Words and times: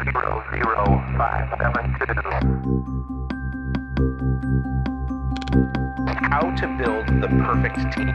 How 0.00 0.06
to 6.56 6.66
build 6.78 7.06
the 7.20 7.28
perfect 7.28 7.92
team. 7.92 8.14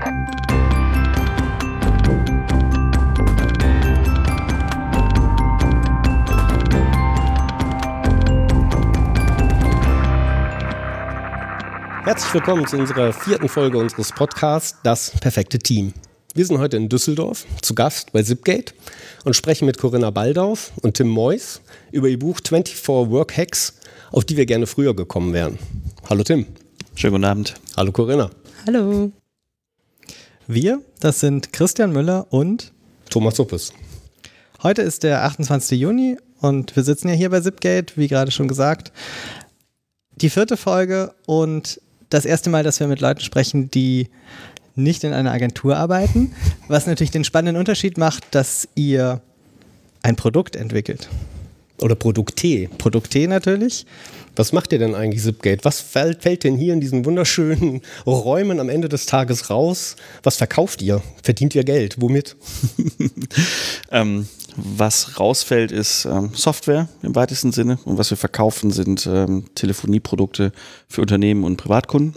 Herzlich 12.03 12.33
willkommen 12.33 12.65
zu 12.65 12.77
unserer 12.77 13.13
vierten 13.13 13.47
Folge 13.47 13.77
unseres 13.77 14.11
Podcasts 14.11 14.79
Das 14.81 15.11
perfekte 15.19 15.59
Team. 15.59 15.93
Wir 16.37 16.45
sind 16.45 16.57
heute 16.57 16.75
in 16.75 16.89
Düsseldorf 16.89 17.45
zu 17.61 17.73
Gast 17.75 18.11
bei 18.11 18.21
Zipgate 18.21 18.73
und 19.23 19.37
sprechen 19.37 19.65
mit 19.67 19.77
Corinna 19.77 20.11
Baldauf 20.11 20.73
und 20.81 20.95
Tim 20.97 21.07
Mois 21.07 21.61
über 21.93 22.09
ihr 22.09 22.19
Buch 22.19 22.41
24 22.45 22.89
Work 22.89 23.37
Hacks, 23.37 23.75
auf 24.11 24.25
die 24.25 24.35
wir 24.35 24.45
gerne 24.45 24.67
früher 24.67 24.93
gekommen 24.93 25.31
wären. 25.31 25.57
Hallo 26.09 26.23
Tim. 26.23 26.45
Schönen 26.95 27.13
guten 27.13 27.23
Abend. 27.23 27.53
Hallo 27.77 27.93
Corinna. 27.93 28.31
Hallo. 28.67 29.13
Wir, 30.45 30.81
das 30.99 31.21
sind 31.21 31.53
Christian 31.53 31.93
Müller 31.93 32.27
und 32.31 32.73
Thomas 33.09 33.37
Suppes. 33.37 33.71
heute 34.61 34.81
ist 34.81 35.03
der 35.03 35.23
28. 35.23 35.79
Juni 35.79 36.17
und 36.41 36.75
wir 36.75 36.83
sitzen 36.83 37.07
ja 37.07 37.13
hier 37.13 37.29
bei 37.29 37.39
Zipgate, 37.39 37.95
wie 37.95 38.09
gerade 38.09 38.31
schon 38.31 38.49
gesagt. 38.49 38.91
Die 40.17 40.29
vierte 40.29 40.57
Folge 40.57 41.15
und 41.27 41.79
das 42.09 42.25
erste 42.25 42.49
Mal, 42.49 42.63
dass 42.63 42.81
wir 42.81 42.87
mit 42.87 42.99
Leuten 42.99 43.21
sprechen, 43.21 43.71
die 43.71 44.09
nicht 44.75 45.03
in 45.03 45.13
einer 45.13 45.31
Agentur 45.31 45.77
arbeiten, 45.77 46.33
was 46.67 46.87
natürlich 46.87 47.11
den 47.11 47.23
spannenden 47.23 47.57
Unterschied 47.57 47.97
macht, 47.97 48.23
dass 48.31 48.67
ihr 48.75 49.21
ein 50.03 50.15
Produkt 50.15 50.55
entwickelt. 50.55 51.09
Oder 51.81 51.95
Produkte. 51.95 52.69
Produkte 52.77 53.27
natürlich. 53.27 53.85
Was 54.35 54.53
macht 54.53 54.71
ihr 54.71 54.79
denn 54.79 54.95
eigentlich, 54.95 55.23
Zipgate? 55.23 55.63
Was 55.63 55.79
fällt, 55.81 56.21
fällt 56.21 56.43
denn 56.43 56.57
hier 56.57 56.73
in 56.73 56.81
diesen 56.81 57.05
wunderschönen 57.05 57.81
Räumen 58.05 58.59
am 58.59 58.69
Ende 58.69 58.89
des 58.89 59.05
Tages 59.05 59.49
raus? 59.49 59.95
Was 60.23 60.37
verkauft 60.37 60.81
ihr? 60.81 61.01
Verdient 61.23 61.55
ihr 61.55 61.63
Geld? 61.63 61.95
Womit? 61.99 62.35
Ähm, 63.91 64.27
was 64.57 65.19
rausfällt, 65.19 65.71
ist 65.71 66.05
ähm, 66.05 66.31
Software 66.33 66.87
im 67.01 67.15
weitesten 67.15 67.51
Sinne 67.51 67.77
und 67.85 67.97
was 67.97 68.09
wir 68.09 68.17
verkaufen, 68.17 68.71
sind 68.71 69.05
ähm, 69.05 69.45
Telefonieprodukte 69.53 70.51
für 70.87 71.01
Unternehmen 71.01 71.43
und 71.43 71.57
Privatkunden. 71.57 72.15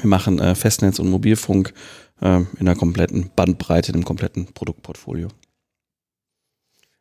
Wir 0.00 0.08
machen 0.08 0.38
äh, 0.38 0.54
Festnetz 0.54 0.98
und 0.98 1.10
Mobilfunk 1.10 1.72
ähm, 2.22 2.46
in 2.58 2.68
einer 2.68 2.78
kompletten 2.78 3.30
Bandbreite, 3.34 3.92
einem 3.92 4.04
kompletten 4.04 4.46
Produktportfolio. 4.46 5.28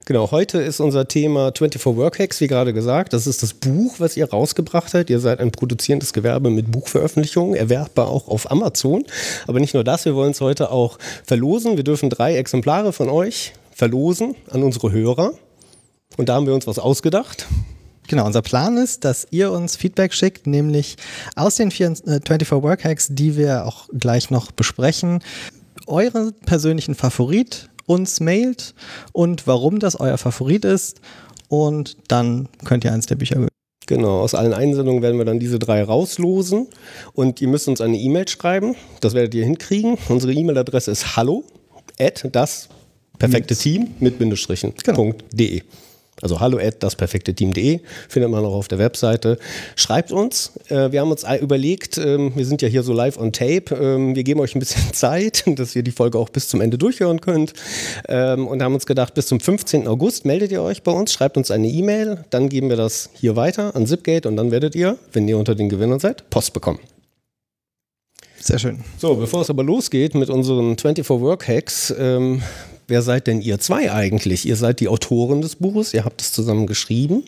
Genau, 0.06 0.32
heute 0.32 0.60
ist 0.60 0.80
unser 0.80 1.10
Thema 1.10 1.52
24 1.54 1.98
Work 1.98 2.20
Hacks, 2.20 2.40
wie 2.40 2.48
gerade 2.48 2.72
gesagt. 2.74 3.12
Das 3.12 3.28
ist 3.28 3.44
das 3.44 3.54
Buch, 3.54 3.96
was 3.98 4.16
ihr 4.16 4.30
rausgebracht 4.30 4.94
habt. 4.94 5.10
Ihr 5.10 5.20
seid 5.20 5.42
ein 5.42 5.52
produzierendes 5.52 6.14
Gewerbe 6.14 6.50
mit 6.50 6.72
Buchveröffentlichungen, 6.72 7.56
erwerbbar 7.56 8.08
auch 8.08 8.30
auf 8.30 8.50
Amazon. 8.50 9.04
Aber 9.48 9.60
nicht 9.60 9.74
nur 9.74 9.84
das, 9.84 10.06
wir 10.06 10.16
wollen 10.16 10.32
es 10.32 10.40
heute 10.40 10.72
auch 10.72 10.98
verlosen. 11.26 11.76
Wir 11.76 11.84
dürfen 11.84 12.10
drei 12.10 12.38
Exemplare 12.38 12.94
von 12.94 13.10
euch 13.10 13.52
verlosen 13.72 14.36
an 14.50 14.64
unsere 14.64 14.94
Hörer. 14.94 15.34
Und 16.16 16.30
da 16.30 16.36
haben 16.36 16.48
wir 16.48 16.54
uns 16.54 16.68
was 16.68 16.80
ausgedacht. 16.80 17.46
Genau, 18.08 18.26
unser 18.26 18.42
Plan 18.42 18.78
ist, 18.78 19.04
dass 19.04 19.28
ihr 19.32 19.52
uns 19.52 19.76
Feedback 19.76 20.14
schickt, 20.14 20.48
nämlich 20.48 20.96
aus 21.36 21.56
den 21.56 21.72
24 21.72 22.52
Work 22.52 22.84
Hacks, 22.86 23.10
die 23.12 23.36
wir 23.36 23.66
auch 23.66 23.90
gleich 23.94 24.30
noch 24.30 24.52
besprechen, 24.52 25.22
euren 25.88 26.34
persönlichen 26.46 26.96
Favorit 26.96 27.70
uns 27.86 28.20
mailt 28.20 28.74
und 29.14 29.48
warum 29.48 29.80
das 29.80 30.00
euer 30.00 30.18
Favorit 30.18 30.66
ist. 30.66 31.02
Und 31.50 31.98
dann 32.08 32.50
könnt 32.66 32.84
ihr 32.84 32.92
eins 32.92 33.06
der 33.06 33.16
Bücher 33.16 33.36
gewinnen. 33.36 33.52
Genau, 33.88 34.20
aus 34.20 34.36
allen 34.36 34.54
Einsendungen 34.54 35.02
werden 35.02 35.18
wir 35.18 35.24
dann 35.24 35.40
diese 35.40 35.60
drei 35.60 35.82
rauslosen. 35.82 36.68
Und 37.14 37.42
ihr 37.42 37.48
müsst 37.48 37.70
uns 37.70 37.80
eine 37.80 37.98
E-Mail 37.98 38.28
schreiben. 38.28 38.76
Das 39.00 39.14
werdet 39.14 39.34
ihr 39.34 39.46
hinkriegen. 39.46 39.98
Unsere 40.10 40.34
E-Mail-Adresse 40.34 40.92
ist 40.92 41.16
hallo 41.16 41.46
at 41.98 42.28
das 42.34 42.68
perfekte 43.18 43.56
Team 43.56 43.96
mit 44.00 44.20
Bindestrichen. 44.20 44.74
Genau. 44.84 45.14
Also 46.22 46.40
hallo 46.40 46.58
at 46.58 46.82
dasperfekteteam.de 46.82 47.80
findet 48.10 48.32
man 48.32 48.44
auch 48.44 48.54
auf 48.54 48.68
der 48.68 48.80
Webseite. 48.80 49.38
Schreibt 49.76 50.12
uns. 50.12 50.54
Äh, 50.70 50.92
wir 50.92 51.02
haben 51.02 51.12
uns 51.12 51.24
überlegt, 51.40 51.98
ähm, 52.00 52.32
wir 52.36 52.46
sind 52.46 52.62
ja 52.64 52.68
hier 52.68 52.82
so 52.82 52.92
live 52.92 53.20
on 53.20 53.32
tape. 53.32 53.76
Ähm, 53.76 54.16
wir 54.16 54.24
geben 54.24 54.40
euch 54.40 54.56
ein 54.56 54.60
bisschen 54.60 54.82
Zeit, 54.94 55.44
dass 55.46 55.76
ihr 55.76 55.84
die 55.84 55.92
Folge 55.92 56.18
auch 56.18 56.30
bis 56.30 56.48
zum 56.48 56.62
Ende 56.62 56.78
durchhören 56.78 57.22
könnt. 57.22 57.54
Ähm, 58.08 58.48
und 58.48 58.64
haben 58.64 58.74
uns 58.74 58.88
gedacht, 58.88 59.14
bis 59.14 59.28
zum 59.28 59.40
15. 59.40 59.88
August 59.88 60.26
meldet 60.26 60.52
ihr 60.52 60.62
euch 60.62 60.82
bei 60.82 60.92
uns, 60.92 61.14
schreibt 61.14 61.38
uns 61.38 61.52
eine 61.52 61.68
E-Mail. 61.68 62.26
Dann 62.32 62.50
geben 62.50 62.70
wir 62.70 62.78
das 62.78 63.12
hier 63.14 63.36
weiter 63.36 63.76
an 63.76 63.86
Zipgate 63.86 64.28
und 64.28 64.38
dann 64.38 64.50
werdet 64.50 64.76
ihr, 64.76 64.98
wenn 65.14 65.28
ihr 65.28 65.38
unter 65.38 65.54
den 65.54 65.70
Gewinnern 65.70 66.00
seid, 66.00 66.28
Post 66.32 66.54
bekommen. 66.54 66.80
Sehr 68.48 68.60
schön. 68.60 68.80
So, 68.98 69.16
bevor 69.16 69.42
es 69.42 69.50
aber 69.50 69.62
losgeht 69.62 70.16
mit 70.16 70.30
unseren 70.30 70.78
24 70.78 71.10
Work 71.10 71.50
Hacks, 71.50 71.94
ähm, 72.00 72.42
wer 72.88 73.02
seid 73.02 73.28
denn 73.28 73.42
ihr 73.42 73.60
zwei 73.60 73.92
eigentlich? 73.92 74.48
Ihr 74.48 74.56
seid 74.56 74.80
die 74.80 74.88
Autoren 74.88 75.42
des 75.42 75.58
Buches, 75.58 75.94
ihr 75.94 76.06
habt 76.06 76.22
es 76.22 76.32
zusammen 76.32 76.66
geschrieben. 76.66 77.26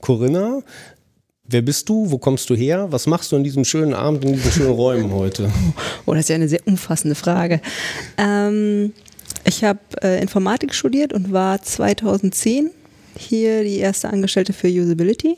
Corinna, 0.00 0.60
wer 1.42 1.60
bist 1.60 1.88
du? 1.88 2.08
Wo 2.08 2.18
kommst 2.18 2.50
du 2.50 2.54
her? 2.54 2.86
Was 2.92 3.08
machst 3.08 3.32
du 3.32 3.36
an 3.36 3.42
diesem 3.42 3.64
schönen 3.64 3.94
Abend, 3.94 4.24
in 4.24 4.34
diesen 4.34 4.52
schönen 4.52 4.70
Räumen 4.70 5.12
heute? 5.12 5.50
Oh, 6.06 6.12
das 6.12 6.20
ist 6.20 6.28
ja 6.28 6.36
eine 6.36 6.48
sehr 6.48 6.64
umfassende 6.66 7.16
Frage. 7.16 7.60
Ähm, 8.16 8.92
ich 9.44 9.64
habe 9.64 9.80
äh, 10.04 10.22
Informatik 10.22 10.72
studiert 10.72 11.12
und 11.12 11.32
war 11.32 11.60
2010 11.62 12.70
hier 13.18 13.64
die 13.64 13.78
erste 13.78 14.08
Angestellte 14.08 14.52
für 14.52 14.68
Usability. 14.68 15.36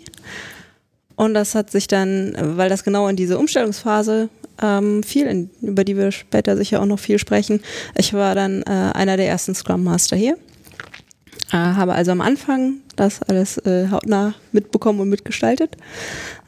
Und 1.15 1.33
das 1.33 1.55
hat 1.55 1.71
sich 1.71 1.89
dann, 1.89 2.37
weil 2.39 2.69
das 2.69 2.85
genau 2.85 3.09
in 3.09 3.17
diese 3.17 3.39
Umstellungsphase 3.39 4.29
ähm, 4.63 5.03
fiel, 5.03 5.27
in, 5.27 5.51
über 5.61 5.85
die 5.85 5.97
wir 5.97 6.13
später 6.13 6.57
sicher 6.57 6.81
auch 6.81 6.87
noch 6.87 6.99
viel 6.99 7.19
sprechen, 7.19 7.61
ich 7.97 8.13
war 8.13 8.35
dann 8.35 8.63
äh, 8.63 8.71
einer 8.71 9.17
der 9.17 9.29
ersten 9.29 9.55
Scrum 9.55 9.85
Master 9.85 10.17
hier. 10.17 10.37
Äh, 11.53 11.57
habe 11.57 11.95
also 11.95 12.11
am 12.11 12.21
Anfang 12.21 12.79
das 12.97 13.23
alles 13.23 13.59
äh, 13.59 13.89
hautnah 13.91 14.35
mitbekommen 14.53 15.01
und 15.01 15.09
mitgestaltet. 15.09 15.77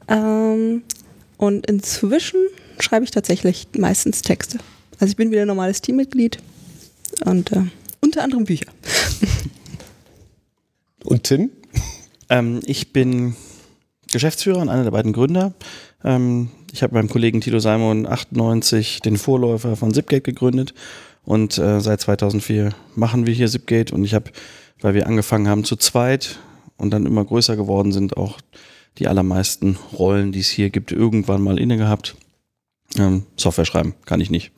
Ähm, 0.09 0.83
und 1.37 1.67
inzwischen 1.67 2.41
schreibe 2.81 3.05
ich 3.05 3.11
tatsächlich 3.11 3.69
meistens 3.77 4.23
Texte. 4.23 4.59
Also 4.99 5.13
ich 5.13 5.17
bin 5.17 5.31
wieder 5.31 5.47
normales 5.47 5.81
Teammitglied 5.81 6.39
und 7.25 7.53
äh, 7.53 7.63
unter 8.01 8.23
anderem 8.23 8.45
Bücher. 8.45 8.67
Und 11.05 11.23
Tim? 11.25 11.51
Ähm, 12.29 12.61
ich 12.67 12.93
bin 12.93 13.35
Geschäftsführer 14.13 14.59
und 14.59 14.69
einer 14.69 14.85
der 14.85 14.91
beiden 14.91 15.13
Gründer. 15.13 15.55
Ähm, 16.05 16.51
ich 16.73 16.83
habe 16.83 16.95
beim 16.95 17.09
Kollegen 17.09 17.41
Tito 17.41 17.59
Simon 17.59 18.07
98 18.07 19.01
den 19.01 19.17
Vorläufer 19.17 19.77
von 19.77 19.93
Zipgate 19.93 20.23
gegründet 20.23 20.75
und 21.25 21.59
äh, 21.59 21.81
seit 21.81 22.01
2004 22.01 22.75
machen 22.95 23.27
wir 23.27 23.35
hier 23.35 23.49
Zipgate 23.49 23.93
und 23.93 24.05
ich 24.05 24.15
habe, 24.15 24.31
weil 24.81 24.95
wir 24.95 25.07
angefangen 25.07 25.49
haben 25.49 25.65
zu 25.65 25.77
zweit 25.77 26.39
und 26.77 26.91
dann 26.91 27.07
immer 27.07 27.25
größer 27.25 27.57
geworden 27.57 27.93
sind, 27.93 28.17
auch 28.17 28.39
die 28.99 29.09
allermeisten 29.09 29.79
Rollen, 29.93 30.33
die 30.33 30.41
es 30.41 30.51
hier 30.51 30.71
gibt, 30.71 30.93
irgendwann 30.93 31.43
mal 31.43 31.59
inne 31.59 31.77
gehabt. 31.77 32.17
Ähm, 32.97 33.27
Software 33.37 33.65
schreiben 33.65 33.95
kann 34.07 34.21
ich 34.21 34.31
nicht, 34.31 34.53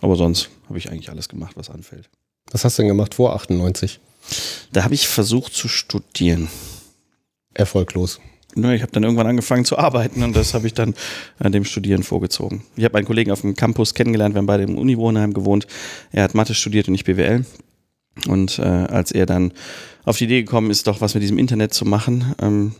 aber 0.00 0.16
sonst 0.16 0.50
habe 0.68 0.78
ich 0.78 0.90
eigentlich 0.90 1.10
alles 1.10 1.28
gemacht, 1.28 1.56
was 1.56 1.70
anfällt. 1.70 2.08
Was 2.50 2.64
hast 2.64 2.78
du 2.78 2.82
denn 2.82 2.88
gemacht 2.88 3.14
vor 3.14 3.34
98? 3.34 4.00
Da 4.72 4.84
habe 4.84 4.94
ich 4.94 5.08
versucht 5.08 5.52
zu 5.52 5.68
studieren. 5.68 6.48
Erfolglos. 7.54 8.20
Nö, 8.58 8.74
ich 8.74 8.80
habe 8.80 8.90
dann 8.90 9.02
irgendwann 9.02 9.26
angefangen 9.26 9.66
zu 9.66 9.78
arbeiten 9.78 10.22
und 10.22 10.34
das 10.34 10.54
habe 10.54 10.66
ich 10.66 10.72
dann 10.72 10.94
äh, 11.38 11.50
dem 11.50 11.64
Studieren 11.64 12.02
vorgezogen. 12.02 12.62
Ich 12.74 12.84
habe 12.84 12.96
einen 12.96 13.06
Kollegen 13.06 13.30
auf 13.30 13.42
dem 13.42 13.54
Campus 13.54 13.92
kennengelernt, 13.92 14.34
wir 14.34 14.38
haben 14.38 14.46
beide 14.46 14.62
im 14.62 14.78
Uniwohnheim 14.78 15.34
gewohnt. 15.34 15.66
Er 16.10 16.22
hat 16.24 16.34
Mathe 16.34 16.54
studiert 16.54 16.88
und 16.88 16.94
ich 16.94 17.04
BWL. 17.04 17.44
Und 18.28 18.58
äh, 18.58 18.62
als 18.62 19.12
er 19.12 19.26
dann 19.26 19.52
auf 20.06 20.16
die 20.16 20.24
Idee 20.24 20.42
gekommen 20.42 20.70
ist, 20.70 20.86
doch 20.86 21.02
was 21.02 21.12
mit 21.12 21.22
diesem 21.22 21.38
Internet 21.38 21.74
zu 21.74 21.84
machen, 21.84 22.34
ähm, 22.40 22.72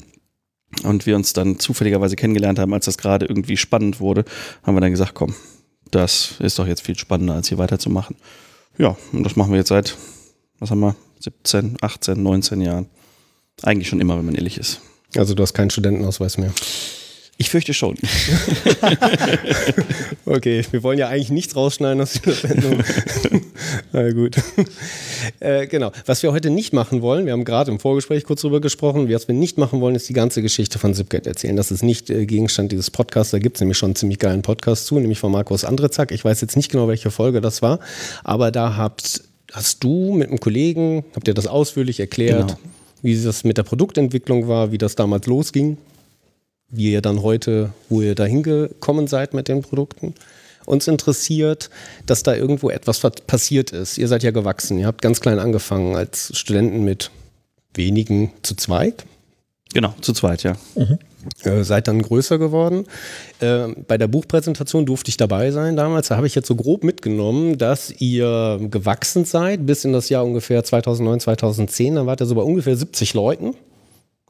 und 0.82 1.06
wir 1.06 1.16
uns 1.16 1.32
dann 1.32 1.58
zufälligerweise 1.58 2.16
kennengelernt 2.16 2.58
haben, 2.58 2.74
als 2.74 2.86
das 2.86 2.98
gerade 2.98 3.26
irgendwie 3.26 3.56
spannend 3.56 4.00
wurde, 4.00 4.24
haben 4.62 4.74
wir 4.76 4.80
dann 4.80 4.90
gesagt, 4.90 5.14
komm, 5.14 5.34
das 5.90 6.34
ist 6.40 6.58
doch 6.58 6.66
jetzt 6.66 6.82
viel 6.82 6.98
spannender, 6.98 7.34
als 7.34 7.48
hier 7.48 7.58
weiterzumachen. 7.58 8.16
Ja, 8.78 8.96
und 9.12 9.24
das 9.24 9.36
machen 9.36 9.52
wir 9.52 9.58
jetzt 9.58 9.68
seit, 9.68 9.96
was 10.58 10.70
haben 10.70 10.80
wir, 10.80 10.96
17, 11.20 11.78
18, 11.80 12.22
19 12.22 12.60
Jahren. 12.60 12.86
Eigentlich 13.62 13.88
schon 13.88 14.00
immer, 14.00 14.18
wenn 14.18 14.26
man 14.26 14.34
ehrlich 14.34 14.58
ist. 14.58 14.80
Also 15.14 15.34
du 15.34 15.42
hast 15.42 15.54
keinen 15.54 15.70
Studentenausweis 15.70 16.38
mehr. 16.38 16.52
Ich 17.38 17.50
fürchte 17.50 17.74
schon. 17.74 17.96
Okay, 20.28 20.64
wir 20.72 20.82
wollen 20.82 20.98
ja 20.98 21.08
eigentlich 21.08 21.30
nichts 21.30 21.54
rausschneiden 21.54 22.00
aus 22.02 22.14
dieser 22.14 22.32
Sendung. 22.32 22.82
Na 23.92 24.10
gut. 24.10 24.36
Äh, 25.38 25.68
genau. 25.68 25.92
Was 26.04 26.22
wir 26.24 26.32
heute 26.32 26.50
nicht 26.50 26.72
machen 26.72 27.00
wollen, 27.00 27.26
wir 27.26 27.32
haben 27.32 27.44
gerade 27.44 27.70
im 27.70 27.78
Vorgespräch 27.78 28.24
kurz 28.24 28.40
drüber 28.40 28.60
gesprochen, 28.60 29.08
was 29.08 29.28
wir 29.28 29.34
nicht 29.36 29.56
machen 29.56 29.80
wollen, 29.80 29.94
ist 29.94 30.08
die 30.08 30.14
ganze 30.14 30.42
Geschichte 30.42 30.80
von 30.80 30.94
Zipgate 30.94 31.28
erzählen. 31.28 31.56
Das 31.56 31.70
ist 31.70 31.84
nicht 31.84 32.10
äh, 32.10 32.26
Gegenstand 32.26 32.72
dieses 32.72 32.90
Podcasts. 32.90 33.30
Da 33.30 33.38
gibt 33.38 33.56
es 33.56 33.60
nämlich 33.60 33.78
schon 33.78 33.90
einen 33.90 33.96
ziemlich 33.96 34.18
geilen 34.18 34.42
Podcast 34.42 34.86
zu, 34.86 34.98
nämlich 34.98 35.20
von 35.20 35.30
Markus 35.30 35.64
Andrezak. 35.64 36.10
Ich 36.10 36.24
weiß 36.24 36.40
jetzt 36.40 36.56
nicht 36.56 36.72
genau, 36.72 36.88
welche 36.88 37.10
Folge 37.12 37.40
das 37.40 37.62
war, 37.62 37.78
aber 38.24 38.50
da 38.50 38.76
habt, 38.76 39.22
hast 39.52 39.84
du 39.84 40.12
mit 40.12 40.28
einem 40.28 40.40
Kollegen, 40.40 41.04
habt 41.14 41.28
ihr 41.28 41.34
das 41.34 41.46
ausführlich 41.46 42.00
erklärt, 42.00 42.48
Genau. 42.48 42.60
Wie 43.06 43.22
das 43.22 43.44
mit 43.44 43.56
der 43.56 43.62
Produktentwicklung 43.62 44.48
war, 44.48 44.72
wie 44.72 44.78
das 44.78 44.96
damals 44.96 45.26
losging, 45.26 45.78
wie 46.68 46.90
ihr 46.90 47.00
dann 47.00 47.22
heute, 47.22 47.70
wo 47.88 48.02
ihr 48.02 48.16
da 48.16 48.24
hingekommen 48.24 49.06
seid 49.06 49.32
mit 49.32 49.46
den 49.46 49.62
Produkten. 49.62 50.12
Uns 50.64 50.88
interessiert, 50.88 51.70
dass 52.06 52.24
da 52.24 52.34
irgendwo 52.34 52.68
etwas 52.68 52.98
passiert 53.28 53.70
ist. 53.70 53.96
Ihr 53.96 54.08
seid 54.08 54.24
ja 54.24 54.32
gewachsen. 54.32 54.80
Ihr 54.80 54.86
habt 54.88 55.02
ganz 55.02 55.20
klein 55.20 55.38
angefangen 55.38 55.94
als 55.94 56.36
Studenten 56.36 56.84
mit 56.84 57.12
wenigen 57.74 58.32
zu 58.42 58.56
zweit. 58.56 59.04
Genau, 59.72 59.94
zu 60.00 60.12
zweit, 60.12 60.42
ja. 60.42 60.56
Äh, 61.44 61.64
seid 61.64 61.88
dann 61.88 62.02
größer 62.02 62.38
geworden. 62.38 62.87
Äh, 63.40 63.69
bei 63.87 63.99
der 63.99 64.08
Buchpräsentation 64.08 64.87
durfte 64.87 65.08
ich 65.08 65.17
dabei 65.17 65.50
sein 65.50 65.76
damals. 65.76 66.08
Da 66.08 66.17
habe 66.17 66.26
ich 66.26 66.34
jetzt 66.34 66.49
so 66.49 66.55
grob 66.55 66.84
mitgenommen, 66.84 67.58
dass 67.58 67.90
ihr 67.90 68.58
gewachsen 68.70 69.25
seid 69.25 69.67
bis 69.67 69.84
in 69.84 69.93
das 69.93 70.08
Jahr 70.08 70.25
ungefähr 70.25 70.64
2009, 70.64 71.20
2010. 71.20 71.94
Dann 71.96 72.06
wart 72.06 72.20
ihr 72.20 72.26
so 72.26 72.34
bei 72.34 72.43
ungefähr 72.43 72.76
70 72.76 73.14
Leuten. 73.14 73.55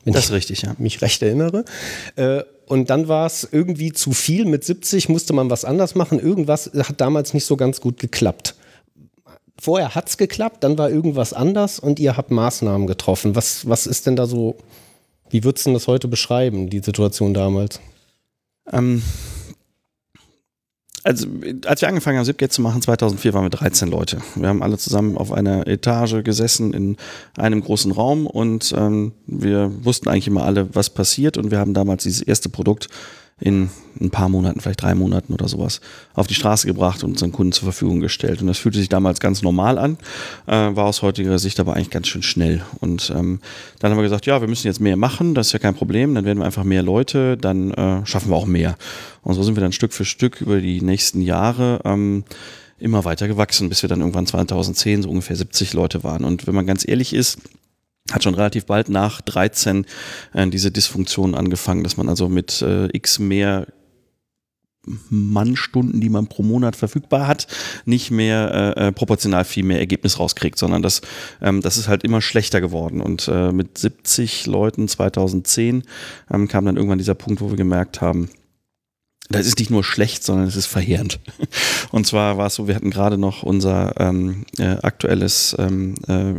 Wenn 0.04 0.12
Das 0.12 0.26
ist 0.26 0.32
richtig, 0.32 0.62
ja. 0.62 0.74
mich 0.78 1.02
recht 1.02 1.22
erinnere. 1.22 1.64
Äh, 2.14 2.42
und 2.66 2.90
dann 2.90 3.08
war 3.08 3.26
es 3.26 3.48
irgendwie 3.50 3.92
zu 3.92 4.12
viel. 4.12 4.44
Mit 4.44 4.64
70 4.64 5.08
musste 5.08 5.32
man 5.32 5.50
was 5.50 5.64
anders 5.64 5.94
machen. 5.94 6.18
Irgendwas 6.18 6.70
hat 6.74 7.00
damals 7.00 7.34
nicht 7.34 7.44
so 7.44 7.56
ganz 7.56 7.80
gut 7.80 7.98
geklappt. 7.98 8.54
Vorher 9.58 9.94
hat 9.94 10.08
es 10.08 10.18
geklappt, 10.18 10.64
dann 10.64 10.76
war 10.76 10.90
irgendwas 10.90 11.32
anders 11.32 11.78
und 11.78 11.98
ihr 11.98 12.16
habt 12.16 12.30
Maßnahmen 12.30 12.86
getroffen. 12.86 13.34
Was, 13.34 13.66
was 13.68 13.86
ist 13.86 14.06
denn 14.06 14.14
da 14.14 14.26
so, 14.26 14.56
wie 15.30 15.44
würdest 15.44 15.66
du 15.66 15.72
das 15.72 15.86
heute 15.86 16.08
beschreiben, 16.08 16.70
die 16.70 16.80
Situation 16.80 17.34
damals? 17.34 17.80
Ähm, 18.72 19.02
also, 21.06 21.28
als 21.66 21.82
wir 21.82 21.88
angefangen 21.88 22.18
haben, 22.18 22.24
Zipgate 22.24 22.50
zu 22.50 22.62
machen, 22.62 22.82
2004 22.82 23.32
waren 23.32 23.44
wir 23.44 23.50
13 23.50 23.88
Leute. 23.88 24.18
Wir 24.34 24.48
haben 24.48 24.60
alle 24.60 24.76
zusammen 24.76 25.16
auf 25.16 25.30
einer 25.30 25.68
Etage 25.68 26.24
gesessen 26.24 26.74
in 26.74 26.96
einem 27.36 27.62
großen 27.62 27.92
Raum 27.92 28.26
und 28.26 28.74
ähm, 28.76 29.12
wir 29.26 29.70
wussten 29.84 30.08
eigentlich 30.08 30.26
immer 30.26 30.44
alle, 30.44 30.74
was 30.74 30.90
passiert 30.90 31.36
und 31.36 31.52
wir 31.52 31.60
haben 31.60 31.74
damals 31.74 32.02
dieses 32.02 32.22
erste 32.22 32.48
Produkt 32.48 32.88
in 33.38 33.68
ein 34.00 34.10
paar 34.10 34.30
Monaten, 34.30 34.60
vielleicht 34.60 34.82
drei 34.82 34.94
Monaten 34.94 35.34
oder 35.34 35.46
sowas, 35.46 35.80
auf 36.14 36.26
die 36.26 36.34
Straße 36.34 36.66
gebracht 36.66 37.04
und 37.04 37.10
unseren 37.10 37.32
Kunden 37.32 37.52
zur 37.52 37.64
Verfügung 37.64 38.00
gestellt. 38.00 38.40
Und 38.40 38.46
das 38.46 38.58
fühlte 38.58 38.78
sich 38.78 38.88
damals 38.88 39.20
ganz 39.20 39.42
normal 39.42 39.78
an, 39.78 39.98
äh, 40.46 40.52
war 40.52 40.84
aus 40.84 41.02
heutiger 41.02 41.38
Sicht 41.38 41.60
aber 41.60 41.74
eigentlich 41.74 41.90
ganz 41.90 42.08
schön 42.08 42.22
schnell. 42.22 42.62
Und 42.80 43.12
ähm, 43.14 43.40
dann 43.78 43.90
haben 43.90 43.98
wir 43.98 44.02
gesagt, 44.02 44.24
ja, 44.24 44.40
wir 44.40 44.48
müssen 44.48 44.66
jetzt 44.66 44.80
mehr 44.80 44.96
machen, 44.96 45.34
das 45.34 45.48
ist 45.48 45.52
ja 45.52 45.58
kein 45.58 45.74
Problem, 45.74 46.14
dann 46.14 46.24
werden 46.24 46.38
wir 46.38 46.46
einfach 46.46 46.64
mehr 46.64 46.82
Leute, 46.82 47.36
dann 47.36 47.72
äh, 47.72 48.06
schaffen 48.06 48.30
wir 48.30 48.36
auch 48.36 48.46
mehr. 48.46 48.76
Und 49.22 49.34
so 49.34 49.42
sind 49.42 49.54
wir 49.54 49.60
dann 49.60 49.72
Stück 49.72 49.92
für 49.92 50.06
Stück 50.06 50.40
über 50.40 50.60
die 50.60 50.80
nächsten 50.80 51.20
Jahre 51.20 51.80
ähm, 51.84 52.24
immer 52.78 53.04
weiter 53.04 53.28
gewachsen, 53.28 53.68
bis 53.68 53.82
wir 53.82 53.88
dann 53.88 54.00
irgendwann 54.00 54.26
2010 54.26 55.02
so 55.02 55.10
ungefähr 55.10 55.36
70 55.36 55.74
Leute 55.74 56.04
waren. 56.04 56.24
Und 56.24 56.46
wenn 56.46 56.54
man 56.54 56.66
ganz 56.66 56.86
ehrlich 56.86 57.12
ist, 57.12 57.38
hat 58.12 58.22
schon 58.22 58.34
relativ 58.34 58.66
bald 58.66 58.88
nach 58.88 59.20
13 59.20 59.86
äh, 60.32 60.46
diese 60.48 60.70
Dysfunktion 60.70 61.34
angefangen, 61.34 61.82
dass 61.82 61.96
man 61.96 62.08
also 62.08 62.28
mit 62.28 62.62
äh, 62.62 62.86
x 62.92 63.18
mehr 63.18 63.66
Mannstunden, 65.10 66.00
die 66.00 66.08
man 66.08 66.28
pro 66.28 66.42
Monat 66.42 66.76
verfügbar 66.76 67.26
hat, 67.26 67.46
nicht 67.84 68.10
mehr 68.10 68.74
äh, 68.76 68.86
äh, 68.86 68.92
proportional 68.92 69.44
viel 69.44 69.64
mehr 69.64 69.78
Ergebnis 69.78 70.18
rauskriegt, 70.18 70.58
sondern 70.58 70.82
das, 70.82 71.02
ähm, 71.42 71.60
das 71.60 71.76
ist 71.76 71.88
halt 71.88 72.04
immer 72.04 72.20
schlechter 72.20 72.60
geworden. 72.60 73.00
Und 73.00 73.28
äh, 73.28 73.52
mit 73.52 73.78
70 73.78 74.46
Leuten 74.46 74.86
2010 74.88 75.82
ähm, 76.32 76.48
kam 76.48 76.64
dann 76.66 76.76
irgendwann 76.76 76.98
dieser 76.98 77.14
Punkt, 77.14 77.40
wo 77.40 77.50
wir 77.50 77.56
gemerkt 77.56 78.00
haben, 78.00 78.30
das 79.28 79.46
ist 79.46 79.58
nicht 79.58 79.70
nur 79.70 79.84
schlecht, 79.84 80.24
sondern 80.24 80.46
es 80.46 80.56
ist 80.56 80.66
verheerend. 80.66 81.18
Und 81.90 82.06
zwar 82.06 82.38
war 82.38 82.46
es 82.46 82.54
so, 82.54 82.68
wir 82.68 82.74
hatten 82.74 82.90
gerade 82.90 83.18
noch 83.18 83.42
unser 83.42 83.98
ähm, 84.00 84.44
äh, 84.58 84.76
aktuelles 84.82 85.56
ähm, 85.58 85.94
äh, 86.06 86.34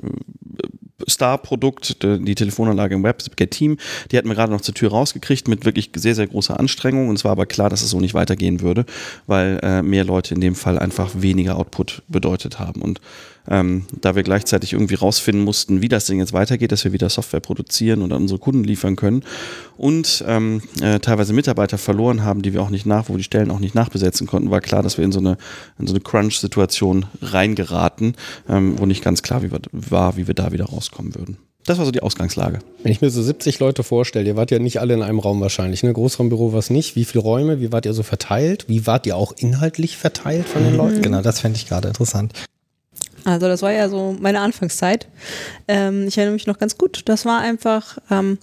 Star-Produkt, 1.09 2.03
die 2.03 2.35
Telefonanlage 2.35 2.95
im 2.95 3.03
Web, 3.03 3.23
Get 3.35 3.51
Team, 3.51 3.77
die 4.11 4.17
hatten 4.17 4.27
wir 4.27 4.35
gerade 4.35 4.51
noch 4.51 4.61
zur 4.61 4.73
Tür 4.73 4.89
rausgekriegt 4.89 5.47
mit 5.47 5.63
wirklich 5.63 5.91
sehr, 5.95 6.15
sehr 6.15 6.27
großer 6.27 6.59
Anstrengung. 6.59 7.07
Und 7.07 7.15
es 7.15 7.23
war 7.23 7.31
aber 7.31 7.45
klar, 7.45 7.69
dass 7.69 7.81
es 7.81 7.91
so 7.91 7.99
nicht 7.99 8.13
weitergehen 8.13 8.61
würde, 8.61 8.85
weil 9.25 9.59
äh, 9.63 9.81
mehr 9.81 10.03
Leute 10.03 10.35
in 10.35 10.41
dem 10.41 10.55
Fall 10.55 10.77
einfach 10.79 11.11
weniger 11.15 11.57
Output 11.57 12.03
bedeutet 12.07 12.59
haben. 12.59 12.81
Und 12.81 12.99
ähm, 13.49 13.85
da 14.01 14.15
wir 14.15 14.23
gleichzeitig 14.23 14.73
irgendwie 14.73 14.95
rausfinden 14.95 15.44
mussten, 15.44 15.81
wie 15.81 15.89
das 15.89 16.05
Ding 16.05 16.19
jetzt 16.19 16.33
weitergeht, 16.33 16.71
dass 16.71 16.83
wir 16.83 16.94
wieder 16.94 17.09
Software 17.09 17.39
produzieren 17.39 18.01
und 18.01 18.11
an 18.11 18.23
unsere 18.23 18.39
Kunden 18.39 18.63
liefern 18.63 18.95
können 18.95 19.23
und 19.77 20.23
ähm, 20.27 20.61
äh, 20.81 20.99
teilweise 20.99 21.33
Mitarbeiter 21.33 21.77
verloren 21.77 22.23
haben, 22.23 22.41
die 22.41 22.53
wir 22.53 22.61
auch 22.61 22.69
nicht 22.69 22.85
nach, 22.85 23.09
wo 23.09 23.13
wir 23.13 23.17
die 23.17 23.23
Stellen 23.23 23.51
auch 23.51 23.59
nicht 23.59 23.75
nachbesetzen 23.75 24.27
konnten, 24.27 24.51
war 24.51 24.61
klar, 24.61 24.83
dass 24.83 24.97
wir 24.97 25.05
in 25.05 25.11
so 25.11 25.19
eine, 25.19 25.38
in 25.79 25.88
so 25.88 25.94
eine 25.94 26.01
Crunch-Situation 26.01 27.05
reingeraten, 27.21 28.15
ähm, 28.49 28.77
wo 28.77 28.85
nicht 28.85 29.03
ganz 29.03 29.23
klar 29.23 29.41
wie 29.44 29.51
wir, 29.51 29.59
war, 29.71 30.17
wie 30.17 30.27
wir 30.27 30.33
da 30.33 30.51
wieder 30.51 30.65
rauskommen 30.65 31.15
würden. 31.15 31.38
Das 31.67 31.77
war 31.79 31.85
so 31.85 31.91
die 31.91 32.01
Ausgangslage. 32.01 32.59
Wenn 32.81 32.94
ich 32.94 33.01
mir 33.01 33.09
so 33.09 33.21
70 33.21 33.59
Leute 33.59 33.83
vorstelle, 33.83 34.25
ihr 34.25 34.38
wart 34.38 34.51
ja 34.51 34.59
nicht 34.59 34.79
alle 34.79 34.94
in 34.94 35.01
einem 35.01 35.19
Raum 35.19 35.41
wahrscheinlich, 35.41 35.83
ne? 35.83 35.91
Großraumbüro 35.91 36.53
war 36.53 36.59
es 36.59 36.69
nicht. 36.69 36.95
Wie 36.95 37.03
viele 37.03 37.21
Räume, 37.21 37.59
wie 37.59 37.73
wart 37.73 37.85
ihr 37.85 37.94
so 37.94 38.03
verteilt? 38.03 38.63
Wie 38.69 38.88
wart 38.88 39.05
ihr 39.05 39.17
auch 39.17 39.33
inhaltlich 39.35 39.97
verteilt 39.97 40.47
von 40.47 40.63
den 40.63 40.77
Leuten? 40.77 41.01
Genau, 41.01 41.21
das 41.21 41.41
fände 41.41 41.57
ich 41.57 41.67
gerade 41.67 41.89
interessant. 41.89 42.31
Also 43.27 43.47
das 43.47 43.62
war 43.62 43.74
ja 43.74 43.89
so 43.89 44.15
meine 44.21 44.39
Anfangszeit. 44.39 45.07
Ähm, 45.68 46.07
ich 46.07 46.18
erinnere 46.18 46.33
mich 46.33 46.47
noch 46.47 46.57
ganz 46.57 46.77
gut. 46.77 47.01
Das 47.06 47.25
war 47.25 47.41
einfach, 47.41 47.97
ähm, 48.09 48.38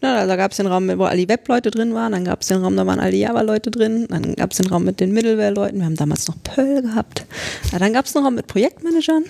na, 0.00 0.26
da 0.26 0.36
gab 0.36 0.52
es 0.52 0.58
den 0.58 0.68
Raum, 0.68 0.88
wo 0.96 1.04
alle 1.04 1.28
Web-Leute 1.28 1.72
drin 1.72 1.92
waren, 1.92 2.12
dann 2.12 2.24
gab 2.24 2.42
es 2.42 2.46
den 2.46 2.62
Raum, 2.62 2.76
da 2.76 2.86
waren 2.86 3.00
alle 3.00 3.16
Java-Leute 3.16 3.72
drin, 3.72 4.06
dann 4.08 4.36
gab 4.36 4.52
es 4.52 4.58
den 4.58 4.66
Raum 4.66 4.84
mit 4.84 5.00
den 5.00 5.12
Middleware-Leuten, 5.12 5.78
wir 5.78 5.86
haben 5.86 5.96
damals 5.96 6.28
noch 6.28 6.36
Perl 6.44 6.82
gehabt. 6.82 7.26
Ja, 7.72 7.80
dann 7.80 7.92
gab 7.92 8.06
es 8.06 8.14
einen 8.14 8.24
Raum 8.24 8.36
mit 8.36 8.46
Projektmanagern 8.46 9.24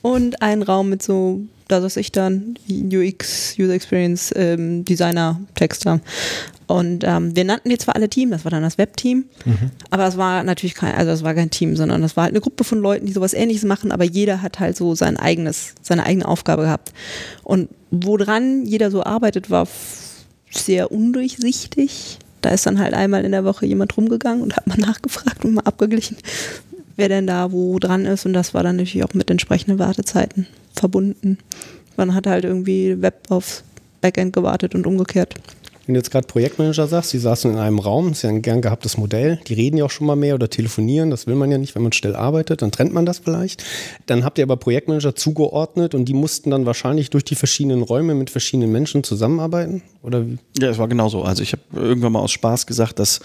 und 0.00 0.40
einen 0.40 0.62
Raum 0.62 0.88
mit 0.88 1.02
so, 1.02 1.42
da 1.68 1.80
saß 1.80 1.96
ich 1.98 2.12
dann, 2.12 2.54
UX, 2.70 3.56
User 3.58 3.74
Experience, 3.74 4.32
ähm, 4.34 4.84
Designer, 4.84 5.40
Texter. 5.54 6.00
Und 6.66 7.04
ähm, 7.04 7.34
wir 7.34 7.44
nannten 7.44 7.70
die 7.70 7.78
zwar 7.78 7.96
alle 7.96 8.10
Team, 8.10 8.30
das 8.30 8.44
war 8.44 8.50
dann 8.50 8.62
das 8.62 8.76
Web-Team, 8.76 9.24
aber 9.88 10.06
es 10.06 10.18
war 10.18 10.42
natürlich 10.42 10.74
kein, 10.74 10.94
also 10.94 11.10
es 11.12 11.22
war 11.22 11.32
kein 11.34 11.48
Team, 11.48 11.76
sondern 11.76 12.02
das 12.02 12.14
war 12.16 12.24
halt 12.24 12.32
eine 12.32 12.42
Gruppe 12.42 12.62
von 12.62 12.80
Leuten, 12.80 13.06
die 13.06 13.12
sowas 13.12 13.32
ähnliches 13.32 13.64
machen, 13.64 13.90
aber 13.90 14.04
jeder 14.04 14.42
hat 14.42 14.60
halt 14.60 14.76
so 14.76 14.94
sein 14.94 15.16
eigenes, 15.16 15.74
seine 15.80 16.04
eigene 16.04 16.28
Aufgabe 16.28 16.62
gehabt. 16.62 16.92
Und 17.42 17.70
woran 17.90 18.66
jeder 18.66 18.90
so 18.90 19.02
arbeitet, 19.02 19.48
war 19.48 19.66
sehr 20.50 20.92
undurchsichtig. 20.92 22.18
Da 22.42 22.50
ist 22.50 22.66
dann 22.66 22.78
halt 22.78 22.94
einmal 22.94 23.24
in 23.24 23.32
der 23.32 23.44
Woche 23.44 23.64
jemand 23.64 23.96
rumgegangen 23.96 24.42
und 24.42 24.56
hat 24.56 24.66
mal 24.66 24.76
nachgefragt 24.78 25.44
und 25.44 25.54
mal 25.54 25.64
abgeglichen, 25.64 26.18
wer 26.98 27.08
denn 27.08 27.26
da 27.26 27.52
wo 27.52 27.78
dran 27.78 28.04
ist. 28.04 28.26
Und 28.26 28.34
das 28.34 28.52
war 28.52 28.62
dann 28.62 28.76
natürlich 28.76 29.04
auch 29.04 29.14
mit 29.14 29.30
entsprechenden 29.30 29.78
Wartezeiten 29.78 30.46
verbunden. 30.74 31.38
Man 31.96 32.14
hat 32.14 32.26
halt 32.26 32.44
irgendwie 32.44 33.00
Web 33.00 33.30
aufs 33.30 33.64
Backend 34.00 34.32
gewartet 34.32 34.74
und 34.74 34.86
umgekehrt. 34.86 35.34
Wenn 35.88 35.94
du 35.94 36.00
jetzt 36.00 36.10
gerade 36.10 36.26
Projektmanager 36.26 36.86
sagst, 36.86 37.14
die 37.14 37.18
saßen 37.18 37.50
in 37.50 37.56
einem 37.56 37.78
Raum, 37.78 38.12
ist 38.12 38.20
ja 38.20 38.28
ein 38.28 38.42
gern 38.42 38.60
gehabtes 38.60 38.98
Modell, 38.98 39.40
die 39.46 39.54
reden 39.54 39.78
ja 39.78 39.86
auch 39.86 39.90
schon 39.90 40.06
mal 40.06 40.16
mehr 40.16 40.34
oder 40.34 40.50
telefonieren, 40.50 41.08
das 41.08 41.26
will 41.26 41.34
man 41.34 41.50
ja 41.50 41.56
nicht, 41.56 41.74
wenn 41.74 41.82
man 41.82 41.92
schnell 41.92 42.14
arbeitet, 42.14 42.60
dann 42.60 42.70
trennt 42.70 42.92
man 42.92 43.06
das 43.06 43.20
vielleicht. 43.20 43.64
Dann 44.04 44.22
habt 44.22 44.36
ihr 44.36 44.44
aber 44.44 44.58
Projektmanager 44.58 45.14
zugeordnet 45.14 45.94
und 45.94 46.04
die 46.04 46.12
mussten 46.12 46.50
dann 46.50 46.66
wahrscheinlich 46.66 47.08
durch 47.08 47.24
die 47.24 47.36
verschiedenen 47.36 47.80
Räume 47.80 48.14
mit 48.14 48.28
verschiedenen 48.28 48.70
Menschen 48.70 49.02
zusammenarbeiten? 49.02 49.80
Oder 50.02 50.26
wie? 50.26 50.36
Ja, 50.58 50.68
es 50.68 50.76
war 50.76 50.88
genauso. 50.88 51.22
Also 51.22 51.42
ich 51.42 51.52
habe 51.52 51.62
irgendwann 51.74 52.12
mal 52.12 52.20
aus 52.20 52.32
Spaß 52.32 52.66
gesagt, 52.66 52.98
das 52.98 53.20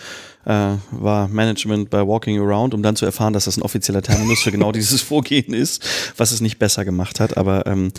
äh, 0.46 0.76
war 0.92 1.28
Management 1.28 1.90
bei 1.90 2.08
Walking 2.08 2.40
Around, 2.40 2.74
um 2.74 2.82
dann 2.82 2.96
zu 2.96 3.06
erfahren, 3.06 3.34
dass 3.34 3.44
das 3.44 3.58
ein 3.58 3.62
offizieller 3.62 4.02
Terminus 4.02 4.42
für 4.42 4.54
genau 4.54 4.72
dieses 4.72 5.02
Vorgehen 5.14 5.54
ist, 5.54 5.84
was 6.16 6.32
es 6.32 6.40
nicht 6.40 6.60
besser 6.60 6.86
gemacht 6.86 7.20
hat. 7.20 7.36
Aber 7.36 7.68
ähm, 7.68 7.92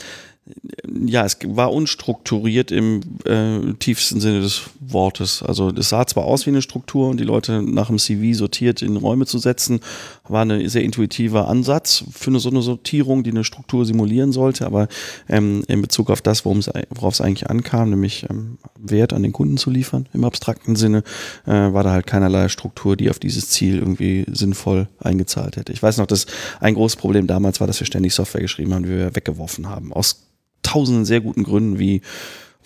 ja, 1.06 1.24
es 1.24 1.38
war 1.44 1.72
unstrukturiert 1.72 2.70
im 2.70 3.00
äh, 3.24 3.72
tiefsten 3.78 4.20
Sinne 4.20 4.40
des 4.42 4.62
Wortes. 4.80 5.42
Also 5.42 5.70
es 5.70 5.88
sah 5.88 6.06
zwar 6.06 6.24
aus 6.24 6.44
wie 6.44 6.50
eine 6.50 6.60
Struktur 6.60 7.08
und 7.08 7.18
die 7.18 7.24
Leute 7.24 7.62
nach 7.62 7.86
dem 7.86 7.98
CV 7.98 8.36
sortiert 8.36 8.82
in 8.82 8.96
Räume 8.96 9.24
zu 9.24 9.38
setzen, 9.38 9.80
war 10.28 10.44
ein 10.44 10.68
sehr 10.68 10.82
intuitiver 10.82 11.48
Ansatz 11.48 12.04
für 12.12 12.30
eine, 12.30 12.40
so 12.40 12.50
eine 12.50 12.60
Sortierung, 12.60 13.22
die 13.22 13.30
eine 13.30 13.44
Struktur 13.44 13.86
simulieren 13.86 14.32
sollte, 14.32 14.66
aber 14.66 14.88
ähm, 15.28 15.64
in 15.66 15.80
Bezug 15.80 16.10
auf 16.10 16.20
das, 16.20 16.44
worauf 16.44 17.14
es 17.14 17.20
eigentlich 17.20 17.48
ankam, 17.48 17.90
nämlich 17.90 18.26
ähm, 18.28 18.58
Wert 18.78 19.14
an 19.14 19.22
den 19.22 19.32
Kunden 19.32 19.56
zu 19.56 19.70
liefern, 19.70 20.08
im 20.12 20.24
abstrakten 20.24 20.76
Sinne, 20.76 21.02
äh, 21.46 21.52
war 21.52 21.84
da 21.84 21.92
halt 21.92 22.06
keinerlei 22.06 22.48
Struktur, 22.48 22.96
die 22.96 23.08
auf 23.08 23.18
dieses 23.18 23.48
Ziel 23.48 23.78
irgendwie 23.78 24.26
sinnvoll 24.30 24.88
eingezahlt 24.98 25.56
hätte. 25.56 25.72
Ich 25.72 25.82
weiß 25.82 25.96
noch, 25.96 26.06
dass 26.06 26.26
ein 26.60 26.74
großes 26.74 26.96
Problem 26.96 27.26
damals 27.26 27.60
war, 27.60 27.66
dass 27.66 27.80
wir 27.80 27.86
ständig 27.86 28.12
Software 28.14 28.42
geschrieben 28.42 28.74
haben, 28.74 28.82
die 28.82 28.90
wir 28.90 29.16
weggeworfen 29.16 29.68
haben. 29.70 29.92
Aus 29.92 30.33
tausenden 30.74 31.04
sehr 31.04 31.20
guten 31.20 31.44
Gründen 31.44 31.78
wie 31.78 32.02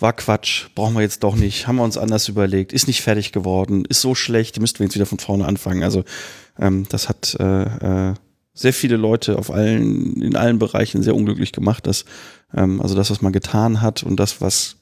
war 0.01 0.13
Quatsch, 0.13 0.69
brauchen 0.75 0.95
wir 0.95 1.03
jetzt 1.03 1.25
doch 1.25 1.35
nicht, 1.35 1.67
haben 1.67 1.77
wir 1.77 1.83
uns 1.83 1.99
anders 1.99 2.29
überlegt, 2.29 2.73
ist 2.73 2.87
nicht 2.87 3.03
fertig 3.03 3.33
geworden, 3.33 3.85
ist 3.85 4.01
so 4.01 4.15
schlecht, 4.15 4.61
müssten 4.61 4.79
wir 4.79 4.87
jetzt 4.87 4.95
wieder 4.95 5.07
von 5.07 5.19
vorne 5.19 5.45
anfangen. 5.45 5.83
Also 5.83 6.05
ähm, 6.59 6.87
das 6.89 7.09
hat 7.09 7.37
äh, 7.41 8.11
äh, 8.11 8.15
sehr 8.55 8.73
viele 8.73 8.97
Leute 8.97 9.39
auf 9.39 9.51
allen, 9.51 10.23
in 10.23 10.37
allen 10.37 10.59
Bereichen 10.59 11.03
sehr 11.03 11.17
unglücklich 11.17 11.53
gemacht, 11.53 11.87
dass 11.87 12.05
ähm, 12.55 12.81
also 12.81 12.95
das, 12.95 13.11
was 13.11 13.23
man 13.23 13.33
getan 13.33 13.81
hat 13.81 14.05
und 14.05 14.19
das, 14.19 14.41
was 14.41 14.77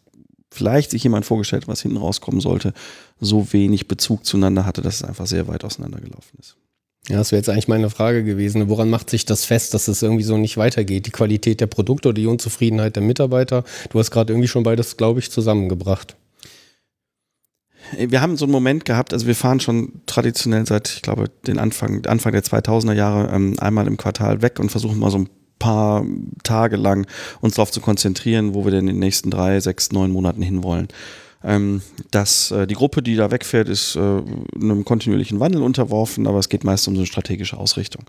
vielleicht 0.50 0.90
sich 0.90 1.02
jemand 1.02 1.24
vorgestellt 1.24 1.62
hat, 1.62 1.68
was 1.68 1.82
hinten 1.82 1.96
rauskommen 1.96 2.40
sollte, 2.40 2.74
so 3.20 3.52
wenig 3.52 3.88
Bezug 3.88 4.24
zueinander 4.24 4.66
hatte, 4.66 4.82
dass 4.82 4.96
es 4.96 5.02
einfach 5.02 5.26
sehr 5.26 5.48
weit 5.48 5.64
auseinandergelaufen 5.64 6.38
ist. 6.38 6.56
Ja, 7.08 7.18
das 7.18 7.30
wäre 7.30 7.38
jetzt 7.38 7.48
eigentlich 7.48 7.68
meine 7.68 7.88
Frage 7.88 8.24
gewesen. 8.24 8.68
Woran 8.68 8.90
macht 8.90 9.10
sich 9.10 9.24
das 9.24 9.44
fest, 9.44 9.74
dass 9.74 9.86
es 9.86 10.02
irgendwie 10.02 10.24
so 10.24 10.36
nicht 10.38 10.56
weitergeht? 10.56 11.06
Die 11.06 11.12
Qualität 11.12 11.60
der 11.60 11.68
Produkte 11.68 12.08
oder 12.08 12.20
die 12.20 12.26
Unzufriedenheit 12.26 12.96
der 12.96 13.02
Mitarbeiter? 13.02 13.62
Du 13.90 14.00
hast 14.00 14.10
gerade 14.10 14.32
irgendwie 14.32 14.48
schon 14.48 14.64
beides, 14.64 14.96
glaube 14.96 15.20
ich, 15.20 15.30
zusammengebracht. 15.30 16.16
Wir 17.96 18.20
haben 18.20 18.36
so 18.36 18.44
einen 18.44 18.52
Moment 18.52 18.84
gehabt, 18.84 19.12
also 19.12 19.28
wir 19.28 19.36
fahren 19.36 19.60
schon 19.60 20.02
traditionell 20.06 20.66
seit, 20.66 20.88
ich 20.88 21.02
glaube, 21.02 21.30
den 21.46 21.58
Anfang, 21.60 22.04
Anfang 22.06 22.32
der 22.32 22.42
2000er 22.42 22.94
Jahre 22.94 23.32
ähm, 23.32 23.54
einmal 23.60 23.86
im 23.86 23.96
Quartal 23.96 24.42
weg 24.42 24.58
und 24.58 24.70
versuchen 24.70 24.98
mal 24.98 25.12
so 25.12 25.18
ein 25.18 25.28
paar 25.60 26.04
Tage 26.42 26.76
lang 26.76 27.06
uns 27.40 27.54
darauf 27.54 27.70
zu 27.70 27.80
konzentrieren, 27.80 28.54
wo 28.54 28.64
wir 28.64 28.72
denn 28.72 28.88
in 28.88 28.96
den 28.96 28.98
nächsten 28.98 29.30
drei, 29.30 29.60
sechs, 29.60 29.92
neun 29.92 30.10
Monaten 30.10 30.42
hinwollen. 30.42 30.88
Ähm, 31.46 31.80
dass 32.10 32.50
äh, 32.50 32.66
die 32.66 32.74
Gruppe, 32.74 33.02
die 33.02 33.14
da 33.14 33.30
wegfährt, 33.30 33.68
ist 33.68 33.94
äh, 33.94 34.00
einem 34.00 34.84
kontinuierlichen 34.84 35.38
Wandel 35.38 35.62
unterworfen, 35.62 36.26
aber 36.26 36.40
es 36.40 36.48
geht 36.48 36.64
meist 36.64 36.88
um 36.88 36.94
so 36.96 37.00
eine 37.00 37.06
strategische 37.06 37.56
Ausrichtung. 37.56 38.02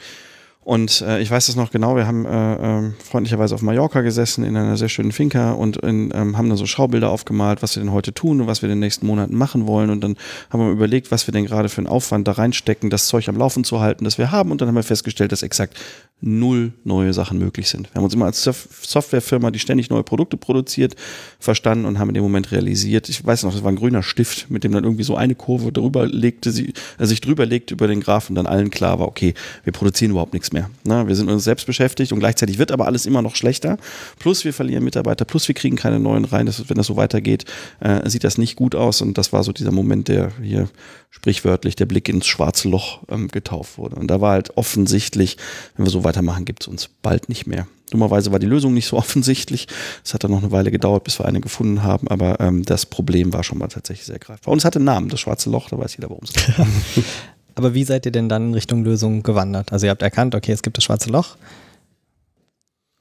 Und 0.68 1.00
äh, 1.00 1.22
ich 1.22 1.32
weiß 1.32 1.46
das 1.46 1.56
noch 1.56 1.72
genau, 1.72 1.96
wir 1.96 2.08
haben 2.08 2.26
äh, 2.26 2.88
äh, 2.88 2.92
freundlicherweise 3.02 3.56
auf 3.56 3.62
Mallorca 3.62 4.02
gesessen 4.02 4.44
in 4.44 4.58
einer 4.58 4.76
sehr 4.76 4.90
schönen 4.90 5.14
Finca 5.14 5.54
und 5.54 5.78
in, 5.78 6.12
ähm, 6.14 6.38
haben 6.38 6.50
dann 6.50 6.58
so 6.58 6.66
Schaubilder 6.66 7.10
aufgemalt, 7.10 7.64
was 7.64 7.78
wir 7.78 7.84
denn 7.84 7.94
heute 7.94 8.14
tun 8.14 8.42
und 8.42 8.48
was 8.48 8.62
wir 8.62 8.68
in 8.68 8.76
den 8.76 8.82
nächsten 8.82 9.08
Monaten 9.08 9.34
machen 9.38 9.66
wollen. 9.66 9.90
Und 9.90 10.02
dann 10.02 10.18
haben 10.50 10.60
wir 10.60 10.70
überlegt, 10.70 11.10
was 11.10 11.26
wir 11.26 11.32
denn 11.32 11.46
gerade 11.46 11.70
für 11.70 11.78
einen 11.78 11.88
Aufwand 11.88 12.28
da 12.28 12.34
reinstecken, 12.34 12.90
das 12.90 13.08
Zeug 13.08 13.30
am 13.30 13.38
Laufen 13.38 13.64
zu 13.64 13.80
halten, 13.80 14.04
das 14.04 14.18
wir 14.18 14.34
haben. 14.34 14.52
Und 14.52 14.60
dann 14.60 14.68
haben 14.68 14.76
wir 14.76 14.84
festgestellt, 14.84 15.32
dass 15.32 15.42
exakt 15.42 15.78
null 16.20 16.74
neue 16.84 17.14
Sachen 17.14 17.38
möglich 17.38 17.70
sind. 17.70 17.94
Wir 17.94 18.00
haben 18.00 18.04
uns 18.04 18.14
immer 18.16 18.26
als 18.26 18.44
Sof- 18.44 18.68
Softwarefirma, 18.82 19.52
die 19.52 19.60
ständig 19.60 19.90
neue 19.90 20.04
Produkte 20.04 20.36
produziert, 20.36 20.96
verstanden 21.40 21.86
und 21.86 22.00
haben 22.00 22.10
in 22.10 22.16
dem 22.16 22.24
Moment 22.24 22.52
realisiert, 22.52 23.08
ich 23.08 23.24
weiß 23.24 23.44
noch, 23.44 23.54
das 23.54 23.64
war 23.64 23.72
ein 23.72 23.76
grüner 23.76 24.02
Stift, 24.02 24.50
mit 24.50 24.64
dem 24.64 24.72
dann 24.72 24.84
irgendwie 24.84 25.04
so 25.04 25.16
eine 25.16 25.36
Kurve 25.36 25.72
drüber 25.72 26.08
legte, 26.08 26.52
sie, 26.52 26.74
äh, 26.98 27.06
sich 27.06 27.22
drüber 27.22 27.46
legte 27.46 27.76
über 27.76 27.88
den 27.88 28.02
Graph 28.02 28.30
und 28.30 28.36
dann 28.36 28.48
allen 28.48 28.72
klar 28.72 28.98
war, 28.98 29.08
okay, 29.08 29.36
wir 29.64 29.72
produzieren 29.72 30.10
überhaupt 30.10 30.34
nichts 30.34 30.52
mehr. 30.52 30.57
Na, 30.84 31.08
wir 31.08 31.16
sind 31.16 31.30
uns 31.30 31.44
selbst 31.44 31.66
beschäftigt 31.66 32.12
und 32.12 32.20
gleichzeitig 32.20 32.58
wird 32.58 32.72
aber 32.72 32.86
alles 32.86 33.06
immer 33.06 33.22
noch 33.22 33.36
schlechter. 33.36 33.78
Plus 34.20 34.46
wir 34.46 34.54
verlieren 34.54 34.84
Mitarbeiter, 34.84 35.26
plus 35.26 35.48
wir 35.48 35.56
kriegen 35.56 35.76
keine 35.76 36.00
neuen 36.00 36.26
rein. 36.26 36.46
Das, 36.46 36.70
wenn 36.70 36.78
das 36.78 36.88
so 36.88 36.96
weitergeht, 36.96 37.46
äh, 37.80 38.08
sieht 38.10 38.24
das 38.24 38.38
nicht 38.38 38.56
gut 38.56 38.76
aus 38.76 39.02
und 39.02 39.18
das 39.18 39.34
war 39.34 39.44
so 39.44 39.52
dieser 39.52 39.72
Moment, 39.72 40.08
der 40.08 40.32
hier 40.42 40.70
sprichwörtlich 41.10 41.76
der 41.76 41.86
Blick 41.86 42.10
ins 42.10 42.28
schwarze 42.28 42.70
Loch 42.70 43.02
ähm, 43.10 43.28
getauft 43.28 43.78
wurde. 43.78 43.96
Und 43.96 44.08
da 44.08 44.22
war 44.22 44.32
halt 44.34 44.56
offensichtlich, 44.58 45.38
wenn 45.76 45.86
wir 45.86 45.92
so 45.92 46.04
weitermachen, 46.04 46.46
gibt 46.46 46.64
es 46.64 46.68
uns 46.68 46.90
bald 47.02 47.30
nicht 47.30 47.48
mehr. 47.48 47.68
Dummerweise 47.90 48.32
war 48.32 48.40
die 48.40 48.48
Lösung 48.48 48.74
nicht 48.74 48.88
so 48.88 48.98
offensichtlich. 48.98 49.68
Es 50.04 50.14
hat 50.14 50.24
dann 50.24 50.32
noch 50.32 50.42
eine 50.42 50.52
Weile 50.52 50.72
gedauert, 50.72 51.04
bis 51.04 51.20
wir 51.20 51.26
eine 51.26 51.42
gefunden 51.42 51.84
haben, 51.84 52.08
aber 52.08 52.40
ähm, 52.40 52.64
das 52.64 52.86
Problem 52.86 53.34
war 53.34 53.44
schon 53.44 53.58
mal 53.58 53.68
tatsächlich 53.68 54.06
sehr 54.06 54.20
greifbar. 54.20 54.52
Und 54.52 54.60
es 54.60 54.66
hatte 54.66 54.80
einen 54.80 54.86
Namen, 54.86 55.10
das 55.10 55.20
schwarze 55.20 55.50
Loch, 55.50 55.70
da 55.70 55.78
weiß 55.78 55.96
jeder, 55.98 56.10
worum 56.10 56.24
es 56.24 56.34
geht. 56.34 56.56
Aber 57.58 57.74
wie 57.74 57.84
seid 57.84 58.06
ihr 58.06 58.12
denn 58.12 58.30
dann 58.30 58.50
in 58.50 58.54
Richtung 58.54 58.84
Lösung 58.84 59.24
gewandert? 59.24 59.72
Also 59.74 59.88
ihr 59.88 59.90
habt 59.90 60.04
erkannt, 60.04 60.36
okay, 60.36 60.52
es 60.52 60.62
gibt 60.62 60.78
das 60.78 60.84
schwarze 60.84 61.10
Loch. 61.10 61.38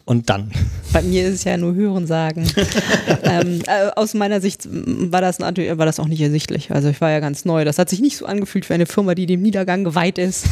Und 0.07 0.31
dann? 0.31 0.51
Bei 0.95 1.03
mir 1.03 1.27
ist 1.29 1.35
es 1.35 1.45
ja 1.45 1.59
nur 1.59 1.75
Hören 1.75 2.07
sagen. 2.07 2.49
ähm, 3.25 3.61
äh, 3.67 3.91
aus 3.97 4.15
meiner 4.15 4.41
Sicht 4.41 4.67
war 4.71 5.21
das, 5.21 5.41
natürlich- 5.41 5.77
war 5.77 5.85
das 5.85 6.01
auch 6.01 6.09
nicht 6.09 6.23
ersichtlich. 6.23 6.71
Also 6.71 6.89
ich 6.89 7.03
war 7.03 7.11
ja 7.11 7.21
ganz 7.21 7.45
neu. 7.45 7.67
Das 7.67 7.79
hat 7.79 7.91
sich 7.91 8.01
nicht 8.01 8.17
so 8.17 8.25
angefühlt 8.25 8.65
für 8.65 8.73
eine 8.73 8.87
Firma, 8.87 9.15
die 9.15 9.27
dem 9.27 9.43
Niedergang 9.43 9.85
geweiht 9.85 10.17
ist. 10.17 10.47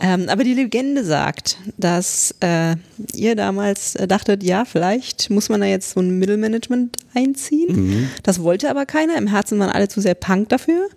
Ähm, 0.00 0.30
aber 0.30 0.44
die 0.44 0.54
Legende 0.54 1.04
sagt, 1.04 1.58
dass 1.76 2.34
äh, 2.40 2.76
ihr 3.12 3.36
damals 3.36 3.96
äh, 3.96 4.08
dachtet, 4.08 4.42
ja, 4.42 4.64
vielleicht 4.64 5.28
muss 5.28 5.50
man 5.50 5.60
da 5.60 5.66
jetzt 5.66 5.90
so 5.90 6.00
ein 6.00 6.18
Mittelmanagement 6.18 6.96
einziehen. 7.12 8.08
Das 8.22 8.42
wollte 8.42 8.70
aber 8.70 8.86
keiner. 8.86 9.18
Im 9.18 9.26
Herzen 9.26 9.58
waren 9.58 9.68
alle 9.70 9.88
zu 9.88 10.00
sehr 10.00 10.14
Punk 10.14 10.48
dafür. 10.48 10.88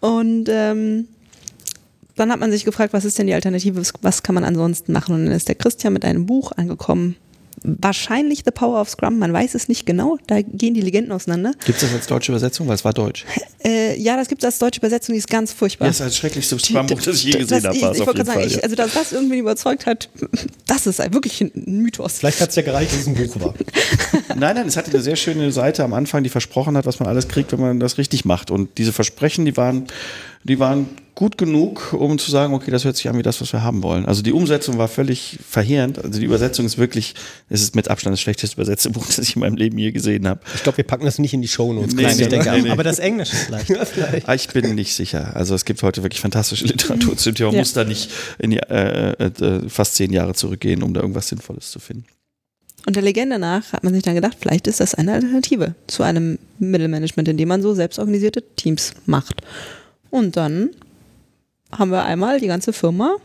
Und 0.00 0.48
ähm, 0.48 1.08
dann 2.22 2.32
hat 2.32 2.40
man 2.40 2.52
sich 2.52 2.64
gefragt, 2.64 2.92
was 2.92 3.04
ist 3.04 3.18
denn 3.18 3.26
die 3.26 3.34
Alternative, 3.34 3.82
was, 4.00 4.22
kann 4.22 4.34
man 4.34 4.44
ansonsten 4.44 4.92
machen? 4.92 5.14
Und 5.14 5.26
dann 5.26 5.34
ist 5.34 5.48
der 5.48 5.56
Christian 5.56 5.92
mit 5.92 6.04
einem 6.04 6.24
Buch 6.26 6.52
angekommen. 6.52 7.16
Wahrscheinlich 7.64 8.42
The 8.44 8.50
Power 8.50 8.80
of 8.80 8.88
Scrum, 8.88 9.18
man 9.18 9.32
weiß 9.32 9.54
es 9.54 9.68
nicht 9.68 9.86
genau, 9.86 10.18
da 10.26 10.40
gehen 10.40 10.74
die 10.74 10.80
Legenden 10.80 11.12
auseinander. 11.12 11.52
Gibt 11.64 11.82
es 11.82 11.88
das 11.88 11.92
als 11.92 12.06
deutsche 12.06 12.32
Übersetzung? 12.32 12.66
Weil 12.66 12.76
es 12.76 12.84
war 12.84 12.92
deutsch. 12.92 13.24
Äh, 13.64 14.00
ja, 14.00 14.16
das 14.16 14.28
gibt 14.28 14.42
es 14.42 14.46
als 14.46 14.58
deutsche 14.58 14.78
Übersetzung, 14.78 15.12
die 15.12 15.18
ist 15.18 15.28
ganz 15.28 15.52
furchtbar. 15.52 15.86
Das 15.86 16.00
ist 16.00 16.06
das 16.06 16.16
schrecklichste 16.16 16.58
Scrum-Buch, 16.58 17.02
das 17.02 17.16
ich 17.16 17.24
je 17.24 17.32
gesehen 17.38 17.64
habe. 17.64 17.76
Ich, 17.76 17.82
ich 17.82 17.98
wollte 17.98 18.14
gerade 18.14 18.24
sagen, 18.24 18.40
ich, 18.46 18.62
also 18.64 18.74
dass 18.74 18.94
das 18.94 19.12
irgendwie 19.12 19.38
überzeugt 19.38 19.86
hat, 19.86 20.08
das 20.66 20.86
ist 20.86 20.98
wirklich 21.12 21.40
ein 21.40 21.52
Mythos. 21.54 22.18
Vielleicht 22.18 22.40
hat 22.40 22.50
es 22.50 22.56
ja 22.56 22.62
gereicht, 22.62 22.92
dass 22.92 23.00
es 23.00 23.06
ein 23.06 23.14
Buch 23.14 23.40
war. 23.40 23.54
Nein, 24.36 24.56
nein, 24.56 24.66
es 24.66 24.76
hatte 24.76 24.90
eine 24.90 25.02
sehr 25.02 25.16
schöne 25.16 25.52
Seite 25.52 25.84
am 25.84 25.92
Anfang, 25.92 26.22
die 26.22 26.30
versprochen 26.30 26.76
hat, 26.76 26.86
was 26.86 27.00
man 27.00 27.08
alles 27.08 27.28
kriegt, 27.28 27.52
wenn 27.52 27.60
man 27.60 27.80
das 27.80 27.98
richtig 27.98 28.24
macht. 28.24 28.50
Und 28.50 28.78
diese 28.78 28.92
Versprechen, 28.92 29.44
die 29.44 29.56
waren, 29.56 29.86
die 30.44 30.58
waren 30.58 30.88
gut 31.14 31.36
genug, 31.36 31.92
um 31.92 32.18
zu 32.18 32.30
sagen, 32.30 32.54
okay, 32.54 32.70
das 32.70 32.84
hört 32.84 32.96
sich 32.96 33.06
an 33.08 33.18
wie 33.18 33.22
das, 33.22 33.40
was 33.40 33.52
wir 33.52 33.62
haben 33.62 33.82
wollen. 33.82 34.06
Also 34.06 34.22
die 34.22 34.32
Umsetzung 34.32 34.78
war 34.78 34.88
völlig 34.88 35.38
verheerend. 35.46 36.02
Also 36.02 36.18
die 36.18 36.24
Übersetzung 36.24 36.64
ist 36.64 36.78
wirklich, 36.78 37.14
es 37.50 37.60
ist 37.60 37.76
mit 37.76 37.88
Abstand 37.88 38.14
das 38.14 38.20
schlechteste 38.20 38.56
übersetzte 38.56 38.88
Buch, 38.90 39.04
das 39.06 39.18
ich 39.18 39.36
in 39.36 39.40
meinem 39.40 39.56
Leben 39.56 39.76
je 39.76 39.92
gesehen 39.92 40.26
habe. 40.26 40.40
Ich 40.54 40.62
glaube, 40.62 40.78
wir 40.78 40.84
packen 40.84 41.04
das 41.04 41.18
nicht 41.18 41.34
in 41.34 41.42
die 41.42 41.48
Shownotes. 41.48 41.94
Nee, 41.94 42.02
Nein, 42.04 42.18
ich 42.18 42.28
nee, 42.30 42.38
nee, 42.38 42.62
nee. 42.62 42.70
Aber 42.70 42.82
das 42.82 42.98
Englische 42.98 43.36
vielleicht. 43.66 44.26
Ah, 44.28 44.34
Ich 44.34 44.48
bin 44.48 44.74
nicht 44.74 44.94
sicher. 44.94 45.36
Also 45.36 45.54
es 45.54 45.64
gibt 45.66 45.82
heute 45.82 46.02
wirklich 46.02 46.20
fantastische 46.20 46.64
Literatur 46.64 47.16
zum 47.16 47.34
Thema. 47.34 47.48
Man 47.48 47.56
Ja. 47.56 47.60
muss 47.60 47.72
da 47.74 47.84
nicht 47.84 48.10
in 48.38 48.50
die, 48.52 48.58
äh, 48.58 49.10
äh, 49.12 49.68
fast 49.68 49.96
zehn 49.96 50.12
Jahre 50.12 50.32
zurückgehen, 50.34 50.82
um 50.82 50.94
da 50.94 51.00
irgendwas 51.02 51.28
Sinnvolles 51.28 51.70
zu 51.70 51.78
finden. 51.78 52.04
Und 52.86 52.96
der 52.96 53.02
Legende 53.02 53.38
nach 53.38 53.72
hat 53.74 53.84
man 53.84 53.92
sich 53.94 54.02
dann 54.02 54.14
gedacht, 54.14 54.38
vielleicht 54.40 54.66
ist 54.66 54.80
das 54.80 54.94
eine 54.94 55.12
Alternative 55.12 55.74
zu 55.86 56.02
einem 56.02 56.38
Mittelmanagement, 56.58 57.28
in 57.28 57.36
dem 57.36 57.48
man 57.48 57.60
so 57.62 57.74
selbstorganisierte 57.74 58.42
Teams 58.56 58.94
macht. 59.06 59.42
Und 60.10 60.36
dann 60.36 60.70
haben 61.76 61.90
wir 61.90 62.04
einmal 62.04 62.40
die 62.40 62.46
ganze 62.46 62.72
Firma 62.72 63.16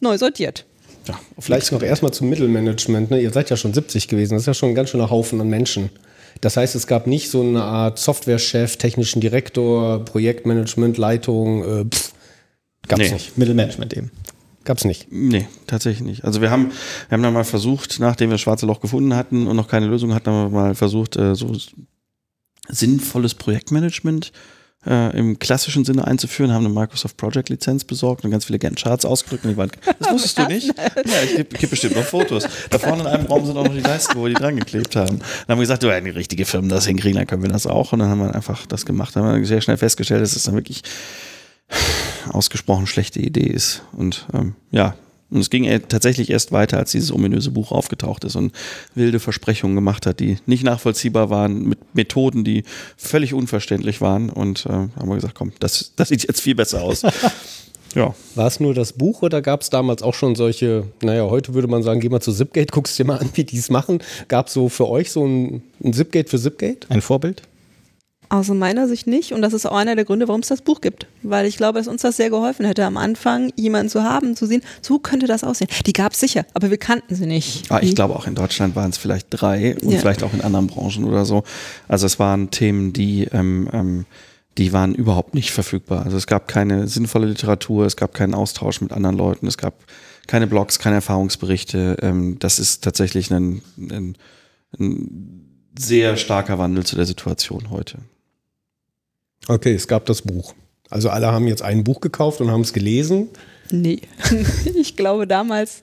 neu 0.00 0.18
sortiert. 0.18 0.64
Ja, 1.08 1.18
Vielleicht 1.38 1.72
noch 1.72 1.82
erstmal 1.82 2.12
zum 2.12 2.28
Mittelmanagement. 2.28 3.10
Ne? 3.10 3.20
Ihr 3.20 3.32
seid 3.32 3.50
ja 3.50 3.56
schon 3.56 3.74
70 3.74 4.08
gewesen. 4.08 4.34
Das 4.34 4.42
ist 4.42 4.46
ja 4.46 4.54
schon 4.54 4.70
ein 4.70 4.74
ganz 4.74 4.90
schöner 4.90 5.10
Haufen 5.10 5.40
an 5.40 5.48
Menschen. 5.48 5.90
Das 6.40 6.56
heißt, 6.56 6.74
es 6.74 6.86
gab 6.86 7.06
nicht 7.06 7.28
so 7.30 7.42
eine 7.42 7.62
Art 7.62 7.98
Softwarechef, 7.98 8.76
technischen 8.76 9.20
Direktor, 9.20 10.04
Projektmanagement, 10.04 10.98
Leitung. 10.98 11.64
Äh, 11.64 11.84
pff, 11.86 12.12
gab's 12.88 13.02
Nee. 13.02 13.12
nicht. 13.12 13.36
Mittelmanagement 13.38 13.92
eben. 13.96 14.10
Gab's 14.64 14.84
nicht. 14.84 15.08
Nee, 15.10 15.48
tatsächlich 15.66 16.02
nicht. 16.06 16.24
Also 16.24 16.40
wir 16.40 16.50
haben, 16.52 16.70
wir 17.08 17.16
haben 17.16 17.22
dann 17.22 17.34
mal 17.34 17.42
versucht, 17.44 17.98
nachdem 17.98 18.30
wir 18.30 18.34
das 18.34 18.40
schwarze 18.42 18.66
Loch 18.66 18.80
gefunden 18.80 19.14
hatten 19.16 19.48
und 19.48 19.56
noch 19.56 19.66
keine 19.66 19.86
Lösung 19.86 20.14
hatten, 20.14 20.30
haben 20.30 20.52
wir 20.52 20.60
mal 20.60 20.74
versucht, 20.76 21.16
äh, 21.16 21.34
so 21.34 21.52
sinnvolles 22.68 23.34
Projektmanagement 23.34 24.28
äh, 24.28 24.61
im 24.84 25.38
klassischen 25.38 25.84
Sinne 25.84 26.06
einzuführen, 26.06 26.52
haben 26.52 26.66
eine 26.66 26.74
Microsoft 26.74 27.16
Project 27.16 27.50
Lizenz 27.50 27.84
besorgt 27.84 28.24
und 28.24 28.32
ganz 28.32 28.46
viele 28.46 28.58
Gantt 28.58 28.82
Charts 28.82 29.04
ausgedrückt. 29.04 29.44
Und 29.44 29.52
die 29.52 29.56
waren, 29.56 29.70
das 30.00 30.10
wusstest 30.10 30.38
du 30.38 30.46
nicht? 30.46 30.66
Ja, 30.66 31.22
ich 31.24 31.36
gebe 31.36 31.56
geb 31.56 31.70
bestimmt 31.70 31.94
noch 31.94 32.02
Fotos. 32.02 32.48
Da 32.70 32.78
vorne 32.78 33.02
in 33.02 33.06
einem 33.06 33.26
Raum 33.26 33.46
sind 33.46 33.56
auch 33.56 33.64
noch 33.64 33.72
die 33.72 33.80
Leisten, 33.80 34.16
wo 34.16 34.24
wir 34.24 34.30
die 34.30 34.34
dran 34.34 34.56
geklebt 34.56 34.96
haben. 34.96 35.18
Dann 35.18 35.48
haben 35.48 35.58
wir 35.58 35.62
gesagt, 35.62 35.84
du, 35.84 35.88
wenn 35.88 36.04
die 36.04 36.10
richtige 36.10 36.44
Firmen 36.44 36.68
das 36.68 36.86
hinkriegen, 36.86 37.16
dann 37.16 37.26
können 37.26 37.42
wir 37.42 37.50
das 37.50 37.66
auch. 37.66 37.92
Und 37.92 38.00
dann 38.00 38.08
haben 38.08 38.18
wir 38.18 38.34
einfach 38.34 38.66
das 38.66 38.84
gemacht. 38.84 39.14
Dann 39.14 39.24
haben 39.24 39.38
wir 39.38 39.46
sehr 39.46 39.60
schnell 39.60 39.76
festgestellt, 39.76 40.22
dass 40.22 40.34
es 40.34 40.42
dann 40.42 40.54
wirklich 40.54 40.82
ausgesprochen 42.30 42.86
schlechte 42.86 43.20
Idee 43.20 43.46
ist. 43.46 43.82
Und 43.92 44.26
ähm, 44.34 44.54
ja, 44.70 44.96
und 45.32 45.40
es 45.40 45.50
ging 45.50 45.64
äh, 45.64 45.80
tatsächlich 45.80 46.30
erst 46.30 46.52
weiter, 46.52 46.78
als 46.78 46.92
dieses 46.92 47.10
ominöse 47.10 47.50
Buch 47.50 47.72
aufgetaucht 47.72 48.24
ist 48.24 48.36
und 48.36 48.52
wilde 48.94 49.18
Versprechungen 49.18 49.74
gemacht 49.74 50.04
hat, 50.04 50.20
die 50.20 50.36
nicht 50.46 50.62
nachvollziehbar 50.62 51.30
waren, 51.30 51.68
mit 51.68 51.78
Methoden, 51.94 52.44
die 52.44 52.64
völlig 52.96 53.32
unverständlich 53.32 54.00
waren. 54.00 54.28
Und 54.28 54.66
äh, 54.66 54.70
haben 54.70 55.08
wir 55.08 55.14
gesagt, 55.14 55.34
komm, 55.34 55.52
das, 55.58 55.92
das 55.96 56.08
sieht 56.08 56.24
jetzt 56.24 56.40
viel 56.42 56.54
besser 56.54 56.82
aus. 56.82 57.02
ja. 57.94 58.14
War 58.34 58.46
es 58.46 58.60
nur 58.60 58.74
das 58.74 58.92
Buch 58.92 59.22
oder 59.22 59.40
gab 59.40 59.62
es 59.62 59.70
damals 59.70 60.02
auch 60.02 60.14
schon 60.14 60.34
solche, 60.34 60.84
naja, 61.02 61.24
heute 61.24 61.54
würde 61.54 61.68
man 61.68 61.82
sagen, 61.82 62.00
geh 62.00 62.10
mal 62.10 62.20
zu 62.20 62.32
Zipgate, 62.32 62.66
guckst 62.70 62.98
dir 62.98 63.06
mal 63.06 63.18
an, 63.18 63.30
wie 63.32 63.44
die 63.44 63.58
es 63.58 63.70
machen. 63.70 64.00
Gab 64.28 64.48
es 64.48 64.52
so 64.52 64.68
für 64.68 64.88
euch 64.88 65.10
so 65.10 65.24
ein, 65.24 65.62
ein 65.82 65.94
Zipgate 65.94 66.28
für 66.28 66.38
Zipgate? 66.38 66.86
Ein 66.90 67.00
Vorbild? 67.00 67.42
Aus 68.32 68.48
meiner 68.48 68.88
Sicht 68.88 69.06
nicht. 69.06 69.32
Und 69.32 69.42
das 69.42 69.52
ist 69.52 69.66
auch 69.66 69.76
einer 69.76 69.94
der 69.94 70.06
Gründe, 70.06 70.26
warum 70.26 70.40
es 70.40 70.48
das 70.48 70.62
Buch 70.62 70.80
gibt. 70.80 71.06
Weil 71.22 71.44
ich 71.44 71.58
glaube, 71.58 71.78
dass 71.78 71.86
uns 71.86 72.00
das 72.00 72.16
sehr 72.16 72.30
geholfen 72.30 72.64
hätte, 72.64 72.84
am 72.86 72.96
Anfang 72.96 73.52
jemanden 73.56 73.90
zu 73.90 74.02
haben, 74.04 74.34
zu 74.36 74.46
sehen, 74.46 74.62
so 74.80 74.98
könnte 74.98 75.26
das 75.26 75.44
aussehen. 75.44 75.68
Die 75.84 75.92
gab 75.92 76.12
es 76.12 76.20
sicher, 76.20 76.46
aber 76.54 76.70
wir 76.70 76.78
kannten 76.78 77.14
sie 77.14 77.26
nicht. 77.26 77.70
Ah, 77.70 77.80
ich 77.82 77.90
Die- 77.90 77.94
glaube 77.94 78.16
auch 78.16 78.26
in 78.26 78.34
Deutschland 78.34 78.74
waren 78.74 78.88
es 78.90 78.96
vielleicht 78.96 79.26
drei 79.30 79.76
und 79.82 79.90
Ja. 79.90 79.98
vielleicht 79.98 80.22
auch 80.22 80.32
in 80.32 80.40
anderen 80.40 80.66
Branchen 80.66 81.04
oder 81.04 81.26
so. 81.26 81.42
Also 81.88 82.06
es 82.06 82.18
waren 82.18 82.50
Themen, 82.50 82.94
die, 82.94 83.24
ähm, 83.32 83.68
ähm, 83.72 84.06
die 84.56 84.72
waren 84.72 84.94
überhaupt 84.94 85.34
nicht 85.34 85.50
verfügbar. 85.50 86.04
Also 86.06 86.16
es 86.16 86.26
gab 86.26 86.48
keine 86.48 86.88
sinnvolle 86.88 87.26
Literatur, 87.26 87.84
es 87.84 87.96
gab 87.96 88.14
keinen 88.14 88.32
Austausch 88.32 88.80
mit 88.80 88.92
anderen 88.92 89.18
Leuten, 89.18 89.46
es 89.46 89.58
gab 89.58 89.74
keine 90.26 90.46
Blogs, 90.46 90.78
keine 90.78 90.96
Erfahrungsberichte. 90.96 91.98
Ähm, 92.00 92.38
das 92.38 92.58
ist 92.58 92.82
tatsächlich 92.82 93.30
ein, 93.30 93.60
ein, 93.78 94.16
ein 94.78 95.48
sehr 95.78 96.16
starker 96.16 96.58
Wandel 96.58 96.84
zu 96.86 96.96
der 96.96 97.04
Situation 97.04 97.68
heute. 97.70 97.98
Okay, 99.48 99.74
es 99.74 99.88
gab 99.88 100.06
das 100.06 100.22
Buch. 100.22 100.54
Also 100.90 101.10
alle 101.10 101.32
haben 101.32 101.46
jetzt 101.46 101.62
ein 101.62 101.84
Buch 101.84 102.00
gekauft 102.00 102.40
und 102.40 102.50
haben 102.50 102.60
es 102.60 102.72
gelesen. 102.72 103.28
Nee. 103.70 104.02
ich 104.74 104.96
glaube 104.96 105.26
damals, 105.26 105.82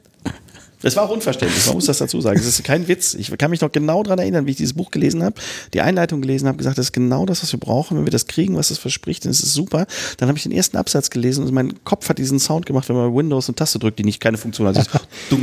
Es 0.81 0.95
war 0.95 1.03
auch 1.03 1.09
unverständlich, 1.09 1.65
man 1.65 1.75
muss 1.75 1.85
das 1.85 1.97
dazu 1.97 2.21
sagen. 2.21 2.39
Es 2.39 2.45
ist 2.45 2.63
kein 2.63 2.87
Witz. 2.87 3.13
Ich 3.13 3.35
kann 3.37 3.51
mich 3.51 3.59
noch 3.59 3.71
genau 3.71 4.01
daran 4.01 4.19
erinnern, 4.19 4.45
wie 4.45 4.51
ich 4.51 4.57
dieses 4.57 4.73
Buch 4.73 4.91
gelesen 4.91 5.23
habe, 5.23 5.35
die 5.73 5.81
Einleitung 5.81 6.21
gelesen 6.21 6.47
habe, 6.47 6.57
gesagt, 6.57 6.77
das 6.77 6.87
ist 6.87 6.91
genau 6.93 7.25
das, 7.25 7.43
was 7.43 7.51
wir 7.51 7.59
brauchen. 7.59 7.97
Wenn 7.97 8.05
wir 8.05 8.11
das 8.11 8.27
kriegen, 8.27 8.55
was 8.55 8.71
es 8.71 8.77
verspricht, 8.77 9.25
dann 9.25 9.31
ist 9.31 9.43
es 9.43 9.53
super. 9.53 9.87
Dann 10.17 10.29
habe 10.29 10.37
ich 10.37 10.43
den 10.43 10.53
ersten 10.53 10.77
Absatz 10.77 11.09
gelesen 11.09 11.45
und 11.45 11.53
mein 11.53 11.83
Kopf 11.83 12.07
hat 12.07 12.17
diesen 12.17 12.39
Sound 12.39 12.65
gemacht, 12.65 12.87
wenn 12.87 12.95
man 12.95 13.13
Windows 13.13 13.49
eine 13.49 13.55
Taste 13.55 13.77
drückt, 13.77 13.99
die 13.99 14.05
nicht 14.05 14.21
keine 14.21 14.37
Funktion 14.37 14.67
hat. 14.67 14.77
Also. 14.77 14.89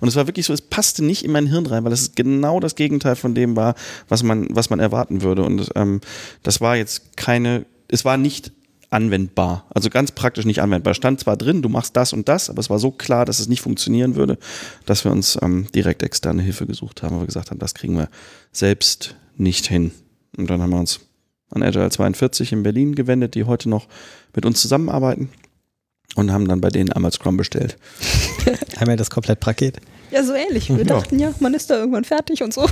Und 0.00 0.08
es 0.08 0.16
war 0.16 0.26
wirklich 0.26 0.46
so, 0.46 0.52
es 0.52 0.62
passte 0.62 1.04
nicht 1.04 1.24
in 1.24 1.32
mein 1.32 1.46
Hirn 1.46 1.66
rein, 1.66 1.84
weil 1.84 1.92
es 1.92 2.14
genau 2.14 2.60
das 2.60 2.74
Gegenteil 2.74 3.16
von 3.16 3.34
dem 3.34 3.56
war, 3.56 3.74
was 4.08 4.22
man, 4.22 4.46
was 4.50 4.70
man 4.70 4.80
erwarten 4.80 5.22
würde. 5.22 5.42
Und 5.42 5.70
ähm, 5.74 6.00
das 6.42 6.60
war 6.60 6.76
jetzt 6.76 7.16
keine, 7.16 7.66
es 7.88 8.04
war 8.04 8.16
nicht 8.16 8.52
anwendbar. 8.94 9.66
Also 9.74 9.90
ganz 9.90 10.12
praktisch 10.12 10.44
nicht 10.44 10.62
anwendbar. 10.62 10.94
Stand 10.94 11.20
zwar 11.20 11.36
drin, 11.36 11.62
du 11.62 11.68
machst 11.68 11.96
das 11.96 12.12
und 12.12 12.28
das, 12.28 12.48
aber 12.48 12.60
es 12.60 12.70
war 12.70 12.78
so 12.78 12.92
klar, 12.92 13.24
dass 13.24 13.40
es 13.40 13.48
nicht 13.48 13.60
funktionieren 13.60 14.14
würde, 14.14 14.38
dass 14.86 15.04
wir 15.04 15.10
uns 15.10 15.36
ähm, 15.42 15.66
direkt 15.74 16.02
externe 16.02 16.42
Hilfe 16.42 16.66
gesucht 16.66 17.02
haben, 17.02 17.16
weil 17.16 17.22
wir 17.22 17.26
gesagt 17.26 17.50
haben, 17.50 17.58
das 17.58 17.74
kriegen 17.74 17.96
wir 17.96 18.08
selbst 18.52 19.16
nicht 19.36 19.66
hin. 19.66 19.90
Und 20.36 20.48
dann 20.48 20.62
haben 20.62 20.70
wir 20.70 20.78
uns 20.78 21.00
an 21.50 21.62
Agile 21.62 21.90
42 21.90 22.52
in 22.52 22.62
Berlin 22.62 22.94
gewendet, 22.94 23.34
die 23.34 23.44
heute 23.44 23.68
noch 23.68 23.88
mit 24.34 24.46
uns 24.46 24.60
zusammenarbeiten 24.62 25.28
und 26.14 26.32
haben 26.32 26.46
dann 26.46 26.60
bei 26.60 26.68
denen 26.68 26.92
einmal 26.92 27.12
Scrum 27.12 27.36
bestellt. 27.36 27.76
Einmal 28.76 28.96
das 28.96 29.10
Komplettpaket. 29.10 29.80
Ja, 30.14 30.22
so 30.22 30.32
ähnlich. 30.32 30.68
Wir 30.70 30.84
dachten 30.84 31.18
ja, 31.18 31.34
man 31.40 31.54
ist 31.54 31.70
da 31.70 31.76
irgendwann 31.76 32.04
fertig 32.04 32.44
und 32.44 32.54
so. 32.54 32.68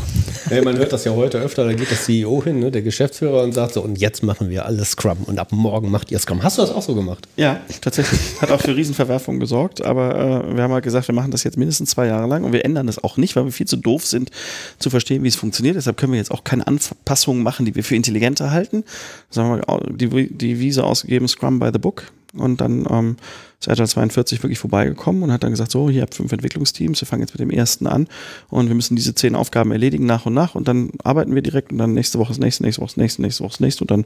Ja, 0.48 0.62
man 0.62 0.78
hört 0.78 0.92
das 0.92 1.04
ja 1.04 1.12
heute 1.12 1.38
öfter, 1.38 1.64
da 1.64 1.72
geht 1.72 1.90
der 1.90 1.98
CEO 1.98 2.44
hin, 2.44 2.60
ne, 2.60 2.70
der 2.70 2.82
Geschäftsführer, 2.82 3.42
und 3.42 3.52
sagt 3.52 3.74
so, 3.74 3.82
und 3.82 3.98
jetzt 3.98 4.22
machen 4.22 4.48
wir 4.48 4.64
alles 4.64 4.92
Scrum 4.92 5.18
und 5.26 5.40
ab 5.40 5.50
morgen 5.50 5.90
macht 5.90 6.12
ihr 6.12 6.20
Scrum. 6.20 6.44
Hast 6.44 6.58
du 6.58 6.62
das 6.62 6.70
auch 6.70 6.82
so 6.82 6.94
gemacht? 6.94 7.26
Ja, 7.36 7.60
tatsächlich. 7.80 8.20
Hat 8.40 8.52
auch 8.52 8.60
für 8.60 8.76
Riesenverwerfungen 8.76 9.40
gesorgt, 9.40 9.84
aber 9.84 10.44
äh, 10.44 10.56
wir 10.56 10.62
haben 10.62 10.72
halt 10.72 10.84
gesagt, 10.84 11.08
wir 11.08 11.16
machen 11.16 11.32
das 11.32 11.42
jetzt 11.42 11.58
mindestens 11.58 11.90
zwei 11.90 12.06
Jahre 12.06 12.28
lang 12.28 12.44
und 12.44 12.52
wir 12.52 12.64
ändern 12.64 12.86
das 12.86 13.02
auch 13.02 13.16
nicht, 13.16 13.34
weil 13.34 13.44
wir 13.44 13.52
viel 13.52 13.66
zu 13.66 13.76
doof 13.76 14.06
sind, 14.06 14.30
zu 14.78 14.88
verstehen, 14.88 15.24
wie 15.24 15.28
es 15.28 15.36
funktioniert. 15.36 15.74
Deshalb 15.74 15.96
können 15.96 16.12
wir 16.12 16.18
jetzt 16.18 16.30
auch 16.30 16.44
keine 16.44 16.68
Anpassungen 16.68 17.42
machen, 17.42 17.66
die 17.66 17.74
wir 17.74 17.82
für 17.82 17.96
intelligenter 17.96 18.52
halten. 18.52 18.84
Sagen 19.30 19.60
wir 19.66 19.80
die, 19.90 20.32
die 20.32 20.60
Wiese 20.60 20.84
ausgegeben, 20.84 21.26
Scrum 21.26 21.58
by 21.58 21.70
the 21.72 21.80
Book. 21.80 22.04
Und 22.34 22.60
dann 22.60 22.86
ähm, 22.90 23.16
ist 23.60 23.68
Agile 23.68 23.86
42 23.86 24.42
wirklich 24.42 24.58
vorbeigekommen 24.58 25.22
und 25.22 25.32
hat 25.32 25.42
dann 25.42 25.50
gesagt, 25.50 25.70
so, 25.70 25.90
hier 25.90 26.02
habt 26.02 26.14
fünf 26.14 26.32
Entwicklungsteams, 26.32 27.00
wir 27.00 27.06
fangen 27.06 27.22
jetzt 27.22 27.34
mit 27.34 27.40
dem 27.40 27.50
ersten 27.50 27.86
an 27.86 28.08
und 28.48 28.68
wir 28.68 28.74
müssen 28.74 28.96
diese 28.96 29.14
zehn 29.14 29.34
Aufgaben 29.34 29.70
erledigen 29.70 30.06
nach 30.06 30.24
und 30.26 30.34
nach 30.34 30.54
und 30.54 30.66
dann 30.66 30.90
arbeiten 31.04 31.34
wir 31.34 31.42
direkt 31.42 31.72
und 31.72 31.78
dann 31.78 31.92
nächste 31.92 32.18
Woche 32.18 32.28
das 32.28 32.38
nächste, 32.38 32.62
nächste 32.62 32.80
Woche 32.80 32.88
das 32.92 32.96
nächste, 32.96 33.22
nächste 33.22 33.44
Woche 33.44 33.50
das 33.52 33.60
nächste 33.60 33.84
und 33.84 33.90
dann 33.90 34.04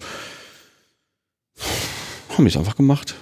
haben 2.30 2.44
wir 2.44 2.50
es 2.50 2.56
einfach 2.56 2.76
gemacht. 2.76 3.14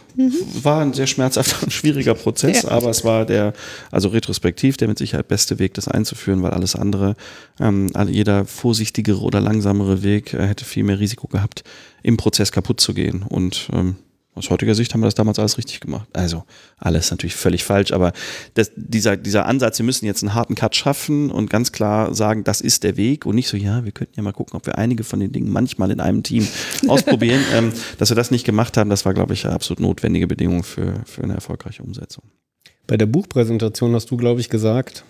War 0.62 0.80
ein 0.80 0.92
sehr 0.92 1.06
schmerzhafter 1.06 1.62
und 1.62 1.72
schwieriger 1.72 2.14
Prozess, 2.14 2.62
Ja. 2.62 2.70
aber 2.70 2.90
es 2.90 3.04
war 3.04 3.24
der, 3.26 3.52
also 3.90 4.08
retrospektiv, 4.08 4.76
der 4.76 4.88
mit 4.88 4.98
Sicherheit 4.98 5.28
beste 5.28 5.58
Weg, 5.58 5.74
das 5.74 5.86
einzuführen, 5.86 6.42
weil 6.42 6.50
alles 6.50 6.74
andere, 6.74 7.14
ähm, 7.60 7.90
jeder 8.08 8.44
vorsichtigere 8.44 9.20
oder 9.20 9.40
langsamere 9.40 10.02
Weg 10.02 10.34
äh, 10.34 10.46
hätte 10.46 10.64
viel 10.64 10.82
mehr 10.84 10.98
Risiko 10.98 11.28
gehabt, 11.28 11.62
im 12.02 12.16
Prozess 12.16 12.50
kaputt 12.52 12.80
zu 12.80 12.94
gehen. 12.94 13.22
Und 13.22 13.68
ähm, 13.72 13.96
aus 14.34 14.50
heutiger 14.50 14.74
Sicht 14.74 14.92
haben 14.92 15.00
wir 15.00 15.06
das 15.06 15.14
damals 15.14 15.38
alles 15.38 15.58
richtig 15.58 15.80
gemacht. 15.80 16.08
Also 16.12 16.44
alles 16.76 17.10
natürlich 17.10 17.36
völlig 17.36 17.64
falsch, 17.64 17.92
aber 17.92 18.12
das, 18.54 18.72
dieser, 18.74 19.16
dieser 19.16 19.46
Ansatz, 19.46 19.78
wir 19.78 19.86
müssen 19.86 20.06
jetzt 20.06 20.22
einen 20.22 20.34
harten 20.34 20.54
Cut 20.54 20.74
schaffen 20.74 21.30
und 21.30 21.50
ganz 21.50 21.70
klar 21.70 22.14
sagen, 22.14 22.42
das 22.42 22.60
ist 22.60 22.82
der 22.82 22.96
Weg 22.96 23.26
und 23.26 23.36
nicht 23.36 23.48
so, 23.48 23.56
ja, 23.56 23.84
wir 23.84 23.92
könnten 23.92 24.14
ja 24.16 24.22
mal 24.22 24.32
gucken, 24.32 24.56
ob 24.56 24.66
wir 24.66 24.76
einige 24.76 25.04
von 25.04 25.20
den 25.20 25.30
Dingen 25.30 25.50
manchmal 25.50 25.90
in 25.90 26.00
einem 26.00 26.22
Team 26.22 26.46
ausprobieren. 26.88 27.42
ähm, 27.52 27.72
dass 27.98 28.10
wir 28.10 28.16
das 28.16 28.30
nicht 28.30 28.44
gemacht 28.44 28.76
haben, 28.76 28.90
das 28.90 29.04
war, 29.04 29.14
glaube 29.14 29.34
ich, 29.34 29.44
eine 29.44 29.54
absolut 29.54 29.80
notwendige 29.80 30.26
Bedingung 30.26 30.64
für, 30.64 31.02
für 31.06 31.22
eine 31.22 31.34
erfolgreiche 31.34 31.82
Umsetzung. 31.82 32.24
Bei 32.86 32.96
der 32.96 33.06
Buchpräsentation 33.06 33.94
hast 33.94 34.10
du, 34.10 34.16
glaube 34.16 34.40
ich, 34.40 34.50
gesagt, 34.50 35.04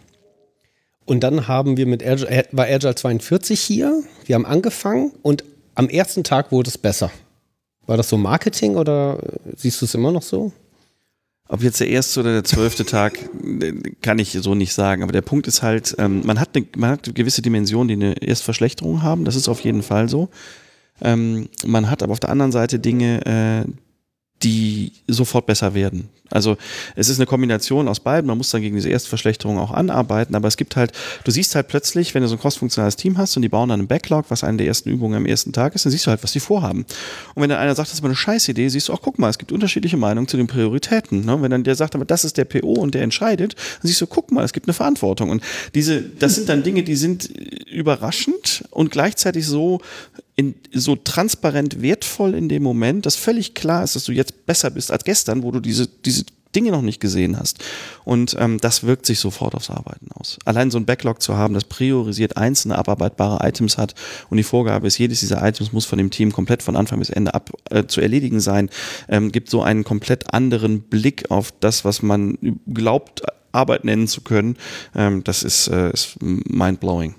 und 1.06 1.20
dann 1.20 1.48
haben 1.48 1.76
wir 1.76 1.86
mit 1.86 2.06
Agile, 2.06 2.30
äh, 2.30 2.44
war 2.52 2.66
Agile 2.66 2.94
42 2.94 3.60
hier, 3.60 4.02
wir 4.26 4.34
haben 4.34 4.46
angefangen 4.46 5.12
und 5.22 5.44
am 5.74 5.88
ersten 5.88 6.24
Tag 6.24 6.52
wurde 6.52 6.68
es 6.68 6.78
besser. 6.78 7.10
War 7.86 7.96
das 7.96 8.08
so 8.08 8.16
Marketing 8.16 8.76
oder 8.76 9.18
siehst 9.56 9.80
du 9.80 9.84
es 9.84 9.94
immer 9.94 10.12
noch 10.12 10.22
so? 10.22 10.52
Ob 11.48 11.62
jetzt 11.62 11.80
der 11.80 11.88
erste 11.88 12.20
oder 12.20 12.32
der 12.32 12.44
zwölfte 12.44 12.86
Tag, 12.86 13.18
kann 14.00 14.18
ich 14.18 14.32
so 14.32 14.54
nicht 14.54 14.72
sagen. 14.72 15.02
Aber 15.02 15.12
der 15.12 15.20
Punkt 15.20 15.46
ist 15.46 15.62
halt, 15.62 15.94
ähm, 15.98 16.22
man, 16.24 16.40
hat 16.40 16.50
eine, 16.54 16.66
man 16.76 16.90
hat 16.90 17.14
gewisse 17.14 17.42
Dimensionen, 17.42 17.88
die 17.88 17.94
eine 17.94 18.22
Erstverschlechterung 18.22 19.02
haben. 19.02 19.26
Das 19.26 19.36
ist 19.36 19.48
auf 19.48 19.60
jeden 19.60 19.82
Fall 19.82 20.08
so. 20.08 20.30
Ähm, 21.02 21.48
man 21.66 21.90
hat 21.90 22.02
aber 22.02 22.12
auf 22.12 22.20
der 22.20 22.30
anderen 22.30 22.52
Seite 22.52 22.78
Dinge, 22.78 23.66
äh, 23.66 23.70
die 24.42 24.92
sofort 25.06 25.46
besser 25.46 25.74
werden. 25.74 26.08
Also 26.30 26.56
es 26.96 27.08
ist 27.08 27.18
eine 27.18 27.26
Kombination 27.26 27.86
aus 27.86 28.00
beiden. 28.00 28.26
Man 28.26 28.38
muss 28.38 28.50
dann 28.50 28.62
gegen 28.62 28.74
diese 28.74 28.88
Erstverschlechterung 28.88 29.58
auch 29.58 29.70
anarbeiten. 29.70 30.34
Aber 30.34 30.48
es 30.48 30.56
gibt 30.56 30.74
halt, 30.74 30.92
du 31.22 31.30
siehst 31.30 31.54
halt 31.54 31.68
plötzlich, 31.68 32.14
wenn 32.14 32.22
du 32.22 32.28
so 32.28 32.34
ein 32.34 32.40
crossfunktionales 32.40 32.96
Team 32.96 33.18
hast 33.18 33.36
und 33.36 33.42
die 33.42 33.48
bauen 33.48 33.68
dann 33.68 33.80
einen 33.80 33.88
Backlog, 33.88 34.26
was 34.30 34.42
eine 34.42 34.56
der 34.56 34.66
ersten 34.66 34.88
Übungen 34.88 35.16
am 35.16 35.26
ersten 35.26 35.52
Tag 35.52 35.74
ist, 35.74 35.84
dann 35.84 35.92
siehst 35.92 36.06
du 36.06 36.10
halt, 36.10 36.22
was 36.22 36.32
die 36.32 36.40
vorhaben. 36.40 36.86
Und 37.34 37.42
wenn 37.42 37.50
dann 37.50 37.58
einer 37.58 37.74
sagt, 37.74 37.88
das 37.88 37.94
ist 37.94 38.00
aber 38.00 38.08
eine 38.08 38.16
Scheißidee, 38.16 38.68
siehst 38.68 38.88
du, 38.88 38.94
ach 38.94 39.00
guck 39.00 39.18
mal, 39.18 39.28
es 39.28 39.38
gibt 39.38 39.52
unterschiedliche 39.52 39.96
Meinungen 39.96 40.26
zu 40.26 40.36
den 40.36 40.46
Prioritäten. 40.46 41.24
Ne? 41.24 41.40
Wenn 41.40 41.50
dann 41.50 41.62
der 41.62 41.76
sagt, 41.76 41.94
aber 41.94 42.04
das 42.04 42.24
ist 42.24 42.36
der 42.36 42.46
PO 42.46 42.72
und 42.72 42.94
der 42.94 43.02
entscheidet, 43.02 43.54
dann 43.54 43.88
siehst 43.88 44.00
du, 44.00 44.06
guck 44.06 44.32
mal, 44.32 44.44
es 44.44 44.52
gibt 44.52 44.66
eine 44.66 44.74
Verantwortung. 44.74 45.30
Und 45.30 45.42
diese, 45.74 46.00
das 46.00 46.34
sind 46.34 46.48
dann 46.48 46.62
Dinge, 46.62 46.82
die 46.82 46.96
sind 46.96 47.26
überraschend 47.26 48.64
und 48.70 48.90
gleichzeitig 48.90 49.46
so 49.46 49.80
in, 50.36 50.54
so 50.72 50.96
transparent 50.96 51.80
wertvoll 51.82 52.34
in 52.34 52.48
dem 52.48 52.62
Moment, 52.62 53.06
dass 53.06 53.16
völlig 53.16 53.54
klar 53.54 53.84
ist, 53.84 53.96
dass 53.96 54.04
du 54.04 54.12
jetzt 54.12 54.46
besser 54.46 54.70
bist 54.70 54.90
als 54.90 55.04
gestern, 55.04 55.42
wo 55.42 55.50
du 55.50 55.60
diese, 55.60 55.86
diese 55.86 56.24
Dinge 56.54 56.70
noch 56.70 56.82
nicht 56.82 57.00
gesehen 57.00 57.38
hast. 57.38 57.62
Und 58.04 58.36
ähm, 58.38 58.58
das 58.60 58.84
wirkt 58.84 59.06
sich 59.06 59.18
sofort 59.18 59.54
aufs 59.54 59.70
Arbeiten 59.70 60.08
aus. 60.12 60.38
Allein 60.44 60.70
so 60.70 60.78
ein 60.78 60.86
Backlog 60.86 61.20
zu 61.20 61.36
haben, 61.36 61.54
das 61.54 61.64
priorisiert 61.64 62.36
einzelne 62.36 62.78
abarbeitbare 62.78 63.46
Items 63.46 63.78
hat 63.78 63.94
und 64.30 64.36
die 64.36 64.42
Vorgabe 64.42 64.86
ist, 64.86 64.98
jedes 64.98 65.20
dieser 65.20 65.46
Items 65.46 65.72
muss 65.72 65.84
von 65.84 65.98
dem 65.98 66.10
Team 66.10 66.32
komplett 66.32 66.62
von 66.62 66.76
Anfang 66.76 66.98
bis 66.98 67.10
Ende 67.10 67.34
ab, 67.34 67.50
äh, 67.70 67.86
zu 67.86 68.00
erledigen 68.00 68.40
sein, 68.40 68.70
ähm, 69.08 69.32
gibt 69.32 69.50
so 69.50 69.62
einen 69.62 69.84
komplett 69.84 70.32
anderen 70.32 70.80
Blick 70.80 71.30
auf 71.30 71.52
das, 71.60 71.84
was 71.84 72.02
man 72.02 72.38
glaubt, 72.72 73.22
Arbeit 73.52 73.84
nennen 73.84 74.08
zu 74.08 74.20
können. 74.20 74.56
Ähm, 74.94 75.22
das 75.24 75.42
ist, 75.42 75.68
äh, 75.68 75.92
ist 75.92 76.16
mindblowing. 76.20 77.14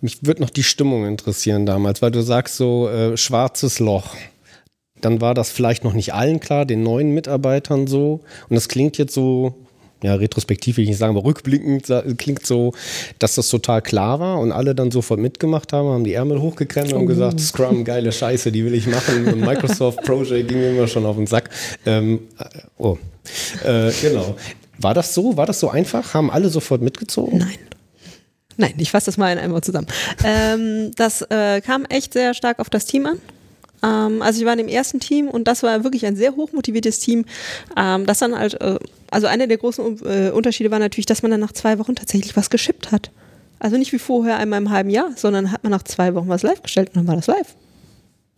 Mich 0.00 0.24
würde 0.24 0.42
noch 0.42 0.50
die 0.50 0.62
Stimmung 0.62 1.06
interessieren 1.06 1.66
damals, 1.66 2.02
weil 2.02 2.10
du 2.10 2.22
sagst 2.22 2.56
so 2.56 2.88
äh, 2.88 3.16
schwarzes 3.16 3.80
Loch. 3.80 4.14
Dann 5.00 5.20
war 5.20 5.34
das 5.34 5.50
vielleicht 5.50 5.84
noch 5.84 5.92
nicht 5.92 6.14
allen 6.14 6.40
klar, 6.40 6.64
den 6.66 6.82
neuen 6.82 7.12
Mitarbeitern 7.12 7.86
so. 7.86 8.20
Und 8.48 8.54
das 8.54 8.68
klingt 8.68 8.98
jetzt 8.98 9.14
so, 9.14 9.54
ja, 10.02 10.14
retrospektiv 10.14 10.76
will 10.76 10.84
ich 10.84 10.90
nicht 10.90 10.98
sagen, 10.98 11.16
aber 11.16 11.24
rückblickend 11.24 11.92
klingt 12.18 12.46
so, 12.46 12.72
dass 13.18 13.34
das 13.34 13.48
total 13.48 13.82
klar 13.82 14.20
war 14.20 14.38
und 14.38 14.52
alle 14.52 14.74
dann 14.74 14.90
sofort 14.90 15.20
mitgemacht 15.20 15.72
haben, 15.72 15.88
haben 15.88 16.04
die 16.04 16.14
Ärmel 16.14 16.40
hochgekrempelt 16.40 16.94
und 16.94 17.06
gesagt, 17.06 17.40
Scrum, 17.40 17.84
geile 17.84 18.12
Scheiße, 18.12 18.52
die 18.52 18.64
will 18.64 18.74
ich 18.74 18.86
machen. 18.86 19.26
Und 19.32 19.40
Microsoft 19.40 20.02
Project 20.02 20.48
ging 20.48 20.58
mir 20.58 20.70
immer 20.70 20.86
schon 20.86 21.06
auf 21.06 21.16
den 21.16 21.26
Sack. 21.26 21.50
Ähm, 21.86 22.20
äh, 22.38 22.44
oh, 22.78 22.98
äh, 23.64 23.90
genau. 24.00 24.36
War 24.78 24.94
das 24.94 25.12
so? 25.12 25.36
War 25.36 25.46
das 25.46 25.58
so 25.58 25.70
einfach? 25.70 26.14
Haben 26.14 26.30
alle 26.30 26.48
sofort 26.48 26.82
mitgezogen? 26.82 27.38
Nein. 27.38 27.58
Nein, 28.58 28.74
ich 28.76 28.90
fasse 28.90 29.06
das 29.06 29.16
mal 29.16 29.32
in 29.32 29.38
einem 29.38 29.52
Wort 29.52 29.64
zusammen. 29.64 29.86
Ähm, 30.24 30.90
das 30.96 31.22
äh, 31.22 31.60
kam 31.60 31.84
echt 31.84 32.12
sehr 32.12 32.34
stark 32.34 32.58
auf 32.58 32.68
das 32.68 32.86
Team 32.86 33.06
an. 33.06 33.20
Ähm, 33.84 34.20
also 34.20 34.40
ich 34.40 34.46
war 34.46 34.52
in 34.52 34.58
dem 34.58 34.68
ersten 34.68 34.98
Team 34.98 35.28
und 35.28 35.46
das 35.46 35.62
war 35.62 35.84
wirklich 35.84 36.04
ein 36.04 36.16
sehr 36.16 36.34
hochmotiviertes 36.34 36.98
Team. 36.98 37.24
Ähm, 37.76 38.04
das 38.04 38.18
dann 38.18 38.36
halt, 38.36 38.60
äh, 38.60 38.80
also 39.12 39.28
einer 39.28 39.46
der 39.46 39.58
großen 39.58 40.04
äh, 40.04 40.30
Unterschiede 40.30 40.72
war 40.72 40.80
natürlich, 40.80 41.06
dass 41.06 41.22
man 41.22 41.30
dann 41.30 41.38
nach 41.38 41.52
zwei 41.52 41.78
Wochen 41.78 41.94
tatsächlich 41.94 42.36
was 42.36 42.50
geschippt 42.50 42.90
hat. 42.90 43.12
Also 43.60 43.76
nicht 43.76 43.92
wie 43.92 43.98
vorher 44.00 44.38
einmal 44.38 44.60
im 44.60 44.70
halben 44.70 44.90
Jahr, 44.90 45.12
sondern 45.14 45.52
hat 45.52 45.62
man 45.62 45.70
nach 45.70 45.84
zwei 45.84 46.16
Wochen 46.16 46.28
was 46.28 46.42
live 46.42 46.60
gestellt 46.60 46.88
und 46.88 46.96
dann 46.96 47.06
war 47.06 47.14
das 47.14 47.28
live. 47.28 47.54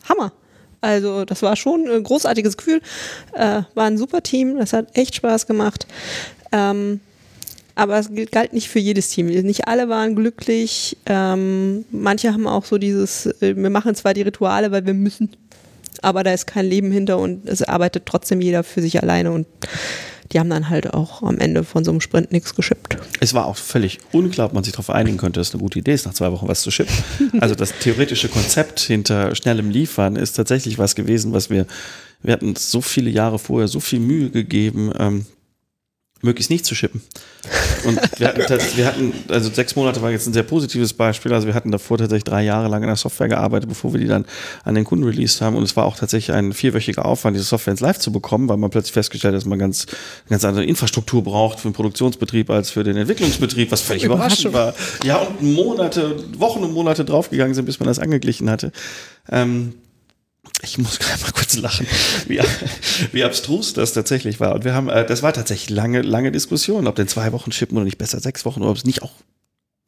Hammer. 0.06 0.32
Also 0.82 1.24
das 1.24 1.40
war 1.40 1.56
schon 1.56 1.88
ein 1.88 2.02
großartiges 2.02 2.58
Gefühl. 2.58 2.82
Äh, 3.32 3.62
war 3.74 3.86
ein 3.86 3.96
super 3.96 4.22
Team, 4.22 4.58
das 4.58 4.74
hat 4.74 4.96
echt 4.96 5.14
Spaß 5.14 5.46
gemacht. 5.46 5.86
Ähm, 6.52 7.00
aber 7.80 7.98
es 7.98 8.10
galt 8.30 8.52
nicht 8.52 8.68
für 8.68 8.78
jedes 8.78 9.08
Team. 9.08 9.26
Nicht 9.26 9.66
alle 9.66 9.88
waren 9.88 10.14
glücklich. 10.14 10.98
Ähm, 11.06 11.86
manche 11.90 12.30
haben 12.30 12.46
auch 12.46 12.66
so 12.66 12.76
dieses, 12.76 13.24
äh, 13.40 13.56
wir 13.56 13.70
machen 13.70 13.94
zwar 13.94 14.12
die 14.12 14.20
Rituale, 14.20 14.70
weil 14.70 14.84
wir 14.84 14.92
müssen, 14.92 15.30
aber 16.02 16.22
da 16.22 16.34
ist 16.34 16.46
kein 16.46 16.66
Leben 16.66 16.92
hinter 16.92 17.18
und 17.18 17.48
es 17.48 17.62
arbeitet 17.62 18.04
trotzdem 18.04 18.42
jeder 18.42 18.64
für 18.64 18.82
sich 18.82 19.02
alleine 19.02 19.32
und 19.32 19.46
die 20.30 20.38
haben 20.38 20.50
dann 20.50 20.68
halt 20.68 20.92
auch 20.92 21.22
am 21.22 21.38
Ende 21.38 21.64
von 21.64 21.82
so 21.82 21.90
einem 21.90 22.02
Sprint 22.02 22.30
nichts 22.32 22.54
geschippt. 22.54 22.98
Es 23.20 23.32
war 23.32 23.46
auch 23.46 23.56
völlig 23.56 23.98
unklar, 24.12 24.48
ob 24.48 24.52
man 24.52 24.62
sich 24.62 24.74
darauf 24.74 24.90
einigen 24.90 25.16
könnte, 25.16 25.40
dass 25.40 25.48
es 25.48 25.54
eine 25.54 25.62
gute 25.62 25.78
Idee 25.78 25.94
ist, 25.94 26.04
nach 26.04 26.14
zwei 26.14 26.30
Wochen 26.32 26.48
was 26.48 26.60
zu 26.60 26.70
schippen. 26.70 26.94
Also 27.40 27.54
das 27.54 27.72
theoretische 27.78 28.28
Konzept 28.28 28.80
hinter 28.80 29.34
schnellem 29.34 29.70
Liefern 29.70 30.16
ist 30.16 30.34
tatsächlich 30.34 30.76
was 30.78 30.94
gewesen, 30.94 31.32
was 31.32 31.48
wir, 31.48 31.66
wir 32.22 32.34
hatten 32.34 32.54
so 32.56 32.82
viele 32.82 33.08
Jahre 33.08 33.38
vorher 33.38 33.68
so 33.68 33.80
viel 33.80 34.00
Mühe 34.00 34.28
gegeben, 34.28 34.92
ähm, 34.98 35.24
möglichst 36.22 36.50
nicht 36.50 36.66
zu 36.66 36.74
shippen. 36.74 37.00
Und 37.84 37.98
wir 38.18 38.28
hatten, 38.28 38.42
wir 38.76 38.86
hatten, 38.86 39.12
also 39.28 39.50
sechs 39.50 39.74
Monate 39.74 40.02
war 40.02 40.10
jetzt 40.10 40.26
ein 40.26 40.32
sehr 40.32 40.42
positives 40.42 40.92
Beispiel. 40.92 41.32
Also 41.32 41.46
wir 41.46 41.54
hatten 41.54 41.70
davor 41.70 41.98
tatsächlich 41.98 42.24
drei 42.24 42.42
Jahre 42.42 42.68
lang 42.68 42.82
an 42.82 42.88
der 42.88 42.96
Software 42.96 43.28
gearbeitet, 43.28 43.68
bevor 43.68 43.94
wir 43.94 44.00
die 44.00 44.06
dann 44.06 44.26
an 44.64 44.74
den 44.74 44.84
Kunden 44.84 45.04
released 45.04 45.40
haben. 45.40 45.56
Und 45.56 45.62
es 45.62 45.76
war 45.76 45.86
auch 45.86 45.96
tatsächlich 45.96 46.36
ein 46.36 46.52
vierwöchiger 46.52 47.06
Aufwand, 47.06 47.36
diese 47.36 47.46
Software 47.46 47.72
ins 47.72 47.80
Live 47.80 47.98
zu 47.98 48.12
bekommen, 48.12 48.48
weil 48.48 48.58
man 48.58 48.70
plötzlich 48.70 48.92
festgestellt 48.92 49.34
hat, 49.34 49.38
dass 49.38 49.46
man 49.46 49.58
ganz, 49.58 49.86
ganz 50.28 50.44
andere 50.44 50.64
Infrastruktur 50.64 51.24
braucht 51.24 51.60
für 51.60 51.68
den 51.68 51.74
Produktionsbetrieb 51.74 52.50
als 52.50 52.70
für 52.70 52.84
den 52.84 52.96
Entwicklungsbetrieb, 52.96 53.70
was 53.70 53.80
völlig 53.80 54.04
überraschend 54.04 54.52
war. 54.52 54.74
Ja, 55.04 55.16
und 55.16 55.42
Monate, 55.42 56.16
Wochen 56.38 56.62
und 56.62 56.72
Monate 56.72 57.04
draufgegangen 57.04 57.54
sind, 57.54 57.64
bis 57.64 57.80
man 57.80 57.86
das 57.86 57.98
angeglichen 57.98 58.50
hatte. 58.50 58.72
Ähm, 59.30 59.74
ich 60.62 60.78
muss 60.78 60.98
gerade 60.98 61.22
mal 61.22 61.32
kurz 61.32 61.56
lachen, 61.56 61.86
wie, 62.26 62.40
wie 63.12 63.24
abstrus 63.24 63.72
das 63.72 63.92
tatsächlich 63.92 64.40
war. 64.40 64.54
Und 64.54 64.64
wir 64.64 64.74
haben, 64.74 64.88
äh, 64.88 65.06
das 65.06 65.22
war 65.22 65.32
tatsächlich 65.32 65.70
lange, 65.70 66.02
lange 66.02 66.32
Diskussion, 66.32 66.86
ob 66.86 66.96
denn 66.96 67.08
zwei 67.08 67.32
Wochen 67.32 67.52
shippen 67.52 67.76
oder 67.76 67.84
nicht 67.84 67.98
besser 67.98 68.20
sechs 68.20 68.44
Wochen 68.44 68.62
oder 68.62 68.70
ob 68.70 68.76
es 68.76 68.84
nicht 68.84 69.02
auch 69.02 69.12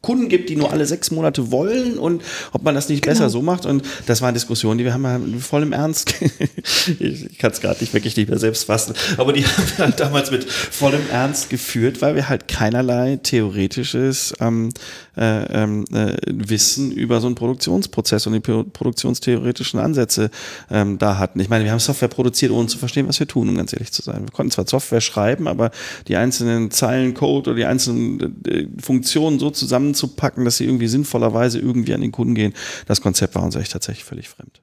Kunden 0.02 0.28
gibt, 0.28 0.50
die 0.50 0.56
nur 0.56 0.72
alle 0.72 0.84
sechs 0.84 1.12
Monate 1.12 1.52
wollen 1.52 1.96
und 1.96 2.22
ob 2.52 2.64
man 2.64 2.74
das 2.74 2.88
nicht 2.88 3.04
besser 3.04 3.30
so 3.30 3.40
macht. 3.40 3.66
Und 3.66 3.84
das 4.06 4.20
war 4.20 4.28
eine 4.28 4.34
Diskussion, 4.34 4.76
die 4.76 4.84
wir 4.84 4.92
haben 4.92 5.06
halt 5.06 5.22
voll 5.40 5.62
im 5.62 5.72
Ernst, 5.72 6.14
ich, 6.98 7.38
kann 7.38 7.52
es 7.52 7.60
gerade 7.60 7.80
nicht 7.80 7.94
wirklich 7.94 8.16
nicht 8.16 8.28
mehr 8.28 8.38
selbst 8.38 8.64
fassen, 8.64 8.94
aber 9.16 9.32
die 9.32 9.46
haben 9.46 9.64
wir 9.76 9.84
halt 9.84 10.00
damals 10.00 10.30
mit 10.32 10.44
vollem 10.44 11.08
Ernst 11.10 11.50
geführt, 11.50 12.02
weil 12.02 12.16
wir 12.16 12.28
halt 12.28 12.48
keinerlei 12.48 13.20
theoretisches 13.22 14.34
ähm, 14.40 14.72
äh, 15.16 15.62
ähm, 15.62 15.84
äh, 15.92 16.16
Wissen 16.26 16.90
über 16.90 17.20
so 17.20 17.26
einen 17.26 17.36
Produktionsprozess 17.36 18.26
und 18.26 18.32
die 18.32 18.40
pro- 18.40 18.64
produktionstheoretischen 18.64 19.78
Ansätze 19.78 20.30
ähm, 20.70 20.98
da 20.98 21.18
hatten. 21.18 21.38
Ich 21.38 21.48
meine, 21.48 21.64
wir 21.64 21.70
haben 21.70 21.78
Software 21.78 22.08
produziert, 22.08 22.50
ohne 22.50 22.66
zu 22.66 22.78
verstehen, 22.78 23.06
was 23.06 23.20
wir 23.20 23.28
tun, 23.28 23.48
um 23.48 23.56
ganz 23.56 23.72
ehrlich 23.72 23.92
zu 23.92 24.02
sein. 24.02 24.22
Wir 24.22 24.32
konnten 24.32 24.50
zwar 24.50 24.66
Software 24.66 25.00
schreiben, 25.00 25.46
aber 25.46 25.70
die 26.08 26.16
einzelnen 26.16 26.70
Zeilen 26.70 27.14
Code 27.14 27.50
oder 27.50 27.56
die 27.56 27.66
einzelnen 27.66 28.42
äh, 28.46 28.66
Funktionen 28.80 29.38
so 29.38 29.50
zusammenzupacken, 29.94 30.44
dass 30.44 30.56
sie 30.56 30.64
irgendwie 30.64 30.88
sinnvollerweise 30.88 31.58
irgendwie 31.58 31.94
an 31.94 32.00
den 32.00 32.12
Kunden 32.12 32.34
gehen, 32.34 32.54
das 32.86 33.00
Konzept 33.00 33.34
war 33.34 33.42
uns 33.42 33.56
echt 33.56 33.72
tatsächlich 33.72 34.04
völlig 34.04 34.28
fremd. 34.28 34.62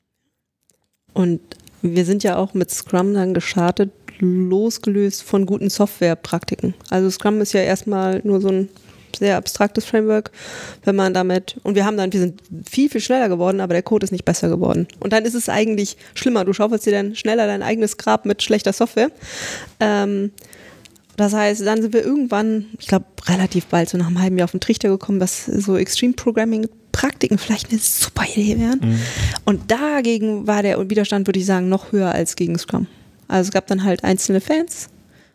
Und 1.13 1.39
wir 1.81 2.05
sind 2.05 2.23
ja 2.23 2.37
auch 2.37 2.53
mit 2.53 2.71
Scrum 2.71 3.13
dann 3.13 3.33
gestartet, 3.33 3.91
losgelöst 4.19 5.23
von 5.23 5.45
guten 5.45 5.69
Softwarepraktiken. 5.69 6.73
Also 6.89 7.09
Scrum 7.09 7.41
ist 7.41 7.53
ja 7.53 7.61
erstmal 7.61 8.21
nur 8.23 8.41
so 8.41 8.49
ein 8.49 8.69
sehr 9.17 9.37
abstraktes 9.37 9.85
Framework, 9.85 10.31
wenn 10.83 10.95
man 10.95 11.13
damit, 11.13 11.55
und 11.63 11.75
wir 11.75 11.85
haben 11.85 11.97
dann, 11.97 12.13
wir 12.13 12.19
sind 12.19 12.41
viel, 12.69 12.89
viel 12.89 13.01
schneller 13.01 13.27
geworden, 13.27 13.59
aber 13.59 13.73
der 13.73 13.81
Code 13.81 14.03
ist 14.03 14.11
nicht 14.11 14.25
besser 14.25 14.49
geworden. 14.49 14.87
Und 14.99 15.13
dann 15.13 15.25
ist 15.25 15.33
es 15.33 15.49
eigentlich 15.49 15.97
schlimmer. 16.13 16.45
Du 16.45 16.53
schaufelst 16.53 16.85
dir 16.85 16.91
dann 16.91 17.15
schneller 17.15 17.47
dein 17.47 17.63
eigenes 17.63 17.97
Grab 17.97 18.25
mit 18.25 18.43
schlechter 18.43 18.71
Software. 18.71 19.09
Ähm, 19.79 20.31
das 21.19 21.33
heißt, 21.33 21.65
dann 21.65 21.81
sind 21.81 21.93
wir 21.93 22.03
irgendwann, 22.03 22.65
ich 22.79 22.87
glaube, 22.87 23.05
relativ 23.25 23.65
bald, 23.65 23.89
so 23.89 23.97
nach 23.97 24.07
einem 24.07 24.21
halben 24.21 24.37
Jahr 24.37 24.45
auf 24.45 24.51
den 24.51 24.59
Trichter 24.59 24.89
gekommen, 24.89 25.19
dass 25.19 25.45
so 25.45 25.77
Extreme 25.77 26.13
Programming 26.13 26.67
Praktiken 26.91 27.37
vielleicht 27.37 27.69
eine 27.69 27.79
super 27.79 28.23
Idee 28.23 28.59
wären. 28.59 28.99
Und 29.45 29.71
dagegen 29.71 30.47
war 30.47 30.63
der 30.63 30.89
Widerstand, 30.89 31.27
würde 31.27 31.39
ich 31.39 31.45
sagen, 31.45 31.69
noch 31.69 31.91
höher 31.91 32.11
als 32.11 32.35
gegen 32.35 32.57
Scrum. 32.57 32.87
Also 33.27 33.49
es 33.49 33.53
gab 33.53 33.67
dann 33.67 33.83
halt 33.83 34.03
einzelne 34.03 34.41
Fans. 34.41 34.89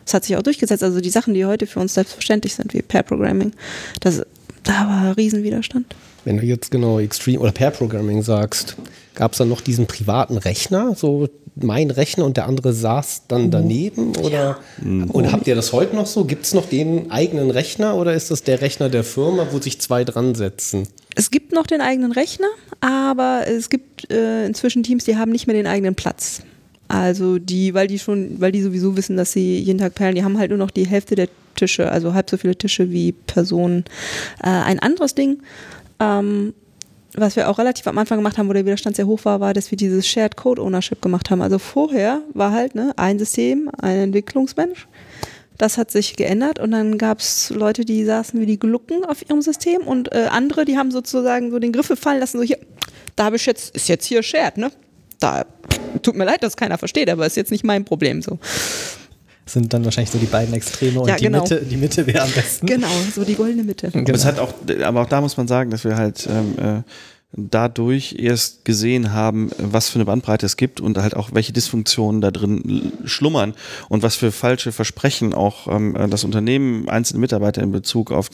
Das 0.04 0.14
hat 0.14 0.24
sich 0.24 0.36
auch 0.36 0.42
durchgesetzt. 0.42 0.82
Also 0.82 1.00
die 1.00 1.10
Sachen, 1.10 1.34
die 1.34 1.44
heute 1.44 1.66
für 1.66 1.80
uns 1.80 1.94
selbstverständlich 1.94 2.54
sind, 2.54 2.74
wie 2.74 2.82
Pair 2.82 3.02
Programming, 3.02 3.52
das, 4.00 4.22
da 4.62 4.88
war 4.88 5.16
Riesenwiderstand. 5.16 5.94
Wenn 6.24 6.38
du 6.38 6.44
jetzt 6.44 6.70
genau 6.70 6.98
Extreme 6.98 7.40
oder 7.40 7.52
Pair 7.52 7.70
Programming 7.70 8.22
sagst, 8.22 8.76
gab 9.14 9.32
es 9.32 9.38
dann 9.38 9.48
noch 9.48 9.60
diesen 9.60 9.86
privaten 9.86 10.36
Rechner, 10.36 10.94
so 10.94 11.28
mein 11.56 11.90
Rechner 11.90 12.24
und 12.24 12.36
der 12.36 12.46
andere 12.46 12.72
saß 12.72 13.22
dann 13.28 13.50
daneben? 13.50 14.16
Oder 14.16 14.58
und 14.82 15.32
habt 15.32 15.46
ihr 15.46 15.54
das 15.54 15.72
heute 15.72 15.94
noch 15.94 16.06
so? 16.06 16.24
Gibt 16.24 16.44
es 16.44 16.54
noch 16.54 16.66
den 16.66 17.10
eigenen 17.10 17.50
Rechner 17.50 17.96
oder 17.96 18.14
ist 18.14 18.30
das 18.30 18.42
der 18.42 18.60
Rechner 18.60 18.88
der 18.88 19.04
Firma, 19.04 19.46
wo 19.50 19.58
sich 19.58 19.80
zwei 19.80 20.04
dran 20.04 20.34
setzen? 20.34 20.88
Es 21.14 21.30
gibt 21.30 21.52
noch 21.52 21.66
den 21.66 21.80
eigenen 21.80 22.12
Rechner, 22.12 22.48
aber 22.80 23.44
es 23.46 23.70
gibt 23.70 24.10
äh, 24.10 24.46
inzwischen 24.46 24.82
Teams, 24.82 25.04
die 25.04 25.16
haben 25.16 25.30
nicht 25.30 25.46
mehr 25.46 25.54
den 25.54 25.66
eigenen 25.66 25.94
Platz. 25.94 26.42
Also 26.88 27.38
die, 27.38 27.72
weil 27.72 27.86
die 27.86 27.98
schon, 27.98 28.40
weil 28.40 28.52
die 28.52 28.62
sowieso 28.62 28.96
wissen, 28.96 29.16
dass 29.16 29.32
sie 29.32 29.58
jeden 29.58 29.78
Tag 29.78 29.94
perlen, 29.94 30.16
die 30.16 30.24
haben 30.24 30.38
halt 30.38 30.50
nur 30.50 30.58
noch 30.58 30.70
die 30.70 30.86
Hälfte 30.86 31.14
der 31.14 31.28
Tische, 31.54 31.90
also 31.90 32.14
halb 32.14 32.28
so 32.28 32.36
viele 32.36 32.56
Tische 32.56 32.90
wie 32.90 33.12
Personen. 33.12 33.84
Äh, 34.42 34.48
ein 34.48 34.80
anderes 34.80 35.14
Ding, 35.14 35.38
ähm, 36.00 36.52
was 37.16 37.36
wir 37.36 37.48
auch 37.48 37.58
relativ 37.58 37.86
am 37.86 37.98
Anfang 37.98 38.18
gemacht 38.18 38.38
haben, 38.38 38.48
wo 38.48 38.52
der 38.52 38.66
Widerstand 38.66 38.96
sehr 38.96 39.06
hoch 39.06 39.24
war, 39.24 39.40
war, 39.40 39.54
dass 39.54 39.70
wir 39.70 39.76
dieses 39.76 40.06
Shared 40.06 40.36
Code 40.36 40.60
Ownership 40.62 41.00
gemacht 41.00 41.30
haben. 41.30 41.42
Also 41.42 41.58
vorher 41.58 42.22
war 42.32 42.52
halt 42.52 42.74
ne, 42.74 42.92
ein 42.96 43.18
System, 43.18 43.70
ein 43.80 43.98
Entwicklungsmensch. 43.98 44.88
Das 45.56 45.78
hat 45.78 45.90
sich 45.90 46.16
geändert 46.16 46.58
und 46.58 46.72
dann 46.72 46.98
gab 46.98 47.20
es 47.20 47.50
Leute, 47.50 47.84
die 47.84 48.04
saßen 48.04 48.40
wie 48.40 48.46
die 48.46 48.58
Glucken 48.58 49.04
auf 49.04 49.22
ihrem 49.28 49.40
System 49.40 49.82
und 49.82 50.12
äh, 50.12 50.26
andere, 50.30 50.64
die 50.64 50.76
haben 50.76 50.90
sozusagen 50.90 51.52
so 51.52 51.60
den 51.60 51.72
Griffel 51.72 51.96
fallen 51.96 52.18
lassen, 52.18 52.38
so 52.38 52.44
hier, 52.44 52.58
da 53.14 53.26
habe 53.26 53.36
ich 53.36 53.46
jetzt, 53.46 53.74
ist 53.76 53.88
jetzt 53.88 54.06
hier 54.06 54.22
Shared, 54.22 54.56
ne? 54.56 54.72
Da 55.20 55.46
tut 56.02 56.16
mir 56.16 56.24
leid, 56.24 56.42
dass 56.42 56.56
keiner 56.56 56.76
versteht, 56.76 57.08
aber 57.08 57.24
ist 57.24 57.36
jetzt 57.36 57.52
nicht 57.52 57.64
mein 57.64 57.84
Problem 57.84 58.20
so. 58.20 58.38
Sind 59.46 59.72
dann 59.74 59.84
wahrscheinlich 59.84 60.10
so 60.10 60.18
die 60.18 60.26
beiden 60.26 60.54
Extreme 60.54 61.00
und 61.00 61.08
Ja, 61.08 61.16
die, 61.16 61.24
genau. 61.24 61.42
Mitte, 61.42 61.60
die 61.60 61.76
Mitte 61.76 62.06
wäre 62.06 62.22
am 62.22 62.30
besten. 62.30 62.66
Genau, 62.66 62.88
so 63.14 63.24
die 63.24 63.34
goldene 63.34 63.62
Mitte. 63.62 63.90
Genau. 63.90 64.04
Aber 64.04 64.14
es 64.14 64.24
hat 64.24 64.38
auch, 64.38 64.54
aber 64.82 65.02
auch 65.02 65.08
da 65.08 65.20
muss 65.20 65.36
man 65.36 65.46
sagen, 65.48 65.70
dass 65.70 65.84
wir 65.84 65.96
halt 65.96 66.26
ähm, 66.30 66.54
äh, 66.58 66.82
dadurch 67.36 68.16
erst 68.18 68.64
gesehen 68.64 69.12
haben, 69.12 69.50
was 69.58 69.88
für 69.88 69.96
eine 69.96 70.04
Bandbreite 70.04 70.46
es 70.46 70.56
gibt 70.56 70.80
und 70.80 70.98
halt 70.98 71.16
auch 71.16 71.30
welche 71.32 71.52
Dysfunktionen 71.52 72.20
da 72.20 72.30
drin 72.30 72.92
schlummern 73.04 73.54
und 73.88 74.02
was 74.02 74.16
für 74.16 74.30
falsche 74.30 74.72
Versprechen 74.72 75.34
auch 75.34 75.66
ähm, 75.68 75.96
das 76.10 76.24
Unternehmen 76.24 76.88
einzelne 76.88 77.20
Mitarbeiter 77.20 77.62
in 77.62 77.72
Bezug 77.72 78.12
auf 78.12 78.30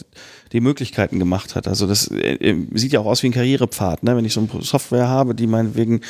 die 0.52 0.60
Möglichkeiten 0.60 1.18
gemacht 1.18 1.54
hat. 1.54 1.68
Also 1.68 1.86
das 1.86 2.08
äh, 2.08 2.56
sieht 2.74 2.92
ja 2.92 3.00
auch 3.00 3.06
aus 3.06 3.22
wie 3.22 3.28
ein 3.28 3.32
Karrierepfad, 3.32 4.02
ne? 4.02 4.16
wenn 4.16 4.24
ich 4.24 4.34
so 4.34 4.40
eine 4.40 4.62
Software 4.62 5.08
habe, 5.08 5.34
die 5.34 5.46
meinetwegen, 5.46 6.00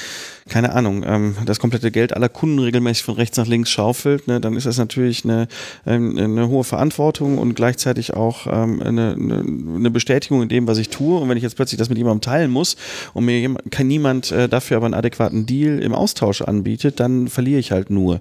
keine 0.49 0.73
Ahnung, 0.73 1.05
ähm, 1.07 1.37
das 1.47 1.61
komplette 1.61 1.91
Geld 1.91 2.15
aller 2.15 2.29
Kunden 2.29 2.59
regelmäßig 2.59 3.05
von 3.05 3.15
rechts 3.15 3.37
nach 3.37 3.47
links 3.47 3.71
schaufelt, 3.71 4.27
ne? 4.27 4.41
dann 4.41 4.57
ist 4.57 4.67
das 4.67 4.79
natürlich 4.79 5.25
eine, 5.25 5.47
ähm, 5.87 6.19
eine 6.19 6.49
hohe 6.49 6.65
Verantwortung 6.65 7.39
und 7.39 7.55
gleichzeitig 7.55 8.15
auch 8.15 8.47
ähm, 8.47 8.83
eine, 8.83 9.13
eine 9.13 9.91
Bestätigung 9.91 10.43
in 10.43 10.49
dem, 10.49 10.67
was 10.67 10.79
ich 10.79 10.89
tue. 10.89 11.21
Und 11.21 11.29
wenn 11.29 11.37
ich 11.37 11.43
jetzt 11.43 11.57
plötzlich 11.57 11.79
das 11.79 11.89
mit 11.89 11.99
jemandem 11.99 12.23
teilen 12.23 12.51
muss 12.51 12.77
und 13.15 13.25
mir 13.25 13.55
kann 13.71 13.87
niemand 13.87 14.31
äh, 14.31 14.49
dafür 14.49 14.79
aber 14.79 14.87
einen 14.87 14.95
adäquaten 14.95 15.47
Deal 15.47 15.79
im 15.81 15.95
Austausch 15.95 16.43
anbietet, 16.43 17.01
dann 17.01 17.29
verliere 17.29 17.61
ich 17.61 17.73
halt 17.73 17.91
nur. 17.91 18.21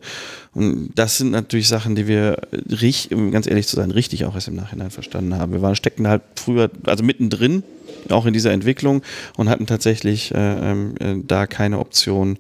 Und 0.54 0.92
das 0.96 1.18
sind 1.18 1.32
natürlich 1.32 1.68
Sachen, 1.68 1.96
die 1.96 2.08
wir, 2.08 2.38
richtig, 2.70 3.16
um 3.16 3.32
ganz 3.32 3.48
ehrlich 3.48 3.68
zu 3.68 3.76
sein, 3.76 3.92
richtig 3.92 4.26
auch 4.26 4.36
erst 4.36 4.48
im 4.48 4.56
Nachhinein 4.56 4.90
verstanden 4.90 5.36
haben. 5.36 5.54
Wir 5.54 5.62
waren 5.62 5.76
steckten 5.76 6.08
halt 6.08 6.22
früher, 6.36 6.70
also 6.86 7.04
mittendrin, 7.04 7.64
auch 8.10 8.26
in 8.26 8.34
dieser 8.34 8.52
Entwicklung 8.52 9.04
und 9.38 9.50
hatten 9.50 9.68
tatsächlich 9.68 10.34
äh, 10.34 10.72
ähm, 10.72 10.96
äh, 11.00 11.16
da 11.26 11.48
keine 11.48 11.80
Option, 11.80 12.38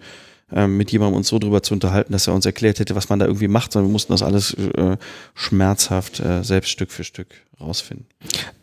ähm, 0.51 0.77
mit 0.77 0.91
jemandem 0.91 1.17
uns 1.17 1.27
so 1.27 1.38
drüber 1.39 1.62
zu 1.62 1.73
unterhalten, 1.73 2.12
dass 2.12 2.27
er 2.27 2.34
uns 2.34 2.45
erklärt 2.45 2.79
hätte, 2.79 2.95
was 2.95 3.10
man 3.10 3.19
da 3.19 3.25
irgendwie 3.25 3.47
macht, 3.47 3.71
sondern 3.71 3.89
wir 3.89 3.93
mussten 3.93 4.13
das 4.13 4.23
alles 4.23 4.53
äh, 4.53 4.97
schmerzhaft 5.36 6.19
äh, 6.19 6.43
selbst 6.43 6.69
Stück 6.69 6.91
für 6.91 7.03
Stück 7.03 7.27
rausfinden. 7.60 8.08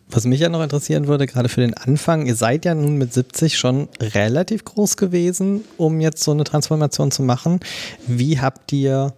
Was 0.09 0.25
mich 0.25 0.39
ja 0.41 0.49
noch 0.49 0.63
interessieren 0.63 1.09
würde, 1.09 1.27
gerade 1.27 1.49
für 1.49 1.61
den 1.61 1.75
Anfang, 1.75 2.27
ihr 2.27 2.37
seid 2.37 2.65
ja 2.65 2.75
nun 2.75 2.97
mit 2.97 3.13
70 3.13 3.59
schon 3.59 3.89
relativ 4.01 4.65
groß 4.65 4.97
gewesen, 4.97 5.65
um 5.79 6.01
jetzt 6.01 6.23
so 6.23 6.31
eine 6.31 6.45
Transformation 6.45 7.11
zu 7.11 7.23
machen. 7.23 7.59
Wie 8.07 8.39
habt 8.41 8.73
ihr 8.73 9.15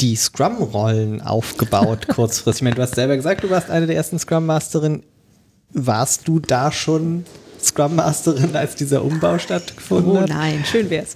die 0.00 0.16
Scrum-Rollen 0.16 1.20
aufgebaut 1.22 2.08
kurzfristig? 2.12 2.60
Ich 2.60 2.62
meine, 2.64 2.74
du 2.76 2.82
hast 2.82 2.96
selber 2.96 3.14
gesagt, 3.16 3.44
du 3.44 3.50
warst 3.50 3.70
eine 3.70 3.86
der 3.86 3.94
ersten 3.96 4.18
Scrum-Masterinnen. 4.18 5.04
Warst 5.74 6.26
du 6.26 6.40
da 6.40 6.72
schon 6.72 7.24
Scrum-Masterin, 7.62 8.56
als 8.56 8.74
dieser 8.74 9.04
Umbau 9.04 9.38
stattgefunden 9.38 10.12
Oh 10.12 10.20
hat? 10.22 10.28
nein, 10.28 10.64
schön 10.64 10.90
wär's. 10.90 11.14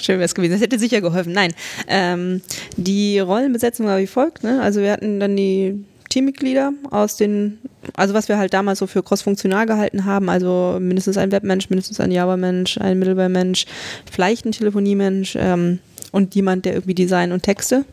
Schön 0.00 0.18
wär's 0.18 0.34
gewesen. 0.34 0.52
Das 0.52 0.62
hätte 0.62 0.78
sicher 0.78 1.02
geholfen. 1.02 1.32
Nein, 1.34 1.52
ähm, 1.88 2.40
die 2.78 3.18
Rollenbesetzung 3.18 3.86
war 3.86 3.98
wie 3.98 4.06
folgt. 4.06 4.42
Ne? 4.42 4.62
Also 4.62 4.80
wir 4.80 4.90
hatten 4.92 5.20
dann 5.20 5.36
die 5.36 5.84
Teammitglieder 6.12 6.74
aus 6.90 7.16
den, 7.16 7.58
also 7.94 8.12
was 8.12 8.28
wir 8.28 8.36
halt 8.36 8.52
damals 8.52 8.80
so 8.80 8.86
für 8.86 9.02
cross-funktional 9.02 9.64
gehalten 9.64 10.04
haben, 10.04 10.28
also 10.28 10.76
mindestens 10.78 11.16
ein 11.16 11.32
Webmensch, 11.32 11.70
mindestens 11.70 12.00
ein 12.00 12.10
Java-Mensch, 12.10 12.76
ein 12.76 12.98
Middleware-Mensch, 12.98 13.64
vielleicht 14.10 14.44
ein 14.44 14.52
Telefoniemensch 14.52 15.36
ähm, 15.36 15.78
und 16.10 16.34
jemand, 16.34 16.66
der 16.66 16.74
irgendwie 16.74 16.94
Design 16.94 17.32
und 17.32 17.44
Texte 17.44 17.86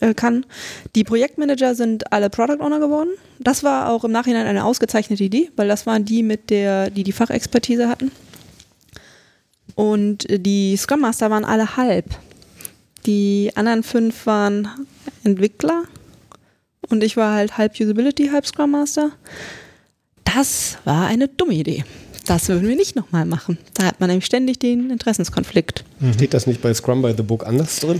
äh, 0.00 0.14
kann. 0.14 0.46
Die 0.94 1.04
Projektmanager 1.04 1.74
sind 1.74 2.10
alle 2.14 2.30
Product 2.30 2.64
Owner 2.64 2.80
geworden. 2.80 3.10
Das 3.40 3.62
war 3.62 3.90
auch 3.90 4.04
im 4.04 4.12
Nachhinein 4.12 4.46
eine 4.46 4.64
ausgezeichnete 4.64 5.22
Idee, 5.22 5.50
weil 5.54 5.68
das 5.68 5.84
waren 5.84 6.06
die 6.06 6.22
mit 6.22 6.48
der, 6.48 6.88
die 6.88 7.02
die 7.02 7.12
Fachexpertise 7.12 7.90
hatten. 7.90 8.10
Und 9.74 10.26
die 10.30 10.78
Scrum 10.78 11.00
Master 11.00 11.30
waren 11.30 11.44
alle 11.44 11.76
halb. 11.76 12.06
Die 13.04 13.50
anderen 13.54 13.82
fünf 13.82 14.24
waren 14.24 14.68
Entwickler 15.24 15.82
und 16.92 17.02
ich 17.02 17.16
war 17.16 17.34
halt 17.34 17.58
halb 17.58 17.78
Usability, 17.80 18.28
halb 18.28 18.46
Scrum 18.46 18.70
Master. 18.72 19.10
Das 20.24 20.78
war 20.84 21.06
eine 21.06 21.28
dumme 21.28 21.54
Idee. 21.54 21.84
Das 22.26 22.48
würden 22.48 22.68
wir 22.68 22.76
nicht 22.76 22.94
nochmal 22.94 23.24
machen. 23.24 23.58
Da 23.74 23.84
hat 23.84 23.98
man 23.98 24.08
nämlich 24.08 24.26
ständig 24.26 24.58
den 24.60 24.90
Interessenskonflikt. 24.90 25.84
Steht 26.14 26.34
das 26.34 26.46
nicht 26.46 26.62
bei 26.62 26.72
Scrum 26.72 27.02
by 27.02 27.14
the 27.16 27.22
Book 27.22 27.46
anders 27.46 27.80
drin? 27.80 27.98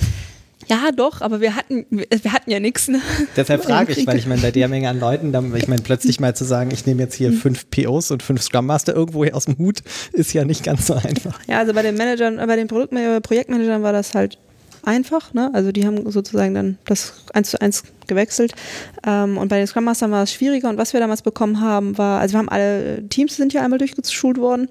Ja, 0.68 0.92
doch, 0.94 1.20
aber 1.20 1.40
wir 1.40 1.56
hatten, 1.56 1.86
wir 1.90 2.32
hatten 2.32 2.50
ja 2.50 2.60
nichts. 2.60 2.86
Ne? 2.88 3.00
Deshalb 3.36 3.64
frage 3.64 3.92
ich, 3.92 4.06
weil 4.06 4.16
ich 4.16 4.26
meine, 4.26 4.42
bei 4.42 4.52
der 4.52 4.68
Menge 4.68 4.88
an 4.88 5.00
Leuten, 5.00 5.32
dann, 5.32 5.54
ich 5.56 5.66
meine, 5.66 5.82
plötzlich 5.82 6.20
mal 6.20 6.36
zu 6.36 6.44
sagen, 6.44 6.70
ich 6.70 6.86
nehme 6.86 7.02
jetzt 7.02 7.14
hier 7.14 7.32
fünf 7.32 7.68
POs 7.70 8.12
und 8.12 8.22
fünf 8.22 8.42
Scrum 8.42 8.66
Master 8.66 8.94
irgendwo 8.94 9.24
hier 9.24 9.34
aus 9.34 9.46
dem 9.46 9.58
Hut, 9.58 9.82
ist 10.12 10.32
ja 10.32 10.44
nicht 10.44 10.62
ganz 10.62 10.86
so 10.86 10.94
einfach. 10.94 11.40
Ja, 11.48 11.58
also 11.58 11.72
bei 11.72 11.82
den 11.82 11.96
Managern, 11.96 12.38
äh, 12.38 12.46
bei 12.46 12.56
den 12.56 12.68
Produkt 12.68 12.94
Projektmanagern 13.22 13.82
war 13.82 13.92
das 13.92 14.14
halt 14.14 14.38
einfach, 14.84 15.32
ne? 15.34 15.50
Also 15.52 15.72
die 15.72 15.86
haben 15.86 16.10
sozusagen 16.10 16.54
dann 16.54 16.78
das 16.84 17.24
eins 17.32 17.50
zu 17.50 17.60
eins 17.60 17.84
gewechselt. 18.06 18.54
Ähm, 19.06 19.38
und 19.38 19.48
bei 19.48 19.58
den 19.58 19.66
Scrum 19.66 19.84
Mastern 19.84 20.10
war 20.10 20.22
es 20.22 20.32
schwieriger. 20.32 20.68
Und 20.68 20.78
was 20.78 20.92
wir 20.92 21.00
damals 21.00 21.22
bekommen 21.22 21.60
haben, 21.60 21.96
war, 21.98 22.20
also 22.20 22.34
wir 22.34 22.38
haben 22.38 22.48
alle 22.48 23.08
Teams 23.08 23.36
sind 23.36 23.52
ja 23.52 23.62
einmal 23.62 23.78
durchgeschult 23.78 24.38
worden 24.38 24.68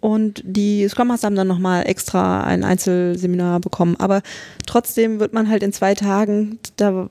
und 0.00 0.42
die 0.44 0.86
Scrum 0.88 1.08
Master 1.08 1.26
haben 1.26 1.36
dann 1.36 1.48
nochmal 1.48 1.86
extra 1.86 2.44
ein 2.44 2.64
Einzelseminar 2.64 3.60
bekommen. 3.60 3.96
Aber 3.98 4.22
trotzdem 4.66 5.20
wird 5.20 5.32
man 5.32 5.48
halt 5.48 5.62
in 5.62 5.72
zwei 5.72 5.94
Tagen 5.94 6.58
da 6.76 7.08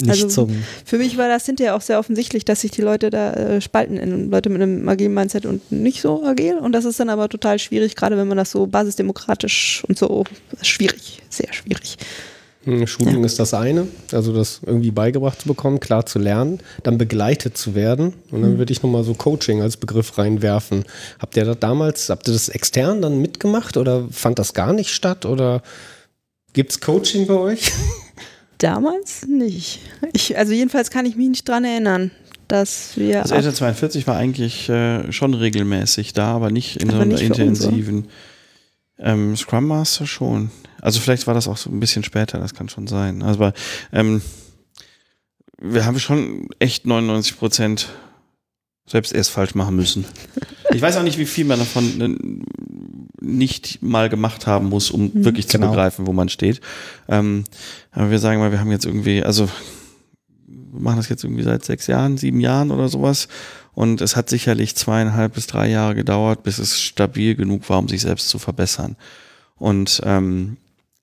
Nicht 0.00 0.10
Also, 0.10 0.28
zum. 0.28 0.64
Für 0.84 0.98
mich 0.98 1.18
war 1.18 1.28
das 1.28 1.46
hinterher 1.46 1.76
auch 1.76 1.80
sehr 1.80 1.98
offensichtlich, 1.98 2.44
dass 2.44 2.62
sich 2.62 2.70
die 2.70 2.82
Leute 2.82 3.10
da 3.10 3.32
äh, 3.32 3.60
spalten 3.60 3.96
in 3.96 4.30
Leute 4.30 4.48
mit 4.48 4.62
einem 4.62 4.88
agilen 4.88 5.14
Mindset 5.14 5.46
und 5.46 5.70
nicht 5.70 6.00
so 6.00 6.24
agil. 6.24 6.56
Und 6.56 6.72
das 6.72 6.84
ist 6.84 6.98
dann 6.98 7.10
aber 7.10 7.28
total 7.28 7.58
schwierig, 7.58 7.94
gerade 7.94 8.16
wenn 8.16 8.28
man 8.28 8.36
das 8.38 8.50
so 8.50 8.66
basisdemokratisch 8.66 9.84
und 9.86 9.98
so 9.98 10.24
schwierig, 10.62 11.22
sehr 11.28 11.52
schwierig. 11.52 11.98
Hm, 12.64 12.86
Schulung 12.86 13.24
ist 13.24 13.38
das 13.38 13.54
eine, 13.54 13.86
also 14.12 14.32
das 14.32 14.60
irgendwie 14.66 14.90
beigebracht 14.90 15.40
zu 15.40 15.48
bekommen, 15.48 15.78
klar 15.78 16.06
zu 16.06 16.18
lernen, 16.18 16.58
dann 16.82 16.98
begleitet 16.98 17.56
zu 17.56 17.74
werden. 17.74 18.14
Und 18.30 18.42
dann 18.42 18.58
würde 18.58 18.72
ich 18.72 18.82
nochmal 18.82 19.04
so 19.04 19.14
Coaching 19.14 19.62
als 19.62 19.76
Begriff 19.76 20.18
reinwerfen. 20.18 20.84
Habt 21.18 21.36
ihr 21.36 21.44
das 21.44 21.58
damals, 21.60 22.10
habt 22.10 22.26
ihr 22.28 22.32
das 22.32 22.48
extern 22.48 23.00
dann 23.00 23.20
mitgemacht 23.20 23.76
oder 23.76 24.08
fand 24.10 24.38
das 24.38 24.54
gar 24.54 24.72
nicht 24.72 24.90
statt? 24.90 25.24
Oder 25.24 25.62
gibt 26.52 26.72
es 26.72 26.80
Coaching 26.80 27.26
bei 27.26 27.34
euch? 27.34 27.72
Damals 28.58 29.24
nicht. 29.26 29.78
Ich, 30.12 30.36
also 30.36 30.52
jedenfalls 30.52 30.90
kann 30.90 31.06
ich 31.06 31.14
mich 31.14 31.28
nicht 31.28 31.48
dran 31.48 31.64
erinnern, 31.64 32.10
dass 32.48 32.96
wir. 32.96 33.22
Also 33.22 33.36
Agile 33.36 33.54
42 33.54 34.06
war 34.08 34.16
eigentlich 34.16 34.68
äh, 34.68 35.12
schon 35.12 35.34
regelmäßig 35.34 36.12
da, 36.12 36.34
aber 36.34 36.50
nicht 36.50 36.82
in 36.82 36.88
Aber 36.88 36.98
so 36.98 37.02
einer 37.02 37.20
intensiven 37.20 38.08
ähm, 38.98 39.36
Scrum 39.36 39.68
Master 39.68 40.06
schon. 40.06 40.50
Also 40.80 41.00
vielleicht 41.00 41.26
war 41.26 41.34
das 41.34 41.48
auch 41.48 41.56
so 41.56 41.70
ein 41.70 41.80
bisschen 41.80 42.04
später, 42.04 42.38
das 42.38 42.54
kann 42.54 42.68
schon 42.68 42.86
sein. 42.86 43.22
Also 43.22 43.40
aber, 43.40 43.52
ähm, 43.92 44.22
wir 45.60 45.84
haben 45.84 45.98
schon 45.98 46.48
echt 46.58 46.86
99 46.86 47.38
Prozent 47.38 47.88
selbst 48.86 49.12
erst 49.12 49.30
falsch 49.30 49.54
machen 49.54 49.76
müssen. 49.76 50.04
Ich 50.70 50.82
weiß 50.82 50.98
auch 50.98 51.02
nicht, 51.02 51.16
wie 51.16 51.24
viel 51.24 51.46
man 51.46 51.58
davon 51.60 51.98
äh, 52.02 53.24
nicht 53.24 53.80
mal 53.82 54.10
gemacht 54.10 54.46
haben 54.46 54.68
muss, 54.68 54.90
um 54.90 55.04
Mhm. 55.04 55.24
wirklich 55.24 55.48
zu 55.48 55.56
Genau. 55.56 55.70
begreifen, 55.70 56.06
wo 56.06 56.12
man 56.12 56.28
steht. 56.28 56.60
Ähm, 57.08 57.44
aber 57.90 58.10
wir 58.10 58.18
sagen 58.18 58.38
mal, 58.38 58.52
wir 58.52 58.60
haben 58.60 58.70
jetzt 58.70 58.84
irgendwie, 58.84 59.22
also 59.22 59.48
wir 60.46 60.80
machen 60.80 60.98
das 60.98 61.08
jetzt 61.08 61.24
irgendwie 61.24 61.42
seit 61.42 61.64
sechs 61.64 61.86
Jahren, 61.86 62.18
sieben 62.18 62.38
Jahren 62.40 62.70
oder 62.70 62.90
sowas. 62.90 63.28
Und 63.72 64.02
es 64.02 64.14
hat 64.14 64.28
sicherlich 64.28 64.76
zweieinhalb 64.76 65.32
bis 65.32 65.46
drei 65.46 65.70
Jahre 65.70 65.94
gedauert, 65.94 66.42
bis 66.42 66.58
es 66.58 66.78
stabil 66.78 67.34
genug 67.34 67.66
war, 67.70 67.78
um 67.78 67.88
sich 67.88 68.02
selbst 68.02 68.28
zu 68.28 68.38
verbessern. 68.38 68.96
Und 69.56 70.02
ähm, 70.04 70.58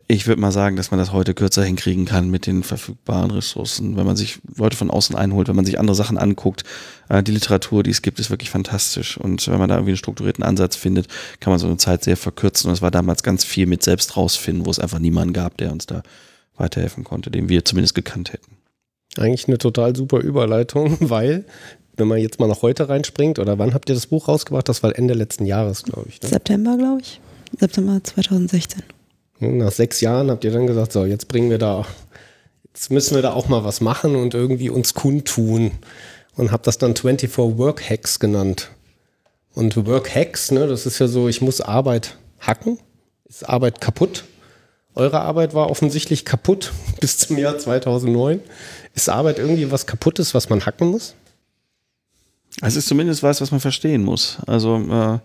ich 0.08 0.28
würde 0.28 0.40
mal 0.40 0.52
sagen, 0.52 0.76
dass 0.76 0.92
man 0.92 1.00
das 1.00 1.12
heute 1.12 1.34
kürzer 1.34 1.64
hinkriegen 1.64 2.06
kann 2.06 2.30
mit 2.30 2.46
den 2.46 2.62
verfügbaren 2.62 3.32
Ressourcen, 3.32 3.98
wenn 3.98 4.06
man 4.06 4.16
sich 4.16 4.40
Leute 4.56 4.78
von 4.78 4.92
außen 4.92 5.16
einholt, 5.16 5.48
wenn 5.48 5.56
man 5.56 5.66
sich 5.66 5.80
andere 5.80 5.96
Sachen 5.96 6.20
anguckt. 6.20 6.64
Äh, 7.10 7.24
die 7.24 7.32
Literatur, 7.32 7.82
die 7.82 7.90
es 7.90 8.04
gibt, 8.04 8.20
ist 8.20 8.30
wirklich 8.30 8.52
fantastisch. 8.52 9.18
Und 9.18 9.48
wenn 9.48 9.58
man 9.58 9.70
da 9.70 9.76
irgendwie 9.76 9.92
einen 9.92 9.98
strukturierten 9.98 10.44
Ansatz 10.44 10.76
findet, 10.76 11.08
kann 11.40 11.52
man 11.52 11.60
so 11.60 11.66
eine 11.66 11.78
Zeit 11.78 12.04
sehr 12.04 12.18
verkürzen. 12.18 12.70
Und 12.70 12.76
es 12.76 12.84
war 12.84 12.92
damals 12.92 13.24
ganz 13.24 13.44
viel 13.44 13.66
mit 13.66 13.82
selbst 13.82 14.16
rausfinden, 14.16 14.66
wo 14.66 14.70
es 14.70 14.80
einfach 14.80 15.00
niemanden 15.00 15.34
gab, 15.34 15.58
der 15.58 15.72
uns 15.72 15.88
da 15.88 16.04
weiterhelfen 16.56 17.04
konnte, 17.04 17.32
den 17.32 17.50
wir 17.50 17.66
zumindest 17.66 17.96
gekannt 17.96 18.32
hätten. 18.32 18.58
Eigentlich 19.18 19.48
eine 19.48 19.58
total 19.58 19.96
super 19.96 20.20
Überleitung, 20.20 20.98
weil, 21.00 21.46
wenn 21.98 22.08
man 22.08 22.20
jetzt 22.20 22.40
mal 22.40 22.48
nach 22.48 22.62
heute 22.62 22.90
reinspringt, 22.90 23.40
oder 23.40 23.58
wann 23.58 23.74
habt 23.74 23.90
ihr 23.90 23.96
das 23.96 24.06
Buch 24.06 24.28
rausgebracht? 24.28 24.70
Das 24.70 24.84
war 24.84 24.96
Ende 24.96 25.16
letzten 25.16 25.46
Jahres, 25.46 25.82
glaube 25.82 26.10
ich. 26.10 26.22
Ne? 26.22 26.30
September, 26.30 26.78
glaube 26.78 27.02
ich. 27.02 27.20
September 27.60 28.04
2016. 28.04 28.84
Nach 29.40 29.72
sechs 29.72 30.02
Jahren 30.02 30.32
habt 30.32 30.44
ihr 30.44 30.52
dann 30.52 30.68
gesagt, 30.68 30.94
so, 30.94 31.06
jetzt 31.06 31.28
bringen 31.28 31.50
wir 31.50 31.58
da, 31.58 31.86
jetzt 32.74 32.92
müssen 32.92 33.16
wir 33.16 33.22
da 33.22 33.34
auch 33.34 33.50
mal 33.50 33.64
was 33.64 33.82
machen 33.82 34.16
und 34.16 34.34
irgendwie 34.34 34.70
uns 34.70 34.94
kundtun. 34.94 35.72
Und 36.36 36.52
habt 36.52 36.68
das 36.68 36.78
dann 36.78 36.96
24 36.96 37.58
Work 37.58 37.90
Hacks 37.90 38.20
genannt. 38.20 38.72
Und 39.54 39.86
Work 39.88 40.14
Hacks, 40.14 40.52
ne, 40.52 40.68
das 40.68 40.86
ist 40.86 41.00
ja 41.00 41.08
so, 41.08 41.30
ich 41.30 41.42
muss 41.42 41.62
Arbeit 41.62 42.18
hacken. 42.40 42.78
Ist 43.24 43.48
Arbeit 43.48 43.80
kaputt? 43.80 44.26
Eure 44.96 45.22
Arbeit 45.22 45.54
war 45.54 45.70
offensichtlich 45.70 46.26
kaputt 46.26 46.74
bis 47.00 47.18
zum 47.18 47.38
Jahr 47.38 47.58
2009. 47.58 48.42
Ist 48.94 49.10
Arbeit 49.10 49.40
irgendwie 49.40 49.72
was 49.72 49.86
kaputtes, 49.86 50.34
was 50.34 50.50
man 50.50 50.66
hacken 50.66 50.90
muss? 50.90 51.16
Es 52.62 52.76
ist 52.76 52.88
zumindest 52.88 53.24
was, 53.24 53.42
was 53.42 53.52
man 53.52 53.60
verstehen 53.60 54.04
muss. 54.04 54.38
Also 54.48 54.78
äh, 54.78 55.20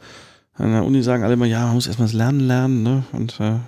an 0.55 0.73
der 0.73 0.85
Uni 0.85 1.03
sagen 1.03 1.23
alle 1.23 1.35
immer, 1.35 1.47
ja, 1.47 1.67
man 1.67 1.75
muss 1.75 1.87
erstmal 1.87 2.09
das 2.09 2.15
Lernen 2.15 2.41
lernen, 2.41 2.83
ne? 2.83 3.05
Und 3.13 3.39
äh, 3.39 3.59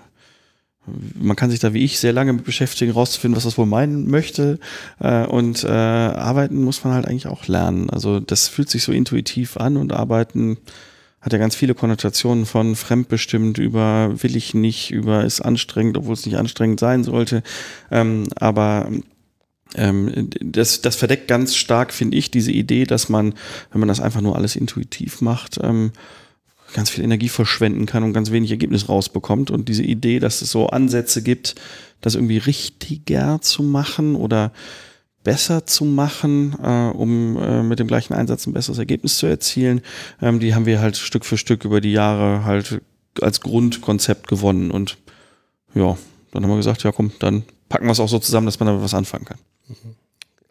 man 0.87 1.37
kann 1.37 1.51
sich 1.51 1.61
da 1.61 1.75
wie 1.75 1.85
ich 1.85 1.99
sehr 1.99 2.13
lange 2.13 2.33
mit 2.33 2.45
beschäftigen, 2.45 2.93
rauszufinden, 2.93 3.37
was 3.37 3.45
das 3.45 3.57
wohl 3.57 3.67
meinen 3.67 4.11
möchte. 4.11 4.59
Äh, 5.01 5.27
und 5.27 5.65
äh, 5.65 5.69
arbeiten 5.69 6.63
muss 6.63 6.83
man 6.85 6.93
halt 6.95 7.07
eigentlich 7.07 7.29
auch 7.29 7.47
lernen. 7.47 7.89
Also 7.91 8.21
das 8.21 8.49
fühlt 8.49 8.69
sich 8.69 8.83
so 8.83 8.93
intuitiv 8.93 9.57
an 9.57 9.77
und 9.77 9.93
arbeiten 9.93 10.59
hat 11.21 11.33
ja 11.33 11.39
ganz 11.39 11.55
viele 11.55 11.75
Konnotationen 11.75 12.47
von 12.47 12.75
fremdbestimmt 12.75 13.59
über 13.59 14.13
will 14.23 14.35
ich 14.35 14.55
nicht, 14.55 14.91
über 14.91 15.25
ist 15.25 15.41
anstrengend, 15.41 15.97
obwohl 15.97 16.15
es 16.15 16.27
nicht 16.27 16.37
anstrengend 16.37 16.81
sein 16.81 17.05
sollte. 17.05 17.45
Ähm, 17.93 18.25
aber 18.35 18.91
ähm, 19.77 20.31
das, 20.41 20.83
das 20.83 20.97
verdeckt 20.97 21.29
ganz 21.29 21.55
stark, 21.55 21.93
finde 21.93 22.17
ich, 22.17 22.33
diese 22.33 22.51
Idee, 22.51 22.85
dass 22.85 23.09
man, 23.09 23.35
wenn 23.71 23.79
man 23.79 23.89
das 23.89 24.01
einfach 24.01 24.21
nur 24.21 24.35
alles 24.35 24.57
intuitiv 24.57 25.21
macht, 25.21 25.59
ähm, 25.63 25.93
ganz 26.73 26.91
viel 26.91 27.05
Energie 27.05 27.29
verschwenden 27.29 27.87
kann 27.87 28.03
und 28.03 28.13
ganz 28.13 28.31
wenig 28.31 28.51
Ergebnis 28.51 28.89
rausbekommt. 28.89 29.51
Und 29.51 29.69
diese 29.69 29.83
Idee, 29.83 30.19
dass 30.19 30.43
es 30.43 30.51
so 30.51 30.69
Ansätze 30.69 31.23
gibt, 31.23 31.55
das 32.01 32.15
irgendwie 32.15 32.39
richtiger 32.39 33.41
zu 33.41 33.63
machen 33.63 34.17
oder 34.17 34.53
besser 35.25 35.67
zu 35.67 35.85
machen, 35.85 36.57
äh, 36.63 36.91
um 36.97 37.37
äh, 37.37 37.63
mit 37.63 37.79
dem 37.79 37.87
gleichen 37.87 38.15
Einsatz 38.15 38.47
ein 38.47 38.53
besseres 38.53 38.79
Ergebnis 38.79 39.19
zu 39.19 39.27
erzielen, 39.27 39.81
ähm, 40.21 40.41
die 40.41 40.55
haben 40.55 40.67
wir 40.67 40.81
halt 40.81 40.97
Stück 40.97 41.25
für 41.25 41.39
Stück 41.39 41.65
über 41.65 41.81
die 41.81 41.93
Jahre 41.93 42.45
halt 42.45 42.81
als 43.21 43.41
Grundkonzept 43.41 44.27
gewonnen. 44.27 44.71
Und 44.71 44.99
ja, 45.75 45.97
dann 46.33 46.43
haben 46.43 46.51
wir 46.51 46.57
gesagt, 46.57 46.83
ja 46.83 46.93
komm, 46.93 47.13
dann 47.19 47.45
packen 47.69 47.87
wir 47.87 47.93
es 47.93 48.01
auch 48.01 48.09
so 48.09 48.19
zusammen, 48.19 48.47
dass 48.47 48.59
man 48.59 48.67
damit 48.67 48.83
was 48.83 48.95
anfangen 48.95 49.25
kann. 49.25 49.39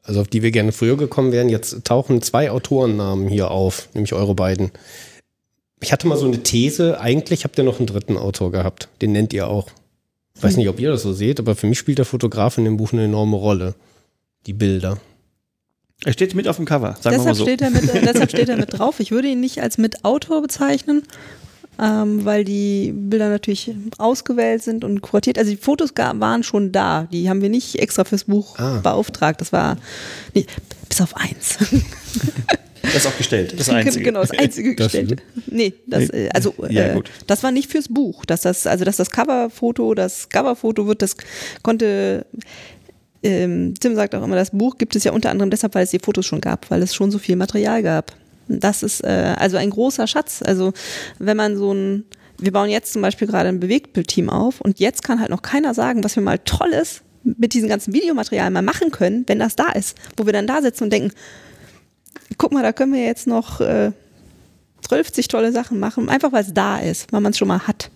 Also 0.03 0.21
auf 0.21 0.27
die 0.27 0.41
wir 0.41 0.51
gerne 0.51 0.71
früher 0.71 0.97
gekommen 0.97 1.31
wären. 1.31 1.49
Jetzt 1.49 1.85
tauchen 1.85 2.21
zwei 2.21 2.49
Autorennamen 2.49 3.27
hier 3.27 3.51
auf, 3.51 3.89
nämlich 3.93 4.13
eure 4.13 4.33
beiden. 4.33 4.71
Ich 5.81 5.91
hatte 5.91 6.07
mal 6.07 6.17
so 6.17 6.25
eine 6.27 6.43
These, 6.43 6.99
eigentlich 6.99 7.43
habt 7.43 7.57
ihr 7.57 7.63
noch 7.63 7.79
einen 7.79 7.87
dritten 7.87 8.17
Autor 8.17 8.51
gehabt. 8.51 8.87
Den 9.01 9.11
nennt 9.11 9.33
ihr 9.33 9.47
auch. 9.47 9.67
Ich 10.35 10.43
weiß 10.43 10.57
nicht, 10.57 10.69
ob 10.69 10.79
ihr 10.79 10.89
das 10.91 11.01
so 11.01 11.11
seht, 11.13 11.39
aber 11.39 11.55
für 11.55 11.67
mich 11.67 11.77
spielt 11.79 11.97
der 11.97 12.05
Fotograf 12.05 12.57
in 12.57 12.65
dem 12.65 12.77
Buch 12.77 12.93
eine 12.93 13.05
enorme 13.05 13.35
Rolle. 13.37 13.75
Die 14.47 14.53
Bilder. 14.53 14.97
Er 16.03 16.13
steht 16.13 16.33
mit 16.33 16.47
auf 16.47 16.55
dem 16.55 16.65
Cover, 16.65 16.95
sagen 16.99 17.17
wir 17.17 17.23
mal 17.23 17.31
Deshalb, 17.33 17.37
so. 17.37 17.43
steht 17.43 17.61
er 17.61 17.69
mit, 17.69 17.83
äh, 17.93 18.01
deshalb 18.05 18.29
steht 18.31 18.49
er 18.49 18.57
mit 18.57 18.77
drauf. 18.77 18.99
Ich 18.99 19.11
würde 19.11 19.27
ihn 19.27 19.39
nicht 19.39 19.61
als 19.61 19.77
Mitautor 19.77 20.41
bezeichnen, 20.41 21.03
ähm, 21.79 22.25
weil 22.25 22.43
die 22.43 22.91
Bilder 22.91 23.29
natürlich 23.29 23.71
ausgewählt 23.99 24.63
sind 24.63 24.83
und 24.83 25.01
kuratiert. 25.01 25.37
Also 25.37 25.51
die 25.51 25.57
Fotos 25.57 25.91
waren 25.95 26.41
schon 26.43 26.71
da. 26.71 27.07
Die 27.11 27.29
haben 27.29 27.41
wir 27.41 27.49
nicht 27.49 27.77
extra 27.79 28.03
fürs 28.03 28.23
Buch 28.23 28.57
Ah. 28.57 28.79
beauftragt. 28.81 29.41
Das 29.41 29.51
war 29.51 29.77
nicht, 30.33 30.49
bis 30.89 31.01
auf 31.01 31.15
eins. 31.15 31.57
Das 32.81 32.95
ist 32.95 33.07
auch 33.07 33.17
gestellt. 33.17 33.53
Das 33.57 33.69
einzige. 33.69 34.05
Genau, 34.11 34.21
das 34.21 34.31
einzige 34.31 34.75
Das 34.75 34.87
gestellte. 34.91 35.17
Nee, 35.47 35.73
das, 35.87 36.09
Nee. 36.09 36.29
also, 36.33 36.53
Ja, 36.69 36.95
äh, 36.95 37.01
das 37.27 37.43
war 37.43 37.51
nicht 37.51 37.71
fürs 37.71 37.87
Buch. 37.87 38.25
Dass 38.25 38.41
das, 38.41 38.67
also, 38.67 38.85
dass 38.85 38.97
das 38.97 39.11
Coverfoto 39.11 39.93
das 39.93 40.29
Coverfoto 40.29 40.87
wird, 40.87 41.01
das 41.01 41.15
konnte. 41.63 42.25
Ähm, 43.23 43.75
Tim 43.79 43.93
sagt 43.95 44.15
auch 44.15 44.23
immer, 44.23 44.35
das 44.35 44.49
Buch 44.49 44.79
gibt 44.79 44.95
es 44.95 45.03
ja 45.03 45.11
unter 45.11 45.29
anderem 45.29 45.51
deshalb, 45.51 45.75
weil 45.75 45.83
es 45.83 45.91
die 45.91 45.99
Fotos 45.99 46.25
schon 46.25 46.41
gab, 46.41 46.71
weil 46.71 46.81
es 46.81 46.95
schon 46.95 47.11
so 47.11 47.19
viel 47.19 47.35
Material 47.35 47.83
gab. 47.83 48.13
Das 48.47 48.81
ist 48.81 49.03
äh, 49.03 49.35
also 49.37 49.57
ein 49.57 49.69
großer 49.69 50.07
Schatz. 50.07 50.41
Also, 50.43 50.73
wenn 51.19 51.37
man 51.37 51.57
so 51.57 51.73
ein. 51.73 52.05
Wir 52.39 52.51
bauen 52.51 52.69
jetzt 52.71 52.93
zum 52.93 53.03
Beispiel 53.03 53.27
gerade 53.27 53.49
ein 53.49 53.59
Bewegtbildteam 53.59 54.27
auf 54.27 54.61
und 54.61 54.79
jetzt 54.79 55.03
kann 55.03 55.19
halt 55.19 55.29
noch 55.29 55.43
keiner 55.43 55.75
sagen, 55.75 56.03
was 56.03 56.15
wir 56.15 56.23
mal 56.23 56.39
Tolles 56.39 57.03
mit 57.23 57.53
diesem 57.53 57.69
ganzen 57.69 57.93
Videomaterial 57.93 58.49
mal 58.49 58.63
machen 58.63 58.89
können, 58.89 59.25
wenn 59.27 59.37
das 59.37 59.55
da 59.55 59.71
ist. 59.71 59.95
Wo 60.17 60.25
wir 60.25 60.33
dann 60.33 60.47
da 60.47 60.61
sitzen 60.63 60.85
und 60.85 60.89
denken, 60.93 61.11
guck 62.41 62.51
mal, 62.51 62.63
da 62.63 62.73
können 62.73 62.91
wir 62.91 63.03
jetzt 63.03 63.27
noch 63.27 63.61
äh, 63.61 63.91
50 64.89 65.27
tolle 65.27 65.51
Sachen 65.51 65.79
machen, 65.79 66.09
einfach 66.09 66.31
weil 66.31 66.41
es 66.43 66.53
da 66.55 66.79
ist, 66.79 67.13
weil 67.13 67.21
man 67.21 67.33
es 67.33 67.37
schon 67.37 67.47
mal 67.47 67.67
hat. 67.67 67.91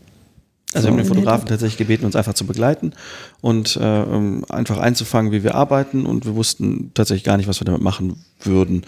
Also 0.71 0.87
wir 0.87 0.91
haben 0.91 0.97
den 0.97 1.07
Fotografen 1.07 1.47
tatsächlich 1.47 1.77
gebeten, 1.77 2.05
uns 2.05 2.15
einfach 2.15 2.35
zu 2.35 2.45
begleiten 2.45 2.93
und 3.41 3.75
äh, 3.77 4.03
ähm, 4.03 4.45
einfach 4.49 4.77
einzufangen, 4.77 5.31
wie 5.31 5.43
wir 5.43 5.55
arbeiten 5.55 6.05
und 6.05 6.25
wir 6.25 6.35
wussten 6.35 6.91
tatsächlich 6.93 7.23
gar 7.23 7.37
nicht, 7.37 7.47
was 7.47 7.59
wir 7.59 7.65
damit 7.65 7.81
machen 7.81 8.23
würden. 8.41 8.83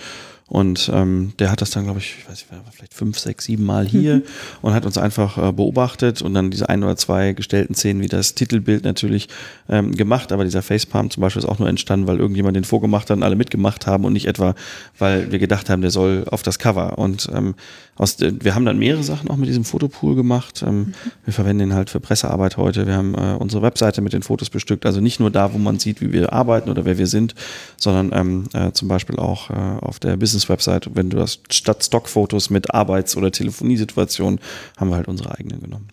Und 0.49 0.89
ähm, 0.93 1.33
der 1.39 1.51
hat 1.51 1.61
das 1.61 1.71
dann, 1.71 1.83
glaube 1.83 1.99
ich, 1.99 2.15
ich 2.19 2.29
weiß 2.29 2.45
nicht, 2.49 2.63
vielleicht 2.71 2.93
fünf, 2.93 3.19
sechs, 3.19 3.45
sieben 3.45 3.65
Mal 3.65 3.85
hier 3.85 4.21
und 4.61 4.73
hat 4.73 4.85
uns 4.85 4.97
einfach 4.97 5.37
äh, 5.37 5.51
beobachtet 5.51 6.21
und 6.21 6.33
dann 6.33 6.51
diese 6.51 6.69
ein 6.69 6.83
oder 6.85 6.95
zwei 6.95 7.33
gestellten 7.33 7.75
Szenen 7.75 8.01
wie 8.01 8.07
das 8.07 8.33
Titelbild 8.33 8.85
natürlich 8.85 9.27
ähm, 9.67 9.93
gemacht. 9.93 10.31
Aber 10.31 10.45
dieser 10.45 10.61
Facepalm 10.61 11.09
zum 11.09 11.19
Beispiel 11.19 11.41
ist 11.41 11.49
auch 11.49 11.59
nur 11.59 11.67
entstanden, 11.67 12.07
weil 12.07 12.19
irgendjemand 12.19 12.55
den 12.55 12.63
vorgemacht 12.63 13.09
hat 13.09 13.17
und 13.17 13.23
alle 13.23 13.35
mitgemacht 13.35 13.87
haben 13.87 14.05
und 14.05 14.13
nicht 14.13 14.27
etwa, 14.27 14.55
weil 14.97 15.31
wir 15.33 15.39
gedacht 15.39 15.69
haben, 15.69 15.81
der 15.81 15.91
soll 15.91 16.23
auf 16.29 16.43
das 16.43 16.59
Cover. 16.59 16.97
Und 16.97 17.29
ähm, 17.33 17.55
aus, 17.97 18.15
de- 18.17 18.33
wir 18.41 18.53
haben 18.55 18.65
dann 18.65 18.77
mehrere 18.77 19.03
Sachen 19.03 19.29
auch 19.29 19.35
mit 19.37 19.49
diesem 19.49 19.63
Fotopool 19.63 20.15
gemacht. 20.15 20.63
Ähm, 20.65 20.93
Wir 21.25 21.33
verwenden 21.33 21.69
ihn 21.69 21.73
halt 21.73 21.89
für 21.89 21.99
Pressearbeit 21.99 22.57
heute. 22.57 22.85
Wir 22.85 22.95
haben 22.95 23.15
äh, 23.15 23.35
unsere 23.39 23.61
Webseite 23.63 24.01
mit 24.01 24.13
den 24.13 24.21
Fotos 24.21 24.49
bestückt. 24.49 24.85
Also 24.85 25.01
nicht 25.01 25.19
nur 25.19 25.31
da, 25.31 25.53
wo 25.53 25.57
man 25.57 25.79
sieht, 25.79 25.99
wie 26.01 26.11
wir 26.11 26.31
arbeiten 26.31 26.69
oder 26.69 26.85
wer 26.85 26.97
wir 26.97 27.07
sind, 27.07 27.33
sondern 27.77 28.11
ähm, 28.13 28.43
äh, 28.53 28.71
zum 28.71 28.87
Beispiel 28.87 29.17
auch 29.17 29.49
äh, 29.49 29.53
auf 29.81 29.99
der 29.99 30.15
Business-Website, 30.17 30.91
wenn 30.95 31.09
du 31.09 31.17
das 31.17 31.39
statt 31.49 31.83
Stockfotos 31.83 32.49
mit 32.49 32.73
Arbeits- 32.73 33.17
oder 33.17 33.31
Telefoniesituationen, 33.31 34.39
haben 34.77 34.89
wir 34.91 34.95
halt 34.95 35.07
unsere 35.07 35.31
eigenen 35.37 35.59
genommen. 35.61 35.87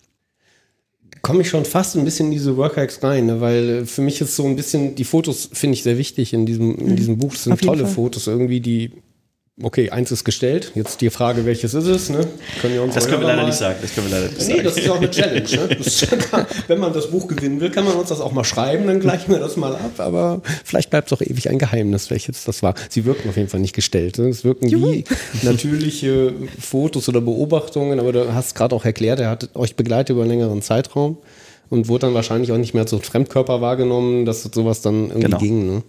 komme 1.21 1.41
ich 1.41 1.49
schon 1.49 1.65
fast 1.65 1.95
ein 1.95 2.05
bisschen 2.05 2.27
in 2.27 2.33
diese 2.33 2.55
Workhacks 2.55 3.01
rein, 3.01 3.25
ne? 3.25 3.41
weil 3.41 3.69
äh, 3.69 3.85
für 3.85 4.01
mich 4.01 4.21
ist 4.21 4.35
so 4.35 4.45
ein 4.45 4.55
bisschen, 4.55 4.93
die 4.93 5.03
Fotos 5.05 5.49
finde 5.53 5.73
ich 5.73 5.81
sehr 5.83 5.97
wichtig 5.97 6.33
in 6.33 6.45
diesem, 6.45 6.75
in 6.77 6.95
diesem 6.95 7.17
Buch. 7.17 7.31
Das 7.31 7.45
sind 7.45 7.59
tolle 7.61 7.85
Fall. 7.85 7.93
Fotos 7.95 8.27
irgendwie, 8.27 8.59
die, 8.61 8.91
okay, 9.61 9.89
eins 9.89 10.11
ist 10.11 10.23
gestellt. 10.25 10.71
Jetzt 10.75 11.01
die 11.01 11.09
Frage, 11.09 11.45
welches 11.45 11.73
ist 11.73 11.87
es? 11.87 12.09
Ne? 12.09 12.27
Können 12.61 12.73
wir 12.73 12.83
unsere 12.83 13.07
Hörer 13.09 13.35
mal- 13.35 13.51
sagen. 13.53 13.77
Das 13.81 13.93
können 13.95 14.09
wir 14.09 14.19
leider 14.19 14.33
nicht 14.33 14.47
Nee, 14.47 14.61
das 14.61 14.77
ist 14.77 14.89
auch 14.89 14.97
eine 14.97 15.09
Challenge. 15.09 15.49
Ne? 15.49 15.75
Das 15.77 16.07
wenn 16.67 16.79
man 16.79 16.93
das 16.93 17.09
Buch 17.11 17.27
gewinnen 17.27 17.59
will, 17.61 17.69
kann 17.71 17.85
man 17.85 17.93
uns 17.95 18.09
das 18.09 18.19
auch 18.21 18.31
mal 18.31 18.43
schreiben, 18.43 18.87
dann 18.87 18.99
gleichen 18.99 19.31
wir 19.31 19.39
das 19.39 19.55
mal 19.57 19.73
ab. 19.75 19.99
Aber 19.99 20.41
vielleicht 20.63 20.89
bleibt 20.89 21.11
es 21.11 21.17
auch 21.17 21.21
ewig 21.21 21.49
ein 21.49 21.59
Geheimnis, 21.59 22.09
welches 22.09 22.43
das 22.43 22.63
war. 22.63 22.73
Sie 22.89 23.05
wirken 23.05 23.29
auf 23.29 23.37
jeden 23.37 23.49
Fall 23.49 23.59
nicht 23.61 23.73
gestellt. 23.75 24.17
Ne? 24.17 24.27
Es 24.29 24.43
wirken 24.43 24.69
wie 24.69 25.03
natürliche 25.43 26.33
Fotos 26.59 27.07
oder 27.09 27.21
Beobachtungen, 27.21 27.99
aber 27.99 28.11
du 28.11 28.33
hast 28.33 28.55
gerade 28.55 28.75
auch 28.75 28.85
erklärt, 28.85 29.19
er 29.19 29.29
hat 29.29 29.49
euch 29.55 29.75
begleitet 29.75 30.11
über 30.11 30.21
einen 30.21 30.31
längeren 30.31 30.61
Zeitraum 30.61 31.17
und 31.69 31.87
wurde 31.87 32.07
dann 32.07 32.13
wahrscheinlich 32.13 32.51
auch 32.51 32.57
nicht 32.57 32.73
mehr 32.73 32.81
als 32.83 32.91
so 32.91 32.99
Fremdkörper 32.99 33.61
wahrgenommen, 33.61 34.25
dass 34.25 34.43
sowas 34.43 34.81
dann 34.81 35.05
irgendwie 35.07 35.21
Genau. 35.23 35.37
ging. 35.37 35.75
Ne? 35.75 35.83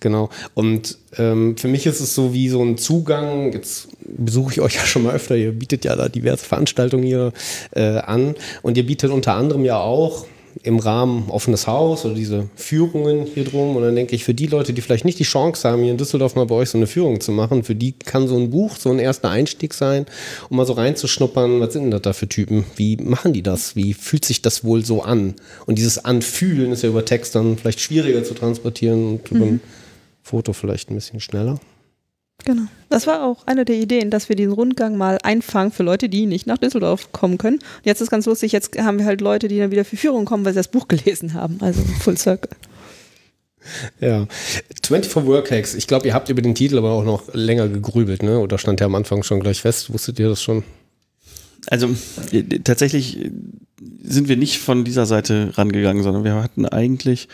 Genau. 0.00 0.28
Und 0.54 0.98
ähm, 1.16 1.56
für 1.56 1.68
mich 1.68 1.86
ist 1.86 2.00
es 2.00 2.14
so 2.14 2.34
wie 2.34 2.48
so 2.48 2.62
ein 2.62 2.76
Zugang. 2.76 3.52
Jetzt 3.52 3.88
besuche 4.00 4.52
ich 4.52 4.60
euch 4.60 4.74
ja 4.74 4.84
schon 4.84 5.02
mal 5.02 5.14
öfter. 5.14 5.36
Ihr 5.36 5.52
bietet 5.52 5.84
ja 5.84 5.96
da 5.96 6.08
diverse 6.08 6.44
Veranstaltungen 6.44 7.04
hier 7.04 7.32
äh, 7.72 7.98
an. 7.98 8.34
Und 8.62 8.76
ihr 8.76 8.86
bietet 8.86 9.10
unter 9.10 9.34
anderem 9.34 9.64
ja 9.64 9.78
auch 9.78 10.26
im 10.62 10.78
Rahmen 10.78 11.28
offenes 11.28 11.66
Haus 11.66 12.04
oder 12.04 12.14
diese 12.14 12.48
Führungen 12.56 13.26
hier 13.26 13.44
drum. 13.44 13.76
Und 13.76 13.82
dann 13.82 13.94
denke 13.94 14.14
ich, 14.14 14.24
für 14.24 14.34
die 14.34 14.46
Leute, 14.46 14.72
die 14.72 14.80
vielleicht 14.80 15.04
nicht 15.04 15.18
die 15.18 15.24
Chance 15.24 15.68
haben, 15.68 15.82
hier 15.82 15.92
in 15.92 15.98
Düsseldorf 15.98 16.34
mal 16.34 16.46
bei 16.46 16.54
euch 16.54 16.70
so 16.70 16.78
eine 16.78 16.86
Führung 16.86 17.20
zu 17.20 17.32
machen, 17.32 17.62
für 17.62 17.74
die 17.74 17.92
kann 17.92 18.28
so 18.28 18.36
ein 18.36 18.50
Buch 18.50 18.76
so 18.76 18.90
ein 18.90 18.98
erster 18.98 19.30
Einstieg 19.30 19.74
sein, 19.74 20.06
um 20.48 20.56
mal 20.56 20.66
so 20.66 20.72
reinzuschnuppern, 20.72 21.60
was 21.60 21.72
sind 21.72 21.82
denn 21.82 21.90
das 21.90 22.02
da 22.02 22.12
für 22.12 22.28
Typen? 22.28 22.64
Wie 22.76 22.96
machen 22.96 23.32
die 23.32 23.42
das? 23.42 23.76
Wie 23.76 23.94
fühlt 23.94 24.24
sich 24.24 24.42
das 24.42 24.64
wohl 24.64 24.84
so 24.84 25.02
an? 25.02 25.34
Und 25.66 25.78
dieses 25.78 26.04
Anfühlen 26.04 26.72
ist 26.72 26.82
ja 26.82 26.88
über 26.88 27.04
Text 27.04 27.34
dann 27.34 27.58
vielleicht 27.58 27.80
schwieriger 27.80 28.24
zu 28.24 28.34
transportieren 28.34 29.06
und 29.06 29.30
über 29.30 29.44
ein 29.44 29.60
Foto 30.26 30.52
vielleicht 30.52 30.90
ein 30.90 30.96
bisschen 30.96 31.20
schneller. 31.20 31.60
Genau. 32.44 32.62
Das 32.88 33.06
war 33.06 33.24
auch 33.24 33.46
eine 33.46 33.64
der 33.64 33.76
Ideen, 33.76 34.10
dass 34.10 34.28
wir 34.28 34.34
diesen 34.36 34.52
Rundgang 34.52 34.96
mal 34.96 35.18
einfangen 35.22 35.70
für 35.70 35.84
Leute, 35.84 36.08
die 36.08 36.26
nicht 36.26 36.46
nach 36.46 36.58
Düsseldorf 36.58 37.12
kommen 37.12 37.38
können. 37.38 37.58
Und 37.58 37.84
jetzt 37.84 38.00
ist 38.00 38.10
ganz 38.10 38.26
lustig, 38.26 38.52
jetzt 38.52 38.76
haben 38.76 38.98
wir 38.98 39.06
halt 39.06 39.20
Leute, 39.20 39.46
die 39.48 39.58
dann 39.58 39.70
wieder 39.70 39.84
für 39.84 39.96
Führung 39.96 40.24
kommen, 40.24 40.44
weil 40.44 40.52
sie 40.52 40.58
das 40.58 40.68
Buch 40.68 40.88
gelesen 40.88 41.34
haben. 41.34 41.58
Also 41.60 41.80
Full 42.00 42.18
Circle. 42.18 42.50
Ja. 44.00 44.26
24 44.84 45.26
Workhacks. 45.26 45.74
Ich 45.74 45.86
glaube, 45.86 46.06
ihr 46.06 46.14
habt 46.14 46.28
über 46.28 46.42
den 46.42 46.54
Titel 46.54 46.78
aber 46.78 46.90
auch 46.90 47.04
noch 47.04 47.32
länger 47.32 47.68
gegrübelt, 47.68 48.22
ne? 48.22 48.38
Oder 48.40 48.58
stand 48.58 48.80
der 48.80 48.86
am 48.86 48.94
Anfang 48.94 49.22
schon 49.22 49.40
gleich 49.40 49.60
fest? 49.60 49.92
Wusstet 49.92 50.18
ihr 50.18 50.28
das 50.28 50.42
schon? 50.42 50.64
Also 51.68 51.88
äh, 52.32 52.42
tatsächlich 52.60 53.24
äh, 53.24 53.30
sind 54.02 54.28
wir 54.28 54.36
nicht 54.36 54.58
von 54.58 54.84
dieser 54.84 55.06
Seite 55.06 55.52
rangegangen, 55.54 56.02
sondern 56.02 56.24
wir 56.24 56.34
hatten 56.34 56.66
eigentlich, 56.66 57.28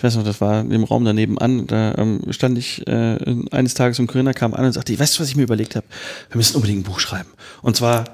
ich 0.00 0.04
weiß 0.04 0.16
noch, 0.16 0.24
das 0.24 0.40
war 0.40 0.62
im 0.62 0.84
Raum 0.84 1.04
daneben 1.04 1.36
an, 1.36 1.66
da 1.66 1.94
ähm, 1.98 2.22
stand 2.30 2.56
ich 2.56 2.86
äh, 2.86 3.18
eines 3.50 3.74
Tages 3.74 3.98
und 3.98 4.06
Corinna 4.06 4.32
kam 4.32 4.54
an 4.54 4.64
und 4.64 4.72
sagte, 4.72 4.98
weißt 4.98 5.18
du, 5.18 5.20
was 5.20 5.28
ich 5.28 5.36
mir 5.36 5.42
überlegt 5.42 5.76
habe? 5.76 5.84
Wir 6.30 6.38
müssen 6.38 6.56
unbedingt 6.56 6.80
ein 6.80 6.90
Buch 6.90 7.00
schreiben. 7.00 7.28
Und 7.60 7.76
zwar 7.76 8.04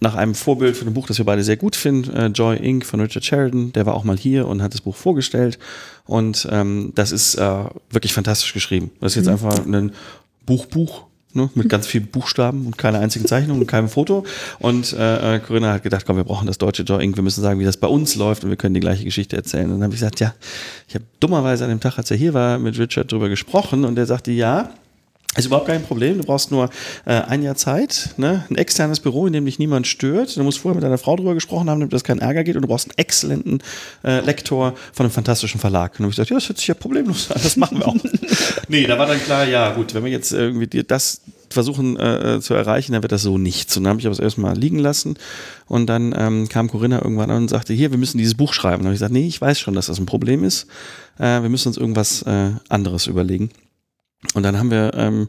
nach 0.00 0.16
einem 0.16 0.34
Vorbild 0.34 0.76
von 0.76 0.88
einem 0.88 0.94
Buch, 0.94 1.06
das 1.06 1.18
wir 1.18 1.24
beide 1.24 1.44
sehr 1.44 1.56
gut 1.56 1.76
finden, 1.76 2.10
äh, 2.10 2.26
Joy 2.26 2.56
Inc. 2.56 2.84
von 2.84 3.00
Richard 3.00 3.24
Sheridan, 3.24 3.72
der 3.72 3.86
war 3.86 3.94
auch 3.94 4.02
mal 4.02 4.16
hier 4.16 4.48
und 4.48 4.60
hat 4.60 4.74
das 4.74 4.80
Buch 4.80 4.96
vorgestellt. 4.96 5.60
Und 6.04 6.48
ähm, 6.50 6.90
das 6.96 7.12
ist 7.12 7.36
äh, 7.36 7.64
wirklich 7.90 8.12
fantastisch 8.12 8.52
geschrieben. 8.52 8.90
Das 8.98 9.12
ist 9.12 9.16
jetzt 9.24 9.28
einfach 9.28 9.64
ein 9.64 9.92
Buchbuch. 10.46 11.04
Ne, 11.32 11.48
mit 11.54 11.68
ganz 11.68 11.86
vielen 11.86 12.08
Buchstaben 12.08 12.66
und 12.66 12.76
keiner 12.76 12.98
einzigen 12.98 13.24
Zeichnung 13.24 13.60
und 13.60 13.66
keinem 13.68 13.88
Foto. 13.88 14.24
Und 14.58 14.92
äh, 14.94 15.36
äh, 15.36 15.38
Corinna 15.38 15.74
hat 15.74 15.84
gedacht, 15.84 16.04
komm, 16.04 16.16
wir 16.16 16.24
brauchen 16.24 16.48
das 16.48 16.58
deutsche 16.58 16.82
Joy 16.82 17.04
Inc. 17.04 17.16
Wir 17.16 17.22
müssen 17.22 17.40
sagen, 17.40 17.60
wie 17.60 17.64
das 17.64 17.76
bei 17.76 17.86
uns 17.86 18.16
läuft 18.16 18.42
und 18.42 18.50
wir 18.50 18.56
können 18.56 18.74
die 18.74 18.80
gleiche 18.80 19.04
Geschichte 19.04 19.36
erzählen. 19.36 19.66
Und 19.66 19.74
dann 19.74 19.84
habe 19.84 19.94
ich 19.94 20.00
gesagt, 20.00 20.18
ja, 20.18 20.34
ich 20.88 20.96
habe 20.96 21.04
dummerweise 21.20 21.62
an 21.62 21.70
dem 21.70 21.78
Tag, 21.78 21.98
als 21.98 22.10
er 22.10 22.16
hier 22.16 22.34
war, 22.34 22.58
mit 22.58 22.76
Richard 22.80 23.12
drüber 23.12 23.28
gesprochen 23.28 23.84
und 23.84 23.94
der 23.94 24.06
sagte, 24.06 24.32
ja, 24.32 24.70
ist 25.36 25.46
überhaupt 25.46 25.68
kein 25.68 25.84
Problem. 25.84 26.18
Du 26.18 26.24
brauchst 26.24 26.50
nur 26.50 26.70
äh, 27.04 27.12
ein 27.12 27.42
Jahr 27.42 27.54
Zeit, 27.54 28.14
ne? 28.16 28.44
ein 28.50 28.56
externes 28.56 28.98
Büro, 28.98 29.28
in 29.28 29.32
dem 29.32 29.44
dich 29.44 29.60
niemand 29.60 29.86
stört. 29.86 30.36
Du 30.36 30.42
musst 30.42 30.58
vorher 30.58 30.74
mit 30.74 30.82
deiner 30.82 30.98
Frau 30.98 31.14
drüber 31.14 31.34
gesprochen 31.34 31.70
haben, 31.70 31.78
damit 31.78 31.92
das 31.92 32.02
keinen 32.02 32.18
Ärger 32.18 32.42
geht. 32.42 32.56
Und 32.56 32.62
du 32.62 32.68
brauchst 32.68 32.88
einen 32.88 32.98
exzellenten 32.98 33.62
äh, 34.02 34.20
Lektor 34.20 34.74
von 34.92 35.06
einem 35.06 35.12
fantastischen 35.12 35.60
Verlag. 35.60 35.92
Und 35.92 36.00
dann 36.00 36.04
habe 36.06 36.10
ich 36.10 36.16
gesagt, 36.16 36.30
ja, 36.30 36.36
das 36.36 36.48
hört 36.48 36.58
sich 36.58 36.66
ja 36.66 36.74
problemlos 36.74 37.30
an. 37.30 37.40
Das 37.42 37.56
machen 37.56 37.78
wir 37.78 37.86
auch. 37.86 37.94
nee, 38.68 38.86
da 38.88 38.98
war 38.98 39.06
dann 39.06 39.22
klar, 39.22 39.46
ja 39.46 39.72
gut, 39.72 39.94
wenn 39.94 40.04
wir 40.04 40.10
jetzt 40.10 40.32
irgendwie 40.32 40.66
dir 40.66 40.82
das 40.82 41.20
versuchen 41.48 41.98
äh, 41.98 42.40
zu 42.40 42.54
erreichen, 42.54 42.92
dann 42.92 43.02
wird 43.02 43.12
das 43.12 43.22
so 43.22 43.38
nichts. 43.38 43.76
Und 43.76 43.84
dann 43.84 43.90
habe 43.90 44.00
ich 44.00 44.06
aber 44.06 44.16
das 44.16 44.22
erstmal 44.22 44.56
liegen 44.56 44.80
lassen. 44.80 45.16
Und 45.66 45.86
dann 45.86 46.12
ähm, 46.18 46.48
kam 46.48 46.68
Corinna 46.68 47.02
irgendwann 47.02 47.30
an 47.30 47.42
und 47.42 47.50
sagte, 47.50 47.72
hier, 47.72 47.92
wir 47.92 47.98
müssen 47.98 48.18
dieses 48.18 48.34
Buch 48.34 48.52
schreiben. 48.52 48.78
Und 48.78 48.80
dann 48.80 48.86
habe 48.86 48.94
ich 48.94 49.00
gesagt, 49.00 49.12
nee, 49.12 49.28
ich 49.28 49.40
weiß 49.40 49.60
schon, 49.60 49.74
dass 49.74 49.86
das 49.86 50.00
ein 50.00 50.06
Problem 50.06 50.42
ist. 50.42 50.66
Äh, 51.18 51.42
wir 51.42 51.48
müssen 51.48 51.68
uns 51.68 51.76
irgendwas 51.76 52.22
äh, 52.22 52.50
anderes 52.68 53.06
überlegen. 53.06 53.50
Und 54.34 54.42
dann 54.42 54.58
haben 54.58 54.70
wir, 54.70 54.92
ähm, 54.94 55.28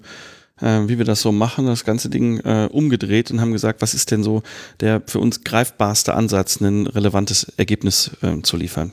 äh, 0.59 0.87
wie 0.87 0.97
wir 0.97 1.05
das 1.05 1.21
so 1.21 1.31
machen, 1.31 1.65
das 1.65 1.85
ganze 1.85 2.09
Ding 2.09 2.39
äh, 2.39 2.67
umgedreht 2.71 3.31
und 3.31 3.41
haben 3.41 3.51
gesagt, 3.53 3.81
was 3.81 3.93
ist 3.93 4.11
denn 4.11 4.23
so 4.23 4.43
der 4.79 5.01
für 5.05 5.19
uns 5.19 5.43
greifbarste 5.43 6.13
Ansatz, 6.13 6.59
ein 6.61 6.87
relevantes 6.87 7.51
Ergebnis 7.57 8.11
äh, 8.21 8.41
zu 8.41 8.57
liefern. 8.57 8.91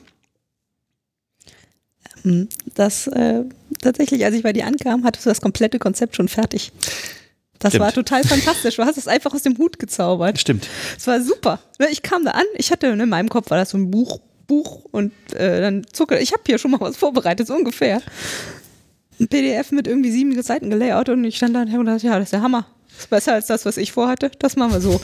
Hm, 2.23 2.49
Das 2.75 3.07
äh, 3.09 3.45
tatsächlich, 3.83 4.25
als 4.25 4.35
ich 4.35 4.43
bei 4.43 4.53
dir 4.53 4.67
ankam, 4.67 5.05
hattest 5.05 5.27
du 5.27 5.31
das 5.31 5.41
komplette 5.41 5.79
Konzept 5.79 6.17
schon 6.17 6.29
fertig. 6.29 6.73
Das 7.59 7.73
Stimmt. 7.73 7.85
war 7.85 7.93
total 7.93 8.23
fantastisch. 8.23 8.77
Du 8.77 8.85
hast 8.85 8.99
es 8.99 9.09
einfach 9.09 9.35
aus 9.35 9.43
dem 9.43 9.59
Hut 9.59 9.79
gezaubert. 9.81 10.39
Stimmt. 10.39 10.69
Es 10.97 11.07
war 11.09 11.21
super. 11.21 11.59
Ne, 11.81 11.89
Ich 11.91 12.03
kam 12.03 12.25
da 12.25 12.33
an, 12.33 12.45
ich 12.57 12.71
hatte 12.71 12.87
in 12.87 13.09
meinem 13.09 13.29
Kopf 13.29 13.51
war 13.51 13.59
das 13.59 13.71
so 13.71 13.79
ein 13.79 13.91
Buch, 13.91 14.21
Buch 14.47 14.85
und 14.93 15.13
äh, 15.35 15.61
dann 15.61 15.85
Zucker. 15.93 16.21
Ich 16.21 16.33
habe 16.33 16.43
hier 16.47 16.59
schon 16.59 16.71
mal 16.71 16.81
was 16.81 16.97
vorbereitet, 16.97 17.49
so 17.49 17.55
ungefähr. 17.55 18.01
Ein 19.21 19.29
PDF 19.29 19.73
mit 19.73 19.87
irgendwie 19.87 20.11
sieben 20.11 20.41
Seiten 20.43 20.71
gelayoutet 20.71 21.17
und 21.17 21.25
ich 21.25 21.37
stand 21.37 21.55
da 21.57 21.63
und 21.63 21.73
gedacht, 21.73 22.03
ja, 22.03 22.15
das 22.15 22.25
ist 22.25 22.33
der 22.33 22.43
Hammer. 22.43 22.67
Ist 22.99 23.11
besser 23.11 23.35
als 23.35 23.47
das, 23.47 23.65
was 23.65 23.77
ich 23.77 23.93
vorhatte. 23.93 24.31
Das 24.41 24.57
machen 24.57 24.73
wir 24.73 24.81
so. 24.81 25.01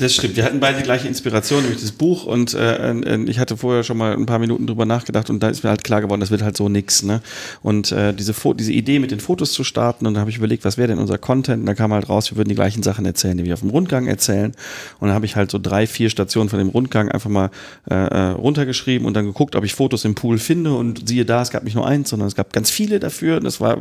Das 0.00 0.14
stimmt. 0.14 0.34
Wir 0.34 0.44
hatten 0.44 0.58
beide 0.60 0.78
die 0.78 0.82
gleiche 0.82 1.06
Inspiration, 1.06 1.62
nämlich 1.62 1.80
das 1.80 1.92
Buch. 1.92 2.24
Und 2.24 2.54
äh, 2.54 2.90
äh, 2.90 3.24
ich 3.30 3.38
hatte 3.38 3.56
vorher 3.56 3.84
schon 3.84 3.98
mal 3.98 4.14
ein 4.14 4.26
paar 4.26 4.38
Minuten 4.38 4.66
drüber 4.66 4.84
nachgedacht 4.84 5.30
und 5.30 5.40
da 5.40 5.48
ist 5.48 5.62
mir 5.62 5.70
halt 5.70 5.84
klar 5.84 6.00
geworden, 6.00 6.20
das 6.20 6.30
wird 6.30 6.42
halt 6.42 6.56
so 6.56 6.68
nix. 6.68 7.02
Ne? 7.02 7.20
Und 7.62 7.92
äh, 7.92 8.12
diese, 8.12 8.34
diese 8.54 8.72
Idee 8.72 8.98
mit 8.98 9.10
den 9.10 9.20
Fotos 9.20 9.52
zu 9.52 9.62
starten, 9.62 10.06
und 10.06 10.14
da 10.14 10.20
habe 10.20 10.30
ich 10.30 10.38
überlegt, 10.38 10.64
was 10.64 10.76
wäre 10.76 10.88
denn 10.88 10.98
unser 10.98 11.18
Content? 11.18 11.60
Und 11.60 11.66
da 11.66 11.74
kam 11.74 11.92
halt 11.92 12.08
raus, 12.08 12.30
wir 12.32 12.36
würden 12.36 12.48
die 12.48 12.54
gleichen 12.54 12.82
Sachen 12.82 13.06
erzählen, 13.06 13.36
die 13.36 13.44
wir 13.44 13.54
auf 13.54 13.60
dem 13.60 13.70
Rundgang 13.70 14.06
erzählen. 14.08 14.52
Und 14.98 15.08
dann 15.08 15.14
habe 15.14 15.26
ich 15.26 15.36
halt 15.36 15.50
so 15.50 15.58
drei, 15.58 15.86
vier 15.86 16.10
Stationen 16.10 16.48
von 16.48 16.58
dem 16.58 16.70
Rundgang 16.70 17.10
einfach 17.10 17.30
mal 17.30 17.50
äh, 17.88 17.94
äh, 17.94 18.30
runtergeschrieben 18.30 19.06
und 19.06 19.14
dann 19.14 19.26
geguckt, 19.26 19.54
ob 19.54 19.64
ich 19.64 19.74
Fotos 19.74 20.04
im 20.04 20.14
Pool 20.14 20.38
finde. 20.38 20.74
Und 20.74 21.08
siehe 21.08 21.24
da, 21.24 21.42
es 21.42 21.50
gab 21.50 21.62
nicht 21.62 21.74
nur 21.74 21.86
eins, 21.86 22.10
sondern 22.10 22.26
es 22.26 22.34
gab 22.34 22.52
ganz 22.52 22.70
viele 22.70 22.98
dafür. 22.98 23.36
Und 23.36 23.46
es 23.46 23.60
war 23.60 23.78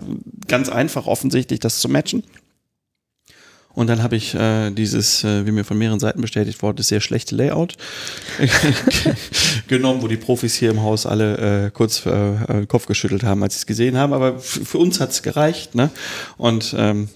ganz 0.48 0.70
einfach 0.70 1.08
offensichtlich, 1.08 1.60
das 1.60 1.80
zu 1.80 1.90
matchen. 1.90 2.24
Und 3.80 3.88
dann 3.88 4.04
habe 4.04 4.18
ich 4.18 4.36
äh, 4.36 4.72
dieses, 4.72 5.24
äh, 5.24 5.48
wie 5.48 5.52
mir 5.52 5.64
von 5.64 5.78
mehreren 5.78 6.02
Seiten 6.02 6.20
bestätigt 6.20 6.62
wurde, 6.62 6.84
sehr 6.84 7.00
schlechte 7.00 7.34
Layout 7.34 7.78
genommen, 9.70 10.02
wo 10.02 10.10
die 10.10 10.18
Profis 10.18 10.56
hier 10.56 10.72
im 10.72 10.84
Haus 10.84 11.06
alle 11.06 11.68
äh, 11.68 11.72
kurz 11.72 12.06
äh, 12.06 12.64
äh, 12.64 12.66
Kopf 12.66 12.88
geschüttelt 12.88 13.24
haben, 13.24 13.42
als 13.42 13.54
sie 13.54 13.60
es 13.60 13.66
gesehen 13.66 13.96
haben. 13.96 14.12
Aber 14.12 14.38
für 14.40 14.80
uns 14.80 15.00
hat 15.00 15.12
es 15.12 15.24
gereicht. 15.24 15.76
Ne? 15.76 15.92
Und 16.36 16.76
ähm, 16.78 17.08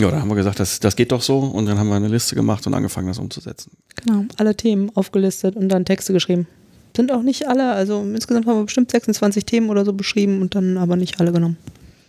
ja, 0.00 0.10
da 0.10 0.20
haben 0.20 0.28
wir 0.28 0.34
gesagt, 0.34 0.58
das, 0.58 0.80
das 0.80 0.96
geht 0.96 1.12
doch 1.12 1.22
so. 1.22 1.38
Und 1.38 1.66
dann 1.66 1.78
haben 1.78 1.88
wir 1.88 1.94
eine 1.94 2.08
Liste 2.08 2.34
gemacht 2.34 2.66
und 2.66 2.74
angefangen, 2.74 3.06
das 3.06 3.20
umzusetzen. 3.20 3.70
Genau, 4.04 4.24
alle 4.38 4.56
Themen 4.56 4.90
aufgelistet 4.96 5.54
und 5.54 5.68
dann 5.68 5.84
Texte 5.84 6.12
geschrieben. 6.12 6.48
Sind 6.96 7.12
auch 7.12 7.22
nicht 7.22 7.46
alle, 7.46 7.74
also 7.74 8.02
insgesamt 8.02 8.48
haben 8.48 8.58
wir 8.58 8.64
bestimmt 8.64 8.90
26 8.90 9.44
Themen 9.44 9.70
oder 9.70 9.84
so 9.84 9.92
beschrieben 9.92 10.42
und 10.42 10.56
dann 10.56 10.78
aber 10.78 10.96
nicht 10.96 11.20
alle 11.20 11.30
genommen. 11.30 11.58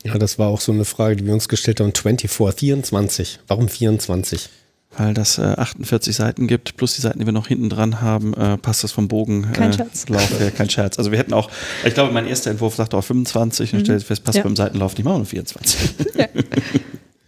Ja, 0.03 0.17
das 0.17 0.37
war 0.37 0.49
auch 0.49 0.59
so 0.61 0.71
eine 0.71 0.85
Frage, 0.85 1.15
die 1.15 1.25
wir 1.25 1.33
uns 1.33 1.47
gestellt 1.47 1.79
haben. 1.79 1.93
24, 1.93 2.29
24. 2.59 3.39
Warum 3.47 3.69
24? 3.69 4.49
Weil 4.95 5.13
das 5.15 5.39
äh, 5.39 5.41
48 5.41 6.15
Seiten 6.15 6.45
gibt, 6.45 6.77
plus 6.77 6.95
die 6.95 7.01
Seiten, 7.01 7.19
die 7.19 7.25
wir 7.25 7.31
noch 7.33 7.47
hinten 7.47 7.67
dran 7.69 7.99
haben, 8.01 8.33
äh, 8.35 8.57
passt 8.57 8.83
das 8.83 8.91
vom 8.91 9.07
Bogen. 9.07 9.51
Kein 9.53 9.71
äh, 9.71 9.73
Scherz. 9.73 10.07
Lauf 10.09 10.39
her, 10.39 10.51
kein 10.51 10.69
Scherz. 10.69 10.99
Also 10.99 11.09
wir 11.11 11.17
hätten 11.17 11.33
auch, 11.33 11.49
ich 11.83 11.93
glaube, 11.95 12.13
mein 12.13 12.27
erster 12.27 12.51
Entwurf 12.51 12.75
sagte 12.75 12.95
auch 12.97 13.03
25 13.03 13.73
und 13.73 13.79
stellte 13.81 14.05
fest, 14.05 14.23
passt 14.23 14.37
Ja. 14.37 14.43
beim 14.43 14.55
Seitenlauf 14.55 14.95
nicht 14.95 15.03
mal 15.05 15.15
nur 15.17 15.25
24. 15.25 15.89
Und 16.35 16.45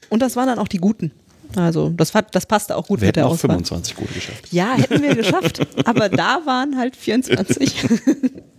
Und 0.10 0.20
das 0.22 0.36
waren 0.36 0.46
dann 0.48 0.60
auch 0.60 0.68
die 0.68 0.78
guten. 0.78 1.12
Also 1.56 1.90
das, 1.90 2.14
hat, 2.14 2.36
das 2.36 2.46
passte 2.46 2.76
auch 2.76 2.86
gut 2.88 3.00
Wir 3.02 3.08
mit 3.08 3.18
hätten 3.18 3.22
der 3.22 3.28
auch 3.28 3.32
Auswahl. 3.32 3.52
25 3.52 3.96
gute 3.96 4.14
geschafft. 4.14 4.48
Ja, 4.52 4.74
hätten 4.76 5.02
wir 5.02 5.16
geschafft. 5.16 5.66
aber 5.88 6.10
da 6.10 6.42
waren 6.46 6.78
halt 6.78 6.96
24. 6.96 7.76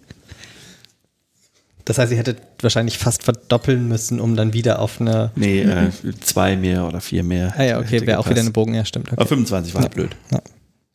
Das 1.86 1.98
heißt, 1.98 2.10
ihr 2.12 2.18
hättet 2.18 2.38
wahrscheinlich 2.60 2.98
fast 2.98 3.22
verdoppeln 3.22 3.88
müssen, 3.88 4.20
um 4.20 4.36
dann 4.36 4.52
wieder 4.52 4.80
auf 4.80 5.00
eine. 5.00 5.30
Nee, 5.36 5.62
äh, 5.62 5.90
zwei 6.20 6.56
mehr 6.56 6.86
oder 6.86 7.00
vier 7.00 7.22
mehr. 7.22 7.54
Ah 7.56 7.62
ja, 7.62 7.78
okay, 7.78 8.04
wäre 8.06 8.18
auch 8.18 8.28
wieder 8.28 8.40
eine. 8.40 8.50
Bogen, 8.50 8.74
ja, 8.74 8.84
stimmt. 8.84 9.12
Aber 9.12 9.22
Okay. 9.22 9.28
25 9.28 9.74
war 9.74 9.82
halt 9.82 9.94
blöd. 9.94 10.14
Ja, 10.30 10.40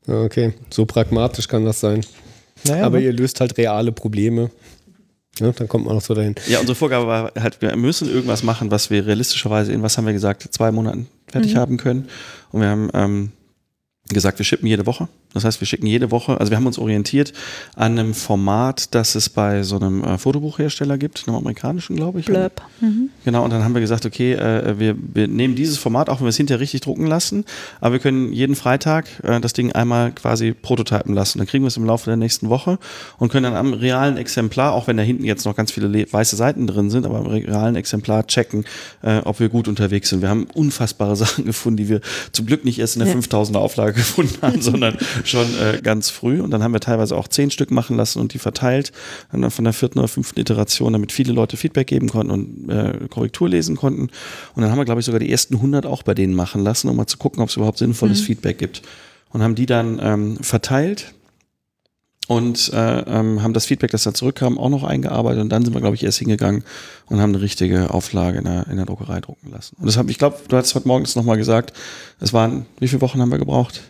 Okay, 0.07 0.53
so 0.69 0.85
pragmatisch 0.85 1.47
kann 1.47 1.63
das 1.65 1.79
sein. 1.79 2.01
Naja, 2.67 2.85
Aber 2.85 2.99
ihr 2.99 3.13
löst 3.13 3.39
halt 3.39 3.57
reale 3.57 3.91
Probleme. 3.91 4.51
Ja, 5.39 5.51
dann 5.53 5.67
kommt 5.67 5.85
man 5.85 5.95
noch 5.95 6.01
so 6.01 6.13
dahin. 6.13 6.35
Ja, 6.47 6.59
unsere 6.59 6.75
Vorgabe 6.75 7.07
war 7.07 7.31
halt, 7.39 7.61
wir 7.61 7.75
müssen 7.77 8.09
irgendwas 8.09 8.43
machen, 8.43 8.69
was 8.69 8.89
wir 8.89 9.05
realistischerweise 9.07 9.71
in, 9.71 9.81
was 9.81 9.97
haben 9.97 10.05
wir 10.05 10.13
gesagt, 10.13 10.45
zwei 10.51 10.71
Monaten 10.71 11.07
fertig 11.27 11.55
haben 11.55 11.77
können. 11.77 12.09
Und 12.51 12.61
wir 12.61 12.67
haben 12.67 12.89
ähm, 12.93 13.31
gesagt, 14.13 14.37
wir 14.39 14.45
schippen 14.45 14.67
jede 14.67 14.85
Woche. 14.85 15.07
Das 15.33 15.43
heißt, 15.45 15.61
wir 15.61 15.65
schicken 15.67 15.87
jede 15.87 16.11
Woche, 16.11 16.39
also 16.39 16.49
wir 16.51 16.57
haben 16.57 16.65
uns 16.67 16.77
orientiert 16.77 17.31
an 17.75 17.97
einem 17.97 18.13
Format, 18.13 18.93
das 18.95 19.15
es 19.15 19.29
bei 19.29 19.63
so 19.63 19.77
einem 19.77 20.03
äh, 20.03 20.17
Fotobuchhersteller 20.17 20.97
gibt, 20.97 21.23
einem 21.27 21.37
amerikanischen, 21.37 21.95
glaube 21.95 22.19
ich. 22.19 22.25
Blurb. 22.25 22.61
Mhm. 22.81 23.09
Genau, 23.23 23.43
und 23.43 23.51
dann 23.51 23.63
haben 23.63 23.73
wir 23.73 23.81
gesagt, 23.81 24.05
okay, 24.05 24.33
äh, 24.33 24.77
wir, 24.79 24.95
wir 24.97 25.27
nehmen 25.27 25.55
dieses 25.55 25.77
Format, 25.77 26.09
auch 26.09 26.17
wenn 26.19 26.25
wir 26.25 26.29
es 26.29 26.37
hinterher 26.37 26.59
richtig 26.59 26.81
drucken 26.81 27.05
lassen, 27.07 27.45
aber 27.79 27.93
wir 27.93 27.99
können 27.99 28.33
jeden 28.33 28.55
Freitag 28.55 29.05
äh, 29.23 29.39
das 29.39 29.53
Ding 29.53 29.71
einmal 29.71 30.11
quasi 30.11 30.51
prototypen 30.53 31.13
lassen. 31.13 31.37
Dann 31.37 31.47
kriegen 31.47 31.63
wir 31.63 31.67
es 31.69 31.77
im 31.77 31.85
Laufe 31.85 32.05
der 32.05 32.17
nächsten 32.17 32.49
Woche 32.49 32.77
und 33.17 33.31
können 33.31 33.43
dann 33.43 33.55
am 33.55 33.73
realen 33.73 34.17
Exemplar, 34.17 34.73
auch 34.73 34.87
wenn 34.87 34.97
da 34.97 35.03
hinten 35.03 35.23
jetzt 35.23 35.45
noch 35.45 35.55
ganz 35.55 35.71
viele 35.71 35.87
le- 35.87 36.11
weiße 36.11 36.35
Seiten 36.35 36.67
drin 36.67 36.89
sind, 36.89 37.05
aber 37.05 37.19
am 37.19 37.27
realen 37.27 37.75
Exemplar 37.75 38.27
checken, 38.27 38.65
äh, 39.01 39.19
ob 39.19 39.39
wir 39.39 39.49
gut 39.49 39.67
unterwegs 39.67 40.09
sind. 40.09 40.21
Wir 40.21 40.29
haben 40.29 40.47
unfassbare 40.53 41.15
Sachen 41.21 41.45
gefunden, 41.45 41.77
die 41.77 41.89
wir 41.89 42.01
zum 42.31 42.45
Glück 42.45 42.65
nicht 42.65 42.79
erst 42.79 42.95
in 42.97 43.03
der 43.05 43.13
Ja. 43.13 43.19
5000er 43.19 43.57
Auflage 43.57 44.00
gefunden 44.01 44.37
haben, 44.41 44.61
sondern 44.61 44.97
schon 45.23 45.47
äh, 45.59 45.79
ganz 45.81 46.09
früh. 46.09 46.41
Und 46.41 46.51
dann 46.51 46.63
haben 46.63 46.73
wir 46.73 46.79
teilweise 46.79 47.15
auch 47.15 47.27
zehn 47.27 47.51
Stück 47.51 47.71
machen 47.71 47.95
lassen 47.97 48.19
und 48.19 48.33
die 48.33 48.39
verteilt. 48.39 48.91
Und 49.31 49.41
dann 49.41 49.51
von 49.51 49.63
der 49.63 49.73
vierten 49.73 49.99
oder 49.99 50.07
fünften 50.07 50.39
Iteration, 50.39 50.93
damit 50.93 51.11
viele 51.11 51.33
Leute 51.33 51.57
Feedback 51.57 51.87
geben 51.87 52.09
konnten 52.09 52.31
und 52.31 52.69
äh, 52.69 53.07
Korrektur 53.09 53.49
lesen 53.49 53.75
konnten. 53.75 54.09
Und 54.55 54.61
dann 54.61 54.71
haben 54.71 54.77
wir, 54.77 54.85
glaube 54.85 54.99
ich, 54.99 55.05
sogar 55.05 55.19
die 55.19 55.31
ersten 55.31 55.55
100 55.55 55.85
auch 55.85 56.03
bei 56.03 56.13
denen 56.13 56.33
machen 56.33 56.63
lassen, 56.63 56.89
um 56.89 56.95
mal 56.95 57.07
zu 57.07 57.17
gucken, 57.17 57.41
ob 57.41 57.49
es 57.49 57.55
überhaupt 57.55 57.77
sinnvolles 57.77 58.21
Feedback 58.21 58.57
gibt. 58.57 58.81
Und 59.29 59.41
haben 59.41 59.55
die 59.55 59.65
dann 59.65 59.99
ähm, 60.01 60.37
verteilt 60.41 61.13
und 62.27 62.71
äh, 62.73 62.99
ähm, 63.01 63.41
haben 63.43 63.53
das 63.53 63.65
Feedback, 63.65 63.91
das 63.91 64.03
da 64.03 64.13
zurückkam, 64.13 64.57
auch 64.57 64.69
noch 64.69 64.83
eingearbeitet. 64.83 65.41
Und 65.41 65.49
dann 65.49 65.65
sind 65.65 65.73
wir, 65.73 65.81
glaube 65.81 65.95
ich, 65.95 66.03
erst 66.03 66.19
hingegangen 66.19 66.63
und 67.07 67.19
haben 67.19 67.33
eine 67.33 67.41
richtige 67.41 67.93
Auflage 67.93 68.37
in 68.37 68.45
der, 68.45 68.67
in 68.67 68.77
der 68.77 68.85
Druckerei 68.85 69.19
drucken 69.19 69.51
lassen. 69.51 69.75
Und 69.79 69.85
das 69.87 69.97
habe 69.97 70.09
ich 70.11 70.17
glaube, 70.17 70.37
du 70.47 70.55
hattest 70.55 70.75
heute 70.75 70.87
morgens 70.87 71.15
nochmal 71.15 71.37
gesagt, 71.37 71.73
es 72.19 72.31
waren, 72.31 72.65
wie 72.79 72.87
viele 72.87 73.01
Wochen 73.01 73.19
haben 73.21 73.31
wir 73.31 73.39
gebraucht? 73.39 73.81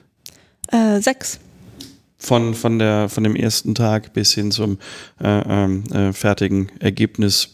Äh, 0.70 1.02
sechs. 1.02 1.40
von, 2.18 2.54
von, 2.56 2.80
der, 2.80 3.10
von 3.10 3.24
dem 3.24 3.36
ersten 3.36 3.76
Tag 3.76 4.14
bis 4.14 4.34
hin 4.34 4.52
zum 4.52 4.78
äh, 5.22 5.28
ähm, 5.28 5.84
äh, 5.92 6.14
fertigen 6.14 6.72
Ergebnis, 6.80 7.50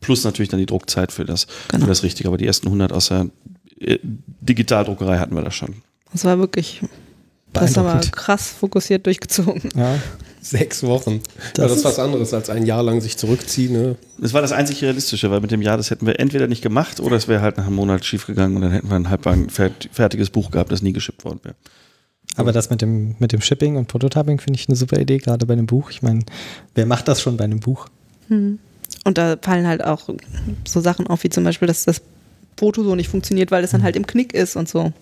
plus 0.00 0.24
natürlich 0.24 0.48
dann 0.48 0.60
die 0.60 0.66
Druckzeit 0.66 1.12
für 1.12 1.24
das, 1.24 1.46
Genau. 1.68 1.84
für 1.84 1.88
das 1.88 2.02
Richtige. 2.02 2.28
Aber 2.28 2.38
die 2.38 2.46
ersten 2.46 2.66
100 2.68 2.92
aus 2.92 3.08
der 3.08 3.26
äh, 3.80 3.98
Digitaldruckerei 4.02 5.18
hatten 5.18 5.34
wir 5.34 5.42
da 5.42 5.50
schon. 5.50 5.82
Das 6.12 6.24
war 6.24 6.38
wirklich, 6.38 6.80
das 7.52 7.76
haben 7.76 7.86
wir 7.86 8.10
krass 8.10 8.48
fokussiert 8.48 9.06
durchgezogen. 9.06 9.70
Ja. 9.74 9.98
Sechs 10.40 10.82
Wochen. 10.82 11.20
Das 11.54 11.58
ja, 11.58 11.68
das 11.68 11.76
ist 11.78 11.84
was 11.84 11.98
anderes 12.00 12.34
als 12.34 12.50
ein 12.50 12.66
Jahr 12.66 12.82
lang 12.82 13.00
sich 13.00 13.16
zurückziehen. 13.16 13.72
Ne? 13.72 13.96
Das 14.18 14.32
war 14.32 14.42
das 14.42 14.50
einzig 14.50 14.82
Realistische, 14.82 15.30
weil 15.30 15.40
mit 15.40 15.52
dem 15.52 15.62
Jahr, 15.62 15.76
das 15.76 15.90
hätten 15.90 16.04
wir 16.04 16.18
entweder 16.18 16.48
nicht 16.48 16.62
gemacht 16.62 16.98
oder 16.98 17.16
es 17.16 17.28
wäre 17.28 17.42
halt 17.42 17.58
nach 17.58 17.66
einem 17.66 17.76
Monat 17.76 18.04
schiefgegangen 18.04 18.56
und 18.56 18.62
dann 18.62 18.72
hätten 18.72 18.88
wir 18.88 18.96
ein 18.96 19.08
halb 19.08 19.24
fertiges 19.92 20.30
Buch 20.30 20.50
gehabt, 20.50 20.72
das 20.72 20.82
nie 20.82 20.92
geschippt 20.92 21.24
worden 21.24 21.38
wäre. 21.44 21.54
Aber 22.36 22.50
das 22.50 22.70
mit 22.70 22.82
dem, 22.82 23.14
mit 23.20 23.32
dem 23.32 23.40
Shipping 23.40 23.76
und 23.76 23.86
Prototyping 23.86 24.40
finde 24.40 24.58
ich 24.58 24.68
eine 24.68 24.76
super 24.76 24.98
Idee, 24.98 25.18
gerade 25.18 25.46
bei 25.46 25.52
einem 25.52 25.66
Buch. 25.66 25.90
Ich 25.90 26.02
meine, 26.02 26.24
wer 26.74 26.86
macht 26.86 27.06
das 27.06 27.20
schon 27.20 27.36
bei 27.36 27.44
einem 27.44 27.60
Buch? 27.60 27.86
Und 28.28 29.18
da 29.18 29.36
fallen 29.40 29.66
halt 29.66 29.84
auch 29.84 30.08
so 30.66 30.80
Sachen 30.80 31.06
auf, 31.06 31.22
wie 31.24 31.30
zum 31.30 31.44
Beispiel, 31.44 31.68
dass 31.68 31.84
das 31.84 32.02
Foto 32.56 32.82
so 32.82 32.94
nicht 32.94 33.10
funktioniert, 33.10 33.50
weil 33.50 33.62
es 33.62 33.70
dann 33.70 33.82
halt 33.82 33.96
im 33.96 34.06
Knick 34.06 34.32
ist 34.34 34.56
und 34.56 34.68
so. 34.68 34.92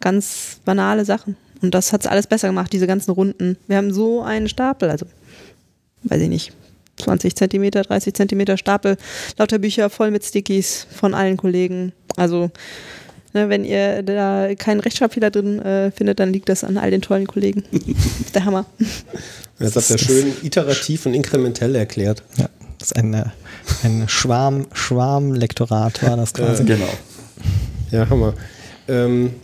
Ganz 0.00 0.60
banale 0.64 1.04
Sachen. 1.04 1.36
Und 1.62 1.74
das 1.74 1.92
hat 1.92 2.02
es 2.02 2.06
alles 2.06 2.26
besser 2.26 2.48
gemacht, 2.48 2.72
diese 2.72 2.86
ganzen 2.86 3.12
Runden. 3.12 3.56
Wir 3.68 3.76
haben 3.76 3.92
so 3.92 4.22
einen 4.22 4.48
Stapel, 4.48 4.90
also 4.90 5.06
weiß 6.02 6.20
ich 6.20 6.28
nicht, 6.28 6.52
20 6.96 7.36
Zentimeter, 7.36 7.82
30 7.82 8.14
Zentimeter 8.14 8.56
Stapel, 8.56 8.96
lauter 9.38 9.58
Bücher 9.58 9.88
voll 9.90 10.10
mit 10.10 10.24
Stickies 10.24 10.86
von 10.90 11.14
allen 11.14 11.36
Kollegen. 11.36 11.92
Also 12.16 12.50
ne, 13.32 13.48
wenn 13.48 13.64
ihr 13.64 14.02
da 14.02 14.54
keinen 14.56 14.80
Rechtschreibfehler 14.80 15.30
drin 15.30 15.60
äh, 15.60 15.90
findet, 15.90 16.20
dann 16.20 16.32
liegt 16.32 16.48
das 16.48 16.64
an 16.64 16.76
all 16.76 16.90
den 16.90 17.02
tollen 17.02 17.26
Kollegen. 17.26 17.64
Der 18.34 18.44
Hammer. 18.44 18.66
Das 19.58 19.76
hat 19.76 19.90
er 19.90 19.98
schön 19.98 20.32
iterativ 20.42 21.06
und 21.06 21.14
inkrementell 21.14 21.74
erklärt. 21.76 22.22
Ja, 22.36 22.48
das 22.78 22.90
ist 22.90 22.96
eine, 22.96 23.32
ein 23.84 24.08
Schwarm, 24.08 24.66
Schwarmlektorat 24.72 26.02
war 26.02 26.16
das 26.16 26.34
quasi. 26.34 26.64
Genau. 26.64 26.88
Ja, 27.90 28.08
Hammer. 28.08 28.34
Ähm, 28.88 29.34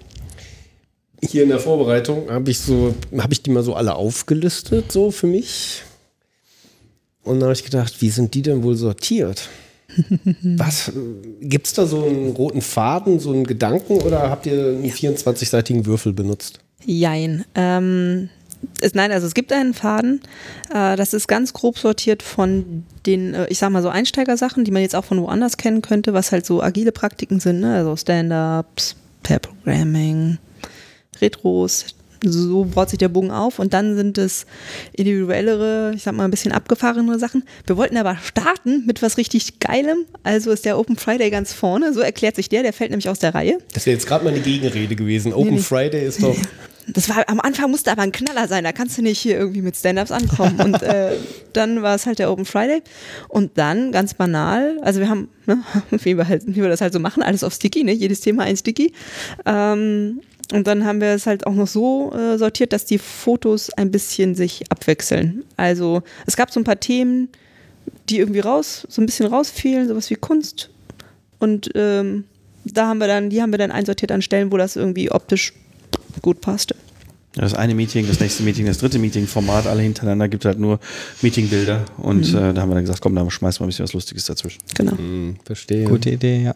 hier 1.23 1.43
in 1.43 1.49
der 1.49 1.59
Vorbereitung 1.59 2.31
habe 2.31 2.51
ich 2.51 2.61
so, 2.61 2.95
habe 3.17 3.33
ich 3.33 3.43
die 3.43 3.51
mal 3.51 3.63
so 3.63 3.75
alle 3.75 3.95
aufgelistet, 3.95 4.93
so 4.93 5.11
für 5.11 5.27
mich. 5.27 5.83
Und 7.25 7.41
dann 7.41 7.49
habe 7.49 7.55
ich 7.55 7.65
gedacht, 7.65 8.01
wie 8.01 8.11
sind 8.11 8.35
die 8.35 8.43
denn 8.43 8.63
wohl 8.63 8.77
sortiert? 8.77 9.49
Was? 10.43 10.93
Gibt 11.41 11.67
es 11.67 11.73
da 11.73 11.87
so 11.87 12.05
einen 12.05 12.31
roten 12.31 12.61
Faden, 12.61 13.21
so 13.21 13.33
einen 13.33 13.45
Gedanken 13.45 14.01
oder 14.01 14.31
habt 14.31 14.47
ihr 14.47 14.53
einen 14.53 14.91
24-seitigen 14.91 15.87
Würfel 15.87 16.13
benutzt? 16.13 16.61
Jein. 16.85 17.45
Ähm, 17.55 18.29
es, 18.81 18.95
nein, 18.95 19.13
also 19.13 19.27
es 19.27 19.35
gibt 19.35 19.53
einen 19.53 19.75
Faden. 19.75 20.21
Äh, 20.73 20.97
das 20.97 21.15
ist 21.15 21.27
ganz 21.27 21.53
grob 21.53 21.79
sortiert 21.79 22.23
von 22.23 22.85
den, 23.07 23.35
äh, 23.35 23.47
ich 23.49 23.59
sag 23.59 23.71
mal 23.71 23.83
so 23.83 23.89
Einsteigersachen, 23.89 24.65
die 24.65 24.71
man 24.71 24.83
jetzt 24.83 24.95
auch 24.95 25.05
von 25.05 25.21
woanders 25.21 25.57
kennen 25.57 25.83
könnte, 25.83 26.13
was 26.13 26.33
halt 26.33 26.47
so 26.47 26.63
agile 26.63 26.93
Praktiken 26.93 27.41
sind, 27.41 27.61
ne? 27.61 27.77
also 27.77 27.97
Stand-ups, 27.97 28.97
Pair 29.23 29.41
Programming, 29.41 30.39
Retros. 31.21 31.87
So 32.25 32.65
baut 32.65 32.91
sich 32.91 32.99
der 32.99 33.09
Bogen 33.09 33.31
auf 33.31 33.61
und 33.61 33.73
dann 33.73 33.97
sind 33.97 34.19
es 34.19 34.45
individuellere, 34.93 35.93
ich 35.95 36.03
sag 36.03 36.17
mal 36.17 36.25
ein 36.25 36.33
bisschen 36.33 36.51
abgefahrenere 36.51 37.19
Sachen. 37.19 37.45
Wir 37.67 37.77
wollten 37.77 37.97
aber 37.97 38.17
starten 38.17 38.85
mit 38.87 39.03
was 39.03 39.19
richtig 39.19 39.61
Geilem, 39.61 39.99
also 40.25 40.51
ist 40.51 40.65
der 40.65 40.79
Open 40.79 40.97
Friday 40.97 41.31
ganz 41.31 41.53
vorne, 41.53 41.93
so 41.93 42.01
erklärt 42.01 42.35
sich 42.35 42.49
der, 42.49 42.65
der 42.65 42.73
fällt 42.73 42.91
nämlich 42.91 43.09
aus 43.09 43.21
der 43.21 43.35
Reihe. 43.35 43.59
Das 43.73 43.87
wäre 43.87 43.95
jetzt 43.95 44.07
gerade 44.07 44.25
mal 44.25 44.33
eine 44.33 44.41
Gegenrede 44.41 44.97
gewesen. 44.97 45.33
Open 45.33 45.55
nee. 45.55 45.61
Friday 45.61 46.07
ist 46.07 46.23
doch. 46.23 46.37
Das 46.91 47.09
war 47.11 47.29
am 47.29 47.41
Anfang 47.41 47.71
musste 47.71 47.93
aber 47.93 48.03
ein 48.03 48.13
Knaller 48.13 48.49
sein, 48.49 48.65
da 48.65 48.73
kannst 48.73 48.97
du 48.97 49.03
nicht 49.03 49.19
hier 49.19 49.37
irgendwie 49.37 49.61
mit 49.61 49.77
Stand-ups 49.77 50.11
ankommen. 50.11 50.59
Und 50.61 50.83
äh, 50.83 51.17
dann 51.53 51.83
war 51.83 51.95
es 51.95 52.07
halt 52.07 52.19
der 52.19 52.31
Open 52.31 52.47
Friday. 52.47 52.83
Und 53.29 53.59
dann 53.59 53.93
ganz 53.93 54.15
banal, 54.15 54.79
also 54.81 55.01
wir 55.01 55.09
haben, 55.09 55.29
ne, 55.47 55.63
wie, 55.91 56.17
wir 56.17 56.27
halt, 56.27 56.45
wie 56.47 56.63
wir 56.63 56.69
das 56.69 56.81
halt 56.81 56.93
so 56.93 56.99
machen, 56.99 57.23
alles 57.23 57.45
auf 57.45 57.53
Sticky, 57.53 57.85
ne? 57.85 57.93
jedes 57.93 58.21
Thema 58.21 58.45
ein 58.45 58.57
Sticky. 58.57 58.93
Ähm, 59.45 60.21
und 60.53 60.67
dann 60.67 60.85
haben 60.85 61.01
wir 61.01 61.09
es 61.09 61.27
halt 61.27 61.47
auch 61.47 61.55
noch 61.55 61.67
so 61.67 62.13
äh, 62.15 62.39
sortiert, 62.39 62.73
dass 62.73 62.85
die 62.85 62.99
Fotos 62.99 63.71
ein 63.71 63.91
bisschen 63.91 64.35
sich 64.35 64.71
abwechseln. 64.71 65.45
Also 65.57 66.03
es 66.27 66.37
gab 66.37 66.51
so 66.51 66.59
ein 66.61 66.65
paar 66.65 66.81
Themen, 66.81 67.29
die 68.09 68.19
irgendwie 68.19 68.41
raus, 68.41 68.87
so 68.89 69.03
ein 69.03 69.07
bisschen 69.07 69.27
rausfielen, 69.27 69.89
sowas 69.89 70.09
wie 70.11 70.15
Kunst. 70.15 70.71
Und 71.39 71.71
ähm, 71.75 72.25
da 72.65 72.89
haben 72.89 72.99
wir 72.99 73.07
dann, 73.07 73.31
die 73.31 73.43
haben 73.43 73.53
wir 73.53 73.59
dann 73.59 73.71
einsortiert 73.71 74.11
an 74.13 74.23
Stellen, 74.23 74.51
wo 74.51 74.57
das 74.57 74.77
irgendwie 74.77 75.11
optisch 75.11 75.53
gut 76.23 76.41
passte. 76.41 76.75
Ja, 77.37 77.43
Das 77.43 77.55
eine 77.55 77.75
Meeting, 77.75 78.07
das 78.09 78.21
nächste 78.21 78.43
Meeting, 78.43 78.67
das 78.67 78.79
dritte 78.79 78.99
Meeting, 78.99 79.27
Format, 79.27 79.67
alle 79.67 79.83
hintereinander, 79.83 80.29
gibt 80.29 80.45
halt 80.45 80.59
nur 80.59 80.81
Meetingbilder. 81.23 81.85
Und 81.99 82.29
äh, 82.31 82.55
da 82.55 82.63
haben 82.63 82.71
wir 82.71 82.75
dann 82.75 82.85
gesagt, 82.85 83.01
komm, 83.01 83.15
da 83.15 83.31
schmeißen 83.31 83.61
wir 83.61 83.67
ein 83.67 83.69
bisschen 83.69 83.85
was 83.85 83.93
Lustiges 83.93 84.25
dazwischen. 84.25 84.61
Genau. 84.75 84.93
Hm, 84.97 85.37
verstehe. 85.45 85.85
Gute 85.85 86.11
Idee, 86.11 86.43
ja. 86.45 86.55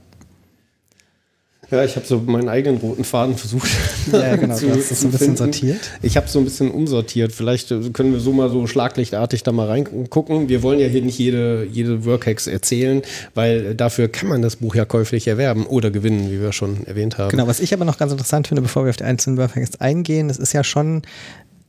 Ja, 1.73 1.83
ich 1.85 1.97
habe 1.97 2.07
so 2.07 2.19
meinen 2.19 2.49
eigenen 2.49 2.79
roten 2.79 3.03
Faden 3.03 3.37
versucht. 3.37 3.69
Ja, 4.13 4.37
genau. 4.37 4.55
zu- 4.57 4.67
Du 4.67 4.73
hast 4.77 4.91
das 4.91 5.01
so 5.01 5.09
ein 5.09 5.11
bisschen 5.11 5.27
finden. 5.37 5.37
sortiert. 5.53 5.81
Ich 6.03 6.17
habe 6.19 6.29
so 6.29 6.39
ein 6.39 6.45
bisschen 6.45 6.71
umsortiert. 6.71 7.33
Vielleicht 7.33 7.71
äh, 7.71 7.81
können 7.95 8.13
wir 8.13 8.21
so 8.21 8.33
mal 8.33 8.51
so 8.51 8.67
schlaglichtartig 8.67 9.43
da 9.43 9.53
mal 9.53 9.67
reingucken. 9.67 10.49
Wir 10.51 10.63
wollen 10.63 10.79
ja 10.79 10.87
hier 10.87 11.03
nicht 11.03 11.19
jede, 11.19 11.67
jede 11.73 12.05
Workhacks 12.05 12.47
erzählen, 12.47 13.01
weil 13.35 13.67
äh, 13.67 13.75
dafür 13.75 14.09
kann 14.09 14.29
man 14.29 14.43
das 14.43 14.57
Buch 14.57 14.75
ja 14.75 14.85
käuflich 14.85 15.27
erwerben 15.27 15.65
oder 15.67 15.91
gewinnen, 15.91 16.31
wie 16.31 16.41
wir 16.41 16.53
schon 16.53 16.87
erwähnt 16.87 17.17
haben. 17.19 17.31
Genau, 17.31 17.47
was 17.47 17.59
ich 17.61 17.73
aber 17.73 17.85
noch 17.87 17.97
ganz 17.99 18.13
interessant 18.13 18.49
finde, 18.49 18.61
bevor 18.63 18.85
wir 18.85 18.91
auf 18.91 18.97
die 18.99 19.05
einzelnen 19.05 19.39
Workhacks 19.39 19.81
eingehen, 19.81 20.29
das 20.29 20.37
ist 20.39 20.53
ja 20.53 20.63
schon, 20.65 21.03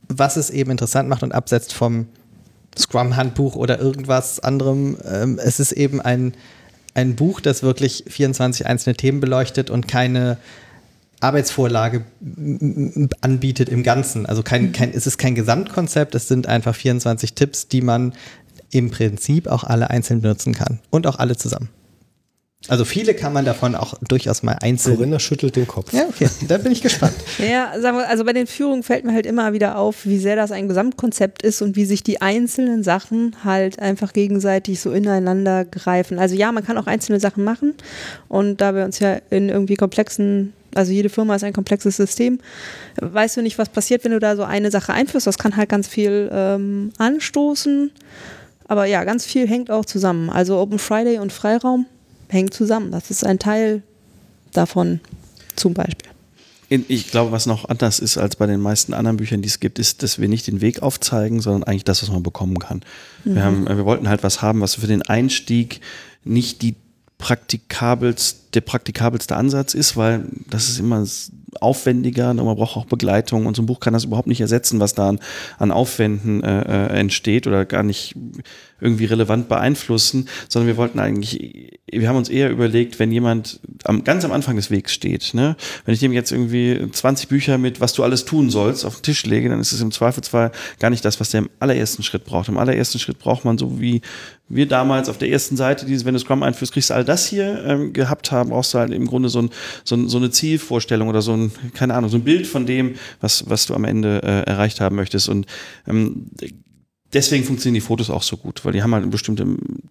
was 0.08 0.36
es 0.36 0.50
eben 0.50 0.70
interessant 0.70 1.08
macht 1.08 1.22
und 1.22 1.32
absetzt 1.32 1.72
vom 1.72 2.06
Scrum-Handbuch 2.78 3.56
oder 3.56 3.78
irgendwas 3.80 4.40
anderem. 4.40 4.96
Ähm, 5.10 5.38
es 5.42 5.60
ist 5.60 5.72
eben 5.72 6.00
ein, 6.00 6.34
ein 6.94 7.16
Buch, 7.16 7.40
das 7.40 7.62
wirklich 7.62 8.04
24 8.06 8.66
einzelne 8.66 8.96
Themen 8.96 9.20
beleuchtet 9.20 9.70
und 9.70 9.88
keine 9.88 10.38
Arbeitsvorlage 11.20 12.04
anbietet 13.20 13.68
im 13.68 13.82
Ganzen. 13.82 14.26
Also 14.26 14.42
kein, 14.42 14.72
kein, 14.72 14.92
es 14.92 15.06
ist 15.06 15.18
kein 15.18 15.34
Gesamtkonzept, 15.34 16.14
es 16.14 16.28
sind 16.28 16.46
einfach 16.46 16.74
24 16.74 17.34
Tipps, 17.34 17.68
die 17.68 17.80
man 17.80 18.12
im 18.70 18.90
Prinzip 18.90 19.46
auch 19.46 19.64
alle 19.64 19.90
einzeln 19.90 20.20
benutzen 20.20 20.54
kann 20.54 20.80
und 20.90 21.06
auch 21.06 21.18
alle 21.18 21.36
zusammen. 21.36 21.68
Also 22.68 22.86
viele 22.86 23.14
kann 23.14 23.32
man 23.34 23.44
davon 23.44 23.74
auch 23.74 23.94
durchaus 24.08 24.42
mal 24.42 24.56
einzeln. 24.60 24.96
Corinna 24.96 25.18
schüttelt 25.18 25.54
den 25.54 25.66
Kopf. 25.66 25.92
Ja, 25.92 26.06
okay, 26.08 26.28
da 26.48 26.56
bin 26.58 26.72
ich 26.72 26.82
gespannt. 26.82 27.14
Ja, 27.38 27.78
sagen 27.80 27.98
wir, 27.98 28.08
also 28.08 28.24
bei 28.24 28.32
den 28.32 28.46
Führungen 28.46 28.82
fällt 28.82 29.04
mir 29.04 29.12
halt 29.12 29.26
immer 29.26 29.52
wieder 29.52 29.76
auf, 29.76 30.06
wie 30.06 30.18
sehr 30.18 30.34
das 30.36 30.50
ein 30.50 30.68
Gesamtkonzept 30.68 31.42
ist 31.42 31.60
und 31.62 31.76
wie 31.76 31.84
sich 31.84 32.02
die 32.02 32.22
einzelnen 32.22 32.82
Sachen 32.82 33.36
halt 33.44 33.78
einfach 33.80 34.12
gegenseitig 34.12 34.80
so 34.80 34.92
ineinander 34.92 35.64
greifen. 35.64 36.18
Also 36.18 36.34
ja, 36.36 36.52
man 36.52 36.64
kann 36.64 36.78
auch 36.78 36.86
einzelne 36.86 37.20
Sachen 37.20 37.44
machen 37.44 37.74
und 38.28 38.60
da 38.60 38.74
wir 38.74 38.84
uns 38.84 38.98
ja 38.98 39.18
in 39.30 39.48
irgendwie 39.50 39.74
komplexen, 39.74 40.54
also 40.74 40.92
jede 40.92 41.10
Firma 41.10 41.34
ist 41.34 41.44
ein 41.44 41.52
komplexes 41.52 41.96
System, 41.96 42.38
weißt 43.00 43.36
du 43.36 43.42
nicht, 43.42 43.58
was 43.58 43.68
passiert, 43.68 44.04
wenn 44.04 44.12
du 44.12 44.20
da 44.20 44.36
so 44.36 44.44
eine 44.44 44.70
Sache 44.70 44.92
einführst. 44.92 45.26
Das 45.26 45.38
kann 45.38 45.56
halt 45.56 45.68
ganz 45.68 45.88
viel 45.88 46.30
ähm, 46.32 46.92
anstoßen. 46.98 47.90
Aber 48.66 48.86
ja, 48.86 49.04
ganz 49.04 49.26
viel 49.26 49.46
hängt 49.46 49.70
auch 49.70 49.84
zusammen. 49.84 50.30
Also 50.30 50.58
Open 50.58 50.78
Friday 50.78 51.18
und 51.18 51.32
Freiraum 51.32 51.86
hängen 52.34 52.50
zusammen. 52.50 52.90
Das 52.90 53.10
ist 53.10 53.24
ein 53.24 53.38
Teil 53.38 53.82
davon 54.52 55.00
zum 55.56 55.74
Beispiel. 55.74 56.10
Ich 56.68 57.10
glaube, 57.10 57.30
was 57.30 57.46
noch 57.46 57.68
anders 57.68 57.98
ist 57.98 58.18
als 58.18 58.36
bei 58.36 58.46
den 58.46 58.60
meisten 58.60 58.94
anderen 58.94 59.18
Büchern, 59.18 59.42
die 59.42 59.48
es 59.48 59.60
gibt, 59.60 59.78
ist, 59.78 60.02
dass 60.02 60.18
wir 60.18 60.28
nicht 60.28 60.46
den 60.46 60.60
Weg 60.60 60.82
aufzeigen, 60.82 61.40
sondern 61.40 61.62
eigentlich 61.64 61.84
das, 61.84 62.02
was 62.02 62.10
man 62.10 62.22
bekommen 62.22 62.58
kann. 62.58 62.82
Wir, 63.22 63.44
haben, 63.44 63.68
wir 63.68 63.84
wollten 63.84 64.08
halt 64.08 64.22
was 64.22 64.42
haben, 64.42 64.60
was 64.60 64.74
für 64.74 64.86
den 64.86 65.02
Einstieg 65.02 65.80
nicht 66.24 66.62
die 66.62 66.74
praktikabelste, 67.18 68.40
der 68.54 68.60
praktikabelste 68.62 69.36
Ansatz 69.36 69.74
ist, 69.74 69.96
weil 69.96 70.24
das 70.50 70.68
ist 70.68 70.80
immer 70.80 71.06
aufwendiger 71.60 72.30
und 72.30 72.36
man 72.36 72.56
braucht 72.56 72.76
auch 72.76 72.86
Begleitung 72.86 73.46
und 73.46 73.56
so 73.56 73.62
ein 73.62 73.66
Buch 73.66 73.80
kann 73.80 73.92
das 73.92 74.04
überhaupt 74.04 74.26
nicht 74.26 74.40
ersetzen, 74.40 74.80
was 74.80 74.94
da 74.94 75.08
an, 75.08 75.20
an 75.58 75.70
Aufwänden 75.70 76.42
äh, 76.42 76.62
äh, 76.62 76.98
entsteht 76.98 77.46
oder 77.46 77.64
gar 77.64 77.82
nicht 77.82 78.14
irgendwie 78.80 79.04
relevant 79.04 79.48
beeinflussen, 79.48 80.28
sondern 80.48 80.68
wir 80.68 80.76
wollten 80.76 80.98
eigentlich, 80.98 81.78
wir 81.90 82.08
haben 82.08 82.16
uns 82.16 82.28
eher 82.28 82.50
überlegt, 82.50 82.98
wenn 82.98 83.12
jemand 83.12 83.60
am, 83.84 84.04
ganz 84.04 84.24
am 84.24 84.32
Anfang 84.32 84.56
des 84.56 84.70
Wegs 84.70 84.92
steht, 84.92 85.34
ne, 85.34 85.56
wenn 85.84 85.94
ich 85.94 86.00
dem 86.00 86.12
jetzt 86.12 86.32
irgendwie 86.32 86.90
20 86.90 87.28
Bücher 87.28 87.58
mit, 87.58 87.80
was 87.80 87.92
du 87.92 88.02
alles 88.02 88.24
tun 88.24 88.50
sollst, 88.50 88.84
auf 88.84 88.96
den 88.96 89.02
Tisch 89.02 89.24
lege, 89.24 89.48
dann 89.48 89.60
ist 89.60 89.72
es 89.72 89.80
im 89.80 89.90
Zweifelsfall 89.90 90.52
gar 90.78 90.90
nicht 90.90 91.04
das, 91.04 91.20
was 91.20 91.30
der 91.30 91.42
im 91.42 91.50
allerersten 91.60 92.02
Schritt 92.02 92.24
braucht. 92.24 92.48
Im 92.48 92.58
allerersten 92.58 92.98
Schritt 92.98 93.18
braucht 93.18 93.44
man 93.44 93.58
so 93.58 93.80
wie 93.80 94.02
wir 94.48 94.68
damals 94.68 95.08
auf 95.08 95.18
der 95.18 95.30
ersten 95.30 95.56
Seite, 95.56 95.86
dieses, 95.86 96.04
wenn 96.04 96.14
du 96.14 96.20
Scrum 96.20 96.42
einführst, 96.42 96.72
kriegst 96.72 96.90
du 96.90 96.94
all 96.94 97.04
das 97.04 97.26
hier 97.26 97.64
ähm, 97.64 97.92
gehabt 97.92 98.30
haben, 98.30 98.50
brauchst 98.50 98.74
du 98.74 98.78
halt 98.78 98.92
im 98.92 99.06
Grunde 99.06 99.30
so, 99.30 99.40
ein, 99.40 99.50
so, 99.84 99.96
ein, 99.96 100.08
so 100.08 100.18
eine 100.18 100.30
Zielvorstellung 100.30 101.08
oder 101.08 101.22
so 101.22 101.32
ein, 101.32 101.52
keine 101.72 101.94
Ahnung, 101.94 102.10
so 102.10 102.18
ein 102.18 102.24
Bild 102.24 102.46
von 102.46 102.66
dem, 102.66 102.96
was, 103.20 103.48
was 103.48 103.66
du 103.66 103.74
am 103.74 103.84
Ende 103.84 104.22
äh, 104.22 104.50
erreicht 104.50 104.80
haben 104.80 104.96
möchtest. 104.96 105.28
Und 105.28 105.46
ähm, 105.88 106.26
deswegen 107.14 107.44
funktionieren 107.44 107.74
die 107.74 107.86
Fotos 107.86 108.10
auch 108.10 108.22
so 108.22 108.36
gut, 108.36 108.64
weil 108.64 108.72
die 108.72 108.82
haben 108.82 108.92
halt 108.92 109.02
eine 109.02 109.10
bestimmte, 109.10 109.44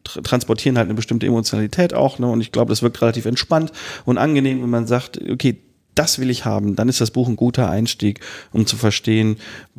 tra- 0.06 0.22
transportieren 0.22 0.78
halt 0.78 0.88
eine 0.88 0.94
bestimmte 0.94 1.26
Emotionalität 1.26 1.94
auch, 1.94 2.20
ne? 2.20 2.28
Und 2.28 2.42
ich 2.42 2.52
glaube, 2.52 2.70
das 2.70 2.84
wirkt 2.84 3.02
relativ 3.02 3.26
entspannt 3.26 3.72
und 4.06 4.18
angenehm, 4.18 4.62
wenn 4.62 4.70
man 4.70 4.86
sagt, 4.86 5.20
okay, 5.30 5.58
das 5.96 6.18
will 6.18 6.32
ich 6.32 6.44
haben, 6.44 6.76
dann 6.76 6.90
ist 6.90 7.02
das 7.02 7.12
Buch 7.12 7.28
ein 7.28 7.36
guter 7.36 7.70
Einstieg, 7.70 8.20
um 8.52 8.66
zu 8.66 8.78
verstehen, 8.78 9.38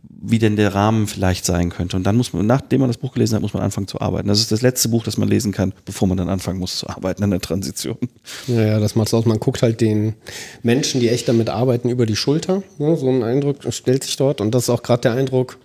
wie 0.09 0.39
denn 0.39 0.55
der 0.55 0.73
Rahmen 0.73 1.09
vielleicht 1.09 1.45
sein 1.45 1.71
könnte. 1.71 1.97
Und 1.97 2.05
dann 2.05 2.17
muss 2.17 2.33
man, 2.33 2.47
nachdem 2.47 2.81
man 2.81 2.89
das 2.89 2.99
Buch 2.99 3.13
gelesen 3.15 3.35
hat, 3.35 3.43
muss 3.43 3.53
man 3.53 3.65
anfangen 3.65 3.89
zu 3.89 4.01
arbeiten. 4.01 4.29
Das 4.29 4.39
ist 4.39 4.53
das 4.53 4.63
letzte 4.63 4.89
Buch, 4.89 5.03
das 5.03 5.17
man 5.17 5.29
lesen 5.29 5.51
kann, 5.51 5.75
bevor 5.85 6.07
man 6.07 6.17
dann 6.17 6.29
anfangen 6.29 6.61
muss 6.61 6.79
zu 6.79 6.89
arbeiten 6.89 7.25
an 7.25 7.33
der 7.33 7.41
Transition. 7.41 7.99
Ja, 8.47 8.63
ja, 8.63 8.79
das 8.79 8.95
macht's 8.95 9.13
aus. 9.13 9.27
Man 9.27 9.41
guckt 9.41 9.61
halt 9.63 9.81
den 9.81 10.15
Menschen, 10.63 11.01
die 11.01 11.09
echt 11.09 11.29
damit 11.29 11.49
arbeiten, 11.49 11.89
über 11.89 12.07
die 12.07 12.15
Schulter. 12.15 12.63
Ne? 12.79 12.97
So 12.97 13.09
ein 13.11 13.25
Eindruck 13.25 13.57
stellt 13.71 14.05
sich 14.05 14.17
dort. 14.17 14.41
Und 14.41 14.55
das 14.55 14.63
ist 14.63 14.71
auch 14.71 14.85
gerade 14.85 15.03
der 15.03 15.13
Eindruck, 15.15 15.59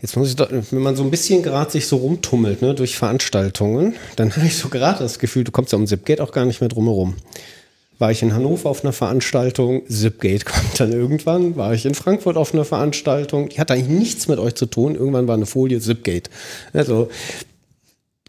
jetzt 0.00 0.16
muss 0.16 0.28
ich 0.28 0.36
doch, 0.36 0.48
wenn 0.50 0.82
man 0.82 0.96
so 0.96 1.02
ein 1.02 1.10
bisschen 1.10 1.42
gerade 1.42 1.70
sich 1.70 1.86
so 1.86 1.96
rumtummelt, 1.96 2.62
ne, 2.62 2.74
durch 2.74 2.96
Veranstaltungen, 2.96 3.94
dann 4.16 4.30
habe 4.36 4.46
ich 4.46 4.56
so 4.56 4.68
gerade 4.68 4.98
das 5.00 5.18
Gefühl, 5.18 5.44
du 5.44 5.52
kommst 5.52 5.72
ja 5.72 5.78
um 5.78 5.86
Zipgate 5.86 6.22
auch 6.22 6.32
gar 6.32 6.44
nicht 6.44 6.60
mehr 6.60 6.68
drum 6.68 6.84
herum. 6.84 7.14
War 7.98 8.10
ich 8.10 8.22
in 8.22 8.34
Hannover 8.34 8.68
auf 8.68 8.84
einer 8.84 8.92
Veranstaltung, 8.92 9.82
Zipgate 9.88 10.44
kommt 10.44 10.78
dann 10.78 10.92
irgendwann. 10.92 11.56
War 11.56 11.72
ich 11.72 11.86
in 11.86 11.94
Frankfurt 11.94 12.36
auf 12.36 12.52
einer 12.52 12.66
Veranstaltung, 12.66 13.48
die 13.48 13.58
hat 13.58 13.70
eigentlich 13.70 13.88
nichts 13.88 14.28
mit 14.28 14.38
euch 14.38 14.54
zu 14.54 14.66
tun. 14.66 14.94
Irgendwann 14.94 15.28
war 15.28 15.34
eine 15.34 15.46
Folie 15.46 15.80
Zipgate. 15.80 16.28
Also 16.74 17.08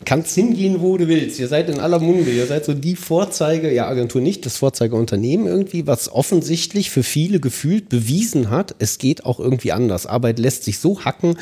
kannst 0.06 0.36
hingehen, 0.36 0.82
wo 0.82 0.98
du 0.98 1.08
willst. 1.08 1.40
Ihr 1.40 1.48
seid 1.48 1.70
in 1.70 1.80
aller 1.80 2.00
Munde. 2.00 2.32
Ihr 2.32 2.46
seid 2.46 2.66
so 2.66 2.74
die 2.74 2.96
Vorzeige, 2.96 3.74
ja, 3.74 3.88
Agentur 3.88 4.22
nicht, 4.22 4.46
das 4.46 4.58
Vorzeigeunternehmen 4.58 5.48
irgendwie, 5.48 5.88
was 5.88 6.12
offensichtlich 6.12 6.92
für 6.92 7.04
viele 7.04 7.40
gefühlt 7.40 7.90
bewiesen 7.90 8.50
hat, 8.50 8.76
es 8.80 9.00
geht 9.00 9.26
auch 9.26 9.40
irgendwie 9.40 9.72
anders. 9.72 10.06
Arbeit 10.06 10.40
lässt 10.40 10.64
sich 10.64 10.80
so 10.80 11.04
hacken, 11.04 11.38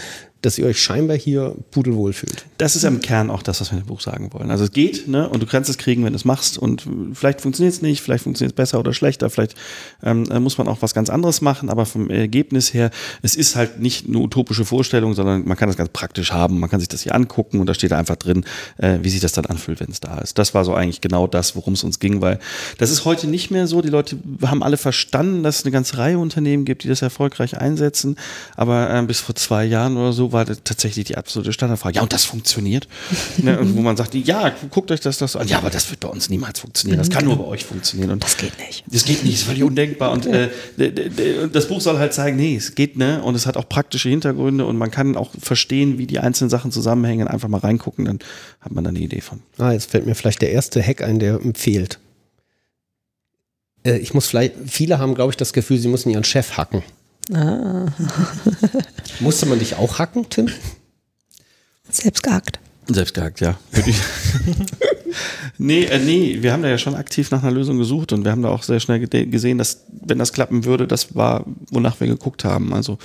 dass 0.46 0.58
ihr 0.58 0.66
euch 0.66 0.82
scheinbar 0.82 1.18
hier 1.18 1.56
pudelwohl 1.72 2.14
fühlt. 2.14 2.46
Das 2.58 2.76
ist 2.76 2.84
im 2.84 3.02
Kern 3.02 3.30
auch 3.30 3.41
das, 3.41 3.62
was 3.62 3.72
wir 3.72 3.80
in 3.80 3.84
dem 3.84 3.88
Buch 3.88 4.02
sagen 4.02 4.32
wollen. 4.32 4.52
Also 4.52 4.64
es 4.66 4.72
geht, 4.72 5.08
ne? 5.08 5.28
Und 5.28 5.41
du 5.41 5.48
kannst 5.48 5.70
es 5.70 5.78
kriegen, 5.78 6.06
wenn 6.06 6.14
du 6.14 6.18
es 6.18 6.26
machst. 6.26 6.58
Und 6.58 6.88
vielleicht 7.14 7.41
funktioniert 7.41 7.74
es 7.74 7.82
nicht, 7.82 8.02
vielleicht 8.02 8.24
funktioniert 8.24 8.54
es 8.54 8.56
besser 8.56 8.80
oder 8.80 8.93
schlechter, 8.93 9.30
vielleicht 9.30 9.56
ähm, 10.04 10.26
äh, 10.30 10.39
muss 10.39 10.58
man 10.58 10.68
auch 10.68 10.82
was 10.82 10.93
ganz 10.93 11.10
anderes 11.10 11.41
machen, 11.41 11.70
aber 11.70 11.86
vom 11.86 12.10
Ergebnis 12.10 12.74
her, 12.74 12.91
es 13.24 13.36
ist 13.36 13.56
halt 13.56 13.80
nicht 13.80 14.08
eine 14.08 14.20
utopische 14.20 14.66
Vorstellung, 14.66 15.16
sondern 15.16 15.48
man 15.48 15.58
kann 15.58 15.68
das 15.68 15.78
ganz 15.78 15.89
praktisch 15.89 16.32
haben. 16.32 16.60
Man 16.60 16.70
kann 16.70 16.80
sich 16.80 16.89
das 16.89 17.02
hier 17.02 17.16
angucken 17.16 17.60
und 17.60 17.66
da 17.66 17.74
steht 17.74 17.91
einfach 17.91 18.16
drin, 18.16 18.46
äh, 18.78 19.00
wie 19.02 19.10
sich 19.10 19.22
das 19.22 19.32
dann 19.32 19.48
anfühlt, 19.48 19.80
wenn 19.80 19.89
es 19.89 20.00
da 20.00 20.20
ist. 20.20 20.38
Das 20.38 20.54
war 20.54 20.64
so 20.64 20.76
eigentlich 20.76 21.02
genau 21.02 21.26
das, 21.26 21.56
worum 21.56 21.74
es 21.74 21.84
uns 21.84 22.00
ging, 22.00 22.22
weil 22.22 22.39
das 22.78 22.91
ist 22.91 23.06
heute 23.06 23.28
nicht 23.28 23.50
mehr 23.50 23.66
so. 23.66 23.82
Die 23.82 23.89
Leute 23.89 24.18
haben 24.43 24.62
alle 24.62 24.78
verstanden, 24.78 25.41
dass 25.41 25.60
es 25.60 25.66
eine 25.66 25.72
ganze 25.72 25.98
Reihe 25.98 26.20
Unternehmen 26.20 26.66
gibt, 26.66 26.84
die 26.84 26.88
das 26.88 27.02
erfolgreich 27.02 27.58
einsetzen. 27.58 28.16
Aber 28.56 28.93
äh, 28.93 29.02
bis 29.02 29.20
vor 29.20 29.34
zwei 29.34 29.66
Jahren 29.66 29.98
oder 29.98 30.14
so 30.14 30.32
war 30.36 30.45
tatsächlich 30.45 31.05
die 31.05 31.17
absolute 31.17 31.51
Standardfrage. 31.53 31.95
Ja, 31.95 32.01
und 32.03 32.13
das 32.13 32.25
funktioniert. 32.25 32.88
ne, 33.38 33.59
und 33.59 33.75
wo 33.75 33.81
man 33.81 33.97
sagt, 33.97 34.13
ja, 34.13 34.53
guckt 34.69 34.91
euch 34.91 34.99
das, 34.99 35.17
das 35.17 35.31
so 35.31 35.39
an. 35.39 35.47
Ja, 35.47 35.57
aber 35.57 35.69
das 35.71 35.89
wird 35.89 36.01
bei 36.01 36.09
uns 36.09 36.29
niemals 36.29 36.59
funktionieren. 36.59 36.99
Das 36.99 37.09
kann 37.09 37.25
nur 37.25 37.38
bei 37.38 37.45
euch 37.45 37.65
funktionieren. 37.65 38.11
Und 38.11 38.23
Das 38.23 38.38
geht 38.38 38.57
nicht. 38.59 38.83
das 38.86 39.05
geht 39.05 39.23
nicht, 39.23 39.33
das 39.33 39.41
ist 39.41 39.47
völlig 39.47 39.63
undenkbar. 39.63 40.11
Und 40.11 40.27
äh, 40.27 40.49
das 41.51 41.67
Buch 41.67 41.81
soll 41.81 41.97
halt 41.97 42.13
zeigen, 42.13 42.38
nee, 42.38 42.55
es 42.55 42.75
geht, 42.75 42.97
ne? 42.97 43.23
Und 43.23 43.33
es 43.33 43.45
hat 43.47 43.57
auch 43.57 43.67
praktische 43.67 44.09
Hintergründe 44.09 44.65
und 44.65 44.77
man 44.77 44.91
kann 44.91 45.15
auch 45.17 45.31
verstehen, 45.39 45.97
wie 45.97 46.05
die 46.05 46.19
einzelnen 46.19 46.49
Sachen 46.49 46.71
zusammenhängen. 46.71 47.27
Einfach 47.27 47.47
mal 47.47 47.59
reingucken, 47.59 48.05
dann 48.05 48.19
hat 48.59 48.71
man 48.73 48.83
da 48.83 48.89
eine 48.89 48.99
Idee 48.99 49.21
von. 49.21 49.41
Ah, 49.57 49.71
jetzt 49.71 49.89
fällt 49.89 50.05
mir 50.05 50.15
vielleicht 50.15 50.41
der 50.41 50.51
erste 50.51 50.83
Hack 50.83 51.01
ein, 51.01 51.19
der 51.19 51.39
fehlt. 51.55 51.99
Äh, 53.86 53.97
ich 53.97 54.13
muss 54.13 54.27
vielleicht, 54.27 54.53
viele 54.67 54.99
haben, 54.99 55.15
glaube 55.15 55.31
ich, 55.31 55.38
das 55.38 55.53
Gefühl, 55.53 55.77
sie 55.77 55.88
müssen 55.88 56.09
ihren 56.09 56.23
Chef 56.23 56.57
hacken. 56.57 56.83
Ah, 57.34 57.86
Musste 59.19 59.45
man 59.47 59.59
dich 59.59 59.76
auch 59.76 59.99
hacken, 59.99 60.30
Tim? 60.30 60.49
selbst 61.89 62.23
gehackt. 62.23 62.59
Selbst 62.88 63.13
gehackt, 63.13 63.39
ja. 63.41 63.57
Nee, 65.57 65.86
äh, 65.86 65.99
nee, 65.99 66.41
wir 66.41 66.51
haben 66.51 66.63
da 66.63 66.69
ja 66.69 66.78
schon 66.78 66.95
aktiv 66.95 67.32
nach 67.32 67.41
einer 67.41 67.51
Lösung 67.51 67.78
gesucht 67.78 68.11
und 68.11 68.26
wir 68.26 68.32
haben 68.32 68.41
da 68.41 68.49
auch 68.49 68.63
sehr 68.63 68.80
schnell 68.82 68.99
gesehen, 69.07 69.57
dass, 69.57 69.86
wenn 70.05 70.19
das 70.19 70.34
klappen 70.34 70.65
würde, 70.65 70.88
das 70.88 71.15
war, 71.15 71.45
wonach 71.71 71.99
wir 71.99 72.07
geguckt 72.07 72.43
haben. 72.43 72.73
Also 72.73 72.97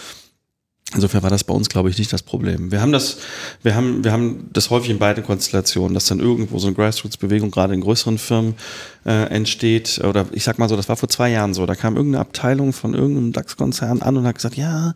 insofern 0.94 1.22
war 1.22 1.30
das 1.30 1.44
bei 1.44 1.54
uns, 1.54 1.68
glaube 1.68 1.90
ich, 1.90 1.98
nicht 1.98 2.12
das 2.12 2.22
Problem. 2.22 2.72
Wir 2.72 2.80
haben 2.80 2.92
das, 2.92 3.18
wir 3.62 3.74
haben, 3.74 4.04
wir 4.04 4.12
haben 4.12 4.48
das 4.52 4.70
häufig 4.70 4.90
in 4.90 4.98
beiden 4.98 5.24
Konstellationen, 5.24 5.94
dass 5.94 6.06
dann 6.06 6.20
irgendwo 6.20 6.58
so 6.58 6.66
eine 6.66 6.76
Grassroots-Bewegung 6.76 7.50
gerade 7.50 7.74
in 7.74 7.80
größeren 7.80 8.18
Firmen 8.18 8.54
äh, 9.04 9.28
entsteht. 9.30 10.00
Oder 10.04 10.26
ich 10.32 10.44
sag 10.44 10.58
mal 10.58 10.68
so, 10.68 10.76
das 10.76 10.88
war 10.88 10.96
vor 10.96 11.08
zwei 11.08 11.30
Jahren 11.30 11.54
so. 11.54 11.66
Da 11.66 11.74
kam 11.74 11.96
irgendeine 11.96 12.20
Abteilung 12.20 12.72
von 12.72 12.94
irgendeinem 12.94 13.32
DAX-Konzern 13.32 14.02
an 14.02 14.16
und 14.16 14.26
hat 14.26 14.36
gesagt, 14.36 14.56
ja, 14.56 14.94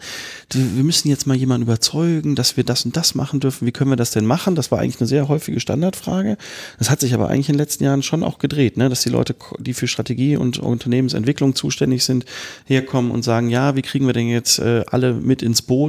wir 0.53 0.85
müssen 0.85 1.09
jetzt 1.09 1.27
mal 1.27 1.37
jemanden 1.37 1.67
überzeugen, 1.67 2.35
dass 2.35 2.57
wir 2.57 2.65
das 2.65 2.85
und 2.85 2.97
das 2.97 3.15
machen 3.15 3.41
dürfen. 3.41 3.67
Wie 3.67 3.73
können 3.73 3.91
wir 3.91 3.97
das 3.97 4.11
denn 4.11 4.27
machen? 4.27 4.55
Das 4.55 4.71
war 4.71 4.81
eigentlich 4.81 5.01
eine 5.01 5.09
sehr 5.09 5.29
häufige 5.29 5.61
Standardfrage. 5.61 6.37
Das 6.79 6.91
hat 6.91 7.01
sich 7.01 7.15
aber 7.15 7.29
eigentlich 7.29 7.49
in 7.49 7.55
den 7.55 7.61
letzten 7.61 7.85
Jahren 7.85 8.03
schon 8.03 8.23
auch 8.23 8.39
gedreht, 8.39 8.77
ne? 8.77 8.89
dass 8.89 9.03
die 9.03 9.11
Leute, 9.11 9.35
die 9.59 9.75
für 9.75 9.89
Strategie 9.89 10.37
und 10.37 10.59
Unternehmensentwicklung 10.59 11.55
zuständig 11.55 12.05
sind, 12.05 12.25
herkommen 12.67 13.11
und 13.11 13.23
sagen, 13.23 13.49
ja, 13.49 13.77
wie 13.77 13.83
kriegen 13.83 14.07
wir 14.07 14.13
denn 14.13 14.29
jetzt 14.29 14.59
äh, 14.59 14.85
alle 14.91 15.15
mit 15.15 15.43
ins 15.43 15.63
Boot 15.63 15.84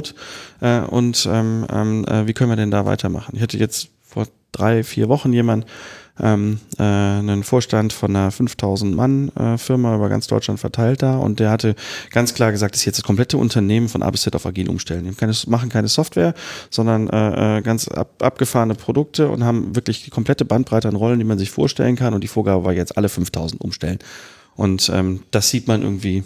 äh, 0.60 0.80
und 0.80 1.28
ähm, 1.30 1.66
ähm, 1.70 2.04
äh, 2.06 2.26
wie 2.26 2.32
können 2.32 2.50
wir 2.50 2.56
denn 2.56 2.70
da 2.70 2.84
weitermachen? 2.84 3.34
Ich 3.36 3.42
hatte 3.42 3.58
jetzt 3.58 3.88
vor 4.02 4.26
drei, 4.52 4.84
vier 4.84 5.08
Wochen 5.08 5.32
jemanden, 5.32 5.66
ähm, 6.20 6.60
äh, 6.78 6.82
einen 6.82 7.44
Vorstand 7.44 7.92
von 7.92 8.14
einer 8.16 8.30
5000 8.30 8.94
Mann 8.94 9.28
äh, 9.36 9.58
Firma 9.58 9.94
über 9.94 10.08
ganz 10.08 10.26
Deutschland 10.26 10.58
verteilt 10.58 11.02
da 11.02 11.18
und 11.18 11.40
der 11.40 11.50
hatte 11.50 11.74
ganz 12.10 12.32
klar 12.32 12.52
gesagt, 12.52 12.74
dass 12.74 12.84
jetzt 12.84 12.98
das 12.98 13.04
komplette 13.04 13.36
Unternehmen 13.36 13.88
von 13.88 14.02
A 14.02 14.10
bis 14.10 14.22
Z 14.22 14.34
auf 14.34 14.46
agil 14.46 14.70
umstellen. 14.70 15.04
Die 15.04 15.50
machen 15.50 15.68
keine 15.68 15.88
Software, 15.88 16.34
sondern 16.70 17.08
äh, 17.10 17.58
äh, 17.58 17.62
ganz 17.62 17.88
ab, 17.88 18.22
abgefahrene 18.22 18.74
Produkte 18.74 19.28
und 19.28 19.44
haben 19.44 19.76
wirklich 19.76 20.04
die 20.04 20.10
komplette 20.10 20.44
Bandbreite 20.44 20.88
an 20.88 20.96
Rollen, 20.96 21.18
die 21.18 21.24
man 21.24 21.38
sich 21.38 21.50
vorstellen 21.50 21.96
kann 21.96 22.14
und 22.14 22.24
die 22.24 22.28
Vorgabe 22.28 22.64
war 22.64 22.72
jetzt 22.72 22.96
alle 22.96 23.08
5000 23.08 23.60
umstellen. 23.60 23.98
Und 24.54 24.90
ähm, 24.94 25.22
das 25.32 25.50
sieht 25.50 25.68
man 25.68 25.82
irgendwie 25.82 26.24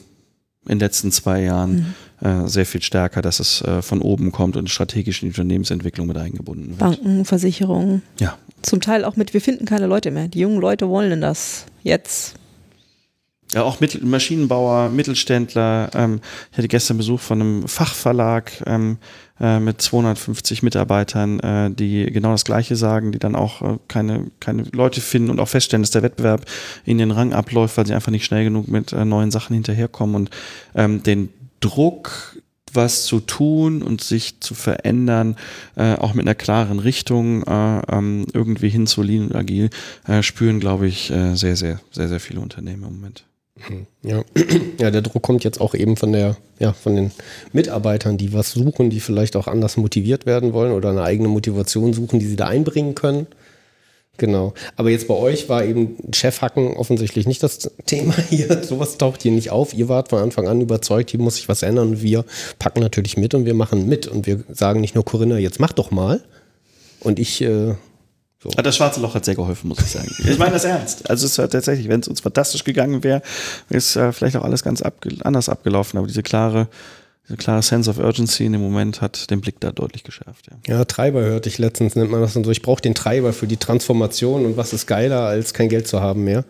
in 0.67 0.79
den 0.79 0.81
letzten 0.81 1.11
zwei 1.11 1.43
Jahren 1.43 1.97
äh, 2.23 2.47
sehr 2.47 2.67
viel 2.67 2.83
stärker, 2.83 3.23
dass 3.23 3.41
es 3.41 3.63
äh, 3.63 3.83
von 3.83 4.03
oben 4.03 4.33
kommt 4.33 4.57
und 4.57 4.69
strategisch 4.69 5.23
in 5.23 5.29
die 5.29 5.33
Unternehmensentwicklung 5.33 6.07
mit 6.07 6.19
eingebunden 6.19 6.69
wird. 6.71 6.79
Banken, 6.79 7.25
Versicherungen. 7.25 8.03
Ja, 8.19 8.37
Zum 8.63 8.81
Teil 8.81 9.05
auch 9.05 9.17
mit, 9.17 9.35
wir 9.35 9.41
finden 9.41 9.65
keine 9.65 9.87
Leute 9.87 10.11
mehr. 10.11 10.29
Die 10.29 10.41
jungen 10.41 10.61
Leute 10.61 10.89
wollen 10.89 11.21
das 11.21 11.67
jetzt. 11.83 12.35
Ja, 13.53 13.65
auch 13.65 13.81
Mittel 13.81 14.05
Maschinenbauer, 14.05 14.91
Mittelständler. 14.91 15.91
Ähm, 15.95 16.21
ich 16.53 16.59
hatte 16.59 16.69
gestern 16.69 16.99
Besuch 16.99 17.19
von 17.19 17.41
einem 17.41 17.69
Fachverlag 17.69 18.53
ähm, 18.65 18.99
äh, 19.41 19.59
mit 19.59 19.83
250 19.83 20.63
Mitarbeitern, 20.63 21.41
äh, 21.41 21.71
die 21.71 22.13
genau 22.13 22.31
das 22.31 22.45
Gleiche 22.45 22.77
sagen, 22.77 23.11
die 23.11 23.19
dann 23.19 23.35
auch 23.35 23.63
äh, 23.63 23.79
keine, 23.89 24.31
keine 24.39 24.65
Leute 24.73 25.01
finden 25.01 25.31
und 25.31 25.41
auch 25.41 25.49
feststellen, 25.49 25.83
dass 25.83 25.91
der 25.91 26.03
Wettbewerb 26.03 26.45
in 26.85 26.99
den 26.99 27.11
Rang 27.11 27.33
abläuft, 27.33 27.77
weil 27.77 27.87
sie 27.87 27.95
einfach 27.95 28.13
nicht 28.13 28.25
schnell 28.25 28.45
genug 28.45 28.69
mit 28.69 28.93
äh, 28.93 29.05
neuen 29.05 29.33
Sachen 29.33 29.55
hinterherkommen 29.55 30.15
und 30.15 30.31
ähm, 30.77 31.03
den 31.03 31.31
Druck 31.61 32.37
was 32.73 33.05
zu 33.05 33.21
tun 33.21 33.83
und 33.83 34.01
sich 34.01 34.41
zu 34.41 34.55
verändern, 34.55 35.37
äh, 35.77 35.95
auch 35.95 36.15
mit 36.15 36.25
einer 36.25 36.35
klaren 36.35 36.79
Richtung 36.79 37.43
äh, 37.43 37.81
ähm, 37.91 38.27
irgendwie 38.33 38.69
hin 38.69 38.87
zu 38.87 39.03
Lean 39.03 39.27
und 39.27 39.35
Agil, 39.35 39.71
äh, 40.07 40.23
spüren, 40.23 40.61
glaube 40.61 40.87
ich, 40.87 41.11
äh, 41.11 41.35
sehr, 41.35 41.57
sehr, 41.57 41.81
sehr, 41.91 42.09
sehr 42.09 42.21
viele 42.21 42.41
Unternehmen 42.41 42.85
im 42.85 42.95
Moment. 42.95 43.25
Ja. 44.03 44.23
ja, 44.79 44.91
der 44.91 45.03
Druck 45.03 45.23
kommt 45.23 45.45
jetzt 45.45 45.61
auch 45.61 45.75
eben 45.75 45.97
von 45.97 46.13
der, 46.13 46.37
ja, 46.59 46.73
von 46.73 46.97
den 46.97 47.11
Mitarbeitern, 47.53 48.17
die 48.17 48.33
was 48.33 48.53
suchen, 48.53 48.91
die 48.91 49.01
vielleicht 49.01 49.37
auch 49.37 49.47
anders 49.47 49.77
motiviert 49.77 50.27
werden 50.27 50.53
wollen 50.53 50.73
oder 50.73 50.91
eine 50.91 51.03
eigene 51.03 51.29
Motivation 51.29 51.93
suchen, 51.93 52.19
die 52.19 52.27
sie 52.27 52.37
da 52.37 52.47
einbringen 52.47 52.95
können. 52.95 53.27
Genau. 54.21 54.53
Aber 54.77 54.91
jetzt 54.91 55.09
bei 55.09 55.15
euch 55.15 55.49
war 55.49 55.65
eben 55.65 55.97
Chefhacken 56.13 56.77
offensichtlich 56.77 57.27
nicht 57.27 57.43
das 57.43 57.71
Thema 57.87 58.15
hier. 58.29 58.63
Sowas 58.63 58.99
taucht 58.99 59.23
hier 59.23 59.33
nicht 59.33 59.49
auf. 59.51 59.73
Ihr 59.73 59.89
wart 59.89 60.11
von 60.11 60.19
Anfang 60.19 60.47
an 60.47 60.61
überzeugt, 60.61 61.11
hier 61.11 61.21
muss 61.21 61.37
sich 61.37 61.49
was 61.49 61.63
ändern 61.63 62.03
wir 62.03 62.27
packen 62.59 62.81
natürlich 62.81 63.17
mit 63.17 63.33
und 63.33 63.47
wir 63.47 63.55
machen 63.55 63.89
mit 63.89 64.07
und 64.07 64.27
wir 64.27 64.45
sagen 64.53 64.83
nicht 64.83 64.95
nur 64.95 65.07
Corinna, 65.07 65.39
jetzt 65.39 65.59
mach 65.59 65.73
doch 65.73 65.91
mal. 65.91 66.23
Und 67.01 67.19
ich 67.19 67.41
äh, 67.41 67.75
so. 68.43 68.51
Das 68.51 68.77
schwarze 68.77 69.01
Loch 69.01 69.15
hat 69.15 69.25
sehr 69.25 69.35
geholfen, 69.35 69.69
muss 69.69 69.81
ich 69.81 69.91
sagen. 69.91 70.15
Ich 70.29 70.39
meine 70.39 70.53
das 70.53 70.65
ernst. 70.65 71.09
Also 71.09 71.25
es 71.25 71.33
ist 71.33 71.39
halt 71.39 71.53
tatsächlich, 71.53 71.89
wenn 71.89 72.01
es 72.01 72.09
uns 72.09 72.21
fantastisch 72.21 72.65
gegangen 72.65 73.03
wäre, 73.03 73.23
ist 73.71 73.97
äh, 73.97 74.13
vielleicht 74.13 74.37
auch 74.37 74.45
alles 74.45 74.63
ganz 74.63 74.83
abge 74.83 75.17
anders 75.25 75.49
abgelaufen. 75.49 75.99
Aber 75.99 76.07
diese 76.07 76.23
klare, 76.23 76.69
diese 77.25 77.37
klare 77.37 77.63
Sense 77.63 77.89
of 77.89 77.99
Urgency 77.99 78.45
in 78.45 78.53
dem 78.53 78.61
Moment 78.61 79.01
hat 79.01 79.31
den 79.31 79.41
Blick 79.41 79.61
da 79.61 79.71
deutlich 79.71 80.03
geschärft. 80.03 80.49
Ja, 80.51 80.77
ja 80.79 80.85
Treiber 80.85 81.21
hörte 81.21 81.49
ich 81.49 81.59
letztens, 81.59 81.95
nennt 81.95 82.11
man 82.11 82.21
das 82.21 82.35
dann 82.35 82.45
so. 82.45 82.51
Ich 82.51 82.63
brauche 82.63 82.83
den 82.83 82.95
Treiber 82.95 83.33
für 83.33 83.47
die 83.47 83.57
Transformation 83.57 84.47
und 84.47 84.57
was 84.57 84.73
ist 84.73 84.87
geiler, 84.87 85.21
als 85.21 85.55
kein 85.55 85.69
Geld 85.69 85.87
zu 85.87 86.01
haben 86.01 86.25
mehr. 86.25 86.45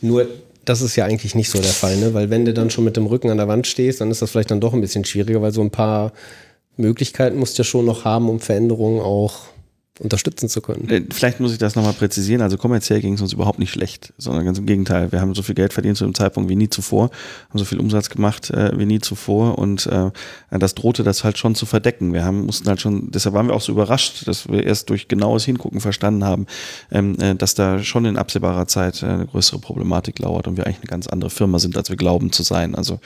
Nur 0.00 0.28
das 0.64 0.82
ist 0.82 0.94
ja 0.94 1.04
eigentlich 1.04 1.34
nicht 1.34 1.50
so 1.50 1.58
der 1.58 1.72
Fall, 1.72 1.96
ne? 1.96 2.14
Weil 2.14 2.30
wenn 2.30 2.44
du 2.44 2.54
dann 2.54 2.70
schon 2.70 2.84
mit 2.84 2.96
dem 2.96 3.06
Rücken 3.06 3.30
an 3.30 3.38
der 3.38 3.48
Wand 3.48 3.66
stehst, 3.66 4.00
dann 4.00 4.10
ist 4.10 4.22
das 4.22 4.30
vielleicht 4.30 4.50
dann 4.50 4.60
doch 4.60 4.72
ein 4.72 4.80
bisschen 4.80 5.04
schwieriger, 5.04 5.42
weil 5.42 5.52
so 5.52 5.62
ein 5.62 5.70
paar 5.70 6.12
Möglichkeiten 6.76 7.38
musst 7.38 7.58
du 7.58 7.62
ja 7.62 7.64
schon 7.64 7.84
noch 7.84 8.04
haben, 8.04 8.28
um 8.28 8.40
Veränderungen 8.40 9.00
auch 9.00 9.48
unterstützen 10.00 10.48
zu 10.48 10.60
können. 10.60 10.88
Äh, 10.88 11.02
vielleicht 11.12 11.40
muss 11.40 11.52
ich 11.52 11.58
das 11.58 11.76
nochmal 11.76 11.92
präzisieren. 11.92 12.42
Also 12.42 12.56
kommerziell 12.56 13.00
ging 13.00 13.14
es 13.14 13.20
uns 13.20 13.32
überhaupt 13.32 13.58
nicht 13.58 13.70
schlecht, 13.70 14.12
sondern 14.18 14.44
ganz 14.44 14.58
im 14.58 14.66
Gegenteil. 14.66 15.12
Wir 15.12 15.20
haben 15.20 15.34
so 15.34 15.42
viel 15.42 15.54
Geld 15.54 15.72
verdient 15.72 15.98
zu 15.98 16.04
dem 16.04 16.14
Zeitpunkt 16.14 16.48
wie 16.48 16.56
nie 16.56 16.68
zuvor, 16.68 17.10
haben 17.50 17.58
so 17.58 17.64
viel 17.64 17.78
Umsatz 17.78 18.08
gemacht 18.08 18.50
äh, 18.50 18.76
wie 18.78 18.86
nie 18.86 18.98
zuvor 18.98 19.58
und 19.58 19.86
äh, 19.86 20.10
das 20.50 20.74
drohte 20.74 21.04
das 21.04 21.22
halt 21.22 21.38
schon 21.38 21.54
zu 21.54 21.66
verdecken. 21.66 22.12
Wir 22.12 22.24
haben, 22.24 22.46
mussten 22.46 22.68
halt 22.68 22.80
schon, 22.80 23.10
deshalb 23.10 23.34
waren 23.34 23.48
wir 23.48 23.54
auch 23.54 23.60
so 23.60 23.72
überrascht, 23.72 24.26
dass 24.26 24.48
wir 24.48 24.64
erst 24.64 24.90
durch 24.90 25.08
genaues 25.08 25.44
Hingucken 25.44 25.80
verstanden 25.80 26.24
haben, 26.24 26.46
ähm, 26.90 27.16
äh, 27.20 27.34
dass 27.34 27.54
da 27.54 27.82
schon 27.82 28.06
in 28.06 28.16
absehbarer 28.16 28.66
Zeit 28.66 29.02
äh, 29.02 29.06
eine 29.06 29.26
größere 29.26 29.58
Problematik 29.58 30.18
lauert 30.18 30.48
und 30.48 30.56
wir 30.56 30.66
eigentlich 30.66 30.78
eine 30.78 30.90
ganz 30.90 31.06
andere 31.06 31.30
Firma 31.30 31.58
sind, 31.58 31.76
als 31.76 31.90
wir 31.90 31.96
glauben 31.96 32.32
zu 32.32 32.42
sein. 32.42 32.74
Also 32.74 33.00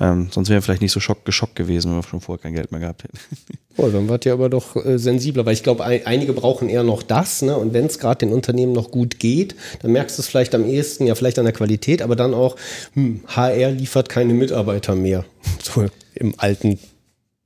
ähm, 0.00 0.28
sonst 0.30 0.48
wir 0.48 0.62
vielleicht 0.62 0.82
nicht 0.82 0.92
so 0.92 1.00
schock, 1.00 1.24
geschockt 1.24 1.56
gewesen, 1.56 1.90
wenn 1.90 1.98
wir 1.98 2.02
schon 2.04 2.20
vorher 2.20 2.40
kein 2.40 2.54
Geld 2.54 2.70
mehr 2.70 2.80
gehabt 2.80 3.04
hätten. 3.04 3.18
Oh, 3.80 3.90
dann 3.90 4.08
wart 4.08 4.26
ihr 4.26 4.32
aber 4.32 4.48
doch 4.48 4.74
äh, 4.74 4.98
sensibler, 4.98 5.46
weil 5.46 5.52
ich 5.52 5.62
glaube, 5.62 5.84
ein, 5.84 6.04
einige 6.04 6.32
brauchen 6.32 6.68
eher 6.68 6.82
noch 6.82 7.00
das. 7.00 7.42
Ne? 7.42 7.56
Und 7.56 7.74
wenn 7.74 7.86
es 7.86 8.00
gerade 8.00 8.26
den 8.26 8.32
Unternehmen 8.32 8.72
noch 8.72 8.90
gut 8.90 9.20
geht, 9.20 9.54
dann 9.82 9.92
merkst 9.92 10.18
du 10.18 10.22
es 10.22 10.26
vielleicht 10.26 10.52
am 10.56 10.66
ehesten, 10.66 11.06
ja, 11.06 11.14
vielleicht 11.14 11.38
an 11.38 11.44
der 11.44 11.54
Qualität, 11.54 12.02
aber 12.02 12.16
dann 12.16 12.34
auch, 12.34 12.56
hm, 12.94 13.20
HR 13.28 13.70
liefert 13.70 14.08
keine 14.08 14.34
Mitarbeiter 14.34 14.96
mehr. 14.96 15.24
So 15.62 15.86
im 16.16 16.34
alten 16.38 16.80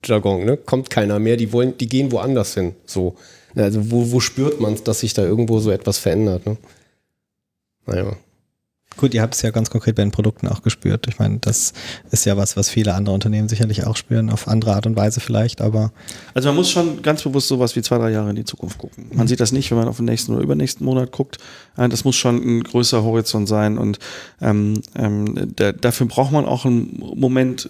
Jargon, 0.03 0.47
ne? 0.47 0.57
Kommt 0.57 0.89
keiner 0.89 1.19
mehr, 1.19 1.37
die 1.37 1.53
wollen, 1.53 1.77
die 1.77 1.87
gehen 1.87 2.13
woanders 2.13 2.55
hin. 2.55 2.75
So. 2.87 3.17
Also 3.55 3.91
wo, 3.91 4.11
wo 4.11 4.21
spürt 4.21 4.59
man 4.59 4.73
es, 4.73 4.83
dass 4.83 5.01
sich 5.01 5.13
da 5.13 5.23
irgendwo 5.23 5.59
so 5.59 5.71
etwas 5.71 5.99
verändert? 5.99 6.47
Ne? 6.47 6.57
Naja. 7.85 8.17
Gut, 8.97 9.15
ihr 9.15 9.23
habt 9.23 9.35
es 9.35 9.43
ja 9.43 9.51
ganz 9.51 9.71
konkret 9.71 9.97
bei 9.97 10.03
den 10.03 10.13
Produkten 10.13 10.49
auch 10.49 10.63
gespürt. 10.63 11.07
Ich 11.09 11.19
meine, 11.19 11.39
das 11.39 11.73
ist 12.11 12.27
ja 12.27 12.37
was, 12.37 12.57
was 12.57 12.69
viele 12.69 12.95
andere 12.95 13.15
Unternehmen 13.15 13.49
sicherlich 13.49 13.85
auch 13.87 13.97
spüren, 13.97 14.31
auf 14.31 14.49
andere 14.49 14.75
Art 14.75 14.87
und 14.87 14.97
Weise 14.97 15.21
vielleicht, 15.21 15.61
aber. 15.61 15.93
Also 16.35 16.49
man 16.49 16.57
muss 16.57 16.71
schon 16.71 17.03
ganz 17.03 17.23
bewusst 17.23 17.49
sowas 17.49 17.75
wie 17.77 17.83
zwei, 17.83 17.99
drei 17.99 18.11
Jahre 18.11 18.31
in 18.31 18.37
die 18.37 18.45
Zukunft 18.45 18.79
gucken. 18.79 19.07
Man 19.11 19.25
mhm. 19.25 19.29
sieht 19.29 19.41
das 19.41 19.53
nicht, 19.53 19.71
wenn 19.71 19.79
man 19.79 19.89
auf 19.89 19.97
den 19.97 20.05
nächsten 20.05 20.33
oder 20.33 20.43
übernächsten 20.43 20.85
Monat 20.85 21.13
guckt. 21.13 21.39
Äh, 21.77 21.89
das 21.89 22.05
muss 22.05 22.17
schon 22.17 22.37
ein 22.37 22.63
größer 22.63 23.03
Horizont 23.03 23.49
sein 23.49 23.79
und 23.79 23.99
ähm, 24.41 24.83
ähm, 24.95 25.53
da, 25.57 25.73
dafür 25.73 26.07
braucht 26.07 26.33
man 26.33 26.45
auch 26.45 26.65
einen 26.65 27.03
Moment 27.17 27.69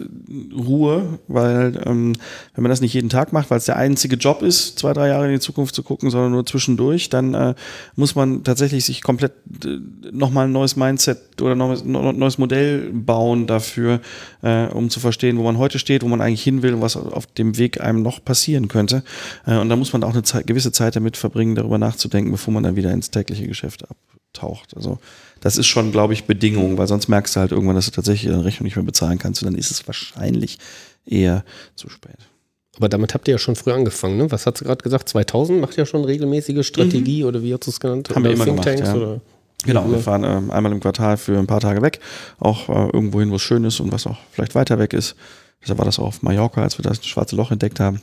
Ruhe, 0.55 1.19
weil 1.29 1.81
ähm, 1.87 2.15
wenn 2.55 2.63
man 2.63 2.71
das 2.71 2.81
nicht 2.81 2.95
jeden 2.95 3.09
Tag 3.09 3.33
macht, 3.33 3.51
weil 3.51 3.59
es 3.59 3.67
der 3.67 3.77
einzige 3.77 4.17
Job 4.17 4.43
ist, 4.43 4.79
zwei, 4.79 4.93
drei 4.93 5.09
Jahre 5.09 5.27
in 5.27 5.33
die 5.33 5.41
Zukunft 5.41 5.75
zu 5.75 5.83
gucken, 5.83 6.11
sondern 6.11 6.33
nur 6.33 6.47
zwischendurch, 6.47 7.11
dann 7.11 7.35
äh, 7.35 7.55
muss 7.97 8.15
man 8.15 8.45
tatsächlich 8.45 8.85
sich 8.85 9.03
komplett 9.03 9.33
äh, 9.65 9.79
nochmal 10.11 10.47
ein 10.47 10.53
neues 10.53 10.77
Mindset 10.77 11.12
Mindset 11.13 11.43
oder 11.43 11.55
neues, 11.55 11.85
neues 11.85 12.39
Modell 12.39 12.91
bauen 12.93 13.47
dafür, 13.47 14.01
äh, 14.43 14.67
um 14.67 14.91
zu 14.91 15.01
verstehen, 15.01 15.39
wo 15.39 15.43
man 15.43 15.59
heute 15.59 15.79
steht, 15.79 16.03
wo 16.03 16.09
man 16.09 16.21
eigentlich 16.21 16.43
hin 16.43 16.63
will 16.63 16.75
und 16.75 16.81
was 16.81 16.97
auf 16.97 17.27
dem 17.27 17.59
Weg 17.59 17.81
einem 17.81 18.03
noch 18.03 18.25
passieren 18.25 18.69
könnte. 18.69 19.03
Äh, 19.47 19.57
und 19.57 19.69
da 19.69 19.77
muss 19.77 19.93
man 19.93 20.05
auch 20.05 20.13
eine 20.13 20.23
Zeit, 20.23 20.47
gewisse 20.47 20.73
Zeit 20.73 20.97
damit 20.97 21.17
verbringen, 21.17 21.55
darüber 21.55 21.79
nachzudenken, 21.79 22.31
bevor 22.31 22.55
man 22.55 22.63
dann 22.63 22.77
wieder 22.77 22.93
ins 22.93 23.11
tägliche 23.11 23.47
Geschäft 23.47 23.85
abtaucht. 23.89 24.77
Also 24.77 24.99
das 25.41 25.57
ist 25.57 25.67
schon, 25.67 25.93
glaube 25.93 26.13
ich, 26.13 26.25
Bedingung, 26.25 26.79
weil 26.79 26.87
sonst 26.87 27.09
merkst 27.09 27.37
du 27.37 27.41
halt 27.41 27.53
irgendwann, 27.53 27.77
dass 27.77 27.87
du 27.87 27.93
tatsächlich 27.93 28.33
eine 28.33 28.45
Rechnung 28.45 28.65
nicht 28.65 28.77
mehr 28.77 28.85
bezahlen 28.85 29.19
kannst 29.19 29.43
und 29.43 29.53
dann 29.53 29.59
ist 29.59 29.71
es 29.71 29.87
wahrscheinlich 29.87 30.59
eher 31.05 31.45
zu 31.75 31.89
spät. 31.89 32.19
Aber 32.77 32.89
damit 32.89 33.13
habt 33.13 33.29
ihr 33.29 33.33
ja 33.33 33.39
schon 33.39 33.55
früh 33.55 33.71
angefangen, 33.71 34.17
ne? 34.17 34.31
Was 34.31 34.47
hat 34.47 34.57
sie 34.57 34.65
gerade 34.65 34.83
gesagt? 34.83 35.09
2000 35.09 35.61
macht 35.61 35.77
ja 35.77 35.85
schon 35.85 36.05
regelmäßige 36.05 36.67
Strategie 36.67 37.23
mhm. 37.23 37.29
oder 37.29 37.43
wie 37.43 37.53
hat 37.53 37.67
es 37.67 37.81
genannt? 37.81 38.09
Haben 38.09 38.23
oder 38.23 38.31
wir 38.31 38.35
immer 38.35 38.47
gemacht, 38.47 38.79
ja. 38.79 38.95
oder? 38.95 39.21
Genau, 39.65 39.89
wir 39.91 39.99
fahren 39.99 40.25
ähm, 40.25 40.51
einmal 40.51 40.73
im 40.73 40.81
Quartal 40.81 41.17
für 41.17 41.39
ein 41.39 41.47
paar 41.47 41.61
Tage 41.61 41.83
weg, 41.83 42.01
auch 42.39 42.69
äh, 42.69 42.91
irgendwo 42.93 43.21
hin, 43.21 43.31
wo 43.31 43.37
es 43.37 43.43
schön 43.43 43.65
ist 43.65 43.81
und 43.81 43.93
was 43.93 44.07
auch 44.07 44.19
vielleicht 44.33 44.55
weiter 44.55 44.79
weg 44.79 44.93
ist. 44.93 45.15
Deshalb 45.63 45.79
war 45.79 45.85
das 45.85 45.99
auch 45.99 46.07
auf 46.07 46.23
Mallorca, 46.23 46.63
als 46.63 46.79
wir 46.79 46.83
das 46.83 47.05
schwarze 47.07 47.37
Loch 47.37 47.53
entdeckt 47.53 47.79
haben. 47.79 48.01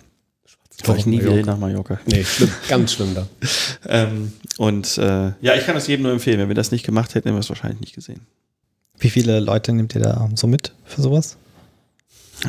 Ich 0.77 0.85
fahre 0.85 0.97
ich 0.97 1.05
nie 1.05 1.19
wieder 1.19 1.43
nach 1.43 1.57
Mallorca. 1.57 1.99
Nee, 2.05 2.23
schlimm, 2.23 2.51
ganz 2.69 2.93
schlimm 2.93 3.13
da. 3.13 3.27
ähm, 3.87 4.31
und 4.57 4.97
äh, 4.97 5.33
ja, 5.41 5.55
ich 5.55 5.65
kann 5.65 5.75
das 5.75 5.87
jedem 5.87 6.03
nur 6.03 6.13
empfehlen. 6.13 6.39
Wenn 6.39 6.47
wir 6.47 6.55
das 6.55 6.71
nicht 6.71 6.85
gemacht 6.85 7.15
hätten, 7.15 7.27
hätten 7.27 7.35
wir 7.35 7.41
es 7.41 7.49
wahrscheinlich 7.49 7.81
nicht 7.81 7.95
gesehen. 7.95 8.21
Wie 8.97 9.09
viele 9.09 9.41
Leute 9.41 9.73
nehmt 9.73 9.93
ihr 9.95 10.01
da 10.01 10.29
so 10.35 10.47
mit 10.47 10.73
für 10.85 11.01
sowas? 11.01 11.37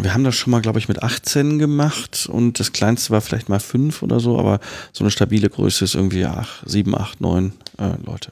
Wir 0.01 0.15
haben 0.15 0.23
das 0.23 0.37
schon 0.37 0.53
mal, 0.53 0.61
glaube 0.61 0.79
ich, 0.79 0.87
mit 0.87 1.03
18 1.03 1.59
gemacht 1.59 2.29
und 2.31 2.61
das 2.61 2.73
kleinste 2.73 3.11
war 3.11 3.21
vielleicht 3.21 3.49
mal 3.49 3.59
fünf 3.59 4.03
oder 4.03 4.21
so, 4.21 4.39
aber 4.39 4.61
so 4.93 5.03
eine 5.03 5.11
stabile 5.11 5.51
Größe 5.51 5.85
ist 5.85 5.97
irgendwie 5.97 6.25
acht, 6.25 6.63
sieben, 6.65 6.97
acht, 6.97 7.21
neun 7.21 7.55
äh, 7.79 7.95
Leute. 8.05 8.31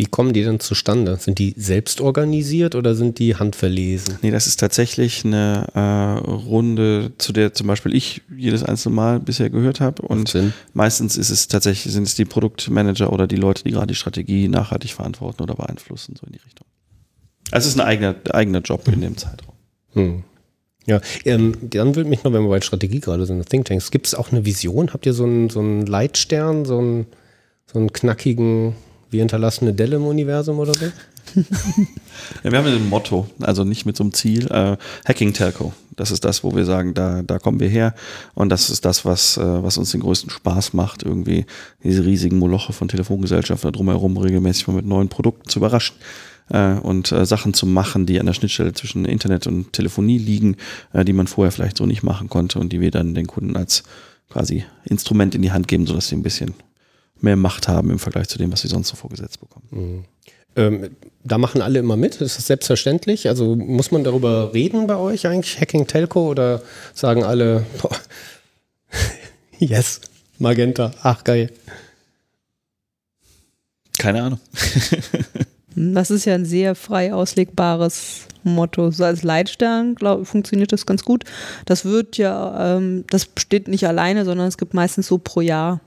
Wie 0.00 0.06
kommen 0.06 0.32
die 0.32 0.42
denn 0.42 0.60
zustande? 0.60 1.18
Sind 1.18 1.38
die 1.38 1.52
selbst 1.58 2.00
organisiert 2.00 2.74
oder 2.74 2.94
sind 2.94 3.18
die 3.18 3.36
handverlesen? 3.36 4.16
Nee, 4.22 4.30
das 4.30 4.46
ist 4.46 4.58
tatsächlich 4.58 5.26
eine 5.26 5.66
äh, 5.74 6.26
Runde, 6.26 7.12
zu 7.18 7.34
der 7.34 7.52
zum 7.52 7.66
Beispiel 7.66 7.94
ich 7.94 8.22
jedes 8.34 8.64
einzelne 8.64 8.94
Mal 8.94 9.20
bisher 9.20 9.50
gehört 9.50 9.80
habe. 9.80 10.00
Und 10.00 10.34
meistens 10.72 11.18
ist 11.18 11.28
es 11.28 11.48
tatsächlich, 11.48 11.92
sind 11.92 12.04
es 12.04 12.14
die 12.14 12.24
Produktmanager 12.24 13.12
oder 13.12 13.26
die 13.26 13.36
Leute, 13.36 13.62
die 13.62 13.72
gerade 13.72 13.88
die 13.88 13.94
Strategie 13.94 14.48
nachhaltig 14.48 14.94
verantworten 14.94 15.42
oder 15.42 15.54
beeinflussen, 15.54 16.14
so 16.18 16.24
in 16.24 16.32
die 16.32 16.40
Richtung. 16.46 16.66
Also 17.50 17.68
es 17.68 17.74
ist 17.74 17.78
ein 17.78 17.86
eigener, 17.86 18.14
eigener 18.30 18.60
Job 18.60 18.88
in 18.88 19.02
dem 19.02 19.18
Zeitraum. 19.18 19.54
Hm. 19.92 20.22
Ja, 20.86 21.02
ähm, 21.26 21.56
dann 21.60 21.94
würde 21.94 22.08
mich 22.08 22.24
noch, 22.24 22.32
wenn 22.32 22.44
wir 22.44 22.48
bei 22.48 22.62
Strategie 22.62 23.00
gerade 23.00 23.26
sind, 23.26 23.46
Thinktanks, 23.46 23.90
gibt 23.90 24.06
es 24.06 24.14
auch 24.14 24.32
eine 24.32 24.46
Vision? 24.46 24.94
Habt 24.94 25.04
ihr 25.04 25.12
so 25.12 25.24
einen, 25.24 25.50
so 25.50 25.60
einen 25.60 25.84
Leitstern, 25.84 26.64
so 26.64 26.78
einen, 26.78 27.06
so 27.70 27.78
einen 27.78 27.92
knackigen 27.92 28.76
wir 29.10 29.20
hinterlassen 29.20 29.64
eine 29.64 29.74
Delle 29.74 29.96
im 29.96 30.06
Universum 30.06 30.58
oder 30.58 30.74
so? 30.74 30.86
ja, 32.44 32.50
wir 32.50 32.58
haben 32.58 32.66
ein 32.66 32.88
Motto, 32.88 33.28
also 33.40 33.64
nicht 33.64 33.86
mit 33.86 33.96
so 33.96 34.04
einem 34.04 34.12
Ziel. 34.12 34.46
Äh, 34.50 34.76
Hacking 35.04 35.32
Telco. 35.32 35.72
Das 35.96 36.10
ist 36.10 36.24
das, 36.24 36.42
wo 36.42 36.54
wir 36.54 36.64
sagen, 36.64 36.94
da, 36.94 37.22
da 37.22 37.38
kommen 37.38 37.60
wir 37.60 37.68
her. 37.68 37.94
Und 38.34 38.48
das 38.48 38.70
ist 38.70 38.84
das, 38.84 39.04
was, 39.04 39.36
äh, 39.36 39.62
was 39.62 39.78
uns 39.78 39.92
den 39.92 40.00
größten 40.00 40.30
Spaß 40.30 40.72
macht, 40.72 41.02
irgendwie 41.02 41.44
diese 41.84 42.04
riesigen 42.04 42.38
Moloche 42.38 42.72
von 42.72 42.88
Telefongesellschaften 42.88 43.72
drumherum 43.72 44.16
regelmäßig 44.16 44.66
mal 44.66 44.74
mit 44.74 44.86
neuen 44.86 45.08
Produkten 45.08 45.48
zu 45.48 45.58
überraschen 45.58 45.96
äh, 46.50 46.74
und 46.74 47.12
äh, 47.12 47.24
Sachen 47.24 47.54
zu 47.54 47.66
machen, 47.66 48.06
die 48.06 48.20
an 48.20 48.26
der 48.26 48.34
Schnittstelle 48.34 48.72
zwischen 48.72 49.04
Internet 49.04 49.46
und 49.46 49.72
Telefonie 49.72 50.18
liegen, 50.18 50.56
äh, 50.92 51.04
die 51.04 51.12
man 51.12 51.26
vorher 51.26 51.52
vielleicht 51.52 51.78
so 51.78 51.86
nicht 51.86 52.02
machen 52.02 52.28
konnte 52.28 52.58
und 52.58 52.72
die 52.72 52.80
wir 52.80 52.90
dann 52.90 53.14
den 53.14 53.26
Kunden 53.26 53.56
als 53.56 53.82
quasi 54.28 54.64
Instrument 54.84 55.34
in 55.34 55.42
die 55.42 55.52
Hand 55.52 55.68
geben, 55.68 55.86
sodass 55.86 56.08
sie 56.08 56.16
ein 56.16 56.22
bisschen 56.22 56.54
mehr 57.20 57.36
Macht 57.36 57.68
haben 57.68 57.90
im 57.90 57.98
Vergleich 57.98 58.28
zu 58.28 58.38
dem, 58.38 58.52
was 58.52 58.60
sie 58.62 58.68
sonst 58.68 58.88
so 58.88 58.96
vorgesetzt 58.96 59.40
bekommen. 59.40 59.66
Mhm. 59.70 60.04
Ähm, 60.56 60.96
da 61.22 61.38
machen 61.38 61.62
alle 61.62 61.78
immer 61.78 61.96
mit, 61.96 62.20
ist 62.20 62.38
das 62.38 62.46
selbstverständlich? 62.46 63.28
Also 63.28 63.54
muss 63.54 63.92
man 63.92 64.04
darüber 64.04 64.52
reden 64.52 64.86
bei 64.86 64.96
euch 64.96 65.26
eigentlich, 65.26 65.60
Hacking 65.60 65.86
Telco, 65.86 66.28
oder 66.28 66.62
sagen 66.92 67.22
alle, 67.22 67.64
boah, 67.80 67.96
yes, 69.58 70.00
Magenta, 70.38 70.92
ach 71.02 71.22
geil. 71.22 71.52
Keine 73.98 74.22
Ahnung. 74.22 74.40
das 75.76 76.10
ist 76.10 76.24
ja 76.24 76.34
ein 76.34 76.46
sehr 76.46 76.74
frei 76.74 77.12
auslegbares 77.12 78.26
Motto. 78.42 78.90
So 78.90 79.04
als 79.04 79.22
Leitstern 79.22 79.94
glaub, 79.94 80.26
funktioniert 80.26 80.72
das 80.72 80.86
ganz 80.86 81.04
gut. 81.04 81.24
Das 81.66 81.84
wird 81.84 82.16
ja, 82.16 82.76
ähm, 82.76 83.04
das 83.10 83.28
steht 83.38 83.68
nicht 83.68 83.86
alleine, 83.86 84.24
sondern 84.24 84.48
es 84.48 84.56
gibt 84.56 84.74
meistens 84.74 85.06
so 85.06 85.18
pro 85.18 85.42
Jahr 85.42 85.80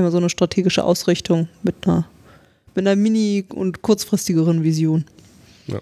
immer 0.00 0.10
so 0.10 0.18
eine 0.18 0.30
strategische 0.30 0.84
Ausrichtung 0.84 1.48
mit 1.62 1.74
einer, 1.86 2.06
mit 2.74 2.86
einer 2.86 2.96
mini- 2.96 3.44
und 3.54 3.82
kurzfristigeren 3.82 4.62
Vision. 4.64 5.04
Ja, 5.66 5.80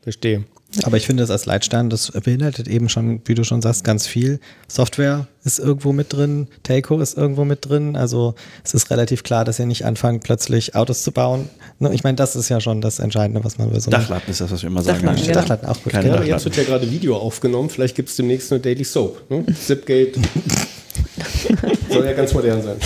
verstehe. 0.00 0.44
Aber 0.82 0.98
ich 0.98 1.06
finde 1.06 1.22
das 1.22 1.30
als 1.30 1.46
Leitstern, 1.46 1.88
das 1.88 2.10
beinhaltet 2.10 2.68
eben 2.68 2.90
schon, 2.90 3.22
wie 3.24 3.34
du 3.34 3.42
schon 3.42 3.62
sagst, 3.62 3.84
ganz 3.84 4.06
viel. 4.06 4.38
Software 4.68 5.26
ist 5.42 5.58
irgendwo 5.58 5.94
mit 5.94 6.12
drin, 6.12 6.46
Telco 6.62 7.00
ist 7.00 7.16
irgendwo 7.16 7.46
mit 7.46 7.66
drin. 7.66 7.96
Also 7.96 8.34
es 8.64 8.74
ist 8.74 8.90
relativ 8.90 9.22
klar, 9.22 9.46
dass 9.46 9.58
ihr 9.58 9.64
nicht 9.64 9.86
anfangt, 9.86 10.24
plötzlich 10.24 10.74
Autos 10.74 11.02
zu 11.02 11.10
bauen. 11.10 11.48
Ne, 11.78 11.94
Ich 11.94 12.04
meine, 12.04 12.16
das 12.16 12.36
ist 12.36 12.50
ja 12.50 12.60
schon 12.60 12.82
das 12.82 12.98
Entscheidende, 12.98 13.42
was 13.44 13.56
man 13.56 13.72
will. 13.72 13.80
So 13.80 13.90
Dachlatten 13.90 14.30
ist 14.30 14.42
das, 14.42 14.50
was 14.50 14.60
wir 14.62 14.68
immer 14.68 14.82
sagen. 14.82 14.98
Dachlatten, 14.98 15.22
genau. 15.26 15.34
Dachlatten 15.40 15.66
auch 15.68 15.82
gut. 15.82 15.92
Keine 15.92 16.08
Ja, 16.08 16.16
Genau. 16.16 16.26
jetzt 16.26 16.44
wird 16.44 16.56
ja 16.58 16.64
gerade 16.64 16.90
Video 16.90 17.16
aufgenommen. 17.16 17.70
Vielleicht 17.70 17.94
gibt 17.96 18.10
es 18.10 18.16
demnächst 18.16 18.52
eine 18.52 18.60
Daily 18.60 18.84
Soap. 18.84 19.22
Ne? 19.30 19.46
Zipgate. 19.66 20.20
Soll 21.90 22.04
ja 22.04 22.12
ganz 22.12 22.34
modern 22.34 22.62
sein. 22.62 22.76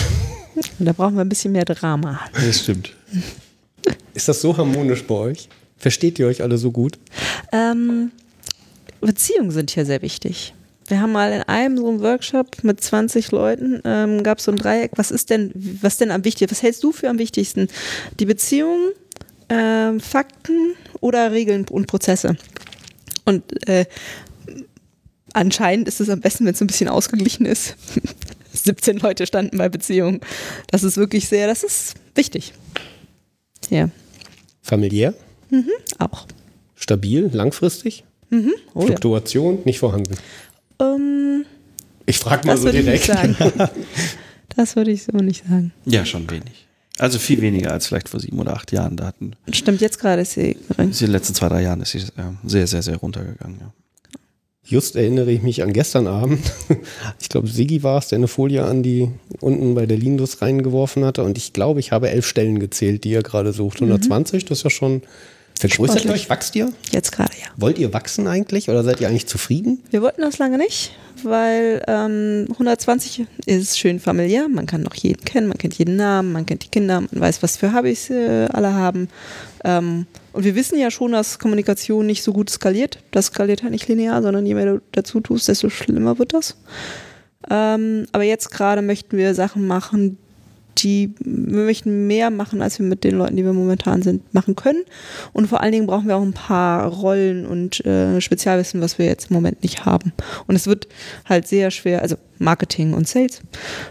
Und 0.79 0.85
da 0.85 0.93
brauchen 0.93 1.15
wir 1.15 1.21
ein 1.21 1.29
bisschen 1.29 1.51
mehr 1.51 1.65
Drama. 1.65 2.19
Das 2.33 2.59
stimmt. 2.59 2.95
Ist 4.13 4.27
das 4.27 4.41
so 4.41 4.55
harmonisch 4.55 5.03
bei 5.03 5.15
euch? 5.15 5.49
Versteht 5.77 6.19
ihr 6.19 6.27
euch 6.27 6.41
alle 6.41 6.57
so 6.57 6.71
gut? 6.71 6.97
Ähm, 7.51 8.11
Beziehungen 9.01 9.51
sind 9.51 9.71
hier 9.71 9.85
sehr 9.85 10.01
wichtig. 10.01 10.53
Wir 10.87 11.01
haben 11.01 11.11
mal 11.11 11.31
in 11.31 11.41
einem 11.43 11.77
so 11.77 11.87
einem 11.89 12.01
Workshop 12.01 12.63
mit 12.63 12.81
20 12.81 13.31
Leuten, 13.31 13.81
ähm, 13.85 14.23
gab 14.23 14.39
es 14.39 14.45
so 14.45 14.51
ein 14.51 14.57
Dreieck, 14.57 14.91
was 14.95 15.11
ist 15.11 15.29
denn, 15.29 15.51
was 15.81 15.97
denn 15.97 16.11
am 16.11 16.25
wichtigsten, 16.25 16.51
was 16.51 16.61
hältst 16.61 16.83
du 16.83 16.91
für 16.91 17.09
am 17.09 17.19
wichtigsten? 17.19 17.67
Die 18.19 18.25
Beziehungen, 18.25 18.91
ähm, 19.49 19.99
Fakten 19.99 20.75
oder 20.99 21.31
Regeln 21.31 21.65
und 21.69 21.87
Prozesse? 21.87 22.35
Und 23.25 23.67
äh, 23.67 23.85
anscheinend 25.33 25.87
ist 25.87 26.01
es 26.01 26.09
am 26.09 26.19
besten, 26.19 26.45
wenn 26.45 26.53
es 26.53 26.61
ein 26.61 26.67
bisschen 26.67 26.89
ausgeglichen 26.89 27.45
ist. 27.45 27.75
17 28.53 28.97
Leute 28.99 29.25
standen 29.27 29.57
bei 29.57 29.67
Beziehungen. 29.69 30.19
Das 30.71 30.83
ist 30.83 30.97
wirklich 30.97 31.27
sehr, 31.27 31.47
das 31.47 31.63
ist 31.63 31.95
wichtig. 32.15 32.53
Ja, 33.69 33.89
Familiär? 34.61 35.13
auch. 35.99 36.25
Stabil? 36.75 37.29
Langfristig? 37.31 38.03
Oh 38.31 38.37
ja. 38.81 38.85
Fluktuation? 38.87 39.59
Nicht 39.65 39.79
vorhanden. 39.79 40.15
Ähm, 40.79 41.45
Ich 42.05 42.17
frage 42.17 42.47
mal 42.47 42.53
Das 42.53 42.61
so 42.61 42.65
würde 42.67 42.79
ich 42.79 42.85
nicht 42.85 43.07
direkt. 43.07 43.37
sagen. 43.37 43.69
Das 44.55 44.75
würde 44.75 44.91
ich 44.91 45.03
so 45.03 45.11
nicht 45.17 45.43
sagen. 45.47 45.71
Ja, 45.85 46.05
schon 46.05 46.29
wenig. 46.29 46.67
Also 46.99 47.17
viel 47.17 47.41
weniger 47.41 47.71
als 47.71 47.87
vielleicht 47.87 48.07
vor 48.09 48.19
sieben 48.19 48.37
oder 48.39 48.53
acht 48.53 48.71
Jahren. 48.71 48.95
Da 48.97 49.07
hatten 49.07 49.35
Stimmt, 49.51 49.81
jetzt 49.81 49.97
gerade 49.99 50.21
ist 50.21 50.33
sie 50.33 50.55
gering. 50.67 50.91
in 50.91 50.95
den 50.95 51.09
letzten 51.11 51.33
zwei, 51.33 51.49
drei 51.49 51.63
Jahren 51.63 51.81
ist 51.81 51.91
sie 51.91 51.99
äh, 51.99 52.03
sehr, 52.45 52.67
sehr, 52.67 52.83
sehr 52.83 52.97
runtergegangen. 52.97 53.57
Ja. 53.59 53.73
Just 54.65 54.95
erinnere 54.95 55.31
ich 55.31 55.41
mich 55.41 55.61
an 55.61 55.73
gestern 55.73 56.07
Abend. 56.07 56.39
Ich 57.19 57.29
glaube, 57.29 57.47
Sigi 57.47 57.81
war 57.83 57.97
es, 57.97 58.09
der 58.09 58.17
eine 58.17 58.27
Folie 58.27 58.63
an 58.63 58.83
die 58.83 59.09
unten 59.39 59.73
bei 59.73 59.85
der 59.87 59.97
Lindus 59.97 60.41
reingeworfen 60.41 61.03
hatte. 61.03 61.23
Und 61.23 61.37
ich 61.37 61.51
glaube, 61.51 61.79
ich 61.79 61.91
habe 61.91 62.09
elf 62.09 62.27
Stellen 62.27 62.59
gezählt, 62.59 63.03
die 63.05 63.13
er 63.13 63.23
gerade 63.23 63.53
sucht. 63.53 63.77
120, 63.81 64.45
das 64.45 64.59
ist 64.59 64.63
ja 64.63 64.69
schon. 64.69 65.01
Vergrößert 65.59 65.95
ihr 65.95 66.01
Sportlich. 66.01 66.23
euch? 66.23 66.29
Wachst 66.29 66.55
ihr? 66.55 66.71
Jetzt 66.91 67.11
gerade, 67.11 67.31
ja. 67.39 67.47
Wollt 67.57 67.77
ihr 67.79 67.93
wachsen 67.93 68.27
eigentlich 68.27 68.69
oder 68.69 68.83
seid 68.83 69.01
ihr 69.01 69.07
eigentlich 69.07 69.27
zufrieden? 69.27 69.81
Wir 69.91 70.01
wollten 70.01 70.21
das 70.21 70.37
lange 70.37 70.57
nicht, 70.57 70.91
weil 71.23 71.81
ähm, 71.87 72.47
120 72.51 73.25
ist 73.45 73.79
schön 73.79 73.99
familiär. 73.99 74.47
Man 74.49 74.65
kann 74.65 74.81
noch 74.81 74.95
jeden 74.95 75.23
kennen, 75.23 75.47
man 75.47 75.57
kennt 75.57 75.75
jeden 75.75 75.95
Namen, 75.95 76.31
man 76.31 76.45
kennt 76.45 76.63
die 76.63 76.69
Kinder, 76.69 77.01
man 77.01 77.09
weiß, 77.11 77.41
was 77.41 77.57
für 77.57 77.73
Hobbys 77.73 78.09
äh, 78.09 78.47
alle 78.51 78.73
haben. 78.73 79.07
Ähm, 79.63 80.07
und 80.33 80.43
wir 80.43 80.55
wissen 80.55 80.77
ja 80.77 80.91
schon, 80.91 81.11
dass 81.11 81.39
Kommunikation 81.39 82.05
nicht 82.05 82.23
so 82.23 82.33
gut 82.33 82.49
skaliert. 82.49 82.99
Das 83.11 83.27
skaliert 83.27 83.63
halt 83.63 83.71
nicht 83.71 83.87
linear, 83.87 84.21
sondern 84.21 84.45
je 84.45 84.55
mehr 84.55 84.65
du 84.65 84.81
dazu 84.91 85.19
tust, 85.19 85.47
desto 85.47 85.69
schlimmer 85.69 86.19
wird 86.19 86.33
das. 86.33 86.57
Ähm, 87.49 88.05
aber 88.11 88.23
jetzt 88.23 88.51
gerade 88.51 88.81
möchten 88.81 89.17
wir 89.17 89.35
Sachen 89.35 89.67
machen, 89.67 90.17
die 90.77 91.13
wir 91.19 91.65
möchten 91.65 92.07
mehr 92.07 92.29
machen, 92.29 92.61
als 92.61 92.79
wir 92.79 92.85
mit 92.85 93.03
den 93.03 93.15
Leuten, 93.17 93.35
die 93.35 93.45
wir 93.45 93.53
momentan 93.53 94.01
sind, 94.01 94.33
machen 94.33 94.55
können. 94.55 94.83
Und 95.31 95.47
vor 95.47 95.61
allen 95.61 95.71
Dingen 95.71 95.87
brauchen 95.87 96.07
wir 96.07 96.17
auch 96.17 96.23
ein 96.23 96.33
paar 96.33 96.87
Rollen 96.87 97.45
und 97.45 97.85
äh, 97.85 98.19
Spezialwissen, 98.19 98.81
was 98.81 98.97
wir 98.97 99.05
jetzt 99.05 99.29
im 99.29 99.35
Moment 99.35 99.61
nicht 99.61 99.85
haben. 99.85 100.13
Und 100.47 100.55
es 100.55 100.67
wird 100.67 100.87
halt 101.25 101.47
sehr 101.47 101.71
schwer, 101.71 102.01
also 102.01 102.15
Marketing 102.39 102.93
und 102.93 103.07
Sales. 103.07 103.41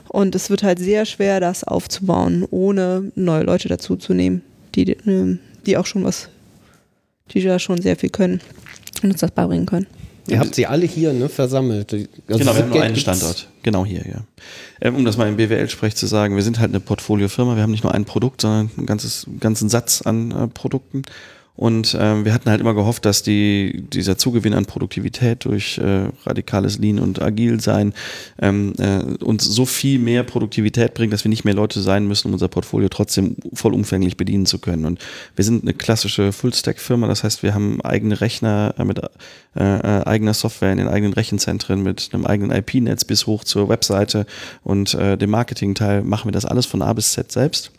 Und 0.09 0.35
es 0.35 0.51
wird 0.51 0.63
halt 0.63 0.79
sehr 0.79 1.07
schwer, 1.07 1.41
das 1.41 1.65
aufzubauen, 1.65 2.47
ohne 2.51 3.13
neue 3.15 3.45
Leute 3.45 3.69
dazu 3.69 3.97
zu 3.97 4.13
nehmen, 4.13 4.43
die, 4.75 4.91
äh, 4.91 5.39
die 5.67 5.77
auch 5.77 5.87
schon 5.87 6.05
was, 6.05 6.29
die 7.33 7.41
ja 7.41 7.59
schon 7.59 7.81
sehr 7.81 7.97
viel 7.97 8.11
können 8.11 8.41
und 9.03 9.11
uns 9.11 9.21
das 9.21 9.31
beibringen 9.31 9.67
können. 9.67 9.87
Ihr 10.29 10.39
habt 10.39 10.55
sie 10.55 10.67
alle 10.67 10.87
hier 10.87 11.13
ne, 11.13 11.29
versammelt. 11.29 11.93
Also 11.93 12.07
genau, 12.27 12.55
wir 12.55 12.63
haben 12.63 12.71
nur 12.71 12.83
einen 12.83 12.97
Standort. 12.97 13.49
Genau 13.63 13.85
hier, 13.85 14.07
ja. 14.07 14.25
Ähm, 14.81 14.97
um 14.97 15.05
das 15.05 15.17
mal 15.17 15.29
im 15.29 15.37
BWL-Sprech 15.37 15.97
zu 15.97 16.07
sagen, 16.07 16.37
wir 16.37 16.43
sind 16.43 16.61
halt 16.61 16.71
eine 16.71 16.81
Portfoliofirma. 16.81 17.57
Wir 17.57 17.63
haben 17.63 17.73
nicht 17.73 17.83
nur 17.83 17.93
ein 17.93 18.05
Produkt, 18.05 18.43
sondern 18.43 18.71
einen 18.77 18.87
ganzes, 18.87 19.27
ganzen 19.41 19.69
Satz 19.69 20.03
an 20.03 20.31
äh, 20.31 20.47
Produkten. 20.47 21.03
Und 21.55 21.97
ähm, 22.01 22.25
wir 22.25 22.33
hatten 22.33 22.49
halt 22.49 22.63
immer 22.63 22.73
gehofft, 22.73 23.05
dass 23.05 23.23
die, 23.23 23.85
dieser 23.93 24.17
Zugewinn 24.17 24.55
an 24.55 24.65
Produktivität 24.65 25.45
durch 25.45 25.77
äh, 25.77 26.09
radikales 26.25 26.79
Lean 26.79 26.99
und 26.99 27.21
agil 27.21 27.61
sein 27.61 27.93
ähm, 28.41 28.73
äh, 28.79 29.23
uns 29.23 29.45
so 29.45 29.67
viel 29.67 29.99
mehr 29.99 30.23
Produktivität 30.23 30.95
bringt, 30.95 31.13
dass 31.13 31.25
wir 31.25 31.29
nicht 31.29 31.45
mehr 31.45 31.53
Leute 31.53 31.83
sein 31.83 32.07
müssen, 32.07 32.29
um 32.29 32.33
unser 32.33 32.49
Portfolio 32.49 32.89
trotzdem 32.89 33.37
vollumfänglich 33.53 34.17
bedienen 34.17 34.47
zu 34.47 34.61
können. 34.61 34.87
Und 34.87 34.99
wir 35.37 35.45
sind 35.45 35.63
eine 35.63 35.75
klassische 35.75 36.33
Full-Stack-Firma, 36.33 37.07
das 37.07 37.23
heißt, 37.23 37.43
wir 37.43 37.53
haben 37.53 37.83
eigene 37.83 38.23
Rechner 38.23 38.75
äh, 38.79 38.85
mit 38.85 38.99
äh, 38.99 39.09
äh, 39.57 40.05
eigener 40.07 40.33
Software 40.33 40.73
in 40.73 40.79
den 40.79 40.89
eigenen 40.89 41.13
Rechenzentren, 41.13 41.83
mit 41.83 42.11
einem 42.13 42.25
eigenen 42.25 42.57
IP-Netz 42.57 43.05
bis 43.05 43.27
hoch 43.27 43.45
zur 43.45 43.69
Webseite 43.69 44.25
und 44.65 44.95
äh, 44.95 45.19
dem 45.19 45.31
Marketing-Teil 45.31 46.03
machen 46.03 46.29
wir 46.29 46.33
das 46.33 46.47
alles 46.47 46.65
von 46.65 46.81
A 46.81 46.95
bis 46.95 47.13
Z 47.13 47.31
selbst. 47.31 47.73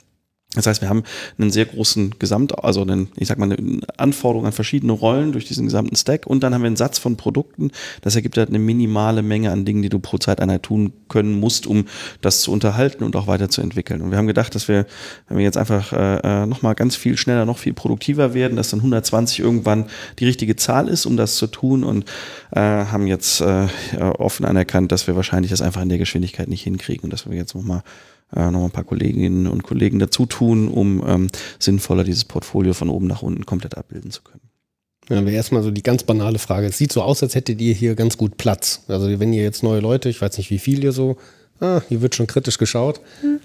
Das 0.56 0.68
heißt, 0.68 0.82
wir 0.82 0.89
haben 0.89 1.04
einen 1.39 1.51
sehr 1.51 1.66
großen 1.66 2.16
Gesamt, 2.20 2.64
also 2.64 2.82
einen, 2.82 3.10
ich 3.18 3.28
sag 3.28 3.39
mal, 3.39 3.51
eine 3.51 3.80
Anforderung 3.97 4.45
an 4.45 4.51
verschiedene 4.51 4.93
Rollen 4.93 5.32
durch 5.32 5.45
diesen 5.45 5.66
gesamten 5.66 5.95
Stack 5.95 6.28
und 6.28 6.43
dann 6.43 6.54
haben 6.54 6.62
wir 6.62 6.68
einen 6.68 6.76
Satz 6.76 6.99
von 6.99 7.18
Produkten. 7.18 7.72
Das 8.01 8.16
ergibt 8.16 8.38
halt 8.38 8.49
eine 8.49 8.60
minimale 8.60 9.24
Menge 9.24 9.51
an 9.51 9.66
Dingen, 9.66 9.82
die 9.82 9.89
du 9.89 9.99
pro 9.99 10.18
Zeiteinheit 10.18 10.64
tun 10.64 10.93
können 11.10 11.39
musst, 11.39 11.66
um 11.66 11.86
das 12.22 12.41
zu 12.41 12.51
unterhalten 12.51 13.04
und 13.04 13.16
auch 13.16 13.26
weiterzuentwickeln. 13.26 14.01
Und 14.01 14.12
wir 14.12 14.18
haben 14.18 14.28
gedacht, 14.28 14.54
dass 14.54 14.68
wir, 14.68 14.86
wenn 15.28 15.38
wir 15.38 15.43
jetzt 15.43 15.58
einfach 15.58 15.91
äh, 15.91 16.45
nochmal 16.45 16.76
ganz 16.76 16.95
viel 16.95 17.18
schneller, 17.18 17.45
noch 17.45 17.58
viel 17.58 17.74
produktiver 17.74 18.34
werden, 18.34 18.56
dass 18.56 18.70
dann 18.70 18.80
120 18.80 19.39
irgendwann 19.39 19.86
die 20.20 20.26
richtige 20.26 20.56
Zahl 20.56 20.88
ist, 20.88 21.06
um 21.06 21.18
das 21.18 21.36
zu 21.36 21.47
tun 21.47 21.84
und 21.84 22.06
äh, 22.51 22.60
haben 22.60 23.08
jetzt 23.08 23.41
äh, 23.41 23.68
offen 23.99 24.45
anerkannt, 24.45 24.91
dass 24.91 25.08
wir 25.08 25.16
wahrscheinlich 25.16 25.49
das 25.49 25.62
einfach 25.62 25.82
in 25.82 25.89
der 25.89 25.97
Geschwindigkeit 25.97 26.47
nicht 26.47 26.64
hinkriegen 26.64 27.06
und 27.06 27.14
dass 27.14 27.28
wir 27.28 27.36
jetzt 27.36 27.56
nochmal 27.56 27.82
äh, 28.36 28.52
noch 28.52 28.64
ein 28.66 28.72
paar 28.72 28.84
Kolleginnen 28.84 29.48
und 29.48 29.64
Kollegen 29.64 30.00
dazu 30.00 30.26
tun, 30.26 30.68
um 30.68 31.04
ähm, 31.08 31.28
sinnvoller 31.60 32.04
dieses 32.04 32.26
Portfolio 32.26 32.74
von 32.74 32.90
oben 32.90 33.08
nach 33.08 33.22
unten 33.22 33.46
komplett 33.46 33.78
abbilden 33.78 34.12
zu 34.12 34.22
können. 34.22 34.42
Ja, 35.10 35.18
wäre 35.26 35.36
erstmal 35.36 35.64
so 35.64 35.72
die 35.72 35.84
ganz 35.84 36.04
banale 36.04 36.40
Frage. 36.40 36.68
Es 36.68 36.78
sieht 36.78 36.94
so 36.94 37.02
aus, 37.02 37.22
als 37.24 37.36
hättet 37.36 37.60
ihr 37.60 37.74
hier 37.74 37.96
ganz 37.96 38.18
gut 38.18 38.38
Platz. 38.38 38.84
Also 38.88 39.20
wenn 39.20 39.34
ihr 39.34 39.44
jetzt 39.44 39.62
neue 39.62 39.82
Leute, 39.82 40.08
ich 40.10 40.22
weiß 40.22 40.38
nicht 40.38 40.50
wie 40.50 40.60
viel 40.60 40.82
ihr 40.84 40.94
so, 40.94 41.18
ah, 41.60 41.82
hier 41.90 42.02
wird 42.02 42.16
schon 42.16 42.26
kritisch 42.28 42.58
geschaut. 42.58 43.02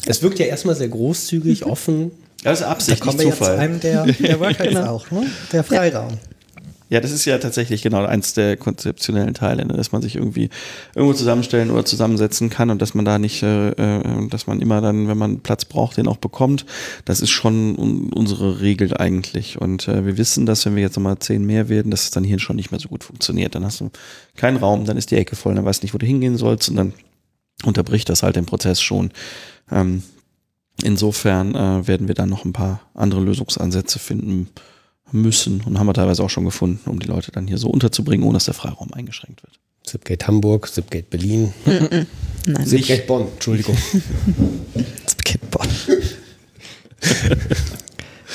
Es 0.06 0.22
wirkt 0.22 0.38
ja 0.38 0.46
erstmal 0.46 0.76
sehr 0.76 0.88
großzügig, 0.88 1.64
offen. 1.66 2.12
Das 2.44 2.60
ist 2.60 2.64
Da 2.66 2.70
Absicht, 2.70 3.00
kommen 3.00 3.16
nicht 3.16 3.24
wir 3.24 3.28
jetzt 3.30 3.38
zu 3.38 3.44
Zufall. 3.44 3.58
einem 3.58 3.80
der, 3.80 4.06
der 4.06 4.38
Workouts 4.40 4.68
Genau. 4.68 4.86
auch, 4.86 5.10
ne? 5.10 5.26
Der 5.52 5.64
Freiraum. 5.64 6.10
Ja, 6.12 6.18
das 7.00 7.10
ist 7.10 7.26
ja 7.26 7.36
tatsächlich 7.38 7.82
genau 7.82 8.04
eins 8.04 8.32
der 8.32 8.56
konzeptionellen 8.56 9.34
Teile, 9.34 9.66
ne? 9.66 9.74
dass 9.74 9.92
man 9.92 10.00
sich 10.00 10.16
irgendwie 10.16 10.48
irgendwo 10.94 11.12
zusammenstellen 11.14 11.70
oder 11.70 11.84
zusammensetzen 11.84 12.48
kann 12.48 12.70
und 12.70 12.80
dass 12.80 12.94
man 12.94 13.04
da 13.04 13.18
nicht, 13.18 13.42
äh, 13.42 13.70
äh, 13.70 14.28
dass 14.28 14.46
man 14.46 14.60
immer 14.62 14.80
dann, 14.80 15.06
wenn 15.06 15.18
man 15.18 15.40
Platz 15.40 15.66
braucht, 15.66 15.98
den 15.98 16.08
auch 16.08 16.16
bekommt. 16.16 16.64
Das 17.04 17.20
ist 17.20 17.30
schon 17.30 17.76
un 17.76 18.10
unsere 18.12 18.60
Regel 18.60 18.96
eigentlich. 18.96 19.60
Und 19.60 19.86
äh, 19.86 20.06
wir 20.06 20.16
wissen, 20.16 20.46
dass 20.46 20.64
wenn 20.64 20.76
wir 20.76 20.82
jetzt 20.82 20.96
nochmal 20.96 21.18
zehn 21.18 21.44
mehr 21.44 21.68
werden, 21.68 21.90
dass 21.90 22.04
es 22.04 22.10
dann 22.10 22.24
hier 22.24 22.38
schon 22.38 22.56
nicht 22.56 22.70
mehr 22.70 22.80
so 22.80 22.88
gut 22.88 23.04
funktioniert. 23.04 23.54
Dann 23.54 23.64
hast 23.64 23.80
du 23.80 23.90
keinen 24.36 24.56
Raum, 24.56 24.86
dann 24.86 24.96
ist 24.96 25.10
die 25.10 25.16
Ecke 25.16 25.36
voll, 25.36 25.54
dann 25.54 25.64
weißt 25.66 25.82
du 25.82 25.84
nicht, 25.84 25.94
wo 25.94 25.98
du 25.98 26.06
hingehen 26.06 26.38
sollst 26.38 26.70
und 26.70 26.76
dann 26.76 26.94
unterbricht 27.64 28.08
das 28.08 28.22
halt 28.22 28.36
den 28.36 28.46
Prozess 28.46 28.80
schon. 28.80 29.10
Ähm, 29.70 30.02
insofern 30.82 31.54
äh, 31.54 31.86
werden 31.86 32.08
wir 32.08 32.14
dann 32.14 32.30
noch 32.30 32.44
ein 32.44 32.52
paar 32.52 32.80
andere 32.94 33.20
Lösungsansätze 33.20 33.98
finden 33.98 34.48
müssen 35.12 35.62
und 35.64 35.78
haben 35.78 35.86
wir 35.86 35.94
teilweise 35.94 36.22
auch 36.22 36.30
schon 36.30 36.44
gefunden, 36.44 36.88
um 36.88 36.98
die 36.98 37.06
Leute 37.06 37.32
dann 37.32 37.46
hier 37.46 37.58
so 37.58 37.68
unterzubringen, 37.68 38.26
ohne 38.26 38.34
dass 38.34 38.44
der 38.46 38.54
Freiraum 38.54 38.92
eingeschränkt 38.92 39.42
wird. 39.42 39.58
Zipgate 39.84 40.26
Hamburg, 40.26 40.68
Zipgate 40.68 41.08
Berlin, 41.08 41.52
Nein. 42.46 42.66
Zipgate 42.66 43.06
Bonn, 43.06 43.28
Entschuldigung. 43.32 43.76
Skipball. 45.06 45.68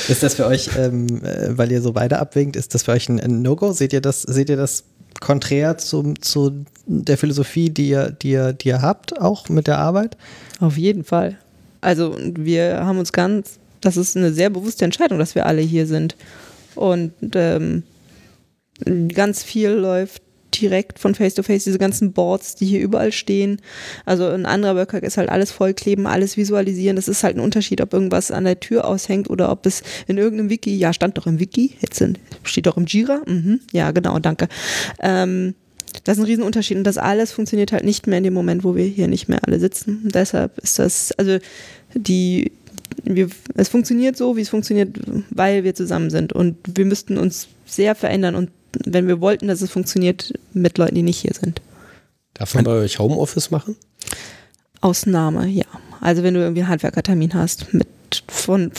ist 0.08 0.24
das 0.24 0.36
für 0.36 0.46
euch, 0.46 0.70
ähm, 0.78 1.24
äh, 1.24 1.58
weil 1.58 1.72
ihr 1.72 1.82
so 1.82 1.94
beide 1.94 2.20
abwinkt, 2.20 2.56
ist 2.56 2.74
das 2.74 2.84
für 2.84 2.92
euch 2.92 3.10
ein, 3.10 3.20
ein 3.20 3.42
No-Go? 3.42 3.72
Seht 3.72 3.94
ihr 3.94 4.02
das, 4.02 4.22
seht 4.22 4.50
ihr 4.50 4.58
das 4.58 4.84
konträr 5.20 5.78
zum, 5.78 6.22
zu 6.22 6.66
der 6.86 7.18
Philosophie, 7.18 7.70
die 7.70 7.90
ihr, 7.90 8.12
die, 8.12 8.32
ihr, 8.32 8.54
die 8.54 8.70
ihr 8.70 8.82
habt, 8.82 9.20
auch 9.20 9.50
mit 9.50 9.68
der 9.68 9.80
Arbeit? 9.80 10.18
Auf 10.60 10.78
jeden 10.78 11.04
Fall. 11.04 11.38
Also 11.82 12.16
wir 12.20 12.86
haben 12.86 13.00
uns 13.00 13.12
ganz, 13.12 13.60
das 13.82 13.98
ist 13.98 14.16
eine 14.16 14.34
sehr 14.34 14.50
bewusste 14.50 14.86
Entscheidung, 14.86 15.20
dass 15.20 15.36
wir 15.36 15.46
alle 15.46 15.62
hier 15.62 15.88
sind. 15.88 16.16
Und 16.76 17.14
ähm, 17.36 17.84
Ganz 19.14 19.44
viel 19.44 19.70
läuft 19.70 20.22
direkt 20.62 21.00
von 21.00 21.16
Face 21.16 21.34
to 21.34 21.42
Face, 21.44 21.64
diese 21.64 21.80
ganzen 21.80 22.14
Boards, 22.14 22.56
die 22.56 22.66
hier 22.66 22.80
überall 22.80 23.12
stehen. 23.12 23.60
Also 24.06 24.28
ein 24.28 24.46
anderer 24.46 24.76
Worker 24.76 25.02
ist 25.02 25.18
halt 25.18 25.30
alles 25.30 25.52
vollkleben, 25.52 26.06
alles 26.06 26.38
visualisieren. 26.38 26.96
Das 26.96 27.08
ist 27.08 27.24
halt 27.24 27.38
ein 27.38 27.40
Unterschied, 27.40 27.82
ob 27.82 27.94
irgendwas 27.94 28.30
an 28.30 28.44
der 28.44 28.60
Tür 28.60 28.86
aushängt 28.86 29.30
oder 29.30 29.52
ob 29.52 29.66
es 29.66 29.82
in 30.08 30.18
irgendeinem 30.18 30.50
Wiki, 30.50 30.76
ja, 30.76 30.94
stand 30.94 31.18
doch 31.18 31.26
im 31.26 31.40
Wiki, 31.40 31.76
jetzt 31.82 32.04
steht 32.44 32.66
doch 32.68 32.78
im 32.78 32.86
Jira. 32.86 33.22
Mhm, 33.26 33.62
ja, 33.72 33.92
genau, 33.92 34.20
danke. 34.20 34.48
Ähm, 35.00 35.56
das 36.04 36.18
ist 36.18 36.24
ein 36.24 36.28
Riesenunterschied 36.28 36.78
und 36.78 36.84
das 36.84 36.98
alles 36.98 37.32
funktioniert 37.32 37.72
halt 37.72 37.84
nicht 37.84 38.06
mehr 38.08 38.18
in 38.18 38.24
dem 38.24 38.34
Moment, 38.34 38.64
wo 38.64 38.76
wir 38.76 38.86
hier 38.86 39.08
nicht 39.08 39.30
mehr 39.30 39.40
alle 39.46 39.60
sitzen. 39.60 40.10
Deshalb 40.14 40.58
ist 40.60 40.78
das, 40.78 41.12
also 41.14 41.38
die, 41.96 42.52
wir, 43.04 43.30
es 43.56 43.70
funktioniert 43.70 44.18
so, 44.18 44.36
wie 44.38 44.42
es 44.42 44.50
funktioniert, 44.50 44.98
weil 45.30 45.64
wir 45.64 45.76
zusammen 45.76 46.10
sind 46.10 46.34
und 46.34 46.58
wir 46.66 46.86
müssten 46.86 47.18
uns 47.18 47.48
sehr 47.66 47.96
verändern 47.96 48.36
und 48.36 48.50
wenn 48.86 49.08
wir 49.08 49.22
wollten, 49.22 49.48
dass 49.48 49.62
es 49.62 49.72
funktioniert 49.72 50.34
mit 50.54 50.78
Leuten, 50.78 50.96
die 50.96 51.04
nicht 51.04 51.20
hier 51.20 51.34
sind. 51.34 51.62
Darf 52.34 52.56
man 52.56 52.64
bei 52.64 52.72
euch 52.72 53.00
Homeoffice 53.00 53.52
machen? 53.52 53.76
Ausnahme, 54.82 55.48
ja. 55.48 55.66
Also 56.02 56.24
wenn 56.24 56.34
du 56.34 56.42
irgendwie 56.42 56.62
einen 56.62 56.70
Handwerkertermin 56.70 57.34
hast 57.34 57.74
mit 57.74 57.88
von 58.28 58.72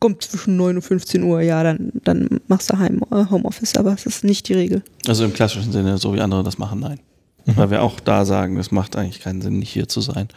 kommt 0.00 0.22
zwischen 0.22 0.58
9 0.58 0.76
und 0.76 0.82
15 0.82 1.22
Uhr, 1.22 1.40
ja, 1.40 1.62
dann, 1.62 1.92
dann 2.04 2.28
machst 2.46 2.70
du 2.70 2.78
Heim, 2.78 3.00
äh, 3.10 3.24
Homeoffice, 3.30 3.76
aber 3.76 3.94
es 3.94 4.04
ist 4.04 4.22
nicht 4.22 4.48
die 4.48 4.52
Regel. 4.52 4.82
Also 5.06 5.24
im 5.24 5.32
klassischen 5.32 5.72
Sinne, 5.72 5.96
so 5.96 6.12
wie 6.14 6.20
andere 6.20 6.42
das 6.42 6.58
machen, 6.58 6.80
nein. 6.80 7.00
Weil 7.46 7.70
wir 7.70 7.82
auch 7.82 8.00
da 8.00 8.26
sagen, 8.26 8.58
es 8.58 8.70
macht 8.70 8.96
eigentlich 8.96 9.20
keinen 9.20 9.40
Sinn, 9.40 9.58
nicht 9.58 9.70
hier 9.70 9.88
zu 9.88 10.02
sein. 10.02 10.28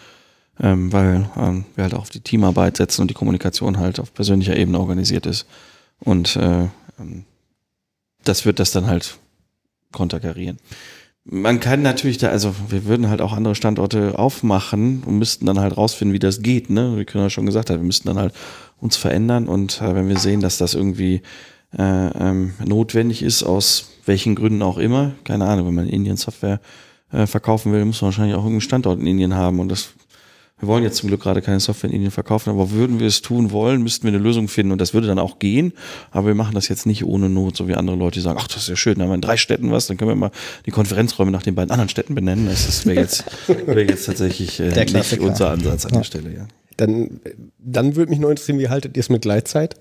Ähm, 0.59 0.91
weil 0.91 1.29
ähm, 1.37 1.65
wir 1.75 1.83
halt 1.83 1.93
auch 1.93 2.01
auf 2.01 2.09
die 2.09 2.19
Teamarbeit 2.19 2.77
setzen 2.77 3.01
und 3.01 3.09
die 3.09 3.13
Kommunikation 3.13 3.77
halt 3.77 3.99
auf 3.99 4.13
persönlicher 4.13 4.55
Ebene 4.55 4.79
organisiert 4.79 5.25
ist. 5.27 5.45
Und 5.99 6.35
äh, 6.35 6.67
ähm, 6.99 7.25
das 8.23 8.45
wird 8.45 8.59
das 8.59 8.71
dann 8.71 8.87
halt 8.87 9.17
konterkarieren. 9.91 10.57
Man 11.29 11.59
kann 11.59 11.81
natürlich 11.81 12.17
da, 12.17 12.29
also 12.29 12.55
wir 12.69 12.85
würden 12.85 13.09
halt 13.09 13.21
auch 13.21 13.33
andere 13.33 13.53
Standorte 13.53 14.17
aufmachen 14.17 15.03
und 15.05 15.17
müssten 15.17 15.45
dann 15.45 15.59
halt 15.59 15.75
rausfinden, 15.75 16.13
wie 16.13 16.19
das 16.19 16.41
geht. 16.41 16.69
Ne? 16.69 16.97
Wie 16.97 17.05
Kühner 17.05 17.29
schon 17.29 17.45
gesagt 17.45 17.69
hat, 17.69 17.77
wir 17.77 17.85
müssten 17.85 18.07
dann 18.07 18.17
halt 18.17 18.33
uns 18.79 18.95
verändern 18.95 19.47
und 19.47 19.81
äh, 19.81 19.93
wenn 19.93 20.07
wir 20.07 20.17
sehen, 20.17 20.39
dass 20.39 20.57
das 20.57 20.73
irgendwie 20.73 21.21
äh, 21.77 21.83
ähm, 21.83 22.53
notwendig 22.65 23.23
ist, 23.23 23.43
aus 23.43 23.89
welchen 24.05 24.35
Gründen 24.35 24.61
auch 24.61 24.77
immer, 24.77 25.11
keine 25.25 25.45
Ahnung, 25.45 25.67
wenn 25.67 25.75
man 25.75 25.87
in 25.87 25.93
Indien 25.93 26.17
Software 26.17 26.61
äh, 27.11 27.27
verkaufen 27.27 27.73
will, 27.73 27.83
muss 27.83 28.01
man 28.01 28.07
wahrscheinlich 28.07 28.35
auch 28.35 28.43
irgendeinen 28.43 28.61
Standort 28.61 28.99
in 28.99 29.07
Indien 29.07 29.35
haben 29.35 29.59
und 29.59 29.69
das 29.69 29.89
wir 30.59 30.67
wollen 30.67 30.83
jetzt 30.83 30.97
zum 30.97 31.07
Glück 31.09 31.21
gerade 31.21 31.41
keine 31.43 31.59
Software 31.59 31.89
in 31.89 31.95
Indien 31.95 32.11
verkaufen, 32.11 32.49
aber 32.49 32.71
würden 32.71 32.99
wir 32.99 33.05
es 33.07 33.21
tun 33.21 33.51
wollen, 33.51 33.83
müssten 33.83 34.03
wir 34.07 34.09
eine 34.13 34.17
Lösung 34.17 34.47
finden 34.47 34.71
und 34.71 34.81
das 34.81 34.93
würde 34.93 35.05
dann 35.07 35.19
auch 35.19 35.37
gehen. 35.37 35.71
Aber 36.09 36.27
wir 36.27 36.35
machen 36.35 36.55
das 36.55 36.67
jetzt 36.67 36.85
nicht 36.87 37.03
ohne 37.05 37.29
Not, 37.29 37.55
so 37.57 37.67
wie 37.67 37.75
andere 37.75 37.95
Leute, 37.95 38.15
die 38.15 38.21
sagen, 38.21 38.39
ach, 38.41 38.47
das 38.47 38.63
ist 38.63 38.69
ja 38.69 38.75
schön, 38.75 38.95
dann 38.95 39.03
haben 39.03 39.09
wir 39.11 39.15
in 39.15 39.21
drei 39.21 39.37
Städten 39.37 39.71
was, 39.71 39.85
dann 39.87 39.97
können 39.97 40.09
wir 40.09 40.15
mal 40.15 40.31
die 40.65 40.71
Konferenzräume 40.71 41.29
nach 41.31 41.43
den 41.43 41.53
beiden 41.53 41.69
anderen 41.71 41.89
Städten 41.89 42.15
benennen. 42.15 42.47
Das 42.47 42.85
wäre 42.87 42.99
jetzt, 42.99 43.23
wäre 43.47 43.83
jetzt 43.83 44.05
tatsächlich 44.05 44.59
äh, 44.59 44.69
Der 44.71 44.85
nicht 44.85 45.19
unser 45.19 45.51
Ansatz 45.51 45.85
an 45.85 45.91
Ja. 45.91 45.97
der 45.99 46.03
Stelle, 46.05 46.33
ja. 46.33 46.47
Dann, 46.77 47.19
dann 47.59 47.95
würde 47.95 48.09
mich 48.09 48.19
nur 48.19 48.29
interessieren, 48.31 48.59
wie 48.59 48.69
haltet 48.69 48.97
ihr 48.97 49.01
es 49.01 49.09
mit 49.09 49.21
Gleitzeit? 49.23 49.75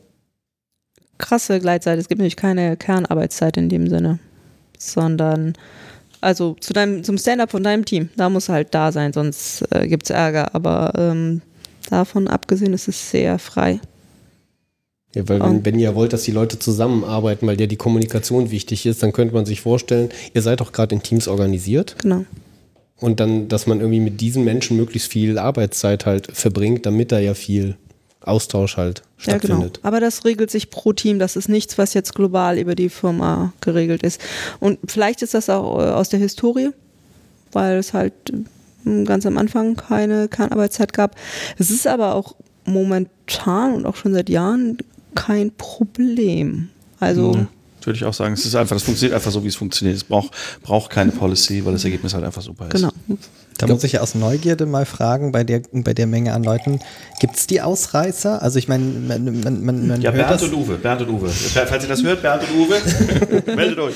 Krasse 1.19 1.59
Gleitzeit. 1.61 1.99
Es 1.99 2.09
gibt 2.09 2.19
nämlich 2.19 2.37
keine 2.37 2.77
Kernarbeitszeit 2.77 3.57
in 3.57 3.69
dem 3.69 3.89
Sinne, 3.89 4.19
sondern 4.79 5.55
also 6.27 6.57
zu 6.59 6.73
deinem, 6.73 7.05
zum 7.05 7.17
Stand-up 7.19 7.53
von 7.53 7.63
deinem 7.63 7.85
Team, 7.85 8.09
da 8.17 8.29
muss 8.29 8.49
halt 8.49 8.75
da 8.75 8.91
sein, 8.91 9.13
sonst 9.13 9.63
äh, 9.71 9.87
gibt 9.87 10.05
es 10.05 10.11
Ärger. 10.11 10.55
Aber 10.57 10.93
ähm, 10.99 11.41
davon 11.89 12.27
abgesehen 12.27 12.73
ist 12.73 12.89
es 12.89 13.11
sehr 13.13 13.39
frei. 13.39 13.79
Ja, 15.15 15.29
weil 15.29 15.41
wenn, 15.41 15.65
wenn 15.65 15.79
ihr 15.79 15.95
wollt, 15.95 16.13
dass 16.13 16.25
die 16.25 16.33
Leute 16.33 16.59
zusammenarbeiten, 16.59 17.47
weil 17.47 17.57
dir 17.57 17.69
die 17.69 17.77
Kommunikation 17.77 18.51
wichtig 18.51 18.87
ist, 18.87 19.03
dann 19.05 19.13
könnte 19.13 19.35
man 19.35 19.47
sich 19.47 19.61
vorstellen, 19.61 20.09
ihr 20.35 20.43
seid 20.43 20.61
doch 20.61 20.73
gerade 20.73 20.97
in 20.97 21.03
Teams 21.03 21.29
organisiert 21.29 21.97
Genau. 22.03 22.25
und 23.01 23.21
dann, 23.21 23.47
dass 23.49 23.69
man 23.69 23.79
irgendwie 23.81 24.01
mit 24.01 24.21
diesen 24.21 24.43
Menschen 24.45 24.77
möglichst 24.77 25.11
viel 25.11 25.39
Arbeitszeit 25.39 26.07
halt 26.07 26.27
verbringt, 26.33 26.87
damit 26.87 27.13
da 27.13 27.21
ja 27.21 27.35
viel 27.35 27.77
Austausch 28.27 28.77
halt 28.77 29.03
Ja, 29.25 29.39
genau. 29.39 29.39
stattfindet. 29.47 29.81
Aber 29.83 30.01
das 30.01 30.25
regelt 30.25 30.51
sich 30.51 30.71
pro 30.71 30.93
Team. 30.93 31.19
Das 31.19 31.37
ist 31.37 31.49
nichts, 31.49 31.79
was 31.79 31.95
jetzt 31.95 32.15
global 32.15 32.59
über 32.59 32.75
die 32.75 32.89
Firma 32.89 33.53
geregelt 33.61 34.03
ist. 34.03 34.21
Und 34.61 34.79
vielleicht 34.87 35.23
ist 35.23 35.35
das 35.35 35.49
auch 35.49 35.79
äh, 35.79 35.91
aus 35.91 36.09
der 36.09 36.19
Historie, 36.21 36.71
weil 37.53 37.79
es 37.79 37.93
halt 37.93 38.13
äh, 38.85 39.05
ganz 39.05 39.27
am 39.27 39.39
Anfang 39.39 39.77
keine 39.77 40.29
Kernarbeitszeit 40.29 40.93
gab. 40.93 41.15
Es 41.59 41.71
ist 41.71 41.87
aber 41.87 42.15
auch 42.15 42.35
momentan 42.65 43.75
und 43.75 43.87
auch 43.87 43.97
schon 43.97 44.13
seit 44.13 44.29
Jahren 44.29 44.79
kein 45.15 45.51
Problem. 45.53 46.69
Also 47.01 47.33
Ja, 47.35 47.47
Würde 47.85 47.97
ich 47.97 48.05
auch 48.05 48.15
sagen, 48.15 48.35
es 48.35 48.45
ist 48.45 48.55
einfach, 48.57 48.75
das 48.77 48.83
funktioniert 48.83 49.15
einfach 49.15 49.31
so, 49.31 49.43
wie 49.45 49.49
es 49.49 49.57
funktioniert. 49.57 49.97
Es 49.97 50.05
braucht, 50.05 50.33
braucht 50.63 50.91
keine 50.91 51.13
Policy, 51.13 51.65
weil 51.65 51.73
das 51.75 51.85
Ergebnis 51.85 52.13
halt 52.15 52.25
einfach 52.25 52.43
super 52.43 52.67
ist. 52.67 52.73
genau. 52.75 52.91
Da 53.59 53.67
muss 53.67 53.85
ich 53.85 53.99
aus 54.01 54.15
Neugierde 54.15 54.67
mal 54.67 54.85
fragen, 54.87 55.33
bei 55.33 55.43
der, 55.45 55.63
bei 55.73 55.95
der 55.95 56.07
Menge 56.07 56.33
an 56.35 56.45
Leuten, 56.45 56.81
gibt 57.21 57.37
es 57.37 57.47
die 57.47 57.61
Ausreißer? 57.63 58.43
Also 58.43 58.59
ich 58.59 58.69
meine, 58.69 58.85
man, 58.85 59.41
man, 59.41 59.65
man, 59.65 59.87
man 59.87 60.01
Ja, 60.03 60.11
hört 60.13 60.29
Bernd 60.29 60.43
das. 60.43 60.49
und 60.51 60.55
Uwe, 60.55 60.75
Bernd 60.77 61.03
und 61.03 61.11
Uwe. 61.11 61.29
Falls 61.31 61.83
ihr 61.83 61.89
das 61.89 62.03
hört, 62.03 62.23
Bernd 62.23 62.43
und 62.43 62.59
Uwe, 62.59 62.77
meldet 63.57 63.79
euch. 63.79 63.95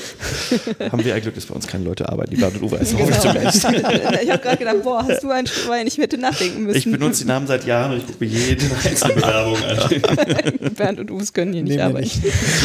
Haben 0.91 1.05
wir 1.05 1.13
ein 1.15 1.21
Glück, 1.21 1.35
dass 1.35 1.45
bei 1.45 1.53
uns 1.55 1.67
keine 1.67 1.83
Leute 1.83 2.09
arbeiten, 2.09 2.31
die 2.31 2.37
Bernd 2.37 2.55
und 2.57 2.63
Uwe 2.63 2.79
heißen. 2.79 2.97
Hoffe 2.97 3.11
ich 4.23 4.29
habe 4.31 4.41
gerade 4.41 4.57
gedacht, 4.57 4.83
boah, 4.83 5.05
hast 5.07 5.23
du 5.23 5.29
ein 5.29 5.45
Schwein, 5.47 5.85
ich 5.87 5.97
hätte 5.97 6.17
nachdenken 6.17 6.63
müssen. 6.63 6.77
Ich 6.77 6.91
benutze 6.91 7.21
die 7.23 7.27
Namen 7.27 7.45
seit 7.47 7.65
Jahren 7.65 7.91
und 7.93 7.97
ich 7.99 8.07
gucke 8.07 8.23
mir 8.25 8.29
jede 8.31 8.65
einzelne 8.83 9.13
Bewerbung 9.13 9.57
an. 9.63 10.73
Bernd 10.75 10.99
und 10.99 11.11
Uwe 11.11 11.21
können 11.33 11.53
hier 11.53 11.63
nicht 11.63 11.75
Nee, 11.75 11.81
arbeiten. 11.81 11.99
nicht. 12.05 12.21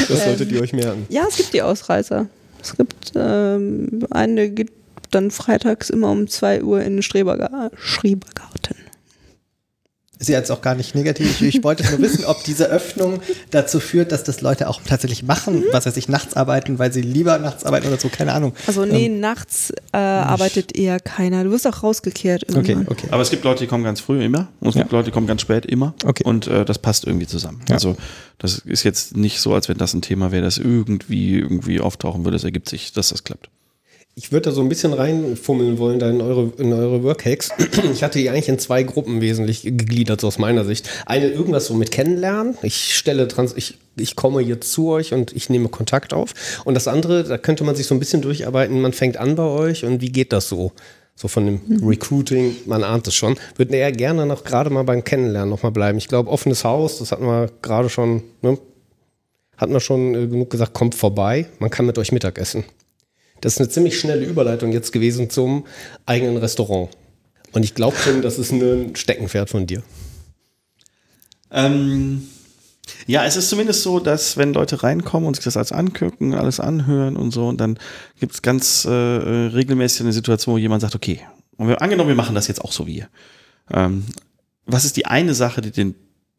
Das 0.08 0.24
solltet 0.24 0.50
ihr 0.50 0.60
euch 0.62 0.72
merken. 0.72 1.06
Ja, 1.10 1.24
es 1.28 1.36
gibt 1.36 1.52
die 1.52 1.62
Ausreißer. 1.62 2.26
Es 2.62 2.76
gibt 2.76 3.12
ähm, 3.14 4.04
eine 4.10 4.50
dann 5.10 5.30
freitags 5.30 5.90
immer 5.90 6.10
um 6.10 6.26
2 6.28 6.62
Uhr 6.62 6.80
in 6.82 6.94
den 6.96 7.02
Schreberga 7.02 7.70
Schrebergarten. 7.76 8.76
Ist 10.18 10.30
ja 10.30 10.38
jetzt 10.38 10.50
auch 10.50 10.62
gar 10.62 10.74
nicht 10.74 10.94
negativ. 10.94 11.42
Ich, 11.42 11.56
ich 11.56 11.62
wollte 11.62 11.84
nur 11.90 11.98
wissen, 11.98 12.24
ob 12.24 12.42
diese 12.42 12.70
Öffnung 12.70 13.20
dazu 13.50 13.80
führt, 13.80 14.12
dass 14.12 14.24
das 14.24 14.40
Leute 14.40 14.66
auch 14.70 14.80
tatsächlich 14.82 15.22
machen, 15.24 15.62
was 15.72 15.84
weiß 15.84 15.94
ich, 15.98 16.08
nachts 16.08 16.32
arbeiten, 16.34 16.78
weil 16.78 16.90
sie 16.90 17.02
lieber 17.02 17.38
nachts 17.38 17.64
arbeiten 17.64 17.88
oder 17.88 17.98
so, 18.00 18.08
keine 18.08 18.32
Ahnung. 18.32 18.54
Also 18.66 18.86
nee, 18.86 19.10
nachts 19.10 19.74
äh, 19.92 19.98
arbeitet 19.98 20.74
eher 20.74 21.00
keiner. 21.00 21.44
Du 21.44 21.50
wirst 21.50 21.66
auch 21.66 21.82
rausgekehrt 21.82 22.44
Okay, 22.48 22.70
irgendwann. 22.72 22.88
okay. 22.88 23.08
Aber 23.10 23.20
es 23.20 23.28
gibt 23.28 23.44
Leute, 23.44 23.64
die 23.64 23.66
kommen 23.66 23.84
ganz 23.84 24.00
früh 24.00 24.24
immer 24.24 24.48
und 24.60 24.70
es 24.70 24.74
Ja. 24.76 24.84
gibt 24.84 24.92
Leute, 24.92 25.04
die 25.04 25.10
kommen 25.10 25.26
ganz 25.26 25.42
spät 25.42 25.66
immer. 25.66 25.92
Okay. 26.02 26.24
Und 26.24 26.46
äh, 26.46 26.64
das 26.64 26.78
passt 26.78 27.06
irgendwie 27.06 27.26
zusammen. 27.26 27.60
Ja. 27.68 27.74
Also 27.74 27.98
das 28.38 28.56
ist 28.60 28.84
jetzt 28.84 29.18
nicht 29.18 29.40
so, 29.42 29.52
als 29.52 29.68
wenn 29.68 29.76
das 29.76 29.92
ein 29.92 30.00
Thema 30.00 30.32
wäre, 30.32 30.44
das 30.44 30.56
irgendwie 30.56 31.38
irgendwie 31.40 31.78
auftauchen 31.78 32.24
würde. 32.24 32.38
Es 32.38 32.44
ergibt 32.44 32.70
sich, 32.70 32.94
dass 32.94 33.10
das 33.10 33.22
klappt. 33.22 33.50
Ich 34.18 34.32
würde 34.32 34.48
da 34.48 34.50
so 34.50 34.62
ein 34.62 34.70
bisschen 34.70 34.94
reinfummeln 34.94 35.76
wollen 35.76 35.98
da 35.98 36.08
in 36.08 36.22
eure, 36.22 36.50
in 36.56 36.72
eure 36.72 37.02
Workhacks. 37.02 37.50
Ich 37.92 38.02
hatte 38.02 38.18
die 38.18 38.30
eigentlich 38.30 38.48
in 38.48 38.58
zwei 38.58 38.82
Gruppen 38.82 39.20
wesentlich 39.20 39.60
gegliedert, 39.60 40.22
so 40.22 40.26
aus 40.28 40.38
meiner 40.38 40.64
Sicht. 40.64 40.88
Eine 41.04 41.28
irgendwas 41.28 41.66
so 41.66 41.74
mit 41.74 41.90
Kennenlernen. 41.90 42.56
Ich 42.62 42.96
stelle 42.96 43.28
trans, 43.28 43.52
ich, 43.54 43.76
ich 43.94 44.16
komme 44.16 44.40
jetzt 44.40 44.72
zu 44.72 44.88
euch 44.88 45.12
und 45.12 45.36
ich 45.36 45.50
nehme 45.50 45.68
Kontakt 45.68 46.14
auf. 46.14 46.32
Und 46.64 46.72
das 46.72 46.88
andere, 46.88 47.24
da 47.24 47.36
könnte 47.36 47.62
man 47.64 47.76
sich 47.76 47.86
so 47.86 47.94
ein 47.94 47.98
bisschen 47.98 48.22
durcharbeiten. 48.22 48.80
Man 48.80 48.94
fängt 48.94 49.18
an 49.18 49.34
bei 49.34 49.42
euch 49.42 49.84
und 49.84 50.00
wie 50.00 50.10
geht 50.10 50.32
das 50.32 50.48
so? 50.48 50.72
So 51.14 51.28
von 51.28 51.44
dem 51.44 51.60
Recruiting, 51.86 52.56
man 52.64 52.84
ahnt 52.84 53.06
es 53.08 53.14
schon. 53.14 53.36
Würden 53.56 53.74
eher 53.74 53.92
gerne 53.92 54.24
noch 54.24 54.44
gerade 54.44 54.70
mal 54.70 54.84
beim 54.84 55.04
Kennenlernen 55.04 55.50
noch 55.50 55.62
mal 55.62 55.70
bleiben. 55.70 55.98
Ich 55.98 56.08
glaube, 56.08 56.30
offenes 56.30 56.64
Haus, 56.64 57.00
das 57.00 57.12
hatten 57.12 57.26
wir 57.26 57.50
gerade 57.60 57.90
schon, 57.90 58.22
ne? 58.40 58.56
Hatten 59.58 59.74
wir 59.74 59.80
schon 59.80 60.14
äh, 60.14 60.26
genug 60.26 60.48
gesagt, 60.48 60.72
kommt 60.72 60.94
vorbei. 60.94 61.48
Man 61.58 61.68
kann 61.68 61.84
mit 61.84 61.98
euch 61.98 62.12
Mittagessen. 62.12 62.64
Das 63.40 63.54
ist 63.54 63.60
eine 63.60 63.68
ziemlich 63.68 63.98
schnelle 63.98 64.24
Überleitung 64.24 64.72
jetzt 64.72 64.92
gewesen 64.92 65.30
zum 65.30 65.66
eigenen 66.06 66.36
Restaurant. 66.36 66.90
Und 67.52 67.62
ich 67.62 67.74
glaube 67.74 67.96
schon, 67.96 68.22
das 68.22 68.38
ist 68.38 68.52
ein 68.52 68.96
Steckenpferd 68.96 69.50
von 69.50 69.66
dir. 69.66 69.82
Ähm, 71.50 72.28
ja, 73.06 73.24
es 73.24 73.36
ist 73.36 73.48
zumindest 73.48 73.82
so, 73.82 74.00
dass 74.00 74.36
wenn 74.36 74.52
Leute 74.52 74.82
reinkommen 74.82 75.26
und 75.26 75.36
sich 75.36 75.44
das 75.44 75.56
alles 75.56 75.72
angucken, 75.72 76.34
alles 76.34 76.60
anhören 76.60 77.16
und 77.16 77.30
so, 77.30 77.48
und 77.48 77.60
dann 77.60 77.78
gibt 78.20 78.34
es 78.34 78.42
ganz 78.42 78.84
äh, 78.84 78.90
äh, 78.90 79.46
regelmäßig 79.48 80.02
eine 80.02 80.12
Situation, 80.12 80.54
wo 80.54 80.58
jemand 80.58 80.82
sagt, 80.82 80.94
okay, 80.94 81.20
und 81.56 81.68
wir, 81.68 81.80
angenommen, 81.80 82.08
wir 82.08 82.16
machen 82.16 82.34
das 82.34 82.48
jetzt 82.48 82.62
auch 82.62 82.72
so 82.72 82.86
wie 82.86 82.98
ihr. 82.98 83.08
Ähm, 83.72 84.04
was 84.66 84.84
ist 84.84 84.96
die 84.96 85.06
eine 85.06 85.34
Sache, 85.34 85.62
die 85.62 85.70
den 85.70 85.94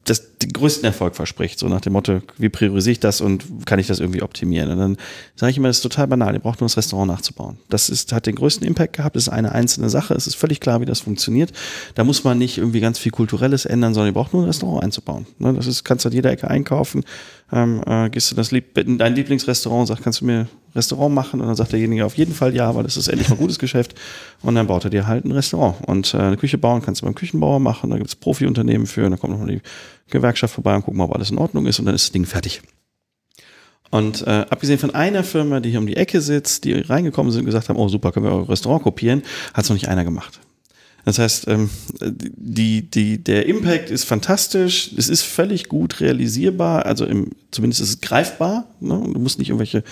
das 0.05 0.37
den 0.37 0.53
größten 0.53 0.85
Erfolg 0.85 1.15
verspricht, 1.15 1.59
so 1.59 1.67
nach 1.67 1.81
dem 1.81 1.93
Motto, 1.93 2.21
wie 2.37 2.49
priorisiere 2.49 2.93
ich 2.93 2.99
das 2.99 3.19
und 3.21 3.65
kann 3.65 3.79
ich 3.79 3.87
das 3.87 3.99
irgendwie 3.99 4.21
optimieren? 4.21 4.71
Und 4.71 4.77
dann 4.77 4.97
sage 5.35 5.51
ich 5.51 5.57
immer, 5.57 5.67
das 5.67 5.77
ist 5.77 5.83
total 5.83 6.07
banal, 6.07 6.33
ihr 6.33 6.39
braucht 6.39 6.61
nur 6.61 6.67
das 6.67 6.77
Restaurant 6.77 7.11
nachzubauen. 7.11 7.57
Das 7.69 7.89
ist, 7.89 8.13
hat 8.13 8.25
den 8.25 8.35
größten 8.35 8.65
Impact 8.65 8.93
gehabt, 8.93 9.15
das 9.15 9.23
ist 9.23 9.29
eine 9.29 9.51
einzelne 9.51 9.89
Sache, 9.89 10.13
es 10.13 10.27
ist 10.27 10.35
völlig 10.35 10.59
klar, 10.59 10.79
wie 10.79 10.85
das 10.85 11.01
funktioniert. 11.01 11.51
Da 11.95 12.03
muss 12.03 12.23
man 12.23 12.37
nicht 12.37 12.57
irgendwie 12.57 12.79
ganz 12.79 12.99
viel 12.99 13.11
Kulturelles 13.11 13.65
ändern, 13.65 13.93
sondern 13.93 14.11
ihr 14.11 14.13
braucht 14.13 14.33
nur 14.33 14.43
ein 14.43 14.47
Restaurant 14.47 14.83
einzubauen. 14.83 15.25
Ne, 15.39 15.53
das 15.53 15.67
ist, 15.67 15.83
kannst 15.83 16.05
du 16.05 16.09
an 16.09 16.15
jeder 16.15 16.31
Ecke 16.31 16.49
einkaufen, 16.49 17.03
ähm, 17.51 17.81
äh, 17.85 18.09
gehst 18.09 18.29
du 18.29 18.35
das 18.35 18.51
Lieb 18.51 18.77
in 18.77 18.97
dein 18.97 19.15
Lieblingsrestaurant 19.15 19.81
und 19.81 19.87
sagst, 19.87 20.03
kannst 20.03 20.21
du 20.21 20.25
mir 20.25 20.47
Restaurant 20.75 21.15
machen? 21.15 21.39
Und 21.39 21.47
dann 21.47 21.55
sagt 21.55 21.71
derjenige 21.71 22.05
auf 22.05 22.17
jeden 22.17 22.33
Fall 22.33 22.53
ja, 22.53 22.75
weil 22.75 22.83
das 22.83 22.97
ist 22.97 23.07
endlich 23.07 23.29
mal 23.29 23.35
ein 23.35 23.39
gutes 23.39 23.57
Geschäft. 23.57 23.95
Und 24.41 24.55
dann 24.55 24.67
baut 24.67 24.83
er 24.83 24.89
dir 24.89 25.07
halt 25.07 25.23
ein 25.23 25.31
Restaurant. 25.31 25.75
Und 25.87 26.13
äh, 26.13 26.17
eine 26.17 26.37
Küche 26.37 26.57
bauen 26.57 26.81
kannst 26.81 27.01
du 27.01 27.05
beim 27.05 27.15
Küchenbauer 27.15 27.59
machen, 27.59 27.89
da 27.89 27.97
gibt 27.97 28.09
es 28.09 28.15
Profi-Unternehmen 28.15 28.85
für, 28.85 29.05
und 29.05 29.11
dann 29.11 29.19
kommt 29.19 29.33
nochmal 29.33 29.47
die 29.47 29.61
Gewerkschaft 30.09 30.53
vorbei 30.53 30.75
und 30.75 30.83
gucken, 30.83 30.99
ob 30.99 31.15
alles 31.15 31.31
in 31.31 31.37
Ordnung 31.37 31.65
ist 31.67 31.79
und 31.79 31.85
dann 31.85 31.95
ist 31.95 32.05
das 32.05 32.11
Ding 32.11 32.25
fertig. 32.25 32.61
Und 33.89 34.27
äh, 34.27 34.45
abgesehen 34.49 34.79
von 34.79 34.93
einer 34.93 35.23
Firma, 35.23 35.61
die 35.61 35.69
hier 35.69 35.79
um 35.79 35.87
die 35.87 35.95
Ecke 35.95 36.19
sitzt, 36.19 36.65
die 36.65 36.73
reingekommen 36.73 37.31
sind 37.31 37.41
und 37.41 37.45
gesagt 37.45 37.69
haben, 37.69 37.77
oh 37.77 37.87
super, 37.87 38.11
können 38.11 38.25
wir 38.25 38.33
euer 38.33 38.49
Restaurant 38.49 38.83
kopieren, 38.83 39.23
hat 39.53 39.63
es 39.63 39.69
noch 39.69 39.75
nicht 39.75 39.87
einer 39.87 40.03
gemacht. 40.03 40.41
Das 41.07 41.19
heißt, 41.19 41.47
ähm, 41.47 41.69
die, 42.01 42.81
die, 42.81 43.23
der 43.23 43.45
Impact 43.45 43.91
ist 43.91 44.03
fantastisch, 44.03 44.91
es 44.97 45.07
ist 45.07 45.21
völlig 45.21 45.69
gut 45.69 46.01
realisierbar, 46.01 46.85
also 46.85 47.05
im, 47.05 47.29
zumindest 47.49 47.79
ist 47.79 47.89
es 47.89 48.01
greifbar. 48.01 48.67
Ne? 48.81 48.93
Und 48.93 49.13
du 49.13 49.19
musst 49.21 49.39
nicht 49.39 49.47
irgendwelche 49.47 49.85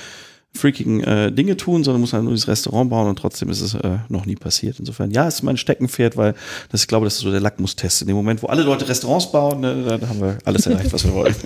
freakigen 0.54 1.02
äh, 1.06 1.32
Dinge 1.32 1.56
tun, 1.56 1.86
sondern 1.86 2.02
musst 2.02 2.12
halt 2.12 2.26
nur 2.26 2.34
dieses 2.34 2.50
Restaurant 2.50 2.90
bauen 2.90 3.08
und 3.08 3.18
trotzdem 3.18 3.48
ist 3.48 3.62
es 3.62 3.76
äh, 3.76 4.00
noch 4.10 4.26
nie 4.26 4.36
passiert. 4.36 4.78
Insofern, 4.78 5.10
ja, 5.12 5.26
ist 5.26 5.42
mein 5.42 5.56
Steckenpferd, 5.56 6.18
weil 6.18 6.36
das, 6.70 6.82
ich 6.82 6.88
glaube, 6.90 7.06
das 7.06 7.14
ist 7.14 7.22
so 7.22 7.32
der 7.32 7.40
Lackmustest. 7.40 8.02
In 8.02 8.08
dem 8.08 8.18
Moment, 8.18 8.44
wo 8.44 8.48
alle 8.48 8.64
Leute 8.64 8.90
Restaurants 8.90 9.32
bauen, 9.32 9.62
ne, 9.62 9.98
da 10.02 10.10
haben 10.10 10.20
wir 10.20 10.38
alles 10.44 10.68
erreicht, 10.68 10.92
was 10.92 11.06
wir 11.06 11.14
wollen. 11.14 11.36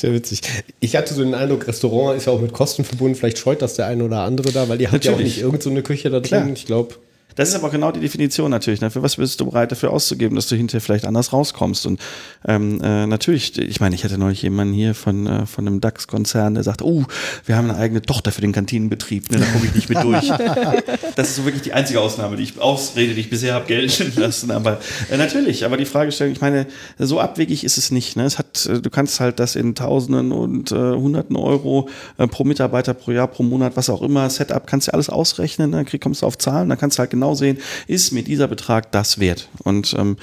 Ja 0.00 0.12
witzig. 0.12 0.42
Ich 0.78 0.94
hatte 0.94 1.12
so 1.12 1.24
den 1.24 1.34
Eindruck, 1.34 1.66
Restaurant 1.66 2.16
ist 2.16 2.26
ja 2.26 2.32
auch 2.32 2.40
mit 2.40 2.52
Kosten 2.52 2.84
verbunden. 2.84 3.16
Vielleicht 3.16 3.38
scheut 3.38 3.62
das 3.62 3.74
der 3.74 3.86
eine 3.86 4.04
oder 4.04 4.20
andere 4.20 4.52
da, 4.52 4.68
weil 4.68 4.78
die 4.78 4.86
hat 4.86 5.04
ja 5.04 5.12
auch 5.12 5.18
nicht 5.18 5.40
irgend 5.40 5.60
so 5.60 5.70
eine 5.70 5.82
Küche 5.82 6.08
da 6.08 6.20
drin. 6.20 6.28
Klar. 6.28 6.48
Ich 6.52 6.66
glaube, 6.66 6.94
Das 7.38 7.50
ist 7.50 7.54
aber 7.54 7.70
genau 7.70 7.92
die 7.92 8.00
Definition 8.00 8.50
natürlich. 8.50 8.80
Ne? 8.80 8.90
Für 8.90 9.00
was 9.04 9.14
bist 9.14 9.38
du 9.38 9.46
bereit 9.46 9.70
dafür 9.70 9.92
auszugeben, 9.92 10.34
dass 10.34 10.48
du 10.48 10.56
hinterher 10.56 10.80
vielleicht 10.80 11.04
anders 11.04 11.32
rauskommst? 11.32 11.86
Und 11.86 12.00
ähm, 12.44 12.80
äh, 12.82 13.06
natürlich, 13.06 13.56
ich 13.56 13.78
meine, 13.78 13.94
ich 13.94 14.02
hatte 14.02 14.18
neulich 14.18 14.42
jemanden 14.42 14.74
hier 14.74 14.92
von, 14.92 15.28
äh, 15.28 15.46
von 15.46 15.64
einem 15.64 15.80
DAX-Konzern, 15.80 16.54
der 16.54 16.64
sagt, 16.64 16.82
oh, 16.82 17.04
wir 17.46 17.56
haben 17.56 17.70
eine 17.70 17.78
eigene 17.78 18.02
Tochter 18.02 18.32
für 18.32 18.40
den 18.40 18.50
Kantinenbetrieb, 18.50 19.30
ne? 19.30 19.38
da 19.38 19.44
komme 19.46 19.66
ich 19.66 19.74
nicht 19.76 19.88
mit 19.88 20.02
durch. 20.02 20.26
das 21.14 21.28
ist 21.28 21.36
so 21.36 21.44
wirklich 21.44 21.62
die 21.62 21.72
einzige 21.72 22.00
Ausnahme, 22.00 22.36
die 22.36 22.42
ich 22.42 22.58
Ausrede, 22.58 23.14
die 23.14 23.20
ich 23.20 23.30
bisher 23.30 23.54
habe 23.54 23.66
gelten 23.66 24.20
lassen. 24.20 24.50
Aber 24.50 24.80
äh, 25.08 25.16
natürlich, 25.16 25.64
aber 25.64 25.76
die 25.76 25.84
Fragestellung, 25.84 26.32
ich 26.32 26.40
meine, 26.40 26.66
so 26.98 27.20
abwegig 27.20 27.62
ist 27.62 27.78
es 27.78 27.92
nicht. 27.92 28.16
Ne? 28.16 28.24
Es 28.24 28.38
hat, 28.40 28.47
äh, 28.68 28.80
du 28.80 28.90
kannst 28.90 29.20
halt 29.20 29.38
das 29.38 29.56
in 29.56 29.74
Tausenden 29.74 30.32
und 30.32 30.72
äh, 30.72 30.74
Hunderten 30.74 31.36
Euro 31.36 31.88
äh, 32.16 32.26
pro 32.26 32.44
Mitarbeiter, 32.44 32.94
pro 32.94 33.10
Jahr, 33.10 33.28
pro 33.28 33.42
Monat, 33.42 33.76
was 33.76 33.90
auch 33.90 34.02
immer, 34.02 34.28
Setup, 34.30 34.66
kannst 34.66 34.88
du 34.88 34.94
alles 34.94 35.08
ausrechnen, 35.10 35.72
dann 35.72 35.84
krieg, 35.84 36.00
kommst 36.00 36.22
du 36.22 36.26
auf 36.26 36.38
Zahlen, 36.38 36.68
dann 36.68 36.78
kannst 36.78 36.98
du 36.98 37.00
halt 37.00 37.10
genau 37.10 37.34
sehen, 37.34 37.58
ist 37.86 38.12
mir 38.12 38.22
dieser 38.22 38.48
Betrag 38.48 38.92
das 38.92 39.18
wert? 39.18 39.48
Und 39.64 39.94
ähm, 39.98 40.16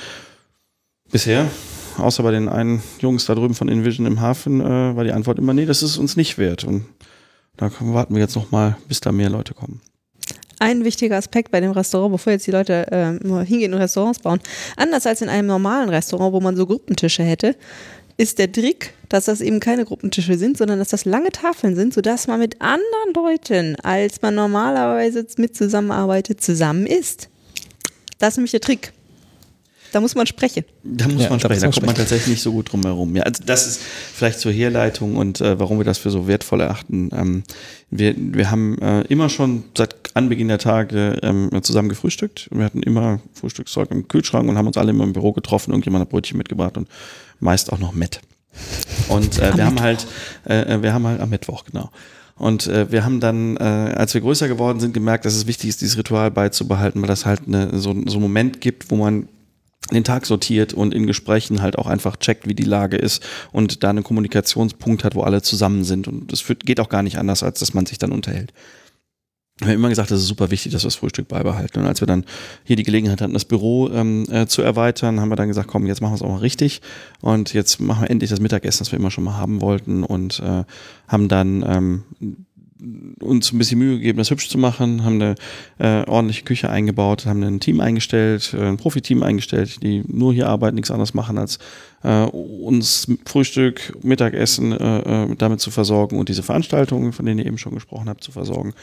bisher, 1.12 1.48
außer 1.98 2.24
bei 2.24 2.32
den 2.32 2.50
einen 2.50 2.82
Jungs 3.00 3.26
da 3.26 3.36
drüben 3.36 3.54
von 3.54 3.70
Envision 3.70 4.06
im 4.06 4.22
Hafen, 4.22 4.62
äh, 4.62 4.96
war 4.96 5.04
die 5.04 5.12
Antwort 5.12 5.40
immer, 5.40 5.54
nee, 5.54 5.66
das 5.66 5.84
ist 5.84 5.98
uns 5.98 6.16
nicht 6.16 6.38
wert. 6.38 6.64
Und 6.64 6.86
da 7.58 7.72
warten 7.80 8.16
wir 8.16 8.22
jetzt 8.22 8.36
noch 8.36 8.52
mal, 8.52 8.78
bis 8.88 9.00
da 9.00 9.12
mehr 9.12 9.30
Leute 9.30 9.54
kommen. 9.54 9.82
Ein 10.60 10.86
wichtiger 10.86 11.18
Aspekt 11.18 11.52
bei 11.52 11.60
dem 11.60 11.72
Restaurant, 11.72 12.14
bevor 12.14 12.32
jetzt 12.32 12.48
die 12.48 12.52
Leute 12.52 13.20
mal 13.24 13.46
hingehen 13.46 13.74
und 13.74 13.80
Restaurants 13.82 14.20
bauen, 14.20 14.40
anders 14.78 15.06
als 15.06 15.22
in 15.22 15.28
einem 15.28 15.48
normalen 15.48 15.90
Restaurant, 15.90 16.32
wo 16.32 16.40
man 16.40 16.56
so 16.56 16.66
Gruppentische 16.66 17.24
hätte, 17.24 17.58
ist 18.18 18.40
der 18.40 18.52
Trick, 18.52 18.94
dass 19.10 19.26
das 19.26 19.42
eben 19.42 19.60
keine 19.60 19.86
Gruppentische 19.86 20.38
sind, 20.38 20.58
sondern 20.58 20.80
dass 20.80 20.90
das 20.90 21.06
lange 21.06 21.32
Tafeln 21.32 21.76
sind, 21.76 21.94
sodass 21.94 22.28
man 22.28 22.40
mit 22.40 22.62
anderen 22.62 23.14
Leuten, 23.14 23.76
als 23.82 24.22
man 24.22 24.36
normalerweise 24.36 25.26
mit 25.38 25.56
zusammenarbeitet, 25.56 26.42
zusammen 26.42 26.86
isst. 26.86 27.30
Das 28.20 28.30
ist 28.34 28.38
nämlich 28.38 28.52
der 28.52 28.62
Trick. 28.62 28.94
Da 29.92 30.02
muss 30.02 30.14
man 30.14 30.28
sprechen. 30.28 30.66
Da 30.84 31.08
muss 31.08 31.24
Ja, 31.24 31.30
man 31.30 31.40
sprechen, 31.40 31.62
da 31.62 31.70
kommt 31.70 31.86
man 31.86 31.96
tatsächlich 31.96 32.28
nicht 32.28 32.42
so 32.42 32.52
gut 32.52 32.70
drum 32.70 32.84
herum. 32.84 33.16
Ja, 33.16 33.24
also 33.24 33.42
das 33.46 33.66
ist 33.66 33.82
vielleicht 34.14 34.42
zur 34.42 34.52
Herleitung 34.52 35.16
und 35.16 35.40
äh, 35.40 35.58
warum 35.58 35.78
wir 35.78 35.86
das 35.86 36.00
für 36.00 36.10
so 36.12 36.28
wertvoll 36.28 36.60
erachten. 36.60 37.12
Ähm, 37.14 37.44
wir, 37.90 38.14
wir 38.18 38.52
haben 38.52 38.78
äh, 38.80 39.04
immer 39.04 39.30
schon 39.30 39.64
seit 39.78 39.96
Anbeginn 40.14 40.50
der 40.50 40.58
Tage 40.58 41.18
ähm, 41.24 41.50
zusammen 41.64 41.88
gefrühstückt. 41.88 42.50
Wir 42.52 42.66
hatten 42.66 42.84
immer 42.84 43.22
Frühstückszeug 43.34 43.90
im 43.92 44.10
Kühlschrank 44.10 44.50
und 44.50 44.58
haben 44.58 44.68
uns 44.68 44.76
alle 44.76 44.90
immer 44.90 45.06
im 45.06 45.14
Büro 45.14 45.32
getroffen. 45.32 45.72
Irgendjemand 45.72 46.02
hat 46.02 46.10
Brötchen 46.10 46.38
mitgebracht 46.38 46.76
und 46.76 46.90
meist 47.40 47.72
auch 47.72 47.80
noch 47.80 47.94
Met. 47.94 48.22
Und 49.10 49.40
äh, 49.40 49.56
wir 49.56 49.66
haben 49.66 49.82
halt, 49.82 50.08
äh, 50.46 50.82
wir 50.82 50.94
haben 50.94 51.06
halt 51.06 51.20
am 51.20 51.30
Mittwoch, 51.30 51.66
genau. 51.66 51.90
Und 52.38 52.68
äh, 52.68 52.92
wir 52.92 53.06
haben 53.06 53.20
dann, 53.20 53.56
äh, 53.58 53.64
als 53.64 54.14
wir 54.14 54.22
größer 54.22 54.48
geworden 54.48 54.80
sind, 54.80 54.94
gemerkt, 54.94 55.26
dass 55.26 55.36
es 55.36 55.48
wichtig 55.48 55.70
ist, 55.70 55.82
dieses 55.82 55.98
Ritual 55.98 56.32
beizubehalten, 56.32 57.02
weil 57.02 57.08
das 57.08 57.26
halt 57.26 57.42
eine, 57.48 57.80
so, 57.80 57.94
so 58.06 58.18
einen 58.18 58.22
Moment 58.22 58.60
gibt, 58.62 58.92
wo 58.92 58.98
man 58.98 59.30
den 59.92 60.04
Tag 60.04 60.26
sortiert 60.26 60.74
und 60.74 60.94
in 60.94 61.06
Gesprächen 61.06 61.62
halt 61.62 61.78
auch 61.78 61.86
einfach 61.88 62.18
checkt, 62.18 62.48
wie 62.48 62.56
die 62.56 62.64
Lage 62.64 62.98
ist 62.98 63.24
und 63.52 63.84
da 63.84 63.92
einen 63.92 64.04
Kommunikationspunkt 64.04 65.04
hat, 65.04 65.16
wo 65.16 65.22
alle 65.22 65.44
zusammen 65.44 65.84
sind. 65.84 66.08
Und 66.08 66.34
es 66.34 66.42
führt- 66.42 66.66
geht 66.66 66.80
auch 66.80 66.90
gar 66.90 67.04
nicht 67.04 67.20
anders, 67.20 67.44
als 67.44 67.60
dass 67.60 67.74
man 67.74 67.86
sich 67.86 68.00
dann 68.00 68.12
unterhält. 68.12 68.52
Wir 69.60 69.68
haben 69.68 69.76
immer 69.76 69.88
gesagt, 69.88 70.12
das 70.12 70.20
ist 70.20 70.28
super 70.28 70.52
wichtig, 70.52 70.74
dass 70.74 70.84
wir 70.84 70.88
das 70.88 70.96
Frühstück 70.96 71.30
beibehalten. 71.30 71.80
Und 71.80 71.86
als 71.86 72.02
wir 72.02 72.08
dann 72.08 72.26
hier 72.66 72.76
die 72.76 72.84
Gelegenheit 72.84 73.22
hatten, 73.22 73.32
das 73.32 73.46
Büro 73.46 73.90
ähm, 73.90 74.26
äh, 74.30 74.48
zu 74.48 74.62
erweitern, 74.62 75.22
haben 75.22 75.30
wir 75.30 75.38
dann 75.38 75.48
gesagt, 75.48 75.70
komm, 75.70 75.86
jetzt 75.86 76.02
machen 76.02 76.12
wir 76.12 76.16
es 76.16 76.22
auch 76.22 76.30
mal 76.30 76.40
richtig. 76.40 76.82
Und 77.22 77.54
jetzt 77.54 77.80
machen 77.80 78.02
wir 78.02 78.10
endlich 78.10 78.30
das 78.30 78.42
Mittagessen, 78.42 78.80
das 78.80 78.92
wir 78.92 79.00
immer 79.00 79.12
schon 79.12 79.24
mal 79.24 79.38
haben 79.38 79.62
wollten. 79.62 80.04
Und 80.04 80.42
äh, 80.42 80.66
haben 81.08 81.30
dann 81.30 81.64
ähm, 81.66 82.04
uns 83.22 83.54
ein 83.54 83.58
bisschen 83.58 83.80
Mühe 83.80 83.98
gegeben, 83.98 84.18
das 84.18 84.30
hübsch 84.30 84.50
zu 84.50 84.58
machen, 84.58 85.06
haben 85.06 85.22
eine 85.22 85.36
äh, 85.80 86.06
ordentliche 86.10 86.44
Küche 86.44 86.70
eingebaut, 86.70 87.26
haben 87.26 87.42
ein 87.42 87.60
Team 87.62 87.80
eingestellt, 87.80 88.54
äh, 88.54 88.62
ein 88.62 88.78
Profiteam 88.78 89.24
eingestellt, 89.24 89.82
die 89.82 90.04
nur 90.08 90.34
hier 90.34 90.50
arbeiten, 90.50 90.76
nichts 90.76 90.92
anderes 90.92 91.14
machen, 91.14 91.38
als 91.38 91.60
äh, 92.04 92.24
uns 92.24 93.08
Frühstück, 93.26 93.98
Mittagessen 94.04 94.74
äh, 94.74 95.24
äh, 95.24 95.36
damit 95.38 95.62
zu 95.62 95.72
versorgen 95.72 96.20
und 96.20 96.28
diese 96.28 96.44
Veranstaltungen, 96.44 97.14
von 97.14 97.26
denen 97.26 97.40
ihr 97.40 97.46
eben 97.46 97.58
schon 97.58 97.74
gesprochen 97.74 98.10
habt, 98.10 98.24
zu 98.24 98.32
versorgen. 98.32 98.74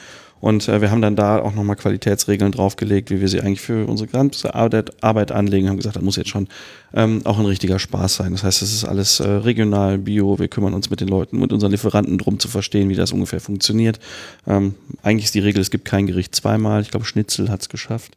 Und 0.42 0.66
äh, 0.66 0.80
wir 0.80 0.90
haben 0.90 1.00
dann 1.00 1.14
da 1.14 1.38
auch 1.38 1.54
nochmal 1.54 1.76
Qualitätsregeln 1.76 2.50
draufgelegt, 2.50 3.12
wie 3.12 3.20
wir 3.20 3.28
sie 3.28 3.40
eigentlich 3.40 3.60
für 3.60 3.86
unsere 3.86 4.10
ganze 4.10 4.56
Arbeit, 4.56 5.00
Arbeit 5.00 5.30
anlegen. 5.30 5.68
Haben 5.68 5.76
gesagt, 5.76 5.94
das 5.94 6.02
muss 6.02 6.16
jetzt 6.16 6.30
schon 6.30 6.48
ähm, 6.92 7.20
auch 7.22 7.38
ein 7.38 7.46
richtiger 7.46 7.78
Spaß 7.78 8.16
sein. 8.16 8.32
Das 8.32 8.42
heißt, 8.42 8.60
es 8.60 8.72
ist 8.72 8.84
alles 8.84 9.20
äh, 9.20 9.28
regional, 9.28 9.98
bio. 9.98 10.40
Wir 10.40 10.48
kümmern 10.48 10.74
uns 10.74 10.90
mit 10.90 11.00
den 11.00 11.06
Leuten, 11.06 11.38
mit 11.38 11.52
unseren 11.52 11.70
Lieferanten 11.70 12.18
drum 12.18 12.40
zu 12.40 12.48
verstehen, 12.48 12.88
wie 12.88 12.96
das 12.96 13.12
ungefähr 13.12 13.40
funktioniert. 13.40 14.00
Ähm, 14.44 14.74
eigentlich 15.04 15.26
ist 15.26 15.36
die 15.36 15.38
Regel, 15.38 15.62
es 15.62 15.70
gibt 15.70 15.84
kein 15.84 16.08
Gericht 16.08 16.34
zweimal. 16.34 16.82
Ich 16.82 16.90
glaube, 16.90 17.06
Schnitzel 17.06 17.48
hat 17.48 17.60
es 17.62 17.68
geschafft. 17.68 18.16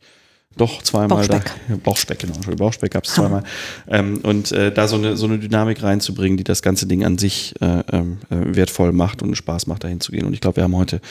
Doch, 0.57 0.81
zweimal. 0.81 1.27
Bauchspeck. 1.27 1.51
Da, 1.67 1.75
Bauchspeck, 1.75 2.19
genau. 2.19 2.55
Bauchspeck 2.55 2.91
gab 2.91 3.03
es 3.03 3.13
zweimal. 3.13 3.43
Ähm, 3.87 4.21
und 4.23 4.51
äh, 4.51 4.71
da 4.71 4.87
so 4.87 4.95
eine, 4.95 5.15
so 5.15 5.27
eine 5.27 5.37
Dynamik 5.37 5.83
reinzubringen, 5.83 6.37
die 6.37 6.43
das 6.43 6.63
ganze 6.63 6.87
Ding 6.87 7.05
an 7.05 7.19
sich 7.19 7.53
äh, 7.61 7.83
ähm, 7.91 8.17
äh, 8.31 8.55
wertvoll 8.55 8.93
macht 8.93 9.21
und 9.21 9.35
Spaß 9.35 9.67
macht, 9.67 9.83
dahin 9.83 9.99
zu 9.99 10.11
gehen. 10.11 10.25
Und 10.25 10.33
ich 10.33 10.41
glaube, 10.41 10.55
wir 10.55 10.63
haben 10.63 10.75
heute 10.75 11.01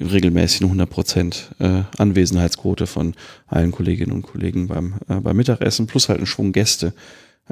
regelmäßig 0.00 0.62
eine 0.62 0.84
100% 0.84 1.60
äh, 1.60 1.82
Anwesenheitsquote 1.98 2.86
von 2.86 3.14
allen 3.46 3.72
Kolleginnen 3.72 4.12
und 4.12 4.22
Kollegen 4.22 4.68
beim, 4.68 4.94
äh, 5.08 5.20
beim 5.20 5.36
Mittagessen, 5.36 5.86
plus 5.86 6.08
halt 6.08 6.18
einen 6.18 6.26
Schwung 6.26 6.52
Gäste, 6.52 6.92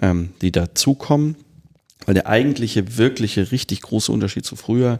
ähm, 0.00 0.30
die 0.40 0.52
dazukommen. 0.52 1.36
Weil 2.04 2.14
der 2.14 2.26
eigentliche, 2.26 2.96
wirkliche, 2.96 3.52
richtig 3.52 3.80
große 3.82 4.10
Unterschied 4.10 4.44
zu 4.44 4.56
früher 4.56 4.98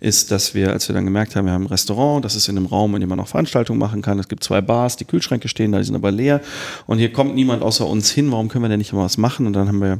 ist, 0.00 0.30
dass 0.30 0.54
wir, 0.54 0.70
als 0.72 0.86
wir 0.86 0.94
dann 0.94 1.06
gemerkt 1.06 1.34
haben, 1.34 1.46
wir 1.46 1.52
haben 1.52 1.64
ein 1.64 1.68
Restaurant, 1.68 2.24
das 2.24 2.36
ist 2.36 2.48
in 2.48 2.58
einem 2.58 2.66
Raum, 2.66 2.94
in 2.94 3.00
dem 3.00 3.08
man 3.08 3.20
auch 3.20 3.28
Veranstaltungen 3.28 3.78
machen 3.78 4.02
kann. 4.02 4.18
Es 4.18 4.28
gibt 4.28 4.44
zwei 4.44 4.60
Bars, 4.60 4.96
die 4.96 5.06
Kühlschränke 5.06 5.48
stehen 5.48 5.72
da, 5.72 5.78
die 5.78 5.84
sind 5.84 5.94
aber 5.94 6.10
leer. 6.10 6.42
Und 6.86 6.98
hier 6.98 7.10
kommt 7.10 7.34
niemand 7.34 7.62
außer 7.62 7.86
uns 7.86 8.10
hin. 8.10 8.30
Warum 8.30 8.48
können 8.48 8.64
wir 8.64 8.68
denn 8.68 8.78
nicht 8.78 8.92
mal 8.92 9.04
was 9.04 9.16
machen? 9.16 9.46
Und 9.46 9.54
dann 9.54 9.68
haben 9.68 9.80
wir 9.80 9.98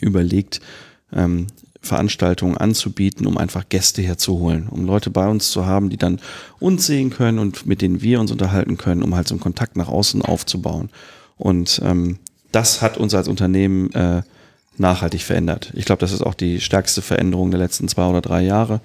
überlegt, 0.00 0.60
ähm, 1.12 1.46
Veranstaltungen 1.82 2.56
anzubieten, 2.56 3.26
um 3.26 3.38
einfach 3.38 3.68
Gäste 3.68 4.02
herzuholen, 4.02 4.68
um 4.68 4.84
Leute 4.84 5.10
bei 5.10 5.26
uns 5.28 5.50
zu 5.50 5.64
haben, 5.66 5.88
die 5.88 5.96
dann 5.96 6.20
uns 6.58 6.86
sehen 6.86 7.10
können 7.10 7.38
und 7.38 7.66
mit 7.66 7.80
denen 7.80 8.02
wir 8.02 8.20
uns 8.20 8.30
unterhalten 8.30 8.76
können, 8.76 9.02
um 9.02 9.14
halt 9.14 9.28
so 9.28 9.34
einen 9.34 9.40
Kontakt 9.40 9.76
nach 9.76 9.88
außen 9.88 10.22
aufzubauen. 10.22 10.90
Und 11.38 11.80
ähm, 11.84 12.18
das 12.52 12.82
hat 12.82 12.98
uns 12.98 13.14
als 13.14 13.28
Unternehmen 13.28 13.90
äh, 13.92 14.22
nachhaltig 14.76 15.22
verändert. 15.22 15.72
Ich 15.74 15.84
glaube, 15.84 16.00
das 16.00 16.12
ist 16.12 16.22
auch 16.22 16.34
die 16.34 16.60
stärkste 16.60 17.02
Veränderung 17.02 17.50
der 17.50 17.60
letzten 17.60 17.88
zwei 17.88 18.06
oder 18.06 18.20
drei 18.20 18.42
Jahre, 18.42 18.80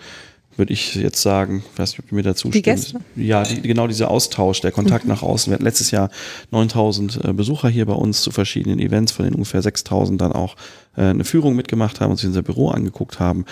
würde 0.58 0.74
ich 0.74 0.96
jetzt 0.96 1.22
sagen. 1.22 1.64
Ich 1.74 1.80
weiß 1.80 1.92
nicht, 1.92 2.00
ob 2.00 2.12
ihr 2.12 2.16
mir 2.16 2.24
dazu 2.24 2.50
Die 2.50 2.60
stimmt. 2.60 2.78
Gäste? 2.78 3.00
Ja, 3.16 3.44
die, 3.44 3.62
genau 3.62 3.88
dieser 3.88 4.10
Austausch, 4.10 4.62
der 4.62 4.72
Kontakt 4.72 5.06
nach 5.06 5.22
außen. 5.22 5.52
Wir 5.52 5.56
hatten 5.56 5.66
letztes 5.66 5.92
Jahr 5.92 6.10
9000 6.52 7.24
äh, 7.24 7.34
Besucher 7.34 7.70
hier 7.70 7.86
bei 7.86 7.94
uns 7.94 8.22
zu 8.22 8.32
verschiedenen 8.32 8.80
Events, 8.80 9.12
von 9.12 9.26
denen 9.26 9.36
ungefähr 9.36 9.62
6000 9.62 10.20
dann 10.22 10.32
auch 10.32 10.56
äh, 10.96 11.02
eine 11.02 11.24
Führung 11.24 11.56
mitgemacht 11.56 12.00
haben 12.00 12.12
und 12.12 12.18
sich 12.18 12.28
unser 12.28 12.42
Büro 12.42 12.70
angeguckt 12.70 13.20
haben. 13.20 13.46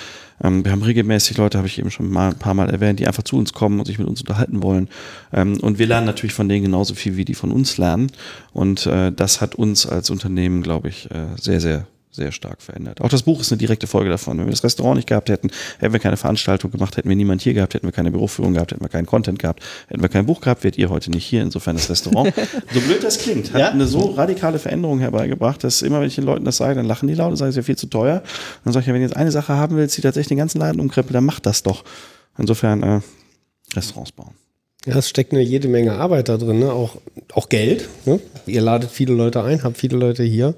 Ähm, 0.43 0.64
wir 0.64 0.72
haben 0.72 0.84
regelmäßig 0.84 1.38
Leute, 1.38 1.58
habe 1.58 1.68
ich 1.68 1.80
eben 1.80 1.91
schon 1.91 2.10
mal 2.10 2.30
ein 2.30 2.39
paar 2.39 2.54
Mal 2.54 2.70
erwähnt, 2.70 2.99
die 2.99 3.08
einfach 3.08 3.24
zu 3.24 3.38
uns 3.38 3.54
kommen 3.54 3.80
und 3.80 3.86
sich 3.86 3.99
mit 3.99 4.08
uns 4.08 4.22
unterhalten 4.22 4.64
wollen. 4.64 4.89
Ähm, 5.32 5.58
und 5.60 5.80
wir 5.80 5.88
lernen 5.88 6.06
natürlich 6.06 6.34
von 6.34 6.47
denen 6.49 6.64
genauso 6.64 6.95
viel, 6.95 7.18
wie 7.18 7.26
die 7.26 7.36
von 7.36 7.51
uns 7.51 7.78
lernen. 7.78 8.12
Und 8.54 8.86
äh, 8.86 9.12
das 9.12 9.41
hat 9.41 9.56
uns 9.56 9.86
als 9.86 10.10
Unternehmen, 10.10 10.64
glaube 10.64 10.89
ich, 10.89 11.10
äh, 11.12 11.28
sehr, 11.39 11.60
sehr 11.60 11.88
sehr 12.16 12.32
stark 12.32 12.61
verändert. 12.61 13.01
Auch 13.01 13.09
das 13.09 13.24
Buch 13.24 13.41
ist 13.41 13.51
eine 13.51 13.57
direkte 13.57 13.88
Folge 13.88 14.09
davon. 14.09 14.38
Wenn 14.38 14.45
wir 14.45 14.51
das 14.51 14.64
Restaurant 14.64 14.97
nicht 14.97 15.07
gehabt 15.07 15.30
hätten, 15.30 15.49
hätten 15.80 15.93
wir 15.93 15.99
keine 15.99 16.16
Veranstaltung 16.16 16.70
gemacht, 16.72 16.95
hätten 16.95 17.09
wir 17.09 17.16
niemand 17.16 17.41
hier 17.41 17.53
gehabt, 17.55 17.74
hätten 17.74 17.88
wir 17.88 17.91
keine 17.91 18.11
Büroführung 18.11 18.53
gehabt, 18.53 18.72
hätten 18.72 18.84
wir 18.84 18.89
keinen 18.89 19.07
Content 19.07 19.39
gehabt, 19.39 19.64
hätten 19.88 20.01
wir 20.01 20.09
kein 20.09 20.26
Buch 20.28 20.39
gehabt, 20.41 20.64
wärt 20.64 20.78
ihr 20.78 20.89
heute 20.89 21.09
nicht 21.09 21.26
hier. 21.26 21.41
Insofern 21.41 21.76
das 21.76 21.89
Restaurant, 21.89 22.34
so 22.74 22.80
blöd 22.82 23.03
das 23.03 23.18
klingt, 23.18 23.51
hat 23.53 23.59
Ja. 23.59 23.70
eine 23.72 23.88
so 23.88 24.11
radikale 24.11 24.59
Veränderung 24.59 24.99
herbeigebracht, 24.99 25.64
dass 25.64 25.82
immer, 25.82 25.99
wenn 26.01 26.07
ich 26.07 26.16
den 26.16 26.24
Leuten 26.26 26.45
das 26.45 26.57
sage, 26.57 26.76
dann 26.76 26.86
lachen 26.86 27.07
die 27.07 27.16
laut 27.16 27.32
und 27.32 27.38
sagen, 27.38 27.49
es 27.49 27.55
ist 27.55 27.64
ja 27.64 27.64
viel 27.64 27.78
zu 27.78 27.88
teuer. 27.88 28.22
Dann 28.64 28.74
sage 28.74 28.82
ich 28.84 28.88
ja, 28.88 28.93
wenn 28.93 29.01
ihr 29.01 29.07
jetzt 29.07 29.18
eine 29.18 29.32
Sache 29.32 29.53
haben 29.53 29.76
willst, 29.76 29.97
die 29.97 30.01
tatsächlich 30.01 30.30
den 30.30 30.38
ganzen 30.38 30.59
Laden 30.59 30.80
umkrempelt, 30.80 31.16
dann 31.16 31.26
macht 31.26 31.45
das 31.47 31.64
doch. 31.64 31.84
Insofern 32.38 32.84
äh, 32.84 32.99
Restaurants 33.76 34.11
bauen. 34.11 34.36
Ja, 34.86 34.97
es 34.97 35.07
steckt 35.09 35.32
eine 35.32 35.41
jede 35.41 35.68
Menge 35.70 35.93
Arbeit 35.93 36.28
da 36.30 36.38
drin, 36.38 36.59
ne? 36.59 36.72
auch, 36.74 36.97
auch 37.34 37.47
Geld. 37.49 37.88
Ne? 38.05 38.20
Ihr 38.45 38.61
ladet 38.61 38.91
viele 38.91 39.14
Leute 39.14 39.41
ein, 39.43 39.64
habt 39.64 39.78
viele 39.78 39.97
Leute 39.97 40.24
hier. 40.24 40.55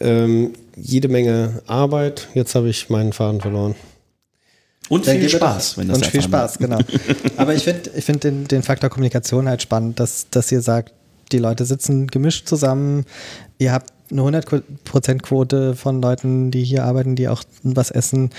Ähm, 0.00 0.52
jede 0.76 1.08
Menge 1.08 1.62
Arbeit. 1.66 2.28
Jetzt 2.34 2.54
habe 2.54 2.68
ich 2.68 2.88
meinen 2.88 3.12
Faden 3.12 3.40
verloren. 3.40 3.74
Und 4.88 5.06
viel 5.06 5.28
Spaß, 5.28 5.78
wenn 5.78 5.88
das 5.88 5.98
Und 5.98 6.06
viel 6.06 6.22
Spaß, 6.22 6.58
genau. 6.58 6.78
Aber 7.36 7.54
ich 7.54 7.62
finde 7.62 7.90
ich 7.94 8.04
find 8.04 8.24
den, 8.24 8.48
den 8.48 8.64
Faktor 8.64 8.90
Kommunikation 8.90 9.48
halt 9.48 9.62
spannend, 9.62 10.00
dass, 10.00 10.28
dass 10.30 10.50
ihr 10.50 10.62
sagt, 10.62 10.92
die 11.30 11.38
Leute 11.38 11.64
sitzen 11.64 12.08
gemischt 12.08 12.48
zusammen, 12.48 13.04
ihr 13.58 13.72
habt 13.72 13.92
eine 14.10 14.22
100% 14.22 15.18
Quote 15.18 15.76
von 15.76 16.02
Leuten, 16.02 16.50
die 16.50 16.64
hier 16.64 16.84
arbeiten, 16.84 17.14
die 17.14 17.28
auch 17.28 17.44
was 17.62 17.92
essen. 17.92 18.30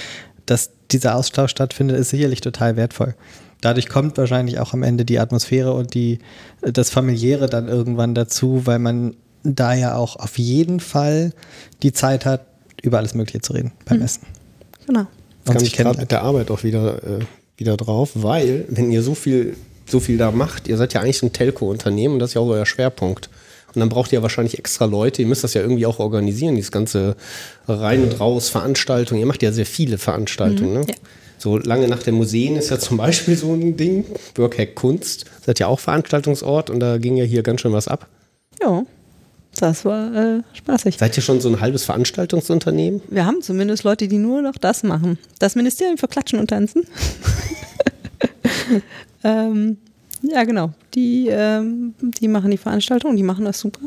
Dass 0.46 0.72
dieser 0.92 1.16
Austausch 1.16 1.52
stattfindet, 1.52 1.98
ist 1.98 2.10
sicherlich 2.10 2.42
total 2.42 2.76
wertvoll. 2.76 3.16
Dadurch 3.62 3.88
kommt 3.88 4.18
wahrscheinlich 4.18 4.60
auch 4.60 4.74
am 4.74 4.84
Ende 4.84 5.06
die 5.06 5.20
Atmosphäre 5.20 5.72
und 5.74 5.94
die, 5.94 6.20
das 6.62 6.90
Familiäre 6.90 7.48
dann 7.48 7.70
irgendwann 7.70 8.16
dazu, 8.16 8.66
weil 8.66 8.80
man 8.80 9.16
da 9.44 9.74
ja 9.74 9.96
auch 9.96 10.16
auf 10.16 10.38
jeden 10.38 10.80
Fall 10.80 11.34
die 11.84 11.94
Zeit 11.94 12.26
hat, 12.26 12.46
über 12.82 12.98
alles 12.98 13.14
Mögliche 13.14 13.42
zu 13.42 13.54
reden 13.54 13.72
beim 13.86 14.02
Essen. 14.02 14.26
Genau. 14.88 15.08
Und 15.48 15.54
kam 15.54 15.64
ich 15.64 15.74
gerade 15.74 16.00
mit 16.00 16.12
der 16.12 16.24
Arbeit 16.24 16.52
auch 16.52 16.64
wieder, 16.64 17.04
äh, 17.04 17.20
wieder 17.58 17.78
drauf, 17.78 18.12
weil, 18.16 18.66
wenn 18.70 18.92
ihr 18.92 19.04
so 19.04 19.16
viel, 19.16 19.56
so 19.88 20.00
viel 20.00 20.18
da 20.18 20.32
macht, 20.32 20.68
ihr 20.68 20.78
seid 20.78 20.94
ja 20.94 21.02
eigentlich 21.02 21.22
ein 21.24 21.34
Telco-Unternehmen 21.34 22.16
und 22.16 22.20
das 22.20 22.32
ist 22.32 22.34
ja 22.36 22.42
auch 22.42 22.48
euer 22.48 22.66
Schwerpunkt. 22.66 23.30
Und 23.74 23.80
dann 23.80 23.90
braucht 23.90 24.12
ihr 24.12 24.22
wahrscheinlich 24.22 24.60
extra 24.60 24.86
Leute, 24.86 25.22
ihr 25.22 25.28
müsst 25.28 25.44
das 25.44 25.54
ja 25.54 25.62
irgendwie 25.62 25.86
auch 25.86 26.00
organisieren, 26.00 26.56
dieses 26.56 26.72
ganze 26.72 27.16
rein 27.68 28.04
und 28.04 28.20
raus 28.20 28.50
Veranstaltungen. 28.50 29.22
Ihr 29.22 29.26
macht 29.26 29.44
ja 29.44 29.52
sehr 29.52 29.66
viele 29.66 29.98
Veranstaltungen, 29.98 30.74
ne? 30.74 30.86
ja. 30.88 30.96
So 31.38 31.58
lange 31.58 31.88
nach 31.88 32.04
den 32.04 32.14
Museen 32.14 32.56
ist 32.56 32.70
ja 32.70 32.78
zum 32.78 32.98
Beispiel 32.98 33.36
so 33.36 33.52
ein 33.54 33.76
Ding. 33.76 34.06
Workhack 34.36 34.76
Kunst. 34.76 35.26
Seid 35.44 35.58
ja 35.58 35.66
auch 35.66 35.80
Veranstaltungsort 35.80 36.70
und 36.70 36.80
da 36.80 37.00
ging 37.00 37.18
ja 37.18 37.24
hier 37.24 37.42
ganz 37.42 37.62
schön 37.62 37.74
was 37.74 37.88
ab. 37.88 38.08
Ja, 38.62 38.84
das 39.62 39.86
war 39.86 40.14
äh, 40.16 40.42
spaßig. 40.54 40.98
Seid 40.98 41.16
ihr 41.18 41.24
schon 41.24 41.40
so 41.40 41.50
ein 41.50 41.62
halbes 41.62 41.86
Veranstaltungsunternehmen? 41.86 43.02
Wir 43.10 43.26
haben 43.26 43.42
zumindest 43.42 43.84
Leute, 43.84 44.08
die 44.08 44.18
nur 44.18 44.42
noch 44.42 44.58
das 44.58 44.84
machen. 44.84 45.18
Das 45.40 45.56
Ministerium 45.56 45.98
für 45.98 46.08
Klatschen 46.08 46.40
und 46.40 46.50
Tanzen. 46.50 46.86
ähm, 49.24 49.78
ja, 50.22 50.44
genau. 50.44 50.72
Die, 50.94 51.28
ähm, 51.30 51.94
die 52.02 52.28
machen 52.28 52.52
die 52.52 52.58
Veranstaltung 52.58 53.16
die 53.16 53.24
machen 53.24 53.46
das 53.46 53.60
super. 53.60 53.82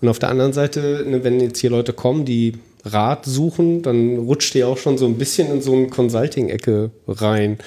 Und 0.00 0.08
auf 0.08 0.18
der 0.18 0.30
anderen 0.30 0.52
Seite, 0.52 1.04
ne, 1.06 1.22
wenn 1.24 1.40
jetzt 1.40 1.58
hier 1.58 1.70
Leute 1.70 1.92
kommen, 1.92 2.24
die 2.24 2.54
Rat 2.84 3.26
suchen, 3.26 3.82
dann 3.82 4.18
rutscht 4.18 4.54
ihr 4.54 4.66
auch 4.66 4.78
schon 4.78 4.96
so 4.98 5.06
ein 5.06 5.18
bisschen 5.18 5.50
in 5.52 5.60
so 5.60 5.74
eine 5.74 5.88
Consulting-Ecke 5.88 6.90
rein. 7.06 7.58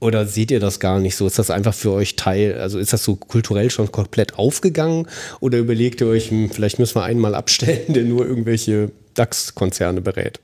Oder 0.00 0.26
seht 0.26 0.50
ihr 0.50 0.60
das 0.60 0.78
gar 0.78 1.00
nicht 1.00 1.16
so? 1.16 1.26
Ist 1.26 1.38
das 1.38 1.50
einfach 1.50 1.74
für 1.74 1.92
euch 1.92 2.16
Teil? 2.16 2.58
Also 2.58 2.78
ist 2.78 2.92
das 2.92 3.02
so 3.02 3.16
kulturell 3.16 3.70
schon 3.70 3.90
komplett 3.90 4.38
aufgegangen? 4.38 5.08
Oder 5.40 5.58
überlegt 5.58 6.00
ihr 6.00 6.06
euch, 6.06 6.30
hm, 6.30 6.50
vielleicht 6.50 6.78
müssen 6.78 6.96
wir 6.96 7.04
einen 7.04 7.20
mal 7.20 7.34
abstellen, 7.34 7.84
der 7.92 8.04
nur 8.04 8.26
irgendwelche 8.26 8.92
DAX-Konzerne 9.14 10.00
berät? 10.00 10.40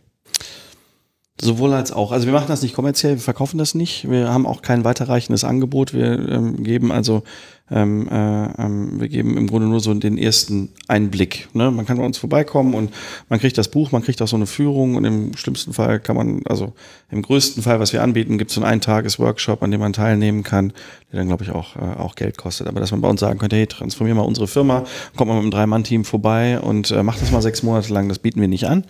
Sowohl 1.41 1.72
als 1.72 1.91
auch. 1.91 2.12
Also 2.12 2.26
wir 2.26 2.32
machen 2.32 2.47
das 2.47 2.62
nicht 2.62 2.76
kommerziell, 2.76 3.14
wir 3.14 3.20
verkaufen 3.20 3.59
das 3.59 3.74
nicht. 3.74 4.09
Wir 4.09 4.32
haben 4.32 4.47
auch 4.47 4.62
kein 4.62 4.85
weiterreichendes 4.85 5.43
Angebot. 5.43 5.93
Wir 5.93 6.28
ähm, 6.28 6.62
geben 6.62 6.93
also, 6.93 7.24
ähm, 7.72 8.09
äh, 8.09 8.62
ähm, 8.62 9.01
wir 9.01 9.09
geben 9.09 9.37
im 9.37 9.49
Grunde 9.49 9.66
nur 9.66 9.80
so 9.80 9.93
den 9.95 10.16
ersten 10.16 10.68
Einblick. 10.87 11.49
Ne? 11.53 11.72
Man 11.72 11.87
kann 11.87 11.97
bei 11.97 12.05
uns 12.05 12.18
vorbeikommen 12.18 12.74
und 12.74 12.93
man 13.28 13.41
kriegt 13.41 13.59
das 13.59 13.68
Buch, 13.68 13.91
man 13.91 14.03
kriegt 14.03 14.22
auch 14.22 14.28
so 14.28 14.37
eine 14.37 14.47
Führung 14.47 14.95
und 14.95 15.05
im 15.05 15.37
schlimmsten 15.37 15.72
Fall 15.72 15.99
kann 15.99 16.14
man, 16.14 16.43
also 16.45 16.72
im 17.11 17.22
größten 17.22 17.64
Fall, 17.64 17.80
was 17.80 17.93
wir 17.93 18.05
anbieten, 18.05 18.39
gibt 18.39 18.53
es 18.53 18.55
so 18.55 18.61
einen 18.61 18.70
Eintages-Workshop, 18.70 19.61
an 19.64 19.72
dem 19.72 19.80
man 19.80 19.93
teilnehmen 19.93 20.45
kann, 20.45 20.72
der 21.11 21.18
dann, 21.18 21.26
glaube 21.26 21.43
ich, 21.43 21.51
auch, 21.51 21.74
äh, 21.74 21.99
auch 21.99 22.14
Geld 22.14 22.39
kostet. 22.39 22.68
Aber 22.68 22.78
dass 22.78 22.93
man 22.93 23.01
bei 23.01 23.09
uns 23.09 23.18
sagen 23.18 23.41
könnte, 23.41 23.57
hey, 23.57 23.66
transformier 23.66 24.14
mal 24.14 24.22
unsere 24.22 24.47
Firma, 24.47 24.85
kommt 25.16 25.30
mal 25.30 25.35
mit 25.35 25.43
einem 25.43 25.51
Drei-Mann-Team 25.51 26.05
vorbei 26.05 26.61
und 26.61 26.93
äh, 26.93 27.03
macht 27.03 27.22
das 27.22 27.32
mal 27.32 27.43
sechs 27.43 27.64
Monate 27.64 27.93
lang, 27.93 28.09
das 28.09 28.20
bieten 28.20 28.41
wir 28.41 28.49
nicht 28.49 28.68
an. 28.68 28.85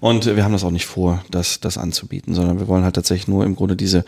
Und 0.00 0.26
wir 0.26 0.44
haben 0.44 0.52
das 0.52 0.64
auch 0.64 0.70
nicht 0.70 0.86
vor, 0.86 1.24
das, 1.30 1.60
das 1.60 1.76
anzubieten, 1.78 2.34
sondern 2.34 2.60
wir 2.60 2.68
wollen 2.68 2.84
halt 2.84 2.94
tatsächlich 2.94 3.28
nur 3.28 3.44
im 3.44 3.56
Grunde 3.56 3.76
diese, 3.76 4.04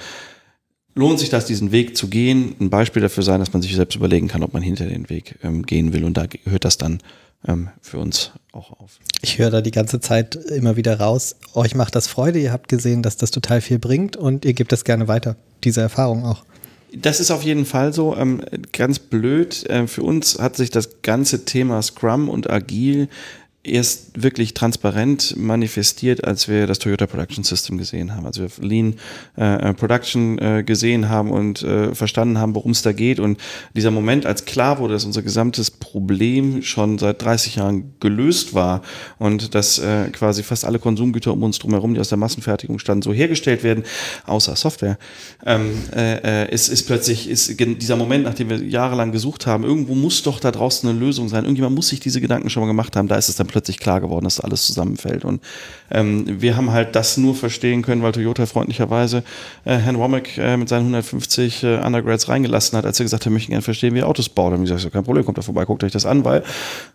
lohnt 0.95 1.19
sich 1.19 1.31
das, 1.31 1.47
diesen 1.47 1.73
Weg 1.73 1.97
zu 1.97 2.09
gehen, 2.09 2.55
ein 2.61 2.71
Beispiel 2.71 3.03
dafür 3.03 3.23
sein, 3.23 3.41
dass 3.41 3.53
man 3.53 3.63
sich 3.63 3.75
selbst 3.75 3.97
überlegen 3.97 4.29
kann, 4.29 4.43
ob 4.43 4.53
man 4.53 4.63
hinter 4.63 4.87
den 4.87 5.09
Weg 5.11 5.39
ähm, 5.43 5.65
gehen 5.65 5.93
will. 5.93 6.05
Und 6.05 6.17
da 6.17 6.27
hört 6.45 6.65
das 6.65 6.79
dann 6.79 7.01
ähm, 7.47 7.71
für 7.81 7.99
uns 7.99 8.33
auch 8.53 8.79
auf. 8.81 8.99
Ich 9.23 9.39
höre 9.39 9.51
da 9.51 9.61
die 9.61 9.71
ganze 9.71 10.01
Zeit 10.01 10.35
immer 10.35 10.77
wieder 10.77 11.01
raus, 11.01 11.37
euch 11.55 11.75
macht 11.75 11.95
das 11.95 12.07
Freude, 12.07 12.39
ihr 12.39 12.53
habt 12.53 12.69
gesehen, 12.69 13.03
dass 13.03 13.17
das 13.17 13.31
total 13.31 13.61
viel 13.61 13.79
bringt 13.79 14.17
und 14.17 14.45
ihr 14.45 14.53
gebt 14.53 14.73
das 14.73 14.85
gerne 14.85 15.09
weiter, 15.09 15.37
diese 15.65 15.81
Erfahrung 15.81 16.25
auch. 16.25 16.45
Das 16.93 17.21
ist 17.21 17.31
auf 17.31 17.45
jeden 17.45 17.67
Fall 17.67 17.93
so. 17.93 18.17
Ähm, 18.17 18.43
ganz 18.73 18.99
blöd. 18.99 19.65
Äh, 19.69 19.87
für 19.87 20.03
uns 20.03 20.39
hat 20.41 20.57
sich 20.57 20.71
das 20.71 21.03
ganze 21.03 21.45
Thema 21.45 21.81
Scrum 21.83 22.29
und 22.29 22.51
Agil 22.51 23.09
erst 23.63 24.23
wirklich 24.23 24.55
transparent 24.55 25.37
manifestiert, 25.37 26.25
als 26.25 26.49
wir 26.49 26.67
das 26.67 26.79
Toyota 26.79 27.07
Production 27.07 27.45
System 27.45 27.77
gesehen 27.77 28.17
haben. 28.17 28.25
Also 28.25 28.43
wir 28.43 28.51
Lean 28.67 28.95
äh, 29.37 29.75
Production 29.75 30.39
äh, 30.39 30.63
gesehen 30.65 31.11
haben 31.11 31.31
und 31.31 31.63
äh, 31.63 31.95
verstanden 31.95 32.39
haben, 32.39 32.55
worum 32.55 32.71
es 32.71 32.81
da 32.81 32.93
geht. 32.93 33.21
Und 33.21 33.39
dieser 33.77 33.91
Moment, 33.91 34.25
als 34.25 34.47
klar 34.47 34.79
wurde, 34.79 34.95
dass 34.95 35.05
unser 35.05 35.21
gesamtes 35.21 35.71
Problem 35.71 36.63
schon 36.63 36.99
seit 36.99 37.21
30 37.21 37.57
Jahren 37.57 37.93
gelöst 38.01 38.55
war 38.55 38.81
und 39.19 39.55
dass 39.55 39.79
äh, 39.79 40.09
quasi 40.11 40.43
fast 40.43 40.65
alle 40.65 40.79
Konsumgüter 40.79 41.35
um 41.35 41.43
uns 41.43 41.59
drumherum, 41.59 41.93
die 41.93 42.01
aus 42.01 42.09
der 42.09 42.19
Massenfertigung 42.19 42.79
standen, 42.79 43.03
so 43.03 43.13
hergestellt 43.13 43.63
werden, 43.63 43.85
außer 44.25 44.57
Software, 44.57 44.99
ähm, 45.45 45.73
äh, 45.95 46.45
äh, 46.45 46.55
ist, 46.55 46.69
ist 46.69 46.87
plötzlich 46.87 47.29
ist 47.29 47.61
dieser 47.61 47.97
Moment, 47.97 48.25
nachdem 48.25 48.49
wir 48.49 48.65
jahrelang 48.65 49.13
gesucht 49.13 49.47
haben, 49.47 49.65
irgendwo 49.65 49.95
muss 49.95 50.23
doch 50.23 50.41
da 50.41 50.51
draußen 50.51 50.89
eine 50.89 50.99
Lösung 50.99 51.29
sein. 51.29 51.45
Irgendjemand 51.45 51.77
muss 51.77 51.89
sich 51.89 52.01
diese 52.01 52.23
Gedanken 52.23 52.49
schon 52.49 52.63
mal 52.63 52.67
gemacht 52.67 52.97
haben. 52.97 53.07
Da 53.07 53.17
ist 53.17 53.29
es 53.29 53.37
dann 53.37 53.50
plötzlich 53.51 53.79
klar 53.79 54.01
geworden, 54.01 54.25
dass 54.25 54.41
alles 54.41 54.67
zusammenfällt. 54.67 55.25
Und 55.25 55.43
ähm, 55.91 56.41
wir 56.41 56.57
haben 56.57 56.71
halt 56.71 56.97
das 56.97 57.17
nur 57.17 57.35
verstehen 57.35 57.83
können, 57.83 58.03
weil 58.03 58.13
Toyota 58.13 58.47
freundlicherweise 58.47 59.23
äh, 59.65 59.77
Herrn 59.77 59.99
Womack 59.99 60.39
äh, 60.39 60.57
mit 60.57 60.69
seinen 60.69 60.83
150 60.83 61.63
äh, 61.63 61.79
Undergrads 61.79 62.29
reingelassen 62.29 62.79
hat, 62.79 62.87
als 62.87 63.01
er 63.01 63.05
gesagt 63.05 63.23
hat, 63.23 63.27
wir 63.27 63.33
möchten 63.33 63.51
gerne 63.51 63.63
verstehen, 63.63 63.95
wie 63.95 63.99
ihr 63.99 64.09
Autos 64.09 64.29
baut. 64.29 64.53
Und 64.53 64.65
ich 64.65 64.71
gesagt, 64.71 64.93
kein 64.93 65.05
Problem, 65.05 65.25
kommt 65.25 65.39
da 65.39 65.43
vorbei, 65.43 65.65
guckt 65.65 65.85
euch 65.85 65.93
das 65.93 66.07
an, 66.07 66.25
weil 66.25 66.43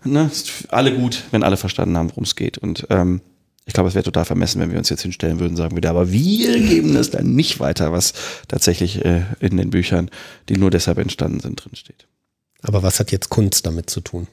ne, 0.03 0.29
ist 0.31 0.65
alle 0.69 0.93
gut, 0.93 1.23
wenn 1.31 1.43
alle 1.43 1.57
verstanden 1.57 1.97
haben, 1.97 2.09
worum 2.09 2.23
es 2.23 2.35
geht. 2.35 2.57
Und 2.57 2.87
ähm, 2.89 3.21
ich 3.65 3.73
glaube, 3.73 3.89
es 3.89 3.95
wäre 3.95 4.03
total 4.03 4.25
vermessen, 4.25 4.61
wenn 4.61 4.71
wir 4.71 4.77
uns 4.77 4.89
jetzt 4.89 5.01
hinstellen 5.01 5.39
würden, 5.39 5.57
sagen 5.57 5.75
wieder, 5.75 5.89
aber 5.89 6.11
wir 6.11 6.59
geben 6.59 6.93
das 6.93 7.09
dann 7.09 7.33
nicht 7.33 7.59
weiter, 7.59 7.91
was 7.91 8.13
tatsächlich 8.47 9.03
äh, 9.03 9.23
in 9.39 9.57
den 9.57 9.71
Büchern, 9.71 10.09
die 10.49 10.57
nur 10.57 10.69
deshalb 10.69 10.99
entstanden 10.99 11.39
sind, 11.39 11.63
drinsteht. 11.63 12.07
Aber 12.61 12.83
was 12.83 12.99
hat 12.99 13.11
jetzt 13.11 13.29
Kunst 13.29 13.65
damit 13.65 13.89
zu 13.89 14.01
tun? 14.01 14.27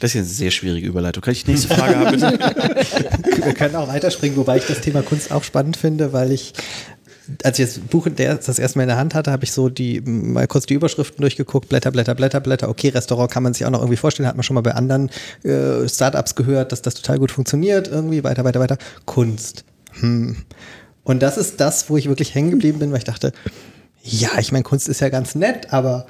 Das 0.00 0.10
ist 0.10 0.14
jetzt 0.14 0.26
eine 0.26 0.34
sehr 0.34 0.50
schwierige 0.50 0.86
Überleitung. 0.86 1.22
Kann 1.22 1.32
ich 1.32 1.44
die 1.44 1.52
nächste 1.52 1.74
Frage 1.74 1.96
haben, 1.98 2.10
bitte? 2.12 2.38
Wir 3.44 3.54
können 3.54 3.76
auch 3.76 3.88
weiterspringen, 3.88 4.36
wobei 4.36 4.58
ich 4.58 4.66
das 4.66 4.80
Thema 4.80 5.02
Kunst 5.02 5.32
auch 5.32 5.42
spannend 5.42 5.76
finde, 5.76 6.12
weil 6.12 6.32
ich, 6.32 6.52
als 7.42 7.58
ich 7.58 7.66
das 7.66 7.78
Buch 7.78 8.06
das 8.14 8.58
erste 8.58 8.78
Mal 8.78 8.84
in 8.84 8.88
der 8.88 8.98
Hand 8.98 9.14
hatte, 9.14 9.32
habe 9.32 9.44
ich 9.44 9.52
so 9.52 9.68
die 9.68 10.00
mal 10.02 10.46
kurz 10.46 10.66
die 10.66 10.74
Überschriften 10.74 11.20
durchgeguckt, 11.20 11.68
Blätter, 11.68 11.90
Blätter, 11.90 12.14
Blätter, 12.14 12.40
Blätter. 12.40 12.68
Okay, 12.68 12.88
Restaurant 12.88 13.30
kann 13.30 13.42
man 13.42 13.54
sich 13.54 13.64
auch 13.64 13.70
noch 13.70 13.80
irgendwie 13.80 13.96
vorstellen, 13.96 14.28
hat 14.28 14.36
man 14.36 14.42
schon 14.42 14.54
mal 14.54 14.60
bei 14.60 14.74
anderen 14.74 15.10
äh, 15.44 15.88
Startups 15.88 16.34
gehört, 16.34 16.72
dass 16.72 16.82
das 16.82 16.94
total 16.94 17.18
gut 17.18 17.30
funktioniert, 17.30 17.88
irgendwie 17.88 18.22
weiter, 18.22 18.44
weiter, 18.44 18.60
weiter. 18.60 18.78
Kunst. 19.06 19.64
Hm. 20.00 20.36
Und 21.04 21.22
das 21.22 21.38
ist 21.38 21.60
das, 21.60 21.88
wo 21.88 21.96
ich 21.96 22.08
wirklich 22.08 22.34
hängen 22.34 22.50
geblieben 22.50 22.80
bin, 22.80 22.90
weil 22.90 22.98
ich 22.98 23.04
dachte, 23.04 23.32
ja, 24.02 24.30
ich 24.38 24.52
meine, 24.52 24.64
Kunst 24.64 24.88
ist 24.88 25.00
ja 25.00 25.08
ganz 25.08 25.34
nett, 25.34 25.72
aber 25.72 26.06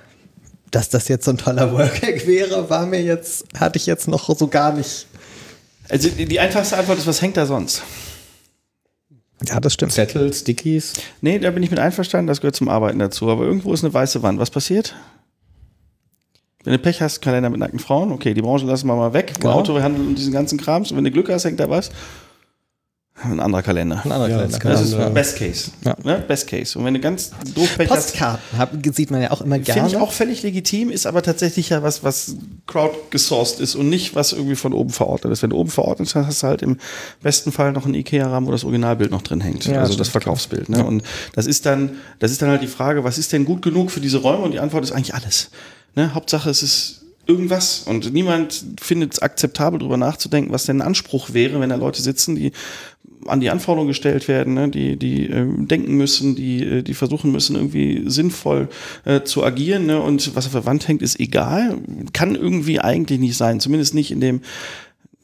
dass 0.70 0.88
das 0.88 1.08
jetzt 1.08 1.24
so 1.24 1.30
ein 1.30 1.38
toller 1.38 1.72
Workhack 1.72 2.26
wäre, 2.26 2.68
war 2.68 2.86
mir 2.86 3.02
jetzt, 3.02 3.44
hatte 3.58 3.78
ich 3.78 3.86
jetzt 3.86 4.08
noch 4.08 4.28
so 4.36 4.46
gar 4.48 4.72
nicht. 4.72 5.06
Also 5.88 6.08
die 6.08 6.40
einfachste 6.40 6.76
Antwort 6.76 6.98
ist, 6.98 7.06
was 7.06 7.22
hängt 7.22 7.36
da 7.36 7.46
sonst? 7.46 7.82
Ja, 9.46 9.60
das 9.60 9.74
stimmt. 9.74 9.92
Zettel, 9.92 10.32
Stickies? 10.32 10.94
Nee, 11.20 11.38
da 11.38 11.50
bin 11.50 11.62
ich 11.62 11.70
mit 11.70 11.78
einverstanden, 11.78 12.26
das 12.26 12.40
gehört 12.40 12.56
zum 12.56 12.68
Arbeiten 12.68 12.98
dazu. 12.98 13.28
Aber 13.30 13.44
irgendwo 13.44 13.72
ist 13.72 13.84
eine 13.84 13.92
weiße 13.92 14.22
Wand. 14.22 14.40
Was 14.40 14.50
passiert? 14.50 14.94
Wenn 16.64 16.72
du 16.72 16.78
Pech 16.80 17.00
hast, 17.00 17.20
Kalender 17.20 17.48
mit 17.50 17.60
nackten 17.60 17.78
Frauen, 17.78 18.10
okay, 18.10 18.34
die 18.34 18.42
Branche 18.42 18.66
lassen 18.66 18.88
wir 18.88 18.96
mal 18.96 19.12
weg. 19.12 19.32
Im 19.36 19.42
Genau. 19.42 19.54
Auto 19.54 19.80
handeln 19.80 20.08
und 20.08 20.18
diesen 20.18 20.32
ganzen 20.32 20.58
Krams. 20.58 20.90
Und 20.90 20.96
wenn 20.96 21.04
du 21.04 21.10
Glück 21.12 21.28
hast, 21.30 21.44
hängt 21.44 21.60
da 21.60 21.70
was. 21.70 21.90
Ein 23.22 23.40
anderer 23.40 23.62
Kalender. 23.62 24.02
Ein 24.04 24.12
anderer 24.12 24.28
Ja, 24.28 24.36
Kalender. 24.36 24.52
das 24.52 24.60
kann 24.60 24.72
Das 24.72 24.80
Ja, 24.80 24.86
ist 24.86 24.92
ja. 25.02 25.08
Best 25.08 25.36
Case. 25.38 25.70
Ja. 25.84 25.96
Ne? 26.04 26.24
Best 26.28 26.46
Case. 26.48 26.78
Und 26.78 26.84
wenn 26.84 26.92
du 26.92 27.00
ganz 27.00 27.30
doof 27.54 27.76
Pech 27.76 27.88
hast, 27.88 28.10
Postkarten 28.10 28.58
hab, 28.58 28.72
sieht 28.94 29.10
man 29.10 29.22
ja 29.22 29.30
auch 29.30 29.40
immer 29.40 29.58
gerne. 29.58 29.80
Finde 29.80 29.96
ich 29.96 30.02
auch 30.02 30.12
völlig 30.12 30.42
legitim, 30.42 30.90
ist 30.90 31.06
aber 31.06 31.22
tatsächlich 31.22 31.70
ja 31.70 31.82
was, 31.82 32.04
was 32.04 32.36
crowd 32.66 32.94
gesourced 33.10 33.60
ist 33.60 33.74
und 33.74 33.88
nicht 33.88 34.14
was 34.14 34.32
irgendwie 34.32 34.54
von 34.54 34.74
oben 34.74 34.90
verordnet 34.90 35.32
ist. 35.32 35.42
Wenn 35.42 35.50
du 35.50 35.56
oben 35.56 35.70
verordnet 35.70 36.14
hast, 36.14 36.26
hast 36.26 36.42
du 36.42 36.46
halt 36.46 36.60
im 36.62 36.76
besten 37.22 37.52
Fall 37.52 37.72
noch 37.72 37.86
einen 37.86 37.94
Ikea-Rahmen, 37.94 38.46
wo 38.46 38.52
das 38.52 38.64
Originalbild 38.64 39.10
noch 39.10 39.22
drin 39.22 39.40
hängt. 39.40 39.64
Ja, 39.64 39.80
also 39.80 39.96
das 39.96 40.10
Verkaufsbild. 40.10 40.68
Ne? 40.68 40.84
Und 40.84 41.02
das 41.34 41.46
ist 41.46 41.64
dann, 41.64 41.92
das 42.18 42.32
ist 42.32 42.42
dann 42.42 42.50
halt 42.50 42.62
die 42.62 42.66
Frage, 42.66 43.02
was 43.02 43.16
ist 43.16 43.32
denn 43.32 43.46
gut 43.46 43.62
genug 43.62 43.90
für 43.90 44.00
diese 44.00 44.18
Räume? 44.18 44.42
Und 44.44 44.52
die 44.52 44.60
Antwort 44.60 44.84
ist 44.84 44.92
eigentlich 44.92 45.14
alles. 45.14 45.48
Ne? 45.94 46.12
Hauptsache 46.14 46.50
es 46.50 46.62
ist 46.62 47.00
irgendwas 47.28 47.80
und 47.86 48.12
niemand 48.12 48.64
findet 48.80 49.14
es 49.14 49.18
akzeptabel, 49.18 49.80
darüber 49.80 49.96
nachzudenken, 49.96 50.52
was 50.52 50.64
denn 50.66 50.78
ein 50.80 50.86
Anspruch 50.86 51.32
wäre, 51.32 51.58
wenn 51.60 51.70
da 51.70 51.74
Leute 51.76 52.00
sitzen, 52.00 52.36
die 52.36 52.52
an 53.28 53.40
die 53.40 53.50
Anforderungen 53.50 53.88
gestellt 53.88 54.28
werden, 54.28 54.54
ne, 54.54 54.68
die, 54.68 54.96
die 54.96 55.26
ähm, 55.26 55.68
denken 55.68 55.96
müssen, 55.96 56.36
die, 56.36 56.62
äh, 56.62 56.82
die 56.82 56.94
versuchen 56.94 57.32
müssen, 57.32 57.56
irgendwie 57.56 58.04
sinnvoll 58.06 58.68
äh, 59.04 59.22
zu 59.22 59.44
agieren. 59.44 59.86
Ne, 59.86 60.00
und 60.00 60.34
was 60.34 60.46
auf 60.46 60.52
der 60.52 60.66
Wand 60.66 60.86
hängt, 60.88 61.02
ist 61.02 61.20
egal. 61.20 61.78
Kann 62.12 62.34
irgendwie 62.34 62.80
eigentlich 62.80 63.20
nicht 63.20 63.36
sein. 63.36 63.60
Zumindest 63.60 63.94
nicht 63.94 64.10
in 64.10 64.20
dem 64.20 64.40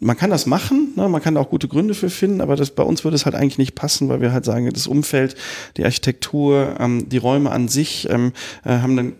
man 0.03 0.16
kann 0.16 0.31
das 0.31 0.47
machen, 0.47 0.95
ne? 0.97 1.09
man 1.09 1.23
kann 1.23 1.37
da 1.37 1.41
auch 1.41 1.51
gute 1.51 1.69
Gründe 1.69 1.95
für 1.95 2.11
finden, 2.11 2.41
aber 2.41 2.57
das, 2.57 2.73
bei 2.73 2.83
uns 2.83 3.05
würde 3.05 3.15
es 3.15 3.24
halt 3.24 3.37
eigentlich 3.37 3.59
nicht 3.59 3.77
passen, 3.77 4.09
weil 4.09 4.20
wir 4.20 4.33
halt 4.33 4.45
sagen, 4.45 4.69
das 4.73 4.89
Umfeld, 4.89 5.37
die 5.77 5.85
Architektur, 5.85 6.74
ähm, 6.81 7.09
die 7.09 7.19
Räume 7.19 7.53
an 7.53 7.69
sich 7.69 8.09
ähm, 8.11 8.33
äh, 8.65 8.79
haben 8.79 8.97
dann 8.97 9.12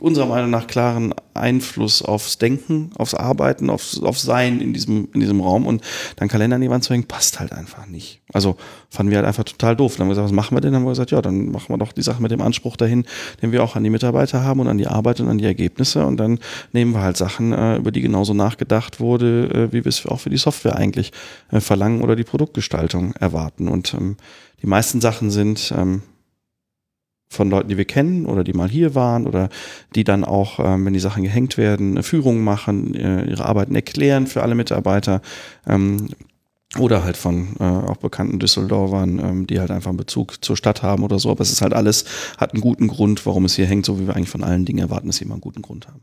unserer 0.00 0.26
Meinung 0.26 0.50
nach 0.50 0.66
klaren 0.66 1.14
Einfluss 1.34 2.02
aufs 2.02 2.38
Denken, 2.38 2.90
aufs 2.96 3.14
Arbeiten, 3.14 3.70
aufs, 3.70 4.00
aufs 4.02 4.22
Sein 4.22 4.60
in 4.60 4.72
diesem, 4.72 5.08
in 5.14 5.20
diesem 5.20 5.40
Raum 5.40 5.66
und 5.66 5.82
dann 6.16 6.28
Kalender 6.28 6.56
an 6.56 6.62
die 6.62 6.70
Wand 6.70 6.82
zu 6.82 6.92
hängen, 6.92 7.04
passt 7.04 7.38
halt 7.38 7.52
einfach 7.52 7.86
nicht. 7.86 8.20
Also 8.32 8.56
fanden 8.90 9.10
wir 9.10 9.18
halt 9.18 9.26
einfach 9.26 9.44
total 9.44 9.76
doof. 9.76 9.94
Dann 9.94 10.02
haben 10.02 10.08
wir 10.08 10.14
gesagt, 10.14 10.26
was 10.26 10.34
machen 10.34 10.56
wir 10.56 10.60
denn? 10.60 10.72
Dann 10.72 10.80
haben 10.80 10.86
wir 10.86 10.92
gesagt, 10.92 11.12
ja, 11.12 11.22
dann 11.22 11.50
machen 11.52 11.68
wir 11.68 11.78
doch 11.78 11.92
die 11.92 12.02
Sache 12.02 12.20
mit 12.20 12.32
dem 12.32 12.42
Anspruch 12.42 12.76
dahin, 12.76 13.04
den 13.40 13.52
wir 13.52 13.62
auch 13.62 13.76
an 13.76 13.84
die 13.84 13.90
Mitarbeiter 13.90 14.42
haben 14.42 14.60
und 14.60 14.68
an 14.68 14.78
die 14.78 14.88
Arbeit 14.88 15.20
und 15.20 15.28
an 15.28 15.38
die 15.38 15.44
Ergebnisse 15.44 16.04
und 16.04 16.16
dann 16.16 16.40
nehmen 16.72 16.92
wir 16.92 17.00
halt 17.00 17.16
Sachen, 17.16 17.52
äh, 17.52 17.76
über 17.76 17.92
die 17.92 18.00
genauso 18.00 18.34
nachgedacht 18.34 18.98
wurde, 18.98 19.48
äh, 19.50 19.72
wie 19.72 19.84
wir 19.84 19.90
es 19.90 20.06
auch 20.06 20.20
für 20.20 20.30
die 20.30 20.36
Software 20.36 20.76
eigentlich 20.76 21.12
äh, 21.52 21.60
verlangen 21.60 22.02
oder 22.02 22.16
die 22.16 22.24
Produktgestaltung 22.24 23.14
erwarten. 23.14 23.68
Und 23.68 23.94
ähm, 23.94 24.16
die 24.60 24.66
meisten 24.66 25.00
Sachen 25.00 25.30
sind, 25.30 25.72
ähm, 25.76 26.02
von 27.34 27.50
Leuten, 27.50 27.68
die 27.68 27.76
wir 27.76 27.84
kennen 27.84 28.26
oder 28.26 28.44
die 28.44 28.52
mal 28.52 28.68
hier 28.68 28.94
waren 28.94 29.26
oder 29.26 29.48
die 29.94 30.04
dann 30.04 30.24
auch, 30.24 30.58
ähm, 30.58 30.86
wenn 30.86 30.92
die 30.92 31.00
Sachen 31.00 31.22
gehängt 31.22 31.56
werden, 31.56 32.02
Führungen 32.02 32.42
machen, 32.42 32.94
äh, 32.94 33.24
ihre 33.24 33.44
Arbeiten 33.44 33.74
erklären 33.74 34.26
für 34.26 34.42
alle 34.42 34.54
Mitarbeiter. 34.54 35.20
Ähm, 35.66 36.08
oder 36.78 37.04
halt 37.04 37.16
von 37.16 37.56
äh, 37.60 37.62
auch 37.62 37.98
bekannten 37.98 38.40
Düsseldorfern, 38.40 39.18
ähm, 39.20 39.46
die 39.46 39.60
halt 39.60 39.70
einfach 39.70 39.90
einen 39.90 39.96
Bezug 39.96 40.44
zur 40.44 40.56
Stadt 40.56 40.82
haben 40.82 41.04
oder 41.04 41.20
so. 41.20 41.30
Aber 41.30 41.40
es 41.40 41.52
ist 41.52 41.62
halt 41.62 41.72
alles, 41.72 42.04
hat 42.36 42.52
einen 42.52 42.62
guten 42.62 42.88
Grund, 42.88 43.24
warum 43.26 43.44
es 43.44 43.54
hier 43.54 43.66
hängt, 43.66 43.86
so 43.86 44.00
wie 44.00 44.08
wir 44.08 44.16
eigentlich 44.16 44.28
von 44.28 44.42
allen 44.42 44.64
Dingen 44.64 44.80
erwarten, 44.80 45.06
dass 45.06 45.16
sie 45.16 45.24
immer 45.24 45.34
einen 45.34 45.40
guten 45.40 45.62
Grund 45.62 45.86
haben. 45.86 46.00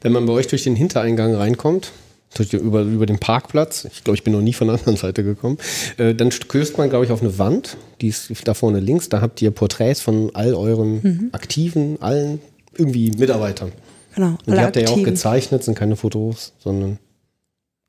Wenn 0.00 0.12
man 0.12 0.26
bei 0.26 0.32
euch 0.32 0.46
durch 0.46 0.64
den 0.64 0.76
Hintereingang 0.76 1.34
reinkommt, 1.34 1.92
über, 2.40 2.82
über 2.82 3.06
den 3.06 3.18
Parkplatz, 3.18 3.86
ich 3.92 4.04
glaube, 4.04 4.16
ich 4.16 4.24
bin 4.24 4.32
noch 4.32 4.40
nie 4.40 4.52
von 4.52 4.68
der 4.68 4.78
anderen 4.78 4.96
Seite 4.96 5.24
gekommen, 5.24 5.58
äh, 5.96 6.14
dann 6.14 6.30
stößt 6.30 6.78
man, 6.78 6.90
glaube 6.90 7.04
ich, 7.04 7.12
auf 7.12 7.22
eine 7.22 7.38
Wand, 7.38 7.76
die 8.00 8.08
ist 8.08 8.30
da 8.44 8.54
vorne 8.54 8.80
links, 8.80 9.08
da 9.08 9.20
habt 9.20 9.40
ihr 9.42 9.50
Porträts 9.50 10.00
von 10.00 10.30
all 10.34 10.54
euren 10.54 11.30
aktiven, 11.32 12.00
allen 12.00 12.40
irgendwie 12.76 13.10
Mitarbeitern. 13.10 13.72
Genau. 14.14 14.38
Und 14.46 14.54
die 14.54 14.60
habt 14.60 14.76
ihr 14.76 14.82
ja 14.82 14.88
auch 14.88 15.02
gezeichnet, 15.02 15.64
sind 15.64 15.76
keine 15.76 15.96
Fotos, 15.96 16.52
sondern 16.58 16.98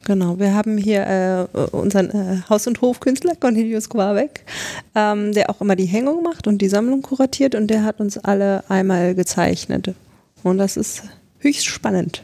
Genau, 0.06 0.40
wir 0.40 0.54
haben 0.54 0.78
hier 0.78 1.50
äh, 1.54 1.60
unseren 1.76 2.10
äh, 2.10 2.38
Haus- 2.50 2.68
und 2.68 2.82
Hofkünstler 2.82 3.36
Cornelius 3.36 3.90
Quabeck, 3.90 4.46
ähm, 4.96 5.34
der 5.34 5.50
auch 5.50 5.60
immer 5.60 5.76
die 5.76 5.86
Hängung 5.86 6.24
macht 6.24 6.48
und 6.48 6.60
die 6.60 6.70
Sammlung 6.70 7.02
kuratiert 7.02 7.54
und 7.54 7.68
der 7.68 7.84
hat 7.84 8.00
uns 8.00 8.18
alle 8.18 8.64
einmal 8.70 9.14
gezeichnet. 9.14 9.94
Und 10.42 10.58
das 10.58 10.78
ist 10.78 11.04
höchst 11.40 11.66
spannend. 11.66 12.24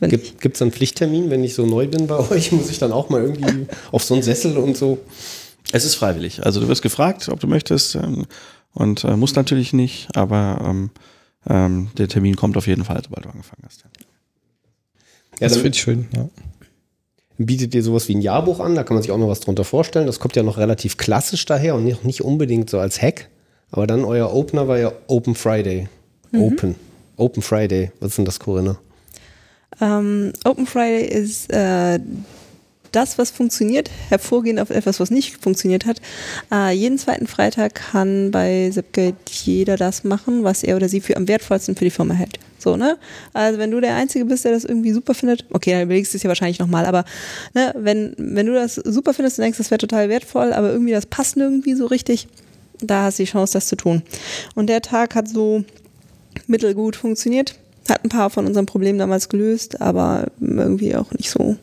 Gibt 0.00 0.56
es 0.56 0.62
einen 0.62 0.72
Pflichttermin, 0.72 1.30
wenn 1.30 1.44
ich 1.44 1.54
so 1.54 1.66
neu 1.66 1.86
bin 1.86 2.06
bei 2.06 2.18
euch, 2.30 2.52
muss 2.52 2.70
ich 2.70 2.78
dann 2.78 2.92
auch 2.92 3.08
mal 3.08 3.22
irgendwie 3.22 3.66
auf 3.92 4.02
so 4.04 4.14
einen 4.14 4.22
Sessel 4.22 4.58
und 4.58 4.76
so. 4.76 4.98
Es 5.72 5.84
ist 5.84 5.94
freiwillig. 5.94 6.44
Also 6.44 6.60
du 6.60 6.68
wirst 6.68 6.82
gefragt, 6.82 7.28
ob 7.28 7.40
du 7.40 7.46
möchtest 7.46 7.94
ähm, 7.94 8.26
und 8.74 9.04
äh, 9.04 9.16
musst 9.16 9.36
natürlich 9.36 9.72
nicht, 9.72 10.08
aber 10.14 10.60
ähm, 10.64 10.90
ähm, 11.48 11.88
der 11.96 12.08
Termin 12.08 12.36
kommt 12.36 12.56
auf 12.56 12.66
jeden 12.66 12.84
Fall, 12.84 13.00
sobald 13.02 13.24
du 13.24 13.30
angefangen 13.30 13.62
hast. 13.64 13.84
Ja, 13.84 13.90
das 15.40 15.52
dann 15.52 15.62
finde 15.62 15.76
ich 15.76 15.82
schön. 15.82 16.08
Ja. 16.14 16.28
bietet 17.38 17.74
ihr 17.74 17.82
sowas 17.82 18.08
wie 18.08 18.14
ein 18.14 18.20
Jahrbuch 18.20 18.60
an, 18.60 18.74
da 18.74 18.84
kann 18.84 18.94
man 18.94 19.02
sich 19.02 19.10
auch 19.10 19.18
noch 19.18 19.28
was 19.28 19.40
drunter 19.40 19.64
vorstellen. 19.64 20.06
Das 20.06 20.20
kommt 20.20 20.36
ja 20.36 20.42
noch 20.42 20.58
relativ 20.58 20.96
klassisch 20.96 21.44
daher 21.46 21.74
und 21.74 21.84
nicht, 21.84 22.04
nicht 22.04 22.22
unbedingt 22.22 22.70
so 22.70 22.78
als 22.78 23.00
Hack. 23.00 23.30
Aber 23.70 23.86
dann 23.86 24.04
euer 24.04 24.32
Opener 24.32 24.68
war 24.68 24.78
ja 24.78 24.92
Open 25.08 25.34
Friday. 25.34 25.88
Open. 26.32 26.76
Open 27.16 27.42
Friday. 27.42 27.90
Was 28.00 28.10
ist 28.10 28.18
denn 28.18 28.24
das, 28.24 28.38
Corinna? 28.38 28.78
Ähm, 29.80 30.32
Open 30.44 30.66
Friday 30.66 31.06
ist 31.06 31.52
äh, 31.52 31.98
das, 32.94 33.18
was 33.18 33.30
funktioniert, 33.30 33.90
hervorgehend 34.08 34.60
auf 34.60 34.70
etwas, 34.70 35.00
was 35.00 35.10
nicht 35.10 35.42
funktioniert 35.42 35.84
hat. 35.86 36.00
Äh, 36.52 36.72
jeden 36.72 36.98
zweiten 36.98 37.26
Freitag 37.26 37.74
kann 37.74 38.30
bei 38.30 38.70
Zipgate 38.72 39.16
jeder 39.30 39.76
das 39.76 40.04
machen, 40.04 40.44
was 40.44 40.62
er 40.62 40.76
oder 40.76 40.88
sie 40.88 41.00
für 41.00 41.16
am 41.16 41.26
wertvollsten 41.26 41.76
für 41.76 41.84
die 41.84 41.90
Firma 41.90 42.14
hält. 42.14 42.38
So, 42.58 42.76
ne? 42.76 42.96
Also 43.32 43.58
wenn 43.58 43.70
du 43.70 43.80
der 43.80 43.96
Einzige 43.96 44.24
bist, 44.24 44.44
der 44.44 44.52
das 44.52 44.64
irgendwie 44.64 44.92
super 44.92 45.14
findet, 45.14 45.44
okay, 45.50 45.72
dann 45.72 45.82
überlegst 45.82 46.14
du 46.14 46.16
es 46.16 46.22
ja 46.22 46.28
wahrscheinlich 46.28 46.60
nochmal, 46.60 46.86
aber 46.86 47.04
ne, 47.52 47.74
wenn, 47.76 48.14
wenn 48.16 48.46
du 48.46 48.54
das 48.54 48.76
super 48.76 49.12
findest 49.12 49.38
und 49.38 49.42
denkst, 49.42 49.58
das 49.58 49.70
wäre 49.70 49.78
total 49.78 50.08
wertvoll, 50.08 50.52
aber 50.52 50.70
irgendwie 50.70 50.92
das 50.92 51.06
passt 51.06 51.36
nirgendwie 51.36 51.74
so 51.74 51.86
richtig, 51.86 52.28
da 52.80 53.04
hast 53.04 53.18
du 53.18 53.24
die 53.24 53.30
Chance, 53.30 53.52
das 53.54 53.66
zu 53.66 53.76
tun. 53.76 54.02
Und 54.54 54.68
der 54.68 54.82
Tag 54.82 55.14
hat 55.14 55.28
so 55.28 55.64
mittelgut 56.46 56.96
funktioniert. 56.96 57.56
Hat 57.88 58.04
ein 58.04 58.08
paar 58.08 58.30
von 58.30 58.46
unseren 58.46 58.66
Problemen 58.66 58.98
damals 58.98 59.28
gelöst, 59.28 59.80
aber 59.80 60.26
irgendwie 60.40 60.96
auch 60.96 61.12
nicht 61.12 61.30
so. 61.30 61.56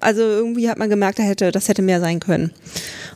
Also 0.00 0.20
irgendwie 0.22 0.68
hat 0.68 0.78
man 0.78 0.90
gemerkt, 0.90 1.18
da 1.18 1.22
hätte, 1.22 1.50
das 1.50 1.68
hätte 1.68 1.82
mehr 1.82 2.00
sein 2.00 2.20
können. 2.20 2.52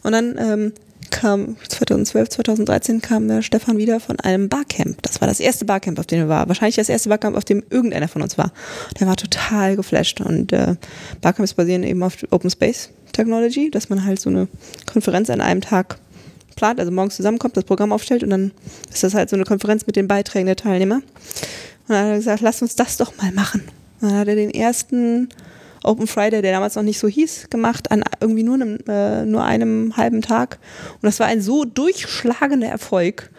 Und 0.02 0.12
dann 0.12 0.36
ähm, 0.38 0.72
kam 1.10 1.56
2012, 1.68 2.28
2013 2.30 3.02
kam 3.02 3.28
der 3.28 3.42
Stefan 3.42 3.78
wieder 3.78 4.00
von 4.00 4.18
einem 4.20 4.48
Barcamp. 4.48 5.02
Das 5.02 5.20
war 5.20 5.28
das 5.28 5.40
erste 5.40 5.64
Barcamp, 5.64 5.98
auf 5.98 6.06
dem 6.06 6.20
er 6.20 6.28
war. 6.28 6.48
Wahrscheinlich 6.48 6.76
das 6.76 6.88
erste 6.88 7.08
Barcamp, 7.08 7.36
auf 7.36 7.44
dem 7.44 7.62
irgendeiner 7.70 8.08
von 8.08 8.22
uns 8.22 8.38
war. 8.38 8.52
Der 8.98 9.06
war 9.06 9.16
total 9.16 9.76
geflasht. 9.76 10.20
Und 10.20 10.52
äh, 10.52 10.76
Barcamps 11.20 11.54
basieren 11.54 11.82
eben 11.82 12.02
auf 12.02 12.16
Open 12.30 12.50
Space 12.50 12.90
Technology, 13.12 13.70
dass 13.70 13.88
man 13.88 14.04
halt 14.04 14.20
so 14.20 14.30
eine 14.30 14.48
Konferenz 14.86 15.30
an 15.30 15.40
einem 15.40 15.60
Tag 15.60 15.98
plant, 16.56 16.80
also 16.80 16.90
morgens 16.90 17.16
zusammenkommt, 17.16 17.56
das 17.56 17.64
Programm 17.64 17.92
aufstellt 17.92 18.24
und 18.24 18.30
dann 18.30 18.50
ist 18.92 19.04
das 19.04 19.14
halt 19.14 19.30
so 19.30 19.36
eine 19.36 19.44
Konferenz 19.44 19.86
mit 19.86 19.94
den 19.94 20.08
Beiträgen 20.08 20.46
der 20.46 20.56
Teilnehmer. 20.56 20.96
Und 20.96 21.04
dann 21.88 21.98
hat 21.98 22.10
er 22.10 22.16
gesagt, 22.16 22.40
lass 22.40 22.62
uns 22.62 22.74
das 22.74 22.96
doch 22.96 23.16
mal 23.18 23.30
machen. 23.30 23.62
Und 24.00 24.10
dann 24.10 24.18
hat 24.18 24.28
er 24.28 24.34
den 24.34 24.50
ersten 24.50 25.28
Open 25.84 26.06
Friday, 26.06 26.42
der 26.42 26.52
damals 26.52 26.74
noch 26.74 26.82
nicht 26.82 26.98
so 26.98 27.06
hieß, 27.06 27.48
gemacht, 27.48 27.90
an 27.90 28.02
irgendwie 28.20 28.42
nur 28.42 28.54
einem, 28.54 28.78
äh, 28.88 29.24
nur 29.24 29.44
einem 29.44 29.96
halben 29.96 30.22
Tag. 30.22 30.58
Und 30.94 31.04
das 31.04 31.20
war 31.20 31.26
ein 31.26 31.40
so 31.40 31.64
durchschlagender 31.64 32.66
Erfolg, 32.66 33.30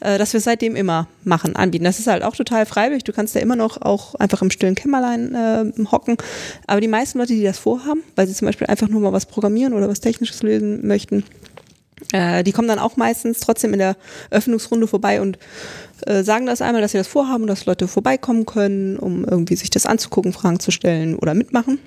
äh, 0.00 0.16
dass 0.16 0.32
wir 0.32 0.40
seitdem 0.40 0.76
immer 0.76 1.08
machen, 1.24 1.56
anbieten. 1.56 1.84
Das 1.84 1.98
ist 1.98 2.06
halt 2.06 2.22
auch 2.22 2.34
total 2.34 2.64
freiwillig. 2.64 3.04
Du 3.04 3.12
kannst 3.12 3.34
ja 3.34 3.42
immer 3.42 3.56
noch 3.56 3.82
auch 3.82 4.14
einfach 4.14 4.40
im 4.40 4.50
stillen 4.50 4.74
Kämmerlein 4.74 5.34
äh, 5.34 5.84
hocken. 5.90 6.16
Aber 6.66 6.80
die 6.80 6.88
meisten 6.88 7.18
Leute, 7.18 7.34
die 7.34 7.44
das 7.44 7.58
vorhaben, 7.58 8.02
weil 8.16 8.26
sie 8.26 8.34
zum 8.34 8.46
Beispiel 8.46 8.66
einfach 8.68 8.88
nur 8.88 9.00
mal 9.00 9.12
was 9.12 9.26
programmieren 9.26 9.74
oder 9.74 9.88
was 9.88 10.00
Technisches 10.00 10.42
lösen 10.42 10.86
möchten, 10.86 11.24
äh, 12.12 12.42
die 12.42 12.52
kommen 12.52 12.68
dann 12.68 12.78
auch 12.78 12.96
meistens 12.96 13.40
trotzdem 13.40 13.72
in 13.72 13.78
der 13.78 13.96
Öffnungsrunde 14.30 14.86
vorbei 14.86 15.20
und 15.20 15.38
äh, 16.06 16.22
sagen 16.22 16.46
das 16.46 16.62
einmal, 16.62 16.82
dass 16.82 16.92
sie 16.92 16.98
das 16.98 17.06
vorhaben, 17.06 17.46
dass 17.46 17.66
Leute 17.66 17.88
vorbeikommen 17.88 18.46
können, 18.46 18.98
um 18.98 19.24
irgendwie 19.24 19.56
sich 19.56 19.70
das 19.70 19.86
anzugucken, 19.86 20.32
Fragen 20.32 20.60
zu 20.60 20.70
stellen 20.70 21.16
oder 21.16 21.34
mitmachen. 21.34 21.78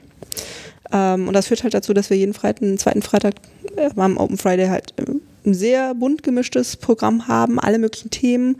Ähm, 0.92 1.28
und 1.28 1.34
das 1.34 1.48
führt 1.48 1.64
halt 1.64 1.74
dazu, 1.74 1.94
dass 1.94 2.10
wir 2.10 2.18
jeden 2.18 2.34
Freitag, 2.34 2.80
zweiten 2.80 3.02
Freitag 3.02 3.36
äh, 3.76 3.90
am 3.96 4.18
Open 4.18 4.38
Friday 4.38 4.68
halt 4.68 4.94
äh, 4.98 5.06
ein 5.46 5.54
sehr 5.54 5.94
bunt 5.96 6.24
gemischtes 6.24 6.78
Programm 6.78 7.28
haben, 7.28 7.60
alle 7.60 7.80
möglichen 7.80 8.12
Themen. 8.12 8.58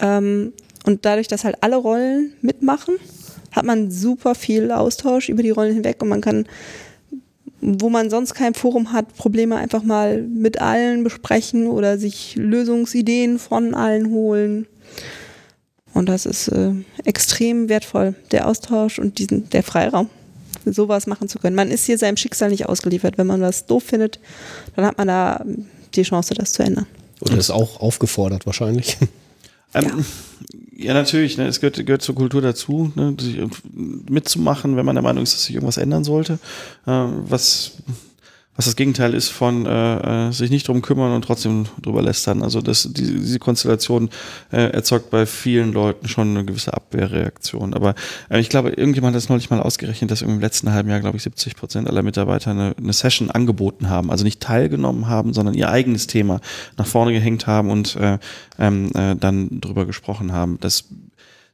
Ähm, 0.00 0.52
und 0.84 1.04
dadurch, 1.04 1.28
dass 1.28 1.44
halt 1.44 1.56
alle 1.60 1.76
Rollen 1.76 2.32
mitmachen, 2.40 2.96
hat 3.52 3.64
man 3.64 3.90
super 3.90 4.34
viel 4.34 4.72
Austausch 4.72 5.28
über 5.28 5.42
die 5.42 5.50
Rollen 5.50 5.74
hinweg 5.74 6.02
und 6.02 6.08
man 6.08 6.22
kann 6.22 6.46
wo 7.62 7.88
man 7.88 8.10
sonst 8.10 8.34
kein 8.34 8.54
Forum 8.54 8.92
hat, 8.92 9.16
Probleme 9.16 9.56
einfach 9.56 9.84
mal 9.84 10.20
mit 10.20 10.60
allen 10.60 11.04
besprechen 11.04 11.68
oder 11.68 11.96
sich 11.96 12.34
Lösungsideen 12.34 13.38
von 13.38 13.74
allen 13.74 14.10
holen. 14.10 14.66
Und 15.94 16.08
das 16.08 16.26
ist 16.26 16.48
äh, 16.48 16.72
extrem 17.04 17.68
wertvoll, 17.68 18.14
der 18.32 18.48
Austausch 18.48 18.98
und 18.98 19.18
diesen, 19.18 19.48
der 19.50 19.62
Freiraum, 19.62 20.10
sowas 20.64 21.06
machen 21.06 21.28
zu 21.28 21.38
können. 21.38 21.54
Man 21.54 21.70
ist 21.70 21.86
hier 21.86 21.98
seinem 21.98 22.16
Schicksal 22.16 22.50
nicht 22.50 22.66
ausgeliefert. 22.66 23.16
Wenn 23.16 23.28
man 23.28 23.40
was 23.40 23.66
doof 23.66 23.84
findet, 23.84 24.18
dann 24.74 24.84
hat 24.84 24.98
man 24.98 25.06
da 25.06 25.44
die 25.94 26.02
Chance, 26.02 26.34
das 26.34 26.52
zu 26.52 26.64
ändern. 26.64 26.86
Oder 27.20 27.38
ist 27.38 27.50
auch 27.50 27.80
aufgefordert 27.80 28.44
wahrscheinlich. 28.46 28.98
Ähm, 29.74 29.84
ja. 29.84 30.04
Natürlich, 30.84 31.38
ne, 31.38 31.46
es 31.46 31.60
gehört, 31.60 31.84
gehört 31.84 32.02
zur 32.02 32.14
Kultur 32.14 32.42
dazu, 32.42 32.92
ne, 32.94 33.14
sich 33.18 33.38
mitzumachen, 33.72 34.76
wenn 34.76 34.86
man 34.86 34.96
der 34.96 35.02
Meinung 35.02 35.22
ist, 35.22 35.34
dass 35.34 35.44
sich 35.44 35.54
irgendwas 35.54 35.76
ändern 35.76 36.04
sollte. 36.04 36.34
Äh, 36.86 36.90
was, 36.90 37.78
was 38.54 38.66
das 38.66 38.76
Gegenteil 38.76 39.14
ist 39.14 39.30
von 39.30 39.64
äh, 39.64 40.28
äh, 40.28 40.32
sich 40.32 40.50
nicht 40.50 40.68
drum 40.68 40.82
kümmern 40.82 41.12
und 41.12 41.24
trotzdem 41.24 41.64
drüber 41.80 42.02
lästern. 42.02 42.42
Also 42.42 42.60
das, 42.60 42.86
die, 42.92 43.18
diese 43.18 43.38
Konstellation 43.38 44.10
äh, 44.50 44.70
erzeugt 44.72 45.08
bei 45.08 45.24
vielen 45.24 45.72
Leuten 45.72 46.06
schon 46.06 46.36
eine 46.36 46.44
gewisse 46.44 46.74
Abwehrreaktion. 46.74 47.72
Aber 47.72 47.94
äh, 48.28 48.40
ich 48.40 48.50
glaube, 48.50 48.68
irgendjemand 48.70 49.14
hat 49.14 49.22
das 49.22 49.30
neulich 49.30 49.48
mal 49.48 49.60
ausgerechnet, 49.60 50.10
dass 50.10 50.20
im 50.20 50.38
letzten 50.38 50.70
halben 50.70 50.90
Jahr, 50.90 51.00
glaube 51.00 51.16
ich, 51.16 51.22
70 51.22 51.56
Prozent 51.56 51.88
aller 51.88 52.02
Mitarbeiter 52.02 52.50
eine, 52.50 52.74
eine 52.76 52.92
Session 52.92 53.30
angeboten 53.30 53.88
haben. 53.88 54.10
Also 54.10 54.22
nicht 54.22 54.40
teilgenommen 54.40 55.08
haben, 55.08 55.32
sondern 55.32 55.54
ihr 55.54 55.70
eigenes 55.70 56.06
Thema 56.06 56.40
nach 56.76 56.86
vorne 56.86 57.12
gehängt 57.12 57.46
haben 57.46 57.70
und 57.70 57.96
äh, 57.96 58.18
ähm, 58.58 58.90
äh, 58.94 59.16
dann 59.16 59.62
drüber 59.62 59.86
gesprochen 59.86 60.32
haben. 60.32 60.58
Das 60.60 60.84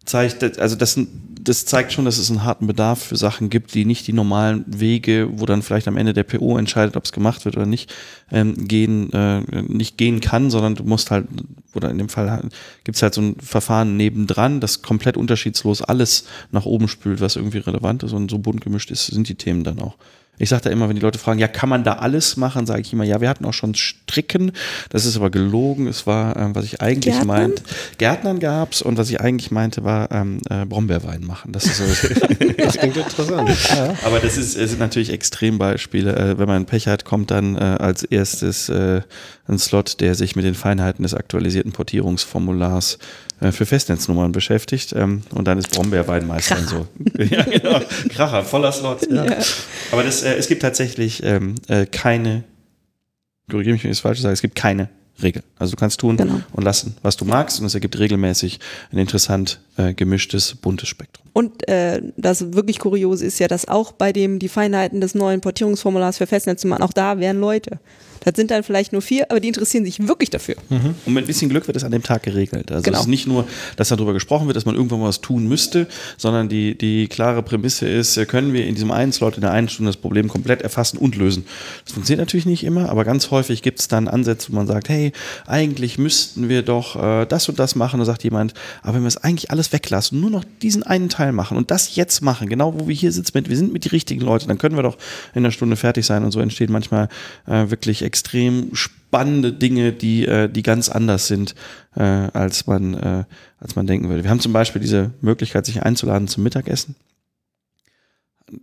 zeigt, 0.09 0.59
also 0.59 0.77
das, 0.77 0.99
das 1.41 1.65
zeigt 1.67 1.93
schon, 1.93 2.05
dass 2.05 2.19
es 2.19 2.31
einen 2.31 2.45
harten 2.45 2.67
Bedarf 2.67 3.03
für 3.03 3.17
Sachen 3.17 3.51
gibt, 3.51 3.75
die 3.75 3.85
nicht 3.85 4.07
die 4.07 4.13
normalen 4.13 4.65
Wege, 4.67 5.29
wo 5.33 5.47
dann 5.47 5.63
vielleicht 5.63 5.89
am 5.89 5.97
Ende 5.97 6.13
der 6.13 6.25
PO 6.25 6.59
entscheidet, 6.59 6.97
ob 6.97 7.05
es 7.05 7.13
gemacht 7.13 7.45
wird 7.45 7.57
oder 7.57 7.67
nicht, 7.67 7.95
ähm, 8.31 8.67
gehen, 8.67 9.13
äh, 9.13 9.41
nicht 9.63 9.97
gehen 9.97 10.21
kann, 10.21 10.51
sondern 10.51 10.75
du 10.75 10.85
musst 10.85 11.11
halt, 11.11 11.27
oder 11.75 11.91
in 11.91 11.99
dem 11.99 12.09
Fall 12.09 12.49
gibt 12.85 12.97
es 12.97 13.03
halt 13.03 13.15
so 13.15 13.21
ein 13.21 13.37
Verfahren 13.41 13.97
nebendran, 13.97 14.61
das 14.61 14.83
komplett 14.83 15.17
unterschiedslos 15.17 15.83
alles 15.83 16.25
nach 16.51 16.65
oben 16.65 16.89
spült, 16.89 17.21
was 17.21 17.37
irgendwie 17.37 17.59
relevant 17.59 18.03
ist 18.03 18.13
und 18.13 18.31
so 18.31 18.39
bunt 18.39 18.61
gemischt 18.61 18.91
ist, 18.91 19.07
sind 19.07 19.29
die 19.29 19.37
Themen 19.37 19.65
dann 19.65 19.81
auch. 19.81 19.97
Ich 20.39 20.49
sage 20.49 20.63
da 20.63 20.71
immer, 20.71 20.89
wenn 20.89 20.97
die 20.97 21.03
Leute 21.03 21.19
fragen, 21.19 21.39
ja, 21.39 21.49
kann 21.49 21.69
man 21.69 21.85
da 21.85 21.95
alles 21.95 22.37
machen, 22.37 22.67
sage 22.67 22.81
ich 22.81 22.93
immer, 22.93 23.05
ja, 23.05 23.21
wir 23.21 23.29
hatten 23.29 23.45
auch 23.45 23.53
schon 23.53 23.75
Stricken, 23.75 24.53
das 24.91 25.05
ist 25.05 25.17
aber 25.17 25.31
gelogen. 25.31 25.87
Es 25.87 26.07
war, 26.07 26.37
ähm, 26.37 26.55
was 26.55 26.65
ich 26.65 26.81
eigentlich 26.81 27.15
Gärtnern? 27.15 27.27
meinte, 27.27 27.63
Gärtnern 27.99 28.39
gab's 28.41 28.83
und 28.83 28.99
was 28.99 29.11
ich 29.11 29.21
eigentlich 29.21 29.51
meinte, 29.51 29.85
war 29.85 30.11
ähm, 30.11 30.41
äh, 30.49 30.65
Brombeerwein 30.65 31.25
machen. 31.25 31.53
Das 31.53 31.65
ist 31.65 31.79
so. 31.79 31.85
Das 32.59 32.77
klingt 32.77 32.97
interessant. 32.97 33.51
aber 34.05 34.19
das 34.19 34.37
ist, 34.37 34.57
es 34.57 34.71
sind 34.71 34.81
natürlich 34.81 35.11
Extrembeispiele. 35.11 36.15
Äh, 36.15 36.39
wenn 36.39 36.49
man 36.49 36.67
Pech 36.67 36.89
hat, 36.89 37.05
kommt 37.05 37.31
dann 37.31 37.57
äh, 37.57 37.61
als 37.61 38.03
erstes 38.03 38.69
äh, 38.69 39.03
ein 39.49 39.59
Slot, 39.59 40.01
der 40.01 40.15
sich 40.15 40.37
mit 40.37 40.45
den 40.45 40.55
Feinheiten 40.55 41.03
des 41.03 41.15
aktualisierten 41.15 41.73
Portierungsformulars 41.73 42.99
äh, 43.41 43.53
für 43.53 43.67
Festnetznummern 43.67 44.33
beschäftigt. 44.33 44.93
Ähm, 44.95 45.23
und 45.31 45.47
dann 45.49 45.59
ist 45.59 45.71
Brombeerwein 45.71 46.27
meist 46.27 46.51
dann 46.51 46.67
so. 46.67 46.87
ja, 47.19 47.43
genau. 47.45 47.81
Kracher, 48.11 48.45
voller 48.45 48.73
Slot. 48.73 49.11
Ja. 49.11 49.25
Aber 49.93 50.03
das, 50.03 50.23
äh, 50.23 50.35
es 50.35 50.49
gibt 50.49 50.63
tatsächlich 50.63 51.23
ähm, 51.23 51.55
äh, 51.69 51.87
keine, 51.87 52.45
korrigiere 53.51 53.73
mich, 53.75 53.85
wenn 53.85 53.91
ich 53.91 53.99
es 53.99 54.03
falsch 54.03 54.21
sage, 54.21 54.35
es 54.35 54.43
gibt 54.43 54.55
keine 54.55 54.91
Regel. 55.23 55.43
Also 55.59 55.73
du 55.73 55.77
kannst 55.77 55.99
tun 56.01 56.17
Genau. 56.17 56.41
und 56.53 56.63
lassen, 56.63 56.97
was 57.03 57.17
du 57.17 57.25
magst 57.25 57.59
und 57.59 57.67
es 57.67 57.75
ergibt 57.75 57.99
regelmäßig 57.99 58.61
ein 58.93 58.99
interessant 58.99 59.61
äh, 59.77 59.93
gemischtes, 59.95 60.55
buntes 60.55 60.89
Spektrum. 60.89 61.27
Und 61.33 61.67
äh, 61.69 62.01
das 62.17 62.53
wirklich 62.53 62.79
kuriose 62.79 63.25
ist 63.27 63.39
ja, 63.41 63.49
dass 63.49 63.67
auch 63.67 63.93
bei 63.93 64.13
dem 64.13 64.39
die 64.39 64.49
Feinheiten 64.49 65.01
des 65.01 65.15
neuen 65.15 65.41
Portierungsformulars 65.41 66.19
für 66.19 66.27
Festnetznummern, 66.27 66.83
auch 66.83 66.93
da 66.93 67.19
wären 67.19 67.41
Leute. 67.41 67.81
Das 68.29 68.37
sind 68.37 68.51
dann 68.51 68.63
vielleicht 68.63 68.93
nur 68.93 69.01
vier, 69.01 69.31
aber 69.31 69.41
die 69.41 69.49
interessieren 69.49 69.87
sich 69.87 70.07
wirklich 70.07 70.29
dafür. 70.29 70.57
Und 70.69 71.15
mit 71.15 71.25
ein 71.25 71.27
bisschen 71.27 71.49
Glück 71.49 71.67
wird 71.67 71.79
es 71.79 71.83
an 71.85 71.93
dem 71.93 72.03
Tag 72.03 72.25
geregelt. 72.25 72.71
Also 72.71 72.83
Genau. 72.83 72.99
es 72.99 73.05
ist 73.05 73.09
nicht 73.09 73.27
nur, 73.27 73.47
dass 73.77 73.89
darüber 73.89 74.13
gesprochen 74.13 74.47
wird, 74.49 74.55
dass 74.55 74.67
man 74.67 74.75
irgendwann 74.75 75.01
mal 75.01 75.09
was 75.09 75.23
tun 75.23 75.49
müsste, 75.49 75.87
sondern 76.19 76.51
die, 76.51 76.77
die 76.77 77.09
klare 77.09 77.43
Prämisse 77.43 77.89
ist, 77.89 78.19
äh, 78.19 78.27
können 78.27 78.53
wir 78.53 78.67
in 78.67 78.75
diesem 78.75 78.91
einen 78.91 79.13
Slot 79.13 79.37
in 79.37 79.41
der 79.41 79.53
einen 79.53 79.71
Stunde 79.71 79.89
das 79.89 79.97
Problem 79.97 80.29
komplett 80.29 80.61
erfassen 80.61 80.99
und 80.99 81.17
lösen. 81.17 81.47
Das 81.87 81.95
funktioniert 81.95 82.21
natürlich 82.21 82.45
nicht 82.45 82.65
immer, 82.65 82.91
aber 82.91 83.07
ganz 83.07 83.31
häufig 83.31 83.63
gibt 83.63 83.81
es 83.81 83.89
dann 83.89 84.09
Ansätze, 84.09 84.53
wo 84.53 84.57
man 84.57 84.67
sagt, 84.67 84.91
hey, 84.91 85.13
eigentlich 85.47 85.97
müssten 85.97 86.51
wir 86.51 86.61
doch 86.61 87.03
äh, 87.03 87.25
das 87.25 87.49
und 87.49 87.59
das 87.59 87.77
machen. 87.77 87.99
Da 87.99 88.05
sagt 88.05 88.25
jemand, 88.25 88.53
aber 88.83 88.97
wenn 88.97 89.05
wir 89.05 89.09
es 89.09 89.17
eigentlich 89.17 89.51
alles 89.51 89.73
weglassen, 89.73 90.21
nur 90.21 90.29
noch 90.29 90.45
diesen 90.61 90.83
einen 90.83 91.09
Teil 91.09 91.33
machen 91.33 91.57
und 91.57 91.71
das 91.71 91.97
jetzt 91.97 92.21
machen, 92.21 92.51
genau 92.51 92.79
wo 92.79 92.89
wir 92.89 92.95
hier 92.95 93.11
sitzen, 93.11 93.33
mit, 93.33 93.49
wir 93.49 93.57
sind 93.57 93.73
mit 93.73 93.87
die 93.87 93.89
richtigen 93.89 94.21
Leute, 94.21 94.47
dann 94.47 94.59
können 94.59 94.77
wir 94.77 94.83
doch 94.83 94.99
in 95.35 95.47
einer 95.47 95.51
Stunde 95.51 95.77
fertig 95.77 96.05
sein 96.05 96.25
und 96.25 96.31
so 96.31 96.41
entstehen 96.41 96.71
manchmal 96.71 97.09
äh, 97.47 97.71
wirklich 97.71 98.03
extrem 98.03 98.18
spannende 99.09 99.53
Dinge, 99.53 99.93
die, 99.93 100.27
äh, 100.27 100.49
die 100.49 100.63
ganz 100.63 100.89
anders 100.89 101.27
sind, 101.27 101.55
äh, 101.97 102.03
als, 102.03 102.67
man, 102.67 102.95
äh, 102.95 103.25
als 103.59 103.77
man 103.77 103.87
denken 103.87 104.09
würde. 104.09 104.25
Wir 104.25 104.31
haben 104.31 104.41
zum 104.41 104.53
Beispiel 104.53 104.81
diese 104.81 105.13
Möglichkeit, 105.21 105.67
sich 105.67 105.83
einzuladen 105.83 106.29
zum 106.29 106.43
Mittagessen. 106.43 106.95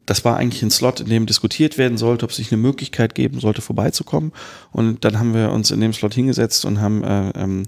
Das 0.06 0.26
war 0.26 0.38
eigentlich 0.38 0.64
ein 0.64 0.72
Slot, 0.72 1.00
in 1.00 1.10
dem 1.10 1.26
diskutiert 1.26 1.78
werden 1.78 1.98
sollte, 1.98 2.26
ob 2.26 2.32
es 2.32 2.38
sich 2.38 2.52
eine 2.52 2.62
Möglichkeit 2.62 3.14
geben 3.14 3.40
sollte, 3.40 3.62
vorbeizukommen. 3.62 4.32
Und 4.72 5.06
dann 5.06 5.20
haben 5.20 5.34
wir 5.34 5.52
uns 5.52 5.72
in 5.72 5.80
dem 5.80 5.94
Slot 5.94 6.16
hingesetzt 6.16 6.66
und 6.66 6.82
haben 6.82 7.04
äh, 7.04 7.30
ähm, 7.36 7.64
äh, 7.64 7.66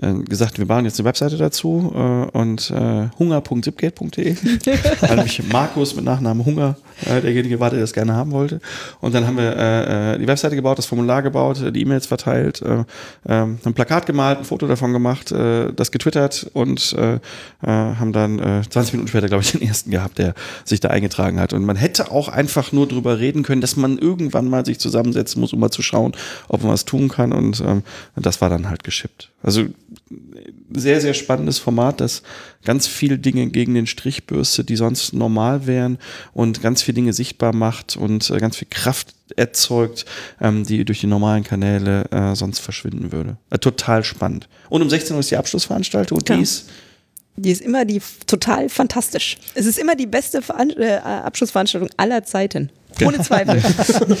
gesagt, 0.00 0.58
wir 0.58 0.66
bauen 0.66 0.84
jetzt 0.84 1.00
eine 1.00 1.08
Webseite 1.08 1.36
dazu 1.36 1.92
äh, 1.94 2.36
und 2.36 2.70
äh, 2.70 3.08
hunger.zipgate.de. 3.18 4.36
Weil 5.00 5.16
nämlich 5.16 5.42
Markus 5.50 5.96
mit 5.96 6.04
Nachnamen 6.04 6.44
Hunger 6.44 6.76
äh, 7.04 7.20
derjenige 7.20 7.58
war, 7.58 7.70
der 7.70 7.80
das 7.80 7.92
gerne 7.92 8.14
haben 8.14 8.30
wollte. 8.30 8.60
Und 9.00 9.14
dann 9.14 9.26
haben 9.26 9.36
wir 9.36 9.56
äh, 9.56 10.14
äh, 10.14 10.18
die 10.18 10.26
Webseite 10.26 10.54
gebaut, 10.54 10.78
das 10.78 10.86
Formular 10.86 11.22
gebaut, 11.22 11.60
äh, 11.62 11.72
die 11.72 11.82
E-Mails 11.82 12.06
verteilt, 12.06 12.62
äh, 12.62 12.84
ähm, 13.28 13.58
ein 13.64 13.74
Plakat 13.74 14.06
gemalt, 14.06 14.38
ein 14.38 14.44
Foto 14.44 14.68
davon 14.68 14.92
gemacht, 14.92 15.32
äh, 15.32 15.72
das 15.72 15.90
getwittert 15.90 16.48
und 16.52 16.92
äh, 16.92 17.14
äh, 17.14 17.18
haben 17.62 18.12
dann 18.12 18.38
äh, 18.38 18.62
20 18.68 18.94
Minuten 18.94 19.08
später, 19.08 19.26
glaube 19.26 19.42
ich, 19.42 19.52
den 19.52 19.62
ersten 19.62 19.90
gehabt, 19.90 20.18
der 20.18 20.34
sich 20.64 20.80
da 20.80 20.88
eingetragen 20.88 21.40
hat. 21.40 21.52
Und 21.52 21.64
man 21.64 21.76
hätte 21.76 22.10
auch 22.12 22.28
einfach 22.28 22.72
nur 22.72 22.86
drüber 22.86 23.18
reden 23.18 23.42
können, 23.42 23.60
dass 23.60 23.76
man 23.76 23.98
irgendwann 23.98 24.48
mal 24.48 24.64
sich 24.64 24.78
zusammensetzen 24.78 25.40
muss, 25.40 25.52
um 25.52 25.60
mal 25.60 25.70
zu 25.70 25.82
schauen, 25.82 26.12
ob 26.48 26.62
man 26.62 26.72
was 26.72 26.84
tun 26.84 27.08
kann. 27.08 27.32
Und 27.32 27.60
ähm, 27.60 27.82
das 28.14 28.40
war 28.40 28.48
dann 28.48 28.70
halt 28.70 28.84
geschippt. 28.84 29.30
Also 29.42 29.66
sehr, 30.72 31.00
sehr 31.00 31.14
spannendes 31.14 31.58
Format, 31.58 32.00
das 32.00 32.22
ganz 32.64 32.86
viele 32.88 33.18
Dinge 33.18 33.46
gegen 33.48 33.74
den 33.74 33.86
Strich 33.86 34.26
bürstet, 34.26 34.68
die 34.68 34.76
sonst 34.76 35.12
normal 35.12 35.66
wären 35.66 35.98
und 36.32 36.60
ganz 36.60 36.82
viele 36.82 36.96
Dinge 36.96 37.12
sichtbar 37.12 37.54
macht 37.54 37.96
und 37.96 38.28
äh, 38.30 38.38
ganz 38.38 38.56
viel 38.56 38.68
Kraft 38.68 39.14
erzeugt, 39.36 40.06
ähm, 40.40 40.64
die 40.64 40.84
durch 40.84 41.00
die 41.00 41.06
normalen 41.06 41.44
Kanäle 41.44 42.04
äh, 42.10 42.34
sonst 42.34 42.58
verschwinden 42.58 43.12
würde. 43.12 43.36
Äh, 43.50 43.58
total 43.58 44.02
spannend. 44.02 44.48
Und 44.70 44.82
um 44.82 44.90
16 44.90 45.14
Uhr 45.14 45.20
ist 45.20 45.30
die 45.30 45.36
Abschlussveranstaltung 45.36 46.18
und 46.18 46.28
Ja. 46.28 46.36
die 46.36 46.42
ist 46.42 46.68
Die 47.36 47.52
ist 47.52 47.60
immer 47.62 47.84
die 47.84 48.02
total 48.26 48.68
fantastisch. 48.68 49.38
Es 49.54 49.64
ist 49.66 49.78
immer 49.78 49.94
die 49.94 50.06
beste 50.06 50.42
Veran 50.42 50.70
äh, 50.70 50.96
Abschlussveranstaltung 50.96 51.88
aller 51.96 52.24
Zeiten. 52.24 52.70
Ohne 53.06 53.20
Zweifel. 53.20 53.62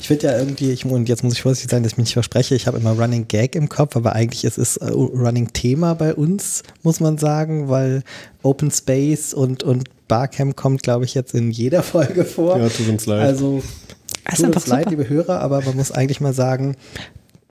Ich 0.00 0.08
finde 0.08 0.26
ja 0.26 0.38
irgendwie, 0.38 0.72
ich, 0.72 0.84
und 0.84 1.08
jetzt 1.08 1.22
muss 1.22 1.34
ich 1.34 1.42
vorsichtig 1.42 1.70
sein, 1.70 1.82
dass 1.82 1.92
ich 1.92 1.98
mich 1.98 2.06
nicht 2.06 2.14
verspreche, 2.14 2.54
ich 2.54 2.66
habe 2.66 2.78
immer 2.78 2.92
Running 2.92 3.28
Gag 3.28 3.54
im 3.54 3.68
Kopf, 3.68 3.96
aber 3.96 4.14
eigentlich 4.14 4.44
ist 4.44 4.58
es 4.58 4.76
äh, 4.76 4.90
Running 4.90 5.52
Thema 5.52 5.94
bei 5.94 6.14
uns, 6.14 6.62
muss 6.82 7.00
man 7.00 7.18
sagen, 7.18 7.68
weil 7.68 8.02
Open 8.42 8.70
Space 8.70 9.32
und, 9.32 9.62
und 9.62 9.88
Barcamp 10.08 10.56
kommt, 10.56 10.82
glaube 10.82 11.04
ich, 11.04 11.14
jetzt 11.14 11.34
in 11.34 11.50
jeder 11.50 11.82
Folge 11.82 12.24
vor. 12.24 12.58
Ja, 12.58 12.68
tut 12.68 12.88
uns 12.88 13.06
leid. 13.06 13.22
Also, 13.22 13.62
tut 14.34 14.56
uns 14.56 14.66
leid, 14.66 14.84
super. 14.84 14.90
liebe 14.90 15.08
Hörer, 15.08 15.40
aber 15.40 15.62
man 15.62 15.76
muss 15.76 15.92
eigentlich 15.92 16.20
mal 16.20 16.34
sagen, 16.34 16.76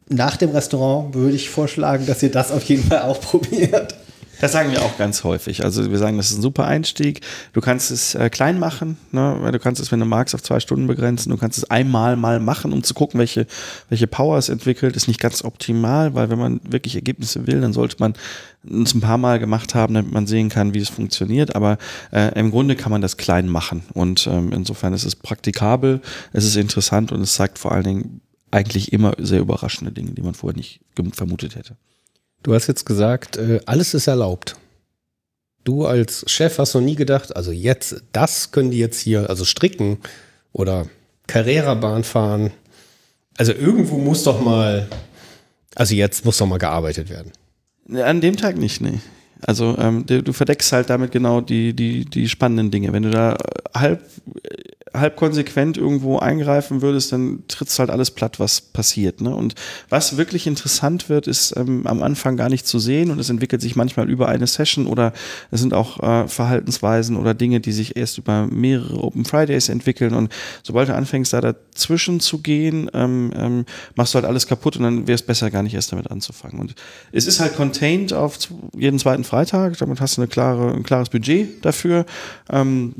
nach 0.09 0.37
dem 0.37 0.49
Restaurant 0.49 1.13
würde 1.13 1.35
ich 1.35 1.49
vorschlagen, 1.49 2.05
dass 2.05 2.21
ihr 2.21 2.31
das 2.31 2.51
auf 2.51 2.63
jeden 2.63 2.83
Fall 2.83 3.03
auch 3.03 3.19
probiert. 3.21 3.95
Das 4.41 4.53
sagen 4.53 4.71
wir 4.71 4.81
auch 4.81 4.97
ganz 4.97 5.23
häufig. 5.23 5.63
Also 5.63 5.91
wir 5.91 5.97
sagen, 5.99 6.17
das 6.17 6.31
ist 6.31 6.39
ein 6.39 6.41
super 6.41 6.65
Einstieg. 6.65 7.21
Du 7.53 7.61
kannst 7.61 7.91
es 7.91 8.15
äh, 8.15 8.27
klein 8.31 8.57
machen, 8.57 8.97
ne? 9.11 9.37
du 9.51 9.59
kannst 9.59 9.79
es, 9.79 9.91
wenn 9.91 9.99
du 9.99 10.07
magst, 10.07 10.33
auf 10.33 10.41
zwei 10.41 10.59
Stunden 10.59 10.87
begrenzen. 10.87 11.29
Du 11.29 11.37
kannst 11.37 11.59
es 11.59 11.69
einmal 11.69 12.15
mal 12.15 12.39
machen, 12.39 12.73
um 12.73 12.81
zu 12.81 12.95
gucken, 12.95 13.19
welche, 13.19 13.45
welche 13.89 14.07
Power 14.07 14.39
es 14.39 14.49
entwickelt. 14.49 14.95
Ist 14.95 15.07
nicht 15.07 15.19
ganz 15.19 15.43
optimal, 15.43 16.15
weil 16.15 16.31
wenn 16.31 16.39
man 16.39 16.59
wirklich 16.63 16.95
Ergebnisse 16.95 17.45
will, 17.45 17.61
dann 17.61 17.71
sollte 17.71 17.97
man 17.99 18.15
es 18.63 18.95
ein 18.95 19.01
paar 19.01 19.19
Mal 19.19 19.37
gemacht 19.37 19.75
haben, 19.75 19.93
damit 19.93 20.11
man 20.11 20.25
sehen 20.25 20.49
kann, 20.49 20.73
wie 20.73 20.79
es 20.79 20.89
funktioniert. 20.89 21.55
Aber 21.55 21.77
äh, 22.11 22.37
im 22.39 22.49
Grunde 22.49 22.75
kann 22.75 22.91
man 22.91 23.01
das 23.01 23.17
klein 23.17 23.47
machen. 23.47 23.83
Und 23.93 24.25
ähm, 24.25 24.51
insofern 24.51 24.93
ist 24.93 25.05
es 25.05 25.15
praktikabel, 25.15 26.01
es 26.33 26.45
ist 26.45 26.55
interessant 26.55 27.11
und 27.11 27.21
es 27.21 27.35
zeigt 27.35 27.59
vor 27.59 27.73
allen 27.73 27.83
Dingen 27.83 28.21
eigentlich 28.49 28.91
immer 28.91 29.13
sehr 29.19 29.39
überraschende 29.39 29.91
Dinge, 29.91 30.11
die 30.11 30.23
man 30.23 30.33
vorher 30.33 30.57
nicht 30.57 30.81
vermutet 31.13 31.55
hätte. 31.55 31.77
Du 32.43 32.53
hast 32.53 32.67
jetzt 32.67 32.85
gesagt, 32.85 33.37
äh, 33.37 33.59
alles 33.65 33.93
ist 33.93 34.07
erlaubt. 34.07 34.55
Du 35.63 35.85
als 35.85 36.23
Chef 36.27 36.57
hast 36.57 36.73
noch 36.73 36.81
nie 36.81 36.95
gedacht, 36.95 37.35
also 37.35 37.51
jetzt, 37.51 38.03
das 38.13 38.51
können 38.51 38.71
die 38.71 38.79
jetzt 38.79 38.99
hier, 38.99 39.29
also 39.29 39.45
stricken 39.45 39.99
oder 40.53 40.87
Carrera-Bahn 41.27 42.03
fahren. 42.03 42.51
Also 43.37 43.53
irgendwo 43.53 43.97
muss 43.97 44.23
doch 44.23 44.41
mal, 44.41 44.87
also 45.75 45.93
jetzt 45.93 46.25
muss 46.25 46.37
doch 46.37 46.47
mal 46.47 46.57
gearbeitet 46.57 47.09
werden. 47.09 47.31
An 47.93 48.21
dem 48.21 48.37
Tag 48.37 48.57
nicht, 48.57 48.81
nee. 48.81 48.99
Also 49.41 49.77
ähm, 49.77 50.05
du, 50.05 50.33
verdeckst 50.33 50.71
halt 50.71 50.89
damit 50.89 51.11
genau 51.11 51.41
die, 51.41 51.73
die, 51.73 52.05
die 52.05 52.29
spannenden 52.29 52.71
Dinge. 52.71 52.93
Wenn 52.93 53.03
du 53.03 53.09
da 53.09 53.33
äh, 53.33 53.37
halb, 53.73 54.03
halb 54.93 55.15
konsequent 55.15 55.77
irgendwo 55.77 56.19
eingreifen 56.19 56.81
würdest, 56.81 57.11
dann 57.11 57.43
trittst 57.47 57.79
halt 57.79 57.89
alles 57.89 58.11
platt, 58.11 58.39
was 58.39 58.61
passiert. 58.61 59.21
Ne? 59.21 59.33
Und 59.33 59.55
was 59.89 60.17
wirklich 60.17 60.47
interessant 60.47 61.07
wird, 61.09 61.27
ist 61.27 61.55
ähm, 61.55 61.87
am 61.87 62.03
Anfang 62.03 62.37
gar 62.37 62.49
nicht 62.49 62.67
zu 62.67 62.79
sehen 62.79 63.11
und 63.11 63.19
es 63.19 63.29
entwickelt 63.29 63.61
sich 63.61 63.75
manchmal 63.75 64.09
über 64.09 64.27
eine 64.27 64.47
Session 64.47 64.87
oder 64.87 65.13
es 65.49 65.61
sind 65.61 65.73
auch 65.73 65.99
äh, 66.01 66.27
Verhaltensweisen 66.27 67.15
oder 67.15 67.33
Dinge, 67.33 67.61
die 67.61 67.71
sich 67.71 67.95
erst 67.95 68.17
über 68.17 68.47
mehrere 68.47 69.01
Open 69.01 69.23
Fridays 69.23 69.69
entwickeln 69.69 70.13
und 70.13 70.31
sobald 70.63 70.89
du 70.89 70.95
anfängst, 70.95 71.31
da 71.33 71.41
dazwischen 71.41 72.19
zu 72.19 72.39
gehen, 72.39 72.89
ähm, 72.93 73.31
ähm, 73.35 73.65
machst 73.95 74.13
du 74.13 74.15
halt 74.17 74.25
alles 74.25 74.47
kaputt 74.47 74.75
und 74.77 74.83
dann 74.83 75.07
wäre 75.07 75.15
es 75.15 75.23
besser, 75.23 75.51
gar 75.51 75.63
nicht 75.63 75.73
erst 75.73 75.91
damit 75.91 76.11
anzufangen. 76.11 76.59
Und 76.59 76.75
es 77.11 77.27
ist 77.27 77.39
halt 77.39 77.55
contained 77.55 78.13
auf 78.13 78.37
jeden 78.75 78.99
zweiten 78.99 79.23
Freitag, 79.23 79.77
damit 79.77 80.01
hast 80.01 80.17
du 80.17 80.21
eine 80.21 80.27
klare, 80.27 80.73
ein 80.73 80.83
klares 80.83 81.09
Budget 81.09 81.63
dafür. 81.63 82.05
Ähm, 82.49 82.93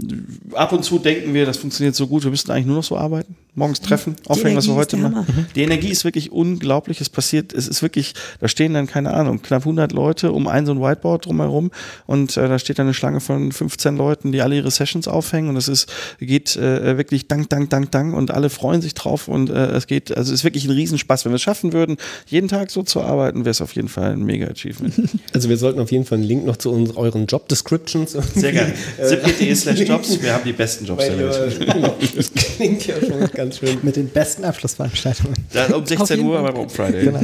ab 0.54 0.72
und 0.72 0.84
zu 0.84 1.00
denken 1.00 1.34
wir, 1.34 1.46
das 1.46 1.58
funktioniert 1.58 1.81
so 1.92 2.08
gut, 2.08 2.24
wir 2.24 2.32
müssten 2.32 2.52
eigentlich 2.52 2.66
nur 2.66 2.78
noch 2.78 2.84
so 2.84 2.98
arbeiten. 2.98 3.36
morgens 3.54 3.82
treffen, 3.82 4.16
aufhängen, 4.28 4.56
was 4.56 4.68
wir 4.68 4.76
heute 4.76 4.96
machen. 4.96 5.48
Die 5.56 5.62
Energie 5.62 5.90
ist 5.90 6.06
wirklich 6.06 6.32
unglaublich. 6.32 7.02
Es 7.02 7.10
passiert, 7.10 7.54
es 7.54 7.68
ist 7.68 7.82
wirklich, 7.82 8.14
da 8.40 8.48
stehen 8.48 8.74
dann, 8.74 8.88
keine 8.88 9.14
Ahnung, 9.14 9.42
knapp 9.42 9.64
100 9.64 9.92
Leute 9.92 10.32
um 10.32 10.48
ein 10.48 10.66
so 10.66 10.72
ein 10.72 10.82
Whiteboard 10.82 11.26
drumherum 11.26 11.72
und 12.06 12.38
äh, 12.38 12.48
da 12.48 12.60
steht 12.60 12.80
dann 12.80 12.88
eine 12.88 12.94
Schlange 12.94 13.20
von 13.20 13.52
15 13.52 13.98
Leuten, 13.98 14.32
die 14.32 14.42
alle 14.42 14.56
ihre 14.56 14.72
Sessions 14.72 15.08
aufhängen 15.08 15.50
und 15.50 15.58
es 15.58 15.68
ist, 15.68 15.92
geht 16.20 16.56
äh, 16.56 16.98
wirklich 16.98 17.28
dank, 17.28 17.50
dank, 17.50 17.70
dank, 17.70 17.92
dank 17.92 18.16
und 18.16 18.32
alle 18.32 18.50
freuen 18.50 18.82
sich 18.82 18.94
drauf 18.94 19.28
und 19.28 19.50
äh, 19.50 19.72
es 19.72 19.88
geht, 19.88 20.16
also 20.16 20.32
es 20.32 20.40
ist 20.40 20.44
wirklich 20.44 20.66
ein 20.66 20.72
Riesenspaß. 20.72 21.26
Wenn 21.26 21.34
wir 21.34 21.38
es 21.38 21.42
schaffen 21.42 21.74
würden, 21.74 21.98
jeden 22.28 22.48
Tag 22.48 22.72
so 22.72 22.84
zu 22.84 23.02
arbeiten, 23.02 23.40
wäre 23.40 23.52
es 23.52 23.62
auf 23.62 23.76
jeden 23.76 23.90
Fall 23.90 24.14
ein 24.14 24.24
mega 24.24 24.48
Achievement. 24.48 24.94
Also 25.34 25.50
wir 25.50 25.58
sollten 25.58 25.80
auf 25.80 25.92
jeden 25.92 26.06
Fall 26.06 26.18
einen 26.18 26.28
Link 26.28 26.46
noch 26.46 26.58
zu 26.58 26.72
uns, 26.72 26.96
euren 26.96 27.26
Job 27.26 27.48
Descriptions. 27.48 28.12
Sehr 28.36 28.52
gerne. 28.52 28.74
zip.de 29.02 29.56
slash 29.56 29.80
Jobs, 29.88 30.22
wir 30.22 30.34
haben 30.34 30.44
die 30.44 30.54
besten 30.54 30.86
Jobs 30.86 31.06
der 31.06 31.18
Welt. 31.18 31.71
Genau, 31.74 31.96
das 32.16 32.34
klingt 32.34 32.88
ja 32.88 32.96
schon 33.00 33.20
ganz 33.34 33.58
schön. 33.58 33.80
Mit 33.82 33.96
den 33.96 34.10
besten 34.10 34.44
Abschlussveranstaltungen. 34.44 35.36
Ja, 35.54 35.74
um 35.76 35.86
16 35.86 36.18
jeden 36.18 36.30
Uhr 36.30 36.42
beim 36.42 36.56
Open 36.56 36.70
Friday. 36.70 37.06
Genau. 37.06 37.20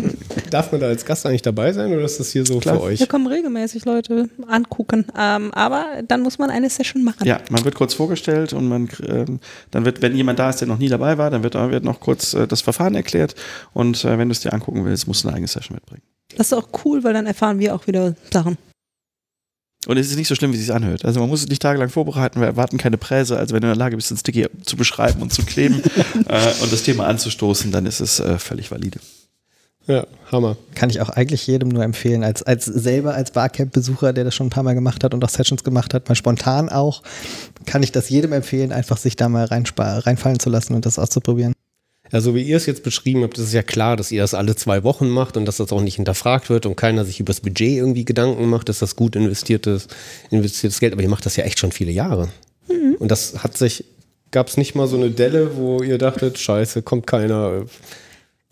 Darf 0.49 0.71
man 0.71 0.81
da 0.81 0.87
als 0.87 1.05
Gast 1.05 1.25
eigentlich 1.25 1.41
dabei 1.41 1.73
sein 1.73 1.91
oder 1.91 2.03
ist 2.03 2.19
das 2.19 2.31
hier 2.31 2.45
so 2.45 2.59
für 2.61 2.81
euch? 2.81 2.97
Hier 2.99 3.07
kommen 3.07 3.27
regelmäßig 3.27 3.85
Leute 3.85 4.29
angucken. 4.47 5.05
Ähm, 5.17 5.53
aber 5.53 5.85
dann 6.07 6.21
muss 6.21 6.37
man 6.37 6.49
eine 6.49 6.69
Session 6.69 7.03
machen. 7.03 7.25
Ja, 7.25 7.39
man 7.49 7.63
wird 7.65 7.75
kurz 7.75 7.93
vorgestellt 7.93 8.53
und 8.53 8.67
man, 8.67 8.89
ähm, 9.07 9.39
dann 9.71 9.85
wird, 9.85 10.01
wenn 10.01 10.15
jemand 10.15 10.39
da 10.39 10.49
ist, 10.49 10.61
der 10.61 10.67
noch 10.67 10.79
nie 10.79 10.89
dabei 10.89 11.17
war, 11.17 11.29
dann 11.29 11.43
wird, 11.43 11.55
wird 11.55 11.83
noch 11.83 11.99
kurz 11.99 12.33
äh, 12.33 12.47
das 12.47 12.61
Verfahren 12.61 12.95
erklärt 12.95 13.35
und 13.73 14.03
äh, 14.03 14.17
wenn 14.17 14.29
du 14.29 14.33
es 14.33 14.41
dir 14.41 14.53
angucken 14.53 14.85
willst, 14.85 15.07
musst 15.07 15.23
du 15.23 15.27
eine 15.27 15.35
eigene 15.35 15.47
Session 15.47 15.75
mitbringen. 15.75 16.03
Das 16.35 16.47
ist 16.47 16.53
auch 16.53 16.67
cool, 16.85 17.03
weil 17.03 17.13
dann 17.13 17.25
erfahren 17.25 17.59
wir 17.59 17.73
auch 17.73 17.87
wieder 17.87 18.15
Sachen. 18.31 18.57
Und 19.87 19.95
es 19.97 20.09
ist 20.09 20.17
nicht 20.17 20.27
so 20.27 20.35
schlimm, 20.35 20.51
wie 20.51 20.57
es 20.57 20.63
sich 20.63 20.73
anhört. 20.73 21.05
Also 21.05 21.21
man 21.21 21.29
muss 21.29 21.43
es 21.43 21.47
nicht 21.47 21.61
tagelang 21.61 21.87
vorbereiten, 21.87 22.41
wir 22.41 22.47
erwarten 22.47 22.77
keine 22.77 22.97
Präse. 22.97 23.37
Also 23.37 23.55
wenn 23.55 23.61
du 23.61 23.67
in 23.67 23.73
der 23.73 23.77
Lage 23.77 23.95
bist, 23.95 24.11
ein 24.11 24.17
Sticky 24.17 24.47
zu 24.65 24.75
beschreiben 24.75 25.21
und 25.21 25.31
zu 25.31 25.43
kleben 25.43 25.81
äh, 26.27 26.51
und 26.61 26.73
das 26.73 26.83
Thema 26.83 27.07
anzustoßen, 27.07 27.71
dann 27.71 27.85
ist 27.85 28.01
es 28.01 28.19
äh, 28.19 28.37
völlig 28.37 28.69
valide. 28.69 28.99
Ja, 29.87 30.05
Hammer. 30.29 30.57
Kann 30.75 30.89
ich 30.89 30.99
auch 30.99 31.07
eigentlich 31.07 31.47
jedem 31.47 31.69
nur 31.69 31.85
empfehlen, 31.85 32.25
als, 32.25 32.43
als 32.43 32.65
selber 32.65 33.13
als 33.13 33.31
Barcamp-Besucher, 33.31 34.11
der 34.11 34.25
das 34.25 34.35
schon 34.35 34.47
ein 34.47 34.49
paar 34.49 34.63
Mal 34.63 34.75
gemacht 34.75 35.05
hat 35.05 35.13
und 35.13 35.23
auch 35.23 35.29
Sessions 35.29 35.63
gemacht 35.63 35.93
hat, 35.93 36.09
mal 36.09 36.15
spontan 36.15 36.67
auch, 36.67 37.01
kann 37.65 37.81
ich 37.81 37.93
das 37.93 38.09
jedem 38.09 38.33
empfehlen, 38.33 38.73
einfach 38.73 38.97
sich 38.97 39.15
da 39.15 39.29
mal 39.29 39.45
reinfallen 39.45 40.39
zu 40.41 40.49
lassen 40.49 40.75
und 40.75 40.85
das 40.85 40.99
auszuprobieren. 40.99 41.53
Ja, 42.11 42.21
so 42.21 42.35
wie 42.35 42.43
ihr 42.43 42.57
es 42.57 42.65
jetzt 42.65 42.83
beschrieben 42.83 43.23
habt, 43.23 43.37
ist 43.37 43.45
es 43.45 43.53
ja 43.53 43.63
klar, 43.63 43.97
dass 43.97 44.11
ihr 44.11 44.21
das 44.21 44.33
alle 44.33 44.55
zwei 44.55 44.83
Wochen 44.83 45.09
macht 45.09 45.37
und 45.37 45.45
dass 45.45 45.57
das 45.57 45.71
auch 45.71 45.81
nicht 45.81 45.95
hinterfragt 45.95 46.49
wird 46.49 46.65
und 46.65 46.75
keiner 46.75 47.05
sich 47.05 47.19
über 47.19 47.31
das 47.31 47.41
Budget 47.41 47.77
irgendwie 47.77 48.05
Gedanken 48.05 48.47
macht, 48.49 48.69
dass 48.69 48.79
das 48.79 48.95
gut 48.95 49.15
investiertes, 49.15 49.87
investiertes 50.31 50.79
Geld, 50.79 50.93
aber 50.93 51.01
ihr 51.01 51.09
macht 51.09 51.25
das 51.25 51.35
ja 51.35 51.43
echt 51.43 51.59
schon 51.59 51.71
viele 51.71 51.91
Jahre. 51.91 52.29
Und 52.99 53.11
das 53.11 53.43
hat 53.43 53.57
sich, 53.57 53.85
gab 54.31 54.47
es 54.47 54.57
nicht 54.57 54.75
mal 54.75 54.87
so 54.87 54.97
eine 54.97 55.11
Delle, 55.11 55.55
wo 55.57 55.81
ihr 55.81 55.97
dachtet, 55.97 56.37
scheiße, 56.37 56.81
kommt 56.81 57.07
keiner. 57.07 57.65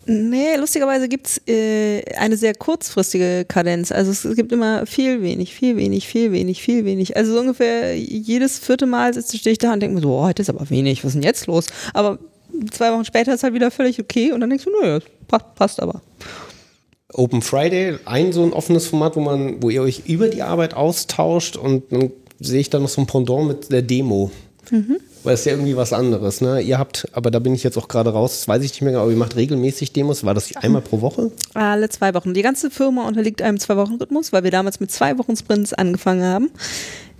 Nee, 0.08 0.54
lustigerweise 0.56 1.08
gibt 1.08 1.26
es 1.26 1.42
äh, 1.48 2.04
eine 2.16 2.36
sehr 2.36 2.54
kurzfristige 2.54 3.44
Kadenz. 3.46 3.90
Also 3.90 4.12
es 4.12 4.36
gibt 4.36 4.52
immer 4.52 4.86
viel 4.86 5.20
wenig, 5.20 5.52
viel 5.52 5.76
wenig, 5.76 6.06
viel 6.06 6.30
wenig, 6.30 6.62
viel 6.62 6.84
wenig. 6.84 7.16
Also 7.16 7.32
so 7.32 7.40
ungefähr 7.40 7.96
jedes 7.98 8.60
vierte 8.60 8.86
Mal 8.86 9.14
sitze 9.14 9.50
ich 9.50 9.58
da 9.58 9.72
und 9.72 9.80
denke 9.80 9.96
mir 9.96 10.02
so, 10.02 10.16
oh, 10.16 10.22
heute 10.22 10.42
ist 10.42 10.48
aber 10.48 10.70
wenig, 10.70 11.02
was 11.02 11.08
ist 11.08 11.14
denn 11.14 11.22
jetzt 11.22 11.48
los? 11.48 11.66
Aber 11.92 12.20
zwei 12.70 12.92
Wochen 12.92 13.04
später 13.04 13.34
ist 13.34 13.42
halt 13.42 13.54
wieder 13.54 13.70
völlig 13.70 14.00
okay 14.00 14.32
und 14.32 14.40
dann 14.40 14.50
denkst 14.50 14.64
du, 14.64 14.70
naja, 14.80 15.00
passt, 15.28 15.54
passt 15.54 15.82
aber. 15.82 16.00
Open 17.12 17.40
Friday, 17.40 17.98
ein 18.04 18.32
so 18.32 18.42
ein 18.42 18.52
offenes 18.52 18.86
Format, 18.86 19.16
wo 19.16 19.20
man, 19.20 19.62
wo 19.62 19.70
ihr 19.70 19.82
euch 19.82 20.02
über 20.06 20.28
die 20.28 20.42
Arbeit 20.42 20.74
austauscht 20.74 21.56
und 21.56 21.84
dann 21.90 22.12
sehe 22.40 22.60
ich 22.60 22.70
da 22.70 22.78
noch 22.78 22.88
so 22.88 23.00
ein 23.00 23.06
Pendant 23.06 23.46
mit 23.46 23.72
der 23.72 23.82
Demo. 23.82 24.30
Weil 25.22 25.34
es 25.34 25.40
ist 25.40 25.46
ja 25.46 25.52
irgendwie 25.52 25.76
was 25.76 25.92
anderes, 25.92 26.40
ne? 26.40 26.60
Ihr 26.60 26.78
habt, 26.78 27.08
aber 27.12 27.30
da 27.30 27.38
bin 27.38 27.54
ich 27.54 27.62
jetzt 27.64 27.76
auch 27.78 27.88
gerade 27.88 28.10
raus, 28.12 28.32
das 28.32 28.48
weiß 28.48 28.62
ich 28.62 28.70
nicht 28.72 28.82
mehr, 28.82 28.92
genau, 28.92 29.02
aber 29.02 29.12
ihr 29.12 29.16
macht 29.16 29.36
regelmäßig 29.36 29.92
Demos. 29.92 30.24
War 30.24 30.34
das 30.34 30.54
einmal 30.56 30.82
pro 30.82 31.00
Woche? 31.00 31.30
Alle 31.54 31.88
zwei 31.88 32.14
Wochen. 32.14 32.34
Die 32.34 32.42
ganze 32.42 32.70
Firma 32.70 33.06
unterliegt 33.06 33.42
einem 33.42 33.58
Zwei-Wochen-Rhythmus, 33.58 34.32
weil 34.32 34.44
wir 34.44 34.50
damals 34.50 34.80
mit 34.80 34.90
zwei 34.90 35.18
Wochen 35.18 35.36
Sprints 35.36 35.72
angefangen 35.72 36.24
haben. 36.24 36.50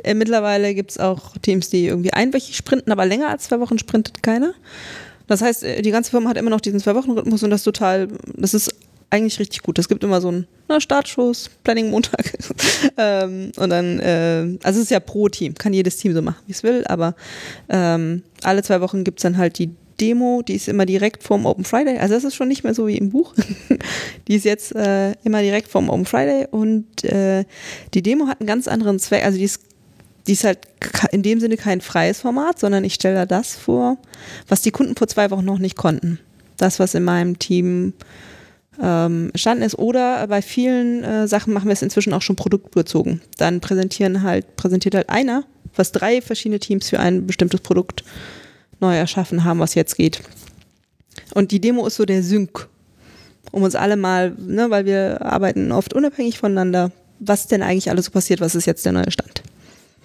Äh, 0.02 0.14
mittlerweile 0.14 0.74
gibt 0.74 0.92
es 0.92 0.98
auch 0.98 1.36
Teams, 1.38 1.68
die 1.68 1.86
irgendwie 1.86 2.12
einwöchig 2.12 2.56
sprinten, 2.56 2.92
aber 2.92 3.06
länger 3.06 3.28
als 3.28 3.44
zwei 3.44 3.58
Wochen 3.60 3.78
sprintet 3.78 4.22
keiner. 4.22 4.54
Das 5.26 5.42
heißt, 5.42 5.64
äh, 5.64 5.82
die 5.82 5.90
ganze 5.90 6.10
Firma 6.10 6.30
hat 6.30 6.36
immer 6.36 6.50
noch 6.50 6.60
diesen 6.60 6.80
Zwei-Wochen-Rhythmus 6.80 7.42
und 7.42 7.50
das 7.50 7.60
ist 7.60 7.64
total, 7.64 8.08
das 8.36 8.54
ist 8.54 8.74
eigentlich 9.10 9.38
richtig 9.38 9.62
gut. 9.62 9.78
Es 9.78 9.88
gibt 9.88 10.02
immer 10.04 10.20
so 10.20 10.28
einen 10.28 10.46
na, 10.68 10.80
Startschuss, 10.80 11.50
Planning 11.64 11.90
Montag. 11.90 12.36
ähm, 12.96 13.52
und 13.56 13.70
dann, 13.70 14.00
äh, 14.00 14.58
also 14.62 14.78
es 14.78 14.84
ist 14.84 14.90
ja 14.90 15.00
pro 15.00 15.28
Team, 15.28 15.54
kann 15.54 15.72
jedes 15.72 15.96
Team 15.96 16.12
so 16.12 16.22
machen, 16.22 16.42
wie 16.46 16.52
es 16.52 16.62
will, 16.62 16.84
aber 16.86 17.14
ähm, 17.68 18.22
alle 18.42 18.62
zwei 18.62 18.80
Wochen 18.80 19.04
gibt 19.04 19.20
es 19.20 19.22
dann 19.22 19.36
halt 19.36 19.58
die 19.58 19.70
Demo, 20.00 20.42
die 20.46 20.54
ist 20.54 20.68
immer 20.68 20.84
direkt 20.86 21.22
vorm 21.22 21.46
Open 21.46 21.64
Friday. 21.64 21.98
Also 21.98 22.14
das 22.14 22.24
ist 22.24 22.34
schon 22.34 22.48
nicht 22.48 22.64
mehr 22.64 22.74
so 22.74 22.86
wie 22.86 22.98
im 22.98 23.10
Buch. 23.10 23.34
die 24.28 24.34
ist 24.34 24.44
jetzt 24.44 24.74
äh, 24.74 25.12
immer 25.24 25.40
direkt 25.40 25.68
vorm 25.68 25.88
Open 25.88 26.04
Friday 26.04 26.46
und 26.50 27.04
äh, 27.04 27.44
die 27.94 28.02
Demo 28.02 28.26
hat 28.26 28.40
einen 28.40 28.46
ganz 28.46 28.68
anderen 28.68 28.98
Zweck. 28.98 29.24
Also 29.24 29.38
die 29.38 29.44
ist, 29.44 29.60
die 30.26 30.32
ist 30.32 30.44
halt 30.44 30.58
in 31.12 31.22
dem 31.22 31.40
Sinne 31.40 31.56
kein 31.56 31.80
freies 31.80 32.20
Format, 32.20 32.58
sondern 32.58 32.84
ich 32.84 32.94
stelle 32.94 33.14
da 33.14 33.26
das 33.26 33.54
vor, 33.54 33.98
was 34.48 34.62
die 34.62 34.70
Kunden 34.70 34.96
vor 34.96 35.08
zwei 35.08 35.30
Wochen 35.30 35.44
noch 35.44 35.58
nicht 35.58 35.76
konnten. 35.76 36.18
Das, 36.56 36.78
was 36.78 36.94
in 36.94 37.04
meinem 37.04 37.38
Team 37.38 37.92
ähm, 38.80 39.28
entstanden 39.32 39.62
ist. 39.62 39.78
Oder 39.78 40.26
bei 40.26 40.42
vielen 40.42 41.04
äh, 41.04 41.28
Sachen 41.28 41.52
machen 41.52 41.66
wir 41.66 41.72
es 41.72 41.82
inzwischen 41.82 42.12
auch 42.12 42.22
schon 42.22 42.36
produktbezogen. 42.36 43.20
Dann 43.36 43.60
präsentieren 43.60 44.22
halt, 44.22 44.56
präsentiert 44.56 44.94
halt 44.94 45.08
einer, 45.08 45.44
was 45.74 45.92
drei 45.92 46.20
verschiedene 46.20 46.60
Teams 46.60 46.88
für 46.88 47.00
ein 47.00 47.26
bestimmtes 47.26 47.60
Produkt 47.60 48.04
neu 48.80 48.96
erschaffen 48.96 49.44
haben, 49.44 49.60
was 49.60 49.74
jetzt 49.74 49.96
geht. 49.96 50.20
Und 51.34 51.50
die 51.50 51.60
Demo 51.60 51.86
ist 51.86 51.96
so 51.96 52.04
der 52.04 52.22
Sync, 52.22 52.68
um 53.52 53.62
uns 53.62 53.74
alle 53.74 53.96
mal, 53.96 54.34
ne, 54.38 54.70
weil 54.70 54.84
wir 54.84 55.22
arbeiten 55.22 55.72
oft 55.72 55.94
unabhängig 55.94 56.38
voneinander, 56.38 56.92
was 57.18 57.46
denn 57.46 57.62
eigentlich 57.62 57.90
alles 57.90 58.06
so 58.06 58.10
passiert, 58.10 58.40
was 58.40 58.54
ist 58.54 58.66
jetzt 58.66 58.84
der 58.84 58.92
neue 58.92 59.10
Stand. 59.10 59.42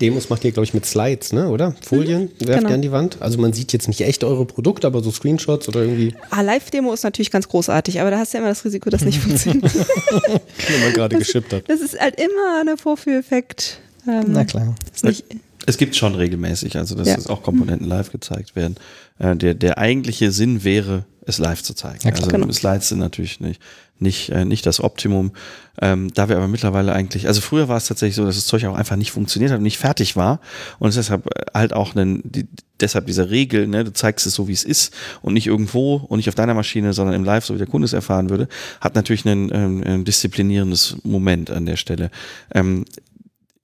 Demos 0.02 0.30
macht 0.30 0.44
ihr, 0.44 0.52
glaube 0.52 0.65
ich, 0.65 0.73
mit 0.73 0.86
Slides, 0.86 1.32
ne? 1.32 1.48
Oder? 1.49 1.76
Folien 1.82 2.30
werft 2.40 2.60
genau. 2.60 2.69
ihr 2.69 2.76
an 2.76 2.82
die 2.82 2.91
Wand. 2.91 3.18
Also 3.22 3.38
man 3.40 3.53
sieht 3.53 3.72
jetzt 3.72 3.88
nicht 3.88 4.02
echt 4.02 4.23
eure 4.23 4.45
Produkte, 4.45 4.88
aber 4.88 5.02
so 5.03 5.11
Screenshots 5.11 5.68
oder 5.69 5.82
irgendwie, 5.82 6.15
Ah, 6.32 6.41
Live-Demo 6.41 6.91
ist 6.94 7.03
natürlich 7.03 7.32
ganz 7.32 7.48
großartig, 7.48 8.02
aber 8.02 8.11
da 8.11 8.18
hast 8.19 8.34
du 8.34 8.38
ja 8.38 8.41
immer 8.44 8.49
das 8.49 8.65
Risiko, 8.65 8.90
dass 8.90 9.03
nicht 9.06 9.19
funktioniert. 9.22 9.64
wenn 9.73 10.82
man 10.84 10.94
gerade 10.94 11.18
geschippt 11.18 11.53
hat. 11.53 11.64
Das 11.69 11.80
ist 11.82 11.99
halt 11.99 12.15
immer 12.19 12.61
ein 12.72 12.78
Vorführeffekt. 12.78 13.80
Ähm, 14.07 14.26
Na 14.28 14.44
klar. 14.45 14.76
Ist 14.94 15.03
nicht, 15.03 15.23
Es 15.68 15.78
gibt 15.78 15.95
schon 15.95 16.15
regelmäßig, 16.15 16.76
also 16.78 16.95
dass 16.95 17.07
Ja. 17.07 17.15
es 17.15 17.28
auch 17.28 17.44
Komponenten 17.44 17.88
live 17.88 18.11
gezeigt 18.11 18.56
werden. 18.56 18.76
Äh, 19.19 19.36
der, 19.36 19.53
der 19.53 19.78
eigentliche 19.78 20.32
Sinn 20.32 20.64
wäre, 20.64 21.06
es 21.26 21.38
live 21.38 21.61
zu 21.61 21.73
zeigen. 21.76 21.99
Ja, 22.03 22.11
klar. 22.11 22.23
also 22.26 22.38
Genau. 22.38 22.52
Slides 22.52 22.90
sind 22.90 22.98
natürlich 22.99 23.40
nicht, 23.40 23.61
nicht, 24.02 24.30
äh, 24.30 24.45
nicht 24.45 24.65
das 24.65 24.82
Optimum. 24.82 25.32
Ähm, 25.80 26.14
da 26.14 26.28
wir 26.28 26.36
aber 26.36 26.48
mittlerweile 26.48 26.94
eigentlich, 26.94 27.28
also 27.28 27.40
früher 27.40 27.68
war 27.68 27.78
es 27.78 27.88
tatsächlich 27.88 28.15
so, 28.15 28.26
dass 28.26 28.36
das 28.36 28.45
Zeug 28.45 28.65
auch 28.65 28.76
einfach 28.76 28.98
nicht 28.98 29.11
funktioniert 29.11 29.52
hat 29.52 29.60
und 29.60 29.64
nicht 29.64 29.78
fertig 29.78 30.15
war. 30.15 30.41
Und 30.80 30.90
es 30.90 30.95
deshalb 30.95 31.28
äh, 31.28 31.45
halt 31.53 31.73
auch 31.73 31.95
einen, 31.95 32.22
die, 32.23 32.48
deshalb 32.80 33.06
diese 33.06 33.30
Regel, 33.30 33.68
ne, 33.68 33.84
du 33.84 33.94
zeigst 33.94 34.26
es 34.26 34.34
so, 34.34 34.48
wie 34.48 34.53
es 34.53 34.64
ist 34.64 34.94
und 35.22 35.34
nicht 35.34 35.48
irgendwo 35.48 35.95
und 35.95 36.18
nicht 36.18 36.30
auf 36.30 36.36
deiner 36.36 36.53
Maschine, 36.53 36.94
sondern 36.94 37.15
im 37.15 37.23
Live, 37.23 37.45
so 37.45 37.53
wie 37.53 37.60
der 37.60 37.68
Kunde 37.68 37.86
es 37.86 37.94
erfahren 37.94 38.30
würde, 38.30 38.48
hat 38.82 38.95
natürlich 38.95 39.26
ein, 39.26 39.49
ähm, 39.53 39.84
ein 39.86 40.03
disziplinierendes 40.03 40.98
Moment 41.03 41.52
an 41.52 41.65
der 41.65 41.78
Stelle. 41.78 42.11
Ähm, 42.53 42.86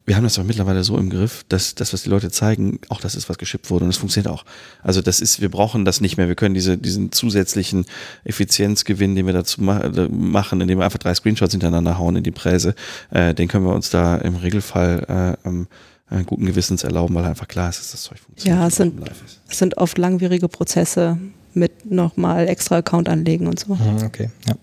wir 0.08 0.16
haben 0.16 0.24
das 0.24 0.40
aber 0.40 0.48
mittlerweile 0.48 0.84
so 0.84 0.98
im 0.98 1.10
Griff, 1.10 1.44
dass 1.50 1.76
das, 1.76 1.92
was 1.94 2.02
die 2.04 2.10
Leute 2.10 2.32
zeigen, 2.32 2.80
auch 2.90 3.02
das 3.02 3.14
ist, 3.14 3.28
was 3.30 3.38
geschippt 3.38 3.70
wurde 3.70 3.84
und 3.86 3.90
es 3.92 3.98
funktioniert 3.98 4.34
auch. 4.34 4.46
Also 4.82 5.02
das 5.02 5.20
ist, 5.20 5.42
wir 5.42 5.52
brauchen 5.52 5.84
das 5.86 6.02
nicht 6.02 6.16
mehr. 6.18 6.28
Wir 6.30 6.36
können 6.36 6.56
diese, 6.56 6.78
diesen 6.78 7.12
zusätzlichen 7.12 7.86
Effizienzgewinn, 8.24 9.16
den 9.16 9.26
wir 9.26 9.34
dazu 9.34 9.62
ma 9.62 9.80
äh, 9.82 10.08
machen, 10.10 10.62
indem 10.62 10.80
wir 10.80 10.86
einfach 10.86 11.00
drei 11.00 11.14
Screenshots 11.14 11.54
hintereinander 11.54 11.98
hauen 11.98 12.16
in 12.16 12.24
die 12.24 12.32
Präse, 12.32 12.76
äh, 13.12 13.34
den 13.34 13.48
können 13.48 13.66
wir 13.66 13.74
uns 13.74 13.90
da 13.90 14.16
im 14.18 14.36
Regelfall 14.36 15.38
äh, 15.44 15.48
ähm, 15.48 15.68
äh, 16.10 16.24
guten 16.24 16.46
Gewissens 16.46 16.84
erlauben, 16.84 17.16
weil 17.16 17.26
einfach 17.26 17.48
klar 17.48 17.70
ist, 17.70 17.80
dass 17.80 17.92
das 17.92 18.04
Zeug 18.04 18.20
funktioniert. 18.20 18.60
Ja, 18.62 18.68
es 18.68 18.76
sind- 18.76 19.02
es 19.50 19.58
sind 19.60 19.78
oft 19.78 19.98
langwierige 19.98 20.48
Prozesse 20.48 21.18
mit 21.54 21.90
nochmal 21.92 22.48
extra 22.48 22.78
Account 22.78 23.10
anlegen 23.10 23.48
und 23.48 23.60
so. 23.60 23.76
Mhm, 23.76 24.04
Okay. 24.06 24.30
Ja. 24.48 24.56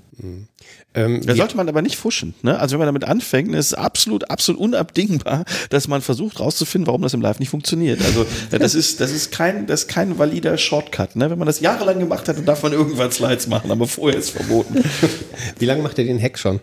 Ähm, 0.95 1.21
Da 1.27 1.35
sollte 1.35 1.57
man 1.57 1.69
aber 1.69 1.83
nicht 1.83 1.97
fuschen. 1.97 2.35
Ne? 2.43 2.59
Also 2.59 2.75
wenn 2.75 2.79
man 2.81 2.87
damit 2.87 3.05
anfängt, 3.05 3.55
ist 3.55 3.67
es 3.67 3.75
absolut, 3.75 4.31
absolut 4.31 4.61
unabdingbar, 4.61 5.45
dass 5.71 5.89
man 5.89 6.01
versucht 6.01 6.41
rauszufinden, 6.41 6.87
warum 6.87 7.03
das 7.03 7.15
im 7.15 7.21
Live 7.21 7.39
nicht 7.41 7.51
funktioniert. 7.51 8.01
Also 8.03 8.27
äh, 8.51 8.59
das 8.59 8.75
ist, 8.75 9.01
das 9.01 9.11
ist 9.11 9.33
kein, 9.33 9.67
das 9.67 9.83
ist 9.83 9.89
kein 9.89 10.19
valider 10.19 10.57
Shortcut. 10.57 11.17
Ne? 11.17 11.31
Wenn 11.31 11.39
man 11.39 11.47
das 11.47 11.61
jahrelang 11.61 11.99
gemacht 11.99 12.29
hat, 12.29 12.37
dann 12.37 12.45
darf 12.45 12.63
man 12.63 12.73
irgendwann 12.73 13.11
Slides 13.11 13.47
machen, 13.47 13.71
aber 13.71 13.87
vorher 13.87 14.19
ist 14.19 14.31
verboten. 14.31 14.83
wie 15.59 15.67
lange 15.67 15.83
macht 15.83 15.99
ihr 15.99 16.05
den 16.05 16.21
Hack 16.21 16.39
schon? 16.39 16.61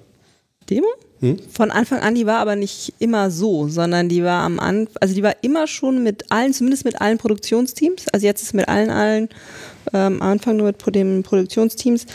Demo? 0.70 0.88
Von 1.54 1.70
Anfang 1.70 2.00
an, 2.00 2.16
die 2.16 2.26
war 2.26 2.40
aber 2.40 2.56
nicht 2.56 2.96
immer 2.98 3.30
so, 3.30 3.68
sondern 3.68 4.10
die 4.10 4.24
war 4.24 4.42
am 4.42 4.60
Anfang, 4.60 4.96
also 5.02 5.14
die 5.14 5.22
war 5.22 5.36
immer 5.44 5.68
schon 5.68 6.02
mit 6.02 6.32
allen, 6.32 6.52
zumindest 6.52 6.84
mit 6.84 7.00
allen 7.00 7.20
Produktionsteams. 7.20 8.08
Also 8.12 8.26
jetzt 8.26 8.42
ist 8.42 8.56
mit 8.56 8.68
allen, 8.68 8.90
allen 8.90 9.30
am 9.91 10.22
Anfang 10.22 10.57
nur 10.57 10.68
mit 10.68 10.95
den 10.95 11.23
Produktionsteams, 11.23 12.05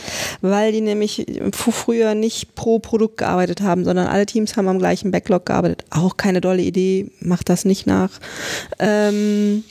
weil 0.41 0.71
die 0.71 0.81
nämlich 0.81 1.25
früher 1.53 2.15
nicht 2.15 2.55
pro 2.55 2.79
Produkt 2.79 3.17
gearbeitet 3.17 3.61
haben, 3.61 3.85
sondern 3.85 4.07
alle 4.07 4.25
Teams 4.25 4.57
haben 4.57 4.67
am 4.67 4.79
gleichen 4.79 5.11
Backlog 5.11 5.45
gearbeitet. 5.45 5.85
Auch 5.89 6.17
keine 6.17 6.41
dolle 6.41 6.61
Idee, 6.61 7.11
macht 7.19 7.49
das 7.49 7.65
nicht 7.65 7.87
nach. 7.87 8.11
Ähm, 8.79 9.63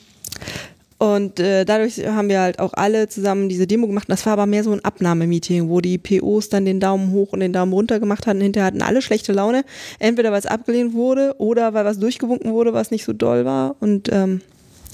Und 0.98 1.40
äh, 1.40 1.66
dadurch 1.66 2.06
haben 2.06 2.30
wir 2.30 2.40
halt 2.40 2.58
auch 2.58 2.72
alle 2.72 3.06
zusammen 3.08 3.50
diese 3.50 3.66
Demo 3.66 3.86
gemacht. 3.86 4.08
Das 4.08 4.24
war 4.24 4.32
aber 4.32 4.46
mehr 4.46 4.64
so 4.64 4.72
ein 4.72 4.82
Abnahmemeeting, 4.82 5.68
wo 5.68 5.82
die 5.82 5.98
POs 5.98 6.48
dann 6.48 6.64
den 6.64 6.80
Daumen 6.80 7.12
hoch 7.12 7.34
und 7.34 7.40
den 7.40 7.52
Daumen 7.52 7.74
runter 7.74 8.00
gemacht 8.00 8.26
hatten. 8.26 8.40
Hinterher 8.40 8.68
hatten 8.68 8.80
alle 8.80 9.02
schlechte 9.02 9.34
Laune. 9.34 9.64
Entweder 9.98 10.32
weil 10.32 10.38
es 10.38 10.46
abgelehnt 10.46 10.94
wurde 10.94 11.34
oder 11.36 11.74
weil 11.74 11.84
was 11.84 11.98
durchgewunken 11.98 12.52
wurde, 12.52 12.72
was 12.72 12.90
nicht 12.90 13.04
so 13.04 13.12
doll 13.12 13.44
war. 13.44 13.76
Und 13.80 14.08
ähm, 14.10 14.40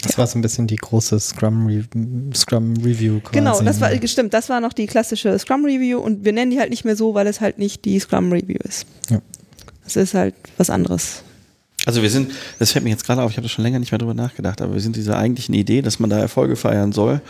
Das 0.02 0.18
war 0.18 0.26
so 0.26 0.38
ein 0.38 0.42
bisschen 0.42 0.66
die 0.66 0.76
große 0.76 1.18
Scrum, 1.20 1.66
Re 1.66 1.84
Scrum 2.34 2.74
Review 2.78 3.20
quasi. 3.20 3.34
genau, 3.34 3.60
das 3.60 3.80
war 3.80 3.90
stimmt, 4.06 4.34
das 4.34 4.48
war 4.48 4.60
noch 4.60 4.72
die 4.72 4.86
klassische 4.86 5.38
Scrum 5.38 5.64
Review 5.64 5.98
und 5.98 6.24
wir 6.24 6.32
nennen 6.32 6.50
die 6.50 6.58
halt 6.58 6.70
nicht 6.70 6.84
mehr 6.84 6.96
so, 6.96 7.14
weil 7.14 7.26
es 7.26 7.40
halt 7.40 7.58
nicht 7.58 7.84
die 7.84 7.98
Scrum 7.98 8.32
Review 8.32 8.58
ist. 8.64 8.86
Ja. 9.10 9.20
Es 9.86 9.96
ist 9.96 10.14
halt 10.14 10.34
was 10.56 10.70
anderes. 10.70 11.22
Also 11.84 12.00
wir 12.00 12.10
sind, 12.10 12.30
das 12.60 12.72
fällt 12.72 12.84
mir 12.84 12.90
jetzt 12.90 13.04
gerade 13.04 13.22
auf, 13.22 13.32
ich 13.32 13.36
habe 13.36 13.46
da 13.46 13.48
schon 13.48 13.64
länger 13.64 13.80
nicht 13.80 13.90
mehr 13.90 13.98
drüber 13.98 14.14
nachgedacht, 14.14 14.60
aber 14.60 14.74
wir 14.74 14.80
sind 14.80 14.94
dieser 14.94 15.18
eigentlichen 15.18 15.54
Idee, 15.54 15.82
dass 15.82 15.98
man 15.98 16.10
da 16.10 16.18
Erfolge 16.18 16.54
feiern 16.54 16.92
soll, 16.92 17.20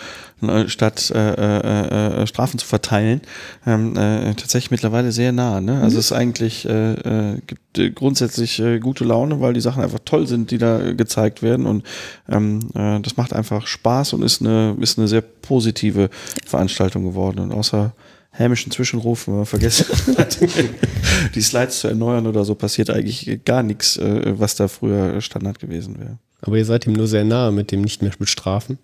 ne, 0.43 0.69
statt 0.69 1.11
äh, 1.15 1.19
äh, 1.19 2.23
äh, 2.23 2.27
Strafen 2.27 2.59
zu 2.59 2.67
verteilen, 2.67 3.23
ähm, 3.67 3.97
äh, 3.97 4.35
tatsächlich 4.35 4.71
mittlerweile 4.71 5.11
sehr 5.11 5.33
nah. 5.33 5.63
Ne? 5.63 5.81
Also 5.81 5.99
es 5.99 6.07
ist 6.07 6.13
eigentlich, 6.13 6.69
äh, 6.69 6.93
äh, 6.93 7.41
gibt 7.47 7.79
äh, 7.79 7.91
grundsätzlich 7.91 8.59
äh, 8.59 8.79
gute 8.79 9.05
Laune, 9.05 9.41
weil 9.41 9.55
die 9.55 9.63
Sachen 9.63 9.83
einfach 9.83 10.01
toll 10.05 10.27
sind, 10.27 10.51
die 10.51 10.59
da 10.59 10.93
gezeigt 10.93 11.43
werden 11.43 11.65
und 11.65 11.87
ähm, 12.29 12.69
äh, 12.75 13.01
das 13.01 13.17
macht 13.17 13.33
einfach 13.33 13.67
Spaß 13.67 14.13
und 14.13 14.23
ist 14.23 14.43
eine, 14.43 14.77
ist 14.81 14.99
eine 14.99 15.09
sehr 15.09 15.23
positive 15.23 16.11
Veranstaltung 16.45 17.05
geworden 17.05 17.39
und 17.39 17.53
außer 17.53 17.95
hämischen 18.33 18.73
Zwischenrufen, 18.73 19.33
wenn 19.33 19.39
man 19.39 19.47
vergessen 19.47 20.17
hat, 20.17 20.39
die 21.35 21.43
Slides 21.43 21.81
zu 21.81 21.89
erneuern 21.89 22.27
oder 22.27 22.45
so, 22.45 22.55
passiert 22.55 22.91
eigentlich 22.91 23.45
gar 23.45 23.63
nichts, 23.63 23.99
äh, 23.99 24.39
was 24.39 24.57
da 24.57 24.69
früher 24.69 25.21
Standard 25.21 25.59
gewesen 25.59 25.99
wäre. 26.01 26.19
Aber 26.41 26.57
ihr 26.57 26.65
seid 26.65 26.87
ihm 26.87 26.95
nur 26.95 27.07
sehr 27.07 27.25
nahe 27.25 27.53
mit 27.53 27.71
dem 27.71 27.83
nicht 27.83 28.03
mehr 28.03 28.13
bestrafen. 28.19 28.79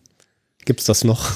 Gibt's 0.64 0.84
das 0.84 1.02
noch? 1.02 1.32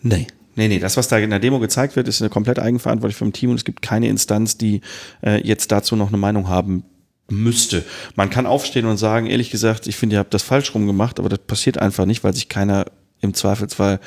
Nee. 0.00 0.26
Nee, 0.54 0.68
nee, 0.68 0.78
das, 0.78 0.96
was 0.96 1.08
da 1.08 1.18
in 1.18 1.30
der 1.30 1.38
Demo 1.38 1.60
gezeigt 1.60 1.96
wird, 1.96 2.08
ist 2.08 2.20
eine 2.20 2.28
komplett 2.28 2.58
eigenverantwortlich 2.58 3.16
vom 3.16 3.32
Team 3.32 3.50
und 3.50 3.56
es 3.56 3.64
gibt 3.64 3.80
keine 3.80 4.08
Instanz, 4.08 4.58
die 4.58 4.82
äh, 5.24 5.40
jetzt 5.46 5.72
dazu 5.72 5.96
noch 5.96 6.08
eine 6.08 6.18
Meinung 6.18 6.48
haben 6.48 6.84
müsste. 7.30 7.84
Man 8.16 8.28
kann 8.28 8.44
aufstehen 8.44 8.84
und 8.84 8.98
sagen, 8.98 9.26
ehrlich 9.26 9.50
gesagt, 9.50 9.86
ich 9.86 9.96
finde, 9.96 10.16
ihr 10.16 10.18
habt 10.18 10.34
das 10.34 10.42
falsch 10.42 10.74
rum 10.74 10.86
gemacht, 10.86 11.18
aber 11.18 11.30
das 11.30 11.38
passiert 11.38 11.78
einfach 11.78 12.04
nicht, 12.04 12.22
weil 12.22 12.34
sich 12.34 12.50
keiner 12.50 12.86
im 13.20 13.32
Zweifelsfall 13.32 14.00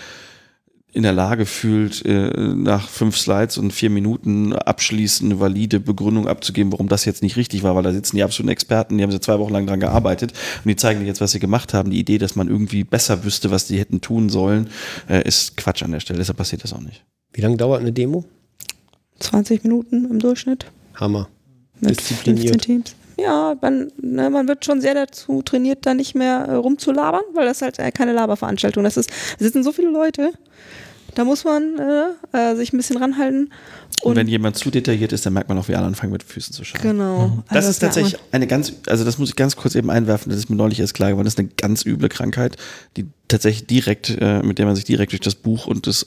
in 0.95 1.03
der 1.03 1.11
Lage 1.11 1.45
fühlt, 1.45 2.05
äh, 2.05 2.29
nach 2.37 2.87
fünf 2.87 3.17
Slides 3.17 3.57
und 3.57 3.71
vier 3.71 3.89
Minuten 3.89 4.53
abschließend 4.53 5.29
eine 5.29 5.41
valide 5.41 5.81
Begründung 5.81 6.25
abzugeben, 6.29 6.71
warum 6.71 6.87
das 6.87 7.03
jetzt 7.03 7.21
nicht 7.21 7.35
richtig 7.35 7.63
war, 7.63 7.75
weil 7.75 7.83
da 7.83 7.91
sitzen 7.91 8.15
die 8.15 8.23
absoluten 8.23 8.49
Experten, 8.49 8.97
die 8.97 9.03
haben 9.03 9.11
sie 9.11 9.19
zwei 9.19 9.37
Wochen 9.37 9.51
lang 9.51 9.67
dran 9.67 9.81
gearbeitet 9.81 10.31
und 10.63 10.69
die 10.69 10.77
zeigen 10.77 11.01
dir 11.01 11.05
jetzt, 11.05 11.19
was 11.19 11.33
sie 11.33 11.39
gemacht 11.39 11.73
haben. 11.73 11.91
Die 11.91 11.99
Idee, 11.99 12.17
dass 12.17 12.37
man 12.37 12.47
irgendwie 12.47 12.85
besser 12.85 13.25
wüsste, 13.25 13.51
was 13.51 13.67
die 13.67 13.77
hätten 13.77 13.99
tun 13.99 14.29
sollen, 14.29 14.69
äh, 15.09 15.27
ist 15.27 15.57
Quatsch 15.57 15.83
an 15.83 15.91
der 15.91 15.99
Stelle. 15.99 16.19
Deshalb 16.19 16.37
passiert 16.37 16.63
das 16.63 16.71
auch 16.71 16.79
nicht. 16.79 17.03
Wie 17.33 17.41
lange 17.41 17.57
dauert 17.57 17.81
eine 17.81 17.91
Demo? 17.91 18.23
20 19.19 19.65
Minuten 19.65 20.09
im 20.09 20.19
Durchschnitt. 20.19 20.65
Hammer. 20.93 21.27
Mit 21.81 21.89
Diszipliniert. 21.89 22.51
15 22.51 22.61
Teams. 22.61 22.95
Ja, 23.17 23.55
man, 23.61 23.91
ne, 24.01 24.29
man 24.29 24.47
wird 24.47 24.63
schon 24.63 24.79
sehr 24.81 24.93
dazu 24.93 25.41
trainiert, 25.41 25.85
da 25.85 25.93
nicht 25.93 26.15
mehr 26.15 26.45
äh, 26.47 26.53
rumzulabern, 26.55 27.23
weil 27.33 27.45
das 27.45 27.61
halt 27.61 27.79
äh, 27.79 27.91
keine 27.91 28.13
Laberveranstaltung. 28.13 28.83
Das 28.83 28.97
ist, 28.97 29.09
da 29.09 29.45
sitzen 29.45 29.63
so 29.63 29.71
viele 29.71 29.89
Leute, 29.89 30.31
da 31.15 31.23
muss 31.23 31.43
man 31.43 31.79
äh, 32.33 32.37
äh, 32.37 32.55
sich 32.55 32.71
ein 32.73 32.77
bisschen 32.77 32.97
ranhalten. 32.97 33.49
Und, 34.01 34.11
Und, 34.11 34.15
wenn 34.17 34.27
jemand 34.27 34.57
zu 34.57 34.69
detailliert 34.69 35.13
ist, 35.13 35.25
dann 35.25 35.33
merkt 35.33 35.49
man 35.49 35.57
auch, 35.57 35.67
wie 35.67 35.75
alle 35.75 35.87
anfangen 35.87 36.11
mit 36.11 36.21
Füßen 36.23 36.53
zu 36.53 36.63
schauen. 36.63 36.81
genau. 36.81 37.43
Das 37.47 37.57
Also 37.57 37.69
ist 37.69 37.79
tatsächlich 37.79 38.13
merkt 38.13 38.33
eine 38.33 38.47
ganz, 38.47 38.73
also 38.87 39.03
das 39.03 39.17
muss 39.17 39.29
ich 39.29 39.35
ganz 39.35 39.55
kurz 39.55 39.73
eben 39.75 39.89
einwerfen, 39.89 40.29
das 40.29 40.37
ist 40.39 40.49
mir 40.49 40.55
neulich 40.57 40.79
erst 40.79 40.93
klar 40.93 41.09
geworden, 41.09 41.25
das 41.25 41.33
ist 41.35 41.39
eine 41.39 41.49
ganz 41.57 41.85
üble 41.85 42.09
Krankheit, 42.09 42.57
die 42.97 43.07
tatsächlich 43.27 43.67
direkt, 43.67 44.09
äh, 44.21 44.43
mit 44.43 44.59
der 44.59 44.65
man 44.65 44.75
sich 44.75 44.85
direkt 44.85 45.13
durch 45.13 45.21
das 45.21 45.35
Buch 45.35 45.65
und 45.65 45.87
das 45.87 46.05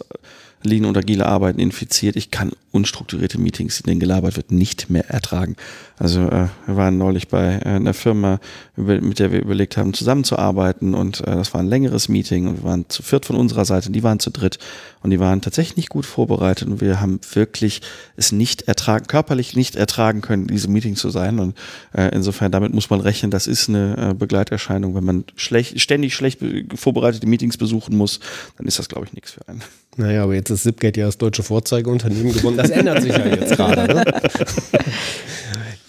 Lean 0.62 0.84
und 0.84 0.96
agile 0.96 1.26
Arbeiten 1.26 1.60
infiziert. 1.60 2.16
Ich 2.16 2.30
kann 2.30 2.50
unstrukturierte 2.72 3.38
Meetings, 3.38 3.80
in 3.80 3.86
denen 3.86 4.00
gelabert 4.00 4.36
wird, 4.36 4.50
nicht 4.50 4.90
mehr 4.90 5.08
ertragen. 5.08 5.56
Also 6.00 6.20
äh, 6.28 6.46
wir 6.66 6.76
waren 6.76 6.96
neulich 6.96 7.28
bei 7.28 7.56
äh, 7.64 7.68
einer 7.70 7.92
Firma, 7.94 8.38
über, 8.76 9.00
mit 9.00 9.18
der 9.18 9.32
wir 9.32 9.40
überlegt 9.40 9.76
haben, 9.76 9.94
zusammenzuarbeiten 9.94 10.94
und 10.94 11.20
äh, 11.20 11.24
das 11.34 11.52
war 11.54 11.60
ein 11.60 11.66
längeres 11.66 12.08
Meeting 12.08 12.46
und 12.46 12.58
wir 12.58 12.64
waren 12.64 12.84
zu 12.88 13.02
viert 13.02 13.26
von 13.26 13.34
unserer 13.36 13.64
Seite, 13.64 13.90
die 13.90 14.02
waren 14.04 14.20
zu 14.20 14.30
dritt 14.30 14.58
und 15.02 15.10
die 15.10 15.18
waren 15.18 15.40
tatsächlich 15.40 15.76
nicht 15.76 15.88
gut 15.88 16.06
vorbereitet 16.06 16.68
und 16.68 16.80
wir 16.80 17.00
haben 17.00 17.18
wirklich 17.32 17.82
es 18.16 18.30
nicht 18.30 18.62
ertragen, 18.62 19.06
körperlich 19.06 19.56
nicht 19.56 19.74
ertragen 19.74 20.20
können, 20.20 20.42
in 20.42 20.48
diesem 20.54 20.72
Meeting 20.72 20.94
zu 20.94 21.10
sein 21.10 21.40
und 21.40 21.56
äh, 21.92 22.10
insofern 22.14 22.52
damit 22.52 22.72
muss 22.72 22.90
man 22.90 23.00
rechnen, 23.00 23.30
das 23.32 23.46
ist 23.48 23.68
eine 23.68 24.10
äh, 24.10 24.14
Begleiterscheinung. 24.14 24.94
Wenn 24.94 25.04
man 25.04 25.24
schlecht, 25.34 25.80
ständig 25.80 26.14
schlecht 26.14 26.38
be- 26.38 26.64
vorbereitete 26.76 27.26
Meetings 27.26 27.56
besuchen 27.56 27.96
muss, 27.96 28.20
dann 28.56 28.66
ist 28.68 28.78
das 28.78 28.88
glaube 28.88 29.06
ich 29.06 29.12
nichts 29.14 29.32
für 29.32 29.46
einen. 29.48 29.62
Naja, 29.96 30.22
aber 30.22 30.34
jetzt 30.36 30.50
ist 30.50 30.62
Zipgate 30.62 31.00
ja 31.00 31.06
das 31.06 31.18
deutsche 31.18 31.42
Vorzeigeunternehmen 31.42 32.32
geworden. 32.32 32.56
Das 32.56 32.70
ändert 32.78 33.02
sich 33.02 33.10
ja 33.16 33.26
jetzt 33.26 33.56
gerade. 33.56 33.92
Ne? 33.92 34.04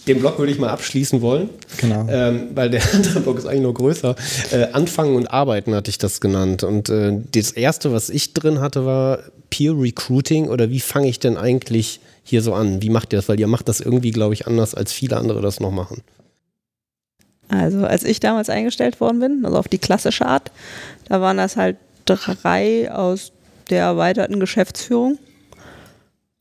Den 0.07 0.19
Blog 0.19 0.39
würde 0.39 0.51
ich 0.51 0.57
mal 0.59 0.69
abschließen 0.69 1.21
wollen, 1.21 1.49
Genau. 1.77 2.07
ähm, 2.09 2.49
weil 2.55 2.69
der 2.69 2.81
andere 2.93 3.19
Blog 3.19 3.37
ist 3.37 3.45
eigentlich 3.45 3.61
nur 3.61 3.73
größer. 3.73 4.15
Äh, 4.51 4.67
Anfangen 4.71 5.15
und 5.15 5.27
Arbeiten 5.27 5.75
hatte 5.75 5.89
ich 5.89 5.97
das 5.97 6.21
genannt. 6.21 6.63
Und 6.63 6.89
äh, 6.89 7.17
das 7.31 7.51
erste, 7.51 7.91
was 7.91 8.09
ich 8.09 8.33
drin 8.33 8.59
hatte, 8.61 8.85
war 8.85 9.19
Peer 9.49 9.73
Recruiting 9.77 10.47
oder 10.47 10.69
wie 10.69 10.79
fange 10.79 11.07
ich 11.09 11.19
denn 11.19 11.37
eigentlich 11.37 11.99
hier 12.23 12.41
so 12.41 12.53
an? 12.53 12.81
Wie 12.81 12.89
macht 12.89 13.13
ihr 13.13 13.17
das? 13.17 13.29
Weil 13.29 13.39
ihr 13.39 13.47
macht 13.47 13.67
das 13.67 13.81
irgendwie, 13.81 14.11
glaube 14.11 14.33
ich, 14.33 14.47
anders, 14.47 14.73
als 14.73 14.91
viele 14.93 15.17
andere 15.17 15.41
das 15.41 15.59
noch 15.59 15.71
machen. 15.71 16.01
Also 17.49 17.83
als 17.85 18.03
ich 18.03 18.19
damals 18.19 18.49
eingestellt 18.49 19.01
worden 19.01 19.19
bin, 19.19 19.41
also 19.43 19.57
auf 19.57 19.67
die 19.67 19.79
klassische 19.79 20.25
Art, 20.25 20.51
da 21.07 21.19
waren 21.19 21.37
das 21.37 21.55
halt 21.57 21.77
drei 22.05 22.91
aus 22.91 23.31
der 23.69 23.81
erweiterten 23.83 24.39
Geschäftsführung. 24.39 25.17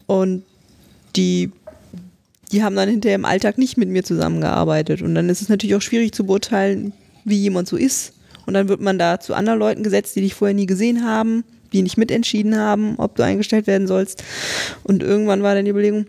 Und 0.07 0.45
die, 1.17 1.51
die 2.53 2.63
haben 2.63 2.77
dann 2.77 2.89
hinterher 2.89 3.17
im 3.17 3.25
Alltag 3.25 3.59
nicht 3.59 3.77
mit 3.77 3.89
mir 3.89 4.05
zusammengearbeitet. 4.05 5.03
Und 5.03 5.15
dann 5.15 5.29
ist 5.29 5.43
es 5.43 5.49
natürlich 5.49 5.77
auch 5.77 5.83
schwierig 5.83 6.13
zu 6.13 6.25
beurteilen, 6.25 6.93
wie 7.25 7.37
jemand 7.37 7.69
so 7.69 7.77
ist. 7.77 8.15
Und 8.47 8.55
dann 8.55 8.69
wird 8.69 8.81
man 8.81 8.99
da 8.99 9.21
zu 9.21 9.35
anderen 9.35 9.59
Leuten 9.59 9.83
gesetzt, 9.83 10.17
die 10.17 10.23
dich 10.23 10.35
vorher 10.35 10.55
nie 10.55 10.67
gesehen 10.67 11.05
haben, 11.05 11.45
die 11.73 11.83
nicht 11.83 11.99
mitentschieden 11.99 12.57
haben, 12.57 12.95
ob 12.97 13.17
du 13.17 13.23
eingestellt 13.23 13.67
werden 13.67 13.87
sollst. 13.87 14.25
Und 14.85 15.03
irgendwann 15.03 15.43
war 15.43 15.55
dann 15.55 15.65
die 15.65 15.71
Überlegung, 15.71 16.07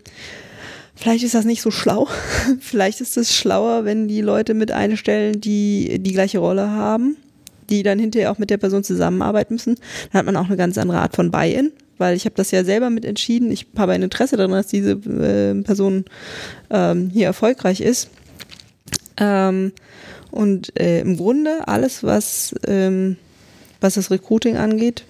Vielleicht 1.00 1.24
ist 1.24 1.34
das 1.34 1.46
nicht 1.46 1.62
so 1.62 1.70
schlau. 1.70 2.08
Vielleicht 2.60 3.00
ist 3.00 3.16
es 3.16 3.34
schlauer, 3.34 3.86
wenn 3.86 4.06
die 4.06 4.20
Leute 4.20 4.52
mit 4.52 4.70
einstellen, 4.70 5.40
die 5.40 5.98
die 5.98 6.12
gleiche 6.12 6.40
Rolle 6.40 6.68
haben, 6.72 7.16
die 7.70 7.82
dann 7.82 7.98
hinterher 7.98 8.30
auch 8.30 8.36
mit 8.36 8.50
der 8.50 8.58
Person 8.58 8.84
zusammenarbeiten 8.84 9.54
müssen. 9.54 9.76
Dann 10.12 10.18
hat 10.18 10.26
man 10.26 10.36
auch 10.36 10.48
eine 10.48 10.58
ganz 10.58 10.76
andere 10.76 10.98
Art 10.98 11.16
von 11.16 11.30
Buy-in, 11.30 11.72
weil 12.00 12.16
ich 12.16 12.24
habe 12.24 12.34
das 12.34 12.50
ja 12.50 12.64
selber 12.64 12.88
mit 12.88 13.04
entschieden. 13.04 13.52
Ich 13.52 13.66
habe 13.76 13.92
ein 13.92 14.02
Interesse 14.02 14.36
daran, 14.36 14.52
dass 14.52 14.68
diese 14.68 14.92
äh, 14.92 15.62
Person 15.62 16.06
ähm, 16.70 17.10
hier 17.12 17.26
erfolgreich 17.26 17.82
ist. 17.82 18.08
Ähm, 19.18 19.72
und 20.30 20.78
äh, 20.80 21.00
im 21.00 21.18
Grunde 21.18 21.68
alles, 21.68 22.02
was, 22.02 22.54
ähm, 22.66 23.16
was 23.80 23.94
das 23.94 24.10
Recruiting 24.10 24.56
angeht, 24.56 25.04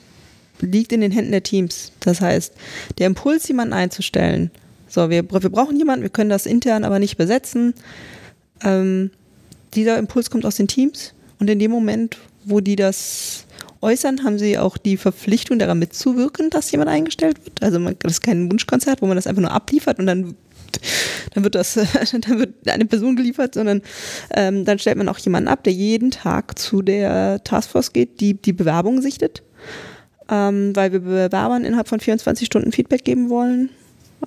liegt 0.60 0.92
in 0.92 1.00
den 1.00 1.12
Händen 1.12 1.30
der 1.30 1.44
Teams. 1.44 1.92
Das 2.00 2.20
heißt, 2.20 2.54
der 2.98 3.06
Impuls, 3.06 3.46
jemanden 3.46 3.72
einzustellen, 3.72 4.50
so, 4.88 5.08
wir, 5.08 5.30
wir 5.30 5.50
brauchen 5.50 5.76
jemanden, 5.76 6.02
wir 6.02 6.10
können 6.10 6.30
das 6.30 6.44
intern 6.44 6.84
aber 6.84 6.98
nicht 6.98 7.16
besetzen. 7.16 7.74
Ähm, 8.64 9.12
dieser 9.74 9.96
Impuls 9.98 10.30
kommt 10.30 10.44
aus 10.44 10.56
den 10.56 10.66
Teams 10.66 11.14
und 11.38 11.48
in 11.48 11.60
dem 11.60 11.70
Moment, 11.70 12.18
wo 12.44 12.58
die 12.58 12.74
das 12.74 13.39
äußern, 13.82 14.24
haben 14.24 14.38
sie 14.38 14.58
auch 14.58 14.76
die 14.76 14.96
Verpflichtung, 14.96 15.58
daran 15.58 15.78
mitzuwirken, 15.78 16.50
dass 16.50 16.70
jemand 16.70 16.90
eingestellt 16.90 17.44
wird. 17.44 17.62
Also 17.62 17.78
man, 17.78 17.96
das 18.00 18.12
ist 18.12 18.20
kein 18.20 18.50
Wunschkonzert, 18.50 19.02
wo 19.02 19.06
man 19.06 19.16
das 19.16 19.26
einfach 19.26 19.42
nur 19.42 19.52
abliefert 19.52 19.98
und 19.98 20.06
dann, 20.06 20.34
dann 21.34 21.44
wird 21.44 21.54
das, 21.54 21.74
dann 22.12 22.38
wird 22.38 22.68
eine 22.68 22.84
Person 22.84 23.16
geliefert, 23.16 23.54
sondern 23.54 23.82
ähm, 24.34 24.64
dann 24.64 24.78
stellt 24.78 24.98
man 24.98 25.08
auch 25.08 25.18
jemanden 25.18 25.48
ab, 25.48 25.64
der 25.64 25.72
jeden 25.72 26.10
Tag 26.10 26.58
zu 26.58 26.82
der 26.82 27.42
Taskforce 27.44 27.92
geht, 27.92 28.20
die 28.20 28.34
die 28.34 28.52
Bewerbung 28.52 29.00
sichtet, 29.00 29.42
ähm, 30.30 30.74
weil 30.76 30.92
wir 30.92 31.00
Bewerbern 31.00 31.64
innerhalb 31.64 31.88
von 31.88 32.00
24 32.00 32.46
Stunden 32.46 32.72
Feedback 32.72 33.04
geben 33.04 33.30
wollen. 33.30 33.70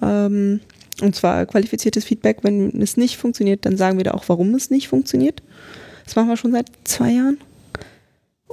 Ähm, 0.01 0.61
und 1.01 1.15
zwar 1.15 1.45
qualifiziertes 1.45 2.05
Feedback. 2.05 2.39
Wenn 2.43 2.81
es 2.81 2.97
nicht 2.97 3.17
funktioniert, 3.17 3.65
dann 3.65 3.77
sagen 3.77 3.97
wir 3.97 4.03
da 4.03 4.11
auch, 4.11 4.25
warum 4.27 4.53
es 4.55 4.69
nicht 4.69 4.87
funktioniert. 4.87 5.41
Das 6.05 6.15
machen 6.15 6.29
wir 6.29 6.37
schon 6.37 6.51
seit 6.51 6.67
zwei 6.83 7.11
Jahren 7.11 7.37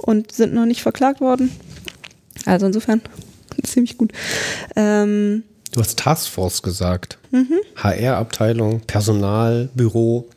und 0.01 0.31
sind 0.31 0.53
noch 0.53 0.65
nicht 0.65 0.81
verklagt 0.81 1.21
worden. 1.21 1.51
Also 2.45 2.65
insofern 2.65 3.01
ziemlich 3.63 3.97
gut. 3.97 4.11
Ähm, 4.75 5.43
Du 5.73 5.79
hast 5.79 5.97
Taskforce 5.97 6.61
gesagt. 6.63 7.17
HR-Abteilung, 7.77 8.81
Personal, 8.81 9.69
Büro. 9.73 10.27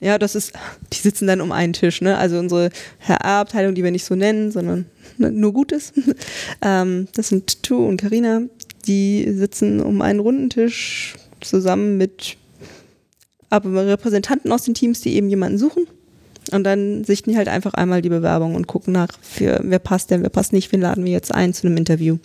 ja, 0.00 0.16
das 0.18 0.34
ist, 0.34 0.52
die 0.90 0.98
sitzen 0.98 1.26
dann 1.26 1.42
um 1.42 1.52
einen 1.52 1.74
Tisch, 1.74 2.00
ne? 2.00 2.16
Also 2.16 2.38
unsere 2.38 2.70
HR-Abteilung, 3.00 3.74
die 3.74 3.84
wir 3.84 3.90
nicht 3.90 4.06
so 4.06 4.14
nennen, 4.14 4.52
sondern 4.52 4.86
nur 5.18 5.52
Gutes. 5.52 5.92
ähm, 6.62 7.08
das 7.14 7.28
sind 7.28 7.62
Tu 7.62 7.76
und 7.76 8.00
Karina, 8.00 8.42
die 8.86 9.30
sitzen 9.32 9.80
um 9.80 10.00
einen 10.00 10.20
runden 10.20 10.48
Tisch 10.48 11.14
zusammen 11.42 11.98
mit 11.98 12.38
aber 13.50 13.86
Repräsentanten 13.86 14.50
aus 14.50 14.64
den 14.64 14.74
Teams, 14.74 15.00
die 15.00 15.14
eben 15.14 15.28
jemanden 15.28 15.58
suchen. 15.58 15.86
Und 16.52 16.64
dann 16.64 17.04
sichten 17.04 17.30
die 17.30 17.36
halt 17.36 17.48
einfach 17.48 17.74
einmal 17.74 18.02
die 18.02 18.08
Bewerbung 18.08 18.54
und 18.54 18.66
gucken 18.66 18.92
nach, 18.92 19.08
für, 19.22 19.60
wer 19.62 19.78
passt 19.78 20.10
denn, 20.10 20.22
wer 20.22 20.30
passt 20.30 20.52
nicht, 20.52 20.72
wen 20.72 20.80
laden 20.80 21.04
wir 21.04 21.12
jetzt 21.12 21.34
ein 21.34 21.54
zu 21.54 21.66
einem 21.66 21.76
Interview. 21.76 22.18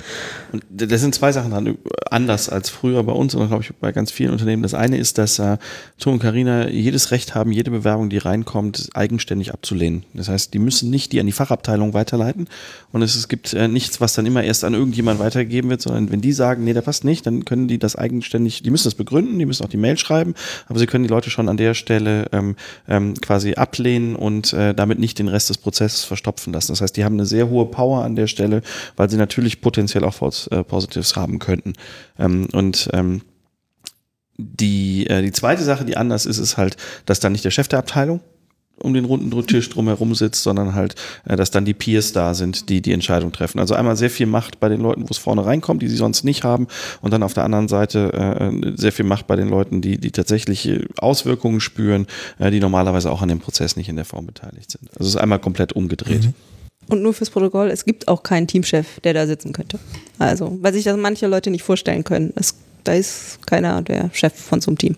Und 0.52 0.64
da 0.70 0.98
sind 0.98 1.16
zwei 1.16 1.32
Sachen 1.32 1.52
dran, 1.52 1.78
anders 2.10 2.50
als 2.50 2.70
früher 2.70 3.04
bei 3.04 3.14
uns 3.14 3.36
und 3.36 3.48
glaube 3.48 3.64
ich 3.64 3.74
bei 3.76 3.91
ganz 3.91 4.12
vielen 4.12 4.32
Unternehmen. 4.32 4.64
Das 4.64 4.74
eine 4.74 4.98
ist, 4.98 5.18
dass 5.18 5.40
äh, 5.40 5.58
Tom 5.98 6.14
und 6.14 6.20
Carina 6.20 6.70
jedes 6.70 7.12
Recht 7.12 7.36
haben, 7.36 7.52
jede 7.52 7.72
Bewerbung, 7.72 8.10
die 8.10 8.18
reinkommt, 8.18 8.90
eigenständig 8.94 9.54
abzulehnen. 9.54 10.04
Das 10.14 10.30
heißt, 10.30 10.54
die 10.54 10.60
müssen 10.60 10.90
nicht 10.90 11.12
die 11.12 11.20
an 11.20 11.26
die 11.26 11.32
Fachabteilung 11.32 11.94
weiterleiten 11.94 12.48
und 12.91 13.02
es, 13.02 13.16
es 13.16 13.28
gibt 13.28 13.54
äh, 13.54 13.68
nichts, 13.68 14.02
was 14.02 14.14
dann 14.14 14.26
immer 14.26 14.44
erst 14.44 14.64
an 14.64 14.74
irgendjemand 14.74 15.20
weitergegeben 15.20 15.70
wird, 15.70 15.82
sondern 15.82 16.12
wenn 16.12 16.22
die 16.22 16.34
sagen, 16.34 16.64
nee, 16.64 16.74
der 16.74 16.82
passt 16.82 17.04
nicht, 17.04 17.26
dann 17.26 17.46
können 17.46 17.68
die 17.68 17.80
das 17.80 17.96
eigenständig, 17.96 18.64
die 18.64 18.70
müssen 18.72 18.86
das 18.86 18.96
begründen, 18.96 19.38
die 19.40 19.46
müssen 19.46 19.64
auch 19.64 19.70
die 19.70 19.78
Mail 19.78 19.98
schreiben, 19.98 20.34
aber 20.68 20.80
sie 20.80 20.88
können 20.88 21.04
die 21.04 21.10
Leute 21.10 21.30
schon 21.30 21.50
an 21.50 21.58
der 21.58 21.74
Stelle 21.74 22.28
ähm, 22.32 22.56
ähm, 22.88 23.14
quasi 23.16 23.54
ablehnen 23.54 24.09
und 24.15 24.53
äh, 24.53 24.73
damit 24.73 24.99
nicht 24.99 25.19
den 25.19 25.27
Rest 25.27 25.49
des 25.49 25.57
Prozesses 25.57 26.03
verstopfen 26.03 26.53
lassen. 26.53 26.72
Das 26.72 26.81
heißt, 26.81 26.95
die 26.95 27.03
haben 27.03 27.15
eine 27.15 27.26
sehr 27.26 27.49
hohe 27.49 27.65
Power 27.65 28.03
an 28.03 28.15
der 28.15 28.27
Stelle, 28.27 28.61
weil 28.95 29.10
sie 29.10 29.18
natürlich 29.18 29.61
potenziell 29.61 30.03
auch 30.03 30.14
False 30.14 30.49
äh, 30.52 30.64
Positives 30.64 31.15
haben 31.15 31.40
könnten. 31.40 31.73
Ähm, 32.18 32.48
und 32.53 32.90
ähm, 32.94 33.22
die, 34.38 35.07
äh, 35.07 35.22
die 35.22 35.31
zweite 35.31 35.64
Sache, 35.64 35.86
die 35.86 35.98
anders 35.98 36.26
ist, 36.26 36.38
ist 36.38 36.57
halt, 36.57 36.77
dass 37.06 37.19
dann 37.19 37.34
nicht 37.34 37.44
der 37.45 37.52
Chef 37.52 37.68
der 37.68 37.80
Abteilung 37.80 38.22
um 38.81 38.93
den 38.93 39.06
runden 39.06 39.30
Tisch 39.47 39.69
drumherum 39.69 40.15
sitzt, 40.15 40.43
sondern 40.43 40.76
halt, 40.76 40.95
äh, 41.26 41.35
dass 41.35 41.51
dann 41.51 41.65
die 41.65 41.73
Peers 41.73 42.11
da 42.14 42.34
sind, 42.34 42.69
die 42.69 42.81
die 42.81 42.93
Entscheidung 42.93 43.31
treffen. 43.31 43.60
Also 43.60 43.76
einmal 43.76 43.95
sehr 43.95 44.10
viel 44.10 44.27
Macht 44.27 44.60
bei 44.60 44.69
den 44.69 44.81
Leuten, 44.81 45.03
wo 45.03 45.11
es 45.11 45.18
vorne 45.18 45.45
reinkommt, 45.45 45.81
die 45.81 45.88
sie 45.88 45.97
sonst 45.97 46.23
nicht 46.23 46.43
haben, 46.43 46.68
und 47.01 47.11
dann 47.11 47.23
auf 47.23 47.34
der 47.34 47.43
anderen 47.43 47.68
Seite 47.68 48.14
äh, 48.14 48.73
sehr 48.76 48.91
viel 48.91 49.06
Macht 49.06 49.27
bei 49.27 49.35
den 49.35 49.49
Leuten, 49.49 49.81
die 49.81 49.97
die 49.97 50.11
tatsächlich 50.11 50.69
Auswirkungen 50.97 51.60
spüren, 51.60 52.07
äh, 52.39 52.51
die 52.51 52.60
normalerweise 52.60 53.11
auch 53.11 53.22
an 53.22 53.30
dem 53.30 53.39
Prozess 53.39 53.76
nicht 53.76 53.89
in 53.89 53.95
der 53.95 54.06
Form 54.06 54.26
beteiligt 54.26 54.72
sind. 54.72 54.89
Also 54.91 55.03
es 55.03 55.10
ist 55.10 55.18
einmal 55.18 55.39
komplett 55.39 55.73
umgedreht. 55.73 56.23
Mhm. 56.23 56.34
Und 56.88 57.03
nur 57.03 57.14
fürs 57.14 57.30
Protokoll, 57.30 57.69
es 57.69 57.85
gibt 57.85 58.07
auch 58.07 58.23
keinen 58.23 58.47
Teamchef, 58.47 58.99
der 59.01 59.14
da 59.14 59.27
sitzen 59.27 59.53
könnte. 59.53 59.80
Also, 60.18 60.57
weil 60.61 60.73
sich 60.73 60.84
das 60.84 60.97
manche 60.97 61.27
Leute 61.27 61.51
nicht 61.51 61.64
vorstellen 61.64 62.03
können. 62.03 62.34
Es, 62.35 62.56
da 62.84 62.93
ist 62.93 63.45
keiner 63.45 63.84
der 63.84 64.10
Chef 64.11 64.34
von 64.34 64.60
so 64.60 64.72
einem 64.72 64.80
Team. 64.80 64.95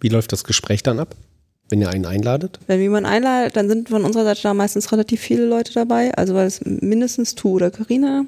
Wie 0.00 0.08
läuft 0.08 0.32
das 0.32 0.44
Gespräch 0.44 0.82
dann 0.82 1.00
ab, 1.00 1.16
wenn 1.68 1.80
ihr 1.80 1.88
einen 1.88 2.06
einladet? 2.06 2.60
Wenn 2.66 2.78
wir 2.78 2.84
jemanden 2.84 3.08
einladet, 3.08 3.56
dann 3.56 3.68
sind 3.68 3.88
von 3.88 4.04
unserer 4.04 4.24
Seite 4.24 4.42
da 4.42 4.54
meistens 4.54 4.92
relativ 4.92 5.20
viele 5.20 5.46
Leute 5.46 5.72
dabei. 5.72 6.14
Also 6.14 6.34
weil 6.34 6.46
es 6.46 6.60
mindestens 6.64 7.34
Tu 7.34 7.48
oder 7.48 7.70
Karina, 7.70 8.24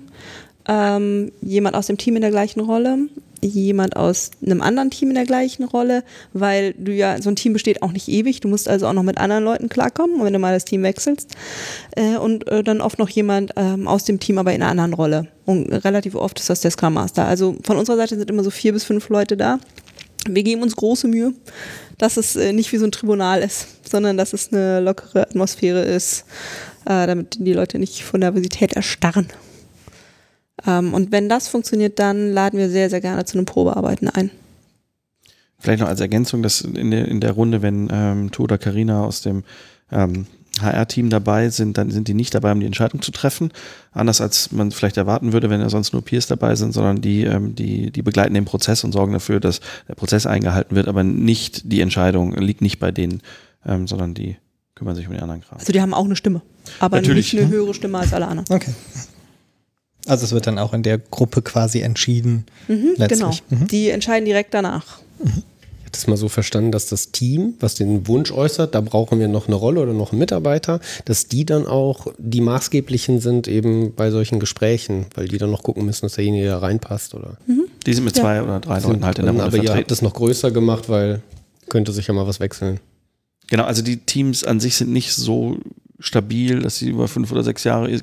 ähm, 0.67 1.33
jemand 1.41 1.77
aus 1.77 1.87
dem 1.87 1.99
Team 1.99 2.17
in 2.17 2.23
der 2.23 2.31
gleichen 2.31 2.61
Rolle, 2.61 2.99
jemand 3.41 3.97
aus 3.97 4.33
einem 4.45 4.61
anderen 4.61 4.91
Team 4.91 5.11
in 5.11 5.15
der 5.15 5.25
gleichen 5.25 5.65
Rolle, 5.65 6.03
weil 6.33 6.75
du 6.75 6.93
ja, 6.93 7.21
so 7.23 7.31
ein 7.31 7.37
Team 7.37 7.53
besteht 7.53 7.83
auch 7.83 7.93
nicht 7.93 8.09
ewig, 8.09 8.41
du 8.41 8.49
musst 8.49 8.69
also 8.69 8.87
auch 8.87 8.93
noch 8.93 9.03
mit 9.03 9.19
anderen 9.19 9.45
Leuten 9.45 9.69
klarkommen, 9.69 10.23
wenn 10.25 10.33
du 10.33 10.39
mal 10.39 10.53
das 10.53 10.65
Team 10.65 10.83
wechselst. 10.83 11.31
Äh, 11.97 12.17
und 12.17 12.49
äh, 12.49 12.63
dann 12.63 12.81
oft 12.81 12.99
noch 12.99 13.09
jemand 13.09 13.53
ähm, 13.57 13.87
aus 13.87 14.05
dem 14.05 14.21
Team, 14.21 14.39
aber 14.39 14.53
in 14.53 14.63
einer 14.63 14.71
anderen 14.71 14.95
Rolle. 14.95 15.29
Und 15.47 15.73
relativ 15.73 16.15
oft 16.15 16.41
ist 16.41 16.51
das 16.51 16.61
der 16.61 16.73
Scrum 16.73 16.95
Master. 16.95 17.27
Also 17.27 17.57
von 17.63 17.77
unserer 17.77 17.97
Seite 17.97 18.19
sind 18.19 18.29
immer 18.29 18.45
so 18.45 18.51
vier 18.51 18.73
bis 18.73 18.85
fünf 18.85 19.09
Leute 19.09 19.37
da. 19.37 19.61
Wir 20.35 20.43
geben 20.43 20.63
uns 20.63 20.77
große 20.77 21.09
Mühe, 21.09 21.33
dass 21.99 22.17
es 22.17 22.37
äh, 22.37 22.53
nicht 22.53 22.73
wie 22.73 22.79
so 22.79 22.85
ein 22.85 22.93
Tribunal 22.93 23.43
ist, 23.43 23.89
sondern 23.89 24.17
dass 24.17 24.33
es 24.33 24.53
eine 24.53 24.81
lockere 24.81 25.23
Atmosphäre 25.23 25.83
ist, 25.83 26.25
äh, 26.85 27.07
damit 27.07 27.37
die 27.41 27.53
Leute 27.53 27.79
nicht 27.79 28.03
von 28.03 28.21
Nervosität 28.21 28.75
erstarren. 28.75 29.29
Ähm, 30.67 30.95
und 30.95 31.13
wenn 31.13 31.29
das 31.29 31.49
funktioniert, 31.49 31.99
dann 31.99 32.33
laden 32.33 32.59
wir 32.59 32.69
sehr, 32.71 32.91
sehr 32.91 33.01
gerne 33.01 33.25
zu 33.25 33.39
einem 33.39 33.47
Probearbeiten 33.47 34.09
ein. 34.09 34.31
Vielleicht 35.59 35.81
noch 35.81 35.89
als 35.89 36.01
Ergänzung, 36.01 36.43
dass 36.43 36.61
in 36.61 37.21
der, 37.21 37.33
Runde, 37.33 37.63
wenn 37.63 37.89
ähm, 37.91 38.31
Tu 38.31 38.45
oder 38.45 38.59
Carina 38.59 39.05
aus 39.05 39.23
dem 39.23 39.43
ähm, 39.91 40.27
HR-Team 40.63 41.11
dabei 41.11 41.49
sind, 41.49 41.79
dann 41.79 41.91
sind 41.91 42.09
die 42.09 42.15
nicht 42.15 42.35
dabei, 42.35 42.53
um 42.53 42.61
die 42.61 42.67
Entscheidung 42.67 43.03
zu 43.03 43.11
treffen. 43.11 43.53
Anders 43.93 44.21
als 44.21 44.53
man 44.53 44.71
vielleicht 44.71 44.97
erwarten 44.97 45.33
würde, 45.33 45.51
wenn 45.51 45.61
ja 45.61 45.69
sonst 45.69 45.93
nur 45.93 46.03
Peers 46.03 46.27
dabei 46.27 46.55
sind, 46.55 46.73
sondern 46.73 47.01
die, 47.01 47.25
ähm, 47.25 47.55
die, 47.55 47.91
die 47.91 48.03
begleiten 48.03 48.35
den 48.35 48.45
Prozess 48.45 48.85
und 48.85 48.93
sorgen 48.93 49.13
dafür, 49.13 49.41
dass 49.41 49.61
der 49.89 49.95
Prozess 49.95 50.27
eingehalten 50.27 50.75
wird, 50.77 50.89
aber 50.89 51.05
nicht 51.05 51.73
die 51.73 51.81
Entscheidung 51.81 52.35
liegt 52.37 52.61
nicht 52.61 52.79
bei 52.79 52.91
denen, 52.91 53.23
ähm, 53.67 53.87
sondern 53.87 54.15
die 54.15 54.37
kümmern 54.75 54.95
sich 54.95 55.07
um 55.07 55.13
den 55.13 55.23
anderen 55.23 55.41
Kram. 55.43 55.59
Also 55.59 55.73
die 55.73 55.81
haben 55.81 55.95
auch 55.95 56.05
eine 56.05 56.17
Stimme, 56.17 56.43
aber 56.79 56.99
Natürlich, 56.99 57.33
nicht 57.33 57.43
eine 57.43 57.51
höhere 57.51 57.75
Stimme 57.75 57.99
als 57.99 58.13
alle 58.13 58.29
anderen. 58.29 58.47
Okay. 58.51 58.73
Also 60.07 60.25
es 60.25 60.33
wird 60.33 60.47
dann 60.47 60.59
auch 60.59 60.73
in 60.73 60.83
der 60.83 60.99
Gruppe 60.99 61.43
quasi 61.43 61.81
entschieden. 61.81 62.47
Mhm, 62.69 62.95
genau. 63.09 63.33
Mhm. 63.51 63.67
Die 63.67 63.91
entscheiden 63.91 64.25
direkt 64.25 64.55
danach. 64.55 65.01
Ich 65.25 65.31
habe 65.89 65.93
das 65.97 66.07
mal 66.07 66.17
so 66.17 66.29
verstanden, 66.29 66.71
dass 66.71 66.87
das 66.87 67.13
Team, 67.13 67.55
was 67.61 67.75
den 67.75 68.07
Wunsch 68.07 68.31
äußert, 68.31 68.75
da 68.75 68.81
brauchen 68.81 69.19
wir 69.19 69.27
noch 69.29 69.47
eine 69.47 69.57
Rolle 69.57 69.81
oder 69.81 69.95
noch 69.95 70.13
einen 70.13 70.19
Mitarbeiter, 70.19 70.81
dass 71.07 71.27
die 71.29 71.45
dann 71.47 71.67
auch 71.67 72.09
die 72.19 72.41
maßgeblichen 72.43 73.21
sind 73.21 73.49
eben 73.49 73.95
bei 73.95 74.11
solchen 74.11 74.39
Gesprächen, 74.39 75.07
weil 75.15 75.29
die 75.29 75.39
dann 75.39 75.51
noch 75.51 75.63
gucken 75.63 75.85
müssen, 75.87 76.03
dass 76.03 76.15
derjenige 76.15 76.47
da 76.49 76.59
reinpasst 76.59 77.15
oder. 77.15 77.39
Die 77.87 77.95
sind 77.95 78.05
mit 78.05 78.17
Ja. 78.17 78.23
zwei 78.23 78.43
oder 78.43 78.61
drei 78.61 78.81
Leuten 78.81 79.05
halt 79.05 79.19
in 79.19 79.25
der 79.25 79.33
Runde 79.33 79.45
aber 79.47 79.57
ihr 79.57 79.61
habt 79.63 79.69
vertreten. 79.69 79.89
das 79.89 80.03
noch 80.03 80.15
größer 80.15 80.51
gemacht, 80.51 80.89
weil 80.89 81.23
könnte 81.69 81.93
sich 81.93 82.07
ja 82.07 82.15
mal 82.15 82.27
was 82.27 82.39
wechseln. 82.41 82.81
Genau, 83.49 83.65
also 83.65 83.81
die 83.83 83.97
Teams 83.97 84.45
an 84.45 84.61
sich 84.61 84.77
sind 84.77 84.93
nicht 84.93 85.15
so 85.15 85.57
stabil, 85.99 86.61
dass 86.61 86.77
sie 86.77 86.91
über 86.91 87.09
fünf 87.09 87.33
oder 87.33 87.43
sechs 87.43 87.65
Jahre 87.65 87.99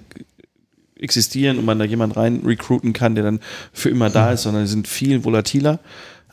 existieren 1.00 1.58
und 1.60 1.66
man 1.66 1.78
da 1.78 1.86
jemand 1.86 2.16
rein 2.16 2.42
recruiten 2.46 2.94
kann, 2.94 3.16
der 3.16 3.24
dann 3.24 3.40
für 3.74 3.90
immer 3.90 4.10
da 4.10 4.32
ist, 4.32 4.44
sondern 4.44 4.64
die 4.64 4.70
sind 4.70 4.88
viel 4.88 5.24
volatiler. 5.24 5.80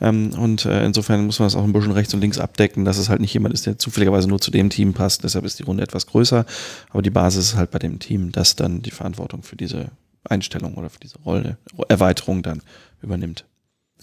Ähm, 0.01 0.31
und 0.37 0.65
äh, 0.65 0.85
insofern 0.85 1.25
muss 1.25 1.39
man 1.39 1.47
das 1.47 1.55
auch 1.55 1.63
ein 1.63 1.73
bisschen 1.73 1.91
rechts 1.91 2.13
und 2.13 2.21
links 2.21 2.39
abdecken, 2.39 2.85
dass 2.85 2.97
es 2.97 3.09
halt 3.09 3.21
nicht 3.21 3.33
jemand 3.33 3.53
ist, 3.53 3.65
der 3.65 3.77
zufälligerweise 3.77 4.27
nur 4.27 4.39
zu 4.39 4.51
dem 4.51 4.69
Team 4.69 4.93
passt. 4.93 5.23
Deshalb 5.23 5.45
ist 5.45 5.59
die 5.59 5.63
Runde 5.63 5.83
etwas 5.83 6.07
größer. 6.07 6.45
Aber 6.89 7.01
die 7.01 7.09
Basis 7.09 7.49
ist 7.49 7.55
halt 7.55 7.71
bei 7.71 7.79
dem 7.79 7.99
Team, 7.99 8.31
das 8.31 8.55
dann 8.55 8.81
die 8.81 8.91
Verantwortung 8.91 9.43
für 9.43 9.55
diese 9.55 9.91
Einstellung 10.23 10.75
oder 10.75 10.89
für 10.89 10.99
diese 10.99 11.19
Rolle, 11.19 11.57
Erweiterung 11.89 12.43
dann 12.43 12.61
übernimmt. 13.01 13.45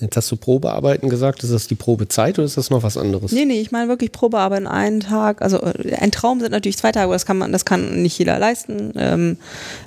Jetzt 0.01 0.17
hast 0.17 0.31
du 0.31 0.37
Probearbeiten 0.37 1.11
gesagt, 1.11 1.43
ist 1.45 1.53
das 1.53 1.67
die 1.67 1.75
Probezeit 1.75 2.39
oder 2.39 2.47
ist 2.47 2.57
das 2.57 2.71
noch 2.71 2.83
was 2.83 2.97
anderes? 2.97 3.33
Nee, 3.33 3.45
nee, 3.45 3.61
ich 3.61 3.71
meine 3.71 3.89
wirklich 3.89 4.13
Probearbeiten 4.13 4.67
einen 4.67 5.01
Tag. 5.01 5.43
Also 5.43 5.59
äh, 5.63 5.95
ein 5.97 6.11
Traum 6.11 6.41
sind 6.41 6.53
natürlich 6.53 6.79
zwei 6.79 6.91
Tage, 6.91 7.05
aber 7.05 7.13
das 7.13 7.27
kann 7.27 7.37
man, 7.37 7.53
das 7.53 7.67
kann 7.67 8.01
nicht 8.03 8.19
jeder 8.19 8.39
leisten. 8.39 8.93
Ähm, 8.97 9.37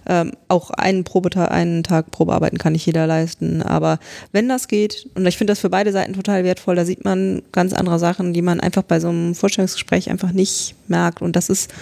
ähm, 0.07 0.33
auch 0.49 0.69
einen 0.69 1.03
Probetag, 1.03 1.49
einen 1.49 1.83
Tag 1.83 2.11
Probearbeiten 2.11 2.59
kann 2.59 2.73
nicht 2.73 2.85
jeder 2.85 3.07
leisten. 3.07 3.63
Aber 3.63 3.97
wenn 4.31 4.47
das 4.47 4.67
geht, 4.67 5.09
und 5.15 5.25
ich 5.25 5.37
finde 5.37 5.51
das 5.51 5.59
für 5.59 5.71
beide 5.71 5.91
Seiten 5.91 6.13
total 6.13 6.43
wertvoll, 6.43 6.75
da 6.75 6.85
sieht 6.85 7.03
man 7.03 7.41
ganz 7.51 7.73
andere 7.73 7.97
Sachen, 7.97 8.33
die 8.33 8.43
man 8.43 8.59
einfach 8.59 8.83
bei 8.83 8.99
so 8.99 9.09
einem 9.09 9.33
Vorstellungsgespräch 9.33 10.11
einfach 10.11 10.31
nicht 10.31 10.75
merkt. 10.87 11.23
Und 11.23 11.35
das 11.35 11.49
ist 11.49 11.73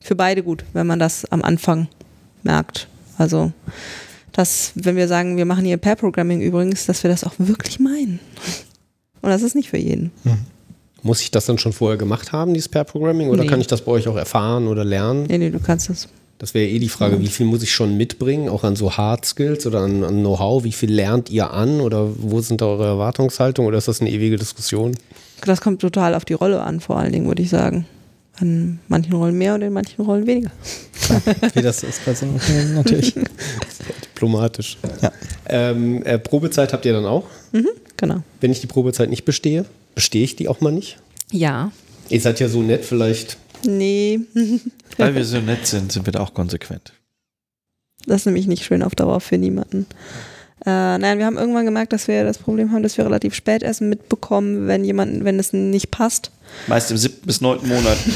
für 0.00 0.14
beide 0.14 0.44
gut, 0.44 0.64
wenn 0.72 0.86
man 0.86 1.00
das 1.00 1.24
am 1.32 1.42
Anfang 1.42 1.88
merkt. 2.44 2.86
Also 3.18 3.50
dass, 4.32 4.72
wenn 4.74 4.96
wir 4.96 5.08
sagen, 5.08 5.36
wir 5.36 5.44
machen 5.44 5.64
hier 5.64 5.76
Pair-Programming 5.76 6.40
übrigens, 6.40 6.86
dass 6.86 7.02
wir 7.02 7.10
das 7.10 7.24
auch 7.24 7.34
wirklich 7.38 7.78
meinen. 7.80 8.18
Und 9.20 9.30
das 9.30 9.42
ist 9.42 9.54
nicht 9.54 9.70
für 9.70 9.76
jeden. 9.78 10.10
Muss 11.02 11.20
ich 11.20 11.30
das 11.30 11.46
dann 11.46 11.58
schon 11.58 11.72
vorher 11.72 11.98
gemacht 11.98 12.32
haben, 12.32 12.54
dieses 12.54 12.68
Pair-Programming, 12.68 13.28
oder 13.28 13.42
Nee. 13.42 13.48
kann 13.48 13.60
ich 13.60 13.66
das 13.66 13.82
bei 13.82 13.92
euch 13.92 14.08
auch 14.08 14.16
erfahren 14.16 14.66
oder 14.68 14.84
lernen? 14.84 15.26
Nee, 15.28 15.38
nee, 15.38 15.50
du 15.50 15.58
kannst 15.60 15.88
das. 15.90 16.08
Das 16.38 16.54
wäre 16.54 16.66
eh 16.68 16.78
die 16.80 16.88
Frage, 16.88 17.20
wie 17.20 17.28
viel 17.28 17.46
muss 17.46 17.62
ich 17.62 17.70
schon 17.70 17.96
mitbringen, 17.96 18.48
auch 18.48 18.64
an 18.64 18.74
so 18.74 18.96
Hard 18.96 19.24
Skills 19.24 19.64
oder 19.64 19.80
an, 19.80 20.02
an 20.02 20.20
Know-how? 20.20 20.64
Wie 20.64 20.72
viel 20.72 20.92
lernt 20.92 21.30
ihr 21.30 21.52
an 21.52 21.80
oder 21.80 22.08
wo 22.16 22.40
sind 22.40 22.60
da 22.60 22.66
eure 22.66 22.86
Erwartungshaltungen 22.86 23.68
oder 23.68 23.78
ist 23.78 23.86
das 23.86 24.00
eine 24.00 24.10
ewige 24.10 24.36
Diskussion? 24.36 24.96
Das 25.44 25.60
kommt 25.60 25.80
total 25.80 26.14
auf 26.16 26.24
die 26.24 26.32
Rolle 26.34 26.60
an, 26.62 26.80
vor 26.80 26.98
allen 26.98 27.12
Dingen, 27.12 27.28
würde 27.28 27.42
ich 27.42 27.50
sagen. 27.50 27.86
An 28.42 28.80
manchen 28.88 29.12
Rollen 29.12 29.38
mehr 29.38 29.54
und 29.54 29.62
in 29.62 29.72
manchen 29.72 30.04
Rollen 30.04 30.26
weniger. 30.26 30.50
Wie 31.54 31.62
das 31.62 31.84
ist 31.84 32.04
bei 32.04 32.12
so 32.12 32.26
einem 32.26 32.34
Unternehmen 32.34 32.74
natürlich. 32.82 33.14
Diplomatisch. 34.04 34.78
Ja. 35.00 35.12
Ähm, 35.46 36.02
äh, 36.04 36.18
Probezeit 36.18 36.72
habt 36.72 36.84
ihr 36.84 36.92
dann 36.92 37.06
auch? 37.06 37.24
Genau. 37.96 38.22
Wenn 38.40 38.50
ich 38.50 38.60
die 38.60 38.66
Probezeit 38.66 39.10
nicht 39.10 39.24
bestehe, 39.24 39.64
bestehe 39.94 40.24
ich 40.24 40.34
die 40.34 40.48
auch 40.48 40.60
mal 40.60 40.72
nicht? 40.72 40.98
Ja. 41.30 41.70
Ihr 42.08 42.20
seid 42.20 42.40
ja 42.40 42.48
so 42.48 42.62
nett, 42.62 42.84
vielleicht. 42.84 43.36
Nee, 43.64 44.18
Weil 44.96 45.14
wir 45.14 45.24
so 45.24 45.38
nett 45.40 45.66
sind, 45.66 45.92
sind 45.92 46.04
wir 46.04 46.12
da 46.12 46.20
auch 46.20 46.34
konsequent. 46.34 46.92
das 48.06 48.22
ist 48.22 48.26
nämlich 48.26 48.48
nicht 48.48 48.64
schön 48.64 48.82
auf 48.82 48.96
Dauer 48.96 49.20
für 49.20 49.38
niemanden. 49.38 49.86
Äh, 50.66 50.98
nein, 50.98 51.18
wir 51.18 51.26
haben 51.26 51.38
irgendwann 51.38 51.64
gemerkt, 51.64 51.92
dass 51.92 52.08
wir 52.08 52.24
das 52.24 52.38
Problem 52.38 52.72
haben, 52.72 52.82
dass 52.82 52.98
wir 52.98 53.04
relativ 53.04 53.34
spät 53.34 53.62
erst 53.62 53.82
mitbekommen, 53.82 54.66
wenn 54.66 54.84
jemand, 54.84 55.24
wenn 55.24 55.38
es 55.38 55.52
nicht 55.52 55.92
passt. 55.92 56.32
Meist 56.66 56.90
im 56.90 56.96
siebten 56.96 57.26
bis 57.26 57.40
neunten 57.40 57.68
Monat. 57.68 57.98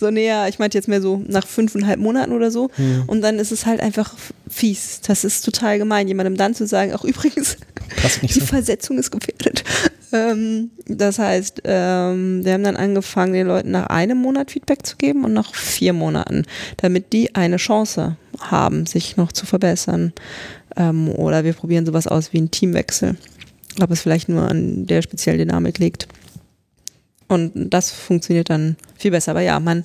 So 0.00 0.10
näher, 0.10 0.48
ich 0.48 0.58
meinte 0.58 0.78
jetzt 0.78 0.88
mehr 0.88 1.02
so 1.02 1.22
nach 1.28 1.46
fünfeinhalb 1.46 2.00
Monaten 2.00 2.32
oder 2.32 2.50
so. 2.50 2.70
Mhm. 2.78 3.04
Und 3.06 3.20
dann 3.20 3.38
ist 3.38 3.52
es 3.52 3.66
halt 3.66 3.80
einfach 3.80 4.14
fies. 4.48 5.02
Das 5.06 5.24
ist 5.24 5.44
total 5.44 5.78
gemein, 5.78 6.08
jemandem 6.08 6.38
dann 6.38 6.54
zu 6.54 6.66
sagen, 6.66 6.94
auch 6.94 7.04
übrigens, 7.04 7.58
die 8.22 8.32
so. 8.32 8.40
Versetzung 8.40 8.98
ist 8.98 9.10
gefährdet. 9.10 9.62
Ähm, 10.12 10.70
das 10.86 11.18
heißt, 11.18 11.62
ähm, 11.64 12.42
wir 12.44 12.54
haben 12.54 12.64
dann 12.64 12.76
angefangen, 12.76 13.34
den 13.34 13.46
Leuten 13.46 13.72
nach 13.72 13.88
einem 13.88 14.16
Monat 14.16 14.50
Feedback 14.50 14.86
zu 14.86 14.96
geben 14.96 15.24
und 15.24 15.34
nach 15.34 15.54
vier 15.54 15.92
Monaten, 15.92 16.46
damit 16.78 17.12
die 17.12 17.34
eine 17.34 17.58
Chance 17.58 18.16
haben, 18.38 18.86
sich 18.86 19.18
noch 19.18 19.32
zu 19.32 19.44
verbessern. 19.44 20.14
Ähm, 20.76 21.10
oder 21.10 21.44
wir 21.44 21.52
probieren 21.52 21.84
sowas 21.84 22.06
aus 22.06 22.32
wie 22.32 22.40
ein 22.40 22.50
Teamwechsel. 22.50 23.16
Ob 23.82 23.90
es 23.90 24.00
vielleicht 24.00 24.30
nur 24.30 24.48
an 24.48 24.86
der 24.86 25.02
speziellen 25.02 25.38
Dynamik 25.38 25.78
liegt. 25.78 26.08
Und 27.30 27.52
das 27.54 27.90
funktioniert 27.90 28.50
dann 28.50 28.76
viel 28.98 29.12
besser. 29.12 29.30
Aber 29.30 29.40
ja, 29.40 29.58
man 29.58 29.84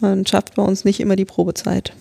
Man 0.00 0.24
schafft 0.26 0.54
bei 0.54 0.62
uns 0.62 0.84
nicht 0.84 1.00
immer 1.00 1.16
die 1.16 1.24
Probezeit. 1.24 1.92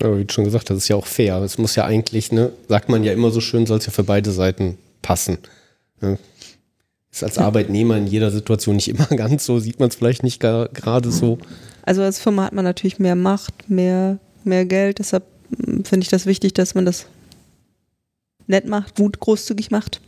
Aber 0.00 0.18
wie 0.18 0.24
du 0.24 0.32
schon 0.32 0.44
gesagt 0.44 0.70
hast, 0.70 0.78
ist 0.78 0.88
ja 0.88 0.96
auch 0.96 1.06
fair. 1.06 1.36
Es 1.38 1.56
muss 1.56 1.76
ja 1.76 1.84
eigentlich, 1.84 2.32
ne, 2.32 2.52
sagt 2.68 2.88
man 2.88 3.04
ja 3.04 3.12
immer 3.12 3.30
so 3.30 3.40
schön, 3.40 3.66
soll 3.66 3.78
es 3.78 3.86
ja 3.86 3.92
für 3.92 4.04
beide 4.04 4.30
Seiten 4.30 4.76
passen. 5.02 5.38
Ne? 6.00 6.18
Ist 7.10 7.22
als 7.22 7.38
Arbeitnehmer 7.38 7.96
in 7.96 8.06
jeder 8.06 8.30
Situation 8.30 8.76
nicht 8.76 8.88
immer 8.88 9.06
ganz 9.16 9.46
so, 9.46 9.58
sieht 9.60 9.78
man 9.80 9.88
es 9.88 9.94
vielleicht 9.94 10.22
nicht 10.22 10.40
gerade 10.40 11.10
so. 11.10 11.38
Also 11.82 12.02
als 12.02 12.18
Firma 12.18 12.44
hat 12.44 12.52
man 12.52 12.64
natürlich 12.64 12.98
mehr 12.98 13.14
Macht, 13.14 13.70
mehr, 13.70 14.18
mehr 14.42 14.66
Geld. 14.66 14.98
Deshalb 14.98 15.24
mm, 15.56 15.84
finde 15.84 16.04
ich 16.04 16.08
das 16.08 16.26
wichtig, 16.26 16.54
dass 16.54 16.74
man 16.74 16.84
das 16.84 17.06
nett 18.46 18.66
macht, 18.66 18.96
gut 18.96 19.20
großzügig 19.20 19.70
macht. 19.70 20.00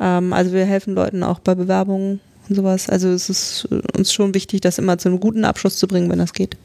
Ähm, 0.00 0.32
also 0.32 0.52
wir 0.52 0.64
helfen 0.64 0.94
Leuten 0.94 1.22
auch 1.22 1.40
bei 1.40 1.54
Bewerbungen 1.54 2.20
und 2.50 2.56
sowas. 2.56 2.88
Also 2.88 3.08
es 3.08 3.30
ist 3.30 3.68
uns 3.96 4.12
schon 4.12 4.34
wichtig, 4.34 4.60
das 4.60 4.78
immer 4.78 4.98
zu 4.98 5.08
einem 5.08 5.20
guten 5.20 5.44
Abschluss 5.44 5.76
zu 5.78 5.86
bringen, 5.88 6.10
wenn 6.10 6.18
das 6.18 6.32
geht. 6.32 6.56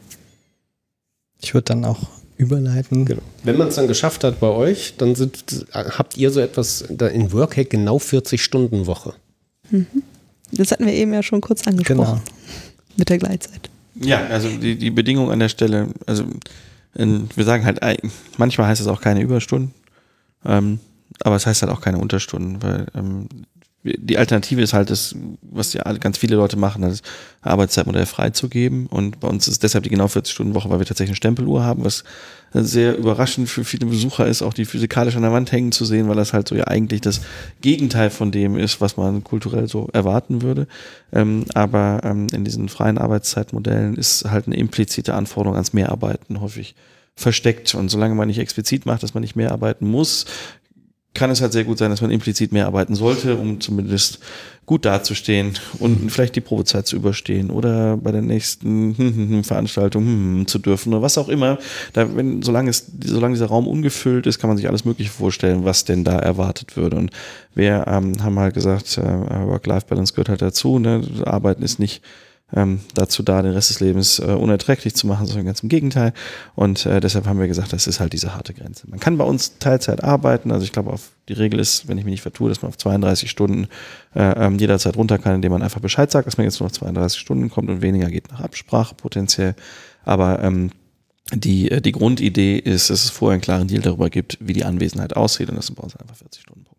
Ich 1.42 1.54
würde 1.54 1.66
dann 1.66 1.86
auch 1.86 2.08
überleiten. 2.38 3.06
Genau. 3.06 3.22
Wenn 3.44 3.58
man 3.58 3.70
es 3.70 3.76
dann 3.76 3.88
geschafft 3.88 4.24
hat 4.24 4.40
bei 4.40 4.48
euch, 4.48 4.96
dann 4.98 5.16
sind, 5.16 5.66
habt 5.74 6.18
ihr 6.18 6.32
so 6.32 6.40
etwas 6.42 6.84
da 6.90 7.08
in 7.08 7.32
Workhack 7.32 7.70
genau 7.70 8.00
40 8.00 8.44
Stunden 8.44 8.88
Woche. 8.88 9.14
Das 10.52 10.72
hatten 10.72 10.86
wir 10.86 10.94
eben 10.94 11.14
ja 11.14 11.24
schon 11.24 11.42
kurz 11.42 11.66
angesprochen 11.68 11.98
Genau. 11.98 12.22
mit 12.98 13.10
der 13.10 13.18
Gleitzeit. 13.20 13.70
Ja, 13.96 14.26
also 14.28 14.50
die, 14.50 14.76
die 14.76 14.92
Bedingung 14.92 15.32
an 15.32 15.40
der 15.40 15.50
Stelle, 15.50 15.88
also 16.06 16.26
in, 16.96 17.30
wir 17.36 17.46
sagen 17.46 17.64
halt, 17.66 17.80
manchmal 18.38 18.68
heißt 18.68 18.82
es 18.82 18.88
auch 18.88 19.00
keine 19.00 19.22
Überstunden, 19.22 19.74
ähm, 20.46 20.80
aber 21.22 21.38
es 21.38 21.46
heißt 21.46 21.62
halt 21.62 21.72
auch 21.72 21.80
keine 21.82 21.98
Unterstunden, 22.00 22.62
weil 22.62 22.88
ähm, 22.96 23.28
die 23.86 24.18
Alternative 24.18 24.62
ist 24.62 24.74
halt 24.74 24.90
das, 24.90 25.16
was 25.42 25.74
ja 25.74 25.84
ganz 25.94 26.18
viele 26.18 26.36
Leute 26.36 26.58
machen, 26.58 26.82
das 26.82 27.02
Arbeitszeitmodell 27.42 28.08
freizugeben 28.08 28.88
und 28.88 29.20
bei 29.20 29.28
uns 29.28 29.48
ist 29.48 29.62
deshalb 29.62 29.84
die 29.84 29.92
genau 29.92 30.06
40-Stunden-Woche, 30.06 30.70
weil 30.70 30.80
wir 30.80 30.86
tatsächlich 30.86 31.12
eine 31.12 31.18
Stempeluhr 31.18 31.64
haben, 31.64 31.84
was 31.84 32.04
sehr 32.54 32.98
überraschend 32.98 33.50
für 33.50 33.64
viele 33.64 33.86
Besucher 33.86 34.28
ist, 34.28 34.42
auch 34.42 34.54
die 34.54 34.66
physikalisch 34.66 35.16
an 35.16 35.22
der 35.22 35.32
Wand 35.32 35.52
hängen 35.52 35.72
zu 35.72 35.86
sehen, 35.86 36.08
weil 36.08 36.16
das 36.16 36.34
halt 36.34 36.48
so 36.48 36.56
ja 36.56 36.66
eigentlich 36.66 37.02
das 37.02 37.22
Gegenteil 37.62 38.10
von 38.10 38.32
dem 38.32 38.58
ist, 38.58 38.82
was 38.82 38.98
man 38.98 39.24
kulturell 39.24 39.68
so 39.68 39.90
erwarten 39.94 40.42
würde. 40.42 40.68
Ähm, 41.12 41.46
aber 41.54 42.02
ähm, 42.04 42.28
in 42.32 42.46
diesen 42.46 42.70
freien 42.70 42.98
Arbeitszeitmodellen 42.98 43.96
ist 43.96 44.26
halt 44.26 44.48
eine 44.48 44.56
implizite 44.56 45.14
Anforderung 45.14 45.56
ans 45.56 45.74
Mehrarbeiten 45.74 46.40
häufig 46.40 46.76
versteckt. 47.16 47.76
Und 47.76 47.90
solange 47.90 48.16
man 48.16 48.28
nicht 48.28 48.40
explizit 48.40 48.86
macht, 48.86 49.04
dass 49.04 49.14
man 49.14 49.22
nicht 49.22 49.36
mehr 49.36 49.52
arbeiten 49.52 49.88
muss, 49.88 50.26
kann 51.16 51.32
es 51.32 51.42
halt 51.42 51.54
sehr 51.54 51.64
gut 51.64 51.80
sein, 51.80 51.90
dass 51.90 52.02
man 52.02 52.12
implizit 52.12 52.52
mehr 52.52 52.68
arbeiten 52.68 52.94
sollte, 52.94 53.36
um 53.36 53.60
zumindest 53.60 54.20
gut 54.66 54.86
dazustehen 54.86 55.54
und 55.80 56.12
vielleicht 56.12 56.36
die 56.36 56.42
Probezeit 56.42 56.88
zu 56.88 56.96
überstehen 56.96 57.52
oder 57.52 57.98
bei 57.98 58.12
der 58.12 58.22
nächsten 58.22 59.44
Veranstaltung 59.44 60.46
zu 60.48 60.60
dürfen 60.60 60.94
oder 60.94 61.02
was 61.02 61.18
auch 61.18 61.30
immer. 61.30 61.58
Da, 61.94 62.16
wenn, 62.16 62.42
solange, 62.42 62.70
es, 62.70 62.86
solange 63.04 63.36
dieser 63.36 63.48
Raum 63.48 63.68
ungefüllt 63.68 64.28
ist, 64.28 64.40
kann 64.40 64.50
man 64.50 64.58
sich 64.58 64.68
alles 64.68 64.86
Mögliche 64.86 65.12
vorstellen, 65.12 65.66
was 65.66 65.86
denn 65.86 66.04
da 66.04 66.20
erwartet 66.20 66.78
würde. 66.78 66.98
Und 66.98 67.12
wir 67.54 67.86
ähm, 67.88 68.24
haben 68.24 68.40
halt 68.40 68.54
gesagt, 68.54 68.98
äh, 68.98 69.02
Work-Life-Balance 69.04 70.14
gehört 70.14 70.30
halt 70.30 70.42
dazu. 70.42 70.80
Ne? 70.80 71.02
Arbeiten 71.26 71.64
ist 71.64 71.80
nicht 71.80 72.02
ähm, 72.54 72.80
dazu 72.94 73.24
da, 73.24 73.42
den 73.42 73.54
Rest 73.54 73.72
des 73.72 73.80
Lebens 73.80 74.20
äh, 74.20 74.26
unerträglich 74.26 74.96
zu 74.96 75.08
machen, 75.08 75.26
sondern 75.26 75.46
ganz 75.46 75.62
im 75.62 75.70
Gegenteil. 75.70 76.14
Und 76.56 76.86
äh, 76.86 77.00
deshalb 77.00 77.26
haben 77.26 77.40
wir 77.40 77.48
gesagt, 77.48 77.74
das 77.74 77.88
ist 77.88 78.00
halt 78.00 78.14
diese 78.14 78.36
harte 78.36 78.54
Grenze. 78.54 78.88
Man 78.90 79.00
kann 79.00 79.18
bei 79.18 79.26
uns 79.26 79.58
Teilzeit 79.58 80.04
arbeiten, 80.04 80.52
also 80.52 80.64
ich 80.64 80.72
glaube, 80.72 80.92
auf 80.94 81.12
die 81.28 81.34
Regel 81.34 81.60
ist, 81.60 81.88
wenn 81.88 81.98
ich 81.98 82.06
mich 82.06 82.14
nicht 82.14 82.22
vertue, 82.22 82.50
dass 82.50 82.62
man 82.62 82.70
auf 82.70 82.78
32 82.78 83.30
Stunden 83.30 83.68
äh, 84.14 84.46
ähm, 84.46 84.60
jederzeit 84.60 84.96
runter 84.96 85.18
kann, 85.18 85.36
indem 85.36 85.52
man 85.52 85.64
einfach 85.64 85.82
Bescheid 85.82 86.12
sagt, 86.12 86.28
dass 86.28 86.38
man 86.38 86.46
jetzt 86.46 86.60
nur 86.60 86.68
auf 86.68 86.74
32 86.74 87.20
Stunden 87.20 87.50
kommt 87.50 87.70
und 87.70 87.82
weniger 87.82 88.10
geht 88.10 88.32
nach 88.32 88.42
Absprache 88.42 88.94
potenziell. 88.94 89.56
Aber 90.04 90.42
ähm, 90.44 90.70
die, 91.34 91.72
äh, 91.72 91.82
die 91.82 91.92
Grundidee 91.92 92.58
ist, 92.58 92.92
dass 92.92 93.04
es 93.04 93.10
vorher 93.10 93.34
einen 93.34 93.42
klaren 93.42 93.68
Deal 93.68 93.82
darüber 93.82 94.12
gibt, 94.12 94.38
wie 94.40 94.54
die 94.54 94.66
Anwesenheit 94.66 95.16
aussieht 95.16 95.50
und 95.50 95.56
das 95.56 95.68
sind 95.68 95.76
bei 95.76 95.84
uns 95.84 95.96
einfach 95.96 96.16
40 96.16 96.44
Stunden. 96.44 96.64
Punkt. 96.64 96.75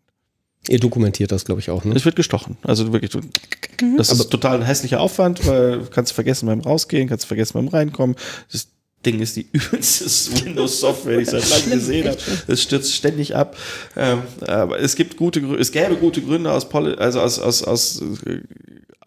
Ihr 0.69 0.79
dokumentiert 0.79 1.31
das, 1.31 1.45
glaube 1.45 1.61
ich, 1.61 1.69
auch, 1.69 1.85
ne? 1.85 1.95
Es 1.95 2.05
wird 2.05 2.15
gestochen. 2.15 2.57
Also 2.61 2.91
wirklich, 2.91 3.11
du, 3.11 3.21
das 3.97 4.11
ist 4.11 4.29
total 4.29 4.57
ein 4.57 4.65
hässlicher 4.65 4.99
Aufwand, 4.99 5.45
weil 5.47 5.81
kannst 5.91 6.11
du 6.11 6.15
vergessen 6.15 6.47
beim 6.47 6.59
Rausgehen, 6.59 7.07
kannst 7.07 7.25
du 7.25 7.27
vergessen 7.27 7.53
beim 7.53 7.67
Reinkommen. 7.67 8.15
Das 8.51 8.67
Ding 9.05 9.19
ist 9.19 9.35
die 9.35 9.47
übelste 9.51 10.05
Windows-Software, 10.45 11.17
die 11.17 11.23
ich 11.23 11.29
seit 11.29 11.49
langem 11.49 11.71
gesehen 11.71 12.07
habe. 12.07 12.17
Es 12.47 12.63
stürzt 12.63 12.93
ständig 12.93 13.35
ab. 13.35 13.55
Ähm, 13.95 14.23
aber 14.45 14.79
es 14.79 14.95
gibt 14.95 15.17
gute 15.17 15.41
Gründe, 15.41 15.59
es 15.59 15.71
gäbe 15.71 15.95
gute 15.95 16.21
Gründe 16.21 16.51
aus, 16.51 16.67
Poli 16.67 16.95
also 16.95 17.21
aus, 17.21 17.39
aus, 17.39 17.63
aus 17.63 18.01
äh, 18.25 18.41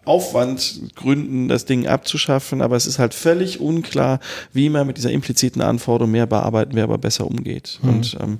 Aufwandgründen, 0.05 1.49
das 1.49 1.66
Ding 1.66 1.87
abzuschaffen, 1.87 2.62
aber 2.62 2.77
es 2.77 2.87
ist 2.87 2.99
halt 2.99 3.12
völlig 3.12 3.61
unklar, 3.61 4.19
wie 4.53 4.70
man 4.70 4.87
mit 4.87 4.97
dieser 4.97 5.11
impliziten 5.11 5.61
Anforderung 5.61 6.11
mehr 6.11 6.27
bearbeiten, 6.27 6.73
wer 6.74 6.85
aber 6.85 6.99
besser 6.99 7.27
umgeht. 7.27 7.78
Und 7.82 8.16
ähm, 8.20 8.39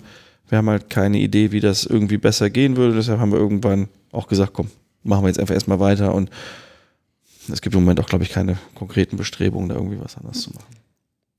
wir 0.51 0.59
haben 0.59 0.69
halt 0.69 0.91
keine 0.91 1.19
Idee, 1.19 1.53
wie 1.53 1.61
das 1.61 1.87
irgendwie 1.87 2.19
besser 2.19 2.51
gehen 2.51 2.77
würde. 2.77 2.97
Deshalb 2.97 3.21
haben 3.21 3.33
wir 3.33 3.39
irgendwann 3.39 3.89
auch 4.13 4.27
gesagt, 4.27 4.53
komm, 4.53 4.69
machen 5.03 5.25
wir 5.25 5.29
jetzt 5.29 5.39
einfach 5.39 5.55
erstmal 5.55 5.81
weiter. 5.81 6.15
Und 6.15 6.29
es 7.51 7.63
gibt 7.63 7.75
im 7.75 7.83
Moment 7.83 8.01
auch, 8.01 8.07
glaube 8.07 8.25
ich, 8.25 8.31
keine 8.31 8.59
konkreten 8.75 9.17
Bestrebungen, 9.17 9.69
da 9.69 9.77
irgendwie 9.77 10.01
was 10.01 10.17
anderes 10.17 10.43
zu 10.43 10.51
machen. 10.51 10.67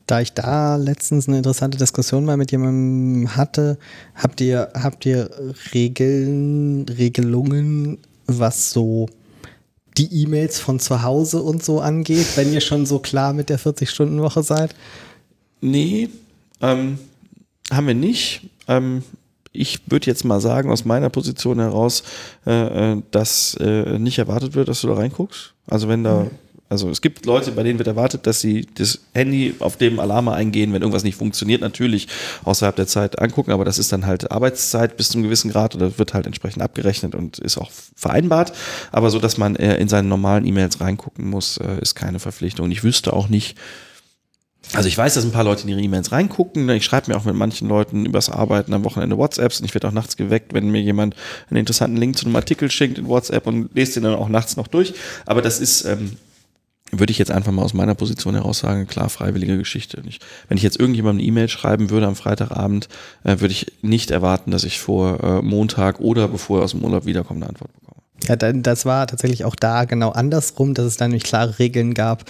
Da 0.07 0.21
ich 0.21 0.33
da 0.33 0.77
letztens 0.77 1.27
eine 1.27 1.37
interessante 1.37 1.77
Diskussion 1.77 2.25
mal 2.25 2.37
mit 2.37 2.51
jemandem 2.51 3.35
hatte, 3.35 3.77
habt 4.15 4.41
ihr, 4.41 4.71
habt 4.73 5.05
ihr 5.05 5.29
Regeln, 5.73 6.85
Regelungen, 6.89 7.97
was 8.27 8.71
so 8.71 9.07
die 9.97 10.23
E-Mails 10.23 10.59
von 10.59 10.79
zu 10.79 11.03
Hause 11.03 11.41
und 11.41 11.63
so 11.63 11.81
angeht, 11.81 12.27
wenn 12.35 12.51
ihr 12.53 12.61
schon 12.61 12.85
so 12.85 12.99
klar 12.99 13.33
mit 13.33 13.49
der 13.49 13.59
40-Stunden-Woche 13.59 14.41
seid? 14.41 14.73
Nee, 15.59 16.09
ähm, 16.61 16.97
haben 17.71 17.87
wir 17.87 17.93
nicht. 17.93 18.49
Ähm, 18.77 19.03
ich 19.53 19.81
würde 19.91 20.07
jetzt 20.07 20.23
mal 20.23 20.39
sagen, 20.39 20.71
aus 20.71 20.85
meiner 20.85 21.09
Position 21.09 21.59
heraus, 21.59 22.03
äh, 22.47 22.93
äh, 22.93 23.01
dass 23.11 23.55
äh, 23.55 23.99
nicht 23.99 24.17
erwartet 24.17 24.55
wird, 24.55 24.69
dass 24.69 24.81
du 24.81 24.87
da 24.87 24.93
reinguckst. 24.93 25.53
Also 25.67 25.89
wenn 25.89 26.05
da, 26.05 26.27
also 26.69 26.89
es 26.89 27.01
gibt 27.01 27.25
Leute, 27.25 27.51
bei 27.51 27.63
denen 27.63 27.77
wird 27.77 27.89
erwartet, 27.89 28.25
dass 28.27 28.39
sie 28.39 28.65
das 28.75 28.99
Handy 29.13 29.55
auf 29.59 29.75
dem 29.75 29.99
Alarme 29.99 30.31
eingehen, 30.31 30.71
wenn 30.71 30.81
irgendwas 30.81 31.03
nicht 31.03 31.17
funktioniert, 31.17 31.59
natürlich 31.59 32.07
außerhalb 32.45 32.77
der 32.77 32.87
Zeit 32.87 33.19
angucken, 33.19 33.51
aber 33.51 33.65
das 33.65 33.77
ist 33.77 33.91
dann 33.91 34.05
halt 34.05 34.31
Arbeitszeit 34.31 34.95
bis 34.95 35.09
zu 35.09 35.17
einem 35.17 35.23
gewissen 35.23 35.51
Grad 35.51 35.75
oder 35.75 35.97
wird 35.97 36.13
halt 36.13 36.27
entsprechend 36.27 36.63
abgerechnet 36.63 37.13
und 37.13 37.39
ist 37.39 37.57
auch 37.57 37.71
vereinbart. 37.97 38.53
Aber 38.93 39.09
so, 39.09 39.19
dass 39.19 39.37
man 39.37 39.57
äh, 39.57 39.75
in 39.75 39.89
seinen 39.89 40.07
normalen 40.07 40.45
E-Mails 40.45 40.79
reingucken 40.79 41.29
muss, 41.29 41.57
äh, 41.57 41.81
ist 41.81 41.95
keine 41.95 42.19
Verpflichtung. 42.19 42.71
Ich 42.71 42.85
wüsste 42.85 43.11
auch 43.11 43.27
nicht, 43.27 43.57
also 44.73 44.87
ich 44.87 44.97
weiß, 44.97 45.15
dass 45.15 45.25
ein 45.25 45.31
paar 45.31 45.43
Leute 45.43 45.63
in 45.63 45.69
ihre 45.69 45.81
E-Mails 45.81 46.11
reingucken. 46.11 46.69
Ich 46.69 46.85
schreibe 46.85 47.11
mir 47.11 47.17
auch 47.17 47.25
mit 47.25 47.35
manchen 47.35 47.67
Leuten 47.67 48.05
übers 48.05 48.29
Arbeiten 48.29 48.73
am 48.73 48.85
Wochenende 48.85 49.17
WhatsApps 49.17 49.59
und 49.59 49.65
ich 49.65 49.73
werde 49.73 49.87
auch 49.87 49.91
nachts 49.91 50.15
geweckt, 50.15 50.53
wenn 50.53 50.69
mir 50.69 50.81
jemand 50.81 51.15
einen 51.49 51.57
interessanten 51.57 51.97
Link 51.97 52.17
zu 52.17 52.25
einem 52.25 52.35
Artikel 52.35 52.71
schickt 52.71 52.97
in 52.97 53.07
WhatsApp 53.07 53.47
und 53.47 53.73
lese 53.75 53.95
den 53.95 54.03
dann 54.03 54.15
auch 54.15 54.29
nachts 54.29 54.55
noch 54.55 54.67
durch. 54.67 54.93
Aber 55.25 55.41
das 55.41 55.59
ist, 55.59 55.83
ähm, 55.85 56.15
würde 56.91 57.11
ich 57.11 57.17
jetzt 57.17 57.31
einfach 57.31 57.51
mal 57.51 57.63
aus 57.63 57.73
meiner 57.73 57.95
Position 57.95 58.35
heraus 58.35 58.59
sagen, 58.59 58.87
klar, 58.87 59.09
freiwillige 59.09 59.57
Geschichte. 59.57 60.01
Ich, 60.05 60.19
wenn 60.47 60.57
ich 60.57 60.63
jetzt 60.63 60.79
irgendjemandem 60.79 61.19
eine 61.19 61.27
E-Mail 61.27 61.49
schreiben 61.49 61.89
würde 61.89 62.07
am 62.07 62.15
Freitagabend, 62.15 62.87
äh, 63.23 63.39
würde 63.39 63.51
ich 63.53 63.73
nicht 63.81 64.11
erwarten, 64.11 64.51
dass 64.51 64.63
ich 64.63 64.79
vor 64.79 65.21
äh, 65.21 65.41
Montag 65.41 65.99
oder 65.99 66.27
bevor 66.27 66.59
er 66.59 66.63
aus 66.65 66.71
dem 66.71 66.83
Urlaub 66.83 67.05
wiederkomme, 67.05 67.41
eine 67.41 67.49
Antwort 67.49 67.73
bekomme. 67.73 68.01
Ja, 68.27 68.35
dann, 68.35 68.63
das 68.63 68.85
war 68.85 69.07
tatsächlich 69.07 69.43
auch 69.43 69.55
da 69.55 69.85
genau 69.85 70.11
andersrum, 70.11 70.75
dass 70.75 70.85
es 70.85 70.97
da 70.97 71.07
nämlich 71.07 71.23
klare 71.23 71.59
Regeln 71.59 71.93
gab. 71.93 72.23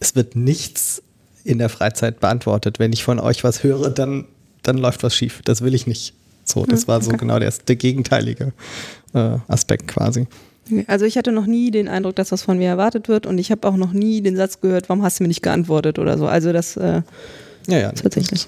Es 0.00 0.14
wird 0.16 0.36
nichts 0.36 1.02
in 1.44 1.58
der 1.58 1.68
Freizeit 1.68 2.20
beantwortet. 2.20 2.78
Wenn 2.78 2.92
ich 2.92 3.02
von 3.04 3.18
euch 3.20 3.44
was 3.44 3.62
höre, 3.62 3.90
dann, 3.90 4.24
dann 4.62 4.78
läuft 4.78 5.02
was 5.02 5.14
schief. 5.14 5.40
Das 5.44 5.62
will 5.62 5.74
ich 5.74 5.86
nicht. 5.86 6.14
So, 6.44 6.64
das 6.64 6.88
war 6.88 7.02
so 7.02 7.10
genau 7.12 7.38
der, 7.38 7.52
der 7.66 7.76
gegenteilige 7.76 8.52
äh, 9.14 9.36
Aspekt 9.48 9.88
quasi. 9.88 10.26
Also 10.86 11.04
ich 11.06 11.16
hatte 11.16 11.32
noch 11.32 11.46
nie 11.46 11.70
den 11.70 11.88
Eindruck, 11.88 12.16
dass 12.16 12.32
was 12.32 12.42
von 12.42 12.58
mir 12.58 12.68
erwartet 12.68 13.08
wird 13.08 13.26
und 13.26 13.38
ich 13.38 13.50
habe 13.50 13.66
auch 13.68 13.76
noch 13.76 13.92
nie 13.92 14.20
den 14.20 14.36
Satz 14.36 14.60
gehört, 14.60 14.88
warum 14.88 15.02
hast 15.02 15.18
du 15.20 15.24
mir 15.24 15.28
nicht 15.28 15.42
geantwortet 15.42 15.98
oder 15.98 16.18
so. 16.18 16.26
Also 16.26 16.52
das 16.52 16.76
äh, 16.76 17.02
Ja, 17.66 17.78
ja. 17.78 17.92
tatsächlich. 17.92 18.46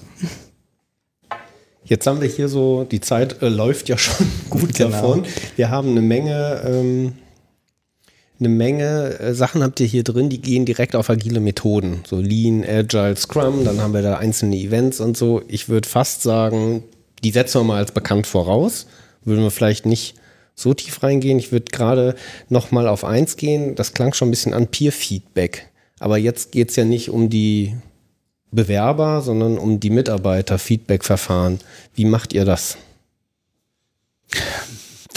Jetzt 1.83 2.05
haben 2.07 2.21
wir 2.21 2.27
hier 2.29 2.47
so, 2.47 2.83
die 2.83 3.01
Zeit 3.01 3.41
äh, 3.41 3.49
läuft 3.49 3.89
ja 3.89 3.97
schon 3.97 4.25
gut 4.49 4.75
Genau. 4.75 4.89
davon. 4.91 5.25
Wir 5.55 5.69
haben 5.71 5.89
eine 5.89 6.01
Menge, 6.01 6.61
ähm, 6.65 7.13
eine 8.41 8.49
Menge 8.49 9.19
äh, 9.19 9.33
Sachen 9.33 9.63
habt 9.63 9.79
ihr 9.79 9.85
hier 9.85 10.03
drin, 10.03 10.29
die 10.29 10.41
gehen 10.41 10.65
direkt 10.65 10.95
auf 10.95 11.09
agile 11.09 11.39
Methoden. 11.39 12.03
So 12.07 12.19
Lean, 12.19 12.65
Agile, 12.67 13.15
Scrum, 13.15 13.63
dann 13.63 13.79
haben 13.79 13.93
wir 13.93 14.01
da 14.01 14.17
einzelne 14.17 14.57
Events 14.57 14.99
und 14.99 15.15
so. 15.15 15.43
Ich 15.47 15.69
würde 15.69 15.87
fast 15.87 16.23
sagen, 16.23 16.83
die 17.23 17.31
setzen 17.31 17.61
wir 17.61 17.65
mal 17.65 17.77
als 17.77 17.91
bekannt 17.91 18.27
voraus. 18.27 18.87
Würden 19.23 19.43
wir 19.43 19.51
vielleicht 19.51 19.85
nicht 19.85 20.15
so 20.55 20.73
tief 20.73 21.01
reingehen. 21.03 21.39
Ich 21.39 21.51
würde 21.51 21.71
gerade 21.71 22.15
noch 22.49 22.71
mal 22.71 22.87
auf 22.87 23.05
eins 23.05 23.37
gehen. 23.37 23.75
Das 23.75 23.93
klang 23.93 24.13
schon 24.13 24.27
ein 24.27 24.31
bisschen 24.31 24.53
an 24.53 24.67
Peer-Feedback. 24.67 25.67
Aber 25.99 26.17
jetzt 26.17 26.51
geht 26.51 26.71
es 26.71 26.75
ja 26.75 26.83
nicht 26.83 27.09
um 27.09 27.29
die 27.29 27.75
Bewerber, 28.51 29.21
sondern 29.21 29.57
um 29.57 29.79
die 29.79 29.91
Mitarbeiter, 29.91 30.57
Feedback-Verfahren. 30.57 31.59
Wie 31.93 32.05
macht 32.05 32.33
ihr 32.33 32.43
das? 32.43 32.77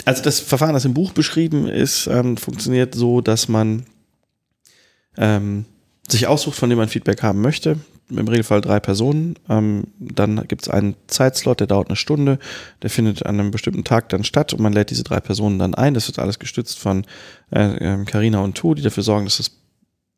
Also 0.04 0.22
das 0.22 0.40
Verfahren, 0.40 0.74
das 0.74 0.84
im 0.84 0.94
Buch 0.94 1.12
beschrieben 1.12 1.66
ist, 1.66 2.06
ähm, 2.06 2.36
funktioniert 2.36 2.94
so, 2.94 3.20
dass 3.20 3.48
man 3.48 3.86
ähm, 5.16 5.64
sich 6.08 6.26
aussucht, 6.26 6.56
von 6.56 6.68
dem 6.68 6.78
man 6.78 6.88
Feedback 6.88 7.22
haben 7.22 7.40
möchte. 7.40 7.78
Im 8.10 8.28
Regelfall 8.28 8.60
drei 8.60 8.80
Personen. 8.80 9.36
Ähm, 9.48 9.84
dann 9.98 10.46
gibt 10.46 10.62
es 10.62 10.68
einen 10.68 10.94
Zeitslot, 11.06 11.60
der 11.60 11.66
dauert 11.66 11.88
eine 11.88 11.96
Stunde. 11.96 12.38
Der 12.82 12.90
findet 12.90 13.24
an 13.24 13.40
einem 13.40 13.50
bestimmten 13.50 13.84
Tag 13.84 14.10
dann 14.10 14.24
statt 14.24 14.52
und 14.52 14.60
man 14.60 14.74
lädt 14.74 14.90
diese 14.90 15.04
drei 15.04 15.20
Personen 15.20 15.58
dann 15.58 15.74
ein. 15.74 15.94
Das 15.94 16.06
wird 16.06 16.18
alles 16.18 16.38
gestützt 16.38 16.78
von 16.78 17.06
äh, 17.50 18.04
Carina 18.04 18.40
und 18.40 18.56
Tu, 18.56 18.74
die 18.74 18.82
dafür 18.82 19.02
sorgen, 19.02 19.24
dass 19.24 19.40
es 19.40 19.52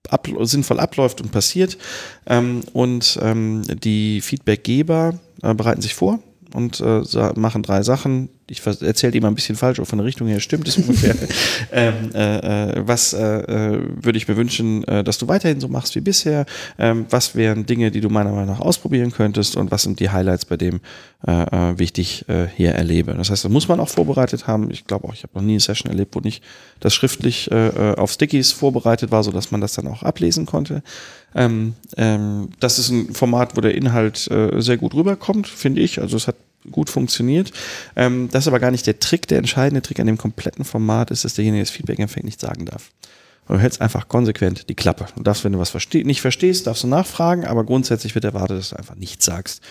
ab, 0.09 0.29
sinnvoll 0.43 0.81
abläuft 0.81 1.21
und 1.21 1.31
passiert. 1.31 1.79
Ähm, 2.27 2.63
und 2.73 3.19
ähm, 3.23 3.63
die 3.85 4.21
Feedbackgeber 4.21 5.21
äh, 5.43 5.55
bereiten 5.55 5.83
sich 5.83 5.95
vor 5.95 6.19
und 6.55 6.81
äh, 6.81 7.03
machen 7.37 7.63
drei 7.63 7.83
Sachen. 7.83 8.31
Ich 8.49 8.65
erzähle 8.65 9.21
mal 9.21 9.29
ein 9.29 9.35
bisschen 9.35 9.57
falsch, 9.57 9.81
aber 9.81 9.87
von 9.87 9.99
der 9.99 10.07
Richtung 10.07 10.29
her 10.29 10.39
stimmt 10.39 10.69
es 10.69 10.77
ungefähr. 10.77 11.17
ähm, 11.73 12.11
äh, 12.15 12.77
äh, 12.77 12.83
was 12.87 13.13
äh, 13.13 13.19
äh, 13.19 13.81
würde 14.01 14.17
ich 14.17 14.29
mir 14.29 14.37
wünschen, 14.37 14.85
äh, 14.85 15.03
dass 15.03 15.19
du 15.19 15.27
weiterhin 15.27 15.59
so 15.59 15.67
machst 15.67 15.97
wie 15.97 16.01
bisher? 16.01 16.47
Ähm, 16.79 17.07
was 17.11 17.35
wären 17.35 17.67
Dinge, 17.67 17.91
die 17.91 18.01
du 18.01 18.09
meiner 18.09 18.31
Meinung 18.31 18.47
nach 18.47 18.61
ausprobieren 18.61 19.11
könntest? 19.11 19.57
Und 19.57 19.73
was 19.73 19.83
sind 19.83 19.99
die 19.99 20.11
Highlights, 20.11 20.45
bei 20.45 20.57
dem 20.57 20.79
äh, 21.27 21.33
äh, 21.33 21.79
wichtig 21.81 22.25
äh, 22.29 22.47
hier 22.55 22.71
erlebe? 22.71 23.15
Das 23.15 23.31
heißt, 23.31 23.45
das 23.45 23.51
muss 23.51 23.67
man 23.67 23.81
auch 23.81 23.89
vorbereitet 23.89 24.47
haben. 24.47 24.71
Ich 24.71 24.87
glaube 24.87 25.09
auch, 25.09 25.15
ich 25.15 25.25
habe 25.25 25.33
noch 25.35 25.43
nie 25.43 25.55
eine 25.55 25.61
Session 25.61 25.91
erlebt, 25.91 26.15
wo 26.15 26.21
nicht 26.21 26.45
das 26.79 26.95
schriftlich 26.95 27.51
auf 27.51 28.13
Stickies 28.13 28.53
vorbereitet 28.53 29.11
war, 29.11 29.25
sodass 29.25 29.51
man 29.51 29.61
das 29.61 29.73
dann 29.73 29.87
auch 29.89 30.03
ablesen 30.03 30.47
konnte. 30.47 30.83
Ähm, 31.35 31.75
ähm, 31.97 32.51
das 32.61 32.79
ist 32.79 32.91
ein 32.91 33.13
Format, 33.15 33.57
wo 33.57 33.61
der 33.61 33.75
Inhalt 33.75 34.29
sehr 34.59 34.77
gut 34.77 34.95
rüberkommt, 34.95 35.49
finde 35.49 35.81
ich. 35.81 36.01
Also 36.01 36.17
es 36.17 36.29
hat 36.29 36.37
gut 36.71 36.91
funktioniert. 36.91 37.53
Ähm, 37.97 38.29
das 38.31 38.45
ist 38.45 38.49
aber 38.49 38.61
gar 38.61 38.71
nicht 38.71 38.87
der 38.87 38.99
Trick. 38.99 39.27
Der 39.29 39.39
entscheidende 39.39 39.83
Trick 39.83 40.01
an 40.01 40.07
dem 40.07 40.19
kompletten 40.19 40.65
Format 40.65 41.11
ist, 41.11 41.25
dass 41.25 41.35
derjenige, 41.35 41.61
der 41.61 41.67
das 41.67 41.75
Feedback 41.75 41.99
empfängt, 41.99 42.25
nicht 42.25 42.41
sagen 42.41 42.67
darf. 42.67 42.91
Du 43.49 43.59
hältst 43.59 43.81
einfach 43.81 44.09
konsequent 44.09 44.69
die 44.69 44.75
Klappe. 44.75 45.07
Du 45.15 45.23
darfst, 45.23 45.45
wenn 45.45 45.53
du 45.53 45.59
was 45.59 45.71
verste 45.71 46.05
nicht 46.05 46.21
verstehst, 46.21 46.67
darfst 46.67 46.83
du 46.83 46.89
nachfragen, 46.89 47.45
aber 47.45 47.65
grundsätzlich 47.65 48.15
wird 48.15 48.25
erwartet, 48.25 48.59
dass 48.59 48.71
du 48.71 48.77
einfach 48.77 48.97
nichts 48.97 49.25
sagst. 49.25 49.63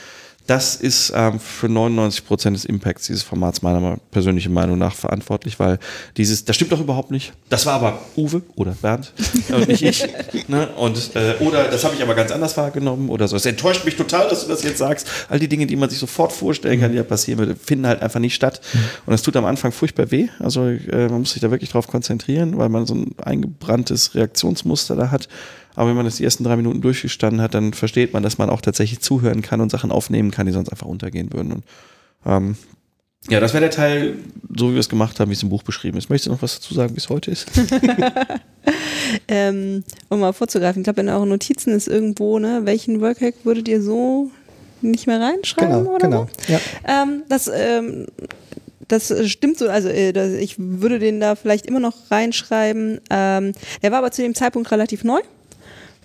Das 0.48 0.76
ist 0.76 1.12
ähm, 1.16 1.40
für 1.40 1.68
99 1.68 2.26
Prozent 2.26 2.56
des 2.56 2.66
Impacts 2.66 3.08
dieses 3.08 3.24
Formats 3.24 3.62
meiner 3.64 3.98
persönlichen 4.12 4.54
Meinung 4.54 4.78
nach 4.78 4.94
verantwortlich, 4.94 5.60
weil 5.60 5.80
dieses, 6.18 6.46
das 6.46 6.56
stimmt 6.56 6.72
doch 6.72 6.80
überhaupt 6.80 7.10
nicht. 7.10 7.34
Das 7.50 7.66
war 7.66 7.74
aber 7.74 8.00
Uwe 8.16 8.44
oder 8.56 8.72
Bernd 8.80 9.12
und 9.50 9.68
nicht 9.68 9.82
ich. 9.82 10.08
Ne? 10.48 10.68
Und, 10.76 11.16
äh, 11.16 11.36
oder 11.40 11.66
das 11.66 11.84
habe 11.84 11.96
ich 11.96 12.04
aber 12.04 12.14
ganz 12.14 12.32
anders 12.32 12.56
wahrgenommen 12.58 13.10
oder 13.10 13.28
so. 13.28 13.36
Es 13.36 13.46
enttäuscht 13.46 13.86
mich 13.86 13.96
total, 13.96 14.30
dass 14.30 14.44
du 14.44 14.50
das 14.50 14.64
jetzt 14.64 14.78
sagst. 14.78 15.08
All 15.30 15.40
die 15.40 15.48
Dinge, 15.48 15.66
die 15.66 15.76
man 15.76 15.90
sich 15.90 15.98
sofort 15.98 16.32
vorstellen 16.32 16.80
kann, 16.80 16.92
die 16.92 16.98
ja 16.98 17.04
passieren 17.04 17.40
würde, 17.40 17.56
finden 17.56 17.88
halt 17.88 18.04
einfach 18.04 18.20
nicht 18.20 18.36
statt. 18.36 18.62
Und 19.06 19.12
das 19.12 19.24
tut 19.24 19.36
am 19.38 19.46
Anfang 19.46 19.72
furchtbar 19.72 20.12
weh. 20.12 20.28
Also 20.40 20.68
äh, 20.68 21.08
man 21.10 21.22
muss 21.22 21.32
sich 21.32 21.42
da 21.42 21.50
wirklich 21.50 21.72
drauf 21.72 21.88
konzentrieren, 21.88 22.58
weil 22.58 22.70
man 22.70 22.86
so 22.86 22.94
ein 22.94 23.16
eingebranntes 23.18 24.14
Reaktionsmuster 24.14 24.96
da 24.96 25.10
hat. 25.10 25.28
Aber 25.76 25.90
wenn 25.90 25.96
man 25.96 26.06
das 26.06 26.18
die 26.18 26.24
ersten 26.24 26.44
drei 26.44 26.56
Minuten 26.56 26.82
durchgestanden 26.82 27.42
hat, 27.42 27.54
dann 27.54 27.74
versteht 27.74 28.14
man, 28.14 28.24
dass 28.24 28.38
man 28.38 28.50
auch 28.50 28.62
tatsächlich 28.62 29.00
zuhören 29.00 29.42
kann 29.42 29.62
und 29.62 29.72
Sachen 29.72 29.92
aufnehmen 29.92 30.32
kann, 30.32 30.46
die 30.46 30.54
sonst 30.54 30.70
einfach 30.70 30.88
untergehen 30.88 31.34
würden. 31.34 31.52
Und, 31.52 31.64
ähm, 32.26 32.56
ja, 33.30 33.40
das 33.40 33.54
wäre 33.54 33.62
der 33.62 33.72
Teil, 33.72 34.18
so 34.56 34.70
wie 34.70 34.74
wir 34.74 34.80
es 34.80 34.90
gemacht 34.90 35.20
haben, 35.20 35.30
wie 35.30 35.34
es 35.34 35.42
im 35.42 35.50
Buch 35.50 35.64
beschrieben 35.64 35.98
ist. 35.98 36.10
Möchtest 36.10 36.28
du 36.28 36.32
noch 36.32 36.42
was 36.44 36.56
dazu 36.56 36.76
sagen, 36.76 36.94
wie 36.94 37.00
es 37.00 37.10
heute 37.10 37.32
ist? 37.32 37.48
ähm, 39.28 39.84
um 40.10 40.20
mal 40.20 40.32
vorzugreifen, 40.32 40.82
ich 40.82 40.84
glaube, 40.84 41.02
in 41.02 41.10
euren 41.10 41.30
Notizen 41.30 41.74
ist 41.74 41.88
irgendwo, 41.88 42.38
ne, 42.38 42.62
welchen 42.66 43.02
Workhack 43.02 43.34
würdet 43.44 43.68
ihr 43.68 43.82
so 43.82 44.30
nicht 44.82 45.08
mehr 45.08 45.20
reinschreiben? 45.20 45.80
Genau, 45.80 45.96
oder 45.96 46.08
genau. 46.08 46.28
So? 46.48 46.54
Ja. 46.54 46.60
Ähm, 46.88 47.24
das, 47.28 47.50
ähm, 47.52 48.06
das 48.88 49.12
stimmt 49.28 49.58
so, 49.58 49.70
also 49.70 49.90
äh, 49.90 50.14
das, 50.14 50.34
ich 50.34 50.56
würde 50.58 51.00
den 51.00 51.20
da 51.20 51.36
vielleicht 51.36 51.66
immer 51.66 51.80
noch 51.80 52.12
reinschreiben. 52.12 53.02
Ähm, 53.10 53.54
der 53.82 53.92
war 53.92 54.00
aber 54.00 54.12
zu 54.12 54.22
dem 54.22 54.36
Zeitpunkt 54.36 54.70
relativ 54.72 55.04
neu. 55.04 55.22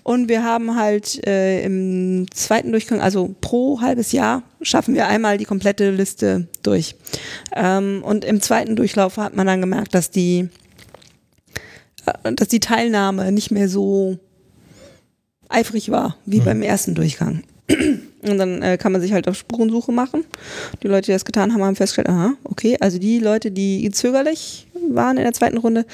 Und 0.03 0.29
wir 0.29 0.43
haben 0.43 0.75
halt 0.75 1.25
äh, 1.27 1.63
im 1.63 2.25
zweiten 2.31 2.71
Durchgang, 2.71 3.01
also 3.01 3.35
pro 3.39 3.81
halbes 3.81 4.11
Jahr, 4.11 4.43
schaffen 4.61 4.95
wir 4.95 5.07
einmal 5.07 5.37
die 5.37 5.45
komplette 5.45 5.91
Liste 5.91 6.47
durch. 6.63 6.95
Ähm, 7.55 8.01
und 8.03 8.25
im 8.25 8.41
zweiten 8.41 8.75
Durchlauf 8.75 9.17
hat 9.17 9.35
man 9.35 9.45
dann 9.45 9.61
gemerkt, 9.61 9.93
dass 9.93 10.09
die, 10.09 10.49
äh, 12.05 12.33
dass 12.33 12.47
die 12.47 12.59
Teilnahme 12.59 13.31
nicht 13.31 13.51
mehr 13.51 13.69
so 13.69 14.17
eifrig 15.49 15.91
war 15.91 16.17
wie 16.25 16.39
mhm. 16.39 16.45
beim 16.45 16.61
ersten 16.63 16.95
Durchgang. 16.95 17.43
Und 18.23 18.37
dann 18.37 18.61
äh, 18.61 18.77
kann 18.77 18.91
man 18.91 19.01
sich 19.01 19.13
halt 19.13 19.27
auf 19.27 19.35
Spurensuche 19.35 19.91
machen. 19.91 20.25
Die 20.83 20.87
Leute, 20.87 21.07
die 21.07 21.11
das 21.11 21.25
getan 21.25 21.53
haben, 21.53 21.63
haben 21.63 21.75
festgestellt, 21.75 22.09
aha, 22.09 22.33
okay, 22.43 22.77
also 22.79 22.99
die 22.99 23.19
Leute, 23.19 23.49
die 23.49 23.89
zögerlich 23.91 24.67
waren 24.89 25.17
in 25.17 25.23
der 25.23 25.33
zweiten 25.33 25.57
Runde, 25.57 25.85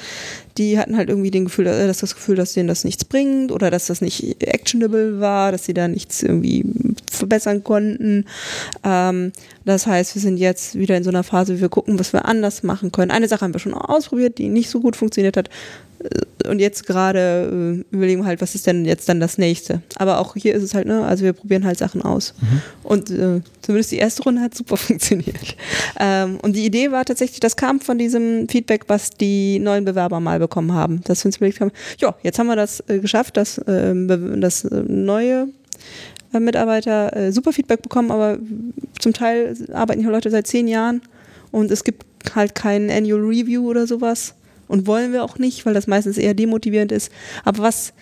die 0.56 0.78
hatten 0.78 0.96
halt 0.96 1.08
irgendwie 1.08 1.30
den 1.30 1.44
Gefühl, 1.44 1.66
äh, 1.66 1.86
dass 1.86 1.98
das 1.98 2.14
Gefühl, 2.14 2.36
dass 2.36 2.54
denen 2.54 2.68
das 2.68 2.84
nichts 2.84 3.04
bringt 3.04 3.52
oder 3.52 3.70
dass 3.70 3.86
das 3.86 4.00
nicht 4.00 4.42
actionable 4.42 5.20
war, 5.20 5.52
dass 5.52 5.64
sie 5.64 5.74
da 5.74 5.88
nichts 5.88 6.22
irgendwie 6.22 6.64
verbessern 7.10 7.64
konnten. 7.64 8.24
Ähm, 8.84 9.32
das 9.64 9.86
heißt, 9.86 10.14
wir 10.14 10.22
sind 10.22 10.38
jetzt 10.38 10.76
wieder 10.78 10.96
in 10.96 11.04
so 11.04 11.10
einer 11.10 11.24
Phase, 11.24 11.56
wie 11.56 11.60
wir 11.60 11.68
gucken, 11.68 11.98
was 11.98 12.12
wir 12.12 12.24
anders 12.24 12.62
machen 12.62 12.92
können. 12.92 13.10
Eine 13.10 13.28
Sache 13.28 13.42
haben 13.42 13.54
wir 13.54 13.60
schon 13.60 13.74
ausprobiert, 13.74 14.38
die 14.38 14.48
nicht 14.48 14.70
so 14.70 14.80
gut 14.80 14.96
funktioniert 14.96 15.36
hat. 15.36 15.48
Äh, 15.98 16.48
und 16.48 16.60
jetzt 16.60 16.86
gerade 16.86 17.84
äh, 17.90 17.94
überlegen 17.94 18.22
wir 18.22 18.26
halt, 18.26 18.40
was 18.40 18.54
ist 18.54 18.66
denn 18.66 18.84
jetzt 18.84 19.08
dann 19.08 19.20
das 19.20 19.38
nächste. 19.38 19.82
Aber 19.96 20.18
auch 20.18 20.34
hier 20.34 20.54
ist 20.54 20.62
es 20.62 20.74
halt, 20.74 20.86
ne, 20.86 21.04
also 21.04 21.24
wir 21.24 21.32
probieren 21.32 21.64
halt 21.64 21.78
Sachen 21.78 22.02
aus. 22.02 22.34
Mhm. 22.40 22.62
Und 22.82 23.10
äh, 23.10 23.40
zumindest 23.60 23.92
die 23.92 23.98
erste 23.98 24.22
Runde 24.22 24.40
hat 24.40 24.54
super 24.54 24.76
funktioniert. 24.78 25.56
Ähm, 25.98 26.38
und 26.40 26.54
die 26.54 26.64
Idee 26.64 26.90
war 26.90 27.04
tatsächlich, 27.04 27.40
das 27.40 27.56
kam 27.56 27.80
von 27.80 27.98
diesem 27.98 28.48
Feedback, 28.48 28.77
was 28.88 29.10
die 29.10 29.58
neuen 29.58 29.84
Bewerber 29.84 30.20
mal 30.20 30.38
bekommen 30.38 30.72
haben. 30.72 31.00
Dass 31.04 31.24
wir 31.24 31.28
uns 31.28 31.36
überlegt 31.36 31.60
haben, 31.60 31.72
ja, 31.98 32.14
jetzt 32.22 32.38
haben 32.38 32.46
wir 32.46 32.56
das 32.56 32.82
äh, 32.88 32.98
geschafft, 32.98 33.36
dass 33.36 33.60
ähm, 33.66 34.08
äh, 34.10 34.66
neue 34.86 35.48
äh, 36.32 36.40
Mitarbeiter 36.40 37.32
super 37.32 37.52
Feedback 37.52 37.82
bekommen, 37.82 38.10
aber 38.10 38.38
zum 39.00 39.12
Teil 39.12 39.56
arbeiten 39.72 40.00
hier 40.00 40.10
Leute 40.10 40.30
seit 40.30 40.46
zehn 40.46 40.68
Jahren 40.68 41.02
und 41.50 41.70
es 41.70 41.84
gibt 41.84 42.04
halt 42.34 42.54
kein 42.54 42.90
Annual 42.90 43.20
Review 43.20 43.68
oder 43.68 43.86
sowas 43.86 44.34
und 44.68 44.86
wollen 44.86 45.12
wir 45.12 45.24
auch 45.24 45.38
nicht, 45.38 45.64
weil 45.66 45.74
das 45.74 45.86
meistens 45.86 46.18
eher 46.18 46.34
demotivierend 46.34 46.92
ist. 46.92 47.10
Aber 47.44 47.62
was 47.62 47.92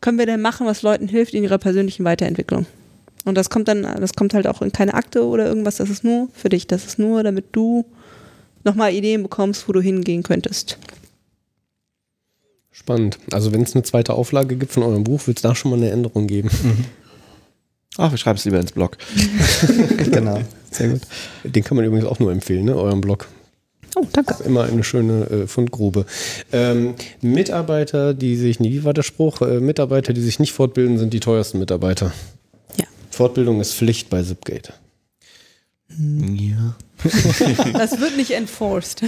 können 0.00 0.18
wir 0.18 0.26
denn 0.26 0.40
machen, 0.40 0.66
was 0.66 0.82
Leuten 0.82 1.08
hilft 1.08 1.34
in 1.34 1.42
ihrer 1.42 1.58
persönlichen 1.58 2.04
Weiterentwicklung? 2.04 2.66
Und 3.24 3.36
das 3.36 3.50
kommt 3.50 3.68
dann, 3.68 3.82
das 3.82 4.14
kommt 4.14 4.34
halt 4.34 4.46
auch 4.46 4.62
in 4.62 4.72
keine 4.72 4.94
Akte 4.94 5.24
oder 5.24 5.46
irgendwas, 5.46 5.76
das 5.76 5.90
ist 5.90 6.02
nur 6.02 6.28
für 6.32 6.48
dich, 6.48 6.66
das 6.66 6.84
ist 6.86 6.98
nur, 6.98 7.22
damit 7.22 7.46
du 7.52 7.84
nochmal 8.64 8.92
Ideen 8.94 9.22
bekommst, 9.22 9.68
wo 9.68 9.72
du 9.72 9.80
hingehen 9.80 10.22
könntest. 10.22 10.78
Spannend. 12.70 13.18
Also 13.30 13.52
wenn 13.52 13.62
es 13.62 13.74
eine 13.74 13.82
zweite 13.82 14.14
Auflage 14.14 14.56
gibt 14.56 14.72
von 14.72 14.82
eurem 14.82 15.04
Buch, 15.04 15.26
wird 15.26 15.38
es 15.38 15.42
da 15.42 15.54
schon 15.54 15.70
mal 15.70 15.76
eine 15.76 15.90
Änderung 15.90 16.26
geben. 16.26 16.50
Mhm. 16.62 16.84
Ach, 17.98 18.10
wir 18.10 18.18
schreiben 18.18 18.38
es 18.38 18.44
lieber 18.44 18.58
ins 18.58 18.72
Blog. 18.72 18.96
genau, 20.10 20.40
sehr 20.70 20.88
gut. 20.88 21.02
Den 21.44 21.62
kann 21.62 21.76
man 21.76 21.84
übrigens 21.84 22.06
auch 22.06 22.18
nur 22.18 22.32
empfehlen, 22.32 22.64
ne? 22.64 22.74
euren 22.74 23.02
Blog. 23.02 23.28
Oh, 23.94 24.06
danke. 24.10 24.42
Immer 24.44 24.64
eine 24.64 24.82
schöne 24.82 25.26
äh, 25.26 25.46
Fundgrube. 25.46 26.06
Ähm, 26.50 26.94
Mitarbeiter, 27.20 28.14
die 28.14 28.36
sich, 28.36 28.58
wie 28.60 28.84
war 28.84 28.94
der 28.94 29.02
Spruch? 29.02 29.42
Äh, 29.42 29.60
Mitarbeiter, 29.60 30.14
die 30.14 30.22
sich 30.22 30.38
nicht 30.38 30.52
fortbilden, 30.52 30.96
sind 30.96 31.12
die 31.12 31.20
teuersten 31.20 31.58
Mitarbeiter. 31.58 32.12
Ja. 32.78 32.86
Fortbildung 33.10 33.60
ist 33.60 33.74
Pflicht 33.74 34.08
bei 34.08 34.22
Zipgate. 34.22 34.72
Ja. 35.98 36.74
das 37.72 38.00
wird 38.00 38.16
nicht 38.16 38.30
enforced. 38.30 39.02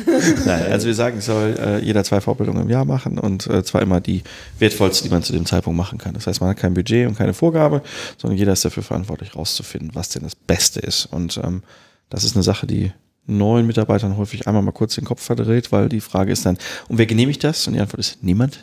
Nein, 0.45 0.73
also 0.73 0.87
wir 0.87 0.95
sagen, 0.95 1.19
es 1.19 1.27
soll 1.27 1.57
äh, 1.59 1.79
jeder 1.85 2.03
zwei 2.03 2.21
Fortbildungen 2.21 2.63
im 2.63 2.71
Jahr 2.71 2.85
machen 2.85 3.19
und 3.19 3.47
äh, 3.47 3.63
zwar 3.63 3.83
immer 3.83 4.01
die 4.01 4.23
wertvollste, 4.59 5.05
die 5.05 5.11
man 5.11 5.23
zu 5.23 5.33
dem 5.33 5.47
Zeitpunkt 5.47 5.77
machen 5.77 5.99
kann. 5.99 6.15
Das 6.15 6.27
heißt, 6.27 6.41
man 6.41 6.51
hat 6.51 6.57
kein 6.57 6.75
Budget 6.75 7.07
und 7.07 7.17
keine 7.17 7.35
Vorgabe, 7.35 7.83
sondern 8.19 8.37
jeder 8.37 8.53
ist 8.53 8.65
dafür 8.65 8.83
verantwortlich, 8.83 9.37
rauszufinden, 9.37 9.91
was 9.95 10.09
denn 10.09 10.23
das 10.23 10.35
Beste 10.35 10.81
ist. 10.81 11.07
Und 11.07 11.41
ähm, 11.43 11.63
das 12.11 12.25
ist 12.25 12.35
eine 12.35 12.43
Sache, 12.43 12.67
die 12.67 12.93
neuen 13.27 13.67
Mitarbeitern 13.67 14.17
häufig 14.17 14.47
einmal 14.47 14.63
mal 14.63 14.73
kurz 14.73 14.97
den 14.97 15.05
Kopf 15.05 15.23
verdreht, 15.23 15.73
weil 15.73 15.89
die 15.89 16.01
Frage 16.01 16.33
ist 16.33 16.45
dann, 16.45 16.59
und 16.89 16.99
wer 16.99 17.07
genehmigt 17.07 17.45
das? 17.45 17.67
Und 17.67 17.75
die 17.75 17.81
Antwort 17.81 18.01
ist 18.01 18.23
niemand. 18.23 18.59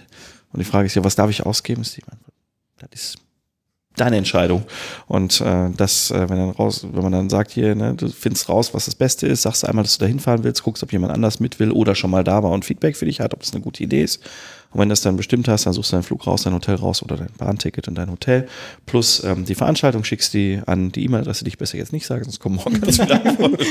Und 0.51 0.59
die 0.59 0.65
Frage 0.65 0.87
ist 0.87 0.95
ja, 0.95 1.03
was 1.03 1.15
darf 1.15 1.29
ich 1.29 1.45
ausgeben? 1.45 1.81
Ist 1.81 1.97
die 1.97 2.03
Antwort, 2.03 2.33
das 2.77 2.89
ist 2.93 3.17
deine 3.97 4.17
Entscheidung. 4.17 4.63
Und 5.07 5.41
äh, 5.41 5.69
das, 5.75 6.11
äh, 6.11 6.29
wenn 6.29 6.37
dann 6.37 6.49
raus, 6.51 6.85
wenn 6.91 7.03
man 7.03 7.11
dann 7.11 7.29
sagt, 7.29 7.51
hier, 7.51 7.75
ne, 7.75 7.93
du 7.95 8.09
findest 8.09 8.47
raus, 8.49 8.73
was 8.73 8.85
das 8.85 8.95
Beste 8.95 9.27
ist, 9.27 9.41
sagst 9.41 9.65
einmal, 9.65 9.83
dass 9.83 9.97
du 9.97 10.05
da 10.05 10.07
hinfahren 10.07 10.43
willst, 10.43 10.63
guckst, 10.63 10.81
ob 10.81 10.91
jemand 10.93 11.13
anders 11.13 11.39
mit 11.39 11.59
will 11.59 11.71
oder 11.71 11.93
schon 11.93 12.11
mal 12.11 12.23
da 12.23 12.41
war 12.41 12.51
und 12.51 12.63
Feedback 12.65 12.95
für 12.95 13.05
dich 13.05 13.19
hat, 13.19 13.33
ob 13.33 13.41
das 13.41 13.53
eine 13.53 13.61
gute 13.61 13.83
Idee 13.83 14.03
ist. 14.03 14.21
Und 14.71 14.79
wenn 14.79 14.87
du 14.87 14.93
das 14.93 15.01
dann 15.01 15.17
bestimmt 15.17 15.49
hast, 15.49 15.65
dann 15.65 15.73
suchst 15.73 15.91
du 15.91 15.97
deinen 15.97 16.03
Flug 16.03 16.25
raus, 16.25 16.43
dein 16.43 16.53
Hotel 16.53 16.75
raus 16.75 17.03
oder 17.03 17.17
dein 17.17 17.31
Bahnticket 17.37 17.89
und 17.89 17.95
dein 17.95 18.09
Hotel. 18.09 18.47
Plus 18.85 19.21
ähm, 19.25 19.43
die 19.43 19.55
Veranstaltung 19.55 20.05
schickst 20.05 20.33
die 20.33 20.61
an 20.65 20.93
die 20.93 21.03
E-Mail-Adresse, 21.03 21.43
die 21.43 21.49
ich 21.49 21.57
besser 21.57 21.77
jetzt 21.77 21.91
nicht 21.91 22.05
sage, 22.05 22.23
sonst 22.23 22.39
kommen 22.39 22.55
morgen 22.55 22.79
ganz 22.79 22.97
viele 22.97 23.21
Antworten. 23.21 23.57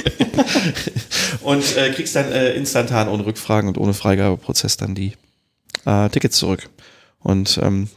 und 1.42 1.76
äh, 1.76 1.90
kriegst 1.92 2.14
dann 2.14 2.30
äh, 2.30 2.52
instantan 2.52 3.08
ohne 3.08 3.24
Rückfragen 3.24 3.68
und 3.68 3.78
ohne 3.78 3.94
Freigabeprozess 3.94 4.76
dann 4.76 4.94
die 4.94 5.14
äh, 5.86 6.10
Tickets 6.10 6.36
zurück. 6.36 6.68
Und 7.20 7.58
ähm, 7.62 7.88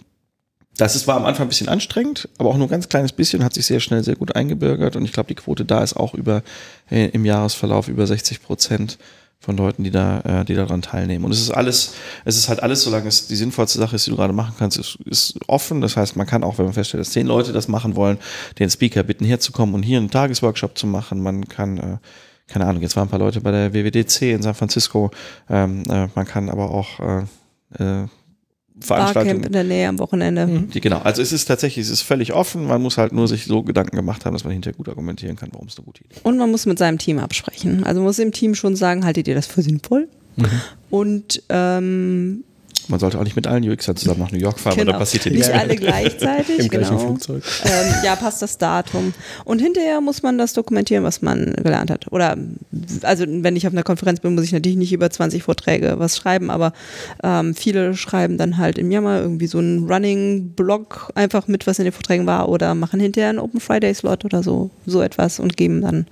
das 0.78 1.08
war 1.08 1.18
am 1.18 1.26
Anfang 1.26 1.46
ein 1.46 1.50
bisschen 1.50 1.70
anstrengend, 1.70 2.30
aber 2.38 2.50
auch 2.50 2.58
nur 2.58 2.68
ein 2.68 2.72
ganz 2.72 2.90
kleines 2.90 3.12
bisschen, 3.12 3.44
hat 3.44 3.54
sich 3.54 3.66
sehr 3.66 3.80
schnell 3.80 4.04
sehr 4.04 4.16
gut 4.16 4.36
eingebürgert 4.36 4.96
und 4.96 5.06
ich 5.06 5.14
glaube, 5.14 5.28
die 5.28 5.36
Quote 5.36 5.66
da 5.66 5.84
ist 5.84 5.96
auch 5.96 6.14
über 6.14 6.42
äh, 6.90 7.10
im 7.10 7.26
Jahresverlauf 7.26 7.88
über 7.88 8.08
60 8.08 8.42
Prozent 8.42 8.98
von 9.40 9.58
Leuten, 9.58 9.84
die 9.84 9.92
da, 9.92 10.22
äh, 10.22 10.46
die 10.46 10.56
daran 10.56 10.82
teilnehmen. 10.82 11.26
Und 11.26 11.32
es 11.32 11.42
ist 11.42 11.52
alles, 11.52 11.94
es 12.24 12.38
ist 12.38 12.48
halt 12.48 12.64
alles, 12.64 12.84
solange 12.84 13.08
es 13.10 13.28
die 13.28 13.36
sinnvollste 13.36 13.78
Sache 13.78 13.98
ist, 13.98 14.08
die 14.08 14.12
du 14.12 14.16
gerade 14.16 14.34
machen 14.34 14.56
kannst, 14.58 14.78
ist, 14.78 14.98
ist 15.06 15.38
offen. 15.48 15.82
Das 15.82 15.98
heißt, 15.98 16.16
man 16.16 16.26
kann 16.26 16.44
auch, 16.44 16.58
wenn 16.58 16.66
man 16.66 16.74
feststellt, 16.74 17.02
dass 17.02 17.12
zehn 17.12 17.28
Leute 17.28 17.52
das 17.52 17.68
machen 17.68 17.98
wollen, 17.98 18.18
den 18.58 18.70
Speaker 18.70 19.04
bitten, 19.04 19.26
herzukommen 19.26 19.76
und 19.76 19.84
hier 19.84 19.98
einen 19.98 20.10
Tagesworkshop 20.10 20.78
zu 20.78 20.88
machen. 20.88 21.22
Man 21.22 21.48
kann, 21.50 21.78
äh, 21.78 21.98
keine 22.48 22.66
Ahnung, 22.66 22.82
jetzt 22.82 22.96
waren 22.96 23.08
ein 23.08 23.12
paar 23.12 23.20
Leute 23.20 23.42
bei 23.42 23.52
der 23.52 23.74
WWDC 23.74 24.22
in 24.34 24.42
San 24.42 24.56
Francisco. 24.56 25.12
Ähm, 25.50 25.84
äh, 25.90 26.08
man 26.16 26.26
kann 26.26 26.50
aber 26.50 26.72
auch 26.72 27.26
Barcamp 28.88 29.12
Veranstaltungen. 29.12 29.44
in 29.46 29.52
der 29.52 29.64
Nähe 29.64 29.88
am 29.88 30.00
Wochenende. 30.00 30.48
Die, 30.74 30.82
genau, 30.82 31.00
also 31.00 31.22
es 31.22 31.32
ist 31.32 31.46
tatsächlich, 31.46 31.86
es 31.86 31.92
ist 31.92 32.02
völlig 32.02 32.34
offen. 32.34 32.68
Man 32.68 32.82
muss 32.82 32.98
halt 32.98 33.14
nur 33.14 33.28
sich 33.28 33.46
so 33.46 33.64
Gedanken 33.64 33.96
gemacht 33.96 34.26
haben, 34.26 34.34
dass 34.34 34.44
man 34.44 34.54
hinterher 34.54 34.76
gut 34.76 34.90
argumentieren 34.90 35.36
kann, 35.36 35.50
warum 35.52 35.68
es 35.68 35.78
eine 35.78 35.86
gute 35.86 36.04
Idee 36.04 36.16
ist. 36.16 36.26
Und 36.26 36.38
man 36.38 36.52
muss 36.52 36.66
mit 36.66 36.78
seinem 36.78 36.98
Team 36.98 37.20
absprechen. 37.20 37.84
Also 37.84 38.00
man 38.00 38.08
muss 38.08 38.20
im 38.20 38.32
Team 38.32 38.56
schon 38.56 38.76
sagen, 38.76 39.06
haltet 39.06 39.28
ihr 39.28 39.36
das 39.36 39.48
für 39.48 39.62
sinnvoll? 39.62 40.08
Mhm. 40.36 40.46
Und 40.90 41.44
ähm, 41.50 42.44
Man 42.88 43.00
sollte 43.00 43.18
auch 43.18 43.24
nicht 43.24 43.36
mit 43.36 43.48
allen 43.48 43.64
UXern 43.68 43.96
zusammen 43.96 44.20
nach 44.20 44.32
New 44.32 44.40
York 44.40 44.60
fahren, 44.60 44.78
weil 44.78 44.86
genau, 44.86 44.94
da 44.94 45.00
passiert 45.00 45.24
hier 45.24 45.32
nicht 45.32 45.48
nichts. 45.48 45.54
alle 45.54 45.76
gleichzeitig. 45.76 46.60
Im 46.60 46.68
gleichen 46.68 46.98
genau. 46.98 47.08
Flugzeug. 47.08 47.44
Ähm, 47.64 47.94
ja, 48.04 48.16
passt 48.16 48.42
das 48.42 48.58
Datum. 48.58 49.14
Und 49.46 49.60
hinterher 49.60 50.02
muss 50.02 50.24
man 50.24 50.38
das 50.38 50.54
dokumentieren, 50.54 51.04
was 51.04 51.22
man 51.22 51.54
gelernt 51.54 51.90
hat. 51.92 52.12
Oder, 52.12 52.38
also 53.04 53.26
wenn 53.28 53.56
ich 53.56 53.68
auf 53.68 53.74
einer 53.74 53.84
Konferenz 53.84 54.20
bin, 54.20 54.36
muss 54.36 54.44
ich 54.44 54.52
natürlich 54.52 54.78
nicht 54.78 54.94
über 54.94 55.10
20 55.10 55.44
Vorträge 55.44 55.96
was 55.98 56.18
schreiben, 56.18 56.50
aber 56.50 56.74
ähm, 57.24 57.56
viele 57.56 57.96
schreiben 57.96 58.38
dann 58.38 58.58
halt 58.58 58.78
im 58.78 58.92
Jammer 58.92 59.20
irgendwie 59.20 59.48
so 59.48 59.60
einen 59.60 59.90
Running-Blog 59.92 61.12
einfach 61.16 61.48
mit, 61.48 61.68
was 61.68 61.80
in 61.80 61.86
den 61.86 61.94
Vorträgen 61.94 62.26
war 62.26 62.50
oder 62.50 62.76
machen 62.76 63.00
hinterher 63.00 63.30
einen 63.30 63.40
Open 63.40 63.60
Friday-Slot 63.60 64.26
oder 64.26 64.44
so, 64.44 64.72
so 64.86 65.02
etwas 65.02 65.40
und 65.40 65.58
geben 65.58 65.82
dann 65.82 66.08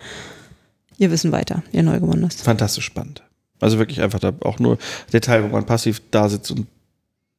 ihr 0.98 1.11
Wissen 1.11 1.31
weiter, 1.31 1.64
ihr 1.72 1.84
Neugewonnenes. 1.84 2.35
Fantastisch 2.35 2.85
spannend. 2.85 3.23
Also 3.61 3.77
wirklich 3.77 4.01
einfach 4.01 4.19
da 4.19 4.33
auch 4.41 4.59
nur 4.59 4.77
der 5.13 5.21
Teil, 5.21 5.43
wo 5.43 5.47
man 5.47 5.65
passiv 5.65 6.01
da 6.11 6.27
sitzt 6.27 6.51
und 6.51 6.67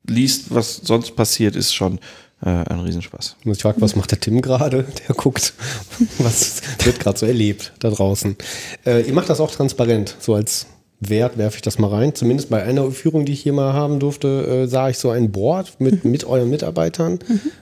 liest, 0.07 0.55
was 0.55 0.77
sonst 0.77 1.15
passiert, 1.15 1.57
ist 1.57 1.75
schon 1.75 1.99
äh, 2.43 2.49
ein 2.49 2.81
Riesenspaß. 2.81 3.37
Ich 3.45 3.63
frage, 3.63 3.81
was 3.81 3.97
macht 3.97 4.11
der 4.11 4.21
Tim 4.21 4.41
gerade? 4.41 4.85
Der 5.09 5.15
guckt, 5.15 5.53
was 6.19 6.63
wird 6.85 7.01
gerade 7.01 7.19
so 7.19 7.27
erlebt 7.27 7.73
da 7.81 7.91
draußen. 7.91 8.37
Äh, 8.87 9.03
ihr 9.03 9.13
macht 9.13 9.29
das 9.29 9.41
auch 9.41 9.51
transparent, 9.51 10.17
so 10.19 10.35
als 10.35 10.67
Wert 11.01 11.37
werfe 11.37 11.57
ich 11.57 11.63
das 11.63 11.79
mal 11.79 11.89
rein. 11.89 12.15
Zumindest 12.15 12.49
bei 12.49 12.63
einer 12.63 12.91
Führung, 12.93 13.25
die 13.25 13.33
ich 13.33 13.43
hier 13.43 13.53
mal 13.53 13.73
haben 13.73 13.99
durfte, 13.99 14.47
äh, 14.47 14.67
sah 14.69 14.89
ich 14.89 14.99
so 14.99 15.11
ein 15.11 15.33
Board 15.33 15.81
mit, 15.81 16.05
mit 16.05 16.25
euren 16.25 16.49
Mitarbeitern, 16.51 17.19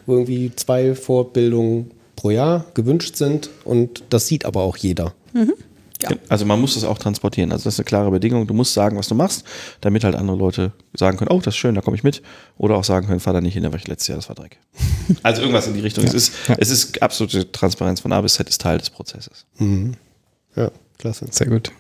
wo 0.07 0.12
irgendwie 0.15 0.53
zwei 0.55 0.95
Fortbildungen 0.95 1.91
pro 2.16 2.31
Jahr 2.31 2.66
gewünscht 2.74 3.16
sind 3.16 3.49
und 3.65 4.03
das 4.11 4.27
sieht 4.27 4.45
aber 4.45 4.61
auch 4.61 4.77
jeder. 4.77 5.15
Also 6.29 6.45
man 6.45 6.61
muss 6.61 6.75
das 6.75 6.85
auch 6.85 6.99
transportieren. 6.99 7.53
Also 7.53 7.65
das 7.65 7.75
ist 7.75 7.81
eine 7.81 7.85
klare 7.85 8.11
Bedingung. 8.11 8.47
Du 8.47 8.55
musst 8.55 8.75
sagen, 8.75 8.97
was 8.97 9.09
du 9.09 9.15
machst, 9.15 9.45
damit 9.81 10.05
halt 10.05 10.15
andere 10.15 10.37
Leute 10.37 10.73
sagen 10.95 11.19
können, 11.19 11.31
oh, 11.31 11.39
das 11.39 11.55
ist 11.55 11.59
schön, 11.59 11.75
da 11.75 11.81
komme 11.81 11.97
ich 11.97 12.05
mit. 12.05 12.23
Oder 12.59 12.77
auch 12.77 12.85
sagen 12.85 13.07
können, 13.07 13.21
fahr 13.21 13.33
da 13.33 13.41
nicht 13.41 13.55
hin, 13.55 13.63
da 13.63 13.73
war 13.73 13.79
ich 13.79 13.89
letztes 13.89 14.09
Jahr, 14.09 14.17
das 14.17 14.29
war 14.29 14.37
Dreck. 14.37 14.59
Also 15.23 15.43
irgendwas 15.43 15.67
in 15.67 15.75
die 15.75 15.81
Richtung. 15.81 16.05
Es, 16.05 16.15
ist, 16.15 16.33
es 16.57 16.71
ist 16.71 17.03
absolute 17.03 17.51
Transparenz 17.51 18.01
von 18.01 18.13
A 18.13 18.21
bis 18.21 18.35
Z 18.35 18.49
ist 18.49 18.61
Teil 18.61 18.79
des 18.79 18.91
Prozesses. 18.91 19.45
Ja, 20.55 20.71
klasse. 20.99 21.27
Sehr 21.31 21.49
gut. 21.49 21.73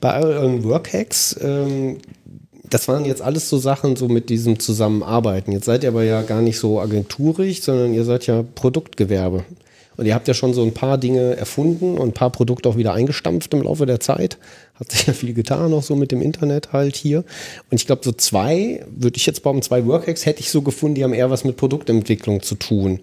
Bei 0.00 0.20
euren 0.20 0.64
Workhacks, 0.64 1.36
ähm, 1.42 1.98
das 2.68 2.88
waren 2.88 3.04
jetzt 3.04 3.22
alles 3.22 3.48
so 3.48 3.58
Sachen 3.58 3.96
so 3.96 4.08
mit 4.08 4.30
diesem 4.30 4.58
Zusammenarbeiten. 4.58 5.52
Jetzt 5.52 5.66
seid 5.66 5.82
ihr 5.82 5.90
aber 5.90 6.04
ja 6.04 6.22
gar 6.22 6.40
nicht 6.40 6.58
so 6.58 6.80
agenturig, 6.80 7.62
sondern 7.62 7.94
ihr 7.94 8.04
seid 8.04 8.26
ja 8.26 8.42
Produktgewerbe. 8.42 9.44
Und 9.96 10.06
ihr 10.06 10.14
habt 10.14 10.28
ja 10.28 10.34
schon 10.34 10.54
so 10.54 10.62
ein 10.62 10.74
paar 10.74 10.98
Dinge 10.98 11.36
erfunden 11.36 11.98
und 11.98 12.08
ein 12.08 12.14
paar 12.14 12.30
Produkte 12.30 12.68
auch 12.68 12.76
wieder 12.76 12.92
eingestampft 12.92 13.52
im 13.54 13.62
Laufe 13.62 13.86
der 13.86 14.00
Zeit. 14.00 14.38
Hat 14.74 14.90
sich 14.90 15.06
ja 15.06 15.12
viel 15.12 15.34
getan, 15.34 15.72
auch 15.72 15.82
so 15.82 15.94
mit 15.94 16.10
dem 16.10 16.20
Internet 16.20 16.72
halt 16.72 16.96
hier. 16.96 17.18
Und 17.70 17.80
ich 17.80 17.86
glaube, 17.86 18.02
so 18.04 18.12
zwei, 18.12 18.84
würde 18.88 19.16
ich 19.16 19.26
jetzt 19.26 19.42
behaupten, 19.42 19.62
zwei 19.62 19.86
Workhacks 19.86 20.26
hätte 20.26 20.40
ich 20.40 20.50
so 20.50 20.62
gefunden, 20.62 20.96
die 20.96 21.04
haben 21.04 21.14
eher 21.14 21.30
was 21.30 21.44
mit 21.44 21.56
Produktentwicklung 21.56 22.42
zu 22.42 22.56
tun. 22.56 23.00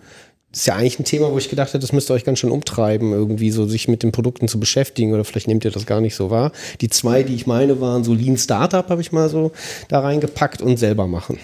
Das 0.51 0.61
ist 0.61 0.65
ja 0.65 0.76
eigentlich 0.76 0.99
ein 0.99 1.05
Thema, 1.05 1.31
wo 1.31 1.38
ich 1.38 1.49
gedacht 1.49 1.69
hätte, 1.69 1.80
das 1.80 1.93
müsste 1.93 2.11
euch 2.11 2.26
ganz 2.26 2.39
schön 2.39 2.51
umtreiben, 2.51 3.13
irgendwie 3.13 3.51
so 3.51 3.65
sich 3.65 3.88
mit 3.88 4.03
den 4.03 4.11
Produkten 4.11 4.49
zu 4.49 4.59
beschäftigen 4.59 5.13
oder 5.13 5.23
vielleicht 5.23 5.47
nehmt 5.47 5.63
ihr 5.63 5.72
das 5.72 5.85
gar 5.85 6.01
nicht 6.01 6.13
so 6.13 6.30
wahr. 6.30 6.51
Die 6.81 6.89
zwei, 6.89 7.23
die 7.23 7.35
ich 7.35 7.47
meine, 7.47 7.80
waren 7.80 8.03
so 8.03 8.13
Lean 8.13 8.38
Startup, 8.38 8.89
habe 8.89 8.99
ich 8.99 9.13
mal 9.13 9.30
so 9.30 9.53
da 9.88 10.01
reingepackt 10.01 10.61
und 10.61 10.76
selber 10.76 11.07
machen. 11.07 11.39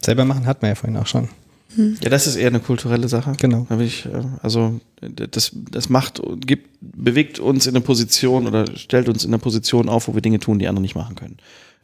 Selber 0.00 0.24
machen 0.24 0.46
hat 0.46 0.62
man 0.62 0.70
ja 0.70 0.74
vorhin 0.76 0.96
auch 0.96 1.08
schon. 1.08 1.28
Ja, 1.76 2.10
das 2.10 2.26
ist 2.26 2.36
eher 2.36 2.48
eine 2.48 2.60
kulturelle 2.60 3.08
Sache. 3.08 3.32
Genau. 3.38 3.66
Ich, 3.80 4.06
äh, 4.06 4.22
also 4.42 4.80
das, 5.00 5.52
das 5.70 5.88
macht, 5.88 6.22
gibt, 6.40 6.70
bewegt 6.80 7.38
uns 7.38 7.66
in 7.66 7.74
eine 7.74 7.84
Position 7.84 8.46
oder 8.46 8.64
stellt 8.76 9.08
uns 9.08 9.24
in 9.24 9.30
eine 9.30 9.38
Position 9.38 9.88
auf, 9.88 10.08
wo 10.08 10.14
wir 10.14 10.22
Dinge 10.22 10.38
tun, 10.38 10.58
die 10.58 10.68
andere 10.68 10.82
nicht 10.82 10.94
machen 10.94 11.16
können. 11.16 11.36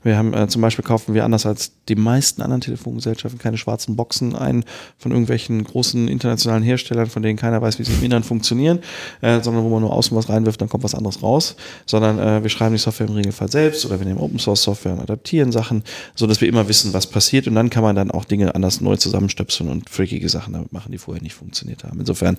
Wir 0.03 0.17
haben 0.17 0.35
äh, 0.35 0.49
zum 0.49 0.63
Beispiel 0.63 0.85
kaufen 0.85 1.15
wir 1.15 1.25
anders 1.25 1.47
als 1.47 1.73
die 1.89 1.95
meisten 1.95 2.43
anderen 2.43 2.61
Telefongesellschaften 2.61 3.39
keine 3.39 3.57
schwarzen 3.57 3.97
Boxen 3.97 4.35
ein 4.35 4.65
von 4.99 5.13
irgendwelchen 5.13 5.63
großen 5.65 6.09
internationalen 6.09 6.63
Herstellern, 6.63 7.07
von 7.07 7.23
denen 7.23 7.39
keiner 7.39 7.63
weiß, 7.63 7.79
wie 7.79 7.85
sie 7.85 7.93
im 7.93 8.03
Inneren 8.03 8.23
funktionieren, 8.23 8.81
äh, 9.21 9.41
sondern 9.41 9.65
wo 9.65 9.69
man 9.69 9.81
nur 9.81 9.93
außen 9.93 10.17
was 10.17 10.29
reinwirft, 10.29 10.61
dann 10.61 10.69
kommt 10.69 10.85
was 10.85 10.95
anderes 10.95 11.23
raus. 11.23 11.57
Sondern 11.87 12.19
äh, 12.19 12.43
wir 12.43 12.51
schreiben 12.51 12.75
die 12.75 12.81
Software 12.81 13.07
im 13.07 13.15
Regelfall 13.15 13.51
selbst 13.51 13.85
oder 13.87 13.99
wir 13.99 14.07
nehmen 14.07 14.21
Open 14.21 14.39
Source 14.39 14.63
Software 14.63 14.93
und 14.93 15.01
adaptieren 15.01 15.53
Sachen, 15.53 15.83
so 16.15 16.27
dass 16.27 16.41
wir 16.41 16.49
immer 16.49 16.69
wissen, 16.69 16.93
was 16.93 17.07
passiert 17.07 17.47
und 17.47 17.55
dann 17.55 17.71
kann 17.71 17.83
man 17.83 17.97
dann 17.97 18.11
auch 18.11 18.25
Dinge 18.25 18.55
anders 18.55 18.81
neu 18.81 18.97
zusammenstöpseln 18.97 19.71
und 19.71 19.89
freakige 19.91 20.29
Sachen 20.29 20.53
damit 20.53 20.73
machen, 20.73 20.93
die 20.93 20.99
vorher 20.99 21.23
nicht 21.23 21.35
funktioniert 21.35 21.85
haben. 21.85 22.01
Insofern 22.01 22.39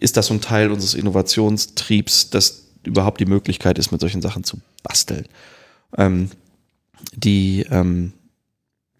ist 0.00 0.16
das 0.16 0.26
so 0.26 0.34
ein 0.34 0.40
Teil 0.40 0.70
unseres 0.70 0.94
Innovationstriebs, 0.94 2.30
dass 2.30 2.64
überhaupt 2.84 3.20
die 3.20 3.26
Möglichkeit 3.26 3.78
ist, 3.78 3.90
mit 3.92 4.00
solchen 4.00 4.22
Sachen 4.22 4.44
zu 4.44 4.58
basteln. 4.82 5.26
Ähm, 5.96 6.30
die 7.14 7.66
ähm, 7.70 8.12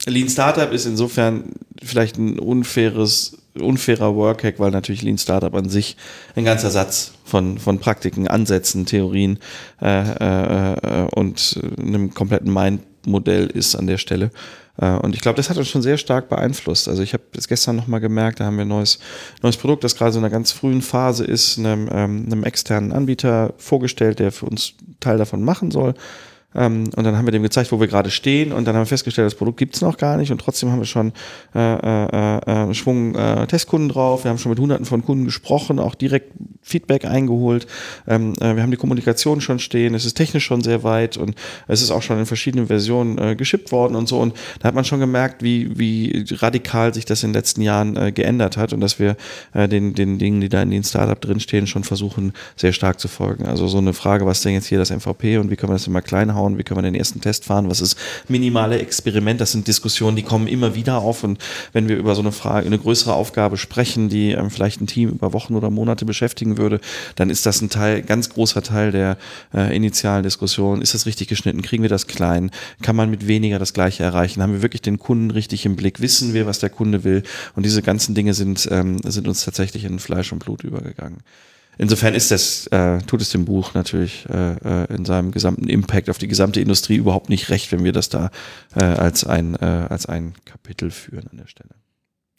Lean 0.06 0.28
Startup 0.28 0.72
ist 0.72 0.86
insofern 0.86 1.52
vielleicht 1.82 2.18
ein 2.18 2.38
unfaires, 2.38 3.38
unfairer 3.58 4.14
Workhack, 4.14 4.58
weil 4.58 4.70
natürlich 4.70 5.02
Lean 5.02 5.18
Startup 5.18 5.54
an 5.54 5.68
sich 5.68 5.96
ein 6.36 6.44
ganzer 6.44 6.70
Satz 6.70 7.12
von, 7.24 7.58
von 7.58 7.78
Praktiken, 7.78 8.28
Ansätzen, 8.28 8.86
Theorien 8.86 9.38
äh, 9.82 10.00
äh, 10.00 10.74
äh, 10.74 11.08
und 11.14 11.60
einem 11.78 12.14
kompletten 12.14 12.52
Mind-Modell 12.52 13.46
ist 13.48 13.74
an 13.74 13.86
der 13.86 13.98
Stelle. 13.98 14.30
Äh, 14.80 14.90
Und 14.92 15.14
ich 15.14 15.20
glaube, 15.20 15.36
das 15.36 15.50
hat 15.50 15.56
uns 15.56 15.68
schon 15.68 15.82
sehr 15.82 15.98
stark 15.98 16.28
beeinflusst. 16.28 16.88
Also 16.88 17.02
ich 17.02 17.12
habe 17.12 17.24
es 17.36 17.48
gestern 17.48 17.76
nochmal 17.76 18.00
gemerkt, 18.00 18.40
da 18.40 18.44
haben 18.44 18.56
wir 18.56 18.64
ein 18.64 18.68
neues, 18.68 18.98
neues 19.42 19.56
Produkt, 19.56 19.84
das 19.84 19.96
gerade 19.96 20.12
so 20.12 20.18
in 20.18 20.24
einer 20.24 20.32
ganz 20.32 20.52
frühen 20.52 20.82
Phase 20.82 21.24
ist, 21.24 21.58
einem, 21.58 21.88
ähm, 21.92 22.26
einem 22.26 22.44
externen 22.44 22.92
Anbieter 22.92 23.54
vorgestellt, 23.58 24.20
der 24.20 24.32
für 24.32 24.46
uns 24.46 24.74
Teil 25.00 25.18
davon 25.18 25.42
machen 25.42 25.70
soll. 25.70 25.94
Ähm, 26.54 26.90
und 26.96 27.04
dann 27.04 27.16
haben 27.16 27.26
wir 27.26 27.32
dem 27.32 27.42
gezeigt, 27.42 27.72
wo 27.72 27.80
wir 27.80 27.88
gerade 27.88 28.10
stehen 28.10 28.52
und 28.52 28.64
dann 28.64 28.74
haben 28.74 28.82
wir 28.82 28.86
festgestellt, 28.86 29.26
das 29.26 29.34
Produkt 29.34 29.58
gibt's 29.58 29.82
noch 29.82 29.98
gar 29.98 30.16
nicht 30.16 30.32
und 30.32 30.40
trotzdem 30.40 30.70
haben 30.70 30.78
wir 30.78 30.86
schon 30.86 31.12
äh, 31.54 31.58
äh, 31.58 32.06
äh, 32.06 32.40
einen 32.46 32.74
Schwung 32.74 33.14
äh, 33.14 33.46
Testkunden 33.46 33.90
drauf. 33.90 34.24
Wir 34.24 34.30
haben 34.30 34.38
schon 34.38 34.50
mit 34.50 34.58
hunderten 34.58 34.86
von 34.86 35.04
Kunden 35.04 35.26
gesprochen, 35.26 35.78
auch 35.78 35.94
direkt 35.94 36.32
Feedback 36.62 37.04
eingeholt. 37.04 37.66
Ähm, 38.06 38.34
äh, 38.40 38.56
wir 38.56 38.62
haben 38.62 38.70
die 38.70 38.78
Kommunikation 38.78 39.42
schon 39.42 39.58
stehen, 39.58 39.94
es 39.94 40.06
ist 40.06 40.14
technisch 40.14 40.44
schon 40.44 40.62
sehr 40.62 40.84
weit 40.84 41.18
und 41.18 41.34
es 41.66 41.82
ist 41.82 41.90
auch 41.90 42.02
schon 42.02 42.18
in 42.18 42.26
verschiedenen 42.26 42.66
Versionen 42.68 43.18
äh, 43.18 43.36
geschippt 43.36 43.70
worden 43.70 43.94
und 43.94 44.08
so. 44.08 44.18
Und 44.18 44.34
da 44.60 44.68
hat 44.68 44.74
man 44.74 44.84
schon 44.84 45.00
gemerkt, 45.00 45.42
wie, 45.42 45.78
wie 45.78 46.24
radikal 46.30 46.94
sich 46.94 47.04
das 47.04 47.22
in 47.22 47.30
den 47.30 47.34
letzten 47.34 47.60
Jahren 47.60 47.96
äh, 47.96 48.10
geändert 48.10 48.56
hat 48.56 48.72
und 48.72 48.80
dass 48.80 48.98
wir 48.98 49.16
äh, 49.52 49.68
den, 49.68 49.94
den 49.94 50.18
Dingen, 50.18 50.40
die 50.40 50.48
da 50.48 50.62
in 50.62 50.70
den 50.70 50.84
Startup 50.84 51.20
drinstehen, 51.20 51.66
schon 51.66 51.84
versuchen, 51.84 52.32
sehr 52.56 52.72
stark 52.72 53.00
zu 53.00 53.08
folgen. 53.08 53.44
Also 53.46 53.68
so 53.68 53.78
eine 53.78 53.92
Frage, 53.92 54.24
was 54.24 54.40
denn 54.40 54.54
jetzt 54.54 54.66
hier 54.66 54.78
das 54.78 54.90
MVP 54.90 55.36
und 55.36 55.50
wie 55.50 55.56
können 55.56 55.70
wir 55.70 55.76
das 55.76 55.86
immer 55.86 56.02
klein 56.02 56.34
hauen, 56.38 56.56
wie 56.56 56.62
können 56.62 56.78
wir 56.78 56.82
den 56.82 56.94
ersten 56.94 57.20
Test 57.20 57.44
fahren, 57.44 57.68
was 57.68 57.82
ist 57.82 57.98
minimale 58.28 58.78
Experiment, 58.78 59.40
das 59.40 59.52
sind 59.52 59.68
Diskussionen, 59.68 60.16
die 60.16 60.22
kommen 60.22 60.46
immer 60.46 60.74
wieder 60.74 60.98
auf 60.98 61.24
und 61.24 61.38
wenn 61.72 61.88
wir 61.88 61.96
über 61.96 62.14
so 62.14 62.22
eine 62.22 62.32
Frage, 62.32 62.66
eine 62.66 62.78
größere 62.78 63.12
Aufgabe 63.12 63.58
sprechen, 63.58 64.08
die 64.08 64.30
ähm, 64.30 64.50
vielleicht 64.50 64.80
ein 64.80 64.86
Team 64.86 65.10
über 65.10 65.32
Wochen 65.32 65.54
oder 65.54 65.70
Monate 65.70 66.04
beschäftigen 66.04 66.56
würde, 66.56 66.80
dann 67.16 67.28
ist 67.28 67.44
das 67.44 67.60
ein 67.60 67.68
Teil, 67.68 68.02
ganz 68.02 68.30
großer 68.30 68.62
Teil 68.62 68.92
der 68.92 69.18
äh, 69.54 69.74
initialen 69.76 70.22
Diskussion. 70.22 70.80
Ist 70.80 70.94
das 70.94 71.06
richtig 71.06 71.28
geschnitten? 71.28 71.62
Kriegen 71.62 71.82
wir 71.82 71.90
das 71.90 72.06
klein? 72.06 72.50
Kann 72.82 72.96
man 72.96 73.10
mit 73.10 73.26
weniger 73.26 73.58
das 73.58 73.72
Gleiche 73.72 74.04
erreichen? 74.04 74.42
Haben 74.42 74.52
wir 74.52 74.62
wirklich 74.62 74.82
den 74.82 74.98
Kunden 74.98 75.30
richtig 75.30 75.66
im 75.66 75.76
Blick? 75.76 76.00
Wissen 76.00 76.34
wir, 76.34 76.46
was 76.46 76.58
der 76.58 76.70
Kunde 76.70 77.04
will? 77.04 77.22
Und 77.54 77.64
diese 77.64 77.82
ganzen 77.82 78.14
Dinge 78.14 78.34
sind, 78.34 78.68
ähm, 78.70 78.98
sind 79.04 79.28
uns 79.28 79.44
tatsächlich 79.44 79.84
in 79.84 79.98
Fleisch 79.98 80.32
und 80.32 80.38
Blut 80.38 80.64
übergegangen. 80.64 81.18
Insofern 81.78 82.14
ist 82.14 82.32
das, 82.32 82.66
äh, 82.68 82.98
tut 83.02 83.22
es 83.22 83.30
dem 83.30 83.44
Buch 83.44 83.72
natürlich 83.74 84.26
äh, 84.28 84.82
äh, 84.84 84.94
in 84.94 85.04
seinem 85.04 85.30
gesamten 85.30 85.68
Impact 85.68 86.10
auf 86.10 86.18
die 86.18 86.28
gesamte 86.28 86.60
Industrie 86.60 86.96
überhaupt 86.96 87.28
nicht 87.28 87.50
recht, 87.50 87.70
wenn 87.70 87.84
wir 87.84 87.92
das 87.92 88.08
da 88.08 88.30
äh, 88.74 88.82
als, 88.82 89.24
ein, 89.24 89.54
äh, 89.54 89.86
als 89.88 90.06
ein 90.06 90.34
Kapitel 90.44 90.90
führen 90.90 91.28
an 91.30 91.38
der 91.38 91.46
Stelle. 91.46 91.70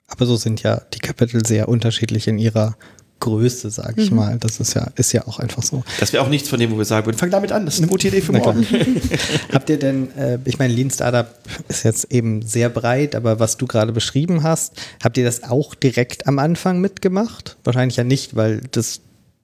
Aber 0.07 0.26
so 0.26 0.36
sind 0.36 0.61
ja 0.64 0.82
die 0.94 0.99
Kapitel 0.99 1.45
sehr 1.45 1.70
unterschiedlich 1.70 2.28
in 2.28 2.38
ihrer 2.38 2.76
Größe, 3.20 3.70
sage 3.70 4.02
ich 4.02 4.11
mal. 4.11 4.38
Das 4.40 4.60
ist 4.60 4.74
ja, 4.74 4.88
ist 4.95 5.11
ja 5.11 5.28
auch 5.28 5.40
einfach 5.40 5.61
so. 5.61 5.84
Das 5.99 6.14
wäre 6.14 6.24
auch 6.24 6.30
nichts 6.30 6.49
von 6.49 6.60
dem, 6.60 6.72
wo 6.72 6.78
wir 6.78 6.86
sagen 6.86 7.06
würden, 7.06 7.18
fang 7.18 7.30
damit 7.30 7.52
an, 7.52 7.66
das 7.66 7.76
ist 7.76 7.82
eine 7.82 7.90
gute 7.90 8.07
Idee 8.07 8.22
für 8.22 8.32
morgen. 8.32 8.66
Habt 9.53 9.70
ihr 9.70 9.78
denn, 9.78 10.16
äh, 10.18 10.40
ich 10.45 10.57
meine, 10.57 10.74
Lean 10.74 10.90
Startup 10.90 11.28
ist 11.68 11.84
jetzt 11.84 12.11
eben 12.11 12.41
sehr 12.41 12.70
breit, 12.70 13.16
aber 13.16 13.40
was 13.40 13.57
du 13.57 13.68
gerade 13.68 13.91
beschrieben 13.91 14.44
hast, 14.44 14.82
habt 15.03 15.18
ihr 15.18 15.26
das 15.26 15.44
auch 15.44 15.76
direkt 15.76 16.28
am 16.28 16.40
Anfang 16.40 16.80
mitgemacht? 16.80 17.57
Wahrscheinlich 17.64 17.98
ja 17.98 18.03
nicht, 18.03 18.36
weil 18.36 18.61
das 18.72 19.02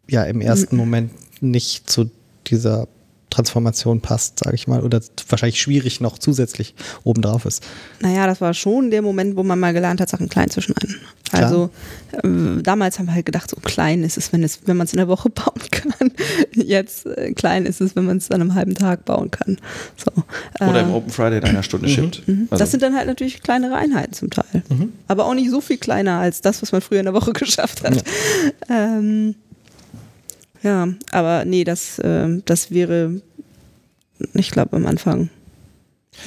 ja 0.09 0.23
im 0.23 0.41
ersten 0.41 0.75
Moment 0.77 1.11
nicht 1.41 1.89
zu 1.89 2.09
dieser 2.47 2.87
Transformation 3.35 3.99
passt, 3.99 4.39
sage 4.39 4.55
ich 4.55 4.65
mal, 4.65 4.81
oder 4.81 5.01
wahrscheinlich 5.27 5.59
schwierig 5.59 5.99
noch 5.99 6.17
zusätzlich 6.17 6.73
obendrauf 7.03 7.43
ist. 7.45 7.61
Naja, 7.99 8.27
das 8.27 8.39
war 8.39 8.53
schon 8.53 8.91
der 8.91 9.01
Moment, 9.01 9.35
wo 9.35 9.43
man 9.43 9.59
mal 9.59 9.73
gelernt 9.73 9.99
hat, 9.99 10.07
Sachen 10.07 10.29
klein 10.29 10.49
zu 10.49 10.61
schneiden. 10.61 10.95
Also 11.31 11.69
ähm, 12.23 12.61
damals 12.63 12.97
haben 12.97 13.07
wir 13.07 13.13
halt 13.13 13.25
gedacht, 13.25 13.49
so 13.49 13.57
klein 13.57 14.03
ist 14.03 14.17
es, 14.17 14.31
wenn 14.31 14.41
es, 14.41 14.59
wenn 14.67 14.77
man 14.77 14.85
es 14.85 14.93
in 14.93 14.97
der 14.97 15.09
Woche 15.09 15.29
bauen 15.29 15.61
kann. 15.69 16.11
Jetzt 16.53 17.07
äh, 17.07 17.33
klein 17.33 17.65
ist 17.65 17.81
es, 17.81 17.97
wenn 17.97 18.05
man 18.05 18.17
es 18.17 18.31
an 18.31 18.39
einem 18.39 18.55
halben 18.55 18.75
Tag 18.75 19.03
bauen 19.03 19.31
kann. 19.31 19.57
So. 19.97 20.23
Oder 20.65 20.79
Ähm, 20.79 20.89
im 20.89 20.93
Open 20.93 21.11
Friday 21.11 21.39
in 21.39 21.43
einer 21.43 21.63
Stunde 21.63 21.89
shippt. 21.89 22.23
Also, 22.27 22.45
das 22.55 22.71
sind 22.71 22.83
dann 22.83 22.95
halt 22.95 23.07
natürlich 23.07 23.41
kleinere 23.43 23.75
Einheiten 23.75 24.13
zum 24.13 24.29
Teil. 24.29 24.63
Aber 25.09 25.25
auch 25.25 25.33
nicht 25.33 25.49
so 25.49 25.59
viel 25.59 25.77
kleiner 25.77 26.19
als 26.19 26.39
das, 26.39 26.61
was 26.61 26.71
man 26.71 26.79
früher 26.79 26.99
in 26.99 27.05
der 27.05 27.13
Woche 27.13 27.33
geschafft 27.33 27.83
hat. 27.83 27.95
Ja, 28.69 28.97
ähm, 28.97 29.35
ja 30.65 30.89
aber 31.11 31.45
nee, 31.45 31.63
das, 31.63 32.01
ähm, 32.03 32.41
das 32.45 32.71
wäre, 32.71 33.21
ich 34.33 34.51
glaube, 34.51 34.75
am 34.75 34.85
Anfang. 34.85 35.29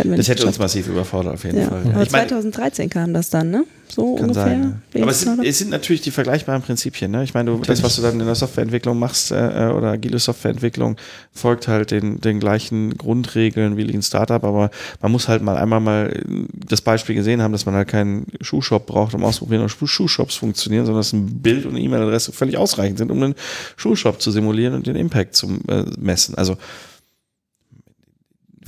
Das 0.04 0.28
hätte 0.28 0.46
uns 0.46 0.58
massiv 0.58 0.86
überfordert, 0.88 1.34
auf 1.34 1.44
jeden 1.44 1.58
Ja. 1.58 1.68
Fall. 1.68 1.80
Aber 1.92 2.02
Ich 2.02 2.12
meine, 2.12 2.28
2013 2.28 2.90
kam 2.90 3.14
das 3.14 3.30
dann, 3.30 3.50
ne? 3.50 3.64
So 3.90 4.16
Kann 4.16 4.24
ungefähr. 4.26 4.44
sein. 4.44 4.82
Ja. 4.92 5.02
Aber 5.02 5.10
es 5.10 5.20
sind, 5.22 5.42
es 5.44 5.58
sind 5.58 5.70
natürlich 5.70 6.02
die 6.02 6.10
vergleichbaren 6.10 6.60
Prinzipien. 6.60 7.10
Ne? 7.10 7.24
Ich 7.24 7.32
meine, 7.32 7.50
du, 7.50 7.58
das, 7.58 7.82
was 7.82 7.96
du 7.96 8.02
dann 8.02 8.20
in 8.20 8.26
der 8.26 8.34
Softwareentwicklung 8.34 8.98
machst 8.98 9.32
äh, 9.32 9.34
oder 9.74 9.88
agile 9.92 10.18
Softwareentwicklung, 10.18 10.96
folgt 11.32 11.68
halt 11.68 11.90
den, 11.90 12.20
den 12.20 12.38
gleichen 12.38 12.98
Grundregeln 12.98 13.78
wie 13.78 13.84
Lean 13.84 14.02
Startup. 14.02 14.44
Aber 14.44 14.70
man 15.00 15.10
muss 15.10 15.26
halt 15.26 15.42
mal 15.42 15.56
einmal 15.56 15.80
mal 15.80 16.12
äh, 16.14 16.22
das 16.68 16.82
Beispiel 16.82 17.14
gesehen 17.14 17.40
haben, 17.40 17.52
dass 17.52 17.64
man 17.64 17.74
halt 17.74 17.88
keinen 17.88 18.26
Schuhshop 18.42 18.86
braucht, 18.86 19.14
um 19.14 19.24
auszuprobieren, 19.24 19.64
ob 19.64 19.70
Schuh- 19.70 19.86
Schuhshops 19.86 20.34
funktionieren, 20.34 20.84
sondern 20.84 21.00
dass 21.00 21.14
ein 21.14 21.40
Bild 21.40 21.64
und 21.64 21.70
eine 21.74 21.80
E-Mail-Adresse 21.80 22.32
völlig 22.32 22.58
ausreichend 22.58 22.98
sind, 22.98 23.10
um 23.10 23.22
einen 23.22 23.34
Schuhshop 23.76 24.20
zu 24.20 24.30
simulieren 24.30 24.74
und 24.74 24.86
den 24.86 24.96
Impact 24.96 25.34
zu 25.34 25.46
äh, 25.66 25.84
messen. 25.98 26.34
Also 26.36 26.58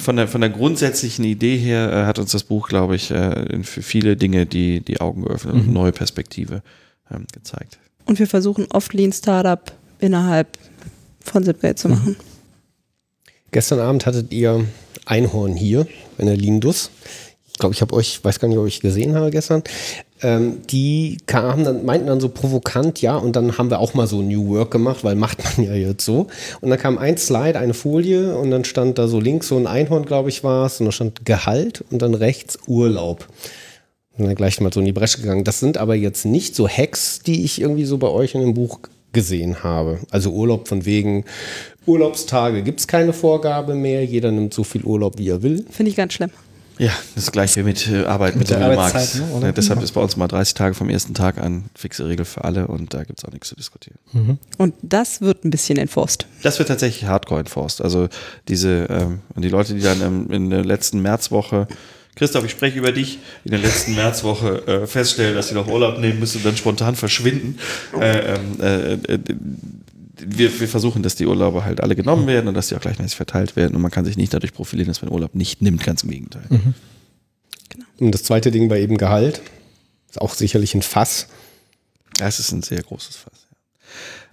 von 0.00 0.16
der, 0.16 0.28
von 0.28 0.40
der 0.40 0.50
grundsätzlichen 0.50 1.24
Idee 1.24 1.56
her 1.56 1.92
äh, 1.92 2.06
hat 2.06 2.18
uns 2.18 2.32
das 2.32 2.44
Buch, 2.44 2.68
glaube 2.68 2.96
ich, 2.96 3.10
äh, 3.10 3.62
für 3.62 3.82
viele 3.82 4.16
Dinge 4.16 4.46
die, 4.46 4.80
die 4.80 5.00
Augen 5.00 5.22
geöffnet 5.22 5.54
und 5.54 5.72
neue 5.72 5.92
Perspektive 5.92 6.62
ähm, 7.10 7.26
gezeigt. 7.32 7.78
Und 8.06 8.18
wir 8.18 8.26
versuchen 8.26 8.66
oft 8.70 8.92
Lean 8.94 9.12
Startup 9.12 9.72
innerhalb 9.98 10.58
von 11.20 11.44
Zipgate 11.44 11.76
zu 11.76 11.88
machen. 11.88 12.16
Gestern 13.52 13.80
Abend 13.80 14.06
hattet 14.06 14.32
ihr 14.32 14.64
Einhorn 15.06 15.54
hier 15.54 15.86
in 16.18 16.26
der 16.26 16.36
Lindus. 16.36 16.90
Ich 17.52 17.58
glaube, 17.58 17.74
ich 17.74 17.82
habe 17.82 17.94
euch, 17.94 18.24
weiß 18.24 18.38
gar 18.40 18.48
nicht, 18.48 18.58
ob 18.58 18.66
ich 18.66 18.80
gesehen 18.80 19.14
habe 19.14 19.30
gestern. 19.30 19.62
Ähm, 20.22 20.58
die 20.68 21.18
kamen 21.26 21.64
dann, 21.64 21.84
meinten 21.84 22.06
dann 22.06 22.20
so 22.20 22.28
provokant, 22.28 23.00
ja, 23.00 23.16
und 23.16 23.36
dann 23.36 23.56
haben 23.56 23.70
wir 23.70 23.78
auch 23.78 23.94
mal 23.94 24.06
so 24.06 24.20
New 24.22 24.48
Work 24.48 24.70
gemacht, 24.70 25.02
weil 25.02 25.14
macht 25.14 25.38
man 25.44 25.66
ja 25.66 25.74
jetzt 25.74 26.04
so. 26.04 26.26
Und 26.60 26.70
dann 26.70 26.78
kam 26.78 26.98
ein 26.98 27.16
Slide, 27.16 27.58
eine 27.58 27.74
Folie 27.74 28.36
und 28.36 28.50
dann 28.50 28.64
stand 28.64 28.98
da 28.98 29.08
so 29.08 29.18
links 29.20 29.48
so 29.48 29.56
ein 29.56 29.66
Einhorn, 29.66 30.04
glaube 30.04 30.28
ich, 30.28 30.44
war 30.44 30.66
es, 30.66 30.80
und 30.80 30.86
da 30.86 30.92
stand 30.92 31.24
Gehalt 31.24 31.84
und 31.90 32.02
dann 32.02 32.14
rechts 32.14 32.58
Urlaub. 32.66 33.28
Und 34.18 34.26
dann 34.26 34.34
gleich 34.34 34.60
mal 34.60 34.72
so 34.72 34.80
in 34.80 34.86
die 34.86 34.92
Bresche 34.92 35.20
gegangen. 35.20 35.44
Das 35.44 35.60
sind 35.60 35.78
aber 35.78 35.94
jetzt 35.94 36.26
nicht 36.26 36.54
so 36.54 36.68
Hacks, 36.68 37.20
die 37.20 37.44
ich 37.44 37.60
irgendwie 37.60 37.86
so 37.86 37.96
bei 37.96 38.08
euch 38.08 38.34
in 38.34 38.42
dem 38.42 38.52
Buch 38.54 38.80
gesehen 39.12 39.62
habe. 39.62 40.00
Also 40.10 40.30
Urlaub 40.30 40.68
von 40.68 40.84
wegen 40.84 41.24
Urlaubstage 41.86 42.62
gibt 42.62 42.80
es 42.80 42.86
keine 42.86 43.12
Vorgabe 43.12 43.74
mehr. 43.74 44.04
Jeder 44.04 44.30
nimmt 44.30 44.52
so 44.52 44.62
viel 44.62 44.84
Urlaub, 44.84 45.18
wie 45.18 45.28
er 45.28 45.42
will. 45.42 45.64
Finde 45.70 45.90
ich 45.90 45.96
ganz 45.96 46.12
schlimm. 46.12 46.30
Ja, 46.80 46.92
das 47.14 47.30
gleiche 47.30 47.62
mit 47.62 47.86
äh, 47.88 48.04
Arbeit 48.04 48.36
mit, 48.36 48.48
der 48.48 48.58
der 48.58 48.70
Arbeitszeit, 48.70 49.20
ne, 49.20 49.34
oder? 49.34 49.46
Ja, 49.48 49.52
deshalb 49.52 49.82
ist 49.82 49.92
bei 49.92 50.00
uns 50.00 50.16
mal 50.16 50.28
30 50.28 50.54
Tage 50.54 50.74
vom 50.74 50.88
ersten 50.88 51.12
Tag 51.12 51.36
an 51.36 51.66
fixe 51.74 52.06
Regel 52.06 52.24
für 52.24 52.42
alle 52.42 52.68
und 52.68 52.94
da 52.94 53.04
gibt 53.04 53.18
es 53.18 53.24
auch 53.26 53.32
nichts 53.32 53.48
zu 53.48 53.54
diskutieren. 53.54 53.98
Und 54.56 54.72
das 54.80 55.20
wird 55.20 55.44
ein 55.44 55.50
bisschen 55.50 55.76
enforced. 55.76 56.26
Das 56.42 56.58
wird 56.58 56.68
tatsächlich 56.68 57.04
hardcore 57.04 57.40
enforced. 57.40 57.82
Also 57.82 58.08
diese, 58.48 58.86
ähm, 58.88 59.18
und 59.34 59.42
die 59.42 59.50
Leute, 59.50 59.74
die 59.74 59.82
dann 59.82 60.00
ähm, 60.00 60.30
in 60.30 60.48
der 60.48 60.64
letzten 60.64 61.02
Märzwoche, 61.02 61.68
Christoph, 62.16 62.46
ich 62.46 62.50
spreche 62.50 62.78
über 62.78 62.92
dich, 62.92 63.18
in 63.44 63.50
der 63.50 63.60
letzten 63.60 63.94
Märzwoche 63.94 64.66
äh, 64.66 64.86
feststellen, 64.86 65.34
dass 65.34 65.48
sie 65.48 65.54
noch 65.54 65.68
Urlaub 65.68 65.98
nehmen 65.98 66.18
müssen 66.18 66.38
und 66.38 66.46
dann 66.46 66.56
spontan 66.56 66.96
verschwinden. 66.96 67.58
Äh, 68.00 68.36
ähm, 68.36 68.60
äh, 68.60 68.92
äh, 68.94 69.18
wir, 70.26 70.60
wir 70.60 70.68
versuchen, 70.68 71.02
dass 71.02 71.14
die 71.14 71.26
Urlaube 71.26 71.64
halt 71.64 71.80
alle 71.80 71.96
genommen 71.96 72.26
werden 72.26 72.48
und 72.48 72.54
dass 72.54 72.68
sie 72.68 72.76
auch 72.76 72.80
gleichmäßig 72.80 73.16
verteilt 73.16 73.56
werden 73.56 73.76
und 73.76 73.82
man 73.82 73.90
kann 73.90 74.04
sich 74.04 74.16
nicht 74.16 74.32
dadurch 74.32 74.52
profilieren, 74.52 74.88
dass 74.88 75.02
man 75.02 75.10
Urlaub 75.10 75.34
nicht 75.34 75.62
nimmt, 75.62 75.84
ganz 75.84 76.02
im 76.02 76.10
Gegenteil. 76.10 76.44
Und 77.98 78.12
das 78.12 78.22
zweite 78.22 78.50
Ding 78.50 78.70
war 78.70 78.76
eben 78.76 78.96
Gehalt. 78.96 79.42
Ist 80.08 80.20
auch 80.20 80.34
sicherlich 80.34 80.74
ein 80.74 80.82
Fass. 80.82 81.28
Ja, 82.18 82.26
es 82.26 82.40
ist 82.40 82.52
ein 82.52 82.62
sehr 82.62 82.82
großes 82.82 83.16
Fass. 83.16 83.46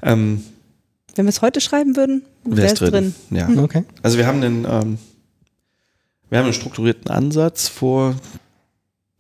Ja. 0.02 0.12
Ähm, 0.14 0.44
Wenn 1.16 1.26
wir 1.26 1.30
es 1.30 1.42
heute 1.42 1.62
schreiben 1.62 1.96
würden, 1.96 2.24
wäre 2.44 2.74
es 2.74 2.80
drin. 2.80 3.14
Ja. 3.30 3.50
Okay. 3.50 3.84
Also 4.02 4.18
wir 4.18 4.26
haben 4.26 4.42
einen, 4.42 4.66
ähm, 4.66 4.98
wir 6.30 6.40
haben 6.40 6.46
einen 6.46 6.54
strukturierten 6.54 7.10
Ansatz 7.10 7.68
vor 7.68 8.16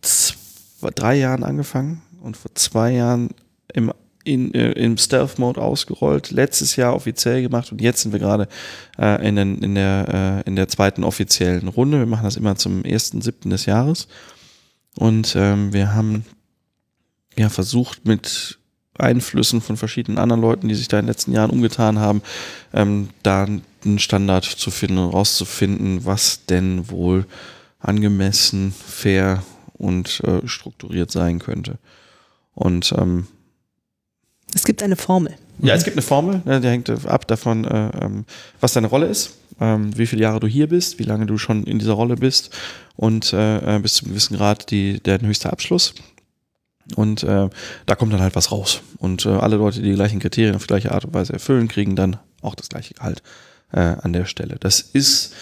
zwei, 0.02 0.90
drei 0.96 1.16
Jahren 1.16 1.44
angefangen 1.44 2.02
und 2.22 2.38
vor 2.38 2.54
zwei 2.56 2.92
Jahren 2.92 3.30
im, 3.74 3.92
in, 4.28 4.54
äh, 4.54 4.72
im 4.74 4.98
Stealth-Mode 4.98 5.62
ausgerollt, 5.62 6.32
letztes 6.32 6.76
Jahr 6.76 6.96
offiziell 6.96 7.42
gemacht 7.42 7.72
und 7.72 7.82
jetzt 7.82 8.02
sind 8.02 8.12
wir 8.12 8.20
gerade 8.20 8.48
äh, 9.00 9.28
in, 9.28 9.36
den, 9.36 9.60
in, 9.60 9.76
der, 9.76 10.44
äh, 10.46 10.48
in 10.48 10.56
der 10.56 10.68
zweiten 10.68 11.04
offiziellen 11.04 11.68
Runde. 11.68 12.00
Wir 12.00 12.06
machen 12.06 12.26
das 12.26 12.36
immer 12.36 12.56
zum 12.58 12.84
ersten, 12.84 13.22
siebten 13.22 13.50
des 13.50 13.66
Jahres 13.66 14.08
und 14.98 15.36
ähm, 15.36 15.74
wir 15.74 15.94
haben 15.94 16.26
ja 17.38 17.50
versucht 17.50 18.06
mit 18.06 18.60
Einflüssen 18.98 19.62
von 19.62 19.78
verschiedenen 19.78 20.18
anderen 20.18 20.42
Leuten, 20.42 20.68
die 20.68 20.76
sich 20.76 20.88
da 20.88 21.00
in 21.00 21.06
den 21.06 21.12
letzten 21.12 21.32
Jahren 21.32 21.52
umgetan 21.52 22.00
haben, 22.00 22.22
ähm, 22.74 23.10
da 23.24 23.46
einen 23.46 24.00
Standard 24.00 24.44
zu 24.44 24.72
finden 24.72 24.98
und 24.98 25.14
rauszufinden, 25.14 26.06
was 26.06 26.46
denn 26.46 26.90
wohl 26.90 27.26
angemessen, 27.80 28.74
fair 28.74 29.44
und 29.74 30.22
äh, 30.22 30.48
strukturiert 30.48 31.12
sein 31.12 31.40
könnte. 31.40 31.78
Und 32.56 32.92
ähm, 32.98 33.28
Es 34.54 34.64
gibt 34.64 34.82
eine 34.82 34.96
Formel. 34.96 35.36
ja, 35.60 35.76
es 35.76 35.84
gibt 35.84 35.96
eine 35.96 36.02
Formel, 36.02 36.42
ne, 36.46 36.62
die 36.62 36.68
hängt 36.68 36.90
ab 37.06 37.28
davon, 37.28 37.66
äh, 37.66 37.90
ähm, 38.02 38.26
was 38.62 38.74
deine 38.74 38.88
Rolle 38.88 39.08
ist, 39.08 39.38
ähm, 39.60 39.98
wie 39.98 40.08
viele 40.08 40.22
Jahre 40.22 40.40
du 40.40 40.48
hier 40.48 40.68
bist, 40.68 41.00
wie 41.00 41.04
lange 41.04 41.26
du 41.26 41.38
schon 41.38 41.64
in 41.64 41.80
dieser 41.80 41.94
Rolle 41.94 42.16
bist 42.16 42.56
und 42.96 43.34
äh, 43.34 43.76
äh, 43.76 43.80
bis 43.80 43.96
zu 43.96 44.06
einem 44.06 44.14
gewissen 44.14 44.38
Grad 44.38 44.72
die, 44.72 45.00
der 45.02 45.20
höchste 45.22 45.52
Abschluss. 45.52 45.94
Und 46.96 47.24
da 47.24 47.96
kommt 47.98 48.14
dann 48.14 48.22
halt 48.22 48.38
was 48.38 48.50
raus. 48.50 48.80
Und 49.00 49.26
alle 49.26 49.58
Leute, 49.58 49.82
die 49.82 49.90
die 49.90 49.96
gleichen 49.96 50.22
Kriterien 50.22 50.56
auf 50.56 50.62
die 50.62 50.68
gleiche 50.68 50.94
Art 50.94 51.04
und 51.04 51.14
Weise 51.14 51.34
erfüllen, 51.34 51.68
kriegen 51.68 51.98
dann 51.98 52.16
auch 52.42 52.56
das 52.56 52.70
gleiche 52.70 52.94
Gehalt 52.94 53.22
an 53.72 54.14
der 54.14 54.24
Stelle. 54.24 54.56
Das 54.58 54.80
ist 54.80 55.34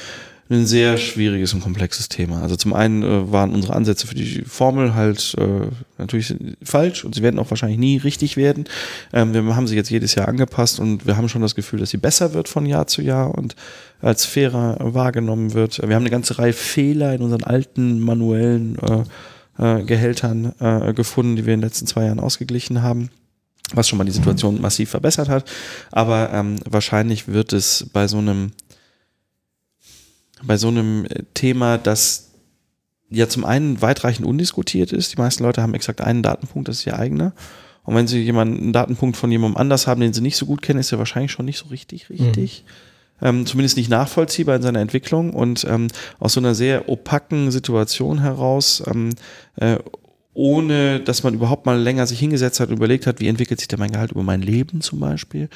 ein 0.49 0.65
sehr 0.67 0.97
schwieriges 0.97 1.53
und 1.53 1.61
komplexes 1.61 2.07
Thema. 2.07 2.41
Also 2.41 2.55
zum 2.55 2.73
einen 2.73 3.01
äh, 3.01 3.31
waren 3.31 3.53
unsere 3.53 3.73
Ansätze 3.73 4.05
für 4.05 4.13
die 4.13 4.43
Formel 4.43 4.93
halt 4.93 5.35
äh, 5.39 5.71
natürlich 5.97 6.35
falsch 6.63 7.03
und 7.03 7.15
sie 7.15 7.23
werden 7.23 7.39
auch 7.39 7.49
wahrscheinlich 7.49 7.79
nie 7.79 7.97
richtig 7.97 8.37
werden. 8.37 8.65
Ähm, 9.11 9.33
wir 9.33 9.55
haben 9.55 9.67
sie 9.67 9.75
jetzt 9.75 9.89
jedes 9.89 10.13
Jahr 10.13 10.27
angepasst 10.27 10.79
und 10.79 11.07
wir 11.07 11.17
haben 11.17 11.29
schon 11.29 11.41
das 11.41 11.55
Gefühl, 11.55 11.79
dass 11.79 11.89
sie 11.89 11.97
besser 11.97 12.33
wird 12.33 12.47
von 12.47 12.67
Jahr 12.67 12.85
zu 12.85 13.01
Jahr 13.01 13.33
und 13.33 13.55
als 14.01 14.25
fairer 14.25 14.77
wahrgenommen 14.79 15.53
wird. 15.53 15.79
Wir 15.79 15.95
haben 15.95 16.03
eine 16.03 16.11
ganze 16.11 16.37
Reihe 16.37 16.53
Fehler 16.53 17.15
in 17.15 17.21
unseren 17.21 17.43
alten 17.43 17.99
manuellen 17.99 18.77
äh, 18.77 19.03
äh, 19.57 19.83
Gehältern 19.83 20.53
äh, 20.59 20.93
gefunden, 20.93 21.37
die 21.37 21.47
wir 21.47 21.55
in 21.55 21.61
den 21.61 21.67
letzten 21.67 21.87
zwei 21.87 22.05
Jahren 22.05 22.19
ausgeglichen 22.19 22.83
haben 22.83 23.09
was 23.73 23.87
schon 23.87 23.97
mal 23.97 24.03
die 24.03 24.11
Situation 24.11 24.61
massiv 24.61 24.91
verbessert 24.91 25.27
hat. 25.27 25.49
Aber 25.91 26.31
ähm, 26.31 26.57
wahrscheinlich 26.69 27.27
wird 27.27 27.51
es 27.51 27.87
bei 27.91 28.07
so 28.07 28.19
einem 28.19 28.51
bei 30.45 30.57
so 30.57 30.67
einem 30.67 31.05
äh, 31.05 31.23
Thema, 31.33 31.77
das 31.77 32.31
ja 33.09 33.29
zum 33.29 33.45
einen 33.45 33.81
weitreichend 33.81 34.27
undiskutiert 34.27 34.91
ist. 34.91 35.13
Die 35.13 35.17
meisten 35.17 35.43
Leute 35.43 35.61
haben 35.61 35.73
exakt 35.73 36.01
einen 36.01 36.23
Datenpunkt, 36.23 36.67
das 36.67 36.79
ist 36.79 36.87
ihr 36.87 36.97
eigener. 36.97 37.33
Und 37.83 37.95
wenn 37.95 38.07
sie 38.07 38.21
jemanden, 38.21 38.57
einen 38.57 38.73
Datenpunkt 38.73 39.15
von 39.15 39.31
jemandem 39.31 39.57
anders 39.57 39.85
haben, 39.85 40.01
den 40.01 40.13
sie 40.13 40.21
nicht 40.21 40.37
so 40.37 40.45
gut 40.45 40.61
kennen, 40.61 40.79
ist 40.79 40.91
er 40.91 40.97
wahrscheinlich 40.97 41.31
schon 41.31 41.45
nicht 41.45 41.59
so 41.59 41.67
richtig 41.67 42.09
richtig. 42.09 42.65
Ähm, 43.21 43.45
zumindest 43.45 43.77
nicht 43.77 43.89
nachvollziehbar 43.89 44.57
in 44.57 44.61
seiner 44.61 44.81
Entwicklung 44.81 45.33
und 45.33 45.65
ähm, 45.69 45.87
aus 46.19 46.33
so 46.33 46.41
einer 46.41 46.53
sehr 46.53 46.89
opaken 46.89 47.49
Situation 47.49 48.19
heraus, 48.19 48.83
ähm, 48.87 49.11
äh, 49.55 49.77
ohne 50.33 50.99
dass 50.99 51.23
man 51.23 51.33
überhaupt 51.33 51.65
mal 51.65 51.79
länger 51.79 52.07
sich 52.07 52.19
hingesetzt 52.19 52.59
hat 52.59 52.69
und 52.69 52.75
überlegt 52.75 53.07
hat, 53.07 53.21
wie 53.21 53.29
entwickelt 53.29 53.59
sich 53.59 53.69
denn 53.69 53.79
mein 53.79 53.91
Gehalt 53.91 54.11
über 54.11 54.23
mein 54.23 54.41
Leben 54.41 54.81
zum 54.81 54.99
Beispiel, 54.99 55.47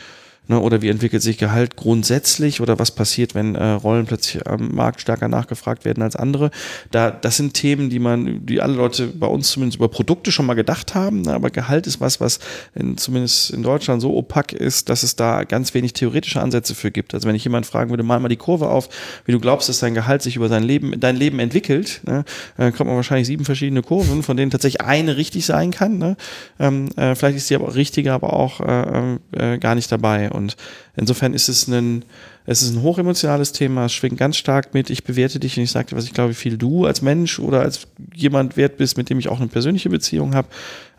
ne, 0.50 0.60
oder 0.60 0.82
wie 0.82 0.90
entwickelt 0.90 1.22
sich 1.22 1.38
Gehalt 1.38 1.76
grundsätzlich 1.78 2.60
oder 2.60 2.80
was 2.80 2.92
passiert, 2.92 3.36
wenn 3.36 3.56
äh, 3.56 3.64
Rollen 3.72 4.06
plötzlich 4.06 4.46
am 4.46 4.76
Markt 4.76 5.02
stärker 5.02 5.28
nachgefragt 5.28 5.86
werden 5.86 6.04
als 6.04 6.16
andere. 6.16 6.52
Da, 6.92 7.12
das 7.12 7.38
sind 7.38 7.54
Themen, 7.54 7.90
die 7.90 8.00
man, 8.00 8.46
die 8.46 8.62
alle 8.62 8.74
Leute 8.74 9.08
bei 9.08 9.28
uns 9.28 9.52
zumindest 9.52 9.78
über 9.78 9.88
Produkte 9.88 10.32
schon 10.32 10.46
mal 10.46 10.56
gedacht 10.56 10.96
haben, 10.96 11.22
ne, 11.22 11.34
aber 11.34 11.50
Gehalt 11.50 11.88
ist 11.88 12.02
was, 12.02 12.20
was 12.20 12.40
in, 12.76 12.98
zumindest 12.98 13.52
in 13.52 13.64
Deutschland 13.64 14.02
so 14.02 14.16
opak 14.16 14.54
ist, 14.54 14.90
dass 14.90 15.04
es 15.04 15.16
da 15.16 15.44
ganz 15.44 15.74
wenig 15.74 15.94
theoretische 15.94 16.42
Ansätze 16.42 16.76
für 16.76 16.92
gibt. 16.92 17.14
Also 17.14 17.28
wenn 17.28 17.36
ich 17.36 17.44
jemand 17.44 17.66
fragen 17.66 17.90
würde, 17.90 18.04
mal 18.04 18.20
mal 18.20 18.28
die 18.28 18.36
Kurve 18.36 18.70
auf, 18.70 18.90
wie 19.26 19.32
du 19.32 19.40
glaubst, 19.40 19.70
dass 19.70 19.80
dein 19.80 19.94
Gehalt 19.94 20.22
sich 20.22 20.36
über 20.36 20.50
sein 20.50 20.64
Leben, 20.64 21.00
dein 21.00 21.16
Leben 21.16 21.40
entwickelt, 21.40 22.02
ne, 22.06 22.26
äh, 22.58 22.72
kommt 22.72 22.88
man 22.88 22.96
wahrscheinlich 22.96 23.28
sieben 23.28 23.46
verschiedene 23.46 23.82
Kurven, 23.82 24.24
von 24.24 24.38
denen 24.38 24.52
tatsächlich 24.52 24.82
eine 24.82 25.18
richtig 25.18 25.46
sein 25.46 25.72
kann. 25.72 25.98
Ne? 25.98 26.18
Ähm, 26.60 26.90
äh, 26.96 27.16
vielleicht 27.16 27.38
ist 27.38 27.50
die 27.50 27.56
aber 27.56 27.76
richtige, 27.76 28.14
aber 28.14 28.34
auch 28.34 28.62
äh, 28.62 29.18
äh, 29.32 29.58
gar 29.58 29.76
nicht 29.76 29.92
dabei. 29.92 30.32
Und 30.40 30.58
insofern 30.96 31.36
ist 31.36 31.48
es 31.48 31.68
ein, 31.68 32.04
es 32.48 32.64
ist 32.64 32.74
ein 32.74 32.82
hochemotionales 32.82 33.52
Thema, 33.52 33.86
es 33.86 33.94
schwingt 33.94 34.18
ganz 34.18 34.38
stark 34.38 34.74
mit, 34.74 34.90
ich 34.90 35.04
bewerte 35.04 35.40
dich 35.40 35.56
und 35.58 35.64
ich 35.64 35.72
sage 35.72 35.90
dir, 35.90 35.98
was 35.98 36.06
ich 36.06 36.14
glaube, 36.14 36.32
wie 36.32 36.36
viel 36.36 36.58
du 36.58 36.86
als 36.86 37.04
Mensch 37.04 37.38
oder 37.38 37.62
als 37.62 37.88
jemand 38.16 38.58
wert 38.58 38.78
bist, 38.78 38.98
mit 38.98 39.12
dem 39.12 39.20
ich 39.20 39.30
auch 39.30 39.40
eine 39.40 39.50
persönliche 39.50 39.92
Beziehung 39.92 40.34
habe. 40.34 40.48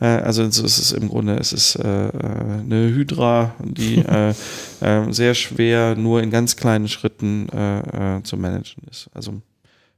Äh, 0.00 0.06
also 0.06 0.44
es 0.44 0.58
ist 0.58 0.92
im 0.92 1.08
Grunde, 1.08 1.36
es 1.36 1.52
ist 1.52 1.74
äh, 1.74 1.82
eine 1.82 2.92
Hydra, 2.94 3.56
die 3.64 3.96
äh, 4.06 4.30
äh, 4.80 5.12
sehr 5.12 5.34
schwer 5.34 5.96
nur 5.96 6.22
in 6.22 6.30
ganz 6.30 6.54
kleinen 6.54 6.86
Schritten 6.86 7.48
äh, 7.48 8.18
äh, 8.18 8.22
zu 8.22 8.36
managen 8.36 8.84
ist. 8.88 9.10
Also 9.12 9.42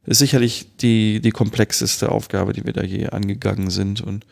ist 0.05 0.19
sicherlich 0.19 0.77
die, 0.79 1.21
die 1.21 1.31
komplexeste 1.31 2.11
Aufgabe, 2.11 2.53
die 2.53 2.65
wir 2.65 2.73
da 2.73 2.83
je 2.83 3.09
angegangen 3.09 3.71
sind. 3.71 4.01
Und 4.01 4.27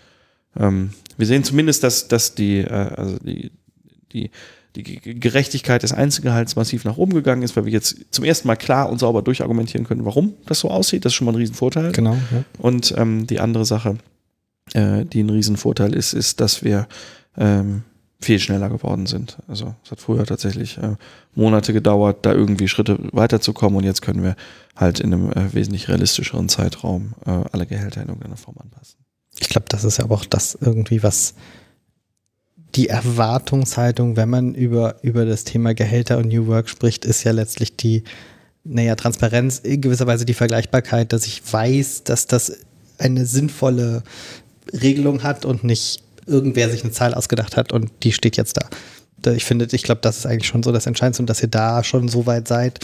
ähm, 0.59 0.91
wir 1.17 1.27
sehen 1.27 1.45
zumindest, 1.45 1.85
dass, 1.85 2.09
dass 2.09 2.35
die, 2.35 2.59
äh, 2.59 2.71
also 2.97 3.19
die, 3.19 3.53
die, 4.13 4.31
die 4.77 4.83
Gerechtigkeit 4.85 5.83
des 5.83 5.93
Einzelgehalts 5.93 6.57
massiv 6.57 6.85
nach 6.85 6.97
oben 6.97 7.13
gegangen 7.13 7.43
ist, 7.43 7.57
weil 7.57 7.65
wir 7.65 7.73
jetzt 7.73 7.97
zum 8.11 8.25
ersten 8.25 8.47
Mal 8.47 8.57
klar 8.57 8.89
und 8.89 8.99
sauber 8.99 9.23
durchargumentieren 9.23 9.87
können, 9.87 10.05
warum 10.05 10.35
das 10.47 10.61
so 10.61 10.71
aussieht. 10.71 11.05
Das 11.05 11.13
ist 11.13 11.17
schon 11.17 11.25
mal 11.25 11.33
ein 11.33 11.37
Riesenvorteil. 11.37 11.93
Genau. 11.93 12.15
Ja. 12.15 12.45
Und 12.59 12.95
ähm, 12.97 13.27
die 13.27 13.41
andere 13.41 13.65
Sache, 13.65 13.99
äh, 14.75 15.05
die 15.05 15.23
ein 15.23 15.31
Riesenvorteil 15.31 15.95
ist, 15.95 16.13
ist, 16.13 16.41
dass 16.41 16.63
wir 16.63 16.87
ähm, 17.37 17.83
viel 18.21 18.39
schneller 18.39 18.69
geworden 18.69 19.07
sind. 19.07 19.39
Also 19.49 19.75
es 19.85 19.91
hat 19.91 20.01
früher 20.01 20.27
tatsächlich 20.27 20.79
äh, 20.79 20.97
Monate 21.35 21.73
gedauert, 21.73 22.19
da 22.23 22.33
irgendwie 22.33 22.69
Schritte 22.69 22.99
weiterzukommen 23.13 23.79
und 23.79 23.85
jetzt 23.85 24.03
können 24.03 24.23
wir 24.23 24.37
halt 24.77 25.01
in 25.01 25.13
einem 25.13 25.33
äh, 25.33 25.53
wesentlich 25.55 25.89
realistischeren 25.89 26.49
Zeitraum 26.49 27.15
äh, 27.25 27.31
alle 27.53 27.67
Gehälter 27.67 28.03
in 28.03 28.09
irgendeiner 28.09 28.37
Form 28.37 28.57
anpassen. 28.59 29.01
Ich 29.39 29.49
glaube, 29.49 29.67
das 29.69 29.85
ist 29.85 29.97
ja 29.97 30.05
aber 30.05 30.17
auch 30.17 30.25
das 30.27 30.59
irgendwie, 30.61 31.03
was 31.03 31.35
die 32.75 32.89
Erwartungshaltung, 32.89 34.17
wenn 34.17 34.31
man 34.31 34.55
über, 34.55 34.97
über 35.03 35.25
das 35.25 35.45
Thema 35.45 35.75
Gehälter 35.75 36.19
und 36.19 36.29
New 36.29 36.47
Work 36.47 36.69
spricht, 36.69 37.05
ist 37.05 37.25
ja 37.25 37.33
letztlich 37.33 37.77
die, 37.77 38.05
naja, 38.65 38.95
Transparenz, 38.95 39.59
in 39.59 39.81
gewisser 39.81 40.07
Weise 40.07 40.25
die 40.25 40.35
Vergleichbarkeit, 40.35 41.13
dass 41.13 41.27
ich 41.27 41.43
weiß, 41.51 42.05
dass 42.05 42.27
das 42.27 42.59
eine 42.99 43.27
sinnvolle 43.27 44.03
Regelung 44.73 45.23
hat 45.23 45.45
und 45.45 45.65
nicht 45.65 46.03
irgendwer 46.27 46.71
sich 46.71 46.85
eine 46.85 46.93
Zahl 46.93 47.15
ausgedacht 47.15 47.57
hat 47.57 47.73
und 47.73 47.91
die 48.03 48.13
steht 48.13 48.37
jetzt 48.37 48.57
da. 48.57 49.33
Ich 49.33 49.45
finde, 49.45 49.67
ich 49.71 49.83
glaube, 49.83 50.01
das 50.01 50.19
ist 50.19 50.27
eigentlich 50.27 50.47
schon 50.47 50.63
so 50.63 50.73
das 50.73 50.87
Entscheidendste 50.87 51.23
und 51.23 51.31
dass 51.31 51.43
ihr 51.43 51.49
da 51.49 51.85
schon 51.85 52.09
so 52.09 52.27
weit 52.27 52.49
seid, 52.49 52.79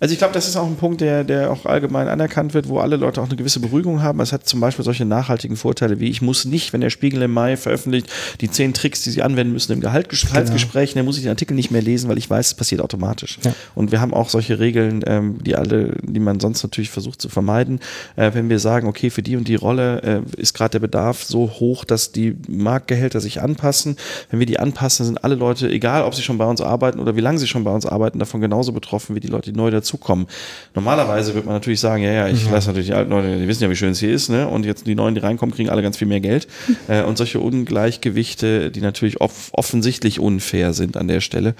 also 0.00 0.12
ich 0.12 0.18
glaube, 0.18 0.34
das 0.34 0.46
ist 0.46 0.56
auch 0.56 0.66
ein 0.66 0.76
Punkt, 0.76 1.00
der, 1.00 1.24
der 1.24 1.50
auch 1.50 1.64
allgemein 1.64 2.08
anerkannt 2.08 2.54
wird, 2.54 2.68
wo 2.68 2.78
alle 2.78 2.96
Leute 2.96 3.20
auch 3.20 3.26
eine 3.26 3.36
gewisse 3.36 3.60
Beruhigung 3.60 4.02
haben. 4.02 4.20
Es 4.20 4.32
hat 4.32 4.46
zum 4.46 4.60
Beispiel 4.60 4.84
solche 4.84 5.04
nachhaltigen 5.04 5.56
Vorteile 5.56 6.00
wie, 6.00 6.10
ich 6.10 6.22
muss 6.22 6.44
nicht, 6.44 6.72
wenn 6.72 6.80
der 6.80 6.90
Spiegel 6.90 7.22
im 7.22 7.32
Mai 7.32 7.56
veröffentlicht, 7.56 8.10
die 8.40 8.50
zehn 8.50 8.74
Tricks, 8.74 9.02
die 9.02 9.10
sie 9.10 9.22
anwenden 9.22 9.52
müssen 9.52 9.72
im 9.72 9.80
Gehaltsgespräch, 9.80 10.90
genau. 10.90 10.94
dann 10.94 11.04
muss 11.06 11.16
ich 11.16 11.22
den 11.22 11.30
Artikel 11.30 11.54
nicht 11.54 11.70
mehr 11.70 11.82
lesen, 11.82 12.08
weil 12.08 12.18
ich 12.18 12.28
weiß, 12.28 12.48
es 12.48 12.54
passiert 12.54 12.80
automatisch. 12.80 13.38
Ja. 13.44 13.54
Und 13.74 13.92
wir 13.92 14.00
haben 14.00 14.12
auch 14.12 14.28
solche 14.28 14.58
Regeln, 14.58 15.02
ähm, 15.06 15.38
die 15.42 15.56
alle, 15.56 15.96
die 16.02 16.20
man 16.20 16.40
sonst 16.40 16.62
natürlich 16.62 16.90
versucht 16.90 17.22
zu 17.22 17.28
vermeiden. 17.28 17.80
Äh, 18.16 18.32
wenn 18.34 18.50
wir 18.50 18.58
sagen, 18.58 18.88
okay, 18.88 19.10
für 19.10 19.22
die 19.22 19.36
und 19.36 19.48
die 19.48 19.54
Rolle 19.54 20.02
äh, 20.02 20.40
ist 20.40 20.54
gerade 20.54 20.72
der 20.72 20.80
Bedarf 20.80 21.24
so 21.24 21.50
hoch, 21.58 21.84
dass 21.84 22.12
die 22.12 22.36
Marktgehälter 22.48 23.20
sich 23.20 23.40
anpassen. 23.40 23.96
Wenn 24.30 24.40
wir 24.40 24.46
die 24.46 24.58
anpassen, 24.58 25.06
sind 25.06 25.24
alle 25.24 25.36
Leute, 25.36 25.70
egal 25.70 26.04
ob 26.04 26.14
sie 26.14 26.22
schon 26.22 26.38
bei 26.38 26.46
uns 26.46 26.60
arbeiten 26.60 26.98
oder 26.98 27.16
wie 27.16 27.20
lange 27.20 27.38
sie 27.38 27.46
schon 27.46 27.64
bei 27.64 27.72
uns 27.72 27.86
arbeiten, 27.86 28.18
davon 28.18 28.40
genauso 28.40 28.72
betroffen 28.72 29.16
wie 29.16 29.20
die 29.20 29.28
Leute, 29.28 29.52
die 29.52 29.56
neu 29.56 29.70
dazu 29.70 29.85
dazukommen. 29.86 30.26
Normalerweise 30.74 31.34
wird 31.34 31.46
man 31.46 31.54
natürlich 31.54 31.80
sagen, 31.80 32.02
ja, 32.02 32.12
ja, 32.12 32.28
ich 32.28 32.44
ja. 32.44 32.52
lasse 32.52 32.68
natürlich 32.68 32.88
die 32.88 32.94
alten 32.94 33.10
Leute, 33.10 33.38
die 33.38 33.48
wissen 33.48 33.62
ja, 33.62 33.70
wie 33.70 33.76
schön 33.76 33.92
es 33.92 34.00
hier 34.00 34.12
ist, 34.12 34.28
ne? 34.28 34.48
Und 34.48 34.66
jetzt 34.66 34.86
die 34.86 34.94
Neuen, 34.94 35.14
die 35.14 35.20
reinkommen, 35.20 35.54
kriegen 35.54 35.70
alle 35.70 35.82
ganz 35.82 35.96
viel 35.96 36.08
mehr 36.08 36.20
Geld. 36.20 36.48
äh, 36.88 37.02
und 37.02 37.16
solche 37.16 37.40
Ungleichgewichte, 37.40 38.70
die 38.70 38.80
natürlich 38.80 39.20
off 39.20 39.50
offensichtlich 39.52 40.20
unfair 40.20 40.72
sind 40.72 40.96
an 40.96 41.08
der 41.08 41.20
Stelle, 41.20 41.54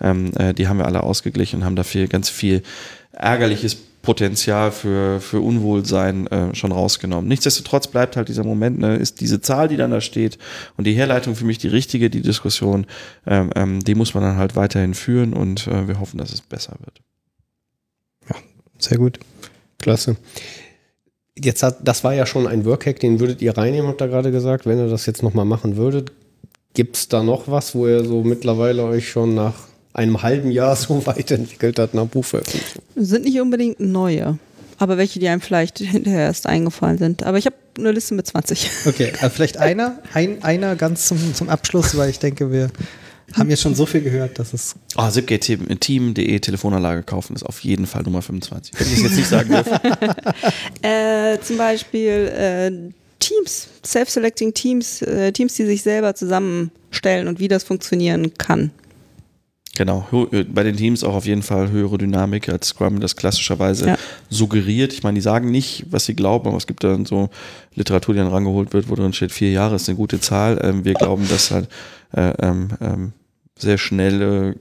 ähm, 0.00 0.32
äh, 0.38 0.54
die 0.54 0.68
haben 0.68 0.78
wir 0.78 0.86
alle 0.86 1.02
ausgeglichen 1.02 1.60
und 1.60 1.64
haben 1.64 1.76
dafür 1.76 2.06
ganz 2.06 2.30
viel 2.30 2.62
ärgerliches 3.12 3.76
Potenzial 4.02 4.72
für, 4.72 5.20
für 5.20 5.40
Unwohlsein 5.40 6.26
äh, 6.26 6.54
schon 6.54 6.72
rausgenommen. 6.72 7.28
Nichtsdestotrotz 7.28 7.86
bleibt 7.86 8.16
halt 8.16 8.28
dieser 8.28 8.44
Moment, 8.44 8.80
ne, 8.80 8.96
ist 8.96 9.20
diese 9.20 9.40
Zahl, 9.40 9.68
die 9.68 9.76
dann 9.76 9.92
da 9.92 10.00
steht 10.00 10.38
und 10.76 10.86
die 10.86 10.92
Herleitung 10.92 11.36
für 11.36 11.44
mich 11.44 11.58
die 11.58 11.68
richtige, 11.68 12.10
die 12.10 12.20
Diskussion, 12.20 12.86
ähm, 13.26 13.50
ähm, 13.54 13.80
die 13.80 13.94
muss 13.94 14.12
man 14.14 14.24
dann 14.24 14.36
halt 14.36 14.56
weiterhin 14.56 14.94
führen 14.94 15.32
und 15.32 15.68
äh, 15.68 15.86
wir 15.86 16.00
hoffen, 16.00 16.18
dass 16.18 16.32
es 16.32 16.40
besser 16.40 16.74
wird. 16.80 17.00
Sehr 18.82 18.98
gut. 18.98 19.18
Klasse. 19.80 20.16
Jetzt 21.38 21.62
hat, 21.62 21.78
das 21.82 22.04
war 22.04 22.14
ja 22.14 22.26
schon 22.26 22.46
ein 22.46 22.64
Workhack, 22.64 23.00
den 23.00 23.20
würdet 23.20 23.40
ihr 23.40 23.56
reinnehmen, 23.56 23.88
habt 23.88 24.02
ihr 24.02 24.08
gerade 24.08 24.30
gesagt, 24.30 24.66
wenn 24.66 24.78
ihr 24.78 24.88
das 24.88 25.06
jetzt 25.06 25.22
nochmal 25.22 25.44
machen 25.44 25.76
würdet. 25.76 26.12
Gibt 26.74 26.96
es 26.96 27.08
da 27.08 27.22
noch 27.22 27.48
was, 27.48 27.74
wo 27.74 27.86
ihr 27.86 28.04
so 28.04 28.22
mittlerweile 28.22 28.84
euch 28.84 29.08
schon 29.08 29.34
nach 29.34 29.54
einem 29.94 30.22
halben 30.22 30.50
Jahr 30.50 30.76
so 30.76 31.04
weit 31.06 31.30
entwickelt 31.30 31.78
habt 31.78 31.94
nach 31.94 32.06
Buchveröffentlichung? 32.06 32.82
Sind 32.96 33.24
nicht 33.24 33.40
unbedingt 33.40 33.80
neue, 33.80 34.38
aber 34.78 34.98
welche, 34.98 35.20
die 35.20 35.28
einem 35.28 35.40
vielleicht 35.40 35.78
hinterher 35.78 36.22
erst 36.24 36.46
eingefallen 36.46 36.98
sind. 36.98 37.22
Aber 37.22 37.38
ich 37.38 37.46
habe 37.46 37.56
eine 37.78 37.92
Liste 37.92 38.14
mit 38.14 38.26
20. 38.26 38.70
Okay, 38.86 39.12
also 39.20 39.30
vielleicht 39.30 39.56
einer, 39.56 39.98
ein, 40.12 40.42
einer 40.42 40.76
ganz 40.76 41.06
zum, 41.06 41.34
zum 41.34 41.48
Abschluss, 41.48 41.96
weil 41.96 42.10
ich 42.10 42.18
denke, 42.18 42.52
wir 42.52 42.68
haben 43.34 43.50
jetzt 43.50 43.62
schon 43.62 43.74
so 43.74 43.86
viel 43.86 44.02
gehört, 44.02 44.38
dass 44.38 44.52
es. 44.52 44.74
Ah, 44.94 45.08
oh, 45.08 45.10
zipgate.team.de 45.10 46.38
Telefonanlage 46.40 47.02
kaufen 47.02 47.34
ist 47.34 47.42
auf 47.42 47.60
jeden 47.60 47.86
Fall 47.86 48.02
Nummer 48.02 48.22
25. 48.22 48.74
Wenn 48.78 48.86
ich 48.86 48.92
es 48.94 49.02
jetzt 49.02 49.16
nicht 49.16 49.28
sagen 49.28 49.50
darf. 49.50 49.68
äh, 50.82 51.38
zum 51.40 51.56
Beispiel 51.56 52.10
äh, 52.10 52.70
Teams, 53.18 53.68
Self-Selecting 53.84 54.52
Teams, 54.52 55.02
äh, 55.02 55.32
Teams, 55.32 55.54
die 55.54 55.64
sich 55.64 55.82
selber 55.82 56.14
zusammenstellen 56.14 57.28
und 57.28 57.38
wie 57.38 57.48
das 57.48 57.64
funktionieren 57.64 58.34
kann. 58.34 58.72
Genau, 59.74 60.06
äh, 60.32 60.44
bei 60.44 60.64
den 60.64 60.76
Teams 60.76 61.02
auch 61.02 61.14
auf 61.14 61.24
jeden 61.24 61.42
Fall 61.42 61.70
höhere 61.70 61.96
Dynamik 61.96 62.48
als 62.50 62.68
Scrum 62.68 63.00
das 63.00 63.16
klassischerweise 63.16 63.86
ja. 63.86 63.98
suggeriert. 64.28 64.92
Ich 64.92 65.02
meine, 65.02 65.14
die 65.14 65.22
sagen 65.22 65.50
nicht, 65.50 65.86
was 65.88 66.04
sie 66.04 66.14
glauben, 66.14 66.48
aber 66.48 66.58
es 66.58 66.66
gibt 66.66 66.84
dann 66.84 67.06
so 67.06 67.30
Literatur, 67.74 68.14
die 68.14 68.20
dann 68.20 68.28
rangeholt 68.28 68.74
wird, 68.74 68.90
wo 68.90 68.96
drin 68.96 69.14
steht, 69.14 69.32
vier 69.32 69.50
Jahre 69.50 69.76
ist 69.76 69.88
eine 69.88 69.96
gute 69.96 70.20
Zahl. 70.20 70.60
Ähm, 70.62 70.84
wir 70.84 70.92
glauben, 70.92 71.26
dass 71.28 71.50
halt 71.50 71.68
äh, 72.14 72.32
ähm, 72.40 72.68
ähm, 72.82 73.12
sehr 73.62 73.78
schnelle 73.78 74.56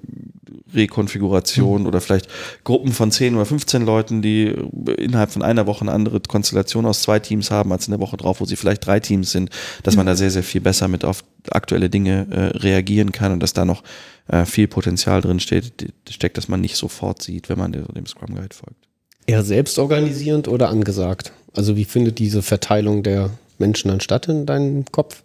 Rekonfiguration 0.74 1.82
mhm. 1.82 1.88
oder 1.88 2.02
vielleicht 2.02 2.28
Gruppen 2.64 2.92
von 2.92 3.12
10 3.12 3.36
oder 3.36 3.46
15 3.46 3.86
Leuten, 3.86 4.22
die 4.22 4.56
innerhalb 4.98 5.32
von 5.32 5.42
einer 5.42 5.68
Woche 5.68 5.82
eine 5.82 5.92
andere 5.92 6.20
Konstellation 6.20 6.86
aus 6.86 7.02
zwei 7.02 7.20
Teams 7.20 7.52
haben 7.52 7.72
als 7.72 7.88
in 7.88 7.92
der 7.92 8.00
Woche 8.00 8.18
drauf, 8.18 8.40
wo 8.40 8.46
sie 8.46 8.56
vielleicht 8.56 8.86
drei 8.86 9.00
Teams 9.00 9.32
sind, 9.32 9.50
dass 9.84 9.96
man 9.96 10.06
da 10.06 10.16
sehr, 10.16 10.32
sehr 10.32 10.44
viel 10.44 10.62
besser 10.62 10.88
mit 10.88 11.04
auf 11.04 11.24
aktuelle 11.50 11.90
Dinge 11.90 12.28
äh, 12.32 12.58
reagieren 12.58 13.12
kann 13.12 13.34
und 13.34 13.42
dass 13.42 13.54
da 13.54 13.66
noch 13.66 13.84
äh, 14.28 14.46
viel 14.46 14.68
Potenzial 14.68 15.22
drin 15.22 15.40
steht, 15.40 15.94
steckt, 16.10 16.38
dass 16.38 16.48
man 16.48 16.62
nicht 16.62 16.76
sofort 16.76 17.22
sieht, 17.22 17.50
wenn 17.50 17.58
man 17.58 17.72
dem 17.72 18.06
Scrum 18.06 18.36
Guide 18.36 18.56
folgt. 18.56 18.88
Eher 19.28 19.44
selbstorganisierend 19.44 20.48
oder 20.48 20.70
angesagt? 20.70 21.32
Also 21.54 21.76
wie 21.76 21.86
findet 21.86 22.20
diese 22.20 22.42
Verteilung 22.42 23.04
der 23.04 23.32
Menschen 23.58 23.90
dann 23.90 24.00
statt 24.00 24.28
in 24.28 24.46
deinem 24.46 24.86
Kopf? 24.86 25.24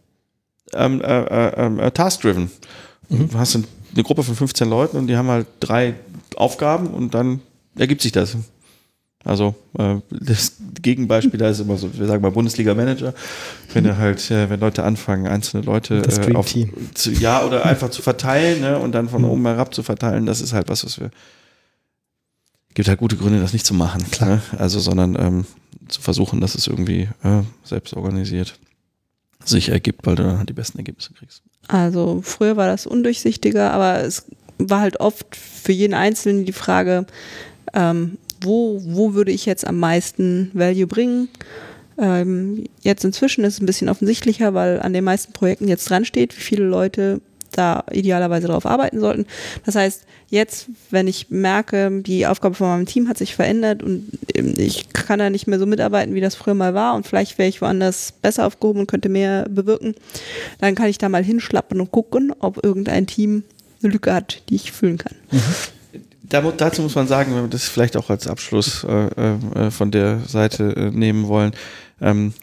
Ähm, 0.72 1.00
äh, 1.00 1.22
äh, 1.22 1.52
ähm, 1.56 1.78
äh 1.78 1.90
Task-driven. 1.90 2.50
Mhm. 3.08 3.30
Du 3.30 3.38
hast 3.38 3.54
eine 3.56 4.02
Gruppe 4.02 4.22
von 4.22 4.34
15 4.34 4.68
Leuten 4.68 4.96
und 4.96 5.06
die 5.06 5.16
haben 5.16 5.28
halt 5.28 5.46
drei 5.60 5.94
Aufgaben 6.36 6.88
und 6.88 7.14
dann 7.14 7.40
ergibt 7.76 8.02
sich 8.02 8.12
das. 8.12 8.36
Also 9.24 9.56
äh, 9.76 9.96
das 10.10 10.52
Gegenbeispiel 10.80 11.38
da 11.38 11.48
ist 11.48 11.58
immer 11.58 11.76
so, 11.76 11.92
wir 11.92 12.06
sagen 12.06 12.22
mal 12.22 12.30
Bundesliga-Manager, 12.30 13.12
wenn 13.72 13.84
er 13.84 13.98
halt, 13.98 14.30
äh, 14.30 14.48
wenn 14.48 14.60
Leute 14.60 14.84
anfangen, 14.84 15.26
einzelne 15.26 15.64
Leute 15.64 15.96
äh, 15.96 16.34
auf, 16.34 16.54
zu, 16.94 17.10
ja 17.10 17.44
oder 17.44 17.66
einfach 17.66 17.90
zu 17.90 18.02
verteilen 18.02 18.60
ne, 18.60 18.78
und 18.78 18.92
dann 18.92 19.08
von 19.08 19.22
mhm. 19.22 19.28
oben 19.28 19.46
herab 19.46 19.74
zu 19.74 19.82
verteilen, 19.82 20.26
das 20.26 20.40
ist 20.40 20.52
halt 20.52 20.68
was, 20.68 20.84
was 20.84 21.00
wir 21.00 21.10
gibt 22.76 22.88
halt 22.88 22.98
gute 23.00 23.16
Gründe, 23.16 23.40
das 23.40 23.54
nicht 23.54 23.66
zu 23.66 23.74
machen. 23.74 24.04
Ne? 24.20 24.42
Also, 24.58 24.78
sondern 24.78 25.16
ähm, 25.18 25.46
zu 25.88 26.02
versuchen, 26.02 26.40
dass 26.40 26.54
es 26.54 26.66
irgendwie 26.66 27.08
äh, 27.22 27.42
selbst 27.64 27.94
organisiert 27.94 28.58
sich 29.42 29.70
ergibt, 29.70 30.06
weil 30.06 30.14
du 30.14 30.24
dann 30.24 30.38
halt 30.38 30.48
die 30.48 30.52
besten 30.52 30.78
Ergebnisse 30.78 31.14
kriegst. 31.14 31.42
Also 31.68 32.20
früher 32.22 32.56
war 32.56 32.66
das 32.66 32.86
undurchsichtiger, 32.86 33.72
aber 33.72 34.02
es 34.02 34.26
war 34.58 34.80
halt 34.80 35.00
oft 35.00 35.34
für 35.36 35.72
jeden 35.72 35.94
Einzelnen 35.94 36.44
die 36.44 36.52
Frage, 36.52 37.06
ähm, 37.74 38.18
wo, 38.40 38.80
wo 38.84 39.14
würde 39.14 39.32
ich 39.32 39.46
jetzt 39.46 39.66
am 39.66 39.78
meisten 39.78 40.50
Value 40.54 40.86
bringen? 40.86 41.28
Ähm, 41.98 42.64
jetzt 42.82 43.04
inzwischen 43.04 43.44
ist 43.44 43.54
es 43.54 43.60
ein 43.60 43.66
bisschen 43.66 43.88
offensichtlicher, 43.88 44.54
weil 44.54 44.80
an 44.80 44.92
den 44.92 45.04
meisten 45.04 45.32
Projekten 45.32 45.68
jetzt 45.68 45.88
dran 45.88 46.04
steht, 46.04 46.36
wie 46.36 46.42
viele 46.42 46.64
Leute 46.64 47.20
da 47.56 47.84
idealerweise 47.90 48.48
darauf 48.48 48.66
arbeiten 48.66 49.00
sollten. 49.00 49.26
Das 49.64 49.74
heißt, 49.74 50.04
jetzt, 50.28 50.68
wenn 50.90 51.06
ich 51.06 51.30
merke, 51.30 52.02
die 52.02 52.26
Aufgabe 52.26 52.54
von 52.54 52.68
meinem 52.68 52.86
Team 52.86 53.08
hat 53.08 53.18
sich 53.18 53.34
verändert 53.34 53.82
und 53.82 54.10
ich 54.34 54.90
kann 54.90 55.18
da 55.18 55.30
nicht 55.30 55.46
mehr 55.46 55.58
so 55.58 55.66
mitarbeiten, 55.66 56.14
wie 56.14 56.20
das 56.20 56.34
früher 56.34 56.54
mal 56.54 56.74
war 56.74 56.94
und 56.94 57.06
vielleicht 57.06 57.38
wäre 57.38 57.48
ich 57.48 57.62
woanders 57.62 58.12
besser 58.22 58.46
aufgehoben 58.46 58.80
und 58.80 58.86
könnte 58.86 59.08
mehr 59.08 59.46
bewirken, 59.48 59.94
dann 60.58 60.74
kann 60.74 60.88
ich 60.88 60.98
da 60.98 61.08
mal 61.08 61.24
hinschlappen 61.24 61.80
und 61.80 61.90
gucken, 61.90 62.32
ob 62.38 62.64
irgendein 62.64 63.06
Team 63.06 63.44
eine 63.82 63.92
Lücke 63.92 64.12
hat, 64.12 64.42
die 64.48 64.56
ich 64.56 64.72
füllen 64.72 64.98
kann. 64.98 65.14
Mhm. 65.30 66.52
dazu 66.56 66.82
muss 66.82 66.94
man 66.94 67.06
sagen, 67.06 67.34
wenn 67.34 67.42
wir 67.42 67.48
das 67.48 67.68
vielleicht 67.68 67.96
auch 67.96 68.10
als 68.10 68.26
Abschluss 68.26 68.84
äh, 68.84 69.06
äh, 69.06 69.70
von 69.70 69.90
der 69.90 70.20
Seite 70.26 70.74
äh, 70.76 70.90
nehmen 70.90 71.28
wollen, 71.28 71.52
ähm, 72.00 72.34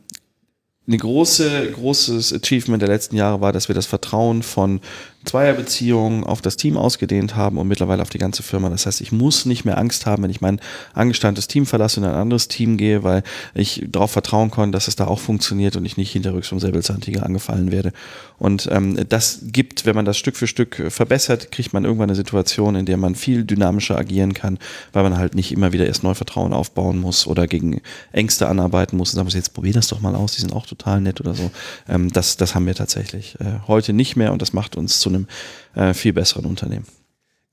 ein 0.88 0.98
große, 0.98 1.72
großes 1.72 2.34
Achievement 2.34 2.82
der 2.82 2.90
letzten 2.90 3.16
Jahre 3.16 3.40
war, 3.40 3.54
dass 3.54 3.70
wir 3.70 3.76
das 3.76 3.86
Vertrauen 3.86 4.44
von 4.44 4.82
Zweierbeziehung 5.26 6.26
auf 6.26 6.42
das 6.42 6.58
Team 6.58 6.78
ausgedehnt 6.78 7.36
haben 7.36 7.58
und 7.58 7.68
mittlerweile 7.68 8.02
auf 8.02 8.10
die 8.10 8.18
ganze 8.18 8.44
Firma. 8.44 8.70
Das 8.70 8.86
heißt, 8.86 9.02
ich 9.02 9.12
muss 9.12 9.46
nicht 9.46 9.64
mehr 9.66 9.78
Angst 9.78 10.06
haben, 10.06 10.24
wenn 10.24 10.30
ich 10.30 10.42
mein 10.42 10.60
angestammtes 10.94 11.48
Team 11.48 11.66
verlasse 11.66 12.00
und 12.00 12.06
in 12.06 12.12
ein 12.12 12.20
anderes 12.20 12.48
Team 12.48 12.78
gehe, 12.78 13.04
weil 13.04 13.24
ich 13.54 13.86
darauf 13.90 14.12
vertrauen 14.12 14.52
kann, 14.52 14.72
dass 14.72 14.88
es 14.88 14.96
da 14.96 15.08
auch 15.08 15.20
funktioniert 15.20 15.76
und 15.76 15.86
ich 15.86 15.98
nicht 15.98 16.12
hinterrücks 16.12 16.50
vom 16.50 16.60
Säbelzahntiger 16.60 17.26
angefallen 17.26 17.72
werde. 17.72 17.94
Und 18.38 18.68
ähm, 18.72 19.00
das 19.08 19.40
gibt, 19.44 19.86
wenn 19.86 19.96
man 19.96 20.06
das 20.06 20.18
Stück 20.18 20.36
für 20.36 20.48
Stück 20.48 20.84
verbessert, 20.90 21.52
kriegt 21.52 21.72
man 21.72 21.86
irgendwann 21.86 22.10
eine 22.10 22.16
Situation, 22.16 22.76
in 22.76 22.86
der 22.86 22.98
man 22.98 23.16
viel 23.16 23.46
dynamischer 23.46 23.98
agieren 23.98 24.34
kann, 24.34 24.60
weil 24.92 25.04
man 25.04 25.18
halt 25.18 25.36
nicht 25.36 25.52
immer 25.52 25.72
wieder 25.72 25.88
erst 25.88 26.04
neu 26.04 26.14
Vertrauen 26.14 26.52
aufbauen 26.52 27.00
muss 27.00 27.26
oder 27.28 27.48
gegen 27.48 27.82
Ängste 28.12 28.50
anarbeiten 28.50 28.98
muss 28.98 29.12
und 29.12 29.16
sagen 29.16 29.28
muss, 29.28 29.34
jetzt 29.34 29.54
probier 29.54 29.74
das 29.74 29.88
doch 29.88 30.02
mal 30.02 30.16
aus, 30.16 30.34
die 30.34 30.42
sind 30.42 30.52
auch 30.52 30.66
total 30.66 31.00
nett 31.00 31.22
oder 31.22 31.34
so. 31.34 31.52
Ähm, 31.88 32.12
das, 32.12 32.36
das 32.36 32.54
haben 32.56 32.66
wir 32.66 32.76
tatsächlich 32.76 33.40
äh, 33.40 33.60
heute 33.68 33.94
nicht 33.94 34.18
mehr 34.18 34.34
und 34.34 34.42
das 34.42 34.52
macht 34.52 34.76
uns 34.76 35.00
zu 35.00 35.13
einem 35.16 35.28
äh, 35.76 35.94
viel 35.94 36.14
besseren 36.14 36.46
Unternehmen. 36.46 36.86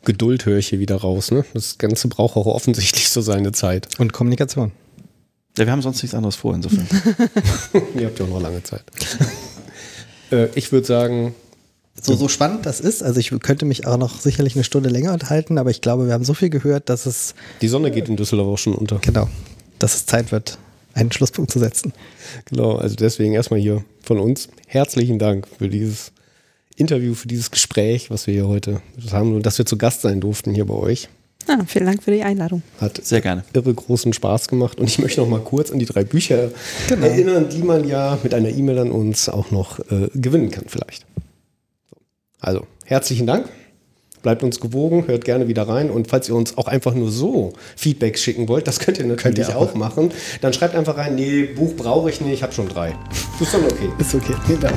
Geduld 0.05 0.47
höre 0.47 0.59
ich 0.59 0.69
hier 0.69 0.79
wieder 0.79 0.97
raus. 0.97 1.31
Ne? 1.31 1.45
Das 1.53 1.79
Ganze 1.79 2.09
braucht 2.09 2.37
auch 2.37 2.47
offensichtlich 2.47 3.11
so 3.11 3.21
seine 3.21 3.53
Zeit. 3.53 3.89
Und 3.99 4.13
Kommunikation. 4.13 4.73
Ja, 5.59 5.67
wir 5.67 5.73
haben 5.73 5.83
sonst 5.83 6.03
nichts 6.03 6.15
anderes 6.15 6.37
vor, 6.37 6.55
insofern. 6.55 6.87
Ihr 7.99 8.07
habt 8.07 8.19
ja 8.19 8.25
auch 8.25 8.31
noch 8.31 8.41
lange 8.41 8.63
Zeit. 8.63 8.85
äh, 10.31 10.47
ich 10.55 10.73
würde 10.73 10.87
sagen, 10.87 11.35
So, 12.01 12.15
so 12.15 12.29
spannend 12.29 12.65
das 12.65 12.81
ist, 12.81 13.03
also 13.03 13.21
ich 13.21 13.31
könnte 13.41 13.67
mich 13.67 13.87
auch 13.87 13.99
noch 13.99 14.21
sicherlich 14.21 14.55
eine 14.55 14.65
Stunde 14.65 14.89
länger 14.89 15.13
unterhalten, 15.13 15.59
aber 15.59 15.71
ich 15.71 15.81
glaube, 15.81 16.07
wir 16.07 16.15
haben 16.15 16.25
so 16.25 16.35
viel 16.35 16.49
gehört, 16.51 16.89
dass 16.89 17.05
es, 17.05 17.35
die 17.61 17.69
Sonne 17.69 17.91
geht 17.91 18.09
in 18.09 18.17
Düsseldorf 18.17 18.49
auch 18.49 18.59
schon 18.59 18.75
unter. 18.75 19.01
genau, 19.01 19.29
dass 19.79 19.97
es 19.97 20.07
Zeit 20.07 20.33
wird, 20.33 20.57
einen 20.95 21.13
Schlusspunkt 21.13 21.51
zu 21.51 21.59
setzen. 21.59 21.93
Genau, 22.47 22.77
also 22.77 22.95
deswegen 22.95 23.35
erstmal 23.35 23.61
hier 23.61 23.85
von 24.03 24.19
uns 24.19 24.49
herzlichen 24.67 25.19
Dank 25.19 25.47
für 25.59 25.69
dieses 25.69 26.13
Interview, 26.81 27.15
für 27.15 27.29
dieses 27.29 27.51
Gespräch, 27.51 28.11
was 28.11 28.27
wir 28.27 28.35
hier 28.35 28.49
heute 28.49 28.81
haben 29.13 29.35
und 29.35 29.45
dass 29.47 29.59
wir 29.59 29.67
zu 29.67 29.77
Gast 29.77 30.01
sein 30.03 30.21
durften 30.21 30.53
hier 30.55 30.67
bei 30.67 30.75
euch. 30.75 31.09
Ah, 31.47 31.59
vielen 31.67 31.87
Dank 31.87 32.03
für 32.03 32.11
die 32.11 32.23
Einladung. 32.23 32.63
Hat 32.81 33.05
Sehr 33.05 33.21
gerne. 33.21 33.45
irre 33.55 33.73
großen 33.73 34.13
Spaß 34.13 34.49
gemacht 34.49 34.79
und 34.79 34.89
ich 34.89 34.99
möchte 34.99 35.21
noch 35.21 35.29
mal 35.29 35.41
kurz 35.41 35.71
an 35.71 35.79
die 35.79 35.87
drei 35.87 36.05
Bücher 36.05 36.51
Genau. 36.89 37.07
erinnern, 37.07 37.49
die 37.51 37.63
man 37.63 37.87
ja 37.89 38.19
mit 38.23 38.35
einer 38.35 38.51
E-Mail 38.51 38.79
an 38.79 38.91
uns 38.93 39.29
auch 39.29 39.51
noch 39.51 39.79
äh, 39.91 40.09
gewinnen 40.15 40.51
kann 40.51 40.65
vielleicht. 40.69 41.07
So. 41.91 41.97
Also, 42.41 42.67
herzlichen 42.85 43.27
Dank. 43.27 43.49
Bleibt 44.23 44.43
uns 44.43 44.61
gewogen, 44.61 45.07
hört 45.07 45.25
gerne 45.25 45.49
wieder 45.49 45.67
rein 45.67 45.91
und 45.91 46.09
falls 46.09 46.29
ihr 46.29 46.35
uns 46.35 46.59
auch 46.59 46.67
einfach 46.69 46.95
nur 46.95 47.11
so 47.11 47.55
Feedback 47.75 48.19
schicken 48.19 48.49
wollt, 48.49 48.69
das 48.69 48.79
könnt 48.79 48.99
ihr 48.99 49.07
natürlich 49.07 49.49
ihr 49.49 49.57
auch 49.57 49.71
auch 49.71 49.75
machen, 49.75 50.13
dann 50.43 50.53
schreibt 50.53 50.75
einfach 50.75 50.99
rein, 50.99 51.15
nee, 51.15 51.45
Buch 51.45 51.75
brauche 51.75 52.11
ich 52.11 52.21
nicht, 52.21 52.35
ich 52.35 52.43
habe 52.43 52.53
schon 52.53 52.69
drei. 52.69 52.95
Ist 53.41 53.55
dann 53.55 53.65
okay. 53.65 53.89
Ist 53.99 54.15
okay. 54.15 54.35
Vielen 54.47 54.61
Dank. 54.61 54.77